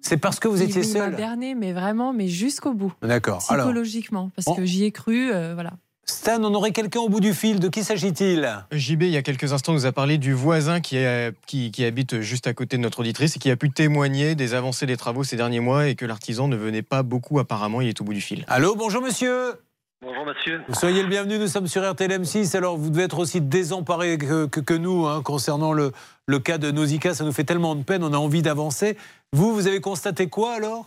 C'est 0.00 0.16
parce 0.16 0.38
que 0.38 0.46
vous 0.48 0.62
étiez 0.62 0.82
m'a 0.82 0.86
seul. 0.86 1.16
berné, 1.16 1.54
mais 1.54 1.72
vraiment, 1.72 2.12
mais 2.12 2.28
jusqu'au 2.28 2.72
bout. 2.72 2.92
D'accord. 3.02 3.44
Alors, 3.48 3.66
Psychologiquement, 3.66 4.30
parce 4.36 4.46
on- 4.46 4.54
que 4.54 4.64
j'y 4.64 4.84
ai 4.84 4.92
cru, 4.92 5.30
euh, 5.32 5.54
voilà. 5.54 5.72
Stan, 6.10 6.42
on 6.42 6.54
aurait 6.54 6.72
quelqu'un 6.72 7.00
au 7.00 7.08
bout 7.10 7.20
du 7.20 7.34
fil. 7.34 7.60
De 7.60 7.68
qui 7.68 7.84
s'agit-il? 7.84 8.48
JB, 8.72 9.02
il 9.02 9.10
y 9.10 9.16
a 9.18 9.22
quelques 9.22 9.52
instants, 9.52 9.72
nous 9.74 9.84
a 9.84 9.92
parlé 9.92 10.16
du 10.16 10.32
voisin 10.32 10.80
qui, 10.80 10.96
est- 10.96 11.34
qui, 11.46 11.70
qui 11.70 11.84
habite 11.84 12.20
juste 12.22 12.46
à 12.46 12.54
côté 12.54 12.78
de 12.78 12.82
notre 12.82 13.00
auditrice 13.00 13.36
et 13.36 13.38
qui 13.38 13.50
a 13.50 13.56
pu 13.56 13.70
témoigner 13.70 14.34
des 14.34 14.54
avancées 14.54 14.86
des 14.86 14.96
travaux 14.96 15.22
ces 15.22 15.36
derniers 15.36 15.60
mois 15.60 15.86
et 15.86 15.94
que 15.96 16.06
l'artisan 16.06 16.48
ne 16.48 16.56
venait 16.56 16.82
pas 16.82 17.02
beaucoup 17.02 17.38
apparemment, 17.38 17.82
il 17.82 17.88
est 17.88 18.00
au 18.00 18.04
bout 18.04 18.14
du 18.14 18.22
fil. 18.22 18.44
Allô, 18.48 18.74
bonjour 18.74 19.02
monsieur. 19.02 19.54
Bonjour 20.00 20.24
monsieur. 20.24 20.62
Vous 20.68 20.74
soyez 20.74 21.02
le 21.02 21.08
bienvenu, 21.08 21.38
nous 21.38 21.48
sommes 21.48 21.66
sur 21.66 21.82
RTLM6. 21.82 22.56
Alors, 22.56 22.78
vous 22.78 22.88
devez 22.88 23.02
être 23.02 23.18
aussi 23.18 23.40
désemparé 23.42 24.16
que, 24.16 24.46
que- 24.46 24.60
que 24.60 24.74
nous 24.74 25.06
hein, 25.06 25.20
concernant 25.22 25.72
le, 25.74 25.92
le 26.26 26.38
cas 26.38 26.56
de 26.56 26.70
Nausicaa. 26.70 27.12
Ça 27.14 27.24
nous 27.24 27.32
fait 27.32 27.44
tellement 27.44 27.74
de 27.74 27.82
peine, 27.82 28.02
on 28.02 28.14
a 28.14 28.18
envie 28.18 28.40
d'avancer. 28.42 28.96
Vous, 29.34 29.52
vous 29.52 29.66
avez 29.66 29.80
constaté 29.82 30.28
quoi 30.28 30.54
alors? 30.54 30.86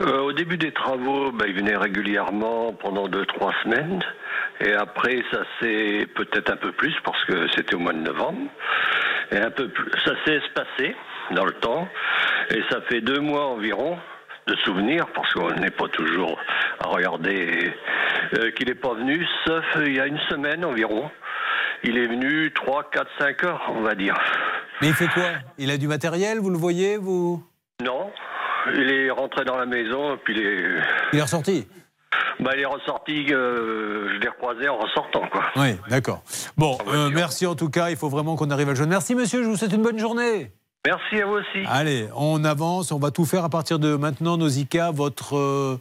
Euh, 0.00 0.20
au 0.20 0.32
début 0.32 0.56
des 0.56 0.72
travaux, 0.72 1.32
bah, 1.32 1.46
il 1.48 1.54
venait 1.54 1.76
régulièrement 1.76 2.72
pendant 2.72 3.08
deux, 3.08 3.24
trois 3.26 3.52
semaines. 3.62 4.02
Et 4.60 4.72
après, 4.72 5.22
ça 5.30 5.42
s'est 5.60 6.06
peut-être 6.14 6.50
un 6.50 6.56
peu 6.56 6.72
plus 6.72 6.94
parce 7.04 7.24
que 7.24 7.48
c'était 7.54 7.74
au 7.74 7.78
mois 7.78 7.92
de 7.92 7.98
novembre. 7.98 8.50
Et 9.30 9.38
un 9.38 9.50
peu 9.50 9.68
plus, 9.68 9.90
ça 10.04 10.12
s'est 10.24 10.36
espacé 10.36 10.94
dans 11.32 11.44
le 11.44 11.52
temps. 11.52 11.88
Et 12.50 12.62
ça 12.70 12.80
fait 12.82 13.00
deux 13.00 13.20
mois 13.20 13.46
environ 13.46 13.98
de 14.46 14.56
souvenirs 14.56 15.06
parce 15.14 15.32
qu'on 15.34 15.52
n'est 15.54 15.70
pas 15.70 15.88
toujours 15.88 16.38
à 16.80 16.88
regarder 16.88 17.72
euh, 18.34 18.50
qu'il 18.52 18.68
n'est 18.68 18.74
pas 18.74 18.94
venu, 18.94 19.24
sauf 19.46 19.64
il 19.76 19.94
y 19.94 20.00
a 20.00 20.06
une 20.06 20.18
semaine 20.28 20.64
environ. 20.64 21.10
Il 21.84 21.96
est 21.96 22.06
venu 22.06 22.52
3, 22.52 22.90
4, 22.90 23.08
5 23.18 23.44
heures, 23.44 23.72
on 23.74 23.82
va 23.82 23.94
dire. 23.94 24.16
Mais 24.80 24.88
il 24.88 24.94
fait 24.94 25.08
quoi? 25.08 25.30
Il 25.58 25.70
a 25.70 25.76
du 25.76 25.88
matériel, 25.88 26.38
vous 26.38 26.50
le 26.50 26.58
voyez 26.58 26.96
vous? 26.96 27.42
Non, 27.82 28.12
il 28.74 28.90
est 28.90 29.10
rentré 29.10 29.44
dans 29.44 29.56
la 29.56 29.66
maison, 29.66 30.18
puis 30.24 30.34
il 30.36 30.46
est, 30.46 30.64
Il 31.12 31.18
est 31.18 31.22
ressorti 31.22 31.66
bah, 32.40 32.50
il 32.54 32.60
est 32.60 32.66
ressorti, 32.66 33.26
euh, 33.30 34.08
je 34.14 34.20
l'ai 34.20 34.28
recroisé 34.28 34.68
en 34.68 34.76
ressortant, 34.78 35.22
quoi. 35.30 35.44
Oui, 35.56 35.76
d'accord. 35.88 36.22
Bon, 36.56 36.76
euh, 36.88 37.10
merci 37.12 37.46
en 37.46 37.54
tout 37.54 37.70
cas, 37.70 37.90
il 37.90 37.96
faut 37.96 38.08
vraiment 38.08 38.36
qu'on 38.36 38.50
arrive 38.50 38.68
à 38.68 38.72
le 38.72 38.76
joindre. 38.76 38.90
Merci 38.90 39.14
monsieur, 39.14 39.42
je 39.42 39.48
vous 39.48 39.56
souhaite 39.56 39.72
une 39.72 39.82
bonne 39.82 39.98
journée. 39.98 40.50
Merci 40.84 41.22
à 41.22 41.26
vous 41.26 41.34
aussi. 41.34 41.64
Allez, 41.68 42.08
on 42.16 42.44
avance, 42.44 42.90
on 42.90 42.98
va 42.98 43.12
tout 43.12 43.24
faire 43.24 43.44
à 43.44 43.48
partir 43.48 43.78
de 43.78 43.94
maintenant, 43.94 44.36
Nausicaa. 44.36 44.90
Votre 44.90 45.36
euh, 45.36 45.78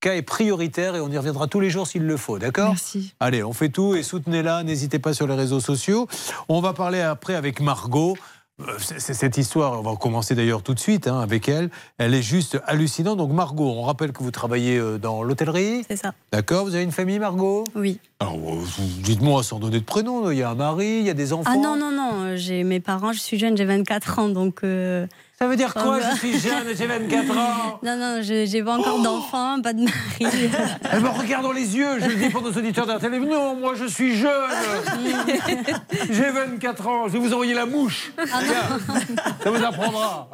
cas 0.00 0.14
est 0.14 0.22
prioritaire 0.22 0.94
et 0.94 1.00
on 1.00 1.08
y 1.08 1.18
reviendra 1.18 1.48
tous 1.48 1.60
les 1.60 1.70
jours 1.70 1.86
s'il 1.86 2.06
le 2.06 2.16
faut, 2.16 2.38
d'accord? 2.38 2.68
Merci. 2.68 3.14
Allez, 3.18 3.42
on 3.42 3.52
fait 3.52 3.68
tout 3.68 3.96
et 3.96 4.04
soutenez-la, 4.04 4.62
n'hésitez 4.62 5.00
pas 5.00 5.12
sur 5.12 5.26
les 5.26 5.34
réseaux 5.34 5.60
sociaux. 5.60 6.06
On 6.48 6.60
va 6.60 6.72
parler 6.72 7.00
après 7.00 7.34
avec 7.34 7.60
Margot. 7.60 8.16
Euh, 8.60 8.76
Cette 8.78 9.36
histoire, 9.36 9.78
on 9.78 9.82
va 9.82 9.96
commencer 9.96 10.34
d'ailleurs 10.34 10.62
tout 10.62 10.74
de 10.74 10.80
suite 10.80 11.06
hein, 11.06 11.20
avec 11.20 11.48
elle. 11.48 11.70
Elle 11.98 12.14
est 12.14 12.22
juste 12.22 12.58
hallucinante. 12.66 13.18
Donc 13.18 13.32
Margot, 13.32 13.70
on 13.70 13.82
rappelle 13.82 14.12
que 14.12 14.22
vous 14.22 14.30
travaillez 14.32 14.78
euh, 14.78 14.98
dans 14.98 15.22
l'hôtellerie. 15.22 15.84
C'est 15.88 15.96
ça. 15.96 16.12
D'accord, 16.32 16.64
vous 16.64 16.74
avez 16.74 16.82
une 16.84 16.92
famille 16.92 17.18
Margot? 17.18 17.64
Oui. 17.76 18.00
Alors, 18.20 18.34
euh, 18.34 18.64
dites-moi 19.04 19.42
sans 19.44 19.60
donner 19.60 19.78
de 19.78 19.84
prénom, 19.84 20.30
il 20.30 20.38
y 20.38 20.42
a 20.42 20.50
un 20.50 20.54
mari, 20.56 20.98
il 21.00 21.06
y 21.06 21.10
a 21.10 21.14
des 21.14 21.32
enfants? 21.32 21.50
Ah 21.52 21.56
non, 21.56 21.76
non, 21.76 21.92
non, 21.92 22.12
euh, 22.24 22.36
j'ai 22.36 22.64
mes 22.64 22.80
parents, 22.80 23.12
je 23.12 23.20
suis 23.20 23.38
jeune, 23.38 23.56
j'ai 23.56 23.64
24 23.64 24.18
ans, 24.18 24.28
donc... 24.28 24.60
euh, 24.64 25.06
Ça 25.40 25.46
veut 25.46 25.54
dire 25.54 25.72
quoi, 25.72 25.96
euh, 25.98 26.00
je 26.12 26.16
suis 26.18 26.38
jeune, 26.40 26.66
j'ai 26.76 26.86
24 26.88 27.30
ans 27.38 27.78
Non, 27.84 27.96
non, 27.96 28.18
je- 28.22 28.44
j'ai 28.44 28.60
pas 28.62 28.76
encore 28.76 29.00
d'enfants, 29.00 29.60
pas 29.62 29.72
de 29.72 29.82
mari. 29.82 29.94
Eh 30.20 31.00
ben, 31.00 31.10
regarde 31.10 31.44
dans 31.44 31.52
les 31.52 31.76
yeux, 31.76 32.00
je 32.00 32.06
le 32.06 32.14
dis 32.16 32.28
pour 32.28 32.42
nos 32.42 32.50
auditeurs 32.50 32.86
d'RTL. 32.86 33.20
Non, 33.20 33.54
moi 33.54 33.74
je 33.76 33.84
suis 33.86 34.16
jeune. 34.16 34.32
J'ai 36.10 36.30
24 36.30 36.86
ans, 36.88 37.06
je 37.08 37.12
vais 37.12 37.18
vous 37.18 37.32
envoyer 37.32 37.54
la 37.54 37.66
mouche. 37.66 38.12
Tiens, 38.16 39.06
ça 39.42 39.50
vous 39.50 39.64
apprendra. 39.64 40.28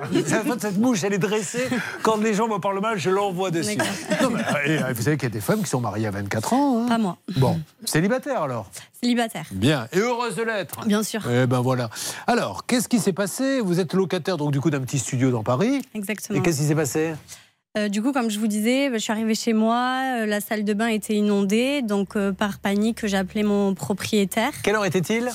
Cette 0.58 0.78
mouche, 0.78 1.04
elle 1.04 1.12
est 1.14 1.18
dressée. 1.18 1.68
Quand 2.02 2.16
les 2.16 2.32
gens 2.34 2.48
me 2.48 2.58
parlent 2.58 2.80
mal, 2.80 2.98
je 2.98 3.10
l'envoie 3.10 3.50
dessus. 3.50 3.76
Non, 4.22 4.30
mais, 4.30 4.40
et, 4.66 4.78
euh, 4.82 4.92
vous 4.94 5.02
savez 5.02 5.16
qu'il 5.16 5.24
y 5.28 5.32
a 5.32 5.34
des 5.34 5.40
femmes 5.40 5.62
qui 5.62 5.68
sont 5.68 5.80
mariées 5.80 6.06
à 6.06 6.10
24 6.12 6.52
ans. 6.54 6.82
hein. 6.84 6.88
Pas 6.88 6.98
moi. 6.98 7.16
Bon, 7.36 7.60
célibataire 7.84 8.42
alors. 8.42 8.66
Célibataire. 9.02 9.44
Bien, 9.52 9.86
et 9.92 9.98
heureuse 9.98 10.34
de 10.36 10.42
l'être. 10.42 10.86
Bien 10.86 11.02
sûr. 11.02 11.20
Eh 11.30 11.46
ben 11.46 11.60
voilà. 11.60 11.90
Alors, 12.26 12.64
qu'est-ce 12.64 12.88
qui 12.88 12.98
s'est 12.98 13.12
passé? 13.12 13.60
Vous 13.60 13.78
êtes 13.80 13.92
locataire 13.92 14.38
donc 14.38 14.50
du 14.52 14.60
coup 14.62 14.70
d'un 14.70 14.80
petit 14.80 14.93
studio 14.98 15.30
dans 15.30 15.42
Paris. 15.42 15.82
Exactement. 15.94 16.38
Et 16.38 16.42
qu'est-ce 16.42 16.60
qui 16.60 16.66
s'est 16.66 16.74
passé? 16.74 17.14
Euh, 17.76 17.88
du 17.88 18.02
coup, 18.02 18.12
comme 18.12 18.30
je 18.30 18.38
vous 18.38 18.46
disais, 18.46 18.88
bah, 18.88 18.98
je 18.98 19.02
suis 19.02 19.12
arrivée 19.12 19.34
chez 19.34 19.52
moi, 19.52 20.20
euh, 20.20 20.26
la 20.26 20.40
salle 20.40 20.64
de 20.64 20.74
bain 20.74 20.86
était 20.86 21.14
inondée, 21.14 21.82
donc 21.82 22.14
euh, 22.14 22.32
par 22.32 22.60
panique, 22.60 23.04
j'ai 23.04 23.16
appelé 23.16 23.42
mon 23.42 23.74
propriétaire. 23.74 24.52
Quelle 24.62 24.76
heure 24.76 24.84
était-il? 24.84 25.28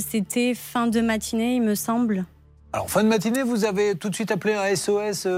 C'était 0.00 0.54
fin 0.54 0.88
de 0.88 1.00
matinée, 1.00 1.54
il 1.54 1.62
me 1.62 1.76
semble. 1.76 2.24
Alors, 2.72 2.90
fin 2.90 3.04
de 3.04 3.08
matinée, 3.08 3.44
vous 3.44 3.64
avez 3.64 3.94
tout 3.94 4.10
de 4.10 4.14
suite 4.16 4.32
appelé 4.32 4.54
un 4.54 4.74
SOS 4.74 5.28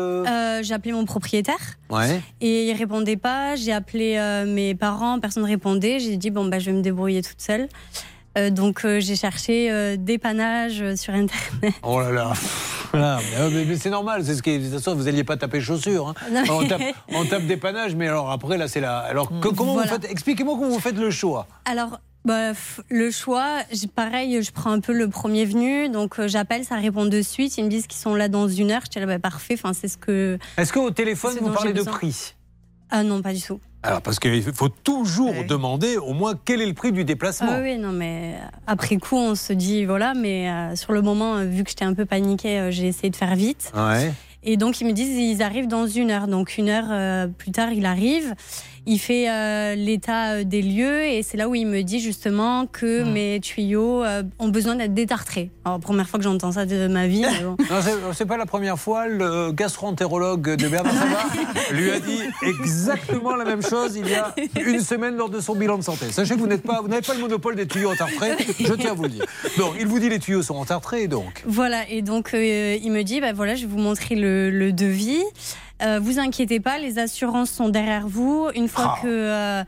j'ai 0.63 0.73
appelé 0.75 0.93
mon 0.93 1.05
propriétaire 1.05 1.79
Ouais. 1.91 2.23
et 2.41 2.71
il 2.71 2.73
répondait 2.75 3.19
pas. 3.19 3.57
J'ai 3.57 3.73
appelé 3.73 4.17
mes 4.47 4.75
parents, 4.75 5.21
personne 5.21 5.43
ne 5.43 5.49
répondait. 5.49 5.99
J'ai 5.99 6.17
dit 6.17 6.31
bon 6.31 6.47
bah 6.47 6.59
je 6.59 6.71
vais 6.71 6.77
me 6.77 6.81
débrouiller 6.83 7.21
toute 7.23 7.43
seule. 7.43 7.69
Euh, 8.39 8.51
donc 8.51 8.85
euh, 8.85 8.99
j'ai 9.01 9.17
cherché 9.17 9.71
euh, 9.71 9.97
dépannage 9.99 10.81
euh, 10.81 10.97
sur 10.97 11.13
internet. 11.15 11.75
Oh 11.83 12.01
là 12.01 12.11
là. 12.11 12.33
Voilà, 12.93 13.19
mais, 13.31 13.41
euh, 13.41 13.65
mais- 13.69 13.77
c'est 13.77 13.91
normal, 13.91 14.25
c'est 14.25 14.35
ce 14.35 14.43
qui 14.43 14.59
de 14.59 14.65
toute 14.65 14.73
façon, 14.75 14.95
vous 14.95 15.05
n'alliez 15.05 15.25
pas 15.25 15.37
taper 15.37 15.61
chaussures. 15.61 16.09
hein. 16.09 16.15
Non, 16.33 16.43
mais- 16.43 16.51
on, 16.51 16.67
tape, 16.67 16.81
on 17.15 17.25
tape 17.27 17.47
dépannage, 17.47 17.95
mais 17.95 18.09
alors 18.09 18.31
après, 18.31 18.57
là, 18.57 18.69
c'est 18.69 18.81
là. 18.81 18.99
Alors, 19.01 19.29
que- 19.41 19.49
comment 19.49 19.75
Voilà. 19.75 19.89
vous 19.95 20.01
faites 20.01 20.11
Expliquez-moi 20.11 20.55
comment 20.57 20.71
vous 20.71 20.81
faites 20.81 20.97
le 20.97 21.11
choix. 21.11 21.47
Alors 21.67 22.01
Bah, 22.25 22.53
le 22.89 23.11
choix, 23.11 23.59
pareil, 23.97 24.41
je 24.43 24.53
prends 24.53 24.71
un 24.71 24.79
peu 24.81 24.93
le 24.93 25.09
premier 25.09 25.45
venu, 25.45 25.89
donc 25.89 26.19
euh, 26.21 26.29
j'appelle, 26.29 26.65
ça 26.65 26.77
répond 26.77 27.05
de 27.05 27.21
suite. 27.21 27.59
Ils 27.59 27.65
me 27.65 27.69
disent 27.69 27.87
qu'ils 27.89 28.01
sont 28.01 28.15
là 28.15 28.29
dans 28.29 28.47
une 28.49 28.71
heure. 28.71 28.83
Je 28.85 28.91
dis 28.91 28.99
là, 29.01 29.07
bah, 29.07 29.19
parfait. 29.19 29.55
Enfin, 29.55 29.73
c'est 29.75 29.89
ce 29.89 29.99
que. 29.99 30.39
Est-ce 30.57 30.73
qu'au 30.73 30.91
téléphone, 30.93 31.37
vous 31.41 31.51
parlez 31.51 31.73
de 31.73 31.83
prix? 31.83 32.35
Ah 32.91 33.03
non, 33.03 33.21
pas 33.23 33.33
du 33.35 33.43
tout. 33.43 33.59
Alors, 33.85 34.01
parce 34.01 34.21
qu'il 34.21 34.43
faut 34.53 34.69
toujours 34.69 35.45
demander 35.49 35.97
au 35.97 36.13
moins 36.13 36.35
quel 36.45 36.61
est 36.61 36.67
le 36.67 36.73
prix 36.75 36.93
du 36.93 37.05
déplacement. 37.05 37.51
Ah 37.53 37.61
oui, 37.63 37.79
non, 37.79 37.91
mais 37.91 38.37
après 38.67 38.97
coup, 38.97 39.17
on 39.17 39.35
se 39.35 39.53
dit 39.53 39.85
voilà, 39.85 40.15
mais 40.15 40.49
euh, 40.49 40.77
sur 40.77 40.93
le 40.93 41.03
moment, 41.03 41.37
euh, 41.37 41.45
vu 41.45 41.65
que 41.65 41.71
j'étais 41.71 41.85
un 41.85 41.95
peu 41.95 42.05
paniquée, 42.05 42.61
euh, 42.61 42.71
j'ai 42.71 42.87
essayé 42.87 43.11
de 43.11 43.17
faire 43.17 43.35
vite. 43.35 43.73
Ouais. 43.75 44.13
Et 44.45 44.57
donc, 44.57 44.81
ils 44.81 44.87
me 44.87 44.93
disent 44.93 45.17
ils 45.17 45.43
arrivent 45.43 45.69
dans 45.69 45.87
une 45.87 46.11
heure. 46.11 46.27
Donc, 46.27 46.59
une 46.59 46.69
heure 46.69 46.89
euh, 46.91 47.27
plus 47.27 47.51
tard, 47.51 47.73
il 47.73 47.87
arrive. 47.87 48.35
Il 48.85 48.99
fait 48.99 49.31
euh, 49.31 49.75
l'état 49.77 50.33
euh, 50.33 50.45
des 50.45 50.61
lieux 50.61 51.05
et 51.05 51.23
c'est 51.23 51.37
là 51.37 51.49
où 51.49 51.55
il 51.55 51.67
me 51.67 51.83
dit 51.83 52.01
justement 52.01 52.67
que 52.67 53.05
mes 53.05 53.39
tuyaux 53.41 54.03
euh, 54.03 54.25
ont 54.41 54.49
besoin 54.49 54.75
d'être 54.75 54.93
détartrés. 54.95 55.51
Alors, 55.65 55.79
première 55.79 56.09
fois 56.09 56.19
que 56.19 56.25
j'entends 56.25 56.51
ça 56.51 56.67
de 56.67 56.89
ma 56.89 57.07
vie. 57.07 57.23
bon. 57.45 57.57
Non, 57.71 57.81
c'est- 57.81 57.93
c'est 58.15 58.27
pas 58.27 58.37
la 58.37 58.47
première 58.47 58.79
fois. 58.79 59.07
Le 59.07 59.53
gastro-entérologue 59.53 60.57
de 60.57 60.69
Bernard 60.69 60.95
Sabat 60.95 61.71
lui 61.73 61.91
a 61.93 62.01
dit 62.01 62.19
exactement 62.43 63.37
la 63.37 63.45
même 63.45 63.63
chose 63.63 63.95
il 63.97 64.09
y 64.09 64.15
a 64.15 64.35
une 64.67 64.81
semaine 64.81 65.17
lors 65.17 65.31
de 65.31 65.41
son 65.41 65.55
bilan 65.55 65.79
de 65.79 65.85
santé. 65.85 66.11
Sachez 66.11 66.35
que 66.35 66.41
vous 66.41 66.47
n'êtes 66.49 66.63
pas, 66.63 66.81
vous 66.83 66.89
n'avez 66.89 67.03
pas 67.03 67.15
le 67.15 67.21
monopole 67.21 67.55
des 67.55 67.67
tuyaux 67.69 67.91
entartrés. 67.93 68.33
Je 68.59 68.73
tiens 68.75 68.91
à 68.91 68.95
vous 68.95 69.05
le 69.05 69.09
dire. 69.11 69.25
Donc, 69.59 69.75
il 69.79 69.87
vous 69.87 69.99
dit 70.01 70.09
les 70.09 70.19
tuyaux 70.19 70.43
sont 70.43 70.57
entartrés, 70.57 71.07
donc. 71.09 71.43
Voilà, 71.47 71.89
et 71.89 72.03
donc 72.03 72.35
euh, 72.35 72.77
il 72.83 72.91
me 72.91 73.03
dit, 73.03 73.21
bah 73.21 73.33
voilà, 73.33 73.55
je 73.55 73.63
vais 73.63 73.67
vous 73.73 73.79
montrer 73.79 74.17
le, 74.17 74.51
le 74.51 74.73
devis. 74.73 75.23
Euh, 75.83 75.99
vous 76.03 76.19
inquiétez 76.19 76.61
pas, 76.61 76.79
les 76.79 76.99
assurances 76.99 77.51
sont 77.51 77.69
derrière 77.69 78.07
vous. 78.09 78.49
Une 78.55 78.69
fois 78.69 78.95
Ah. 78.97 79.03
que 79.03 79.09
euh, 79.09 79.65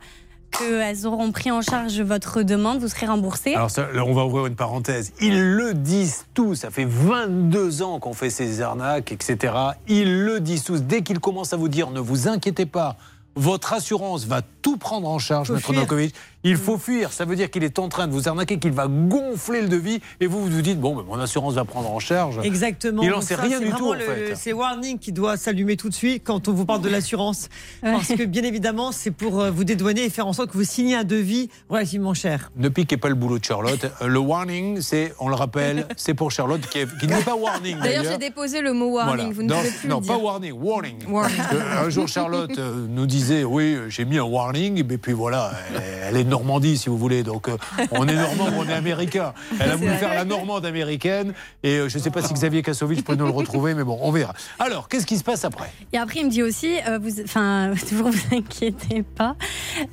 qu'elles 0.51 1.05
auront 1.05 1.31
pris 1.33 1.51
en 1.51 1.61
charge 1.61 1.99
votre 1.99 2.41
demande, 2.41 2.79
vous 2.79 2.87
serez 2.87 3.07
remboursé. 3.07 3.55
Alors, 3.55 3.69
ça, 3.69 3.91
là, 3.91 4.05
on 4.05 4.13
va 4.13 4.25
ouvrir 4.25 4.45
une 4.45 4.55
parenthèse. 4.55 5.11
Ils 5.19 5.41
le 5.55 5.73
disent 5.73 6.25
tous. 6.33 6.55
Ça 6.55 6.69
fait 6.71 6.85
22 6.85 7.81
ans 7.81 7.99
qu'on 7.99 8.13
fait 8.13 8.29
ces 8.29 8.61
arnaques, 8.61 9.11
etc. 9.11 9.53
Ils 9.87 10.23
le 10.23 10.39
disent 10.39 10.63
tous. 10.63 10.81
Dès 10.83 11.01
qu'ils 11.01 11.19
commencent 11.19 11.51
à 11.51 11.57
vous 11.57 11.67
dire 11.67 11.89
ne 11.91 11.99
vous 11.99 12.29
inquiétez 12.29 12.65
pas, 12.65 12.95
votre 13.35 13.73
assurance 13.73 14.25
va 14.25 14.41
tout 14.65 14.77
prendre 14.77 15.07
en 15.07 15.19
charge, 15.19 15.51
Maître. 15.51 15.71
Novakovic. 15.71 16.15
Il 16.43 16.57
faut 16.57 16.77
fuir. 16.79 17.11
Ça 17.13 17.23
veut 17.25 17.35
dire 17.35 17.51
qu'il 17.51 17.63
est 17.63 17.77
en 17.77 17.87
train 17.87 18.07
de 18.07 18.11
vous 18.13 18.27
arnaquer, 18.27 18.57
qu'il 18.57 18.71
va 18.71 18.87
gonfler 18.87 19.61
le 19.61 19.67
devis. 19.67 19.99
Et 20.19 20.25
vous, 20.27 20.41
vous 20.41 20.49
vous 20.49 20.61
dites 20.63 20.79
bon, 20.79 20.95
ben, 20.95 21.03
mon 21.07 21.19
assurance 21.19 21.53
va 21.53 21.65
prendre 21.65 21.91
en 21.91 21.99
charge. 21.99 22.39
Exactement. 22.43 23.03
Il 23.03 23.09
n'en 23.11 23.21
sait 23.21 23.35
ça, 23.35 23.43
rien 23.43 23.59
du 23.59 23.69
tout, 23.71 23.93
en 23.93 23.97
fait. 23.97 24.33
C'est 24.35 24.53
Warning 24.53 24.97
qui 24.97 25.11
doit 25.11 25.37
s'allumer 25.37 25.77
tout 25.77 25.89
de 25.89 25.93
suite 25.93 26.23
quand 26.23 26.47
on 26.47 26.53
vous 26.53 26.65
parle 26.65 26.81
de 26.81 26.89
l'assurance. 26.89 27.47
Parce 27.81 28.07
que 28.07 28.23
bien 28.25 28.41
évidemment, 28.43 28.91
c'est 28.91 29.11
pour 29.11 29.39
euh, 29.39 29.51
vous 29.51 29.63
dédouaner 29.65 30.05
et 30.05 30.09
faire 30.09 30.25
en 30.25 30.33
sorte 30.33 30.49
que 30.51 30.57
vous 30.57 30.63
signiez 30.63 30.95
un 30.95 31.03
devis 31.03 31.49
relativement 31.69 32.15
cher. 32.15 32.51
Ne 32.57 32.69
piquez 32.69 32.97
pas 32.97 33.09
le 33.09 33.15
boulot 33.15 33.37
de 33.37 33.45
Charlotte. 33.45 33.85
Euh, 34.01 34.07
Le 34.07 34.19
warning, 34.19 34.81
c'est, 34.81 35.13
on 35.19 35.29
le 35.29 35.35
rappelle, 35.35 35.87
c'est 35.95 36.15
pour 36.15 36.31
Charlotte 36.31 36.61
qui, 36.71 36.79
est- 36.79 36.97
qui 36.99 37.05
n'est 37.07 37.21
pas 37.21 37.35
warning. 37.35 37.77
D'ailleurs, 37.79 38.03
j'ai 38.03 38.17
déposé 38.17 38.61
le 38.61 38.73
mot 38.73 38.95
warning. 38.95 39.15
Voilà. 39.15 39.31
Vous 39.33 39.43
ne 39.43 39.49
non, 39.49 39.57
pouvez 39.57 39.69
plus 39.71 39.87
non, 39.89 39.97
le 39.97 40.01
dire. 40.03 40.13
pas 40.13 40.19
warning, 40.19 40.53
warning. 40.53 40.95
Warning. 41.07 41.37
Parce 41.37 41.49
que 41.49 41.85
Un 41.85 41.89
jour, 41.91 42.07
Charlotte 42.07 42.57
euh, 42.57 42.85
nous 42.89 43.05
disait 43.05 43.43
Oui, 43.43 43.73
euh, 43.75 43.89
j'ai 43.89 44.05
mis 44.05 44.17
un 44.17 44.23
warning, 44.23 44.54
et 44.55 44.97
puis 44.97 45.13
voilà, 45.13 45.51
elle, 45.73 45.81
elle 46.09 46.17
est 46.17 46.23
de 46.23 46.29
Normandie, 46.29 46.77
si 46.77 46.89
vous 46.89 46.97
voulez. 46.97 47.23
Donc, 47.23 47.49
euh, 47.49 47.57
on 47.91 48.07
est 48.07 48.15
normand, 48.15 48.47
on 48.57 48.67
est 48.67 48.73
américain. 48.73 49.33
Elle 49.59 49.71
a 49.71 49.75
voulu 49.75 49.91
faire 49.93 50.13
la 50.13 50.25
normande 50.25 50.65
américaine, 50.65 51.33
et 51.63 51.77
euh, 51.77 51.89
je 51.89 51.97
ne 51.97 52.03
sais 52.03 52.09
pas 52.09 52.21
si 52.21 52.33
Xavier 52.33 52.61
Kassovitch 52.61 53.03
peut 53.03 53.15
nous 53.15 53.25
le 53.25 53.31
retrouver, 53.31 53.73
mais 53.73 53.83
bon, 53.83 53.97
on 54.01 54.11
verra. 54.11 54.33
Alors, 54.59 54.87
qu'est-ce 54.87 55.05
qui 55.05 55.17
se 55.17 55.23
passe 55.23 55.45
après? 55.45 55.71
Et 55.93 55.97
après, 55.97 56.21
il 56.21 56.27
me 56.27 56.31
dit 56.31 56.43
aussi, 56.43 56.75
euh, 56.87 56.99
vous, 56.99 57.21
enfin, 57.21 57.73
toujours 57.89 58.09
vous 58.09 58.35
inquiétez 58.35 59.03
pas, 59.03 59.35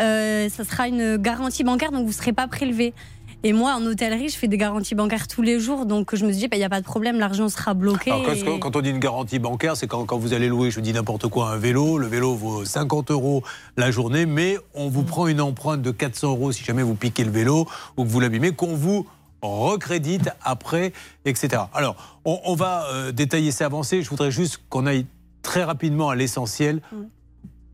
euh, 0.00 0.48
ça 0.48 0.64
sera 0.64 0.88
une 0.88 1.16
garantie 1.16 1.64
bancaire, 1.64 1.90
donc 1.90 2.02
vous 2.02 2.08
ne 2.08 2.12
serez 2.12 2.32
pas 2.32 2.46
prélevé. 2.46 2.94
Et 3.44 3.52
moi, 3.52 3.74
en 3.74 3.84
hôtellerie, 3.84 4.28
je 4.28 4.36
fais 4.36 4.46
des 4.46 4.56
garanties 4.56 4.94
bancaires 4.94 5.26
tous 5.26 5.42
les 5.42 5.58
jours, 5.58 5.84
donc 5.84 6.14
je 6.14 6.24
me 6.24 6.30
suis 6.30 6.42
dit, 6.42 6.48
il 6.52 6.58
n'y 6.58 6.64
a 6.64 6.68
pas 6.68 6.80
de 6.80 6.84
problème, 6.84 7.18
l'argent 7.18 7.48
sera 7.48 7.74
bloqué. 7.74 8.10
Alors, 8.12 8.24
quand, 8.26 8.32
et- 8.34 8.44
quand- 8.44 8.58
quand 8.60 8.76
on 8.76 8.80
dit 8.80 8.90
une 8.90 8.98
garantie 9.00 9.38
bancaire, 9.40 9.76
c'est 9.76 9.88
quand, 9.88 10.04
quand 10.04 10.16
vous 10.18 10.32
allez 10.32 10.48
louer, 10.48 10.70
je 10.70 10.78
dis 10.80 10.92
n'importe 10.92 11.26
quoi, 11.28 11.50
un 11.50 11.56
vélo. 11.56 11.98
Le 11.98 12.06
vélo 12.06 12.34
vaut 12.36 12.64
50 12.64 13.10
euros 13.10 13.42
la 13.76 13.90
journée, 13.90 14.26
mais 14.26 14.58
on 14.74 14.88
vous 14.88 15.02
prend 15.02 15.26
une 15.26 15.40
empreinte 15.40 15.82
de 15.82 15.90
400 15.90 16.28
euros 16.28 16.52
si 16.52 16.62
jamais 16.62 16.82
vous 16.84 16.94
piquez 16.94 17.24
le 17.24 17.32
vélo 17.32 17.66
ou 17.96 18.04
que 18.04 18.08
vous 18.08 18.20
l'abîmez, 18.20 18.52
qu'on 18.52 18.74
vous 18.76 19.06
recrédite 19.42 20.30
après, 20.44 20.92
etc. 21.24 21.64
Alors, 21.74 21.96
on, 22.24 22.38
on 22.44 22.54
va 22.54 22.84
euh, 22.92 23.10
détailler 23.10 23.50
ces 23.50 23.64
avancées. 23.64 24.02
Je 24.02 24.08
voudrais 24.08 24.30
juste 24.30 24.60
qu'on 24.68 24.86
aille 24.86 25.06
très 25.42 25.64
rapidement 25.64 26.10
à 26.10 26.14
l'essentiel. 26.14 26.80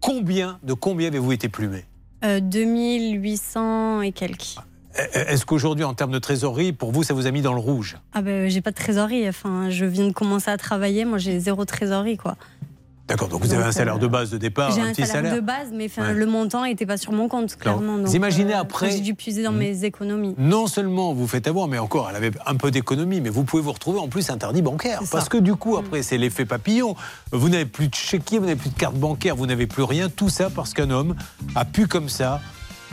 Combien, 0.01 0.59
de 0.63 0.73
combien 0.73 1.09
avez-vous 1.09 1.33
été 1.33 1.51
plumé? 1.51 1.85
Euh, 2.25 2.41
2800 2.41 4.01
et 4.01 4.13
quelques. 4.13 4.57
Est-ce 5.13 5.45
qu'aujourd'hui, 5.47 5.85
en 5.85 5.95
termes 5.95 6.11
de 6.13 6.19
trésorerie, 6.19 6.73
pour 6.73 6.93
vous, 6.93 7.03
ça 7.03 7.15
vous 7.15 7.27
a 7.27 7.31
mis 7.31 7.43
dans 7.43 7.53
le 7.55 7.61
rouge? 7.61 7.97
Ah 8.13 8.23
ben, 8.23 8.49
j'ai 8.49 8.61
pas 8.61 8.71
de 8.71 8.77
trésorerie. 8.77 9.29
Enfin, 9.29 9.71
je 9.71 9.85
viens 9.85 10.07
de 10.09 10.13
commencer 10.13 10.51
à 10.51 10.57
travailler. 10.57 11.05
Moi, 11.05 11.19
j'ai 11.19 11.39
zéro 11.41 11.65
trésorerie, 11.65 12.17
quoi. 12.17 12.37
D'accord, 13.07 13.29
donc 13.29 13.41
vous 13.41 13.53
avez 13.55 13.63
Donc, 13.63 13.69
un 13.69 13.73
salaire 13.73 13.99
de 13.99 14.07
base 14.07 14.29
de 14.29 14.37
départ, 14.37 14.71
j'ai 14.71 14.83
un 14.83 14.89
un 14.89 14.89
petit 14.93 15.07
salaire, 15.07 15.31
salaire. 15.31 15.35
de 15.37 15.41
base, 15.41 15.69
mais 15.73 15.89
Ouais. 15.97 16.13
le 16.13 16.27
montant 16.27 16.65
n'était 16.65 16.85
pas 16.85 16.99
sur 16.99 17.13
mon 17.13 17.27
compte, 17.27 17.57
clairement. 17.57 17.97
vous 17.97 18.03
donc, 18.05 18.13
imaginez 18.13 18.53
euh, 18.55 18.61
après- 18.61 18.91
J'ai 18.91 19.01
dû 19.01 19.15
puiser 19.15 19.43
dans 19.43 19.51
Mhm. 19.53 19.59
mes 19.59 19.85
économies. 19.85 20.35
non 20.37 20.67
seulement 20.67 21.15
vous 21.15 21.27
faites 21.27 21.47
avoir, 21.49 21.69
mais 21.69 21.79
encore, 21.79 22.09
elle 22.11 22.17
avait 22.17 22.33
un 22.45 22.57
peu 22.57 22.71
d'économie, 22.71 23.23
mais 23.23 23.31
vous 23.31 23.45
pouvez 23.45 23.63
vous 23.63 23.73
retrouver 23.73 23.99
en 23.99 24.09
plus 24.09 24.29
interdit 24.29 24.61
bancaire. 24.61 25.01
Parce 25.11 25.31
que 25.31 25.39
du 25.39 25.55
coup, 25.55 25.79
après, 25.79 26.03
c'est 26.03 26.19
l'effet 26.19 26.45
papillon. 26.45 26.97
Vous 27.33 27.49
n'avez 27.49 27.65
plus 27.65 27.89
de 27.89 27.95
chéquier, 27.95 28.39
vous 28.41 28.45
n'avez 28.45 28.57
plus 28.61 28.69
de 28.69 28.79
carte 28.79 28.97
bancaire, 28.97 29.37
vous 29.37 29.47
n'avez 29.47 29.67
plus 29.67 29.85
rien. 29.85 30.11
Tout 30.11 30.29
ça 30.29 30.51
parce 30.51 30.75
qu'un 30.75 30.91
homme 30.91 31.15
a 31.55 31.65
pu 31.65 31.87
comme 31.87 32.11
ça, 32.11 32.43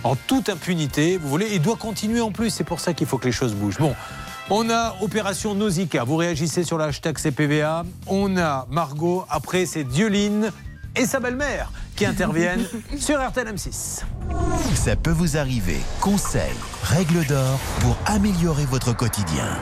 en 0.06 0.16
toute 0.16 0.50
impunité, 0.50 1.18
vous 1.18 1.28
voulez, 1.28 1.48
et 1.54 1.60
doit 1.60 1.76
continuer 1.76 2.22
en 2.22 2.32
plus. 2.32 2.52
C'est 2.52 2.64
pour 2.64 2.80
ça 2.80 2.94
qu'il 2.94 3.08
faut 3.08 3.18
que 3.18 3.26
les 3.26 3.32
choses 3.32 3.56
bougent. 3.56 3.80
Bon. 3.80 3.96
On 4.52 4.70
a 4.70 4.96
Opération 5.02 5.56
Nausicaa. 5.56 6.04
Vous 6.04 6.18
réagissez 6.18 6.64
sur 6.64 6.78
le 6.78 6.84
hashtag 6.84 7.18
CPVA. 7.18 7.84
On 8.06 8.38
a 8.38 8.68
Margot. 8.70 9.26
Après, 9.30 9.66
c'est 9.66 9.84
Dioline 9.84 10.52
et 10.96 11.08
sa 11.08 11.20
belle-mère 11.20 11.72
qui 11.96 12.06
interviennent 12.06 12.68
sur 13.00 13.20
RTL 13.20 13.48
M6. 13.48 14.04
Ça 14.76 14.96
peut 14.96 15.10
vous 15.10 15.38
arriver. 15.38 15.80
Conseils, 16.00 16.54
règles 16.84 17.26
d'or 17.26 17.60
pour 17.80 17.98
améliorer 18.06 18.66
votre 18.66 18.96
quotidien. 18.96 19.58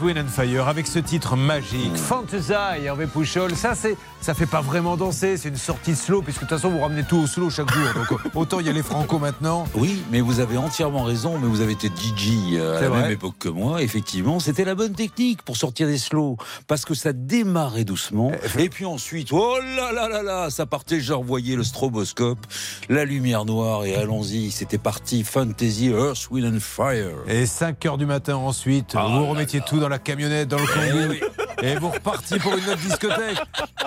Wind 0.00 0.18
and 0.18 0.28
Fire 0.28 0.68
avec 0.68 0.86
ce 0.86 0.98
titre 0.98 1.36
magique, 1.36 1.96
Fantasy, 1.96 2.52
Hervé 2.52 3.06
Pouchol. 3.06 3.54
Ça, 3.54 3.74
c'est, 3.74 3.96
ça 4.26 4.34
fait 4.34 4.46
pas 4.46 4.60
vraiment 4.60 4.96
danser, 4.96 5.36
c'est 5.36 5.50
une 5.50 5.56
sortie 5.56 5.94
slow, 5.94 6.20
puisque 6.20 6.40
de 6.40 6.46
toute 6.46 6.58
façon, 6.58 6.68
vous 6.68 6.80
ramenez 6.80 7.04
tout 7.04 7.18
au 7.18 7.28
slow 7.28 7.48
chaque 7.48 7.72
jour. 7.72 7.84
Donc 7.94 8.18
autant 8.34 8.58
y 8.58 8.68
aller 8.68 8.82
franco 8.82 9.20
maintenant. 9.20 9.68
Oui, 9.76 10.02
mais 10.10 10.20
vous 10.20 10.40
avez 10.40 10.56
entièrement 10.56 11.04
raison, 11.04 11.38
mais 11.38 11.46
vous 11.46 11.60
avez 11.60 11.74
été 11.74 11.86
DJ 11.86 12.54
euh, 12.54 12.76
à 12.76 12.80
la 12.80 12.88
vrai. 12.88 13.02
même 13.02 13.10
époque 13.12 13.36
que 13.38 13.48
moi. 13.48 13.82
Effectivement, 13.82 14.40
c'était 14.40 14.64
la 14.64 14.74
bonne 14.74 14.94
technique 14.94 15.42
pour 15.42 15.56
sortir 15.56 15.86
des 15.86 15.96
slows, 15.96 16.38
parce 16.66 16.84
que 16.84 16.94
ça 16.94 17.12
démarrait 17.12 17.84
doucement, 17.84 18.32
et 18.58 18.68
puis 18.68 18.84
ensuite, 18.84 19.28
oh 19.30 19.58
là 19.76 19.92
là 19.92 20.08
là 20.08 20.24
là, 20.24 20.50
ça 20.50 20.66
partait, 20.66 20.98
vous 20.98 21.22
voyez 21.22 21.54
le 21.54 21.62
stroboscope, 21.62 22.44
la 22.88 23.04
lumière 23.04 23.44
noire, 23.44 23.84
et 23.84 23.94
allons-y, 23.94 24.50
c'était 24.50 24.76
parti, 24.76 25.22
Fantasy, 25.22 25.90
Earth, 25.90 26.26
Wind 26.32 26.52
and 26.52 26.58
Fire. 26.58 27.18
Et 27.28 27.46
5 27.46 27.86
heures 27.86 27.96
du 27.96 28.06
matin 28.06 28.34
ensuite, 28.34 28.96
vous 28.96 29.26
remettiez 29.26 29.60
tout 29.60 29.78
dans 29.78 29.88
la 29.88 30.00
camionnette, 30.00 30.48
dans 30.48 30.58
le 30.58 30.66
Kangoo, 30.66 31.14
et 31.62 31.76
vous 31.76 31.90
repartiez 31.90 32.38
pour 32.38 32.52
une 32.56 32.64
autre 32.64 32.78
discothèque. 32.78 33.38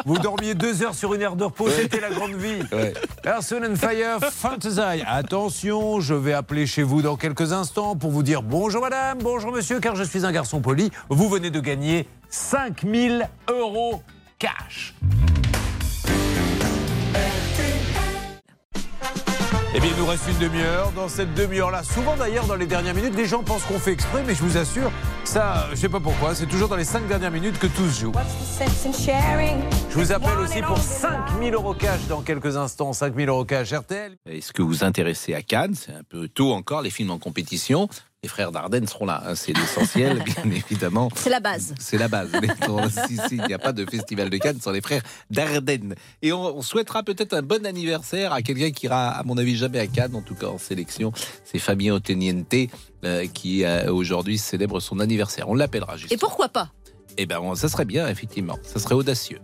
Vous 0.06 0.18
dormiez 0.18 0.56
deux 0.56 0.84
heures 0.84 0.96
sur 0.96 1.14
une 1.14 1.22
aire 1.22 1.36
de 1.36 1.44
repos, 1.44 1.70
c'était 1.70 2.00
la 2.00 2.10
grande 2.10 2.36
vie. 2.36 2.62
Ouais. 2.72 2.94
And 3.26 3.76
Fire, 3.76 4.20
Fantasy. 4.32 5.04
Attention, 5.06 6.00
je 6.00 6.14
vais 6.14 6.34
appeler 6.34 6.66
chez 6.66 6.84
vous 6.84 7.02
dans 7.02 7.16
quelques 7.16 7.54
instants 7.54 7.96
pour 7.96 8.12
vous 8.12 8.24
dire 8.24 8.42
bonjour 8.42 8.82
madame, 8.82 9.20
bonjour 9.22 9.52
monsieur, 9.52 9.80
car 9.80 9.96
je 9.96 10.04
suis 10.04 10.26
un 10.26 10.32
garçon 10.32 10.62
poli. 10.62 10.92
Vous 11.10 11.30
venez 11.30 11.50
de 11.50 11.60
gagner 11.60 12.08
5000 12.30 13.30
euros 13.50 14.02
cash. 14.38 14.96
Eh 19.76 19.80
bien, 19.80 19.92
il 19.92 19.98
nous 19.98 20.06
reste 20.08 20.24
une 20.28 20.40
demi-heure. 20.40 20.92
Dans 20.94 21.08
cette 21.08 21.36
demi-heure-là, 21.36 21.84
souvent 21.84 22.18
d'ailleurs, 22.18 22.48
dans 22.48 22.56
les 22.56 22.66
dernières 22.66 22.96
minutes, 22.96 23.16
les 23.16 23.28
gens 23.28 23.44
pensent 23.44 23.64
qu'on 23.64 23.78
fait 23.78 23.92
exprès, 23.92 24.24
mais 24.26 24.34
je 24.34 24.42
vous 24.42 24.58
assure, 24.58 24.92
ça, 25.24 25.68
je 25.70 25.76
sais 25.76 25.90
pas 25.90 26.00
pourquoi, 26.00 26.34
c'est 26.34 26.48
toujours 26.48 26.70
dans 26.70 26.76
les 26.76 26.84
cinq 26.84 27.08
dernières 27.08 27.30
minutes 27.30 27.60
que 27.60 27.68
tout 27.68 27.88
se 27.88 28.02
joue. 28.02 28.12
Je 29.90 29.96
vous 29.96 30.12
appelle 30.12 30.40
aussi 30.40 30.62
pour 30.64 30.80
5000 30.80 31.54
euros 31.54 31.76
cash 31.76 32.00
dans 32.08 32.22
quelques 32.22 32.58
instants. 32.58 32.94
5000 32.94 33.30
euros 33.30 33.46
cash 33.46 33.72
RTL. 33.72 34.18
Est-ce 34.28 34.54
que 34.54 34.64
vous 34.64 34.70
vous 34.70 34.84
intéressez 34.84 35.36
à 35.36 35.44
Cannes? 35.44 35.76
C'est 35.76 35.94
un 35.94 36.04
peu 36.08 36.28
tôt 36.28 36.52
encore, 36.52 36.82
les 36.82 36.90
films 36.90 37.12
en 37.12 37.20
compétition. 37.20 37.88
Les 38.22 38.28
frères 38.28 38.52
Dardenne 38.52 38.86
seront 38.86 39.06
là, 39.06 39.24
hein, 39.26 39.34
c'est 39.34 39.54
l'essentiel, 39.54 40.22
bien 40.44 40.52
évidemment. 40.52 41.08
C'est 41.16 41.30
la 41.30 41.40
base. 41.40 41.74
C'est 41.80 41.98
la 41.98 42.10
base. 42.10 42.30
Si, 43.08 43.16
si, 43.16 43.38
il 43.38 43.44
n'y 43.48 43.54
a 43.54 43.60
pas 43.60 43.72
de 43.72 43.90
festival 43.90 44.30
de 44.30 44.36
Cannes 44.38 44.60
sans 44.62 44.72
les 44.72 44.82
frères 44.82 45.04
Dardenne. 45.32 45.96
Et 46.22 46.34
on, 46.34 46.58
on 46.58 46.62
souhaitera 46.62 47.02
peut-être 47.04 47.34
un 47.34 47.42
bon 47.42 47.66
anniversaire 47.66 48.34
à 48.34 48.42
quelqu'un 48.42 48.72
qui 48.72 48.88
ira, 48.88 49.08
à 49.12 49.24
mon 49.24 49.38
avis, 49.38 49.56
jamais 49.56 49.80
à 49.80 49.88
Cannes, 49.88 50.16
en 50.16 50.22
tout 50.22 50.36
cas 50.36 50.48
en 50.48 50.58
sélection. 50.58 51.14
C'est 51.46 51.60
Fabien 51.60 51.94
Oteniente 51.94 52.54
euh, 53.06 53.26
qui 53.34 53.64
euh, 53.64 53.90
aujourd'hui 53.90 54.38
célèbre 54.38 54.82
son 54.82 55.00
anniversaire. 55.00 55.48
On 55.48 55.56
l'appellera 55.56 55.96
juste. 55.96 56.12
Et 56.12 56.18
pourquoi 56.18 56.50
pas? 56.50 56.72
Eh 57.18 57.26
ben, 57.26 57.40
on- 57.40 57.56
ça 57.56 57.70
serait 57.70 57.86
bien, 57.86 58.06
effectivement. 58.10 58.58
Ça 58.64 58.80
serait 58.82 58.96
audacieux. 58.96 59.40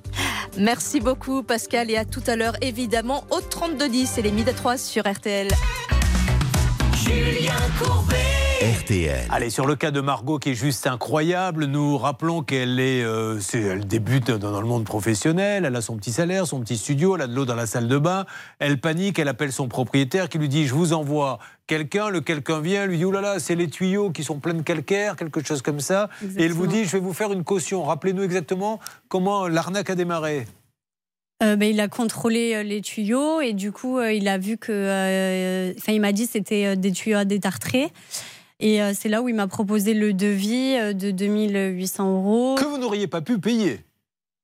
Merci 0.57 0.99
beaucoup 0.99 1.43
Pascal 1.43 1.89
et 1.89 1.95
à 1.97 2.03
tout 2.03 2.23
à 2.27 2.35
l'heure 2.35 2.57
évidemment 2.61 3.23
au 3.31 3.39
3210 3.39 4.17
et 4.17 4.21
les 4.21 4.31
midi 4.31 4.49
à 4.49 4.53
3 4.53 4.77
sur 4.77 5.09
RTL. 5.09 5.47
Julien 6.93 7.53
Courbet. 7.81 8.15
RTL. 8.61 9.19
Allez, 9.31 9.49
sur 9.49 9.65
le 9.65 9.75
cas 9.75 9.91
de 9.91 9.99
Margot 9.99 10.39
qui 10.39 10.51
est 10.51 10.55
juste 10.55 10.87
incroyable, 10.87 11.65
nous 11.65 11.97
rappelons 11.97 12.41
qu'elle 12.41 12.79
est, 12.79 13.03
euh, 13.03 13.37
elle 13.53 13.85
débute 13.85 14.31
dans, 14.31 14.61
le 14.61 14.65
monde 14.65 14.85
professionnel, 14.85 15.65
elle 15.65 15.75
a 15.75 15.81
son 15.81 15.97
petit 15.97 16.13
salaire, 16.13 16.47
son 16.47 16.61
petit 16.61 16.77
studio, 16.77 17.15
elle 17.15 17.23
a 17.23 17.27
de 17.27 17.35
l'eau 17.35 17.43
dans 17.43 17.55
la 17.55 17.65
salle 17.67 17.89
de 17.89 17.97
bain, 17.97 18.25
elle 18.59 18.79
panique, 18.79 19.19
elle 19.19 19.27
appelle 19.27 19.51
son 19.51 19.67
propriétaire 19.67 20.29
qui 20.29 20.37
lui 20.37 20.47
dit 20.47 20.67
je 20.67 20.73
vous 20.73 20.93
envoie 20.93 21.39
quelqu'un, 21.67 22.09
le 22.09 22.21
quelqu'un 22.21 22.61
vient, 22.61 22.85
lui 22.85 22.97
dit 22.97 23.05
oh 23.05 23.11
là 23.11 23.19
là, 23.19 23.39
c'est 23.39 23.55
les 23.55 23.67
tuyaux 23.69 24.11
qui 24.11 24.23
sont 24.23 24.39
pleins 24.39 24.53
de 24.53 24.61
calcaire, 24.61 25.17
quelque 25.17 25.45
chose 25.45 25.61
comme 25.61 25.81
ça, 25.81 26.09
et 26.37 26.45
il 26.45 26.53
vous 26.53 26.67
dit 26.67 26.85
je 26.85 26.91
vais 26.93 26.99
vous 26.99 27.13
faire 27.13 27.33
une 27.33 27.43
caution. 27.43 27.83
Rappelez-nous 27.83 28.23
exactement 28.23 28.79
comment 29.09 29.49
l'arnaque 29.49 29.89
a 29.89 29.95
démarré. 29.95 30.45
Euh, 31.43 31.57
ben, 31.57 31.69
il 31.69 31.81
a 31.81 31.89
contrôlé 31.89 32.53
euh, 32.55 32.63
les 32.63 32.79
tuyaux 32.79 33.41
et 33.41 33.51
du 33.51 33.73
coup, 33.73 33.97
euh, 33.99 34.13
il 34.13 34.29
a 34.29 34.37
vu 34.37 34.57
que. 34.57 34.71
euh, 34.71 35.73
Enfin, 35.77 35.91
il 35.91 35.99
m'a 35.99 36.13
dit 36.13 36.27
que 36.27 36.31
c'était 36.31 36.65
euh, 36.65 36.75
des 36.77 36.93
tuyaux 36.93 37.17
à 37.17 37.25
détartrer. 37.25 37.91
Et 38.59 38.81
euh, 38.81 38.93
c'est 38.95 39.09
là 39.09 39.21
où 39.21 39.29
il 39.29 39.35
m'a 39.35 39.47
proposé 39.47 39.93
le 39.93 40.13
devis 40.13 40.75
euh, 40.77 40.93
de 40.93 41.11
2800 41.11 42.15
euros. 42.15 42.55
Que 42.55 42.65
vous 42.65 42.77
n'auriez 42.77 43.07
pas 43.07 43.21
pu 43.21 43.39
payer. 43.39 43.85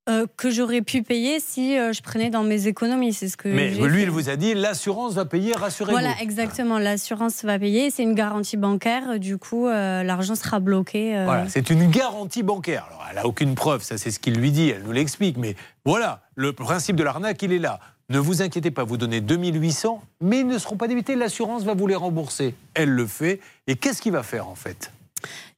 Euh, 0.10 0.26
que 0.36 0.50
j'aurais 0.50 0.82
pu 0.82 1.04
payer 1.04 1.40
si 1.40 1.78
euh, 1.78 1.94
je 1.94 2.02
prenais 2.02 2.32
dans 2.32 2.42
mes 2.42 2.66
économies. 2.66 3.14
C'est 3.14 3.28
ce 3.28 3.38
que 3.38 3.48
Mais 3.48 3.70
lui, 3.70 3.98
fait. 4.00 4.04
il 4.04 4.10
vous 4.10 4.30
a 4.30 4.36
dit 4.36 4.56
l'assurance 4.56 5.14
va 5.14 5.26
payer, 5.26 5.54
rassurez-vous. 5.54 5.92
Voilà, 5.98 6.16
exactement. 6.20 6.80
L'assurance 6.80 7.46
va 7.46 7.60
payer. 7.60 7.92
C'est 7.92 8.02
une 8.02 8.16
garantie 8.16 8.58
bancaire. 8.58 9.20
Du 9.20 9.38
coup, 9.38 9.68
euh, 9.68 10.02
l'argent 10.02 10.34
sera 10.34 10.60
bloqué. 10.60 11.12
Voilà, 11.24 11.48
c'est 11.50 11.70
une 11.70 11.92
garantie 11.92 12.42
bancaire. 12.42 12.88
Alors, 12.90 13.06
elle 13.10 13.16
n'a 13.18 13.28
aucune 13.28 13.54
preuve, 13.54 13.84
ça 13.84 14.00
c'est 14.00 14.10
ce 14.10 14.18
qu'il 14.20 14.34
lui 14.34 14.52
dit, 14.52 14.70
elle 14.70 14.82
nous 14.82 14.92
l'explique. 14.92 15.38
Mais 15.38 15.56
voilà, 15.86 16.24
le 16.36 16.52
principe 16.52 16.96
de 16.96 17.04
l'arnaque, 17.04 17.44
il 17.44 17.54
est 17.54 17.60
là. 17.60 17.80
Ne 18.12 18.20
vous 18.20 18.42
inquiétez 18.42 18.72
pas, 18.72 18.84
vous 18.84 18.98
donnez 18.98 19.22
2800, 19.22 20.02
mais 20.22 20.42
ils 20.42 20.48
ne 20.48 20.58
seront 20.58 20.76
pas 20.78 20.88
débités, 20.88 21.16
l'assurance 21.16 21.64
va 21.64 21.74
vous 21.74 21.88
les 21.88 21.96
rembourser. 21.96 22.54
Elle 22.74 22.90
le 22.90 23.08
fait. 23.08 23.40
Et 23.68 23.76
qu'est-ce 23.76 24.02
qu'il 24.02 24.12
va 24.12 24.24
faire 24.24 24.48
en 24.48 24.56
fait? 24.56 24.92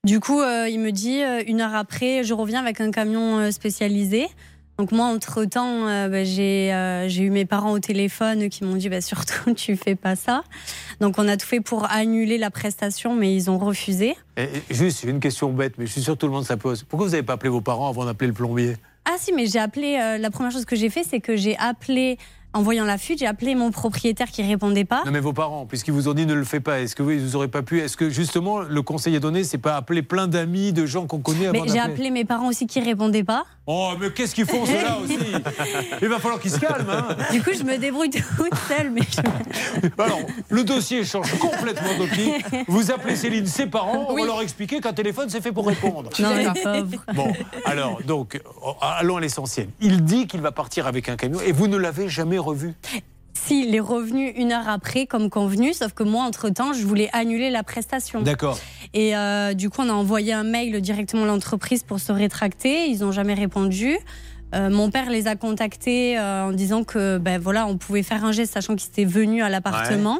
Du 0.03 0.19
coup, 0.19 0.41
euh, 0.41 0.67
il 0.69 0.79
me 0.79 0.91
dit 0.91 1.21
euh, 1.23 1.41
une 1.47 1.61
heure 1.61 1.75
après, 1.75 2.23
je 2.23 2.33
reviens 2.33 2.59
avec 2.61 2.79
un 2.81 2.91
camion 2.91 3.37
euh, 3.39 3.51
spécialisé. 3.51 4.27
Donc 4.79 4.91
moi, 4.91 5.05
entre-temps, 5.05 5.87
euh, 5.87 6.09
bah, 6.09 6.23
j'ai 6.23 6.73
euh, 6.73 7.07
j'ai 7.07 7.23
eu 7.23 7.29
mes 7.29 7.45
parents 7.45 7.71
au 7.71 7.79
téléphone 7.79 8.49
qui 8.49 8.63
m'ont 8.63 8.75
dit 8.75 8.89
bah, 8.89 9.01
surtout, 9.01 9.53
tu 9.55 9.77
fais 9.77 9.95
pas 9.95 10.15
ça. 10.15 10.43
Donc 10.99 11.19
on 11.19 11.27
a 11.27 11.37
tout 11.37 11.45
fait 11.45 11.61
pour 11.61 11.89
annuler 11.91 12.37
la 12.37 12.49
prestation, 12.51 13.15
mais 13.15 13.33
ils 13.35 13.49
ont 13.49 13.57
refusé. 13.59 14.15
Et- 14.35 14.43
et 14.69 14.73
Juste 14.73 15.03
une 15.03 15.19
question 15.19 15.53
bête, 15.53 15.75
mais 15.77 15.85
je 15.85 15.91
suis 15.91 16.01
sûr 16.01 16.13
que 16.15 16.19
tout 16.19 16.25
le 16.27 16.33
monde 16.33 16.45
ça 16.45 16.57
pose. 16.57 16.83
Pourquoi 16.83 17.05
vous 17.07 17.11
n'avez 17.13 17.23
pas 17.23 17.33
appelé 17.33 17.49
vos 17.49 17.61
parents 17.61 17.87
avant 17.87 18.03
d'appeler 18.05 18.27
le 18.27 18.33
plombier? 18.33 18.75
Ah 19.05 19.15
si, 19.19 19.31
mais 19.33 19.45
j'ai 19.47 19.59
appelé, 19.59 19.97
euh, 20.01 20.17
la 20.17 20.31
première 20.31 20.51
chose 20.51 20.65
que 20.65 20.75
j'ai 20.75 20.89
fait, 20.89 21.03
c'est 21.03 21.19
que 21.19 21.35
j'ai 21.35 21.55
appelé, 21.57 22.17
en 22.53 22.61
voyant 22.61 22.85
la 22.85 22.97
fuite, 22.97 23.19
j'ai 23.19 23.25
appelé 23.25 23.55
mon 23.55 23.71
propriétaire 23.71 24.27
qui 24.29 24.43
répondait 24.43 24.85
pas. 24.85 25.03
Non 25.05 25.11
mais 25.11 25.19
vos 25.19 25.33
parents, 25.33 25.65
puisqu'ils 25.65 25.91
vous 25.93 26.07
ont 26.07 26.13
dit 26.13 26.25
ne 26.25 26.33
le 26.33 26.43
fais 26.43 26.59
pas, 26.59 26.79
est-ce 26.81 26.95
que 26.95 27.03
vous, 27.03 27.11
vous 27.19 27.35
aurez 27.35 27.47
pas 27.47 27.61
pu 27.61 27.79
Est-ce 27.79 27.97
que 27.97 28.09
justement 28.09 28.59
le 28.59 28.81
conseil 28.81 29.15
est 29.15 29.19
donné, 29.19 29.43
c'est 29.43 29.57
pas 29.57 29.75
appeler 29.75 30.01
plein 30.01 30.27
d'amis, 30.27 30.73
de 30.73 30.85
gens 30.85 31.05
qu'on 31.07 31.19
connaît 31.19 31.51
Mais 31.51 31.59
avant 31.59 31.67
j'ai 31.67 31.73
d'appeler 31.75 31.93
appelé 31.93 32.11
mes 32.11 32.25
parents 32.25 32.47
aussi 32.49 32.67
qui 32.67 32.79
répondaient 32.79 33.23
pas. 33.23 33.45
Oh 33.65 33.93
mais 33.99 34.11
qu'est-ce 34.11 34.35
qu'ils 34.35 34.45
font 34.45 34.65
ceux-là 34.65 34.97
aussi? 35.03 35.17
Il 36.01 36.07
va 36.09 36.19
falloir 36.19 36.39
qu'ils 36.39 36.51
se 36.51 36.59
calment. 36.59 36.89
Hein 36.89 37.15
Du 37.31 37.41
coup, 37.41 37.51
je 37.57 37.63
me 37.63 37.77
débrouille 37.77 38.09
toute 38.37 38.55
seule, 38.67 38.91
mais 38.91 39.01
je- 39.01 39.89
Alors, 40.03 40.19
le 40.49 40.63
dossier 40.63 41.03
change 41.05 41.31
complètement 41.39 41.97
d'optique. 41.97 42.45
Vous 42.67 42.91
appelez 42.91 43.15
Céline, 43.15 43.45
ses 43.45 43.67
parents, 43.67 44.07
on 44.09 44.15
va 44.17 44.25
leur 44.25 44.41
expliquer 44.41 44.81
qu'un 44.81 44.93
téléphone 44.93 45.29
c'est 45.29 45.41
fait 45.41 45.51
pour 45.51 45.65
répondre. 45.67 46.09
Non, 46.19 46.29
mais. 46.35 46.83
Bon, 47.13 47.31
alors, 47.65 48.01
donc, 48.03 48.41
oh, 48.65 48.73
allons 48.81 49.17
à 49.17 49.21
l'essentiel. 49.21 49.69
Il 49.79 50.03
dit 50.03 50.27
qu'il 50.27 50.41
va 50.41 50.51
partir 50.51 50.85
avec 50.87 51.07
un 51.09 51.15
camion 51.15 51.39
et 51.45 51.51
vous 51.51 51.67
ne 51.67 51.77
l'avez 51.77 52.09
jamais 52.09 52.37
revu. 52.43 52.73
Si, 53.33 53.65
il 53.67 53.75
est 53.75 53.79
revenu 53.79 54.29
une 54.29 54.53
heure 54.53 54.69
après, 54.69 55.05
comme 55.05 55.29
convenu, 55.29 55.73
sauf 55.73 55.91
que 55.93 56.03
moi, 56.03 56.23
entre-temps, 56.23 56.71
je 56.71 56.85
voulais 56.85 57.09
annuler 57.11 57.49
la 57.49 57.63
prestation. 57.63 58.21
D'accord. 58.21 58.57
Et 58.93 59.17
euh, 59.17 59.53
du 59.53 59.69
coup, 59.69 59.81
on 59.81 59.89
a 59.89 59.93
envoyé 59.93 60.31
un 60.31 60.43
mail 60.43 60.79
directement 60.81 61.23
à 61.23 61.25
l'entreprise 61.25 61.83
pour 61.83 61.99
se 61.99 62.11
rétracter. 62.11 62.85
Ils 62.87 62.99
n'ont 62.99 63.11
jamais 63.11 63.33
répondu. 63.33 63.97
Euh, 64.53 64.69
mon 64.69 64.91
père 64.91 65.09
les 65.09 65.27
a 65.27 65.35
contactés 65.35 66.17
euh, 66.17 66.45
en 66.45 66.51
disant 66.51 66.83
que 66.83 67.17
ben 67.17 67.41
voilà, 67.41 67.65
on 67.65 67.77
pouvait 67.77 68.03
faire 68.03 68.23
un 68.23 68.31
geste, 68.31 68.53
sachant 68.53 68.75
qu'ils 68.75 68.89
étaient 68.89 69.03
venus 69.03 69.43
à 69.43 69.49
l'appartement, 69.49 70.19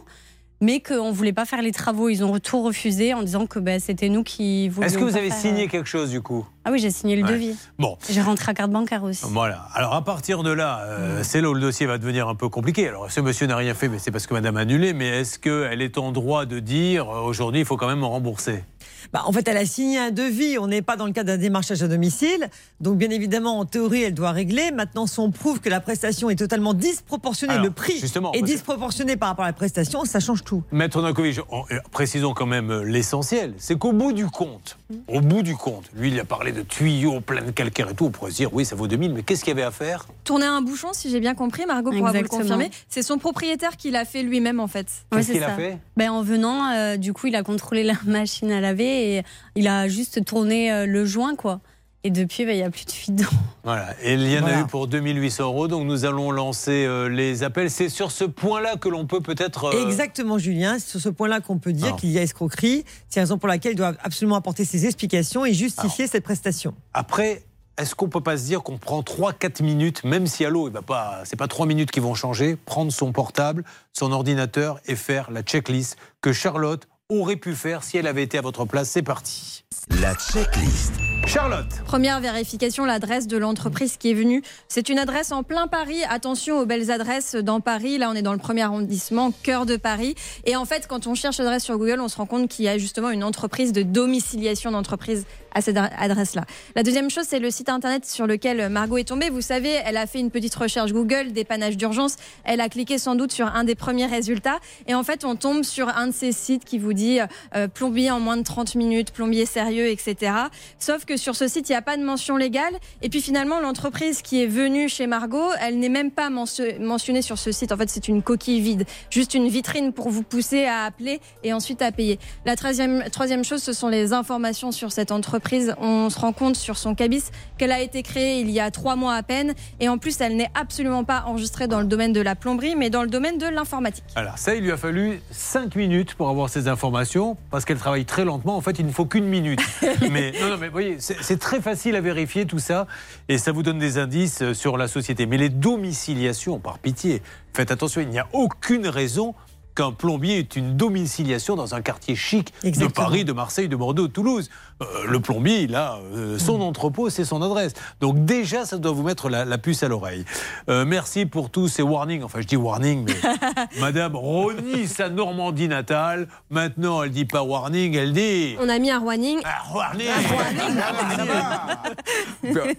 mais 0.60 0.80
qu'on 0.80 1.12
voulait 1.12 1.34
pas 1.34 1.45
faire 1.45 1.62
les 1.62 1.72
travaux. 1.72 2.10
Ils 2.10 2.24
ont 2.24 2.40
tout 2.40 2.62
refusé 2.64 3.14
en 3.14 3.22
disant 3.22 3.45
que 3.45 3.60
ben, 3.60 3.80
c'était 3.80 4.10
nous 4.10 4.24
qui 4.24 4.70
voulions. 4.70 4.88
Est-ce 4.88 4.98
que 4.98 5.04
vous 5.04 5.12
pas 5.12 5.20
avez 5.20 5.30
faire, 5.30 5.40
signé 5.40 5.68
quelque 5.68 5.88
chose 5.88 6.10
du 6.10 6.22
coup? 6.22 6.45
Ah 6.65 6.72
oui, 6.72 6.80
j'ai 6.80 6.91
signé 6.91 7.15
le 7.15 7.23
Ouais. 7.23 7.31
devis. 7.31 7.56
Bon. 7.77 7.98
J'ai 8.10 8.22
rentré 8.22 8.52
à 8.52 8.53
carte 8.53 8.72
bancaire 8.72 9.03
aussi. 9.03 9.26
Voilà. 9.27 9.68
Alors 9.73 9.94
à 9.94 10.03
partir 10.03 10.44
de 10.44 10.52
là, 10.52 10.80
euh, 10.84 11.19
c'est 11.23 11.41
là 11.41 11.49
où 11.49 11.53
le 11.53 11.60
dossier 11.61 11.85
va 11.85 11.98
devenir 11.98 12.27
un 12.30 12.35
peu 12.35 12.48
compliqué. 12.49 12.88
Alors 12.88 13.11
ce 13.11 13.19
monsieur 13.19 13.48
n'a 13.48 13.57
rien 13.57 13.73
fait, 13.73 13.90
mais 13.90 13.99
c'est 13.99 14.11
parce 14.11 14.27
que 14.27 14.34
madame 14.34 14.57
a 14.57 14.61
annulé. 14.61 14.94
Mais 14.94 15.07
est-ce 15.22 15.40
qu'elle 15.40 15.81
est 15.81 15.98
en 15.98 16.11
droit 16.11 16.45
de 16.45 16.60
dire 16.60 17.10
euh, 17.10 17.22
aujourd'hui 17.22 17.60
il 17.61 17.65
faut 17.65 17.77
quand 17.77 17.88
même 17.88 17.99
me 17.99 18.06
rembourser? 18.06 18.64
Bah, 19.11 19.22
en 19.26 19.31
fait, 19.31 19.48
elle 19.48 19.57
a 19.57 19.65
signé 19.65 19.99
un 19.99 20.11
devis. 20.11 20.57
On 20.57 20.65
n'est 20.68 20.81
pas 20.81 20.95
dans 20.95 21.06
le 21.06 21.11
cadre 21.11 21.27
d'un 21.27 21.38
démarchage 21.38 21.84
à 21.84 21.88
domicile. 21.88 22.48
Donc, 22.80 22.98
bien 22.98 23.10
évidemment, 23.11 23.60
en 23.60 23.65
théorie, 23.65 24.02
elle 24.03 24.14
doit 24.14 24.31
régler. 24.31 24.72
Maintenant, 24.72 25.06
si 25.06 25.19
on 25.19 25.30
prouve 25.30 25.60
que 25.60 25.69
la 25.69 25.81
prestation 25.81 26.30
est 26.31 26.35
totalement 26.35 26.73
disproportionnée, 26.73 27.53
Alors, 27.53 27.65
le 27.65 27.72
prix 27.72 27.99
justement, 27.99 28.31
est 28.31 28.41
disproportionné 28.41 29.15
par 29.15 29.30
rapport 29.30 29.45
à 29.45 29.49
la 29.49 29.53
prestation, 29.53 30.06
ça 30.06 30.19
change 30.19 30.44
tout. 30.44 30.64
Maître 30.72 30.99
Nankovic, 31.02 31.38
euh, 31.40 31.80
précisons 31.91 32.34
quand 32.34 32.48
même 32.48 32.72
l'essentiel, 32.81 33.53
c'est 33.57 33.77
qu'au 33.77 33.91
bout 33.91 34.14
du 34.14 34.26
compte, 34.26 34.77
au 35.07 35.22
bout 35.22 35.44
du 35.44 35.56
compte, 35.56 35.91
lui 35.95 36.10
il 36.10 36.19
a 36.19 36.26
parlé 36.26 36.52
de 36.53 36.61
tuyaux 36.61 37.21
plein 37.21 37.41
de 37.43 37.51
calcaire 37.51 37.89
et 37.89 37.93
tout, 37.93 38.05
on 38.05 38.11
pourrait 38.11 38.31
se 38.31 38.38
dire 38.38 38.53
oui 38.53 38.65
ça 38.65 38.75
vaut 38.75 38.88
2000, 38.88 39.13
mais 39.13 39.23
qu'est-ce 39.23 39.43
qu'il 39.43 39.49
y 39.49 39.57
avait 39.59 39.63
à 39.63 39.71
faire? 39.71 40.05
Tourner 40.23 40.45
un 40.45 40.61
bouchon, 40.61 40.89
si 40.93 41.09
j'ai 41.09 41.19
bien 41.19 41.35
compris, 41.35 41.65
Margot 41.65 41.91
pourra 41.91 42.11
vous 42.11 42.21
le 42.21 42.27
confirmer. 42.27 42.69
C'est 42.89 43.03
son 43.03 43.17
propriétaire 43.17 43.77
qui 43.77 43.91
l'a 43.91 44.05
fait 44.05 44.23
lui-même 44.23 44.59
en 44.59 44.67
fait. 44.67 44.88
Ouais, 45.11 45.23
c'est 45.23 45.39
ça. 45.39 45.57
ben, 45.97 46.09
En 46.11 46.21
venant, 46.21 46.71
euh, 46.71 46.97
du 46.97 47.13
coup, 47.13 47.27
il 47.27 47.35
a 47.35 47.43
contrôlé 47.43 47.84
la 47.84 47.95
machine 48.05 48.51
à 48.51 48.61
laver 48.61 49.17
et 49.17 49.23
il 49.55 49.67
a 49.67 49.88
juste 49.88 50.23
tourné 50.25 50.71
euh, 50.71 50.85
le 50.85 51.05
joint, 51.05 51.35
quoi. 51.35 51.59
Et 52.05 52.11
depuis, 52.11 52.45
ben, 52.45 52.51
il 52.51 52.57
n'y 52.57 52.63
a 52.63 52.69
plus 52.69 52.84
de 52.85 52.91
fuite 52.91 53.15
d'eau. 53.15 53.30
Voilà, 53.63 53.95
et 54.01 54.13
il 54.15 54.30
y 54.30 54.38
en 54.38 54.41
Voilà. 54.41 54.57
a 54.57 54.61
eu 54.61 54.65
pour 54.67 54.88
2800 54.88 55.43
euros, 55.45 55.67
donc 55.69 55.85
nous 55.88 56.03
allons 56.03 56.31
lancer 56.31 56.85
euh, 56.85 57.07
les 57.07 57.43
appels. 57.43 57.71
C'est 57.71 57.88
sur 57.88 58.11
ce 58.11 58.25
point-là 58.25 58.75
que 58.75 58.89
l'on 58.89 59.05
peut 59.05 59.21
peut-être... 59.21 59.73
euh, 59.73 59.88
Exactement, 59.88 60.38
Julien. 60.38 60.80
C'est 60.80 60.89
sur 60.89 60.99
ce 60.99 61.07
point-là 61.09 61.39
qu'on 61.39 61.59
peut 61.59 61.71
dire 61.71 61.85
Alors. 61.88 61.97
qu'il 61.97 62.09
y 62.11 62.19
a 62.19 62.21
escroquerie. 62.21 62.84
C'est 63.07 63.21
la 63.21 63.23
raison 63.23 63.38
pour 63.38 63.47
laquelle 63.47 63.71
il 63.71 63.77
doit 63.77 63.93
absolument 64.03 64.35
apporter 64.35 64.65
ses 64.65 64.85
explications 64.85 65.45
et 65.45 65.53
justifier 65.53 66.07
cette 66.07 66.25
prestation. 66.25 66.73
Après, 66.93 67.43
est-ce 67.77 67.95
qu'on 67.95 68.09
peut 68.09 68.19
pas 68.21 68.35
se 68.38 68.43
dire 68.43 68.63
qu'on 68.63 68.77
prend 68.77 69.01
3-4 69.01 69.63
minutes, 69.63 70.03
même 70.03 70.27
si 70.27 70.43
à 70.43 70.49
l'eau, 70.49 70.67
il 70.67 70.73
va 70.73 70.81
pas, 70.81 71.21
c'est 71.23 71.38
pas 71.38 71.47
3 71.47 71.65
minutes 71.65 71.89
qui 71.91 72.01
vont 72.01 72.15
changer, 72.15 72.57
prendre 72.57 72.91
son 72.91 73.13
portable, 73.13 73.63
son 73.93 74.11
ordinateur 74.11 74.81
et 74.88 74.97
faire 74.97 75.31
la 75.31 75.41
checklist 75.41 75.95
que 76.19 76.34
Charlotte 76.34 76.85
aurait 77.07 77.38
pu 77.38 77.55
faire 77.55 77.81
si 77.81 77.97
elle 77.97 78.07
avait 78.07 78.23
été 78.23 78.38
à 78.38 78.41
votre 78.41 78.65
place? 78.65 78.89
C'est 78.89 79.03
parti. 79.03 79.63
La 80.01 80.13
checklist. 80.15 80.91
Charlotte 81.26 81.66
Première 81.86 82.20
vérification, 82.20 82.86
l'adresse 82.86 83.28
de 83.28 83.38
l'entreprise 83.38 83.98
qui 83.98 84.12
est 84.12 84.14
venue. 84.14 84.41
C'est 84.68 84.90
une 84.90 85.00
adresse 85.00 85.32
en 85.32 85.44
plein 85.44 85.68
Paris. 85.68 86.00
Attention 86.10 86.60
aux 86.60 86.66
belles 86.66 86.91
adresses 86.91 87.36
dans 87.36 87.62
Paris. 87.62 87.98
Là, 87.98 88.10
on 88.10 88.14
est 88.14 88.22
dans 88.22 88.34
le 88.34 88.40
premier 88.40 88.64
arrondissement, 88.64 89.32
cœur 89.44 89.66
de 89.66 89.78
Paris. 89.78 90.16
Et 90.45 90.56
en 90.56 90.66
fait, 90.66 90.88
quand 90.88 91.08
on 91.08 91.16
cherche 91.16 91.38
l'adresse 91.38 91.64
sur 91.64 91.78
Google, 91.78 92.02
on 92.02 92.08
se 92.08 92.18
rend 92.18 92.26
compte 92.26 92.50
qu'il 92.50 92.66
y 92.66 92.68
a 92.68 92.78
justement 92.78 93.10
une 93.10 93.24
entreprise 93.24 93.72
de 93.72 93.84
domiciliation 93.84 94.72
d'entreprise 94.72 95.26
à 95.56 95.62
cette 95.62 95.78
adresse-là. 95.78 96.45
La 96.76 96.84
deuxième 96.84 97.10
chose, 97.10 97.26
c'est 97.28 97.40
le 97.40 97.52
site 97.52 97.70
internet 97.70 98.06
sur 98.06 98.28
lequel 98.28 98.70
Margot 98.70 98.98
est 98.98 99.08
tombée. 99.08 99.30
Vous 99.30 99.41
savez, 99.41 99.80
elle 99.86 99.98
a 99.98 100.08
fait 100.08 100.20
une 100.20 100.32
petite 100.32 100.56
recherche 100.56 100.91
Google, 100.91 101.32
dépannage 101.32 101.78
d'urgence. 101.78 102.16
Elle 102.44 102.60
a 102.60 102.70
cliqué 102.70 102.98
sans 102.98 103.16
doute 103.16 103.32
sur 103.32 103.48
un 103.48 103.64
des 103.64 103.76
premiers 103.76 104.08
résultats. 104.08 104.60
Et 104.88 104.95
en 104.95 105.04
fait, 105.04 105.26
on 105.26 105.36
tombe 105.36 105.64
sur 105.64 105.90
un 105.90 106.08
de 106.08 106.12
ces 106.12 106.32
sites 106.32 106.66
qui 106.66 106.80
vous 106.80 106.94
dit 106.94 107.20
euh, 107.56 107.68
plombier 107.68 108.12
en 108.12 108.20
moins 108.20 108.38
de 108.38 108.44
30 108.44 108.76
minutes, 108.76 109.12
plombier 109.12 109.45
sérieux, 109.45 109.88
etc. 109.90 110.34
Sauf 110.80 111.06
que 111.06 111.12
sur 111.18 111.35
ce 111.35 111.48
site, 111.48 111.69
il 111.69 111.72
n'y 111.72 111.77
a 111.77 111.81
pas 111.81 111.98
de 111.98 112.03
mention 112.03 112.38
légale. 112.38 112.73
Et 113.02 113.10
puis 113.10 113.22
finalement, 113.22 113.60
l'entreprise 113.60 114.22
qui 114.22 114.44
est 114.44 114.48
venue 114.48 114.90
chez 114.90 115.07
Margot, 115.07 115.49
elle 115.61 115.80
n'est 115.80 115.90
même 115.90 116.11
pas 116.11 116.30
mention- 116.30 116.65
mentionnée 116.80 117.22
sur 117.22 117.38
ce 117.38 117.52
site. 117.52 117.72
En 117.72 117.77
fait, 117.77 117.90
c'est 117.90 118.07
une 118.07 118.22
coquille 118.22 118.61
vide. 118.61 118.85
Juste 119.10 119.34
une 119.34 119.48
vitrine 119.48 119.94
pour 119.94 120.10
vous 120.10 120.23
pousser 120.23 120.65
à 120.65 120.84
appeler 120.85 121.19
et 121.44 121.53
ensuite 121.53 121.81
à 121.81 121.91
payer. 121.91 122.19
La 122.45 122.56
troisième, 122.56 123.03
troisième 123.11 123.44
chose, 123.44 123.61
ce 123.64 123.73
sont 123.73 123.88
les 123.90 124.14
informations 124.14 124.72
sur 124.72 124.91
cette 124.91 125.11
entreprise. 125.11 125.76
On 125.80 126.10
se 126.10 126.19
rend 126.19 126.34
compte 126.34 126.56
sur 126.56 126.77
son 126.77 126.95
cabis 126.95 127.23
qu'elle 127.57 127.72
a 127.72 127.81
été 127.81 128.03
créée 128.03 128.40
il 128.40 128.49
y 128.49 128.60
a 128.60 128.72
trois 128.72 128.95
mois 128.95 129.15
à 129.15 129.23
peine. 129.23 129.53
Et 129.80 129.90
en 129.90 129.98
plus, 129.98 130.19
elle 130.22 130.35
n'est 130.35 130.49
absolument 130.56 131.03
pas 131.03 131.23
enregistrée 131.27 131.68
dans 131.68 131.80
le 131.80 131.85
domaine 131.88 132.14
de 132.14 132.22
la 132.22 132.35
plomberie, 132.35 132.76
mais 132.76 132.90
dans 132.90 133.03
le 133.03 133.10
domaine 133.10 133.38
de 133.38 133.48
l'informatique. 133.48 134.03
Alors 134.15 134.38
ça, 134.38 134.56
il 134.56 134.64
lui 134.64 134.72
a 134.72 134.77
fallu 134.77 135.22
5 135.31 135.76
minutes 135.76 136.15
pour 136.15 136.30
avoir 136.30 136.49
ces 136.49 136.68
informations, 136.68 137.38
parce 137.52 137.65
qu'elle 137.65 137.77
travaille 137.77 138.06
très 138.06 138.26
lentement. 138.26 138.56
En 138.56 138.61
fait, 138.61 138.80
il 138.80 138.85
ne 138.85 138.91
faut 138.91 139.06
qu'une 139.06 139.26
minute. 139.26 139.60
mais 140.11 140.34
non, 140.41 140.49
non, 140.49 140.57
mais 140.60 140.68
vous 140.68 140.73
voyez, 140.73 140.99
c'est 141.03 141.39
très 141.39 141.61
facile 141.61 141.95
à 141.95 142.01
vérifier 142.01 142.45
tout 142.45 142.59
ça, 142.59 142.88
et 143.27 143.38
ça 143.38 143.51
vous 143.51 143.63
donne 143.63 143.80
des 143.80 143.97
indices 143.97 144.41
euh, 144.41 144.53
sur 144.53 144.77
la 144.77 144.88
société. 144.88 145.25
Mais 145.25 145.38
les 145.38 145.49
domiciliations, 145.49 146.59
par 146.59 146.80
pitié, 146.80 147.21
faites 147.53 147.71
attention, 147.71 148.01
il 148.01 148.09
n'y 148.09 148.19
a 148.19 148.27
aucune 148.31 148.88
raison 148.88 149.35
qu'un 149.76 149.91
plombier 149.91 150.40
ait 150.40 150.41
une 150.41 150.76
domiciliation 150.78 151.56
dans 151.56 151.76
un 151.76 151.82
quartier 151.82 152.16
chic 152.16 152.54
Exactement. 152.64 152.88
de 152.90 152.94
Paris, 152.94 153.26
de 153.26 153.34
Marseille, 153.34 153.68
de 153.68 153.76
Bordeaux, 153.76 154.08
de 154.08 154.14
Toulouse. 154.14 154.50
Euh, 154.82 154.86
le 155.08 155.20
plombier, 155.20 155.62
il 155.62 155.76
a 155.76 156.00
euh, 156.14 156.38
son 156.40 156.62
entrepôt, 156.62 157.10
c'est 157.10 157.26
son 157.26 157.41
adresse. 157.41 157.74
Donc 158.02 158.26
déjà, 158.26 158.66
ça 158.66 158.78
doit 158.78 158.91
vous 158.91 159.04
mettre 159.04 159.30
la, 159.30 159.45
la 159.45 159.58
puce 159.58 159.84
à 159.84 159.88
l'oreille. 159.88 160.26
Euh, 160.70 160.86
merci 160.86 161.26
pour 161.26 161.50
tous 161.50 161.68
ces 161.68 161.82
warnings. 161.84 162.24
Enfin, 162.24 162.41
je 162.41 162.48
dis 162.48 162.56
warning, 162.56 163.06
mais 163.08 163.16
Madame 163.80 164.16
renie 164.16 164.88
sa 164.88 165.10
Normandie 165.10 165.68
natale. 165.68 166.28
Maintenant, 166.50 167.04
elle 167.04 167.12
dit 167.12 167.26
pas 167.26 167.44
warning, 167.44 167.95
elle 167.95 168.14
dit 168.14 168.56
On 168.60 168.70
a 168.70 168.80
mis 168.80 168.91
un 168.91 169.00
warning. 169.00 169.40
warning. 169.74 170.08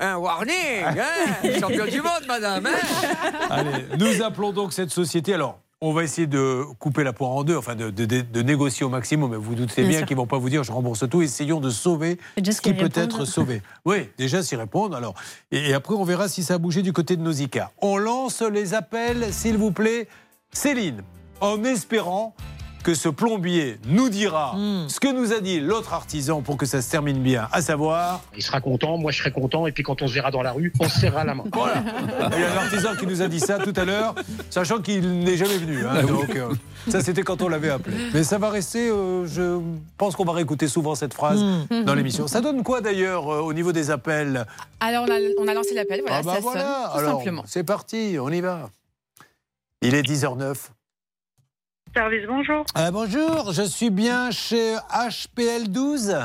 Un 0.00 0.16
warning 0.16 0.84
hein 0.84 1.50
Champion 1.60 1.84
du 1.86 2.00
monde, 2.00 2.24
madame 2.28 2.66
hein 2.66 2.70
Allez, 3.50 3.86
nous 3.98 4.22
appelons 4.22 4.52
donc 4.52 4.72
cette 4.72 4.90
société. 4.90 5.34
Alors, 5.34 5.58
on 5.80 5.92
va 5.92 6.02
essayer 6.04 6.26
de 6.26 6.62
couper 6.78 7.04
la 7.04 7.12
poire 7.12 7.30
en 7.32 7.44
deux, 7.44 7.56
enfin 7.56 7.74
de, 7.74 7.90
de- 7.90 8.04
de- 8.06 8.20
de 8.22 8.42
négocier 8.42 8.86
au 8.86 8.88
maximum. 8.88 9.32
Mais 9.32 9.36
vous 9.36 9.54
doutez 9.54 9.84
Bien 9.84 10.02
qu'ils 10.04 10.16
vont 10.16 10.26
pas 10.26 10.38
vous 10.38 10.48
dire 10.48 10.64
je 10.64 10.72
rembourse 10.72 11.08
tout. 11.10 11.20
Essayons 11.22 11.60
de 11.60 11.68
sauver 11.70 12.18
ce 12.36 12.60
qui 12.60 12.72
peut 12.72 12.84
répondre. 12.84 13.04
être 13.04 13.24
sauvé. 13.24 13.62
Oui, 13.84 14.08
déjà 14.16 14.42
s'y 14.42 14.56
répondre. 14.56 14.96
Alors, 14.96 15.14
et, 15.52 15.70
et 15.70 15.74
après 15.74 15.94
on 15.94 16.04
verra 16.04 16.28
si 16.28 16.42
ça 16.42 16.54
a 16.54 16.58
bougé 16.58 16.82
du 16.82 16.92
côté 16.92 17.16
de 17.16 17.22
Nausicaa. 17.22 17.70
On 17.82 17.96
lance 17.96 18.40
les 18.42 18.72
appels, 18.74 19.32
s'il 19.32 19.56
vous 19.58 19.72
plaît, 19.72 20.08
Céline, 20.52 21.02
en 21.40 21.62
espérant 21.64 22.34
que 22.84 22.94
ce 22.94 23.08
plombier 23.08 23.78
nous 23.86 24.08
dira 24.08 24.54
Hmm. 24.54 24.88
ce 24.88 25.00
que 25.00 25.08
nous 25.10 25.32
a 25.32 25.40
dit 25.40 25.58
l'autre 25.58 25.92
artisan 25.94 26.42
pour 26.42 26.56
que 26.56 26.66
ça 26.66 26.80
se 26.82 26.90
termine 26.90 27.18
bien, 27.22 27.48
à 27.50 27.60
savoir. 27.62 28.20
Il 28.36 28.42
sera 28.42 28.60
content, 28.60 28.96
moi 28.98 29.10
je 29.10 29.18
serai 29.18 29.32
content, 29.32 29.66
et 29.66 29.72
puis 29.72 29.82
quand 29.82 30.02
on 30.02 30.06
se 30.06 30.12
verra 30.14 30.30
dans 30.30 30.42
la 30.42 30.52
rue, 30.52 30.72
on 30.78 30.88
se 30.88 31.00
serrera 31.00 31.24
la 31.24 31.34
main. 31.34 31.44
Voilà. 31.52 31.82
Il 32.36 32.40
y 32.40 32.44
a 32.44 32.52
un 32.52 32.56
artisan 32.64 32.90
qui 33.00 33.06
nous 33.06 33.22
a 33.22 33.26
dit 33.28 33.40
ça 33.40 33.58
tout 33.58 33.72
à 33.74 33.84
l'heure, 33.84 34.14
sachant 34.50 34.78
qu'il 34.80 35.20
n'est 35.20 35.36
jamais 35.36 35.56
venu. 35.58 35.84
hein. 35.86 36.02
donc, 36.04 36.36
euh, 36.36 36.52
ça, 36.88 37.00
c'était 37.00 37.22
quand 37.22 37.40
on 37.42 37.48
l'avait 37.48 37.70
appelé. 37.70 37.96
Mais 38.12 38.22
ça 38.22 38.36
va 38.38 38.50
rester, 38.50 38.90
euh, 38.90 39.26
je 39.26 39.58
pense 39.96 40.14
qu'on 40.14 40.24
va 40.26 40.32
réécouter 40.32 40.68
souvent 40.68 40.94
cette 40.94 41.14
phrase 41.14 41.42
Mm. 41.42 41.84
dans 41.84 41.94
l'émission. 41.94 42.26
Ça 42.28 42.40
donne 42.42 42.62
quoi 42.62 42.80
d'ailleurs 42.82 43.32
euh, 43.32 43.40
au 43.40 43.52
niveau 43.54 43.72
des 43.72 43.90
appels 43.90 44.44
Alors, 44.80 45.06
on 45.08 45.10
a, 45.10 45.18
on 45.38 45.48
a 45.48 45.54
lancé 45.54 45.72
l'appel, 45.74 46.00
voilà, 46.02 46.18
Ah 46.18 46.22
bah 46.22 46.34
ça 46.34 46.40
voilà, 46.40 46.60
sonne, 46.60 46.92
tout 46.92 46.98
alors, 46.98 47.18
simplement. 47.18 47.42
c'est 47.46 47.64
parti, 47.64 48.16
on 48.20 48.28
y 48.30 48.40
va. 48.42 48.68
Il 49.80 49.94
est 49.94 50.02
10h09. 50.02 50.54
Service, 51.94 52.26
bonjour. 52.26 52.64
Euh, 52.76 52.90
bonjour, 52.90 53.52
je 53.52 53.62
suis 53.62 53.90
bien 53.90 54.32
chez 54.32 54.74
HPL 54.92 55.68
12. 55.68 56.16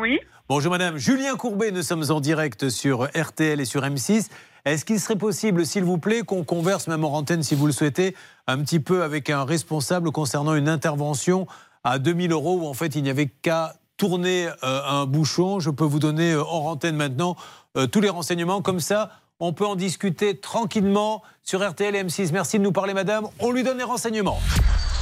Oui. 0.00 0.18
Bonjour 0.48 0.70
madame, 0.72 0.96
Julien 0.96 1.36
Courbet, 1.36 1.70
nous 1.72 1.82
sommes 1.82 2.04
en 2.10 2.20
direct 2.20 2.70
sur 2.70 3.04
RTL 3.14 3.60
et 3.60 3.66
sur 3.66 3.82
M6. 3.82 4.30
Est-ce 4.64 4.86
qu'il 4.86 4.98
serait 4.98 5.16
possible, 5.16 5.66
s'il 5.66 5.84
vous 5.84 5.98
plaît, 5.98 6.22
qu'on 6.22 6.42
converse, 6.42 6.88
même 6.88 7.04
en 7.04 7.12
antenne 7.14 7.42
si 7.42 7.54
vous 7.54 7.66
le 7.66 7.72
souhaitez, 7.72 8.16
un 8.46 8.58
petit 8.62 8.80
peu 8.80 9.02
avec 9.02 9.28
un 9.28 9.44
responsable 9.44 10.10
concernant 10.10 10.54
une 10.54 10.70
intervention 10.70 11.46
à 11.84 11.98
2000 11.98 12.32
euros 12.32 12.60
où 12.62 12.66
en 12.66 12.74
fait 12.74 12.96
il 12.96 13.02
n'y 13.02 13.10
avait 13.10 13.26
qu'à 13.26 13.74
tourner 13.98 14.48
euh, 14.62 14.80
un 14.86 15.04
bouchon 15.04 15.60
Je 15.60 15.68
peux 15.68 15.84
vous 15.84 15.98
donner 15.98 16.32
euh, 16.32 16.40
hors 16.40 16.66
antenne 16.66 16.96
maintenant 16.96 17.36
euh, 17.76 17.86
tous 17.86 18.00
les 18.00 18.08
renseignements. 18.08 18.62
Comme 18.62 18.80
ça, 18.80 19.10
on 19.40 19.52
peut 19.52 19.66
en 19.66 19.76
discuter 19.76 20.36
tranquillement 20.36 21.22
sur 21.42 21.66
RTL 21.66 21.94
et 21.94 22.04
M6. 22.04 22.32
Merci 22.32 22.58
de 22.58 22.64
nous 22.64 22.72
parler 22.72 22.94
madame. 22.94 23.28
On 23.38 23.50
lui 23.52 23.62
donne 23.62 23.78
les 23.78 23.84
renseignements. 23.84 24.40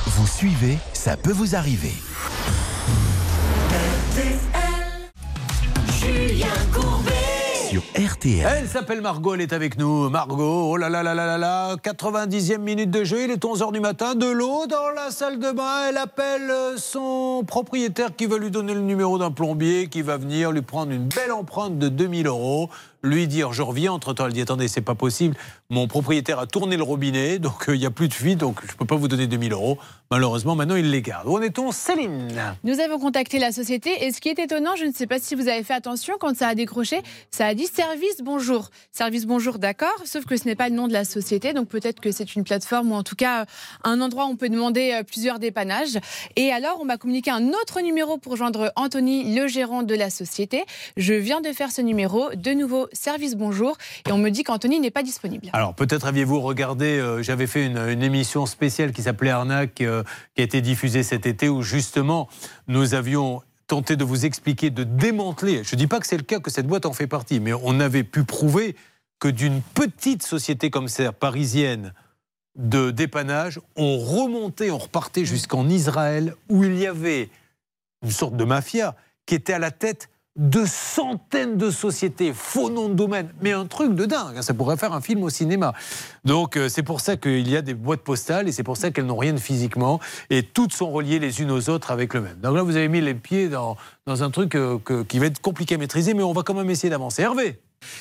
Vous 0.06 0.26
suivez, 0.26 0.78
ça 0.92 1.16
peut 1.16 1.32
vous 1.32 1.56
arriver. 1.56 1.94
Julien 5.98 6.46
Courbet. 6.72 7.12
Sur 7.70 7.82
RTL. 7.98 8.46
Elle 8.58 8.68
s'appelle 8.68 9.00
Margot, 9.00 9.34
elle 9.34 9.40
est 9.40 9.52
avec 9.52 9.76
nous. 9.76 10.08
Margot, 10.08 10.72
oh 10.72 10.76
là 10.76 10.88
là 10.88 11.02
là 11.02 11.14
là 11.14 11.26
là 11.26 11.38
là, 11.38 11.76
90e 11.76 12.58
minute 12.58 12.90
de 12.90 13.02
jeu, 13.04 13.24
il 13.24 13.30
est 13.30 13.42
11h 13.42 13.72
du 13.72 13.80
matin, 13.80 14.14
de 14.14 14.26
l'eau 14.26 14.66
dans 14.66 14.90
la 14.94 15.10
salle 15.10 15.38
de 15.38 15.50
bain. 15.50 15.88
Elle 15.88 15.96
appelle 15.96 16.52
son 16.76 17.42
propriétaire 17.46 18.14
qui 18.14 18.26
va 18.26 18.38
lui 18.38 18.50
donner 18.50 18.74
le 18.74 18.80
numéro 18.80 19.18
d'un 19.18 19.32
plombier 19.32 19.88
qui 19.88 20.02
va 20.02 20.16
venir 20.16 20.52
lui 20.52 20.62
prendre 20.62 20.92
une 20.92 21.08
belle 21.08 21.32
empreinte 21.32 21.78
de 21.78 21.88
2000 21.88 22.26
euros. 22.28 22.70
Lui 23.02 23.28
dire 23.28 23.52
je 23.52 23.62
reviens, 23.62 23.92
entre-temps 23.92 24.26
elle 24.26 24.32
dit 24.32 24.40
attendez 24.40 24.68
c'est 24.68 24.80
pas 24.80 24.94
possible, 24.94 25.36
mon 25.70 25.86
propriétaire 25.88 26.38
a 26.38 26.46
tourné 26.46 26.76
le 26.76 26.82
robinet 26.82 27.38
donc 27.38 27.68
euh, 27.68 27.76
il 27.76 27.80
n'y 27.80 27.86
a 27.86 27.90
plus 27.90 28.08
de 28.08 28.14
fuite 28.14 28.38
donc 28.38 28.60
je 28.68 28.74
peux 28.74 28.84
pas 28.84 28.96
vous 28.96 29.08
donner 29.08 29.26
2000 29.26 29.52
euros. 29.52 29.78
Malheureusement 30.10 30.54
maintenant 30.54 30.76
il 30.76 30.90
les 30.90 31.02
garde. 31.02 31.26
Où 31.26 31.36
en 31.36 31.42
est-on 31.42 31.72
Céline? 31.72 32.28
Nous 32.64 32.80
avons 32.80 32.98
contacté 32.98 33.38
la 33.38 33.52
société 33.52 34.04
et 34.04 34.12
ce 34.12 34.20
qui 34.20 34.28
est 34.28 34.38
étonnant, 34.38 34.76
je 34.76 34.84
ne 34.84 34.92
sais 34.92 35.06
pas 35.06 35.18
si 35.18 35.34
vous 35.34 35.48
avez 35.48 35.62
fait 35.62 35.74
attention, 35.74 36.14
quand 36.18 36.36
ça 36.36 36.48
a 36.48 36.54
décroché, 36.54 37.02
ça 37.30 37.46
a 37.46 37.54
dit 37.54 37.66
service 37.66 38.18
bonjour. 38.22 38.70
Service 38.92 39.26
bonjour, 39.26 39.58
d'accord, 39.58 39.96
sauf 40.04 40.24
que 40.24 40.36
ce 40.36 40.44
n'est 40.44 40.54
pas 40.54 40.68
le 40.68 40.74
nom 40.74 40.88
de 40.88 40.92
la 40.92 41.04
société, 41.04 41.52
donc 41.52 41.68
peut-être 41.68 42.00
que 42.00 42.12
c'est 42.12 42.34
une 42.34 42.44
plateforme 42.44 42.92
ou 42.92 42.94
en 42.94 43.02
tout 43.02 43.16
cas 43.16 43.42
euh, 43.42 43.44
un 43.84 44.00
endroit 44.00 44.26
où 44.26 44.30
on 44.30 44.36
peut 44.36 44.48
demander 44.48 44.92
euh, 44.92 45.02
plusieurs 45.02 45.38
dépannages. 45.38 45.98
Et 46.36 46.52
alors, 46.52 46.78
on 46.80 46.84
m'a 46.84 46.96
communiqué 46.96 47.30
un 47.30 47.48
autre 47.48 47.80
numéro 47.80 48.18
pour 48.18 48.36
joindre 48.36 48.72
Anthony, 48.76 49.34
le 49.34 49.46
gérant 49.46 49.82
de 49.82 49.94
la 49.94 50.10
société. 50.10 50.64
Je 50.96 51.14
viens 51.14 51.40
de 51.40 51.52
faire 51.52 51.70
ce 51.70 51.82
numéro, 51.82 52.30
de 52.34 52.50
nouveau 52.52 52.85
service 52.92 53.36
bonjour, 53.36 53.76
et 54.06 54.12
on 54.12 54.18
me 54.18 54.30
dit 54.30 54.42
qu'Anthony 54.42 54.80
n'est 54.80 54.90
pas 54.90 55.02
disponible. 55.02 55.48
Alors 55.52 55.74
peut-être 55.74 56.06
aviez-vous 56.06 56.40
regardé, 56.40 56.98
euh, 56.98 57.22
j'avais 57.22 57.46
fait 57.46 57.66
une, 57.66 57.78
une 57.78 58.02
émission 58.02 58.46
spéciale 58.46 58.92
qui 58.92 59.02
s'appelait 59.02 59.30
Arnaque, 59.30 59.80
euh, 59.80 60.02
qui 60.34 60.42
a 60.42 60.44
été 60.44 60.60
diffusée 60.60 61.02
cet 61.02 61.26
été, 61.26 61.48
où 61.48 61.62
justement 61.62 62.28
nous 62.68 62.94
avions 62.94 63.42
tenté 63.66 63.96
de 63.96 64.04
vous 64.04 64.26
expliquer, 64.26 64.70
de 64.70 64.84
démanteler, 64.84 65.62
je 65.64 65.74
ne 65.74 65.78
dis 65.78 65.86
pas 65.86 66.00
que 66.00 66.06
c'est 66.06 66.16
le 66.16 66.22
cas, 66.22 66.40
que 66.40 66.50
cette 66.50 66.66
boîte 66.66 66.86
en 66.86 66.92
fait 66.92 67.06
partie, 67.06 67.40
mais 67.40 67.52
on 67.52 67.80
avait 67.80 68.04
pu 68.04 68.24
prouver 68.24 68.76
que 69.18 69.28
d'une 69.28 69.62
petite 69.62 70.22
société 70.22 70.70
comme 70.70 70.88
ça, 70.88 71.12
parisienne, 71.12 71.92
de 72.56 72.90
dépannage, 72.90 73.60
on 73.76 73.98
remontait, 73.98 74.70
on 74.70 74.78
repartait 74.78 75.24
jusqu'en 75.24 75.68
Israël, 75.68 76.34
où 76.48 76.64
il 76.64 76.78
y 76.78 76.86
avait 76.86 77.28
une 78.02 78.10
sorte 78.10 78.36
de 78.36 78.44
mafia 78.44 78.96
qui 79.26 79.34
était 79.34 79.52
à 79.52 79.58
la 79.58 79.70
tête 79.70 80.08
de 80.36 80.64
centaines 80.66 81.56
de 81.56 81.70
sociétés, 81.70 82.32
faux 82.34 82.68
noms 82.68 82.88
de 82.88 82.94
domaine, 82.94 83.32
mais 83.40 83.52
un 83.52 83.66
truc 83.66 83.94
de 83.94 84.04
dingue, 84.04 84.36
hein, 84.36 84.42
ça 84.42 84.52
pourrait 84.52 84.76
faire 84.76 84.92
un 84.92 85.00
film 85.00 85.22
au 85.22 85.30
cinéma. 85.30 85.72
Donc 86.24 86.56
euh, 86.56 86.68
c'est 86.68 86.82
pour 86.82 87.00
ça 87.00 87.16
qu'il 87.16 87.48
y 87.48 87.56
a 87.56 87.62
des 87.62 87.74
boîtes 87.74 88.02
postales 88.02 88.46
et 88.48 88.52
c'est 88.52 88.62
pour 88.62 88.76
ça 88.76 88.90
qu'elles 88.90 89.06
n'ont 89.06 89.16
rien 89.16 89.32
de 89.32 89.38
physiquement 89.38 89.98
et 90.28 90.42
toutes 90.42 90.74
sont 90.74 90.90
reliées 90.90 91.18
les 91.18 91.40
unes 91.40 91.50
aux 91.50 91.70
autres 91.70 91.90
avec 91.90 92.12
le 92.12 92.20
même. 92.20 92.38
Donc 92.42 92.54
là 92.54 92.62
vous 92.62 92.76
avez 92.76 92.88
mis 92.88 93.00
les 93.00 93.14
pieds 93.14 93.48
dans, 93.48 93.76
dans 94.06 94.22
un 94.22 94.30
truc 94.30 94.54
euh, 94.54 94.78
qui 95.08 95.18
va 95.18 95.26
être 95.26 95.40
compliqué 95.40 95.76
à 95.76 95.78
maîtriser, 95.78 96.12
mais 96.12 96.22
on 96.22 96.32
va 96.32 96.42
quand 96.42 96.54
même 96.54 96.70
essayer 96.70 96.90
d'avancer. 96.90 97.22
Hervé 97.22 97.60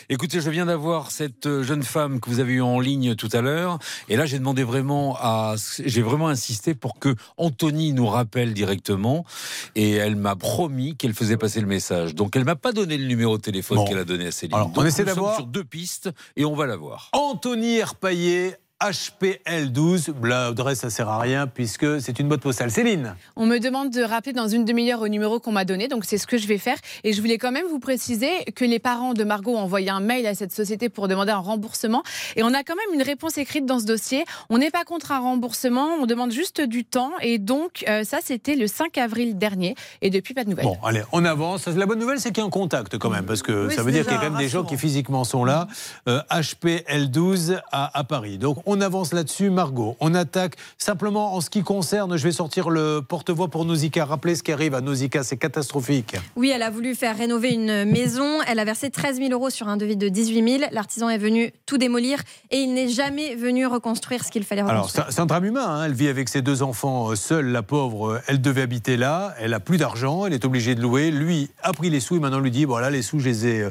Écoutez, 0.10 0.40
je 0.42 0.50
viens 0.50 0.66
d'avoir 0.66 1.12
cette 1.12 1.46
euh, 1.46 1.64
jeune 1.64 1.84
femme 1.84 2.20
que 2.20 2.30
vous 2.30 2.40
avez 2.40 2.54
eue 2.54 2.62
en 2.62 2.80
ligne 2.80 3.16
tout 3.16 3.30
à 3.34 3.42
l'heure, 3.42 3.78
et 4.10 4.16
là 4.16 4.26
j'ai 4.26 4.40
demandé 4.40 4.64
vraiment 4.64 5.16
à, 5.20 5.56
j'ai 5.84 6.02
vraiment 6.02 6.28
insisté 6.28 6.74
pour 6.76 7.00
que 7.00 7.16
Anthony 7.38 7.94
nous 7.94 8.08
rappelle 8.08 8.54
directement, 8.54 9.26
et 9.76 9.92
elle 9.92 10.16
m'a 10.16 10.36
promis 10.36 10.96
qu'elle 10.96 11.14
faisait 11.14 11.38
passer 11.38 11.62
le 11.62 11.68
message. 11.68 12.16
Donc 12.16 12.36
elle 12.36 12.46
m'a 12.46 12.56
pas 12.56 12.72
donné 12.72 12.98
le 12.98 13.06
numéro 13.06 13.38
de 13.38 13.42
téléphone 13.42 13.78
Bon. 13.78 13.86
qu'elle 13.86 13.98
a 14.00 14.06
donné 14.06 14.28
à 14.28 14.32
Céline. 14.32 14.56
Alors, 14.56 14.72
on 14.76 14.86
essaie 14.86 15.04
d'avoir- 15.04 15.36
sur 15.36 15.46
deux 15.48 15.64
pistes 15.64 16.10
et 16.36 16.46
on 16.46 16.56
va 16.56 16.66
la 16.66 16.76
voir. 16.78 17.10
Anthony 17.14 17.78
Herpaillé, 17.78 18.56
HPL12, 18.84 20.14
l'adresse 20.22 20.80
ça 20.80 20.90
sert 20.90 21.08
à 21.08 21.18
rien 21.20 21.48
puisque 21.48 22.02
c'est 22.02 22.20
une 22.20 22.28
boîte 22.28 22.42
postale. 22.42 22.72
Céline 22.72 23.16
On 23.38 23.46
me 23.46 23.60
demande 23.60 23.90
de 23.90 24.02
rappeler 24.02 24.34
dans 24.34 24.50
une 24.50 24.66
demi-heure 24.66 25.02
au 25.02 25.08
numéro 25.08 25.40
qu'on 25.40 25.54
m'a 25.54 25.64
donné, 25.64 25.88
donc 25.88 26.04
c'est 26.04 26.18
ce 26.18 26.28
que 26.28 26.38
je 26.38 26.46
vais 26.46 26.58
faire. 26.58 26.76
Et 27.06 27.14
je 27.14 27.22
voulais 27.22 27.38
quand 27.38 27.54
même 27.54 27.66
vous 27.70 27.80
préciser 27.80 28.30
que 28.54 28.66
les 28.66 28.80
parents 28.80 29.14
de 29.14 29.24
Margot 29.24 29.56
ont 29.56 29.60
envoyé 29.60 29.90
un 29.90 30.02
mail 30.02 30.28
à 30.28 30.36
cette 30.36 30.52
société 30.52 30.90
pour 30.90 31.08
demander 31.08 31.32
un 31.32 31.38
remboursement. 31.38 32.04
Et 32.36 32.44
on 32.44 32.54
a 32.54 32.64
quand 32.64 32.76
même 32.76 33.00
une 33.00 33.02
réponse 33.02 33.38
écrite 33.38 33.66
dans 33.66 33.80
ce 33.80 33.86
dossier. 33.86 34.26
On 34.50 34.58
n'est 34.58 34.72
pas 34.72 34.84
contre 34.84 35.14
un 35.14 35.20
remboursement, 35.20 35.96
on 36.02 36.06
demande 36.06 36.32
juste 36.32 36.60
du 36.60 36.84
temps. 36.84 37.12
Et 37.22 37.38
donc, 37.38 37.86
euh, 37.88 38.04
ça, 38.04 38.18
c'était 38.22 38.56
le 38.56 38.68
5 38.68 38.98
avril 38.98 39.38
dernier. 39.38 39.76
Et 40.02 40.10
depuis, 40.10 40.34
pas 40.34 40.44
de 40.44 40.50
nouvelles. 40.50 40.66
Bon, 40.66 40.78
allez, 40.84 41.04
on 41.14 41.24
avance. 41.24 41.68
La 41.68 41.86
bonne 41.86 42.00
nouvelle, 42.00 42.20
c'est 42.20 42.30
qu'il 42.30 42.40
y 42.40 42.44
a 42.44 42.48
un 42.48 42.50
contact 42.50 42.98
quand 42.98 43.10
même, 43.10 43.26
parce 43.26 43.42
que 43.42 43.68
Oui, 43.68 43.74
ça 43.74 43.84
veut 43.84 43.94
dire 43.94 44.04
qu'il 44.04 44.14
y 44.14 44.18
a 44.18 44.20
quand 44.20 44.32
même 44.32 44.40
des 44.40 44.50
gens 44.50 44.66
qui 44.66 44.78
physiquement 44.78 45.24
sont 45.24 45.46
là. 45.46 45.68
Euh, 46.10 46.22
HPL12 46.30 47.62
à, 47.72 47.98
à 47.98 48.04
Paris. 48.04 48.38
Donc 48.38 48.65
on 48.66 48.82
avance 48.82 49.14
là-dessus, 49.14 49.50
Margot. 49.50 49.96
On 50.00 50.14
attaque 50.16 50.56
simplement 50.78 51.36
en 51.36 51.42
ce 51.42 51.50
qui 51.50 51.64
concerne, 51.64 52.18
je 52.18 52.24
vais 52.24 52.32
sortir 52.32 52.70
le 52.70 53.02
porte-voix 53.02 53.48
pour 53.48 53.66
Nausicaa. 53.66 54.06
Rappelez 54.06 54.36
ce 54.36 54.44
qui 54.44 54.52
arrive 54.52 54.74
à 54.76 54.82
Nausicaa, 54.82 55.24
c'est 55.24 55.38
catastrophique. 55.38 56.16
Oui, 56.36 56.52
elle 56.54 56.64
a 56.64 56.70
voulu 56.70 56.96
faire 56.96 57.18
rénover 57.18 57.52
une 57.54 57.86
maison. 57.86 58.40
Elle 58.48 58.60
a 58.60 58.66
versé 58.66 58.90
13 58.90 59.18
000 59.18 59.32
euros 59.32 59.50
sur 59.50 59.68
un 59.68 59.78
devis 59.78 59.98
de 59.98 60.10
18 60.10 60.58
000. 60.60 60.64
L'artisan 60.72 61.10
est 61.10 61.18
venu 61.18 61.52
tout 61.66 61.78
démolir 61.78 62.20
et 62.52 62.58
il 62.58 62.74
n'est 62.74 62.90
jamais 62.90 63.36
venu 63.36 63.66
reconstruire 63.66 64.24
ce 64.24 64.32
qu'il 64.32 64.44
fallait 64.44 64.62
Alors, 64.62 64.74
reconstruire. 64.78 65.06
c'est 65.10 65.16
c'est 65.16 65.22
un 65.22 65.26
drame 65.26 65.46
humain. 65.46 65.66
hein. 65.68 65.84
Elle 65.86 65.94
vit 65.94 66.08
avec 66.08 66.30
ses 66.30 66.42
deux 66.42 66.62
enfants 66.64 67.12
euh, 67.12 67.16
seule, 67.16 67.48
la 67.48 67.64
pauvre. 67.64 68.14
euh, 68.14 68.20
Elle 68.28 68.42
devait 68.42 68.62
habiter 68.64 68.98
là. 68.98 69.34
Elle 69.40 69.54
a 69.54 69.60
plus 69.60 69.78
d'argent. 69.78 70.26
Elle 70.26 70.34
est 70.34 70.46
obligée 70.46 70.76
de 70.76 70.82
louer. 70.82 71.12
Lui 71.12 71.50
a 71.64 71.72
pris 71.74 71.90
les 71.90 72.00
sous 72.00 72.16
et 72.16 72.20
maintenant 72.20 72.40
lui 72.40 72.52
dit 72.52 72.66
voilà, 72.66 72.90
les 72.90 73.02
sous, 73.02 73.20
je 73.20 73.26
les 73.30 73.48
ai. 73.48 73.70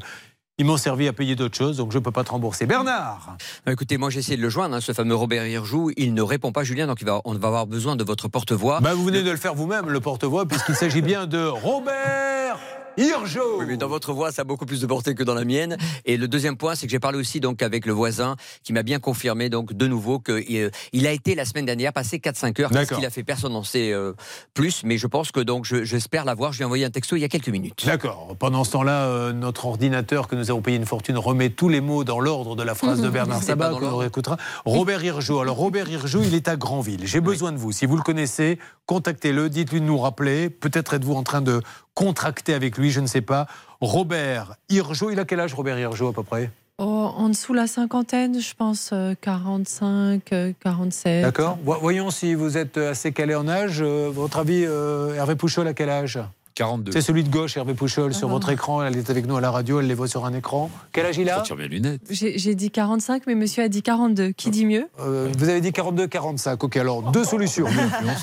Ils 0.59 0.65
m'ont 0.65 0.77
servi 0.77 1.09
à 1.09 1.13
payer 1.13 1.35
d'autres 1.35 1.57
choses, 1.57 1.79
donc 1.79 1.93
je 1.93 1.99
ne 1.99 2.03
peux 2.03 2.13
pas 2.13 2.23
te 2.25 2.31
rembourser. 2.31 2.67
Bernard 2.67 3.37
Euh, 3.69 3.73
Écoutez, 3.73 3.97
moi 3.99 4.11
j'ai 4.11 4.21
essayé 4.21 4.37
de 4.37 4.43
le 4.43 4.49
joindre, 4.49 4.77
hein, 4.77 4.81
ce 4.81 4.93
fameux 4.93 5.15
Robert 5.15 5.47
Hirjou. 5.47 5.91
Il 5.97 6.15
ne 6.15 6.23
répond 6.23 6.53
pas, 6.53 6.63
Julien, 6.65 6.87
donc 6.87 7.01
il 7.01 7.07
va, 7.07 7.21
on 7.25 7.35
va 7.35 7.49
avoir 7.49 7.67
besoin 7.67 7.97
de 7.97 8.05
votre 8.05 8.29
porte-voix. 8.29 8.81
Bah, 8.81 8.95
vous 8.95 9.05
venez 9.05 9.23
de 9.23 9.31
le 9.31 9.37
faire 9.37 9.55
vous-même, 9.55 9.89
le 9.89 10.01
porte-voix, 10.01 10.47
puisqu'il 10.47 10.77
s'agit 10.77 11.03
bien 11.03 11.27
de 11.27 11.45
Robert 11.45 12.59
Hirjo. 12.97 13.59
Oui, 13.59 13.65
mais 13.69 13.77
dans 13.77 13.89
votre 13.89 14.13
voix, 14.13 14.31
ça 14.33 14.43
a 14.43 14.45
beaucoup 14.45 14.67
plus 14.67 14.81
de 14.81 14.87
portée 14.87 15.15
que 15.15 15.23
dans 15.23 15.35
la 15.35 15.45
mienne. 15.45 15.77
Et 16.05 16.17
le 16.17 16.29
deuxième 16.29 16.57
point, 16.57 16.75
c'est 16.75 16.87
que 16.87 16.91
j'ai 16.93 16.99
parlé 17.01 17.19
aussi 17.19 17.41
donc 17.41 17.63
avec 17.63 17.87
le 17.87 17.93
voisin 17.93 18.37
qui 18.63 18.73
m'a 18.73 18.83
bien 18.83 18.99
confirmé 19.01 19.49
donc 19.49 19.73
de 19.73 19.87
nouveau 19.87 20.19
qu'il 20.21 20.71
il 20.93 21.07
a 21.07 21.13
été 21.13 21.35
la 21.35 21.45
semaine 21.45 21.67
dernière 21.67 21.93
passé 21.93 22.19
4-5 22.19 22.45
heures. 22.63 22.71
Qu'est-ce 22.71 22.81
D'accord. 22.81 22.99
qu'il 22.99 23.07
a 23.07 23.11
fait? 23.11 23.25
Personne 23.25 23.53
n'en 23.53 23.63
sait 23.65 23.93
euh, 23.93 24.13
plus, 24.55 24.83
mais 24.85 24.99
je 24.99 25.07
pense 25.07 25.31
que 25.33 25.41
donc 25.41 25.65
je- 25.65 25.85
j'espère 25.85 26.25
l'avoir. 26.25 26.53
Je 26.53 26.59
lui 26.59 26.63
ai 26.63 26.67
envoyé 26.67 26.85
un 26.85 26.91
texto 26.91 27.17
il 27.17 27.21
y 27.21 27.25
a 27.25 27.29
quelques 27.29 27.49
minutes. 27.49 27.85
D'accord. 27.87 28.37
Pendant 28.39 28.65
ce 28.65 28.73
temps-là, 28.73 29.07
euh, 29.07 29.33
notre 29.33 29.67
ordinateur 29.67 30.29
que 30.29 30.37
nous 30.37 30.51
avons 30.51 30.63
payé 30.63 30.77
une 30.77 30.87
fortune 30.87 31.19
remet 31.19 31.51
tous 31.51 31.69
les 31.69 31.81
mots 31.81 32.05
dans 32.05 32.21
l'ordre 32.21 32.55
de 32.57 32.63
la 32.63 32.75
phrase 32.75 33.01
de 33.01 33.09
Bernard 33.11 33.43
Sabat 33.43 33.71
l'ordre. 33.71 33.99
réécoutera. 33.99 34.37
Robert 34.65 35.03
Hirjo. 35.05 35.41
Alors 35.41 35.57
Robert 35.57 35.89
Hirjo, 35.89 36.23
il 36.23 36.35
est 36.35 36.49
à 36.49 36.57
Granville. 36.57 37.07
J'ai 37.07 37.21
besoin 37.21 37.53
de 37.53 37.59
vous. 37.59 37.73
Si 37.73 37.87
vous 37.87 37.97
le 37.97 38.03
connaissez, 38.03 38.59
contactez-le, 38.87 39.49
dites-lui 39.49 39.81
de 39.81 39.87
nous 39.87 39.99
rappeler. 39.99 40.51
Peut-être 40.51 40.95
êtes-vous 40.95 41.15
en 41.15 41.23
train 41.23 41.41
de 41.41 41.61
contracter 41.95 42.55
avec 42.55 42.77
lui, 42.79 42.91
je 42.91 43.01
ne 43.01 43.07
sais 43.07 43.21
pas. 43.21 43.47
Robert 43.81 44.55
Hirjo, 44.69 45.11
il 45.11 45.19
a 45.21 45.25
quel 45.25 45.41
âge 45.41 45.55
Robert 45.55 45.79
Hirjo 45.79 46.09
à 46.09 46.13
peu 46.13 46.23
près? 46.23 46.51
Oh, 46.79 46.83
en 47.17 47.29
dessous 47.29 47.55
la 47.55 47.69
cinquantaine, 47.69 48.41
je 48.41 48.53
pense 48.55 48.91
euh, 48.93 49.15
45, 49.21 50.33
euh, 50.33 50.53
47. 50.59 51.23
D'accord. 51.23 51.57
Vo- 51.65 51.79
Voyons 51.81 52.11
si 52.11 52.35
vous 52.35 52.59
êtes 52.59 52.79
assez 52.79 53.13
calé 53.13 53.37
en 53.37 53.47
âge. 53.47 53.81
Euh, 53.81 54.11
votre 54.13 54.39
avis, 54.39 54.65
euh, 54.67 55.15
Hervé 55.15 55.37
Pouchol, 55.37 55.69
à 55.69 55.75
quel 55.75 55.89
âge? 55.89 56.19
42. 56.55 56.93
C'est 56.93 57.01
celui 57.01 57.25
de 57.25 57.29
gauche, 57.31 57.57
Hervé 57.57 57.75
Pouchol, 57.75 58.15
sur 58.15 58.29
votre 58.29 58.49
écran. 58.51 58.83
Elle 58.85 58.97
est 58.97 59.11
avec 59.11 59.27
nous 59.27 59.37
à 59.37 59.41
la 59.41 59.51
radio, 59.51 59.81
elle 59.81 59.87
les 59.89 59.95
voit 59.95 60.07
sur 60.09 60.25
un 60.25 60.33
écran. 60.35 60.71
Quel 60.93 61.07
âge 61.07 61.19
il 61.19 61.29
a? 61.29 61.41
Tire 61.41 61.57
mes 61.57 61.67
lunettes. 61.69 62.01
J'ai 62.11 62.55
dit 62.55 62.71
45, 62.71 63.25
mais 63.27 63.35
monsieur 63.35 63.65
a 63.65 63.69
dit 63.69 63.83
42. 63.83 64.31
Qui 64.33 64.51
dit 64.51 64.65
mieux? 64.65 64.87
Euh, 65.01 65.31
vous 65.37 65.49
avez 65.49 65.61
dit 65.61 65.71
42-45. 65.71 66.59
Ok, 66.65 66.77
alors 66.77 67.11
deux 67.11 67.25
solutions, 67.25 67.67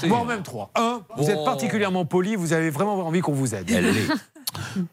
voire 0.07 0.25
même 0.25 0.43
trois. 0.43 0.71
Un, 0.75 1.01
vous 1.17 1.29
êtes 1.29 1.37
Oh. 1.41 1.45
particulièrement 1.45 2.05
poli, 2.05 2.35
vous 2.35 2.53
avez 2.53 2.69
vraiment 2.69 2.93
envie 3.05 3.21
qu'on 3.21 3.33
vous 3.33 3.53
aide. 3.55 3.69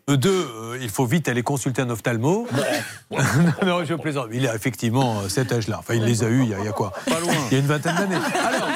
Euh, 0.09 0.17
Deux, 0.17 0.31
euh, 0.31 0.79
il 0.81 0.89
faut 0.89 1.05
vite 1.05 1.29
aller 1.29 1.43
consulter 1.43 1.83
un 1.83 1.91
ophtalmo. 1.91 2.47
non, 3.11 3.19
non, 3.67 3.85
je 3.85 3.95
plaisante. 3.95 4.29
Il 4.33 4.47
a 4.47 4.55
effectivement 4.55 5.29
cet 5.29 5.53
âge-là. 5.53 5.77
Enfin, 5.81 5.95
il 5.95 6.05
les 6.05 6.23
a 6.23 6.29
eus 6.29 6.43
il 6.45 6.51
y 6.51 6.55
a, 6.55 6.59
il 6.61 6.65
y 6.65 6.69
a 6.69 6.73
quoi? 6.73 6.93
Pas 7.07 7.19
loin. 7.21 7.33
Il 7.51 7.55
y 7.55 7.57
a 7.57 7.61
une 7.61 7.67
vingtaine 7.67 7.97
d'années. 7.97 8.15
Alors, 8.15 8.69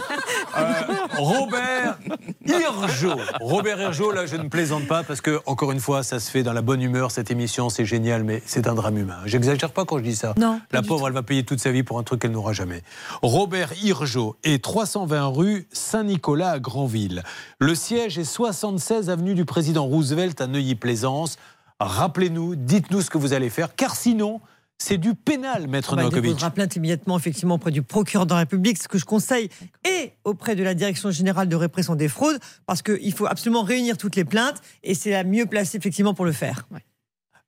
euh, 0.56 0.72
Robert 1.18 1.98
Hirjo, 2.46 3.12
Robert 3.40 3.80
Hirjo, 3.80 4.12
là 4.12 4.26
je 4.26 4.36
ne 4.36 4.48
plaisante 4.48 4.86
pas 4.86 5.02
parce 5.02 5.20
que, 5.20 5.40
encore 5.46 5.72
une 5.72 5.80
fois, 5.80 6.02
ça 6.02 6.20
se 6.20 6.30
fait 6.30 6.42
dans 6.42 6.52
la 6.52 6.62
bonne 6.62 6.82
humeur 6.82 7.10
cette 7.10 7.30
émission, 7.30 7.68
c'est 7.68 7.84
génial, 7.84 8.24
mais 8.24 8.42
c'est 8.46 8.66
un 8.66 8.74
drame 8.74 8.98
humain. 8.98 9.18
J'exagère 9.26 9.72
pas 9.72 9.84
quand 9.84 9.98
je 9.98 10.02
dis 10.02 10.16
ça. 10.16 10.34
Non, 10.36 10.60
La 10.72 10.82
pauvre, 10.82 11.08
elle 11.08 11.14
va 11.14 11.22
payer 11.22 11.44
toute 11.44 11.60
sa 11.60 11.70
vie 11.70 11.82
pour 11.82 11.98
un 11.98 12.02
truc 12.02 12.20
qu'elle 12.22 12.32
n'aura 12.32 12.52
jamais. 12.52 12.82
Robert 13.22 13.72
Hirjo 13.82 14.36
est 14.44 14.62
320 14.62 15.26
rue 15.26 15.68
Saint-Nicolas 15.72 16.50
à 16.50 16.58
Granville. 16.58 17.22
Le 17.58 17.74
siège 17.74 18.18
est 18.18 18.24
76 18.24 19.10
avenue 19.10 19.34
du 19.34 19.44
président 19.44 19.84
Roosevelt 19.84 20.40
à 20.40 20.46
Neuilly-Plaisance. 20.46 21.36
Rappelez-nous, 21.80 22.54
dites-nous 22.56 23.02
ce 23.02 23.10
que 23.10 23.18
vous 23.18 23.32
allez 23.32 23.50
faire, 23.50 23.74
car 23.74 23.96
sinon, 23.96 24.40
c'est 24.82 24.98
du 24.98 25.14
pénal, 25.14 25.68
maître 25.68 25.94
Bah, 25.94 26.02
il 26.02 26.04
Novakovic. 26.06 26.30
déposera 26.30 26.50
plainte 26.50 26.76
immédiatement, 26.76 27.16
effectivement, 27.18 27.54
auprès 27.54 27.70
du 27.70 27.82
procureur 27.82 28.26
de 28.26 28.32
la 28.32 28.38
République, 28.40 28.82
ce 28.82 28.88
que 28.88 28.98
je 28.98 29.04
conseille, 29.04 29.48
et 29.88 30.12
auprès 30.24 30.56
de 30.56 30.62
la 30.62 30.74
Direction 30.74 31.10
générale 31.10 31.48
de 31.48 31.56
répression 31.56 31.94
des 31.94 32.08
fraudes, 32.08 32.38
parce 32.66 32.82
qu'il 32.82 33.12
faut 33.12 33.26
absolument 33.26 33.62
réunir 33.62 33.96
toutes 33.96 34.16
les 34.16 34.24
plaintes, 34.24 34.60
et 34.82 34.94
c'est 34.94 35.10
la 35.10 35.24
mieux 35.24 35.46
placée, 35.46 35.78
effectivement, 35.78 36.14
pour 36.14 36.24
le 36.24 36.32
faire. 36.32 36.66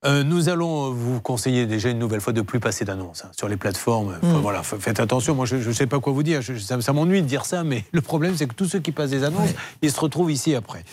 Euh, 0.05 0.23
nous 0.23 0.49
allons 0.49 0.91
vous 0.91 1.19
conseiller 1.19 1.65
déjà 1.65 1.89
une 1.89 1.97
nouvelle 1.99 2.21
fois 2.21 2.31
de 2.33 2.41
plus 2.41 2.59
passer 2.59 2.85
d'annonces 2.85 3.25
hein, 3.25 3.31
sur 3.37 3.47
les 3.47 3.57
plateformes. 3.57 4.15
Enfin, 4.21 4.37
Mm. 4.37 4.41
voilà, 4.41 4.61
faites 4.63 4.99
attention. 4.99 5.33
Moi, 5.35 5.45
je 5.45 5.55
ne 5.55 5.73
sais 5.73 5.87
pas 5.87 5.99
quoi 5.99 6.13
vous 6.13 6.21
dire. 6.23 6.41
Je- 6.41 6.55
ça 6.57 6.79
ça 6.81 6.93
m'ennuie 6.93 7.21
de 7.21 7.27
dire 7.27 7.45
ça, 7.45 7.63
mais 7.63 7.83
le 7.91 8.01
problème, 8.01 8.35
c'est 8.37 8.47
que 8.47 8.53
tous 8.53 8.65
ceux 8.65 8.79
qui 8.79 8.91
passent 8.91 9.09
des 9.09 9.23
annonces, 9.23 9.49
ils 9.81 9.91
se 9.91 9.99
retrouvent 9.99 10.31
ici 10.31 10.53
après. 10.55 10.83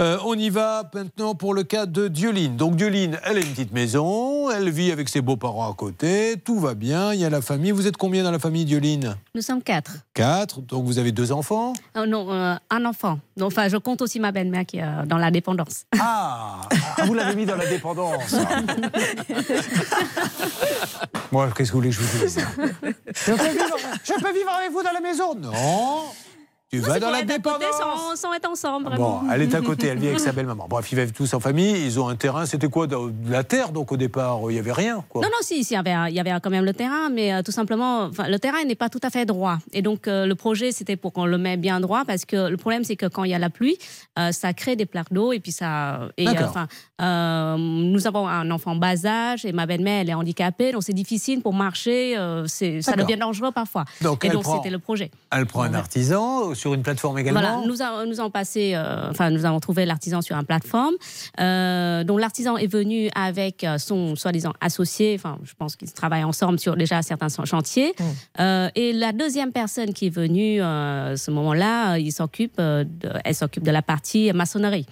Euh, 0.00 0.16
on 0.24 0.34
y 0.34 0.48
va 0.50 0.88
maintenant 0.94 1.34
pour 1.34 1.52
le 1.54 1.64
cas 1.64 1.86
de 1.86 2.08
Dioline. 2.08 2.56
Donc, 2.56 2.76
Dioline, 2.76 3.18
elle 3.24 3.36
a 3.36 3.40
une 3.40 3.48
petite 3.48 3.72
maison. 3.72 4.50
Elle 4.50 4.70
vit 4.70 4.90
avec 4.90 5.08
ses 5.08 5.20
beaux-parents 5.20 5.70
à 5.70 5.74
côté. 5.74 6.36
Tout 6.42 6.58
va 6.58 6.74
bien. 6.74 7.12
Il 7.12 7.20
y 7.20 7.24
a 7.24 7.30
la 7.30 7.42
famille. 7.42 7.72
Vous 7.72 7.86
êtes 7.86 7.96
combien 7.96 8.22
dans 8.24 8.30
la 8.30 8.38
famille, 8.38 8.64
Dioline? 8.64 9.16
Nous 9.34 9.42
sommes 9.42 9.62
quatre. 9.62 9.92
Quatre. 10.14 10.60
Donc, 10.62 10.84
vous 10.86 10.98
avez 10.98 11.12
deux 11.12 11.30
enfants? 11.32 11.74
Oh 11.96 12.06
non, 12.06 12.26
euh, 12.32 12.54
un 12.70 12.84
enfant. 12.84 13.18
Donc, 13.36 13.48
Enfin, 13.52 13.68
je 13.68 13.76
compte 13.76 14.00
aussi 14.00 14.18
ma 14.18 14.32
belle-mère 14.32 14.64
qui 14.64 14.78
est 14.78 14.82
euh, 14.82 15.04
dans 15.04 15.18
la 15.18 15.30
dépendance. 15.30 15.84
Ah, 16.00 16.60
ah, 16.96 17.04
vous 17.04 17.12
l'avez 17.14 17.34
mis 17.36 17.44
dans 17.44 17.56
la 17.56 17.66
dépendance. 17.66 18.34
Moi, 21.32 21.48
qu'est-ce 21.56 21.70
que 21.70 21.76
vous 21.76 21.80
voulez 21.80 21.90
que 21.90 21.96
je 21.96 22.00
vous 22.00 22.24
dise? 22.24 22.40
Je, 22.40 23.32
peux 23.32 23.48
vivre, 23.48 23.76
je 24.04 24.12
peux 24.20 24.32
vivre 24.32 24.50
avec 24.50 24.70
vous 24.70 24.82
dans 24.82 24.92
la 24.92 25.00
maison? 25.00 25.34
Non. 25.34 26.04
Tu 26.72 26.78
vas 26.78 26.98
dans 26.98 27.10
la 27.10 27.22
dépendance. 27.22 27.76
sans, 27.78 28.16
sans 28.16 28.32
être 28.32 28.48
ensemble. 28.48 28.94
Bon, 28.96 29.20
elle 29.30 29.42
est 29.42 29.54
à 29.54 29.60
côté, 29.60 29.88
elle 29.88 29.98
vit 29.98 30.08
avec 30.08 30.20
sa 30.20 30.32
belle-maman. 30.32 30.68
Bref, 30.70 30.90
ils 30.90 30.98
vivent 30.98 31.12
tous 31.12 31.34
en 31.34 31.40
famille, 31.40 31.84
ils 31.84 32.00
ont 32.00 32.08
un 32.08 32.16
terrain. 32.16 32.46
C'était 32.46 32.68
quoi 32.68 32.86
de 32.86 32.96
la 33.28 33.44
terre, 33.44 33.72
donc 33.72 33.92
au 33.92 33.98
départ 33.98 34.38
Il 34.48 34.54
n'y 34.54 34.58
avait 34.58 34.72
rien, 34.72 35.04
quoi. 35.10 35.20
Non, 35.20 35.28
non, 35.28 35.36
si, 35.42 35.64
si, 35.64 35.74
il 35.74 35.76
y 35.76 35.78
avait, 35.78 36.10
il 36.10 36.16
y 36.16 36.20
avait 36.20 36.32
quand 36.40 36.48
même 36.48 36.64
le 36.64 36.72
terrain, 36.72 37.10
mais 37.10 37.34
euh, 37.34 37.42
tout 37.42 37.52
simplement, 37.52 38.08
le 38.26 38.38
terrain 38.38 38.64
n'est 38.64 38.74
pas 38.74 38.88
tout 38.88 39.00
à 39.02 39.10
fait 39.10 39.26
droit. 39.26 39.58
Et 39.74 39.82
donc, 39.82 40.08
euh, 40.08 40.24
le 40.24 40.34
projet, 40.34 40.72
c'était 40.72 40.96
pour 40.96 41.12
qu'on 41.12 41.26
le 41.26 41.36
mette 41.36 41.60
bien 41.60 41.78
droit, 41.78 42.04
parce 42.06 42.24
que 42.24 42.48
le 42.48 42.56
problème, 42.56 42.84
c'est 42.84 42.96
que 42.96 43.04
quand 43.04 43.24
il 43.24 43.32
y 43.32 43.34
a 43.34 43.38
la 43.38 43.50
pluie, 43.50 43.76
euh, 44.18 44.32
ça 44.32 44.54
crée 44.54 44.74
des 44.74 44.86
plaques 44.86 45.12
d'eau, 45.12 45.32
et 45.32 45.40
puis 45.40 45.52
ça. 45.52 46.08
Et, 46.16 46.26
enfin, 46.26 46.68
nous 47.58 48.06
avons 48.06 48.26
un 48.26 48.50
enfant 48.50 48.76
bas 48.76 49.04
âge, 49.04 49.44
et 49.44 49.52
ma 49.52 49.66
belle-mère, 49.66 50.00
elle 50.00 50.08
est 50.08 50.14
handicapée, 50.14 50.72
donc 50.72 50.84
c'est 50.84 50.94
difficile 50.94 51.42
pour 51.42 51.52
marcher, 51.52 52.16
ça 52.46 52.96
devient 52.96 53.18
dangereux 53.18 53.52
parfois. 53.52 53.84
Donc, 54.00 54.24
et 54.24 54.30
donc, 54.30 54.46
c'était 54.46 54.70
le 54.70 54.78
projet. 54.78 55.10
Elle 55.30 55.44
prend 55.44 55.64
un 55.64 55.74
artisan 55.74 56.54
sur 56.62 56.74
une 56.74 56.82
plateforme 56.82 57.18
également. 57.18 57.40
Voilà, 57.40 57.66
nous, 57.66 57.82
avons- 57.82 58.06
nous 58.06 58.18
avons 58.20 58.30
passé, 58.30 58.72
euh, 58.74 59.10
enfin, 59.10 59.30
nous 59.30 59.44
avons 59.44 59.60
trouvé 59.60 59.84
l'artisan 59.84 60.20
sur 60.22 60.36
une 60.36 60.44
plateforme. 60.44 60.94
Euh, 61.40 62.04
donc, 62.04 62.20
l'artisan 62.20 62.56
est 62.56 62.66
venu 62.72 63.08
avec 63.14 63.64
euh, 63.64 63.78
son 63.78 64.14
soi-disant 64.16 64.52
associé. 64.60 65.14
Enfin, 65.18 65.38
je 65.42 65.52
pense 65.58 65.74
qu'ils 65.76 65.92
travaillent 65.92 66.24
ensemble 66.24 66.58
sur 66.58 66.76
déjà 66.76 67.02
certains 67.02 67.28
chantiers. 67.44 67.92
Euh, 68.40 68.68
et 68.74 68.92
la 68.92 69.12
deuxième 69.12 69.52
personne 69.52 69.92
qui 69.92 70.06
est 70.06 70.14
venue, 70.24 70.62
euh, 70.62 71.16
ce 71.16 71.30
moment-là, 71.32 71.98
il 71.98 72.12
s'occupe, 72.12 72.58
elle 72.60 73.34
s'occupe 73.34 73.64
de 73.64 73.70
la 73.72 73.82
partie 73.82 74.32
maçonnerie. 74.32 74.86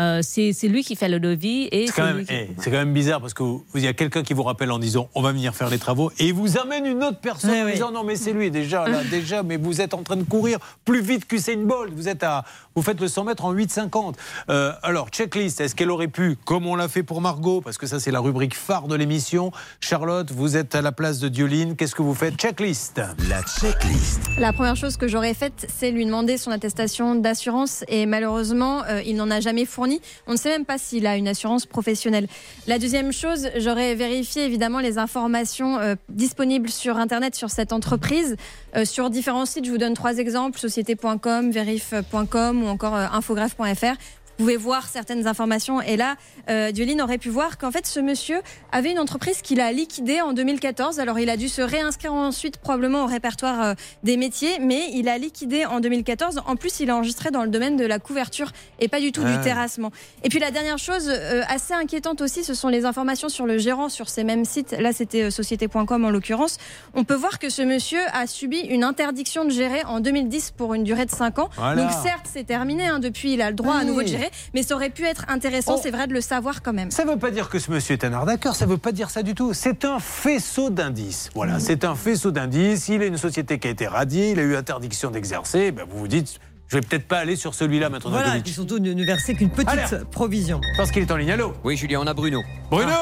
Euh, 0.00 0.20
c'est 0.22 0.52
lui 0.68 0.82
qui 0.82 0.96
fait 0.96 1.08
le 1.08 1.20
devis 1.20 1.68
et 1.72 1.86
C'est 1.86 1.92
quand, 1.92 2.02
c'est 2.02 2.08
même- 2.08 2.16
lui 2.18 2.24
qui- 2.26 2.32
eh, 2.34 2.50
c'est 2.58 2.70
quand 2.70 2.76
même 2.78 2.92
bizarre 2.92 3.20
parce 3.20 3.34
que 3.34 3.42
vous- 3.42 3.64
il 3.74 3.82
y 3.82 3.86
a 3.86 3.92
quelqu'un 3.92 4.22
qui 4.22 4.32
vous 4.34 4.42
rappelle 4.42 4.70
en 4.72 4.78
disant 4.78 5.08
on 5.14 5.20
va 5.22 5.32
venir 5.32 5.54
faire 5.54 5.68
les 5.68 5.78
travaux 5.78 6.10
et 6.18 6.26
il 6.28 6.34
vous 6.34 6.56
amène 6.58 6.86
une 6.86 7.02
autre 7.04 7.20
personne 7.20 7.50
Ouais, 7.50 7.62
en 7.62 7.64
ouais. 7.66 7.72
disant 7.74 7.90
non 7.92 8.02
mais 8.04 8.16
c'est 8.16 8.32
lui 8.32 8.50
déjà 8.50 8.88
là 8.88 9.02
déjà 9.10 9.42
mais 9.42 9.56
vous 9.56 9.80
êtes 9.80 9.92
en 9.94 10.02
train 10.02 10.16
de 10.16 10.22
courir 10.22 10.58
plus 10.84 11.00
vite 11.02 11.26
qu'Usain 11.26 11.58
Bolt 11.64 11.92
vous 11.94 12.08
êtes 12.08 12.22
à 12.22 12.44
vous 12.74 12.82
faites 12.82 13.00
le 13.00 13.08
100 13.08 13.24
mètres 13.24 13.44
en 13.44 13.52
8,50 13.52 14.14
Euh, 14.48 14.72
alors 14.82 15.08
checklist 15.10 15.60
est-ce 15.60 15.74
qu'elle 15.74 15.90
aurait 15.90 16.08
pu 16.08 16.36
comme 16.46 16.66
on 16.66 16.76
l'a 16.76 16.88
fait 16.88 17.02
pour 17.02 17.20
Margot 17.20 17.60
parce 17.60 17.76
que 17.78 17.86
ça 17.86 18.00
c'est 18.00 18.10
la 18.12 18.20
rubrique 18.20 18.54
phare 18.56 18.88
de 18.88 18.94
l'émission 18.94 19.50
Charlotte 19.80 20.30
vous 20.30 20.56
êtes 20.56 20.74
à 20.74 20.82
la 20.82 20.92
place 20.92 21.18
de 21.18 21.28
Dioline 21.28 21.76
qu'est-ce 21.76 21.94
que 21.94 22.02
vous 22.02 22.14
faites? 22.14 22.36
Checklist 22.36 23.00
La 23.28 23.42
checklist 23.42 24.20
La 24.38 24.52
première 24.52 24.76
chose 24.76 24.96
que 24.96 25.08
j'aurais 25.08 25.34
faite, 25.34 25.66
c'est 25.76 25.90
lui 25.90 26.06
demander 26.06 26.38
son 26.38 26.50
attestation 26.52 27.14
d'assurance 27.16 27.84
et 27.88 28.06
malheureusement, 28.06 28.82
euh, 28.88 29.02
il 29.04 29.16
n'en 29.16 29.30
a 29.30 29.40
jamais 29.40 29.64
fourni. 29.64 29.89
On 30.26 30.32
ne 30.32 30.36
sait 30.36 30.50
même 30.50 30.64
pas 30.64 30.78
s'il 30.78 31.06
a 31.06 31.16
une 31.16 31.28
assurance 31.28 31.66
professionnelle. 31.66 32.26
La 32.66 32.78
deuxième 32.78 33.12
chose, 33.12 33.48
j'aurais 33.56 33.94
vérifié 33.94 34.44
évidemment 34.44 34.80
les 34.80 34.98
informations 34.98 35.78
euh, 35.78 35.94
disponibles 36.08 36.70
sur 36.70 36.96
Internet 36.96 37.34
sur 37.34 37.50
cette 37.50 37.72
entreprise. 37.72 38.36
Euh, 38.76 38.84
sur 38.84 39.10
différents 39.10 39.46
sites, 39.46 39.64
je 39.64 39.70
vous 39.70 39.78
donne 39.78 39.94
trois 39.94 40.18
exemples, 40.18 40.58
société.com, 40.58 41.50
verif.com 41.50 42.62
ou 42.62 42.66
encore 42.66 42.94
euh, 42.94 43.06
infographe.fr. 43.12 43.96
Vous 44.40 44.46
pouvez 44.46 44.56
voir 44.56 44.88
certaines 44.88 45.26
informations. 45.26 45.82
Et 45.82 45.98
là, 45.98 46.16
euh, 46.48 46.72
Dioline 46.72 47.02
aurait 47.02 47.18
pu 47.18 47.28
voir 47.28 47.58
qu'en 47.58 47.70
fait, 47.70 47.86
ce 47.86 48.00
monsieur 48.00 48.40
avait 48.72 48.90
une 48.90 48.98
entreprise 48.98 49.42
qu'il 49.42 49.60
a 49.60 49.70
liquidée 49.70 50.22
en 50.22 50.32
2014. 50.32 50.98
Alors, 50.98 51.18
il 51.18 51.28
a 51.28 51.36
dû 51.36 51.50
se 51.50 51.60
réinscrire 51.60 52.14
ensuite 52.14 52.56
probablement 52.56 53.04
au 53.04 53.06
répertoire 53.06 53.62
euh, 53.62 53.74
des 54.02 54.16
métiers, 54.16 54.58
mais 54.58 54.88
il 54.94 55.10
a 55.10 55.18
liquidé 55.18 55.66
en 55.66 55.80
2014. 55.80 56.40
En 56.46 56.56
plus, 56.56 56.80
il 56.80 56.88
a 56.88 56.96
enregistré 56.96 57.30
dans 57.30 57.42
le 57.42 57.50
domaine 57.50 57.76
de 57.76 57.84
la 57.84 57.98
couverture 57.98 58.50
et 58.80 58.88
pas 58.88 58.98
du 58.98 59.12
tout 59.12 59.20
Ah. 59.26 59.36
du 59.36 59.44
terrassement. 59.44 59.90
Et 60.24 60.30
puis, 60.30 60.38
la 60.38 60.50
dernière 60.50 60.78
chose 60.78 61.10
euh, 61.10 61.42
assez 61.48 61.74
inquiétante 61.74 62.22
aussi, 62.22 62.42
ce 62.42 62.54
sont 62.54 62.68
les 62.68 62.86
informations 62.86 63.28
sur 63.28 63.44
le 63.44 63.58
gérant 63.58 63.90
sur 63.90 64.08
ces 64.08 64.24
mêmes 64.24 64.46
sites. 64.46 64.72
Là, 64.72 64.94
c'était 64.94 65.24
euh, 65.24 65.30
société.com 65.30 66.02
en 66.02 66.08
l'occurrence. 66.08 66.56
On 66.94 67.04
peut 67.04 67.12
voir 67.14 67.38
que 67.40 67.50
ce 67.50 67.60
monsieur 67.60 68.00
a 68.14 68.26
subi 68.26 68.60
une 68.60 68.84
interdiction 68.84 69.44
de 69.44 69.50
gérer 69.50 69.84
en 69.84 70.00
2010 70.00 70.52
pour 70.56 70.72
une 70.72 70.84
durée 70.84 71.04
de 71.04 71.10
5 71.10 71.38
ans. 71.40 71.50
Voilà. 71.58 71.82
Donc, 71.82 71.90
certes, 71.92 72.24
c'est 72.32 72.44
terminé. 72.44 72.86
hein, 72.86 73.00
depuis, 73.00 73.34
il 73.34 73.42
a 73.42 73.50
le 73.50 73.56
droit 73.56 73.74
à 73.74 73.80
Oui. 73.80 73.84
nouveau 73.84 74.00
de 74.02 74.06
gérer, 74.06 74.29
mais 74.54 74.62
ça 74.62 74.74
aurait 74.74 74.90
pu 74.90 75.04
être 75.04 75.24
intéressant, 75.28 75.74
Oh. 75.76 75.80
c'est 75.82 75.90
vrai, 75.90 76.06
de 76.06 76.12
le 76.12 76.20
savoir 76.20 76.62
quand 76.62 76.72
même. 76.72 76.90
Ça 76.90 77.04
ne 77.04 77.10
veut 77.10 77.18
pas 77.18 77.30
dire 77.30 77.48
que 77.48 77.58
ce 77.58 77.70
monsieur 77.70 77.94
est 77.94 78.04
un 78.04 78.12
arnaqueur, 78.12 78.54
ça 78.56 78.66
ne 78.66 78.70
veut 78.70 78.78
pas 78.78 78.92
dire 78.92 79.10
ça 79.10 79.22
du 79.22 79.34
tout. 79.34 79.52
C'est 79.54 79.84
un 79.84 79.98
faisceau 80.00 80.70
d'indices. 80.70 81.30
Voilà, 81.34 81.60
c'est 81.60 81.84
un 81.84 81.94
faisceau 81.94 82.30
d'indices. 82.30 82.88
Il 82.88 83.02
a 83.02 83.06
une 83.06 83.16
société 83.18 83.58
qui 83.58 83.68
a 83.68 83.70
été 83.70 83.86
radiée, 83.86 84.30
il 84.32 84.38
a 84.38 84.42
eu 84.42 84.56
interdiction 84.56 85.10
d'exercer. 85.10 85.72
Ben, 85.72 85.84
vous 85.90 85.98
vous 85.98 86.08
dites, 86.08 86.38
je 86.68 86.76
vais 86.76 86.82
peut-être 86.82 87.08
pas 87.08 87.18
aller 87.18 87.36
sur 87.36 87.54
celui-là, 87.54 87.90
maître 87.90 88.08
Voilà, 88.10 88.36
et 88.36 88.42
surtout 88.48 88.78
ne, 88.78 88.92
ne 88.92 89.04
verser 89.04 89.34
qu'une 89.34 89.50
petite 89.50 89.68
Alerte. 89.68 90.04
provision. 90.04 90.60
Je 90.72 90.76
pense 90.76 90.90
qu'il 90.90 91.02
est 91.02 91.10
en 91.10 91.16
ligne. 91.16 91.32
Allô? 91.32 91.54
Oui, 91.64 91.76
Julien, 91.76 92.00
on 92.02 92.06
a 92.06 92.14
Bruno. 92.14 92.40
Bruno 92.70 92.92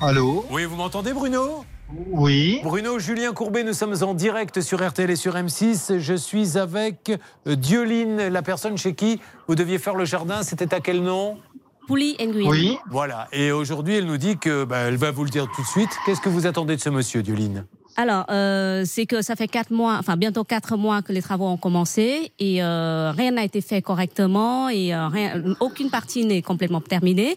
Allô? 0.00 0.46
Oui, 0.50 0.64
vous 0.64 0.76
m'entendez, 0.76 1.12
Bruno? 1.12 1.64
Oui. 2.10 2.60
Bruno, 2.62 2.98
Julien 2.98 3.32
Courbet, 3.32 3.64
nous 3.64 3.72
sommes 3.72 3.94
en 4.02 4.12
direct 4.12 4.60
sur 4.60 4.86
RTL 4.86 5.10
et 5.10 5.16
sur 5.16 5.34
M6. 5.34 5.98
Je 5.98 6.14
suis 6.14 6.58
avec 6.58 7.12
euh, 7.46 7.56
Dioline, 7.56 8.28
la 8.28 8.42
personne 8.42 8.76
chez 8.76 8.94
qui 8.94 9.20
vous 9.46 9.54
deviez 9.54 9.78
faire 9.78 9.94
le 9.94 10.04
jardin. 10.04 10.42
C'était 10.42 10.74
à 10.74 10.80
quel 10.80 11.02
nom? 11.02 11.38
Pouli 11.86 12.16
Nguyen. 12.20 12.50
Oui. 12.50 12.78
Voilà. 12.90 13.28
Et 13.32 13.52
aujourd'hui, 13.52 13.94
elle 13.94 14.04
nous 14.04 14.18
dit 14.18 14.36
que 14.36 14.64
bah, 14.64 14.80
elle 14.80 14.96
va 14.96 15.10
vous 15.10 15.24
le 15.24 15.30
dire 15.30 15.48
tout 15.54 15.62
de 15.62 15.66
suite. 15.66 15.90
Qu'est-ce 16.04 16.20
que 16.20 16.28
vous 16.28 16.46
attendez 16.46 16.76
de 16.76 16.80
ce 16.80 16.90
monsieur, 16.90 17.22
Dioline? 17.22 17.64
Alors, 17.98 18.26
euh, 18.30 18.84
c'est 18.86 19.06
que 19.06 19.22
ça 19.22 19.34
fait 19.34 19.48
quatre 19.48 19.72
mois, 19.72 19.96
enfin 19.98 20.16
bientôt 20.16 20.44
quatre 20.44 20.76
mois 20.76 21.02
que 21.02 21.12
les 21.12 21.20
travaux 21.20 21.46
ont 21.46 21.56
commencé 21.56 22.30
et 22.38 22.62
euh, 22.62 23.10
rien 23.10 23.32
n'a 23.32 23.42
été 23.42 23.60
fait 23.60 23.82
correctement 23.82 24.68
et 24.68 24.94
euh, 24.94 25.08
rien, 25.08 25.42
aucune 25.58 25.90
partie 25.90 26.24
n'est 26.24 26.40
complètement 26.40 26.80
terminée. 26.80 27.36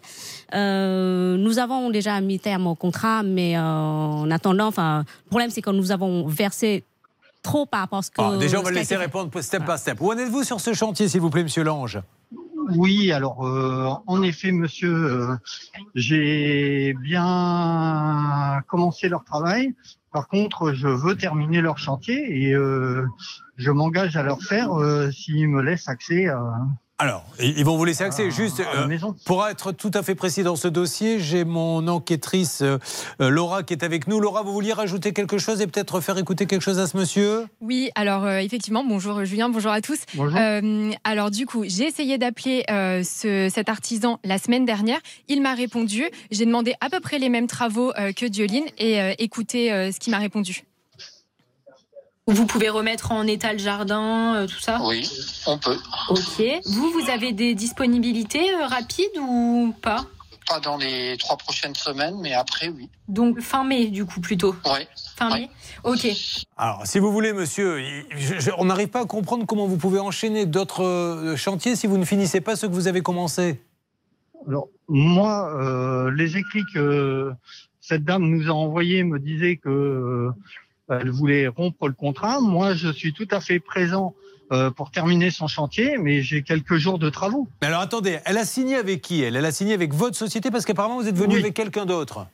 Euh, 0.54 1.38
nous 1.38 1.60
avons 1.60 1.90
déjà 1.90 2.20
mis 2.22 2.40
terme 2.40 2.68
au 2.68 2.76
contrat, 2.76 3.24
mais 3.24 3.58
euh, 3.58 3.62
en 3.62 4.32
attendant, 4.32 4.68
enfin, 4.68 5.06
le 5.26 5.30
problème 5.30 5.50
c'est 5.50 5.62
que 5.62 5.70
nous 5.70 5.92
avons 5.92 6.28
versé 6.28 6.84
trop 7.44 7.66
par 7.66 7.82
rapport 7.82 8.00
à 8.00 8.02
ce 8.02 8.12
que. 8.12 8.22
Ah, 8.22 8.38
Déjà, 8.38 8.60
on 8.60 8.64
va 8.64 8.70
le 8.70 8.76
laisser 8.76 8.96
répondre 8.96 9.30
step 9.42 9.64
by 9.66 9.78
step. 9.78 10.00
Où 10.02 10.12
en 10.12 10.18
êtes-vous 10.18 10.44
sur 10.44 10.60
ce 10.60 10.74
chantier, 10.74 11.08
s'il 11.08 11.22
vous 11.22 11.30
plaît, 11.30 11.44
monsieur 11.44 11.64
Lange? 11.64 12.02
Oui, 12.76 13.12
alors 13.12 13.46
euh, 13.46 13.90
en 14.08 14.22
effet, 14.22 14.52
monsieur, 14.52 14.94
euh, 14.94 15.36
j'ai 15.96 16.94
bien 17.02 18.62
commencé 18.68 19.10
leur 19.10 19.24
travail. 19.24 19.74
Par 20.12 20.28
contre, 20.28 20.74
je 20.74 20.88
veux 20.88 21.16
terminer 21.16 21.62
leur 21.62 21.78
chantier 21.78 22.44
et 22.44 22.54
euh, 22.54 23.06
je 23.58 23.72
m'engage 23.72 24.16
à 24.18 24.24
leur 24.24 24.42
faire 24.42 24.74
euh, 24.74 25.10
s'ils 25.12 25.48
me 25.48 25.62
laissent 25.62 25.88
accès 25.88 26.28
à, 26.28 26.42
Alors, 27.02 27.26
ils 27.40 27.66
vont 27.66 27.78
vous 27.78 27.86
laisser 27.86 28.04
accès. 28.04 28.30
Juste, 28.30 28.60
à 28.60 28.88
la 28.88 28.94
euh, 28.94 29.12
pour 29.26 29.48
être 29.48 29.72
tout 29.72 29.90
à 29.96 30.04
fait 30.04 30.14
précis 30.14 30.44
dans 30.44 30.56
ce 30.56 30.68
dossier, 30.68 31.20
j'ai 31.20 31.46
mon 31.46 31.88
enquêtrice 31.88 32.62
euh, 32.62 32.78
euh, 33.22 33.30
Laura 33.30 33.64
qui 33.64 33.74
est 33.74 33.84
avec 33.84 34.06
nous. 34.08 34.20
Laura, 34.20 34.44
vous 34.44 34.54
vouliez 34.54 34.72
rajouter 34.72 35.12
quelque 35.12 35.40
chose 35.40 35.62
et 35.62 35.66
peut-être 35.66 36.00
faire 36.00 36.20
écouter 36.20 36.46
quelque 36.46 36.62
chose 36.62 36.78
à 36.78 36.86
ce 36.86 36.96
monsieur? 36.96 37.48
Oui, 37.60 37.90
alors 37.96 38.26
euh, 38.26 38.38
effectivement, 38.38 38.84
bonjour 38.84 39.26
Julien, 39.26 39.50
bonjour 39.50 39.72
à 39.72 39.82
tous. 39.82 39.98
Bonjour. 40.14 40.38
Euh, 40.40 40.92
alors 41.04 41.32
du 41.32 41.48
coup, 41.48 41.64
j'ai 41.66 41.86
essayé 41.86 42.20
d'appeler 42.20 42.66
euh, 42.70 43.02
ce- 43.04 43.50
cet 43.52 43.68
artisan 43.68 44.20
la 44.24 44.38
semaine 44.38 44.66
dernière. 44.66 45.00
Il 45.28 45.42
m'a 45.42 45.56
répondu. 45.56 46.04
J'ai 46.30 46.46
demandé 46.46 46.76
à 46.82 46.90
peu 46.92 47.00
près 47.00 47.18
les 47.18 47.30
mêmes 47.30 47.48
travaux 47.48 47.92
euh, 47.98 48.12
que 48.12 48.28
Dioline 48.28 48.66
et 48.78 49.02
euh, 49.02 49.14
écoutez 49.18 49.74
euh, 49.74 49.92
ce 49.92 50.00
qu'il 50.00 50.12
m'a 50.12 50.20
répondu. 50.20 50.66
Vous 52.34 52.46
pouvez 52.46 52.70
remettre 52.70 53.12
en 53.12 53.28
état 53.28 53.52
le 53.54 53.60
jardin, 53.60 54.36
euh, 54.36 54.48
tout 54.48 54.60
ça 54.60 54.80
Oui, 54.84 55.10
on 55.48 55.58
peut. 55.58 55.78
Ok. 56.10 56.42
Vous, 56.66 56.92
vous 56.92 57.10
avez 57.10 57.34
des 57.34 57.54
disponibilités 57.56 58.54
euh, 58.54 58.68
rapides 58.68 59.18
ou 59.20 59.74
pas 59.82 60.06
Pas 60.48 60.60
dans 60.60 60.78
les 60.78 61.18
trois 61.18 61.38
prochaines 61.38 61.76
semaines, 61.76 62.16
mais 62.22 62.34
après, 62.34 62.70
oui. 62.70 62.90
Donc 63.08 63.40
fin 63.42 63.64
mai, 63.64 63.88
du 63.88 64.06
coup, 64.06 64.22
plutôt 64.22 64.56
Oui. 64.66 64.88
Fin 65.18 65.30
mai 65.36 65.50
Ok. 65.84 66.08
Alors, 66.58 66.82
si 66.86 67.00
vous 67.00 67.12
voulez, 67.12 67.34
monsieur, 67.34 67.82
il- 67.82 68.06
je- 68.16 68.40
je- 68.40 68.52
on 68.58 68.66
n'arrive 68.66 68.90
pas 68.90 69.02
à 69.02 69.06
comprendre 69.06 69.46
comment 69.46 69.68
vous 69.68 69.78
pouvez 69.78 70.00
enchaîner 70.00 70.46
d'autres 70.46 70.84
euh, 70.84 71.36
chantiers 71.36 71.76
si 71.76 71.88
vous 71.88 71.98
ne 71.98 72.06
finissez 72.06 72.40
pas 72.42 72.56
ceux 72.56 72.68
que 72.68 72.74
vous 72.74 72.88
avez 72.88 73.02
commencé. 73.02 73.60
Alors, 74.48 74.68
moi, 74.88 75.52
euh, 75.62 76.12
les 76.16 76.38
écrits 76.38 76.64
que 76.74 77.32
cette 77.80 78.04
dame 78.04 78.24
nous 78.24 78.48
a 78.48 78.54
envoyés 78.54 79.04
me 79.04 79.20
disaient 79.20 79.58
que 79.58 79.70
euh, 79.70 80.32
elle 81.00 81.10
voulait 81.10 81.48
rompre 81.48 81.88
le 81.88 81.94
contrat. 81.94 82.40
Moi, 82.42 82.74
je 82.74 82.90
suis 82.92 83.14
tout 83.14 83.28
à 83.32 83.40
fait 83.40 83.60
présent 83.60 84.14
euh, 84.52 84.70
pour 84.70 84.92
terminer 84.92 85.32
son 85.32 85.48
chantier, 85.48 85.98
mais 85.98 86.22
j'ai 86.22 86.42
quelques 86.44 86.76
jours 86.78 87.00
de 87.00 87.10
travaux. 87.10 87.48
Mais 87.62 87.68
alors, 87.68 87.82
attendez, 87.82 88.20
elle 88.26 88.38
a 88.38 88.46
signé 88.46 88.76
avec 88.76 89.02
qui 89.02 89.22
elle? 89.22 89.36
Elle 89.36 89.46
a 89.46 89.52
signé 89.52 89.74
avec 89.74 89.94
votre 89.94 90.18
société 90.18 90.52
parce 90.52 90.66
qu'apparemment 90.66 91.00
vous 91.00 91.08
êtes 91.08 91.16
venu 91.18 91.36
Oui. 91.36 91.40
avec 91.42 91.54
quelqu'un 91.54 91.86
d'autre. 91.86 92.28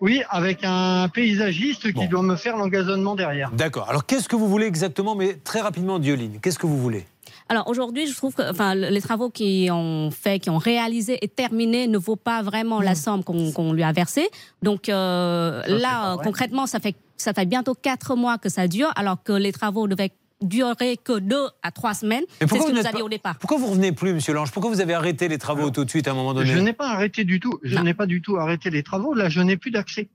Oui, 0.00 0.22
avec 0.30 0.60
un 0.64 1.08
paysagiste 1.08 1.92
qui 1.92 2.08
doit 2.08 2.22
me 2.22 2.34
faire 2.36 2.56
l'engazonnement 2.56 3.14
derrière. 3.14 3.50
D'accord. 3.52 3.88
Alors, 3.88 4.04
qu'est-ce 4.04 4.28
que 4.28 4.34
vous 4.36 4.48
voulez 4.48 4.66
exactement? 4.66 5.14
Mais 5.14 5.34
très 5.34 5.60
rapidement, 5.60 5.98
Dioline, 5.98 6.40
qu'est-ce 6.40 6.58
que 6.58 6.66
vous 6.66 6.78
voulez? 6.78 7.06
Alors 7.48 7.68
aujourd'hui, 7.68 8.06
je 8.08 8.14
trouve 8.16 8.34
que 8.34 8.48
enfin, 8.50 8.74
le- 8.74 8.88
les 8.88 9.00
travaux 9.00 9.30
qui 9.30 9.68
ont 9.70 10.10
fait, 10.10 10.40
qui 10.40 10.50
ont 10.50 10.58
réalisé 10.58 11.18
et 11.22 11.28
terminé 11.28 11.86
ne 11.86 11.96
vaut 11.98 12.16
pas 12.16 12.42
vraiment 12.42 12.80
la 12.80 12.94
somme 12.96 13.22
qu'on 13.22 13.52
qu'on 13.52 13.72
lui 13.72 13.84
a 13.84 13.92
versée. 13.92 14.28
Donc 14.62 14.88
euh, 14.88 15.62
là, 15.68 16.14
euh, 16.14 16.16
concrètement, 16.16 16.66
ça 16.66 16.80
fait, 16.80 16.96
ça 17.16 17.32
fait 17.32 17.46
bientôt 17.46 17.74
quatre 17.74 18.16
mois 18.16 18.38
que 18.38 18.48
ça 18.48 18.66
dure, 18.66 18.90
alors 18.96 19.22
que 19.22 19.32
les 19.32 19.52
travaux 19.52 19.86
devaient 19.86 20.10
durer 20.42 20.98
que 21.02 21.18
deux 21.18 21.46
à 21.62 21.70
trois 21.70 21.94
semaines. 21.94 22.24
Mais 22.40 22.46
C'est 22.46 22.56
ce 22.56 22.60
que 22.60 22.64
vous 22.64 22.68
nous 22.70 22.74
n'êtes 22.76 22.86
a 22.86 22.90
dit 22.92 22.98
pas- 22.98 23.04
au 23.04 23.08
départ. 23.08 23.38
Pourquoi 23.38 23.56
vous 23.58 23.68
revenez 23.68 23.92
plus, 23.92 24.12
monsieur 24.12 24.34
Lange? 24.34 24.50
Pourquoi 24.50 24.70
vous 24.70 24.80
avez 24.80 24.92
arrêté 24.92 25.28
les 25.28 25.38
travaux 25.38 25.70
tout 25.70 25.84
de 25.84 25.88
suite 25.90 26.08
à 26.08 26.10
un 26.10 26.14
moment 26.14 26.34
donné? 26.34 26.52
Je 26.52 26.58
n'ai 26.58 26.72
pas 26.74 26.88
arrêté 26.88 27.24
du 27.24 27.40
tout. 27.40 27.58
Je 27.62 27.78
n'ai 27.78 27.94
pas 27.94 28.06
du 28.06 28.20
tout 28.20 28.36
arrêté 28.36 28.68
les 28.70 28.82
travaux. 28.82 29.14
Là, 29.14 29.28
je 29.30 29.40
n'ai 29.40 29.56
plus 29.56 29.70
d'accès. 29.70 30.08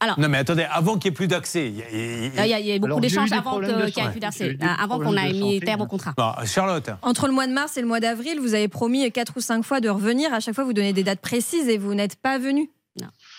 Alors, 0.00 0.18
Non, 0.18 0.28
mais 0.28 0.38
attendez, 0.38 0.66
avant 0.70 0.96
qu'il 0.98 1.10
n'y 1.10 1.14
ait 1.14 1.16
plus 1.16 1.28
d'accès. 1.28 1.68
il 1.68 1.76
y 1.78 1.82
a- 1.82 1.90
il 1.92 2.32
il 2.60 2.66
il 2.68 2.74
y 2.76 2.78
beaucoup 2.78 3.00
d'échanges 3.00 3.32
avant 3.32 3.58
qu'il 3.60 3.68
n'y 4.02 4.08
ait 4.08 4.10
plus 4.10 4.20
d'accès, 4.20 4.54
des 4.54 4.66
avant 4.66 4.98
qu'on 4.98 5.16
ait 5.16 5.32
mis 5.32 5.60
terme 5.60 5.82
au 5.82 5.86
contrat. 5.86 6.14
Bon, 6.16 6.32
Charlotte. 6.44 6.90
Entre 7.02 7.26
le 7.26 7.32
mois 7.32 7.46
de 7.46 7.52
mars 7.52 7.76
et 7.76 7.80
le 7.80 7.86
mois 7.86 8.00
d'avril, 8.00 8.38
vous 8.40 8.54
avez 8.54 8.68
promis 8.68 9.10
quatre 9.12 9.34
ou 9.36 9.40
cinq 9.40 9.62
fois 9.64 9.80
de 9.80 9.88
revenir. 9.88 10.32
À 10.34 10.40
chaque 10.40 10.54
fois, 10.54 10.64
vous 10.64 10.72
donnez 10.72 10.92
des 10.92 11.04
dates 11.04 11.20
précises 11.20 11.68
et 11.68 11.78
vous 11.78 11.94
n'êtes 11.94 12.16
pas 12.16 12.38
venu. 12.38 12.70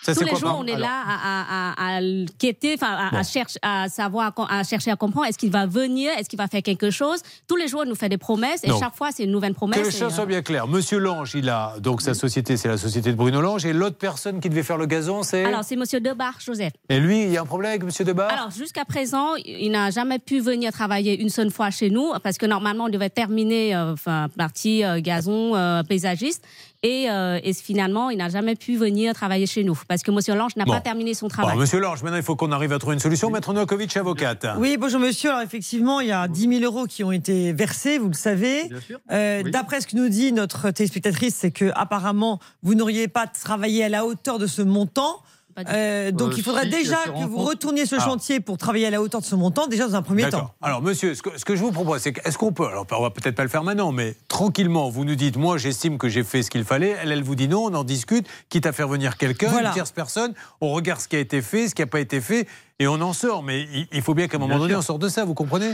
Ça, 0.03 0.15
Tous 0.15 0.23
les 0.23 0.29
quoi, 0.31 0.39
jours, 0.39 0.57
on 0.59 0.65
est 0.65 0.71
Alors- 0.73 0.87
là 0.87 1.03
à, 1.07 1.13
à, 1.13 1.73
à, 1.91 1.95
à 1.97 2.01
le 2.01 2.25
quêter, 2.39 2.75
à, 2.81 3.17
à 3.19 3.23
chercher, 3.23 3.59
à 3.61 3.87
savoir, 3.87 4.33
à 4.49 4.63
chercher 4.63 4.89
à 4.89 4.95
comprendre. 4.95 5.27
Est-ce 5.27 5.37
qu'il 5.37 5.51
va 5.51 5.67
venir 5.67 6.11
Est-ce 6.17 6.27
qu'il 6.27 6.37
va 6.39 6.47
faire 6.47 6.63
quelque 6.63 6.89
chose? 6.89 7.19
Tous 7.47 7.55
les 7.55 7.67
jours, 7.67 7.83
il 7.85 7.89
nous 7.89 7.95
fait 7.95 8.09
des 8.09 8.17
promesses 8.17 8.63
et 8.63 8.69
chaque 8.79 8.95
fois, 8.95 9.09
c'est 9.11 9.23
une 9.25 9.31
nouvelle 9.31 9.53
promesse. 9.53 9.79
Que 9.79 9.85
les 9.85 9.91
choses 9.91 10.13
euh, 10.13 10.15
soient 10.15 10.25
bien 10.25 10.41
claires. 10.41 10.67
Monsieur 10.67 10.97
Lange, 10.97 11.33
il 11.35 11.47
a 11.49 11.75
donc 11.79 12.01
sa 12.01 12.13
société, 12.15 12.57
c'est 12.57 12.67
la 12.67 12.77
société 12.77 13.11
de 13.11 13.15
Bruno 13.15 13.41
Lange, 13.41 13.65
et 13.65 13.73
l'autre 13.73 13.97
personne 13.97 14.39
qui 14.39 14.49
devait 14.49 14.63
faire 14.63 14.77
le 14.77 14.87
gazon, 14.87 15.21
c'est. 15.23 15.45
Alors, 15.45 15.63
c'est 15.63 15.75
Monsieur 15.75 15.99
Debar, 15.99 16.33
Joseph. 16.43 16.73
Et 16.89 16.99
lui, 16.99 17.23
il 17.23 17.31
y 17.31 17.37
a 17.37 17.41
un 17.41 17.45
problème 17.45 17.69
avec 17.71 17.83
Monsieur 17.83 18.03
Debar? 18.05 18.31
Alors, 18.31 18.49
jusqu'à 18.51 18.85
présent, 18.85 19.35
il 19.45 19.69
n'a 19.71 19.91
jamais 19.91 20.17
pu 20.19 20.39
venir 20.39 20.71
travailler 20.71 21.19
une 21.21 21.29
seule 21.29 21.51
fois 21.51 21.69
chez 21.69 21.89
nous 21.91 22.11
parce 22.23 22.37
que 22.39 22.45
normalement, 22.47 22.85
on 22.85 22.89
devait 22.89 23.09
terminer 23.09 23.75
euh, 23.75 23.93
enfin, 23.93 24.27
partie 24.35 24.83
euh, 24.83 24.99
gazon, 24.99 25.55
euh, 25.55 25.83
paysagiste. 25.83 26.43
Et, 26.83 27.11
euh, 27.11 27.39
et 27.43 27.53
finalement, 27.53 28.09
il 28.09 28.17
n'a 28.17 28.29
jamais 28.29 28.55
pu 28.55 28.75
venir 28.75 29.13
travailler 29.13 29.45
chez 29.45 29.63
nous 29.63 29.79
parce 29.87 30.01
que 30.01 30.09
Monsieur 30.09 30.33
Lange 30.33 30.55
n'a 30.55 30.65
Bon. 30.65 30.71
pas 30.73 30.81
terminé 30.81 31.13
son 31.13 31.27
Bon, 31.27 31.29
travail. 31.29 31.55
Monsieur 31.57 31.79
Lange, 31.79 32.01
maintenant 32.01 32.17
il 32.17 32.23
faut 32.23 32.35
qu'on 32.35 32.51
arrive 32.51 32.73
à 32.73 32.79
trouver 32.79 32.95
une 32.95 32.99
solution. 32.99 33.29
Maître 33.29 33.53
Novakovic, 33.53 33.95
avocate. 33.97 34.47
Oui, 34.57 34.77
bonjour 34.79 34.99
monsieur. 34.99 35.29
Alors 35.29 35.43
effectivement, 35.43 35.99
il 35.99 36.07
y 36.07 36.11
a 36.11 36.27
10 36.27 36.59
000 36.59 36.63
euros 36.63 36.87
qui 36.87 37.03
ont 37.03 37.11
été 37.11 37.53
versés, 37.53 37.99
vous 37.99 38.07
le 38.07 38.13
savez. 38.15 38.67
Euh, 39.11 39.43
D'après 39.43 39.81
ce 39.81 39.87
que 39.87 39.95
nous 39.95 40.09
dit 40.09 40.31
notre 40.33 40.71
téléspectatrice, 40.71 41.35
c'est 41.35 41.51
que 41.51 41.71
apparemment 41.75 42.39
vous 42.63 42.73
n'auriez 42.73 43.07
pas 43.07 43.27
travaillé 43.27 43.83
à 43.83 43.89
la 43.89 44.03
hauteur 44.05 44.39
de 44.39 44.47
ce 44.47 44.63
montant. 44.63 45.21
Euh, 45.69 46.11
donc 46.11 46.31
Euh, 46.31 46.35
il 46.37 46.43
faudrait 46.43 46.63
si, 46.63 46.69
déjà 46.69 46.97
que 47.05 47.25
vous 47.25 47.37
retourniez 47.37 47.85
ce 47.85 47.95
Alors. 47.95 48.05
chantier 48.07 48.39
pour 48.39 48.57
travailler 48.57 48.87
à 48.87 48.89
la 48.89 49.01
hauteur 49.01 49.21
de 49.21 49.25
ce 49.25 49.35
montant, 49.35 49.67
déjà 49.67 49.87
dans 49.87 49.95
un 49.95 50.01
premier 50.01 50.29
temps. 50.29 50.51
Alors, 50.61 50.81
monsieur, 50.81 51.15
ce 51.15 51.21
que, 51.21 51.37
ce 51.37 51.45
que 51.45 51.55
je 51.55 51.61
vous 51.61 51.71
propose, 51.71 52.01
c'est 52.01 52.13
que, 52.13 52.27
est-ce 52.27 52.37
qu'on 52.37 52.51
peut, 52.53 52.65
alors 52.67 52.85
on 52.91 53.01
va 53.01 53.09
peut-être 53.09 53.35
pas 53.35 53.43
le 53.43 53.49
faire 53.49 53.63
maintenant, 53.63 53.91
mais 53.91 54.15
tranquillement, 54.27 54.89
vous 54.89 55.05
nous 55.05 55.15
dites, 55.15 55.37
moi, 55.37 55.57
j'estime 55.57 55.97
que 55.97 56.09
j'ai 56.09 56.23
fait 56.23 56.43
ce 56.43 56.49
qu'il 56.51 56.63
fallait. 56.63 56.95
Elle, 57.01 57.11
elle 57.11 57.23
vous 57.23 57.35
dit 57.35 57.47
non, 57.47 57.65
on 57.65 57.73
en 57.75 57.83
discute, 57.83 58.27
quitte 58.49 58.65
à 58.65 58.71
faire 58.71 58.87
venir 58.87 59.17
quelqu'un, 59.17 59.49
Voilà. 59.49 59.69
une 59.69 59.73
tierce 59.73 59.91
personne, 59.91 60.33
on 60.61 60.69
regarde 60.73 60.99
ce 61.01 61.07
qui 61.07 61.15
a 61.15 61.19
été 61.19 61.41
fait, 61.41 61.67
ce 61.67 61.75
qui 61.75 61.81
n'a 61.81 61.87
pas 61.87 61.99
été 61.99 62.21
fait, 62.21 62.47
et 62.79 62.87
on 62.87 62.99
en 63.01 63.13
sort. 63.13 63.43
Mais 63.43 63.61
il, 63.61 63.87
il 63.91 64.01
faut 64.01 64.13
bien 64.13 64.27
qu'à 64.27 64.37
un 64.37 64.39
moment 64.39 64.55
Bien 64.55 64.59
donné, 64.59 64.71
sûr. 64.73 64.79
on 64.79 64.81
sorte 64.83 65.01
de 65.01 65.09
ça, 65.09 65.25
vous 65.25 65.33
comprenez? 65.33 65.71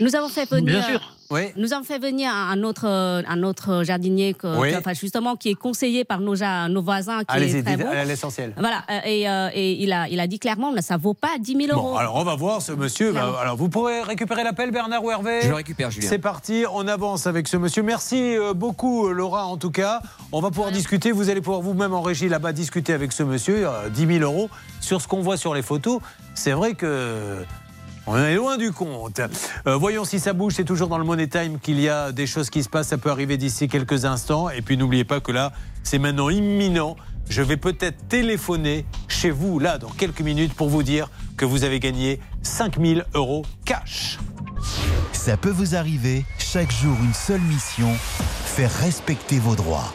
Nous 0.00 0.14
avons 0.16 0.28
fait 0.28 0.48
venir. 0.48 0.64
Bien 0.78 0.82
sûr. 0.82 1.14
Oui. 1.30 1.42
Nous 1.56 1.74
avons 1.74 1.84
fait 1.84 1.98
venir 1.98 2.30
un 2.32 2.62
autre, 2.62 2.86
un 2.86 3.42
autre 3.42 3.82
jardinier, 3.84 4.32
que, 4.32 4.58
Oui. 4.58 4.72
que- 4.72 4.78
enfin, 4.78 4.94
justement, 4.94 5.36
qui 5.36 5.50
est 5.50 5.54
conseillé 5.54 6.04
par 6.04 6.20
nos, 6.20 6.34
nos 6.70 6.80
voisins, 6.82 7.18
qui 7.20 7.26
Allez-y, 7.28 7.56
est 7.58 7.62
très 7.62 7.76
dites- 7.76 7.84
bon. 7.84 7.92
à 7.92 8.04
l'essentiel. 8.04 8.54
Voilà, 8.56 8.82
euh, 8.90 8.98
et, 9.04 9.28
euh, 9.28 9.50
et 9.52 9.72
il, 9.82 9.92
a, 9.92 10.08
il 10.08 10.20
a 10.20 10.26
dit 10.26 10.38
clairement, 10.38 10.72
ça 10.80 10.96
ne 10.96 11.02
vaut 11.02 11.12
pas 11.12 11.36
10 11.38 11.54
000 11.66 11.76
euros. 11.78 11.90
Bon, 11.92 11.96
alors 11.98 12.14
on 12.16 12.24
va 12.24 12.34
voir 12.34 12.62
ce 12.62 12.72
monsieur. 12.72 13.10
va- 13.10 13.40
alors 13.42 13.56
vous 13.58 13.68
pourrez 13.68 14.00
récupérer 14.00 14.42
l'appel, 14.42 14.70
Bernard 14.70 15.04
ou 15.04 15.10
Hervé? 15.10 15.40
Je 15.42 15.48
le 15.48 15.54
récupère, 15.54 15.90
Julien. 15.90 16.08
C'est 16.08 16.18
parti, 16.18 16.64
on 16.72 16.88
avance 16.88 17.26
avec 17.26 17.46
ce 17.46 17.58
monsieur. 17.58 17.82
Merci 17.82 18.16
euh, 18.38 18.54
beaucoup, 18.54 19.08
Laura, 19.08 19.44
en 19.44 19.58
tout 19.58 19.70
cas. 19.70 20.00
On 20.32 20.40
va 20.40 20.48
pouvoir 20.48 20.70
discuter. 20.72 21.12
Vous 21.12 21.28
allez 21.28 21.42
pouvoir 21.42 21.60
vous-même 21.60 21.92
en 21.92 22.00
régie 22.00 22.30
là-bas 22.30 22.52
discuter 22.52 22.94
avec 22.94 23.12
ce 23.12 23.22
monsieur, 23.22 23.68
euh, 23.68 23.90
10 23.90 24.06
000 24.06 24.20
euros, 24.20 24.48
sur 24.80 25.02
ce 25.02 25.08
qu'on 25.08 25.20
voit 25.20 25.36
sur 25.36 25.52
les 25.54 25.62
photos. 25.62 26.00
C'est 26.34 26.52
vrai 26.52 26.72
que. 26.72 27.44
On 28.10 28.16
est 28.16 28.36
loin 28.36 28.56
du 28.56 28.72
compte. 28.72 29.20
Euh, 29.66 29.76
voyons 29.76 30.06
si 30.06 30.18
ça 30.18 30.32
bouge. 30.32 30.54
C'est 30.54 30.64
toujours 30.64 30.88
dans 30.88 30.96
le 30.96 31.04
Money 31.04 31.26
Time 31.26 31.58
qu'il 31.58 31.78
y 31.78 31.90
a 31.90 32.10
des 32.10 32.26
choses 32.26 32.48
qui 32.48 32.62
se 32.62 32.68
passent. 32.70 32.88
Ça 32.88 32.96
peut 32.96 33.10
arriver 33.10 33.36
d'ici 33.36 33.68
quelques 33.68 34.06
instants. 34.06 34.48
Et 34.48 34.62
puis 34.62 34.78
n'oubliez 34.78 35.04
pas 35.04 35.20
que 35.20 35.30
là, 35.30 35.52
c'est 35.82 35.98
maintenant 35.98 36.30
imminent. 36.30 36.96
Je 37.28 37.42
vais 37.42 37.58
peut-être 37.58 38.08
téléphoner 38.08 38.86
chez 39.08 39.30
vous, 39.30 39.58
là, 39.58 39.76
dans 39.76 39.90
quelques 39.90 40.22
minutes, 40.22 40.54
pour 40.54 40.70
vous 40.70 40.82
dire 40.82 41.10
que 41.36 41.44
vous 41.44 41.64
avez 41.64 41.80
gagné 41.80 42.18
5000 42.40 43.04
euros 43.12 43.44
cash. 43.66 44.18
Ça 45.12 45.36
peut 45.36 45.50
vous 45.50 45.74
arriver, 45.74 46.24
chaque 46.38 46.72
jour 46.72 46.96
une 47.02 47.12
seule 47.12 47.42
mission, 47.42 47.92
faire 48.46 48.72
respecter 48.72 49.38
vos 49.38 49.54
droits. 49.54 49.92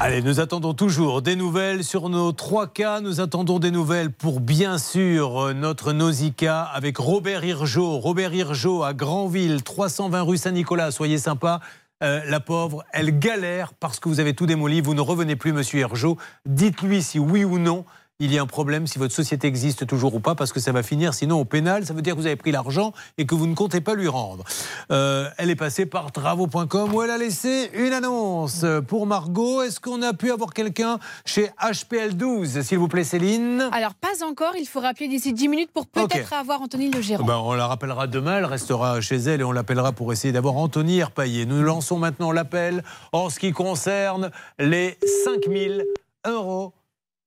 Allez, 0.00 0.20
nous 0.20 0.38
attendons 0.38 0.74
toujours 0.74 1.22
des 1.22 1.34
nouvelles 1.34 1.82
sur 1.82 2.10
nos 2.10 2.32
trois 2.32 2.66
cas. 2.66 3.00
Nous 3.00 3.22
attendons 3.22 3.58
des 3.58 3.70
nouvelles 3.70 4.12
pour 4.12 4.38
bien 4.38 4.76
sûr 4.76 5.40
euh, 5.40 5.52
notre 5.54 5.94
Nausicaa 5.94 6.62
avec 6.62 6.98
Robert 6.98 7.42
Hirgeau. 7.42 7.98
Robert 7.98 8.34
Hirgeau 8.34 8.82
à 8.82 8.92
Granville, 8.92 9.62
320 9.62 10.22
rue 10.22 10.36
Saint-Nicolas. 10.36 10.90
Soyez 10.90 11.16
sympa. 11.16 11.60
Euh, 12.02 12.20
la 12.26 12.40
pauvre, 12.40 12.84
elle 12.92 13.18
galère 13.18 13.72
parce 13.72 13.98
que 13.98 14.10
vous 14.10 14.20
avez 14.20 14.34
tout 14.34 14.44
démoli. 14.44 14.82
Vous 14.82 14.92
ne 14.94 15.00
revenez 15.00 15.36
plus, 15.36 15.54
monsieur 15.54 15.80
Hirgeau. 15.80 16.18
Dites-lui 16.44 17.02
si 17.02 17.18
oui 17.18 17.44
ou 17.44 17.58
non 17.58 17.86
il 18.20 18.32
y 18.32 18.38
a 18.38 18.42
un 18.42 18.46
problème, 18.46 18.86
si 18.86 18.98
votre 18.98 19.14
société 19.14 19.48
existe 19.48 19.86
toujours 19.86 20.14
ou 20.14 20.20
pas, 20.20 20.34
parce 20.34 20.52
que 20.52 20.60
ça 20.60 20.72
va 20.72 20.82
finir 20.82 21.14
sinon 21.14 21.40
au 21.40 21.46
pénal. 21.46 21.86
Ça 21.86 21.94
veut 21.94 22.02
dire 22.02 22.14
que 22.14 22.20
vous 22.20 22.26
avez 22.26 22.36
pris 22.36 22.52
l'argent 22.52 22.92
et 23.16 23.24
que 23.24 23.34
vous 23.34 23.46
ne 23.46 23.54
comptez 23.54 23.80
pas 23.80 23.94
lui 23.94 24.08
rendre. 24.08 24.44
Euh, 24.92 25.28
elle 25.38 25.48
est 25.48 25.56
passée 25.56 25.86
par 25.86 26.12
travaux.com 26.12 26.94
où 26.94 27.02
elle 27.02 27.10
a 27.10 27.16
laissé 27.16 27.70
une 27.72 27.94
annonce 27.94 28.66
pour 28.86 29.06
Margot. 29.06 29.62
Est-ce 29.62 29.80
qu'on 29.80 30.02
a 30.02 30.12
pu 30.12 30.30
avoir 30.30 30.52
quelqu'un 30.52 30.98
chez 31.24 31.50
HPL12, 31.62 32.62
s'il 32.62 32.78
vous 32.78 32.88
plaît, 32.88 33.04
Céline? 33.04 33.68
Alors, 33.72 33.94
pas 33.94 34.22
encore. 34.24 34.52
Il 34.58 34.66
faut 34.66 34.80
rappeler 34.80 35.08
d'ici 35.08 35.32
10 35.32 35.48
minutes 35.48 35.70
pour 35.72 35.86
peut-être 35.86 36.34
avoir 36.34 36.60
Anthony 36.60 36.90
le 36.90 37.00
gérant. 37.00 37.24
Ben, 37.24 37.38
on 37.38 37.54
la 37.54 37.66
rappellera 37.66 38.06
demain, 38.06 38.38
elle 38.38 38.44
restera 38.44 39.00
chez 39.00 39.16
elle 39.16 39.40
et 39.40 39.44
on 39.44 39.52
l'appellera 39.52 39.92
pour 39.92 40.12
essayer 40.12 40.32
d'avoir 40.32 40.56
Anthony 40.56 40.98
Herpaillé. 40.98 41.46
Nous 41.46 41.62
lançons 41.62 41.98
maintenant 41.98 42.32
l'appel 42.32 42.84
en 43.12 43.30
ce 43.30 43.38
qui 43.38 43.52
concerne 43.52 44.30
les 44.58 44.98
5000 45.24 45.86
euros 46.26 46.74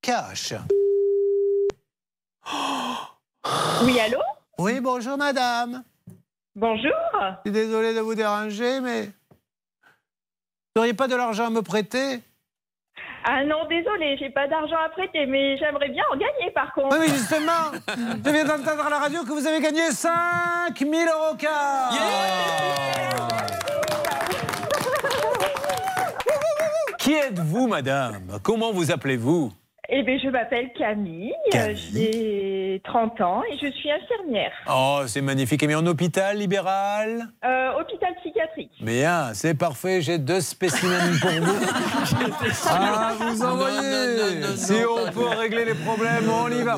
cash. 0.01 0.53
Oui, 3.83 3.99
allô? 3.99 4.19
Oui, 4.57 4.80
bonjour 4.80 5.17
madame. 5.17 5.83
Bonjour. 6.55 6.91
Je 7.19 7.49
suis 7.49 7.51
désolé 7.51 7.93
de 7.93 7.99
vous 7.99 8.15
déranger, 8.15 8.80
mais. 8.80 9.05
Vous 9.05 10.80
n'auriez 10.81 10.93
pas 10.93 11.07
de 11.07 11.15
l'argent 11.15 11.47
à 11.47 11.49
me 11.49 11.61
prêter? 11.61 12.22
Ah 13.25 13.43
non, 13.45 13.65
désolé, 13.69 14.17
j'ai 14.17 14.30
pas 14.30 14.47
d'argent 14.47 14.75
à 14.85 14.89
prêter, 14.89 15.25
mais 15.25 15.57
j'aimerais 15.57 15.89
bien 15.89 16.03
en 16.11 16.17
gagner 16.17 16.51
par 16.53 16.73
contre. 16.73 16.97
Oui, 16.99 17.07
justement 17.07 17.72
Je 17.88 18.30
viens 18.30 18.43
d'entendre 18.43 18.85
à 18.85 18.89
la 18.89 18.99
radio 18.99 19.23
que 19.23 19.31
vous 19.31 19.47
avez 19.47 19.61
gagné 19.61 19.91
5000 19.91 21.07
euros 21.07 21.35
cash 21.38 21.93
Qui 26.99 27.13
êtes-vous, 27.13 27.67
madame? 27.67 28.39
Comment 28.43 28.72
vous 28.72 28.91
appelez-vous? 28.91 29.51
Eh 29.95 30.01
bien, 30.01 30.17
je 30.17 30.27
m'appelle 30.27 30.72
Camille, 30.75 31.31
euh, 31.53 31.75
j'ai 31.75 32.81
30 32.83 33.22
ans 33.22 33.43
et 33.43 33.55
je 33.63 33.72
suis 33.73 33.91
infirmière. 33.91 34.51
Oh, 34.67 35.01
c'est 35.05 35.22
magnifique. 35.22 35.61
Et 35.61 35.67
mais 35.67 35.75
en 35.75 35.85
hôpital 35.85 36.35
libéral 36.35 37.27
Euh, 37.45 37.80
hôpital 37.80 38.09
psychiatrique. 38.23 38.72
Bien, 38.81 39.35
c'est 39.35 39.53
parfait. 39.53 40.01
J'ai 40.01 40.17
deux 40.17 40.41
spécimens 40.41 41.19
pour 41.22 41.30
vous. 41.30 41.65
ah, 42.72 43.13
vous 43.19 43.43
envoyez. 43.43 44.55
si 44.55 44.73
on 44.83 45.11
peut 45.11 45.27
régler 45.27 45.65
les 45.65 45.75
problèmes, 45.75 46.27
on 46.27 46.49
y 46.49 46.63
va. 46.63 46.77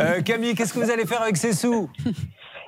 Euh, 0.00 0.20
Camille, 0.22 0.56
qu'est-ce 0.56 0.74
que 0.74 0.80
vous 0.80 0.90
allez 0.90 1.06
faire 1.06 1.22
avec 1.22 1.36
ces 1.36 1.52
sous? 1.52 1.88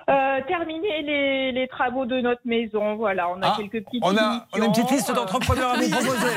Euh, 0.09 0.41
terminer 0.49 1.03
les, 1.03 1.53
les 1.53 1.69
travaux 1.69 2.07
de 2.07 2.21
notre 2.23 2.41
maison, 2.47 2.97
voilà, 2.97 3.29
on 3.29 3.43
a 3.43 3.49
Ah, 3.49 3.57
quelques 3.59 3.85
petites 3.85 4.03
on 4.03 4.17
a, 4.17 4.47
on 4.55 4.63
a 4.63 4.65
une 4.65 4.71
petite 4.73 4.91
liste 4.91 5.05
finitions, 5.07 5.13
euh. 5.13 5.17
d'entrepreneurs 5.17 5.73
à 5.73 5.77
vous 5.77 5.91
proposer. 5.91 6.33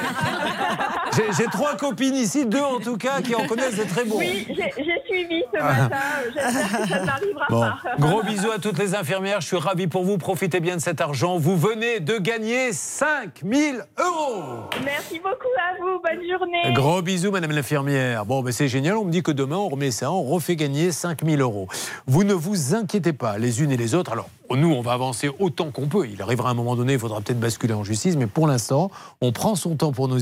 J'ai- 1.37 1.45
trois 1.45 1.75
copines 1.75 2.15
ici, 2.15 2.45
deux 2.45 2.59
en 2.61 2.79
tout 2.79 2.97
cas, 2.97 3.21
qui 3.21 3.33
en 3.35 3.45
connaissent 3.45 3.77
de 3.77 3.83
très 3.83 4.03
bons. 4.05 4.17
Oui, 4.17 4.45
j'ai 4.49 5.01
suivi 5.07 5.43
ce 5.53 5.59
Ah. 5.61 5.63
matin, 5.83 5.95
euh, 5.95 6.31
j'espère 6.33 6.81
que 6.81 6.87
ça 6.89 7.05
n'arrivera 7.05 7.45
Bon, 7.49 7.61
pas. 7.61 7.77
gros 7.99 8.23
bisous 8.23 8.51
à 8.51 8.59
toutes 8.59 8.77
les 8.77 8.93
infirmières. 8.95 9.39
Je 9.41 9.47
suis 9.47 9.57
ravi 9.57 9.87
pour 9.87 10.03
vous. 10.03 10.17
Profitez 10.17 10.59
bien 10.59 10.75
de 10.75 10.81
cet 10.81 10.99
argent. 11.01 11.37
Vous 11.37 11.55
venez 11.57 11.99
de 12.01 12.17
gagner 12.17 12.73
5000 12.73 13.83
euros. 13.99 14.43
Merci 14.83 15.19
beaucoup 15.19 15.31
à 15.57 15.77
vous, 15.81 15.99
bonne 16.01 16.27
journée. 16.29 16.73
Gros 16.73 17.01
bisous, 17.01 17.31
madame 17.31 17.51
l'infirmière. 17.51 18.25
Bon, 18.25 18.41
ben 18.41 18.51
c'est 18.51 18.67
génial. 18.67 18.97
On 18.97 19.05
me 19.05 19.11
dit 19.11 19.23
que 19.23 19.31
demain, 19.31 19.57
on 19.57 19.69
remet 19.69 19.91
ça, 19.91 20.11
on 20.11 20.23
refait 20.23 20.55
gagner 20.55 20.91
5000 20.91 21.39
euros. 21.41 21.67
Vous 22.07 22.23
ne 22.25 22.33
vous 22.33 22.75
inquiétez 22.75 23.13
pas, 23.13 23.37
les 23.37 23.60
et 23.69 23.77
les 23.77 23.93
autres. 23.93 24.11
Alors, 24.11 24.29
nous, 24.49 24.71
on 24.71 24.81
va 24.81 24.93
avancer 24.93 25.29
autant 25.39 25.71
qu'on 25.71 25.87
peut. 25.87 26.07
Il 26.11 26.21
arrivera 26.21 26.49
un 26.49 26.53
moment 26.53 26.75
donné, 26.75 26.93
il 26.93 26.99
faudra 26.99 27.21
peut-être 27.21 27.39
basculer 27.39 27.73
en 27.73 27.83
justice, 27.83 28.15
mais 28.15 28.27
pour 28.27 28.47
l'instant, 28.47 28.89
on 29.21 29.31
prend 29.31 29.55
son 29.55 29.75
temps 29.75 29.91
pour 29.91 30.07
nos 30.07 30.17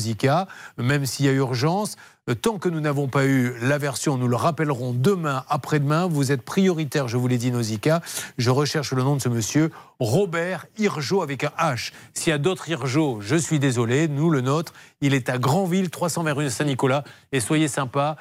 même 0.77 1.05
s'il 1.05 1.25
y 1.25 1.29
a 1.29 1.31
urgence. 1.31 1.95
Euh, 2.29 2.35
Tant 2.35 2.57
que 2.57 2.69
nous 2.69 2.79
n'avons 2.79 3.07
pas 3.07 3.25
eu 3.25 3.53
la 3.61 3.77
version, 3.77 4.17
nous 4.17 4.27
le 4.27 4.35
rappellerons 4.35 4.93
demain, 4.93 5.43
après-demain. 5.49 6.07
Vous 6.07 6.31
êtes 6.31 6.41
prioritaire, 6.41 7.07
je 7.07 7.17
vous 7.17 7.27
l'ai 7.27 7.37
dit, 7.37 7.51
Nausicaa. 7.51 8.01
Je 8.37 8.49
recherche 8.49 8.93
le 8.93 9.03
nom 9.03 9.15
de 9.15 9.21
ce 9.21 9.29
monsieur, 9.29 9.71
Robert 9.99 10.65
Hirjo 10.77 11.21
avec 11.21 11.43
un 11.43 11.51
H. 11.59 11.91
S'il 12.13 12.31
y 12.31 12.33
a 12.33 12.37
d'autres 12.37 12.69
Hirjo, 12.69 13.19
je 13.21 13.35
suis 13.35 13.59
désolé. 13.59 14.07
Nous, 14.07 14.29
le 14.29 14.41
nôtre, 14.41 14.73
il 15.01 15.13
est 15.13 15.29
à 15.29 15.37
Granville, 15.37 15.89
320 15.89 16.33
rue 16.33 16.49
Saint-Nicolas. 16.49 17.03
Et 17.31 17.39
soyez 17.39 17.67
sympa. 17.67 18.15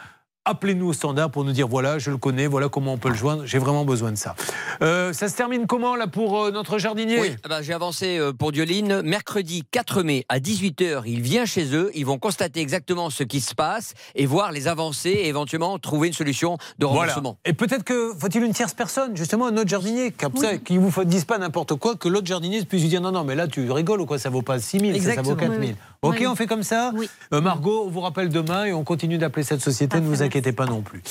Appelez-nous 0.49 0.87
au 0.89 0.93
standard 0.95 1.31
pour 1.31 1.45
nous 1.45 1.53
dire 1.53 1.69
voilà, 1.69 1.99
je 1.99 2.11
le 2.11 2.17
connais, 2.17 2.47
voilà 2.47 2.71
comment 2.71 2.95
on 2.95 2.97
peut 2.97 3.11
le 3.11 3.15
joindre. 3.15 3.43
J'ai 3.45 3.59
vraiment 3.59 3.85
besoin 3.85 4.13
de 4.13 4.17
ça. 4.17 4.35
Euh, 4.81 5.13
ça 5.13 5.29
se 5.29 5.37
termine 5.37 5.67
comment 5.67 5.95
là 5.95 6.07
pour 6.07 6.43
euh, 6.43 6.51
notre 6.51 6.79
jardinier 6.79 7.21
Oui, 7.21 7.33
ah 7.45 7.49
bah, 7.49 7.61
j'ai 7.61 7.75
avancé 7.75 8.17
euh, 8.17 8.33
pour 8.33 8.51
Dioline. 8.51 9.03
Mercredi 9.03 9.65
4 9.71 10.03
mai 10.03 10.25
à 10.31 10.39
18h, 10.39 11.03
il 11.05 11.21
vient 11.21 11.45
chez 11.45 11.75
eux. 11.75 11.91
Ils 11.95 12.07
vont 12.07 12.17
constater 12.19 12.61
exactement 12.61 13.11
ce 13.11 13.25
qui 13.25 13.43
se 13.43 13.55
passe 13.55 13.93
et 14.15 14.25
voir 14.25 14.51
les 14.51 14.69
avancées 14.69 15.11
et 15.11 15.29
éventuellement 15.29 15.79
trouver 15.79 16.09
une 16.09 16.15
solution 16.15 16.57
de 16.79 16.87
Voilà. 16.87 17.13
remboursement. 17.13 17.37
Et 17.45 17.53
peut-être 17.53 17.85
que 17.85 18.15
faut-il 18.19 18.43
une 18.43 18.55
tierce 18.55 18.73
personne, 18.73 19.15
justement 19.19 19.49
un 19.49 19.57
autre 19.59 19.69
jardinier, 19.69 20.13
comme 20.13 20.35
ça, 20.37 20.57
qui 20.57 20.79
vous 20.79 21.05
dise 21.05 21.27
pas 21.27 21.37
n'importe 21.37 21.75
quoi, 21.75 21.95
que 21.97 22.09
l'autre 22.09 22.27
jardinier 22.27 22.65
puisse 22.65 22.81
lui 22.81 22.89
dire 22.89 23.03
non, 23.03 23.13
non, 23.13 23.23
mais 23.23 23.35
là 23.35 23.49
tu 23.49 23.71
rigoles 23.71 24.01
ou 24.01 24.07
quoi, 24.07 24.19
ça 24.19 24.31
vaut 24.31 24.41
pas 24.41 24.59
6 24.59 24.81
000, 24.81 24.93
ça, 24.95 25.15
ça 25.17 25.21
vaut 25.21 25.33
Exactement. 25.33 25.37
4 25.37 25.51
000. 25.51 25.61
Oui, 25.61 25.69
oui. 25.69 25.75
Ok, 26.01 26.17
Oui. 26.21 26.27
on 26.29 26.37
fait 26.37 26.47
comme 26.47 26.63
ça 26.63 26.93
Euh, 27.33 27.41
Margot, 27.41 27.83
on 27.87 27.91
vous 27.91 28.01
rappelle 28.01 28.29
demain 28.29 28.67
et 28.67 28.73
on 28.73 28.85
continue 28.85 29.19
d'appeler 29.19 29.43
cette 29.43 29.61
société, 29.61 30.01
ne 30.01 30.07
vous 30.07 30.23
inquiétez 30.23 30.53
pas 30.53 30.65
non 30.67 30.81
plus. 30.81 31.03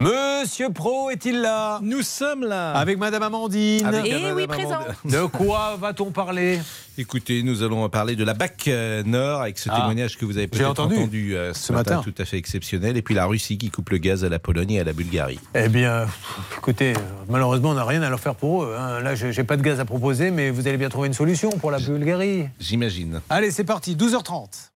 Monsieur 0.00 0.70
Pro 0.70 1.10
est-il 1.10 1.40
là? 1.40 1.80
Nous 1.82 2.02
sommes 2.02 2.44
là. 2.44 2.72
Avec 2.74 2.96
Madame 2.98 3.24
Amandine. 3.24 3.84
Avec 3.84 4.04
Eh 4.06 4.12
Madame 4.14 4.36
oui, 4.36 4.46
présent. 4.46 4.74
Amandine. 4.74 5.10
De 5.10 5.26
quoi 5.26 5.76
va-t-on 5.80 6.12
parler? 6.12 6.60
Écoutez, 6.98 7.42
nous 7.42 7.62
allons 7.62 7.86
parler 7.90 8.16
de 8.16 8.24
la 8.24 8.32
BAC 8.32 8.68
euh, 8.68 9.02
Nord 9.02 9.42
avec 9.42 9.58
ce 9.58 9.68
Ah. 9.70 9.76
témoignage 9.80 10.16
que 10.16 10.24
vous 10.24 10.38
avez 10.38 10.46
peut-être 10.48 10.70
entendu. 10.70 10.96
entendu, 10.96 11.36
euh, 11.36 11.52
ce, 11.52 11.64
Ce 11.66 11.72
matin, 11.72 11.96
matin. 11.96 12.10
tout 12.10 12.22
à 12.22 12.24
fait 12.24 12.38
exceptionnel. 12.38 12.96
Et 12.96 13.02
puis 13.02 13.14
la 13.14 13.26
Russie 13.26 13.58
qui 13.58 13.70
coupe 13.70 13.90
le 13.90 13.98
gaz 13.98 14.24
à 14.24 14.28
la 14.30 14.38
Pologne 14.38 14.70
et 14.72 14.80
à 14.80 14.84
la 14.84 14.92
Bulgarie. 14.94 15.38
Eh 15.54 15.68
bien, 15.68 16.06
écoutez, 16.56 16.94
euh, 16.96 17.00
malheureusement, 17.28 17.70
on 17.70 17.74
n'a 17.74 17.84
rien 17.84 18.00
à 18.02 18.08
leur 18.08 18.20
faire 18.20 18.34
pour 18.34 18.64
eux. 18.64 18.74
hein. 18.78 19.00
Là, 19.00 19.14
j'ai 19.14 19.32
j'ai 19.32 19.44
pas 19.44 19.56
de 19.58 19.62
gaz 19.62 19.78
à 19.78 19.84
proposer, 19.84 20.30
mais 20.30 20.50
vous 20.50 20.66
allez 20.68 20.78
bien 20.78 20.88
trouver 20.88 21.08
une 21.08 21.14
solution 21.14 21.50
pour 21.50 21.70
la 21.70 21.78
Bulgarie. 21.80 22.48
J'imagine. 22.60 23.20
Allez, 23.28 23.50
c'est 23.50 23.64
parti, 23.64 23.94
12h30. 23.94 24.70